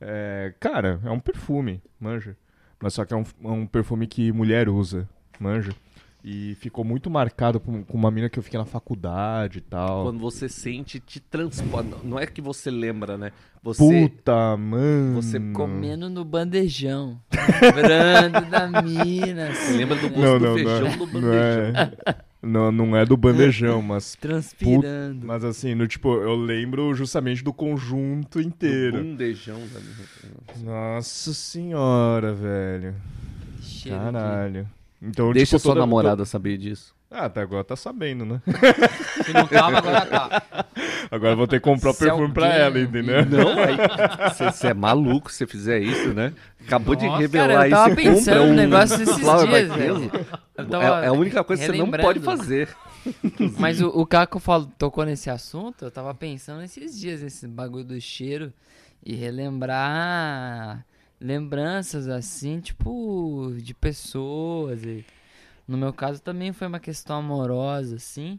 É, 0.00 0.54
cara, 0.60 1.00
é 1.04 1.10
um 1.10 1.18
perfume, 1.18 1.82
manja. 1.98 2.36
Mas 2.82 2.94
só 2.94 3.04
que 3.04 3.14
é 3.14 3.16
um, 3.16 3.22
é 3.44 3.48
um 3.48 3.64
perfume 3.64 4.08
que 4.08 4.32
mulher 4.32 4.68
usa, 4.68 5.08
manja. 5.38 5.72
E 6.24 6.54
ficou 6.56 6.84
muito 6.84 7.10
marcado 7.10 7.58
com, 7.58 7.84
uma 7.92 8.10
mina 8.10 8.28
que 8.28 8.38
eu 8.38 8.42
fiquei 8.44 8.58
na 8.58 8.64
faculdade 8.64 9.58
e 9.58 9.60
tal. 9.60 10.04
Quando 10.04 10.20
você 10.20 10.48
sente, 10.48 11.00
te 11.00 11.18
transporta. 11.18 11.96
Não 12.04 12.16
é 12.18 12.26
que 12.26 12.40
você 12.40 12.70
lembra, 12.70 13.18
né? 13.18 13.32
Você. 13.60 13.82
Puta, 13.82 14.56
mano. 14.56 15.20
você 15.20 15.40
Comendo 15.52 16.08
no 16.08 16.24
bandejão. 16.24 17.20
Lembrando 17.60 18.50
da 18.50 18.82
mina. 18.82 19.48
Assim, 19.48 19.76
lembra 19.76 19.96
do 19.96 20.08
gosto 20.08 20.20
Não, 20.20 20.38
do 20.38 20.44
não, 20.46 20.54
feijão 20.54 20.80
não, 20.80 20.90
do 20.90 21.06
não 21.06 21.12
bandejão. 21.12 21.98
é, 22.06 22.16
não, 22.42 22.72
não 22.72 22.96
é 22.96 23.04
do 23.04 23.16
bandejão, 23.16 23.80
mas 23.82 24.14
Transpirando. 24.16 25.26
Mas 25.26 25.44
assim, 25.44 25.74
no 25.74 25.86
tipo, 25.86 26.14
eu 26.14 26.34
lembro 26.34 26.92
justamente 26.94 27.42
do 27.44 27.52
conjunto 27.52 28.38
Do 28.40 28.44
inteiro. 28.46 28.98
bandejão 28.98 29.58
da 29.58 30.64
Nossa 30.64 31.32
senhora, 31.32 32.32
velho. 32.34 32.94
Caralho. 33.88 34.68
Então, 35.00 35.32
Deixa 35.32 35.56
tipo, 35.56 35.62
sua 35.62 35.70
toda- 35.72 35.80
namorada 35.80 36.24
saber 36.24 36.56
disso. 36.58 36.94
Ah, 37.12 37.26
até 37.26 37.42
agora 37.42 37.62
tá 37.62 37.76
sabendo, 37.76 38.24
né? 38.24 38.40
Se 39.24 39.32
não 39.32 39.46
tava, 39.46 39.78
agora 39.78 40.06
tá. 40.06 40.42
Agora 41.10 41.32
eu 41.32 41.36
vou 41.36 41.46
ter 41.46 41.60
que 41.60 41.64
comprar 41.64 41.90
o 41.90 41.92
Se 41.92 41.98
perfume 42.04 42.32
pra 42.32 42.46
alguém 42.46 42.60
ela, 42.60 42.80
entendeu? 42.80 43.26
Não, 43.26 43.50
aí. 43.50 43.76
Você 44.50 44.68
é 44.68 44.74
maluco 44.74 45.30
se 45.30 45.38
você 45.38 45.46
fizer 45.46 45.78
isso, 45.78 46.14
né? 46.14 46.32
Acabou 46.66 46.94
de 46.94 47.04
Nossa, 47.04 47.18
revelar 47.18 47.48
cara, 47.48 47.60
eu 47.60 47.66
isso. 47.66 47.76
tava 47.76 47.92
e 47.92 47.96
pensando 47.96 48.42
um 48.44 48.54
negócio 48.54 49.02
esses 49.02 49.18
Flower 49.18 49.46
by 49.46 49.52
dias, 49.52 49.76
velho. 49.76 50.10
É, 50.56 50.64
tava 50.64 51.04
é 51.04 51.08
a 51.08 51.12
única 51.12 51.44
coisa 51.44 51.62
que 51.62 51.70
você 51.70 51.78
não 51.78 51.90
pode 51.90 52.20
fazer. 52.20 52.68
Mas 53.58 53.80
o, 53.82 53.88
o 53.88 54.06
Caco 54.06 54.38
falou, 54.38 54.70
tocou 54.78 55.04
nesse 55.04 55.28
assunto, 55.28 55.84
eu 55.84 55.90
tava 55.90 56.14
pensando 56.14 56.62
esses 56.62 56.98
dias, 56.98 57.22
esse 57.22 57.46
bagulho 57.46 57.84
do 57.84 58.00
cheiro, 58.00 58.52
e 59.04 59.14
relembrar 59.14 60.84
lembranças 61.20 62.08
assim, 62.08 62.60
tipo, 62.60 63.52
de 63.56 63.74
pessoas. 63.74 64.82
E, 64.84 65.04
no 65.66 65.76
meu 65.78 65.92
caso 65.92 66.20
também 66.22 66.52
foi 66.52 66.66
uma 66.66 66.80
questão 66.80 67.16
amorosa, 67.18 67.96
assim. 67.96 68.38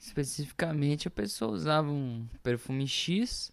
Especificamente 0.00 1.08
a 1.08 1.10
pessoa 1.10 1.52
usava 1.52 1.88
um 1.88 2.24
perfume 2.42 2.86
X, 2.86 3.50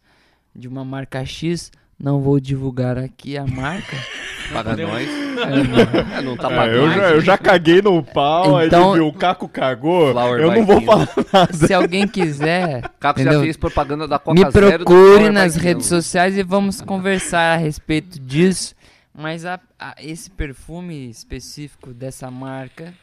de 0.55 0.67
uma 0.67 0.85
marca 0.85 1.25
X. 1.25 1.71
Não 1.97 2.19
vou 2.21 2.39
divulgar 2.39 2.97
aqui 2.97 3.37
a 3.37 3.45
marca. 3.47 3.95
Paga 4.53 4.75
nós. 4.75 5.07
É, 5.07 6.17
É, 6.19 6.21
não 6.21 6.37
tá 6.37 6.51
É, 6.51 6.55
pagando. 6.55 6.77
eu, 6.77 6.91
já, 6.93 7.09
eu 7.11 7.21
já 7.21 7.37
caguei 7.37 7.81
no 7.81 8.03
pau, 8.03 8.61
Então- 8.63 8.89
aí 8.91 8.95
viu, 8.99 9.07
o 9.07 9.13
Caco 9.13 9.47
cagou, 9.49 10.11
Flower 10.11 10.39
eu 10.41 10.51
não 10.51 10.65
vou 10.65 10.81
falar 10.81 11.09
nada. 11.33 11.53
Se 11.53 11.73
alguém 11.73 12.07
quiser, 12.07 12.81
Caco 12.99 13.19
já 13.19 13.25
Entendeu? 13.25 13.41
fez 13.41 13.57
propaganda 13.57 14.07
da 14.07 14.19
Coca 14.19 14.39
Me 14.39 14.51
procure 14.51 15.29
nas 15.31 15.55
redes 15.55 15.87
sociais 15.87 16.37
e 16.37 16.43
vamos 16.43 16.79
conversar 16.81 17.53
a 17.53 17.57
respeito 17.57 18.19
disso. 18.19 18.75
Mas 19.17 19.45
a- 19.45 19.59
a- 19.79 19.95
esse 19.99 20.29
perfume 20.29 21.09
específico 21.09 21.93
dessa 21.93 22.29
marca 22.29 22.93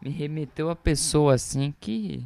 me 0.00 0.10
remeteu 0.10 0.68
a 0.70 0.76
pessoa 0.76 1.34
assim 1.34 1.72
que 1.80 2.22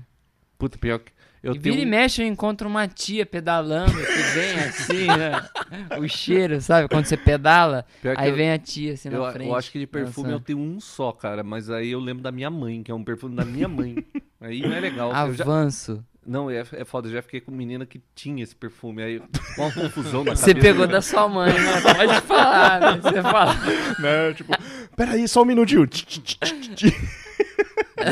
Puta, 0.59 0.77
pior 0.77 0.99
que. 0.99 1.12
Eu 1.41 1.55
e 1.55 1.59
tenho 1.61 1.77
vira 1.77 1.87
e 1.87 1.89
mexe 1.89 2.20
eu 2.20 2.27
encontro 2.27 2.69
uma 2.69 2.89
tia 2.89 3.25
pedalando, 3.25 3.93
que 3.93 4.23
vem 4.35 4.55
assim, 4.59 5.07
né? 5.07 5.49
O 6.03 6.09
cheiro, 6.09 6.61
sabe? 6.61 6.89
Quando 6.89 7.05
você 7.07 7.17
pedala, 7.17 7.87
aí 8.17 8.31
eu- 8.31 8.35
vem 8.35 8.51
a 8.51 8.59
tia 8.59 8.95
assim 8.95 9.09
Eu, 9.09 9.23
na 9.23 9.31
frente. 9.33 9.49
eu 9.49 9.55
acho 9.55 9.70
que 9.70 9.78
de 9.78 9.87
perfume 9.87 10.33
eu 10.33 10.41
tenho 10.41 10.59
um 10.59 10.81
só, 10.81 11.12
cara. 11.12 11.45
Mas 11.45 11.70
aí 11.70 11.91
eu 11.91 12.01
lembro 12.01 12.25
da 12.25 12.33
minha 12.33 12.51
mãe, 12.51 12.83
que 12.83 12.91
é 12.91 12.95
um 12.95 13.05
perfume 13.05 13.37
da 13.37 13.45
minha 13.45 13.69
mãe. 13.69 14.05
aí 14.41 14.61
não 14.62 14.73
é 14.73 14.81
legal. 14.81 15.12
Avanço. 15.12 16.05
Não, 16.28 16.50
é, 16.50 16.62
é 16.73 16.84
foda. 16.84 17.08
Eu 17.08 17.12
já 17.12 17.23
fiquei 17.23 17.40
com 17.40 17.50
menina 17.50 17.86
que 17.86 18.02
tinha 18.15 18.44
esse 18.44 18.55
perfume. 18.55 19.02
Aí 19.02 19.23
uma 19.57 19.73
confusão 19.73 20.23
na 20.23 20.36
Você 20.36 20.55
pegou 20.55 20.86
da 20.86 21.00
sua 21.00 21.26
mãe, 21.26 21.52
né? 21.52 21.81
Pode 21.81 22.20
falar, 22.20 22.81
né? 22.81 23.00
Você 23.02 23.23
fala. 23.23 23.55
né? 23.98 24.34
Tipo, 24.34 24.52
peraí, 24.94 25.26
só 25.26 25.40
um 25.40 25.47
minutinho. 25.47 25.89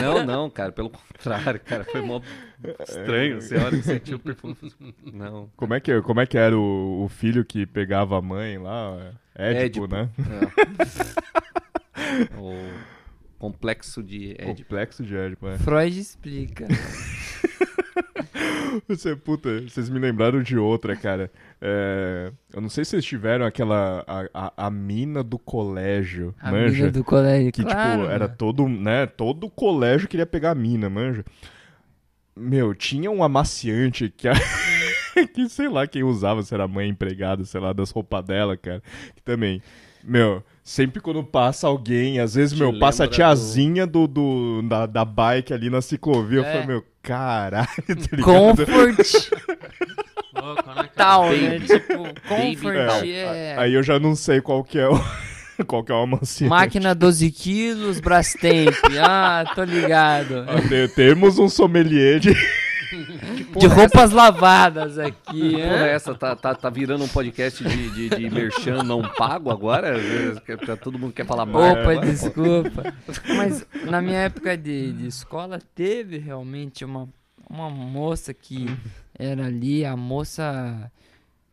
Não, 0.00 0.26
não, 0.26 0.50
cara. 0.50 0.72
Pelo 0.72 0.90
contrário, 0.90 1.60
cara. 1.60 1.84
Foi 1.84 2.00
mó 2.00 2.20
estranho. 2.80 3.40
Você 3.40 3.56
olha 3.56 3.76
e 3.76 3.82
sentiu 3.82 4.16
o 4.16 4.20
perfume. 4.20 4.56
Não. 5.12 5.48
Como 5.56 5.74
é 5.74 5.80
que, 5.80 6.02
como 6.02 6.20
é 6.20 6.26
que 6.26 6.36
era 6.36 6.58
o, 6.58 7.04
o 7.04 7.08
filho 7.08 7.44
que 7.44 7.64
pegava 7.66 8.18
a 8.18 8.22
mãe 8.22 8.58
lá? 8.58 9.12
Édipo, 9.36 9.84
Édipo. 9.84 9.86
né? 9.86 10.10
É. 11.94 12.36
o 12.36 12.68
complexo 13.38 14.02
de 14.02 14.32
Édipo. 14.32 14.62
Complexo 14.62 15.04
de 15.04 15.16
Édipo, 15.16 15.46
é. 15.46 15.58
Freud 15.58 16.00
explica. 16.00 16.66
Você, 18.88 19.16
puta, 19.16 19.62
vocês 19.62 19.88
me 19.88 19.98
lembraram 19.98 20.42
de 20.42 20.56
outra, 20.58 20.94
cara. 20.94 21.30
É, 21.60 22.30
eu 22.52 22.60
não 22.60 22.68
sei 22.68 22.84
se 22.84 22.90
vocês 22.90 23.04
tiveram 23.04 23.46
aquela. 23.46 24.04
A, 24.06 24.28
a, 24.34 24.66
a 24.66 24.70
mina 24.70 25.22
do 25.22 25.38
colégio, 25.38 26.34
A 26.38 26.50
manja. 26.50 26.76
mina 26.76 26.90
do 26.92 27.02
colégio, 27.02 27.50
Que, 27.52 27.62
claro. 27.62 28.02
tipo, 28.02 28.12
era 28.12 28.28
todo, 28.28 28.68
né? 28.68 29.06
Todo 29.06 29.48
colégio 29.48 30.06
queria 30.08 30.26
pegar 30.26 30.50
a 30.50 30.54
mina, 30.54 30.90
manja. 30.90 31.24
Meu, 32.36 32.74
tinha 32.74 33.10
um 33.10 33.24
amaciante 33.24 34.10
que, 34.14 34.28
a... 34.28 34.34
que 35.34 35.48
sei 35.48 35.68
lá 35.68 35.86
quem 35.86 36.02
usava, 36.02 36.42
se 36.42 36.52
era 36.52 36.64
a 36.64 36.68
mãe 36.68 36.88
empregada, 36.88 37.44
sei 37.46 37.60
lá, 37.60 37.72
das 37.72 37.90
roupas 37.90 38.22
dela, 38.24 38.58
cara. 38.58 38.82
Que 39.14 39.22
também, 39.22 39.62
meu, 40.04 40.44
sempre 40.62 41.00
quando 41.00 41.24
passa 41.24 41.66
alguém, 41.66 42.20
às 42.20 42.34
vezes, 42.34 42.52
Te 42.54 42.60
meu, 42.60 42.78
passa 42.78 43.04
a 43.04 43.08
tiazinha 43.08 43.86
do, 43.86 44.06
do, 44.06 44.62
da, 44.68 44.84
da 44.84 45.04
bike 45.04 45.54
ali 45.54 45.70
na 45.70 45.80
ciclovia. 45.80 46.40
Eu 46.40 46.44
É. 46.44 46.52
falei, 46.52 46.66
meu, 46.66 46.84
caralho, 47.06 47.68
tá 47.86 47.94
ligado? 48.12 48.22
Comfort 48.24 49.30
Louco, 50.34 50.68
né, 50.68 50.74
cara? 50.74 50.90
tal, 50.94 51.22
Baby. 51.30 51.40
né? 51.40 51.58
Tipo, 51.60 51.96
comfort 52.28 52.76
tal. 52.86 53.02
é... 53.04 53.54
Aí 53.58 53.72
eu 53.74 53.82
já 53.82 53.98
não 53.98 54.14
sei 54.14 54.40
qual 54.40 54.62
que 54.62 54.78
é 54.78 54.88
o. 54.88 55.00
qual 55.66 55.82
que 55.82 55.90
é 55.90 55.94
o 55.94 56.02
amaciante. 56.02 56.50
Máquina 56.50 56.94
12 56.94 57.30
quilos, 57.30 58.00
Brastemp. 58.00 58.74
Ah, 59.00 59.44
tô 59.54 59.64
ligado. 59.64 60.44
Ah, 60.46 60.60
te- 60.60 60.88
Temos 60.94 61.38
um 61.38 61.48
sommelier 61.48 62.20
de. 62.20 62.34
De 63.58 63.66
roupas 63.66 64.10
lavadas 64.12 64.98
aqui, 64.98 65.52
Porra, 65.52 65.66
né? 65.66 65.92
essa 65.92 66.14
tá, 66.14 66.34
tá, 66.36 66.54
tá 66.54 66.70
virando 66.70 67.04
um 67.04 67.08
podcast 67.08 67.62
de, 67.64 67.90
de, 67.90 68.08
de 68.10 68.30
merchan 68.30 68.82
não 68.82 69.02
pago 69.02 69.50
agora? 69.50 69.94
Que- 70.44 70.56
que 70.56 70.76
Todo 70.76 70.98
mundo 70.98 71.12
quer 71.12 71.26
falar 71.26 71.46
mais. 71.46 71.72
Opa, 71.72 71.80
agora, 71.80 72.00
pô. 72.00 72.06
desculpa. 72.06 72.94
Mas 73.36 73.66
na 73.84 74.00
minha 74.02 74.18
época 74.20 74.56
de, 74.56 74.92
de 74.92 75.06
escola, 75.06 75.60
teve 75.74 76.18
realmente 76.18 76.84
uma, 76.84 77.08
uma 77.48 77.68
moça 77.70 78.32
que 78.34 78.66
era 79.18 79.46
ali, 79.46 79.84
a 79.84 79.96
moça. 79.96 80.90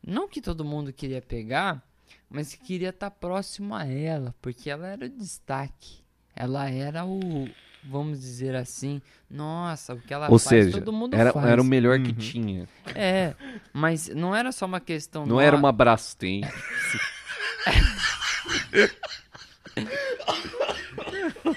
Não 0.06 0.28
que 0.28 0.42
todo 0.42 0.66
mundo 0.66 0.92
queria 0.92 1.22
pegar, 1.22 1.82
mas 2.30 2.54
que 2.54 2.64
queria 2.66 2.90
estar 2.90 3.10
próximo 3.12 3.74
a 3.74 3.86
ela, 3.86 4.36
porque 4.42 4.70
ela 4.70 4.88
era 4.88 5.06
o 5.06 5.10
destaque. 5.10 6.04
Ela 6.36 6.70
era 6.70 7.06
o. 7.06 7.48
Vamos 7.86 8.22
dizer 8.22 8.56
assim, 8.56 9.02
nossa, 9.30 9.94
o 9.94 10.00
que 10.00 10.14
ela 10.14 10.30
Ou 10.32 10.40
faz, 10.40 10.66
seja, 10.66 10.80
todo 10.80 10.94
mundo 10.94 11.16
era, 11.16 11.34
faz. 11.34 11.46
era 11.46 11.62
o 11.62 11.66
melhor 11.66 12.00
que 12.00 12.10
Uhum. 12.12 12.16
tinha. 12.16 12.68
É, 12.96 13.34
mas 13.74 14.08
não 14.10 14.34
era 14.36 14.52
só 14.52 14.66
uma 14.66 14.80
questão. 14.80 15.26
Não 15.26 15.40
era 15.42 15.58
"Nó- 15.58 15.64
uma 15.64 15.72
Brastemp. 15.72 16.46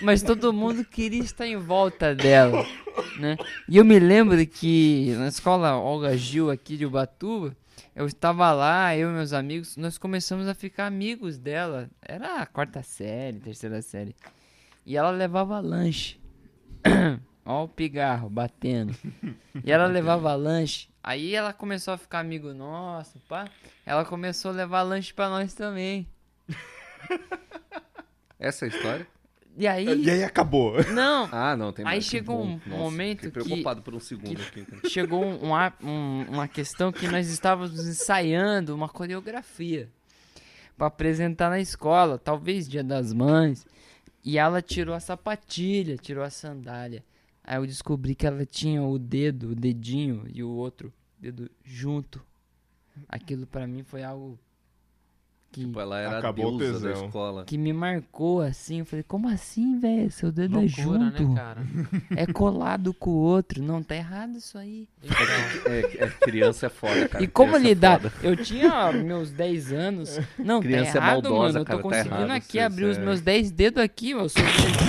Mas 0.03 0.23
todo 0.23 0.53
mundo 0.53 0.85
queria 0.85 1.23
estar 1.23 1.47
em 1.47 1.57
volta 1.57 2.15
dela, 2.15 2.65
né? 3.19 3.37
E 3.69 3.77
eu 3.77 3.85
me 3.85 3.99
lembro 3.99 4.45
que 4.47 5.15
na 5.19 5.29
escola 5.29 5.77
Olga 5.77 6.17
Gil 6.17 6.51
aqui 6.51 6.77
de 6.77 6.87
Ubatuba, 6.87 7.57
eu 7.95 8.07
estava 8.07 8.53
lá, 8.53 8.97
eu 8.97 9.11
e 9.11 9.13
meus 9.13 9.33
amigos, 9.33 9.77
nós 9.77 9.99
começamos 9.99 10.49
a 10.49 10.55
ficar 10.55 10.87
amigos 10.87 11.39
dela. 11.39 11.89
Era 12.03 12.43
a 12.43 12.47
quarta 12.47 12.83
série, 12.83 13.39
terceira 13.39 13.81
série. 13.83 14.15
E 14.87 14.97
ela 14.97 15.11
levava 15.11 15.59
lanche. 15.61 16.19
Ó 17.45 17.65
o 17.65 17.69
pigarro 17.69 18.31
batendo. 18.31 18.95
E 19.65 19.71
ela 19.71 19.87
levava 19.87 20.35
lanche. 20.35 20.89
Aí 21.03 21.35
ela 21.35 21.53
começou 21.53 21.93
a 21.95 21.99
ficar 21.99 22.21
amigo 22.21 22.55
nosso, 22.55 23.19
pá. 23.29 23.49
Ela 23.85 24.05
começou 24.05 24.51
a 24.53 24.55
levar 24.55 24.83
lanche 24.83 25.13
pra 25.13 25.29
nós 25.29 25.53
também. 25.55 26.09
Essa 28.39 28.65
é 28.65 28.69
a 28.69 28.71
história? 28.71 29.07
E 29.57 29.67
aí... 29.67 29.87
E 30.03 30.11
aí 30.11 30.23
acabou. 30.23 30.75
Não, 30.93 31.29
Ah, 31.33 31.57
não, 31.57 31.73
tem 31.73 31.85
Aí 31.87 31.93
mais. 31.95 32.05
que 32.05 32.11
chegou 32.11 32.43
um 32.45 32.61
Nossa, 32.67 32.69
momento 32.83 33.23
fiquei 33.23 33.31
que- 33.43 33.49
preocupado 33.49 33.83
por 33.83 33.95
um 33.95 34.01
segundo 34.01 34.41
aqui. 34.43 34.67
chegou 34.91 35.25
um, 35.25 35.51
um- 35.83 36.27
uma 36.29 36.47
questão 36.47 36.93
que 36.93 37.09
nós 37.09 37.29
estávamos 37.29 37.87
ensaiando 37.89 38.75
uma 38.75 38.89
coreografia 38.89 39.89
para 40.77 40.89
apresentar 40.89 41.49
na 41.49 41.59
escola, 41.59 42.19
talvez 42.19 42.69
Dia 42.69 42.85
das 42.85 43.13
Mães. 43.15 43.67
E 44.27 44.39
ela 44.39 44.61
tirou 44.61 44.93
a 44.93 44.99
sapatilha, 44.99 45.97
tirou 45.97 46.25
a 46.25 46.31
sandália. 46.31 47.05
Aí 47.45 47.59
eu 47.59 47.65
descobri 47.65 48.13
que 48.13 48.27
ela 48.27 48.45
tinha 48.45 48.83
o 48.83 48.99
dedo, 48.99 49.51
o 49.51 49.55
dedinho 49.55 50.27
e 50.35 50.43
o 50.43 50.51
outro 50.51 50.93
dedo 51.17 51.49
junto. 51.65 52.21
Aquilo 53.09 53.47
para 53.47 53.69
mim 53.69 53.85
foi 53.85 54.03
algo 54.03 54.37
que, 55.57 55.65
Tipo, 55.65 55.81
ela 55.81 55.99
era 55.99 56.19
Acabou 56.19 56.49
a 56.49 56.53
o 56.53 56.59
deusa 56.59 56.89
da 56.93 56.93
escola. 57.07 57.45
que 57.47 57.57
me 57.57 57.73
marcou 57.73 58.43
assim. 58.43 58.81
Eu 58.81 58.85
falei, 58.85 59.03
como 59.03 59.27
assim, 59.29 59.79
velho? 59.79 60.11
Seu 60.11 60.31
dedo 60.31 60.59
é 60.59 60.63
Loucura, 60.63 60.99
junto. 61.11 61.29
né, 61.29 61.35
cara? 61.35 61.61
É 62.15 62.27
colado 62.27 62.93
com 62.93 63.11
o 63.11 63.15
outro. 63.15 63.63
Não, 63.63 63.83
tá 63.83 63.97
errado 63.97 64.37
isso 64.37 64.59
aí. 64.59 64.87
É, 65.65 66.05
é, 66.05 66.09
criança 66.21 66.67
é 66.67 66.69
foda, 66.69 67.09
cara. 67.09 67.25
E 67.25 67.27
como 67.27 67.53
Criança 67.53 67.67
é 67.67 67.69
lidar? 67.71 68.01
foda. 68.01 68.13
Eu 68.23 68.37
tinha 68.37 68.93
meus 68.93 69.31
10 69.31 69.73
anos. 69.73 70.21
Não, 70.39 70.61
Criança 70.61 70.91
é 70.91 70.93
tá 70.93 70.99
errado, 70.99 71.23
maldosa, 71.31 71.41
mano. 71.41 71.59
Eu 71.59 71.65
tô 71.65 71.65
cara, 71.65 71.77
tá 71.79 71.83
conseguindo 71.83 72.31
errado, 72.31 72.37
aqui 72.37 72.59
abrir 72.59 72.85
os 72.85 72.99
é. 72.99 73.01
meus 73.01 73.21
10 73.21 73.51
dedos 73.51 73.83
aqui, 73.83 74.15
meu. 74.15 74.29
Sou 74.29 74.43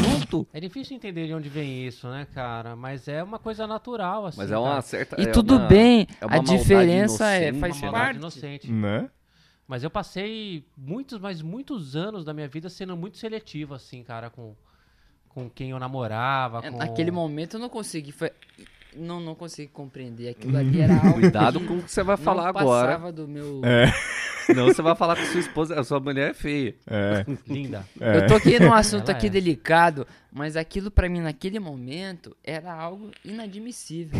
junto. 0.04 0.48
É 0.54 0.60
difícil 0.60 0.96
entender 0.98 1.28
de 1.28 1.34
onde 1.34 1.48
vem 1.50 1.88
isso, 1.88 2.08
né, 2.10 2.28
cara? 2.34 2.76
Mas 2.76 3.08
é 3.08 3.24
uma 3.24 3.40
coisa 3.40 3.66
natural, 3.66 4.26
assim. 4.26 4.38
Mas 4.38 4.52
é 4.52 4.58
uma 4.58 4.82
certa. 4.82 5.20
E 5.22 5.26
é 5.26 5.28
tudo 5.32 5.56
uma- 5.56 5.68
bem. 5.68 6.08
é 6.20 6.26
uma 6.26 6.36
a 6.36 6.40
diferença 6.40 7.32
é, 7.32 7.50
inocente, 7.50 7.60
faz 7.62 7.76
uma 7.76 7.80
né? 7.82 7.92
maldade 7.92 8.04
parte. 8.08 8.18
inocente. 8.20 8.72
Né? 8.72 9.10
Mas 9.68 9.84
eu 9.84 9.90
passei 9.90 10.66
muitos, 10.78 11.20
mas 11.20 11.42
muitos 11.42 11.96
anos 11.96 12.24
da 12.24 12.34
minha 12.34 12.48
vida 12.48 12.70
sendo 12.70 12.96
muito 12.96 13.18
seletivo, 13.18 13.74
assim, 13.74 14.02
cara, 14.02 14.30
com, 14.30 14.56
com 15.28 15.50
quem 15.50 15.72
eu 15.72 15.80
namorava. 15.80 16.62
É, 16.66 16.72
Com... 16.72 16.78
Naquele 16.78 17.12
momento 17.12 17.56
eu 17.58 17.60
não 17.60 17.68
consegui. 17.70 18.14
Foi... 18.14 18.32
Não, 18.96 19.20
não 19.20 19.36
consegui 19.36 19.68
compreender. 19.68 20.30
Aquilo 20.30 20.58
ali 20.58 20.80
era 20.80 20.96
algo. 21.06 21.20
Cuidado 21.20 21.60
que 21.60 21.68
com 21.68 21.78
o 21.78 21.84
que 21.84 21.92
você 21.92 22.02
vai 22.02 22.16
não 22.16 22.24
falar 22.24 22.48
agora. 22.48 22.88
passava 22.88 23.12
do 23.12 23.28
meu. 23.28 23.62
É, 23.66 23.92
Senão 24.48 24.68
você 24.68 24.82
vai 24.82 24.96
falar 24.96 25.18
com 25.18 25.26
sua 25.26 25.42
esposa. 25.42 25.78
A 25.78 25.84
sua 25.84 26.00
mulher 26.00 26.32
é 26.32 26.34
feia. 26.34 26.74
é, 26.88 27.26
Linda. 27.46 27.86
é. 28.00 28.20
Eu 28.20 28.28
tô 28.28 28.36
aqui 28.36 28.58
num 28.58 28.74
assunto 28.74 29.10
Ela 29.10 29.18
aqui 29.18 29.28
é. 29.28 29.30
delicado, 29.30 30.08
mas 30.38 30.56
aquilo 30.56 30.92
pra 30.92 31.10
mim 31.10 31.20
naquele 31.20 31.60
momento 31.60 32.36
era 32.44 32.72
algo 32.74 33.10
inadmissível. 33.26 34.20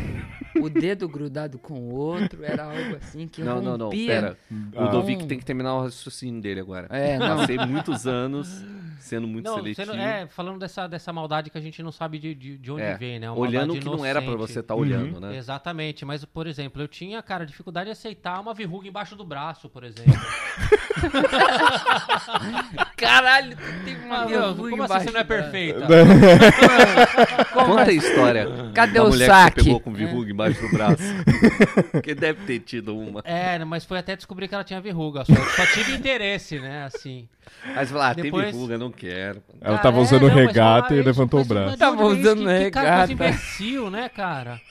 o 0.60 0.70
dedo 0.70 1.08
grudado 1.08 1.60
com 1.60 1.76
o 1.80 1.94
outro 1.94 2.44
era 2.44 2.64
algo 2.64 2.96
assim 2.98 3.28
que 3.28 3.42
Não, 3.44 3.62
não, 3.62 3.78
não. 3.78 3.86
rompia. 3.86 4.08
Pera. 4.08 4.38
O 4.76 4.82
Ah. 4.84 4.88
Dovic 4.88 5.26
tem 5.28 5.38
que 5.38 5.46
terminar 5.46 5.76
o 5.76 5.82
raciocínio 5.84 6.42
dele 6.42 6.60
agora. 6.60 6.88
É, 6.90 7.18
não. 7.18 7.38
Passei 7.38 7.58
muitos 7.60 8.08
anos 8.08 8.64
sendo 9.00 9.28
muito 9.28 9.46
Não, 9.46 9.56
seletivo. 9.58 9.92
sendo- 9.92 10.02
é, 10.02 10.26
falando 10.28 10.60
dessa, 10.60 10.88
dessa 10.88 11.14
maldade 11.14 11.50
que 11.52 11.58
a 11.58 11.62
gente 11.62 11.82
não 11.84 11.92
sabe 11.92 12.18
de, 12.20 12.34
de, 12.36 12.58
de 12.58 12.72
onde 12.72 12.82
É, 12.82 12.98
vem, 12.98 13.20
né? 13.20 13.30
Uma 13.30 13.40
olhando 13.40 13.74
o 13.74 13.80
que 13.80 13.86
não 13.86 14.04
era 14.04 14.22
pra 14.22 14.32
inocente. 14.32 14.54
você 14.54 14.60
estar 14.60 14.76
olhando, 14.76 15.20
né? 15.22 15.38
Exatamente, 15.38 16.04
mas 16.04 16.26
por 16.26 16.48
exemplo, 16.48 16.82
eu 16.82 16.88
tinha, 16.88 17.22
cara, 17.22 17.46
dificuldade 17.46 17.86
de 17.86 17.92
aceitar 17.92 18.40
uma 18.42 18.54
verruga 18.54 18.88
embaixo 18.88 19.16
do 19.16 19.24
braço, 19.24 19.70
por 19.70 19.84
exemplo. 19.84 20.14
Caralho, 22.98 23.56
tu 23.56 23.86
tem 23.86 23.96
uma 24.06 24.26
verruga 24.26 24.70
como 24.72 24.84
assim 24.84 25.06
você 25.06 25.12
não 25.12 25.20
é 25.20 25.24
perfeita? 25.24 25.86
Conta 27.54 27.90
a 27.90 27.94
história 27.94 28.48
Cadê 28.74 29.00
o 29.00 29.12
saque? 29.12 29.56
que 29.58 29.64
pegou 29.66 29.80
com 29.80 29.94
verruga 29.94 30.32
embaixo 30.32 30.62
do 30.62 30.70
braço. 30.70 31.04
Porque 31.92 32.14
deve 32.14 32.46
ter 32.46 32.60
tido 32.60 32.98
uma. 32.98 33.22
É, 33.24 33.64
mas 33.66 33.86
foi 33.86 33.98
até 33.98 34.16
descobrir 34.16 34.48
que 34.48 34.56
ela 34.56 34.64
tinha 34.64 34.80
verruga. 34.80 35.26
Só, 35.26 35.34
só 35.36 35.66
tive 35.74 35.94
interesse, 35.96 36.60
né? 36.60 36.84
Assim. 36.86 37.28
Aí 37.76 37.86
você 37.86 37.94
fala, 37.94 38.10
ah, 38.10 38.14
Depois- 38.14 38.46
tem 38.46 38.54
verruga, 38.54 38.78
não 38.78 38.92
quero. 38.92 39.42
Ela 39.62 39.78
Cara, 39.78 39.78
tava 39.78 39.98
é, 39.98 40.02
usando 40.02 40.28
não, 40.28 40.36
mas 40.36 40.46
regata 40.48 40.88
falar 40.90 41.00
e 41.00 41.04
levantou 41.04 41.40
o 41.40 41.42
mas 41.42 41.48
braço. 41.48 41.78
Tava 41.78 42.06
usando 42.06 42.46
que, 42.46 42.66
que 42.66 42.72
cara, 42.72 43.06
regata. 43.06 43.14
imbecil, 43.14 43.90
né, 43.90 44.10
cara? 44.10 44.62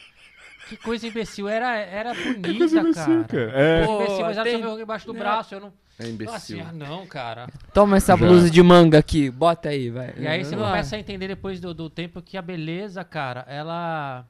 Que 0.69 0.77
coisa 0.77 1.07
imbecil. 1.07 1.49
Era, 1.49 1.77
era 1.77 2.13
bonita, 2.15 2.59
Coisa 2.59 2.81
imbecil, 2.81 3.25
cara. 3.25 3.47
cara. 3.47 3.53
É. 3.55 3.87
Pô, 3.87 3.95
Imbecil, 4.03 4.21
mas 4.25 4.37
ela 4.37 4.45
tem- 4.45 4.61
verruga 4.61 4.83
embaixo 4.83 5.07
do 5.07 5.15
braço. 5.15 5.55
Eu 5.55 5.61
não. 5.61 5.69
É 5.99 6.03
Assim, 6.03 6.13
imbecil. 6.13 6.61
ah, 6.69 6.73
não, 6.73 7.07
cara. 7.07 7.47
Toma 7.73 7.97
essa 7.97 8.17
blusa 8.17 8.51
de 8.51 8.63
manga 8.63 8.99
aqui, 8.99 9.31
bota 9.31 9.71
aí, 9.71 9.89
vai. 9.89 10.13
E 10.19 10.27
aí 10.27 10.45
você 10.45 10.55
Vai. 10.55 10.71
começa 10.71 10.97
a 10.97 10.99
entender 10.99 11.29
depois 11.29 11.59
do, 11.61 11.73
do 11.73 11.89
tempo 11.89 12.21
que 12.21 12.37
a 12.37 12.43
beleza, 12.43 13.03
cara, 13.03 13.47
ela. 13.49 14.27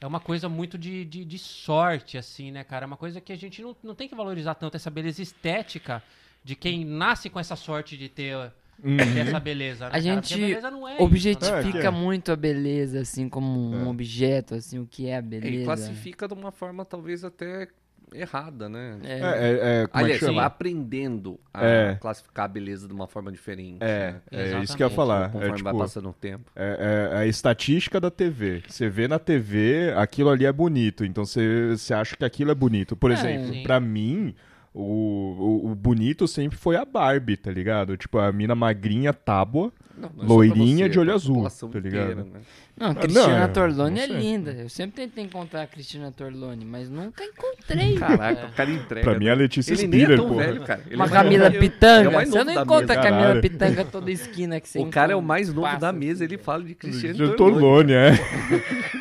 é 0.00 0.06
uma 0.06 0.20
coisa 0.20 0.48
muito 0.48 0.78
de, 0.78 1.04
de, 1.04 1.22
de 1.24 1.38
sorte, 1.38 2.16
assim, 2.16 2.50
né, 2.50 2.64
cara? 2.64 2.84
É 2.84 2.86
uma 2.86 2.96
coisa 2.96 3.20
que 3.20 3.30
a 3.32 3.36
gente 3.36 3.60
não, 3.60 3.76
não 3.82 3.94
tem 3.94 4.08
que 4.08 4.14
valorizar 4.14 4.54
tanto 4.54 4.76
essa 4.76 4.88
beleza 4.88 5.20
estética 5.20 6.02
de 6.42 6.56
quem 6.56 6.82
nasce 6.84 7.28
com 7.28 7.38
essa 7.38 7.56
sorte 7.56 7.94
de 7.98 8.08
ter 8.08 8.50
Uhum. 8.82 8.98
essa 8.98 9.40
beleza. 9.40 9.84
Né, 9.84 9.88
A 9.88 9.90
cara? 9.90 10.00
gente 10.02 10.36
beleza 10.36 10.70
não 10.70 10.88
é 10.88 10.94
isso, 10.94 11.02
Objetifica 11.02 11.78
É, 11.78 11.80
que 11.80 11.86
é. 11.86 11.90
muito 11.90 12.32
a 12.32 12.36
beleza, 12.36 13.00
assim, 13.00 13.28
como 13.28 13.70
um 13.70 13.86
É. 13.86 13.88
objeto, 13.90 14.54
assim, 14.54 14.78
o 14.78 14.86
que 14.86 15.06
é 15.08 15.14
a 15.14 15.18
É, 15.18 15.22
beleza. 15.22 15.54
E 15.62 15.64
classifica 15.64 16.26
de 16.28 16.34
uma 16.34 16.50
forma 16.52 16.84
talvez 16.84 17.24
até 17.24 17.68
errada, 18.12 18.68
né? 18.68 18.98
É. 19.04 19.12
É, 19.12 19.14
é, 19.14 19.20
é, 19.20 19.82
é 19.84 19.88
Aliás, 19.92 20.18
você 20.20 20.32
vai 20.32 20.44
aprendendo 20.44 21.38
a 21.54 21.64
É. 21.64 21.94
classificar 21.94 22.46
a 22.46 22.48
beleza 22.48 22.88
de 22.88 22.92
uma 22.92 23.06
forma 23.06 23.30
diferente. 23.30 23.78
É, 23.82 24.12
né? 24.12 24.20
é 24.32 24.62
isso 24.62 24.76
que 24.76 24.82
eu 24.82 24.88
ia 24.88 24.92
Exatamente, 24.92 24.96
falar. 24.96 25.20
É, 25.20 25.28
Conforme 25.28 25.48
vai 25.48 25.56
tipo, 25.72 25.78
passando 25.78 26.08
o 26.08 26.12
tempo. 26.12 26.50
é, 26.56 27.10
é 27.12 27.16
a 27.18 27.26
estatística 27.26 28.00
da 28.00 28.10
TV. 28.10 28.62
Você 28.68 28.88
vê 28.88 29.06
na 29.06 29.18
TV, 29.20 29.92
aquilo 29.96 30.28
ali 30.30 30.44
é 30.44 30.52
bonito. 30.52 31.04
Então 31.04 31.24
você, 31.24 31.68
você 31.70 31.94
acha 31.94 32.16
que 32.16 32.24
aquilo 32.24 32.50
é 32.50 32.54
bonito. 32.54 32.96
Por 32.96 33.12
É, 33.12 33.14
exemplo, 33.14 33.62
pra 33.62 33.78
mim, 33.78 34.34
o, 34.72 34.82
o, 34.82 35.70
o 35.72 35.74
bonito 35.74 36.28
sempre 36.28 36.56
foi 36.56 36.76
a 36.76 36.84
Barbie, 36.84 37.36
tá 37.36 37.50
ligado? 37.50 37.96
Tipo, 37.96 38.18
a 38.18 38.30
mina 38.32 38.54
magrinha, 38.54 39.12
tábua. 39.12 39.72
Não, 39.96 40.10
não 40.16 40.24
é 40.24 40.26
Loirinha 40.26 40.86
pra 40.86 40.92
de 40.92 40.98
olho 40.98 41.08
pra 41.08 41.14
azul, 41.14 41.70
tá 41.70 41.80
ligado? 41.80 42.12
inteira, 42.12 42.24
né? 42.24 42.40
Não, 42.80 42.90
Ah, 42.92 42.94
Cristina 42.94 43.40
não, 43.46 43.52
Torlone 43.52 44.00
é 44.00 44.06
não 44.06 44.14
sei. 44.14 44.22
linda. 44.22 44.50
Eu 44.52 44.68
sempre 44.70 45.02
tentei 45.02 45.22
encontrar 45.24 45.62
a 45.62 45.66
Cristina 45.66 46.10
Torlone, 46.10 46.64
mas 46.64 46.88
nunca 46.88 47.22
encontrei. 47.22 47.94
Caraca, 47.96 48.46
o 48.46 48.52
cara 48.52 48.70
entrega. 48.70 49.04
Pra 49.04 49.18
mim, 49.18 49.26
a 49.28 49.36
né? 49.36 49.42
Letícia 49.42 49.74
Ele 49.74 49.86
nem 49.86 50.00
é 50.00 50.02
Spiller, 50.04 50.18
tão 50.18 50.28
porra. 50.30 50.46
velho, 50.46 50.60
cara. 50.62 50.80
Ele 50.86 50.96
Uma 50.96 51.04
é 51.04 51.08
Camila 51.10 51.44
novo. 51.50 51.60
Pitanga. 51.60 52.22
É 52.22 52.24
você 52.24 52.44
não 52.44 52.62
encontra 52.62 52.94
a. 52.98 53.02
Camila 53.02 53.20
Caralho. 53.22 53.40
Pitanga 53.42 53.84
toda 53.84 54.10
esquina 54.10 54.58
que 54.60 54.68
você 54.68 54.78
O 54.78 54.86
cara 54.86 55.12
é 55.12 55.16
o 55.16 55.20
mais 55.20 55.48
novo 55.52 55.66
passa, 55.66 55.78
da 55.78 55.92
mesa, 55.92 56.24
ele 56.24 56.38
fala 56.38 56.64
de 56.64 56.74
Cristiano 56.74 57.14
De 57.14 57.36
Torlone. 57.36 57.60
Torlone, 57.60 57.92
é. 57.92 58.12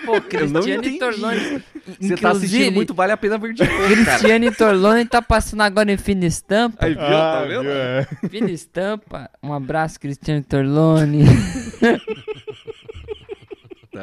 Pô, 0.05 0.21
Cristiane. 0.21 0.99
Torlone. 0.99 1.39
Você 1.39 2.15
tá 2.17 2.31
assistindo 2.31 2.59
Inclusive, 2.59 2.71
muito 2.71 2.93
Vale 2.93 3.13
a 3.13 3.17
Pena 3.17 3.37
Ver 3.37 3.53
de 3.53 3.63
novo. 3.63 3.87
Cristiane 3.87 4.51
Torlone 4.51 5.05
tá 5.05 5.21
passando 5.21 5.61
agora 5.61 5.89
em 5.89 5.97
Fina 5.97 6.25
Estampa. 6.25 6.85
Aí, 6.85 6.93
viu? 6.93 6.99
tá 7.01 7.39
Ah, 7.39 7.45
vendo? 7.45 7.61
viu? 7.61 7.71
É. 7.71 8.07
Fina 8.29 8.51
Estampa. 8.51 9.29
Um 9.41 9.53
abraço, 9.53 9.97
Cristiane 9.99 10.43
Torlone. 10.43 11.23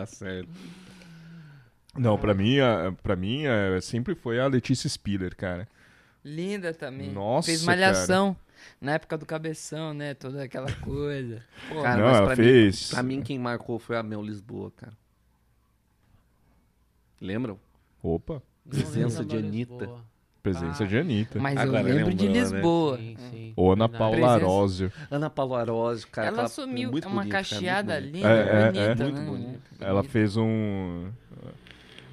Tá 0.01 0.07
certo. 0.07 0.49
Não, 1.97 2.19
pra 2.19 2.35
mim, 2.35 2.59
a- 2.61 2.93
pra 3.03 3.17
mim 3.17 3.45
é, 3.47 3.81
sempre 3.81 4.15
foi 4.15 4.39
a 4.39 4.47
Letícia 4.47 4.89
Spiller, 4.89 5.35
cara. 5.35 5.67
Linda 6.25 6.75
também. 6.75 7.11
Nossa, 7.13 7.47
Fez 7.47 7.63
malhação. 7.65 8.37
Na 8.81 8.93
época 8.93 9.17
do 9.17 9.25
cabeção, 9.25 9.95
né? 9.95 10.13
Toda 10.15 10.43
aquela 10.43 10.71
coisa. 10.77 11.43
Pô, 11.69 11.83
Cara, 11.83 12.03
Não, 12.03 12.11
mas 12.11 12.21
pra 12.27 12.37
fez. 12.37 12.83
Mim, 12.83 12.95
pra 12.95 13.03
mim, 13.03 13.23
quem 13.23 13.39
marcou 13.39 13.79
foi 13.79 13.97
a 13.97 14.03
Mel 14.03 14.23
Lisboa, 14.23 14.71
cara. 14.77 14.93
Lembram? 17.21 17.59
Opa, 18.03 18.43
Presença 18.69 19.25
de 19.25 19.37
Anitta. 19.37 19.73
Lisboa. 19.75 20.05
Presença 20.53 20.85
Ah. 20.85 20.87
de 20.87 20.99
Anitta. 20.99 21.39
mas 21.41 21.57
Agora 21.57 21.89
eu 21.89 21.95
lembro 21.97 22.15
de 22.15 22.29
né? 22.29 22.33
Lisboa. 22.41 22.97
Sim, 22.99 23.17
sim. 23.31 23.53
Ou 23.57 23.73
Ana. 23.73 23.89
Paula 23.89 24.31
Arósio. 24.33 24.93
Ana 25.11 25.29
Paula 25.31 25.61
Arósio, 25.61 26.09
cara. 26.13 26.29
Ela 26.29 26.37
aquela- 26.37 26.49
sumiu. 26.49 26.91
muito 26.93 27.07
é 27.07 27.11
uma 27.11 27.23
cara, 27.27 27.45
cacheada 27.45 27.95
bonita. 28.01 28.17
linda, 28.17 28.29
É, 28.29 28.41
é, 28.41 28.65
bonita, 28.67 28.81
é. 28.81 28.95
né? 28.95 29.05
Muito 29.05 29.31
bonita. 29.31 29.61
Ela 29.81 30.03
fez 30.03 30.37
um. 30.37 31.07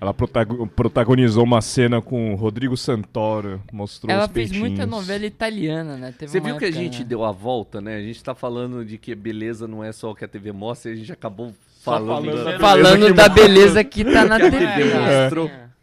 Ela 0.02 0.14
protago- 0.14 0.68
protagonizou 0.68 1.46
uma 1.46 1.62
cena 1.62 2.02
com 2.02 2.34
o 2.34 2.36
Rodrigo 2.36 2.76
Santoro, 2.76 3.62
mostrou 3.72 4.12
Ela 4.14 4.26
os 4.26 4.32
fez 4.32 4.50
peitinhos. 4.50 4.70
muita 4.72 4.86
novela 4.86 5.26
italiana, 5.26 5.96
né? 5.96 6.14
Teve 6.18 6.30
Você 6.30 6.42
viu 6.42 6.58
que 6.58 6.66
a 6.66 6.72
gente 6.72 7.00
né? 7.00 7.06
deu 7.06 7.24
a 7.24 7.32
volta, 7.32 7.80
né? 7.80 7.96
A 7.96 8.02
gente 8.02 8.22
tá 8.22 8.36
falando 8.36 8.84
de 8.84 8.98
que 8.98 9.16
beleza 9.16 9.66
não 9.66 9.82
é 9.82 9.94
só 9.94 10.12
o 10.12 10.16
que 10.16 10.26
a 10.26 10.28
TV 10.28 10.52
mostra 10.52 10.92
e 10.92 10.96
a 10.96 10.98
gente 10.98 11.12
acabou 11.14 11.54
falando, 11.82 12.26
falando 12.32 12.44
da- 12.44 12.60
Falando 12.60 12.84
beleza 13.00 13.08
que 13.08 13.14
da 13.14 13.30
beleza 13.30 13.84
que 13.86 14.04
tá 14.04 14.26
na 14.26 14.38
que 14.42 14.46
a 14.48 14.52
TV. 14.52 14.66
Né? 14.66 15.26
É. 15.26 15.30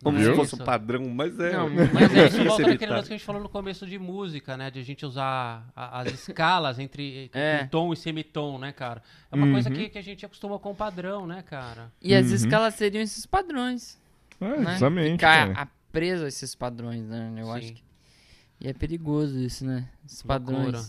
Como 0.02 0.16
Viu? 0.18 0.30
se 0.30 0.36
fosse 0.36 0.54
um 0.54 0.64
padrão, 0.64 1.06
mas 1.10 1.38
é. 1.38 1.52
Não, 1.52 1.68
Mas 1.92 2.14
é 2.14 2.26
isso, 2.28 2.42
volta 2.44 2.66
naquele 2.66 2.90
lance 2.90 3.08
que 3.08 3.14
a 3.14 3.16
gente 3.18 3.26
falou 3.26 3.42
no 3.42 3.48
começo 3.50 3.86
de 3.86 3.98
música, 3.98 4.56
né? 4.56 4.70
De 4.70 4.80
a 4.80 4.82
gente 4.82 5.04
usar 5.04 5.70
a- 5.76 6.00
as 6.00 6.12
escalas 6.12 6.78
entre 6.78 7.30
É. 7.34 7.64
tom 7.66 7.92
e 7.92 7.96
semitom, 7.96 8.58
né, 8.58 8.72
cara? 8.72 9.02
É 9.30 9.34
uma 9.36 9.44
Uhum. 9.46 9.52
coisa 9.52 9.70
que, 9.70 9.90
que 9.90 9.98
a 9.98 10.02
gente 10.02 10.24
acostuma 10.24 10.58
com 10.58 10.70
o 10.70 10.74
padrão, 10.74 11.26
né, 11.26 11.42
cara? 11.42 11.92
E 12.00 12.14
as 12.14 12.28
Uhum. 12.28 12.34
escalas 12.34 12.74
seriam 12.76 13.02
esses 13.02 13.26
padrões. 13.26 13.98
É, 14.40 14.48
né? 14.56 14.70
exatamente. 14.76 15.12
Ficar 15.12 15.70
preso 15.92 16.24
a 16.24 16.28
esses 16.28 16.54
padrões, 16.54 17.06
né? 17.06 17.34
Eu 17.36 17.44
Sim. 17.46 17.52
acho 17.52 17.72
que. 17.74 17.82
E 18.62 18.68
é 18.68 18.72
perigoso 18.72 19.38
isso, 19.38 19.66
né? 19.66 19.86
Esses 20.06 20.22
padrões. 20.22 20.72
Loucura. 20.72 20.84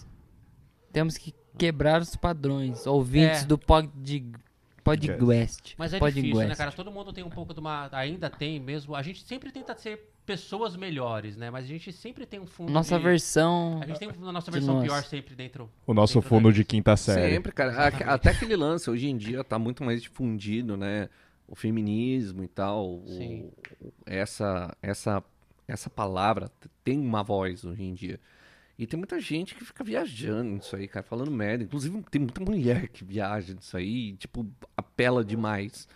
Temos 0.94 1.18
que 1.18 1.34
quebrar 1.58 2.02
os 2.02 2.16
padrões. 2.16 2.86
Ouvintes 2.88 3.44
É. 3.44 3.46
do 3.46 3.58
pod, 3.58 3.90
Podquest. 4.84 5.74
Mas 5.77 5.93
é 5.93 6.00
Podquest. 6.00 6.24
difícil, 6.26 6.48
né, 6.48 6.56
cara? 6.56 6.72
Todo 6.72 6.92
mundo 6.92 7.14
tem 7.14 7.24
um 7.24 7.30
pouco 7.30 7.53
de 7.53 7.60
uma. 7.60 7.90
Ainda 7.92 8.30
tem 8.30 8.60
mesmo. 8.60 8.95
A 8.95 9.01
gente 9.01 9.24
sempre 9.24 9.51
tenta 9.51 9.76
ser 9.77 10.10
pessoas 10.26 10.76
melhores, 10.76 11.35
né? 11.35 11.50
Mas 11.50 11.66
a 11.66 11.68
gente 11.68 11.92
sempre 11.92 12.26
tem 12.26 12.40
um 12.40 12.45
fundo. 12.45 12.72
Nossa 12.72 12.98
de... 12.98 13.03
versão. 13.03 13.80
A 13.82 13.85
gente 13.88 14.00
tem 14.00 14.10
a 14.10 14.32
nossa 14.32 14.50
versão 14.51 14.76
nós. 14.76 14.84
pior 14.85 15.03
sempre 15.03 15.35
dentro. 15.35 15.69
O 15.85 15.93
nosso 15.93 16.16
dentro 16.16 16.30
fundo 16.30 16.51
de 16.53 16.64
quinta 16.64 16.95
série. 16.95 17.35
Sempre, 17.35 17.51
cara. 17.51 17.72
A- 17.74 18.14
Até 18.14 18.30
aquele 18.32 18.56
lance, 18.56 18.90
hoje 18.90 19.08
em 19.08 19.18
dia 19.18 19.43
tá 19.43 19.58
muito 19.60 19.84
mais 19.84 20.01
difundido, 20.01 20.76
né? 20.77 21.10
O 21.48 21.56
feminismo 21.56 22.43
e 22.43 22.48
tal. 22.48 23.00
o- 23.00 23.03
Sim. 23.08 23.51
essa, 24.06 24.76
essa, 24.82 25.24
essa 25.68 25.90
palavra 25.90 26.50
tem 26.84 27.00
uma 27.00 27.24
voz 27.24 27.66
hoje 27.66 27.84
em 27.84 27.93
dia. 27.93 28.19
E 28.82 28.88
tem 28.88 28.98
muita 28.98 29.19
gente 29.19 29.53
que 29.53 29.64
fica 29.64 29.84
viajando 29.84 30.50
nisso 30.56 30.76
aí, 30.76 30.88
cara, 30.88 31.03
falando 31.03 31.30
merda. 31.30 31.64
Inclusive, 31.64 32.01
tem 32.10 32.19
muita 32.19 32.42
mulher 32.43 32.88
que 32.88 33.03
viaja 33.06 33.53
nisso 33.53 33.77
aí, 33.77 34.10
e, 34.10 34.14
tipo, 34.14 34.43
apela 34.76 35.24
demais. 35.24 35.88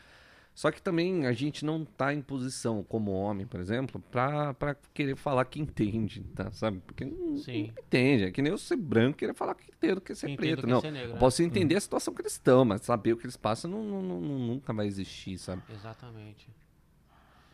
Só 0.54 0.70
que 0.70 0.80
também 0.80 1.26
a 1.26 1.34
gente 1.34 1.66
não 1.66 1.84
tá 1.84 2.14
em 2.14 2.22
posição, 2.22 2.84
como 2.84 3.10
homem, 3.12 3.48
por 3.48 3.60
exemplo, 3.60 4.00
pra, 4.12 4.54
pra 4.54 4.76
querer 4.94 5.16
falar 5.16 5.46
que 5.46 5.60
entende, 5.60 6.22
tá? 6.36 6.52
Sabe? 6.52 6.80
Porque 6.86 7.04
não, 7.04 7.38
Sim. 7.38 7.64
não 7.76 7.84
entende. 7.84 8.24
É 8.26 8.32
que 8.32 8.40
nem 8.44 8.52
eu 8.52 8.58
ser 8.60 8.76
branco 8.78 9.18
querer 9.18 9.34
falar 9.34 9.56
que 9.56 9.70
entendo 9.72 10.00
que 10.00 10.12
é 10.12 10.16
ser 10.16 10.30
Entendo 10.30 10.38
preto. 10.38 10.60
que 10.62 10.66
é 10.68 10.70
não. 10.70 10.82
ser 10.82 10.92
negro, 10.92 11.10
eu 11.10 11.14
né? 11.16 11.20
posso 11.20 11.42
entender 11.42 11.76
a 11.76 11.82
situação 11.82 12.14
que 12.14 12.22
eles 12.22 12.34
estão, 12.34 12.64
mas 12.64 12.82
saber 12.82 13.14
o 13.14 13.18
que 13.18 13.26
eles 13.26 13.36
passam 13.36 13.70
não, 13.72 13.84
não- 13.84 14.02
não- 14.04 14.22
não- 14.22 14.40
nunca 14.48 14.72
vai 14.72 14.86
existir, 14.86 15.40
sabe? 15.40 15.64
Exatamente. 15.74 16.48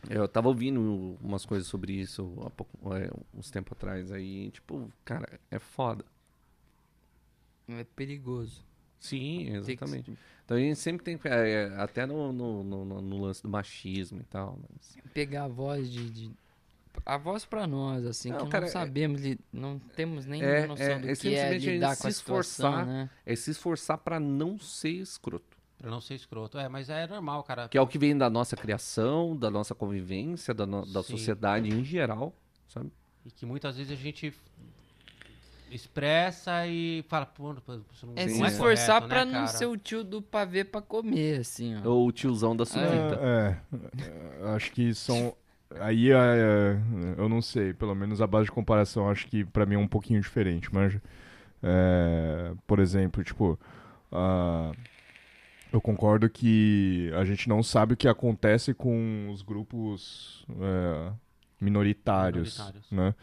Eu 0.10 0.28
tava 0.28 0.48
ouvindo 0.48 1.18
umas 1.22 1.46
coisas 1.46 1.68
sobre 1.68 1.94
isso 1.94 2.34
há 2.46 2.50
pouco, 2.50 2.94
é, 2.96 3.10
uns 3.34 3.52
tempos 3.52 3.74
atrás 3.74 4.12
aí, 4.12 4.50
tipo, 4.52 4.92
cara, 5.06 5.40
é 5.50 5.60
foda. 5.60 6.04
É 7.68 7.84
perigoso. 7.96 8.64
Sim, 9.00 9.46
que- 9.46 9.72
exatamente. 9.72 10.18
Então 10.46 10.58
a 10.58 10.60
gente 10.60 10.78
sempre 10.80 11.04
tem, 11.04 11.20
é, 11.24 11.50
é, 11.52 11.76
até 11.78 12.06
no, 12.06 12.32
no, 12.34 12.64
no- 12.64 13.02
no- 13.02 13.22
lance 13.22 13.42
do 13.42 13.50
machismo 13.50 14.20
e 14.20 14.24
tal, 14.26 14.60
mas... 14.70 14.98
Pegar 15.14 15.46
a 15.46 15.48
voz 15.48 15.92
de. 15.92 16.10
de- 16.10 16.32
A 17.06 17.18
voz 17.18 17.46
pra 17.46 17.66
nós, 17.66 18.06
assim, 18.06 18.30
Não, 18.32 18.46
que 18.46 18.50
cara, 18.52 18.64
não 18.66 18.70
é- 18.70 18.72
sabemos, 18.72 19.22
li- 19.22 19.40
não 19.52 19.80
temos 19.80 20.26
nem 20.26 20.42
É, 20.44 20.68
noção 20.68 20.86
é- 20.86 21.00
do 21.00 21.10
é 21.10 21.16
que 21.16 21.34
é 21.36 21.58
lidar 21.58 21.96
com 21.98 22.08
a 22.08 22.12
se 22.12 22.18
situação, 22.18 22.70
esforçar. 22.70 22.86
né? 22.86 23.10
É 23.26 23.36
se 23.36 23.52
esforçar 23.52 23.98
pra 23.98 24.20
não 24.20 24.60
ser 24.60 24.90
escroto. 24.90 25.58
Pra 25.82 25.90
não 25.90 26.00
ser 26.00 26.14
escroto. 26.14 26.60
É, 26.60 26.70
mas 26.70 26.90
é 26.90 27.08
normal, 27.08 27.44
cara. 27.44 27.68
Que 27.68 27.78
é 27.78 27.82
o 27.82 27.88
que 27.88 27.98
vem 27.98 28.16
da 28.16 28.30
nossa 28.30 28.56
criação, 28.56 29.36
da 29.36 29.50
nossa 29.50 29.74
convivência, 29.74 30.54
da, 30.54 30.66
no- 30.66 30.86
da 30.86 31.02
Sim. 31.02 31.18
sociedade 31.18 31.70
em 31.72 31.84
geral, 31.84 32.34
sabe? 32.68 32.92
E 33.26 33.32
que 33.32 33.46
muitas 33.48 33.78
vezes 33.78 33.92
a 33.92 33.96
gente 33.96 34.32
expressa 35.72 36.68
e 36.68 37.04
fala, 37.08 37.26
pô, 37.26 37.54
você 37.54 38.06
não 38.06 38.14
É 38.16 38.28
se 38.28 38.44
é. 38.44 38.48
esforçar 38.48 39.02
correto, 39.02 39.08
pra 39.08 39.26
né, 39.26 39.40
não 39.40 39.48
ser 39.48 39.66
o 39.66 39.78
tio 39.78 40.04
do 40.04 40.22
pavê 40.22 40.64
pra 40.64 40.82
comer, 40.82 41.40
assim, 41.40 41.76
ó. 41.84 41.90
Ou 41.90 42.08
o 42.08 42.12
tiozão 42.12 42.56
da 42.56 42.66
suquita. 42.66 43.20
É, 43.22 43.58
é, 44.44 44.54
acho 44.54 44.72
que 44.72 44.94
são. 44.94 45.36
Aí 45.80 46.12
é, 46.12 46.78
eu 47.18 47.30
não 47.30 47.42
sei, 47.42 47.74
pelo 47.74 47.96
menos 47.96 48.22
a 48.22 48.28
base 48.28 48.46
de 48.46 48.52
comparação 48.52 49.10
acho 49.10 49.26
que 49.28 49.46
pra 49.46 49.66
mim 49.66 49.76
é 49.76 49.78
um 49.78 49.88
pouquinho 49.88 50.20
diferente, 50.20 50.72
mas 50.74 50.94
é, 51.64 52.54
por 52.68 52.80
exemplo, 52.80 53.24
tipo, 53.24 53.58
ah, 54.12 54.74
eu 55.72 55.80
concordo 55.80 56.30
que 56.30 57.12
a 57.16 57.24
gente 57.24 57.48
não 57.48 57.64
sabe 57.64 57.94
o 57.94 57.98
que 57.98 58.08
acontece 58.08 58.74
com 58.74 59.30
os 59.32 59.42
grupos 59.42 60.46
é, 60.60 61.12
minoritários, 61.60 62.58
Minoritários. 62.58 62.92
né? 62.92 63.16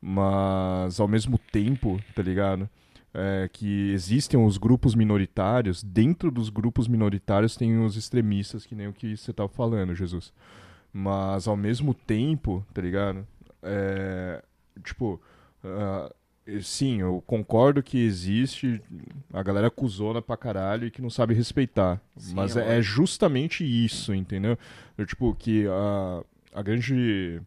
Mas 0.00 1.00
ao 1.00 1.08
mesmo 1.08 1.38
tempo, 1.38 2.00
tá 2.14 2.22
ligado? 2.22 2.68
É, 3.14 3.48
que 3.50 3.90
existem 3.92 4.38
os 4.38 4.58
grupos 4.58 4.94
minoritários, 4.94 5.82
dentro 5.82 6.30
dos 6.30 6.50
grupos 6.50 6.86
minoritários 6.86 7.56
tem 7.56 7.78
os 7.82 7.96
extremistas, 7.96 8.66
que 8.66 8.74
nem 8.74 8.88
o 8.88 8.92
que 8.92 9.16
você 9.16 9.32
tava 9.32 9.48
falando, 9.48 9.94
Jesus. 9.94 10.34
Mas 10.92 11.48
ao 11.48 11.56
mesmo 11.56 11.94
tempo, 11.94 12.64
tá 12.74 12.82
ligado? 12.82 13.26
É, 13.62 14.42
tipo, 14.84 15.20
eh, 15.64 16.14
sim, 16.62 17.00
eu 17.00 17.22
concordo 17.26 17.82
que 17.82 17.98
existe 17.98 18.80
a 19.32 19.42
galera 19.42 19.70
cuzona 19.70 20.22
pra 20.22 20.36
caralho 20.36 20.86
e 20.86 20.90
que 20.90 21.02
não 21.02 21.10
sabe 21.10 21.34
respeitar. 21.34 22.00
Sim, 22.16 22.34
mas 22.34 22.56
é 22.56 22.74
é, 22.74 22.78
é 22.78 22.82
justamente 22.82 23.64
isso, 23.64 24.14
entendeu? 24.14 24.56
Eu, 24.96 25.06
tipo, 25.06 25.34
que 25.34 25.66
a, 25.66 26.24
a 26.54 26.62
grande. 26.62 27.40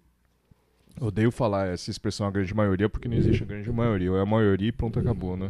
Eu 0.99 1.07
odeio 1.07 1.31
falar 1.31 1.67
essa 1.67 1.89
expressão 1.89 2.27
a 2.27 2.31
grande 2.31 2.53
maioria 2.53 2.89
porque 2.89 3.07
não 3.07 3.15
existe 3.15 3.41
a 3.43 3.45
grande 3.45 3.71
maioria. 3.71 4.11
Ou 4.11 4.17
é 4.17 4.21
a 4.21 4.25
maioria 4.25 4.67
e 4.67 4.71
pronto, 4.71 4.99
acabou, 4.99 5.37
né? 5.37 5.49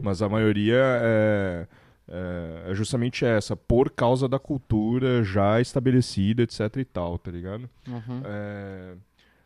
Mas 0.00 0.20
a 0.20 0.28
maioria 0.28 0.76
é, 0.76 1.66
é, 2.08 2.70
é 2.70 2.74
justamente 2.74 3.24
essa, 3.24 3.56
por 3.56 3.90
causa 3.90 4.28
da 4.28 4.38
cultura 4.38 5.24
já 5.24 5.60
estabelecida, 5.60 6.42
etc 6.42 6.76
e 6.76 6.84
tal, 6.84 7.18
tá 7.18 7.30
ligado? 7.30 7.70
Uhum. 7.88 8.22
É, 8.24 8.94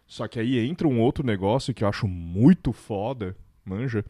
Só 0.06 0.28
que 0.28 0.38
aí 0.38 0.58
entra 0.58 0.86
um 0.86 1.00
outro 1.00 1.24
negócio 1.24 1.74
que 1.74 1.82
eu 1.82 1.88
acho 1.88 2.06
muito 2.06 2.72
foda, 2.72 3.36
manja, 3.64 4.04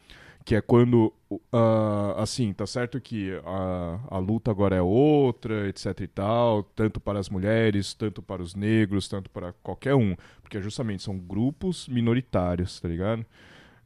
que 0.44 0.54
é 0.54 0.60
quando, 0.60 1.12
ah, 1.52 2.14
assim, 2.18 2.52
tá 2.52 2.66
certo 2.66 3.00
que 3.00 3.32
a, 3.44 4.00
a 4.08 4.18
luta 4.18 4.50
agora 4.50 4.76
é 4.76 4.80
outra, 4.80 5.68
etc 5.68 6.00
e 6.00 6.06
tal, 6.06 6.62
tanto 6.62 7.00
para 7.00 7.18
as 7.18 7.28
mulheres, 7.28 7.94
tanto 7.94 8.22
para 8.22 8.40
os 8.42 8.54
negros, 8.54 9.08
tanto 9.08 9.28
para 9.28 9.52
qualquer 9.54 9.94
um, 9.96 10.14
porque 10.42 10.62
justamente 10.62 11.02
são 11.02 11.18
grupos 11.18 11.88
minoritários, 11.88 12.78
tá 12.78 12.88
ligado? 12.88 13.26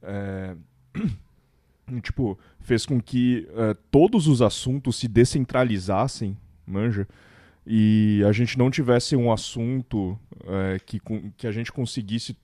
É, 0.03 0.55
tipo, 2.03 2.39
fez 2.61 2.85
com 2.85 3.01
que 3.01 3.49
eh, 3.57 3.77
todos 3.91 4.27
os 4.27 4.43
assuntos 4.43 4.97
se 4.97 5.09
descentralizassem, 5.09 6.37
manja, 6.67 7.09
e 7.73 8.25
a 8.25 8.33
gente 8.33 8.59
não 8.59 8.69
tivesse 8.69 9.15
um 9.15 9.33
assunto 9.33 10.19
eh, 10.45 10.81
que, 10.85 11.01
que 11.37 11.47
a 11.47 11.53
gente 11.53 11.71
conseguisse, 11.71 12.37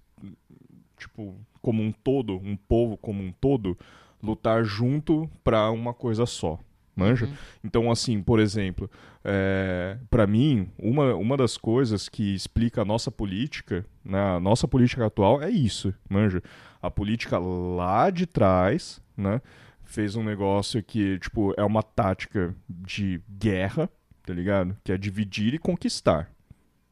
tipo, 0.97 1.35
como 1.61 1.83
um 1.83 1.91
todo, 1.91 2.37
um 2.37 2.57
povo 2.57 2.97
como 2.97 3.25
um 3.25 3.33
todo, 3.33 3.77
lutar 4.23 4.63
junto 4.63 5.29
pra 5.43 5.69
uma 5.73 5.93
coisa 5.93 6.27
só, 6.27 6.61
manja? 6.95 7.29
Então, 7.65 7.91
assim, 7.91 8.23
por 8.23 8.39
exemplo, 8.39 8.89
é, 9.25 9.99
para 10.09 10.29
mim, 10.29 10.69
uma, 10.79 11.13
uma 11.17 11.37
das 11.37 11.57
coisas 11.57 12.09
que 12.09 12.33
explica 12.33 12.83
a 12.83 12.85
nossa 12.85 13.11
política, 13.11 13.85
né, 14.05 14.37
a 14.37 14.39
nossa 14.39 14.69
política 14.69 15.07
atual 15.07 15.43
é 15.43 15.51
isso, 15.51 15.93
manja? 16.09 16.41
A 16.81 16.89
política 16.89 17.37
lá 17.37 18.11
de 18.11 18.27
trás, 18.27 19.03
né, 19.17 19.43
fez 19.85 20.15
um 20.15 20.23
negócio 20.23 20.81
que, 20.85 21.19
tipo, 21.19 21.53
é 21.57 21.65
uma 21.65 21.83
tática 21.83 22.55
de 22.69 23.21
guerra, 23.29 23.91
tá 24.27 24.35
ligado? 24.35 24.77
Que 24.85 24.93
é 24.93 24.99
dividir 24.99 25.55
e 25.55 25.59
conquistar, 25.59 26.31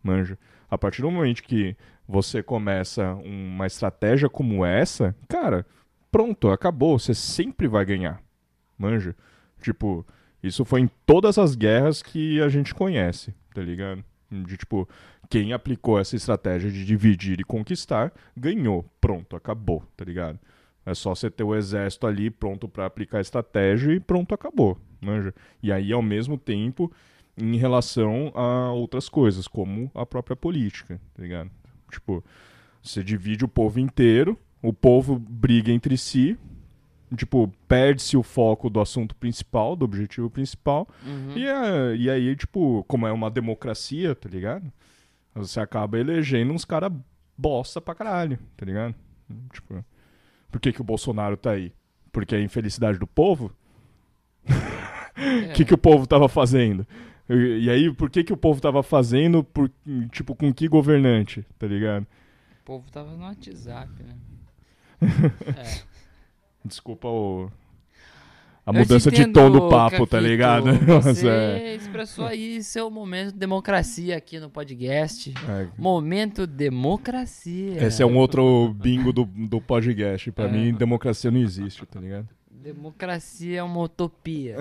manja? 0.03 0.39
A 0.71 0.79
partir 0.79 1.03
do 1.03 1.11
momento 1.11 1.43
que 1.43 1.77
você 2.07 2.43
começa 2.43 3.15
uma 3.15 3.67
estratégia 3.67 4.29
como 4.31 4.65
essa, 4.65 5.15
cara, 5.29 5.67
pronto, 6.11 6.49
acabou, 6.49 6.99
você 6.99 7.13
sempre 7.13 7.67
vai 7.67 7.85
ganhar, 7.85 8.23
manja? 8.79 9.17
Tipo, 9.61 10.07
isso 10.43 10.65
foi 10.65 10.81
em 10.81 10.91
todas 11.05 11.39
as 11.39 11.57
guerras 11.57 12.03
que 12.03 12.41
a 12.41 12.49
gente 12.49 12.75
conhece, 12.75 13.35
tá 13.53 13.63
ligado? 13.63 14.05
De 14.31 14.57
tipo, 14.57 14.89
quem 15.29 15.53
aplicou 15.53 15.99
essa 15.99 16.17
estratégia 16.17 16.71
de 16.71 16.85
dividir 16.85 17.41
e 17.41 17.45
conquistar, 17.45 18.13
ganhou. 18.37 18.85
Pronto, 19.01 19.37
acabou, 19.37 19.83
tá 19.97 20.05
ligado? 20.05 20.39
É 20.87 20.95
só 20.95 21.15
você 21.15 21.31
ter 21.31 21.45
o 21.45 21.55
exército 21.55 22.07
ali 22.07 22.31
pronto 22.31 22.69
pra 22.69 22.87
aplicar 22.87 23.19
a 23.19 23.23
estratégia 23.23 23.93
e 23.93 24.01
pronto, 24.01 24.35
acabou. 24.35 24.79
Manja? 25.01 25.35
E 25.63 25.73
aí, 25.73 25.93
ao 25.93 26.03
mesmo 26.03 26.37
tempo, 26.37 26.93
em 27.37 27.57
relação 27.57 28.31
a 28.35 28.71
outras 28.73 29.09
coisas, 29.09 29.49
como 29.49 29.91
a 29.95 30.07
própria 30.07 30.37
política, 30.37 31.01
tá 31.15 31.23
ligado? 31.23 31.51
Tipo, 31.91 32.23
você 32.83 33.03
divide 33.03 33.45
o 33.45 33.49
povo 33.49 33.81
inteiro, 33.81 34.39
o 34.63 34.73
povo 34.73 35.19
briga 35.19 35.71
entre 35.73 35.97
si, 35.99 36.39
tipo, 37.17 37.53
perde-se 37.69 38.17
o 38.17 38.23
foco 38.23 38.69
do 38.71 38.81
assunto 38.81 39.15
principal, 39.17 39.77
do 39.77 39.85
objetivo 39.85 40.29
principal, 40.31 40.89
Uhum. 41.05 41.37
e, 41.37 41.47
é- 41.47 41.97
e 41.97 42.11
aí, 42.11 42.35
tipo, 42.37 42.85
como 42.89 43.07
é 43.07 43.13
uma 43.13 43.31
democracia, 43.31 44.15
tá 44.15 44.29
ligado? 44.29 44.73
Você 45.35 45.59
acaba 45.61 45.99
elegendo 45.99 46.53
uns 46.53 46.65
caras 46.65 46.93
bosta 47.37 47.81
pra 47.81 47.95
caralho, 47.95 48.39
tá 48.57 48.65
ligado? 48.65 48.95
Tipo, 49.53 49.85
por 50.51 50.61
que, 50.61 50.73
que 50.73 50.81
o 50.81 50.85
Bolsonaro 50.85 51.37
tá 51.37 51.51
aí? 51.53 51.73
Porque 52.13 52.35
é 52.35 52.39
a 52.39 52.43
infelicidade 52.43 52.99
do 52.99 53.07
povo? 53.07 53.53
O 54.47 54.47
que, 55.55 55.65
que 55.65 55.75
o 55.75 55.79
povo 55.79 56.07
tava 56.07 56.29
fazendo? 56.29 56.87
E, 57.29 57.71
aí, 57.71 57.93
por 57.95 58.11
que, 58.11 58.23
que 58.23 58.33
o 58.33 58.37
povo 58.37 58.61
tava 58.61 58.83
fazendo? 58.83 59.43
Por, 59.43 59.71
tipo, 60.13 60.35
com 60.35 60.53
que 60.53 60.69
governante, 60.69 61.45
tá 61.59 61.67
ligado? 61.67 62.03
O 62.03 62.65
povo 62.65 62.91
tava 62.91 63.11
no 63.17 63.25
WhatsApp, 63.25 63.91
né? 64.03 64.15
É. 65.57 65.83
Desculpa 66.65 67.09
o... 67.09 67.51
A 68.67 68.71
Eu 68.71 68.75
mudança 68.79 69.11
de 69.11 69.21
entendo, 69.21 69.35
tom 69.35 69.51
do 69.51 69.69
papo, 69.69 70.07
tá 70.07 70.19
ligado? 70.19 70.65
Você 71.03 71.29
é- 71.29 71.75
expressou 71.75 72.25
aí 72.25 72.63
seu 72.63 72.91
momento 72.91 73.33
de 73.33 73.39
democracia 73.39 74.17
aqui 74.17 74.41
no 74.41 74.49
podcast. 74.49 75.35
é, 75.47 75.69
Momento 75.77 76.47
democracia. 76.47 77.85
Esse 77.87 78.03
é 78.03 78.07
um 78.07 78.17
outro 78.17 78.73
bingo 78.75 79.13
do, 79.13 79.27
do 79.27 79.61
podcast. 79.61 80.33
Pra 80.33 80.47
É. 80.47 80.51
mim, 80.51 80.73
democracia 80.73 81.31
não 81.31 81.41
existe, 81.41 81.85
tá 81.85 82.01
ligado? 82.01 82.27
Democracia 82.63 83.59
é 83.59 83.63
uma 83.63 83.81
utopia. 83.83 84.57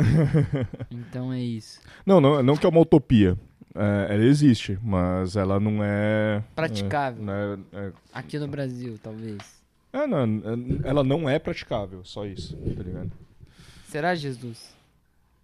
então 0.91 1.31
é 1.31 1.39
isso. 1.39 1.79
Não, 2.05 2.19
não, 2.19 2.41
não 2.43 2.57
que 2.57 2.65
é 2.65 2.69
uma 2.69 2.81
utopia. 2.81 3.37
É, 3.75 4.13
ela 4.13 4.23
existe, 4.23 4.77
mas 4.83 5.35
ela 5.35 5.59
não 5.59 5.83
é. 5.83 6.43
Praticável. 6.55 7.23
É, 7.29 7.59
é, 7.77 7.93
Aqui 8.13 8.37
no 8.37 8.47
Brasil, 8.47 8.99
talvez. 9.01 9.37
é, 9.91 10.05
não, 10.05 10.19
é- 10.23 10.87
ela 10.87 11.03
não 11.03 11.29
é 11.29 11.39
praticável, 11.39 12.03
só 12.03 12.25
isso, 12.25 12.55
tá 12.55 12.83
ligado? 12.83 13.11
Será, 13.87 14.13
Jesus? 14.15 14.75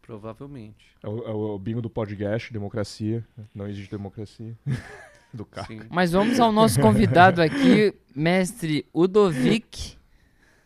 Provavelmente. 0.02 0.88
É 1.03 1.08
o, 1.08 1.18
é 1.28 1.32
o 1.32 1.58
bingo 1.60 1.82
do 1.82 1.90
podcast, 1.90 2.52
democracia. 2.52 3.24
Não 3.53 3.68
existe 3.68 3.90
democracia. 3.92 4.56
do 5.34 5.45
carro. 5.45 5.68
Sim. 5.68 5.82
Mas 5.90 6.11
vamos 6.11 6.40
ao 6.40 6.52
nosso 6.52 6.80
convidado 6.82 7.42
aqui, 7.42 7.94
mestre 8.16 8.86
Udovic. 8.94 9.99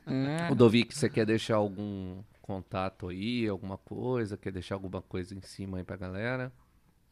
Ah, 0.06 0.51
O 0.51 0.56
Dovic, 0.56 0.93
você 0.95 1.09
quer 1.09 1.25
deixar 1.25 1.56
algum 1.56 2.17
contato 2.41 3.07
aí, 3.09 3.48
alguma 3.48 3.77
coisa? 3.77 4.38
Quer 4.38 4.51
deixar 4.51 4.75
alguma 4.75 5.01
coisa 5.01 5.33
em 5.33 5.41
cima 5.41 5.77
aí 5.77 5.83
pra 5.83 5.95
galera? 5.95 6.51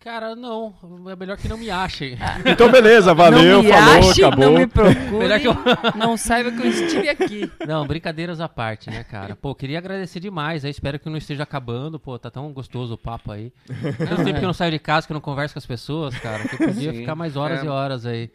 Cara, 0.03 0.35
não. 0.35 0.73
É 1.11 1.15
melhor 1.15 1.37
que 1.37 1.47
não 1.47 1.57
me 1.59 1.69
achem. 1.69 2.17
Então, 2.43 2.71
beleza, 2.71 3.13
valeu, 3.13 3.57
não 3.57 3.63
me 3.63 3.69
falou, 3.71 4.09
ache, 4.09 4.23
acabou. 4.23 4.45
Não 4.45 4.53
me 4.57 4.65
procure, 4.65 5.11
Melhor 5.19 5.39
que 5.39 5.47
eu- 5.47 5.55
não 5.95 6.17
saiba 6.17 6.51
que 6.51 6.57
eu 6.57 6.65
estive 6.65 7.07
aqui. 7.07 7.51
Não, 7.67 7.85
brincadeiras 7.85 8.41
à 8.41 8.49
parte, 8.49 8.89
né, 8.89 9.03
cara? 9.03 9.35
Pô, 9.35 9.53
queria 9.53 9.77
agradecer 9.77 10.19
demais. 10.19 10.65
Aí 10.65 10.71
espero 10.71 10.97
que 10.99 11.07
não 11.07 11.17
esteja 11.17 11.43
acabando. 11.43 11.99
Pô, 11.99 12.17
tá 12.17 12.31
tão 12.31 12.51
gostoso 12.51 12.95
o 12.95 12.97
papo 12.97 13.31
aí. 13.31 13.53
Tanto 13.95 14.23
tempo 14.23 14.39
que 14.39 14.43
eu 14.43 14.47
não 14.47 14.53
saio 14.53 14.71
de 14.71 14.79
casa, 14.79 15.05
que 15.05 15.13
eu 15.13 15.15
não 15.15 15.21
converso 15.21 15.53
com 15.53 15.59
as 15.59 15.67
pessoas, 15.67 16.17
cara. 16.17 16.47
Que 16.47 16.55
eu 16.55 16.67
podia 16.69 16.91
Sim. 16.93 16.97
ficar 16.99 17.13
mais 17.13 17.35
horas 17.37 17.61
É. 17.61 17.65
e 17.65 17.69
horas 17.69 18.05
aí. 18.07 18.31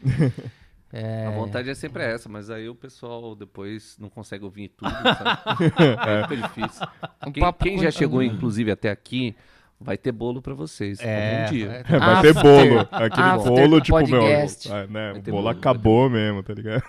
É, 0.92 1.26
A 1.26 1.30
vontade 1.30 1.68
é 1.68 1.74
sempre 1.74 2.04
essa, 2.04 2.28
mas 2.28 2.48
aí 2.48 2.68
o 2.68 2.74
pessoal 2.74 3.34
depois 3.34 3.96
não 3.98 4.08
consegue 4.08 4.44
ouvir 4.44 4.68
tudo, 4.68 4.90
sabe? 5.02 5.64
É, 6.06 6.28
fica 6.28 6.48
difícil. 6.48 6.86
Quem, 7.32 7.42
papo 7.42 7.64
quem 7.64 7.78
já 7.78 7.90
chegou, 7.90 8.22
inclusive, 8.22 8.70
até 8.70 8.90
aqui, 8.90 9.34
vai 9.80 9.98
ter 9.98 10.12
bolo 10.12 10.40
pra 10.40 10.54
vocês. 10.54 10.98
É, 11.00 11.42
algum 11.42 11.52
dia. 11.52 11.84
é, 11.88 11.98
Vai 11.98 12.22
ter 12.22 12.34
bolo. 12.34 12.88
Aquele 12.90 13.28
after 13.28 13.52
bolo, 13.52 13.80
tipo, 13.80 13.98
podcast. 13.98 14.68
meu. 14.68 14.76
é, 14.78 14.86
né, 14.86 15.12
o 15.12 15.14
bolo 15.22 15.32
bolo, 15.32 15.48
acabou 15.48 16.08
mesmo, 16.08 16.42
tá 16.42 16.54
ligado? 16.54 16.82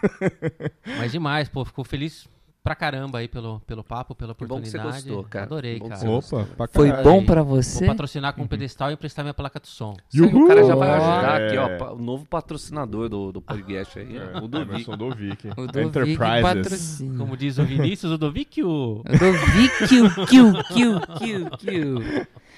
Mas 0.98 1.12
demais, 1.12 1.50
pô. 1.50 1.66
Fico 1.66 1.84
feliz 1.84 2.28
pra 2.68 2.76
caramba 2.76 3.20
aí 3.20 3.30
pelo, 3.30 3.62
pelo 3.62 3.82
papo, 3.82 4.14
pela 4.14 4.36
Que 4.36 4.46
bom 4.46 4.60
que 4.60 4.68
você 4.68 4.78
oportunidade. 4.78 5.08
gostou, 5.10 5.24
cara. 5.30 5.46
Adorei, 5.46 5.80
bom 5.80 5.88
cara. 5.88 6.10
Opa, 6.10 6.48
pra 6.58 6.68
Foi 6.68 6.92
bom 7.02 7.24
pra 7.26 7.42
Vou 7.42 7.64
você? 7.64 7.86
patrocinar 7.86 8.34
com 8.36 8.42
um 8.42 8.48
pedestal 8.48 8.90
e 8.90 8.94
emprestar 8.94 9.24
minha 9.24 9.34
placa 9.34 9.58
de 9.60 9.68
som. 9.70 9.96
Aí, 10.14 10.22
o 10.22 10.48
cara 10.48 10.64
já 10.66 10.76
vai 10.76 10.90
ajudar 10.90 11.42
É. 11.42 11.48
aqui, 11.48 11.58
ó. 11.84 11.94
O 11.94 11.98
novo 11.98 12.26
patrocínador 12.26 13.08
do, 13.08 13.32
do 13.32 13.42
podcast 13.42 13.98
aí, 14.00 14.18
É, 14.18 14.38
o 14.40 14.48
Dovic. 14.50 14.70
Emerson 14.70 14.98
Dovic. 14.98 15.48
O 15.52 15.66
Dovic 15.68 15.78
Enterprises. 15.88 16.42
patrocina. 16.42 17.18
Como 17.18 17.38
diz 17.38 17.58
o 17.58 17.64
Vinícius, 17.64 18.12
o 18.12 18.18
Dovicchio. 18.18 18.68
O 18.70 19.04
Dovic, 19.04 19.88
kill, 19.88 20.26
kill, 20.26 21.02
kill, 21.18 21.50
kill. 21.58 22.02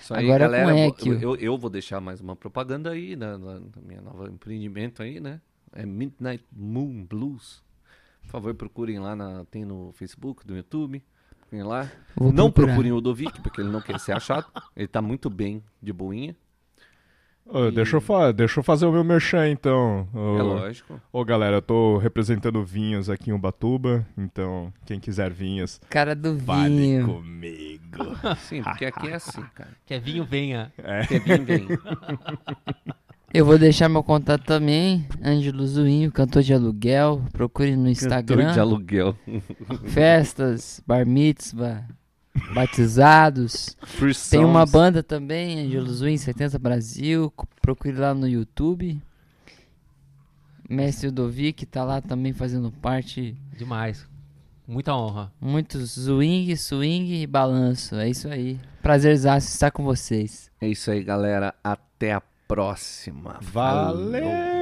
Isso 0.02 0.14
aí, 0.16 0.26
Agora 0.26 0.46
galera, 0.46 0.66
com 0.66 0.74
vou- 0.76 0.88
Equio. 0.88 1.20
eu, 1.22 1.36
eu 1.36 1.58
vou 1.58 1.70
deixar 1.70 2.02
mais 2.02 2.20
uma 2.20 2.36
propaganda 2.36 2.90
aí, 2.90 3.16
né, 3.16 3.38
na, 3.38 3.60
na 3.60 3.82
minha 3.86 4.02
nova 4.02 4.28
empreendimento 4.28 5.04
aí, 5.04 5.20
né? 5.20 5.40
É 5.72 5.86
Midnight 5.86 6.44
Moon 6.52 7.06
Blues. 7.08 7.62
Por 8.30 8.34
favor, 8.34 8.54
procurem 8.54 9.00
lá, 9.00 9.16
na, 9.16 9.44
tem 9.50 9.66
no 9.66 9.92
Facebook, 9.94 10.48
no 10.48 10.56
YouTube. 10.56 11.02
Procurem 11.40 11.64
lá. 11.66 11.90
Vou 12.16 12.32
não 12.32 12.52
procurar. 12.52 12.68
procurem 12.74 12.92
o 12.92 13.02
Dovic, 13.02 13.42
porque 13.42 13.60
ele 13.60 13.72
não 13.72 13.82
quer 13.82 14.00
ser 14.00 14.12
achado. 14.12 14.46
Ele 14.76 14.88
tá 14.88 15.02
muito 15.02 15.32
bem 15.32 15.64
de 15.82 15.92
boinha. 15.92 16.36
Ô, 17.44 17.72
deixa, 17.72 17.98
eu 17.98 18.02
fa- 18.02 18.32
deixa 18.32 18.60
eu 18.60 18.64
fazer 18.64 18.86
o 18.86 18.92
meu 18.92 19.04
merchan, 19.04 19.50
então. 19.50 20.08
Ô, 20.14 20.38
É 20.38 20.42
lógico. 20.44 21.02
Ô, 21.12 21.26
galera, 21.26 21.56
eu 21.58 21.62
tô 21.64 21.98
representando 21.98 22.64
vinhos 22.64 23.10
aqui 23.10 23.32
em 23.32 23.34
Ubatuba, 23.34 24.06
então 24.16 24.72
quem 24.86 25.00
quiser 25.00 25.32
vinhos, 25.34 25.82
Cara 25.90 26.16
do 26.16 26.38
vale 26.38 26.76
vinho. 26.78 27.08
comigo. 27.08 27.98
Sim, 28.42 28.62
porque 28.62 28.86
aqui 28.86 29.08
é 29.08 29.16
assim, 29.16 29.42
cara. 29.56 29.72
Quer 29.88 30.00
vinho, 30.00 30.24
venha. 30.24 30.72
Quer 31.08 31.20
vir, 31.20 31.44
vem. 31.44 31.68
Eu 33.32 33.46
vou 33.46 33.60
deixar 33.60 33.88
meu 33.88 34.02
contato 34.04 34.44
também. 34.44 35.08
Ângelo 35.24 35.66
Zuinho, 35.68 36.12
cantor 36.12 36.42
de 36.42 36.52
aluguel. 36.52 37.24
Procure 37.32 37.72
no 37.76 37.84
Cantor 37.84 37.92
Instagram. 37.92 38.54
de 38.54 38.60
aluguel. 38.60 39.16
Festas, 39.86 40.82
bar 40.86 41.06
mitzvah, 41.06 41.86
batizados. 42.56 43.78
Free 43.84 44.16
Tem 44.32 44.44
uma 44.44 44.66
banda 44.66 45.04
também, 45.04 45.60
Angelo 45.60 45.94
Zuin 45.94 46.18
70 46.18 46.58
Brasil. 46.58 47.32
Procure 47.62 47.96
lá 47.96 48.16
no 48.16 48.28
YouTube. 48.28 49.00
Mestre 50.68 51.12
Dovic 51.12 51.66
tá 51.68 51.84
lá 51.84 52.02
também 52.02 52.34
fazendo 52.34 52.72
parte. 52.72 53.36
Demais. 53.56 54.08
Muita 54.68 54.96
honra. 54.96 55.32
Muito 55.40 55.80
swing, 55.86 56.56
swing 56.58 57.22
e 57.22 57.28
balanço. 57.28 57.96
É 57.96 58.10
isso 58.10 58.28
aí. 58.28 58.60
Prazerzaço 58.82 59.48
estar 59.48 59.72
com 59.72 59.84
vocês. 59.84 60.52
É 60.62 60.68
isso 60.68 60.90
aí, 60.90 61.04
galera. 61.04 61.54
Até 61.64 62.14
a 62.14 62.22
próxima. 62.50 63.38
Valeu! 63.42 64.59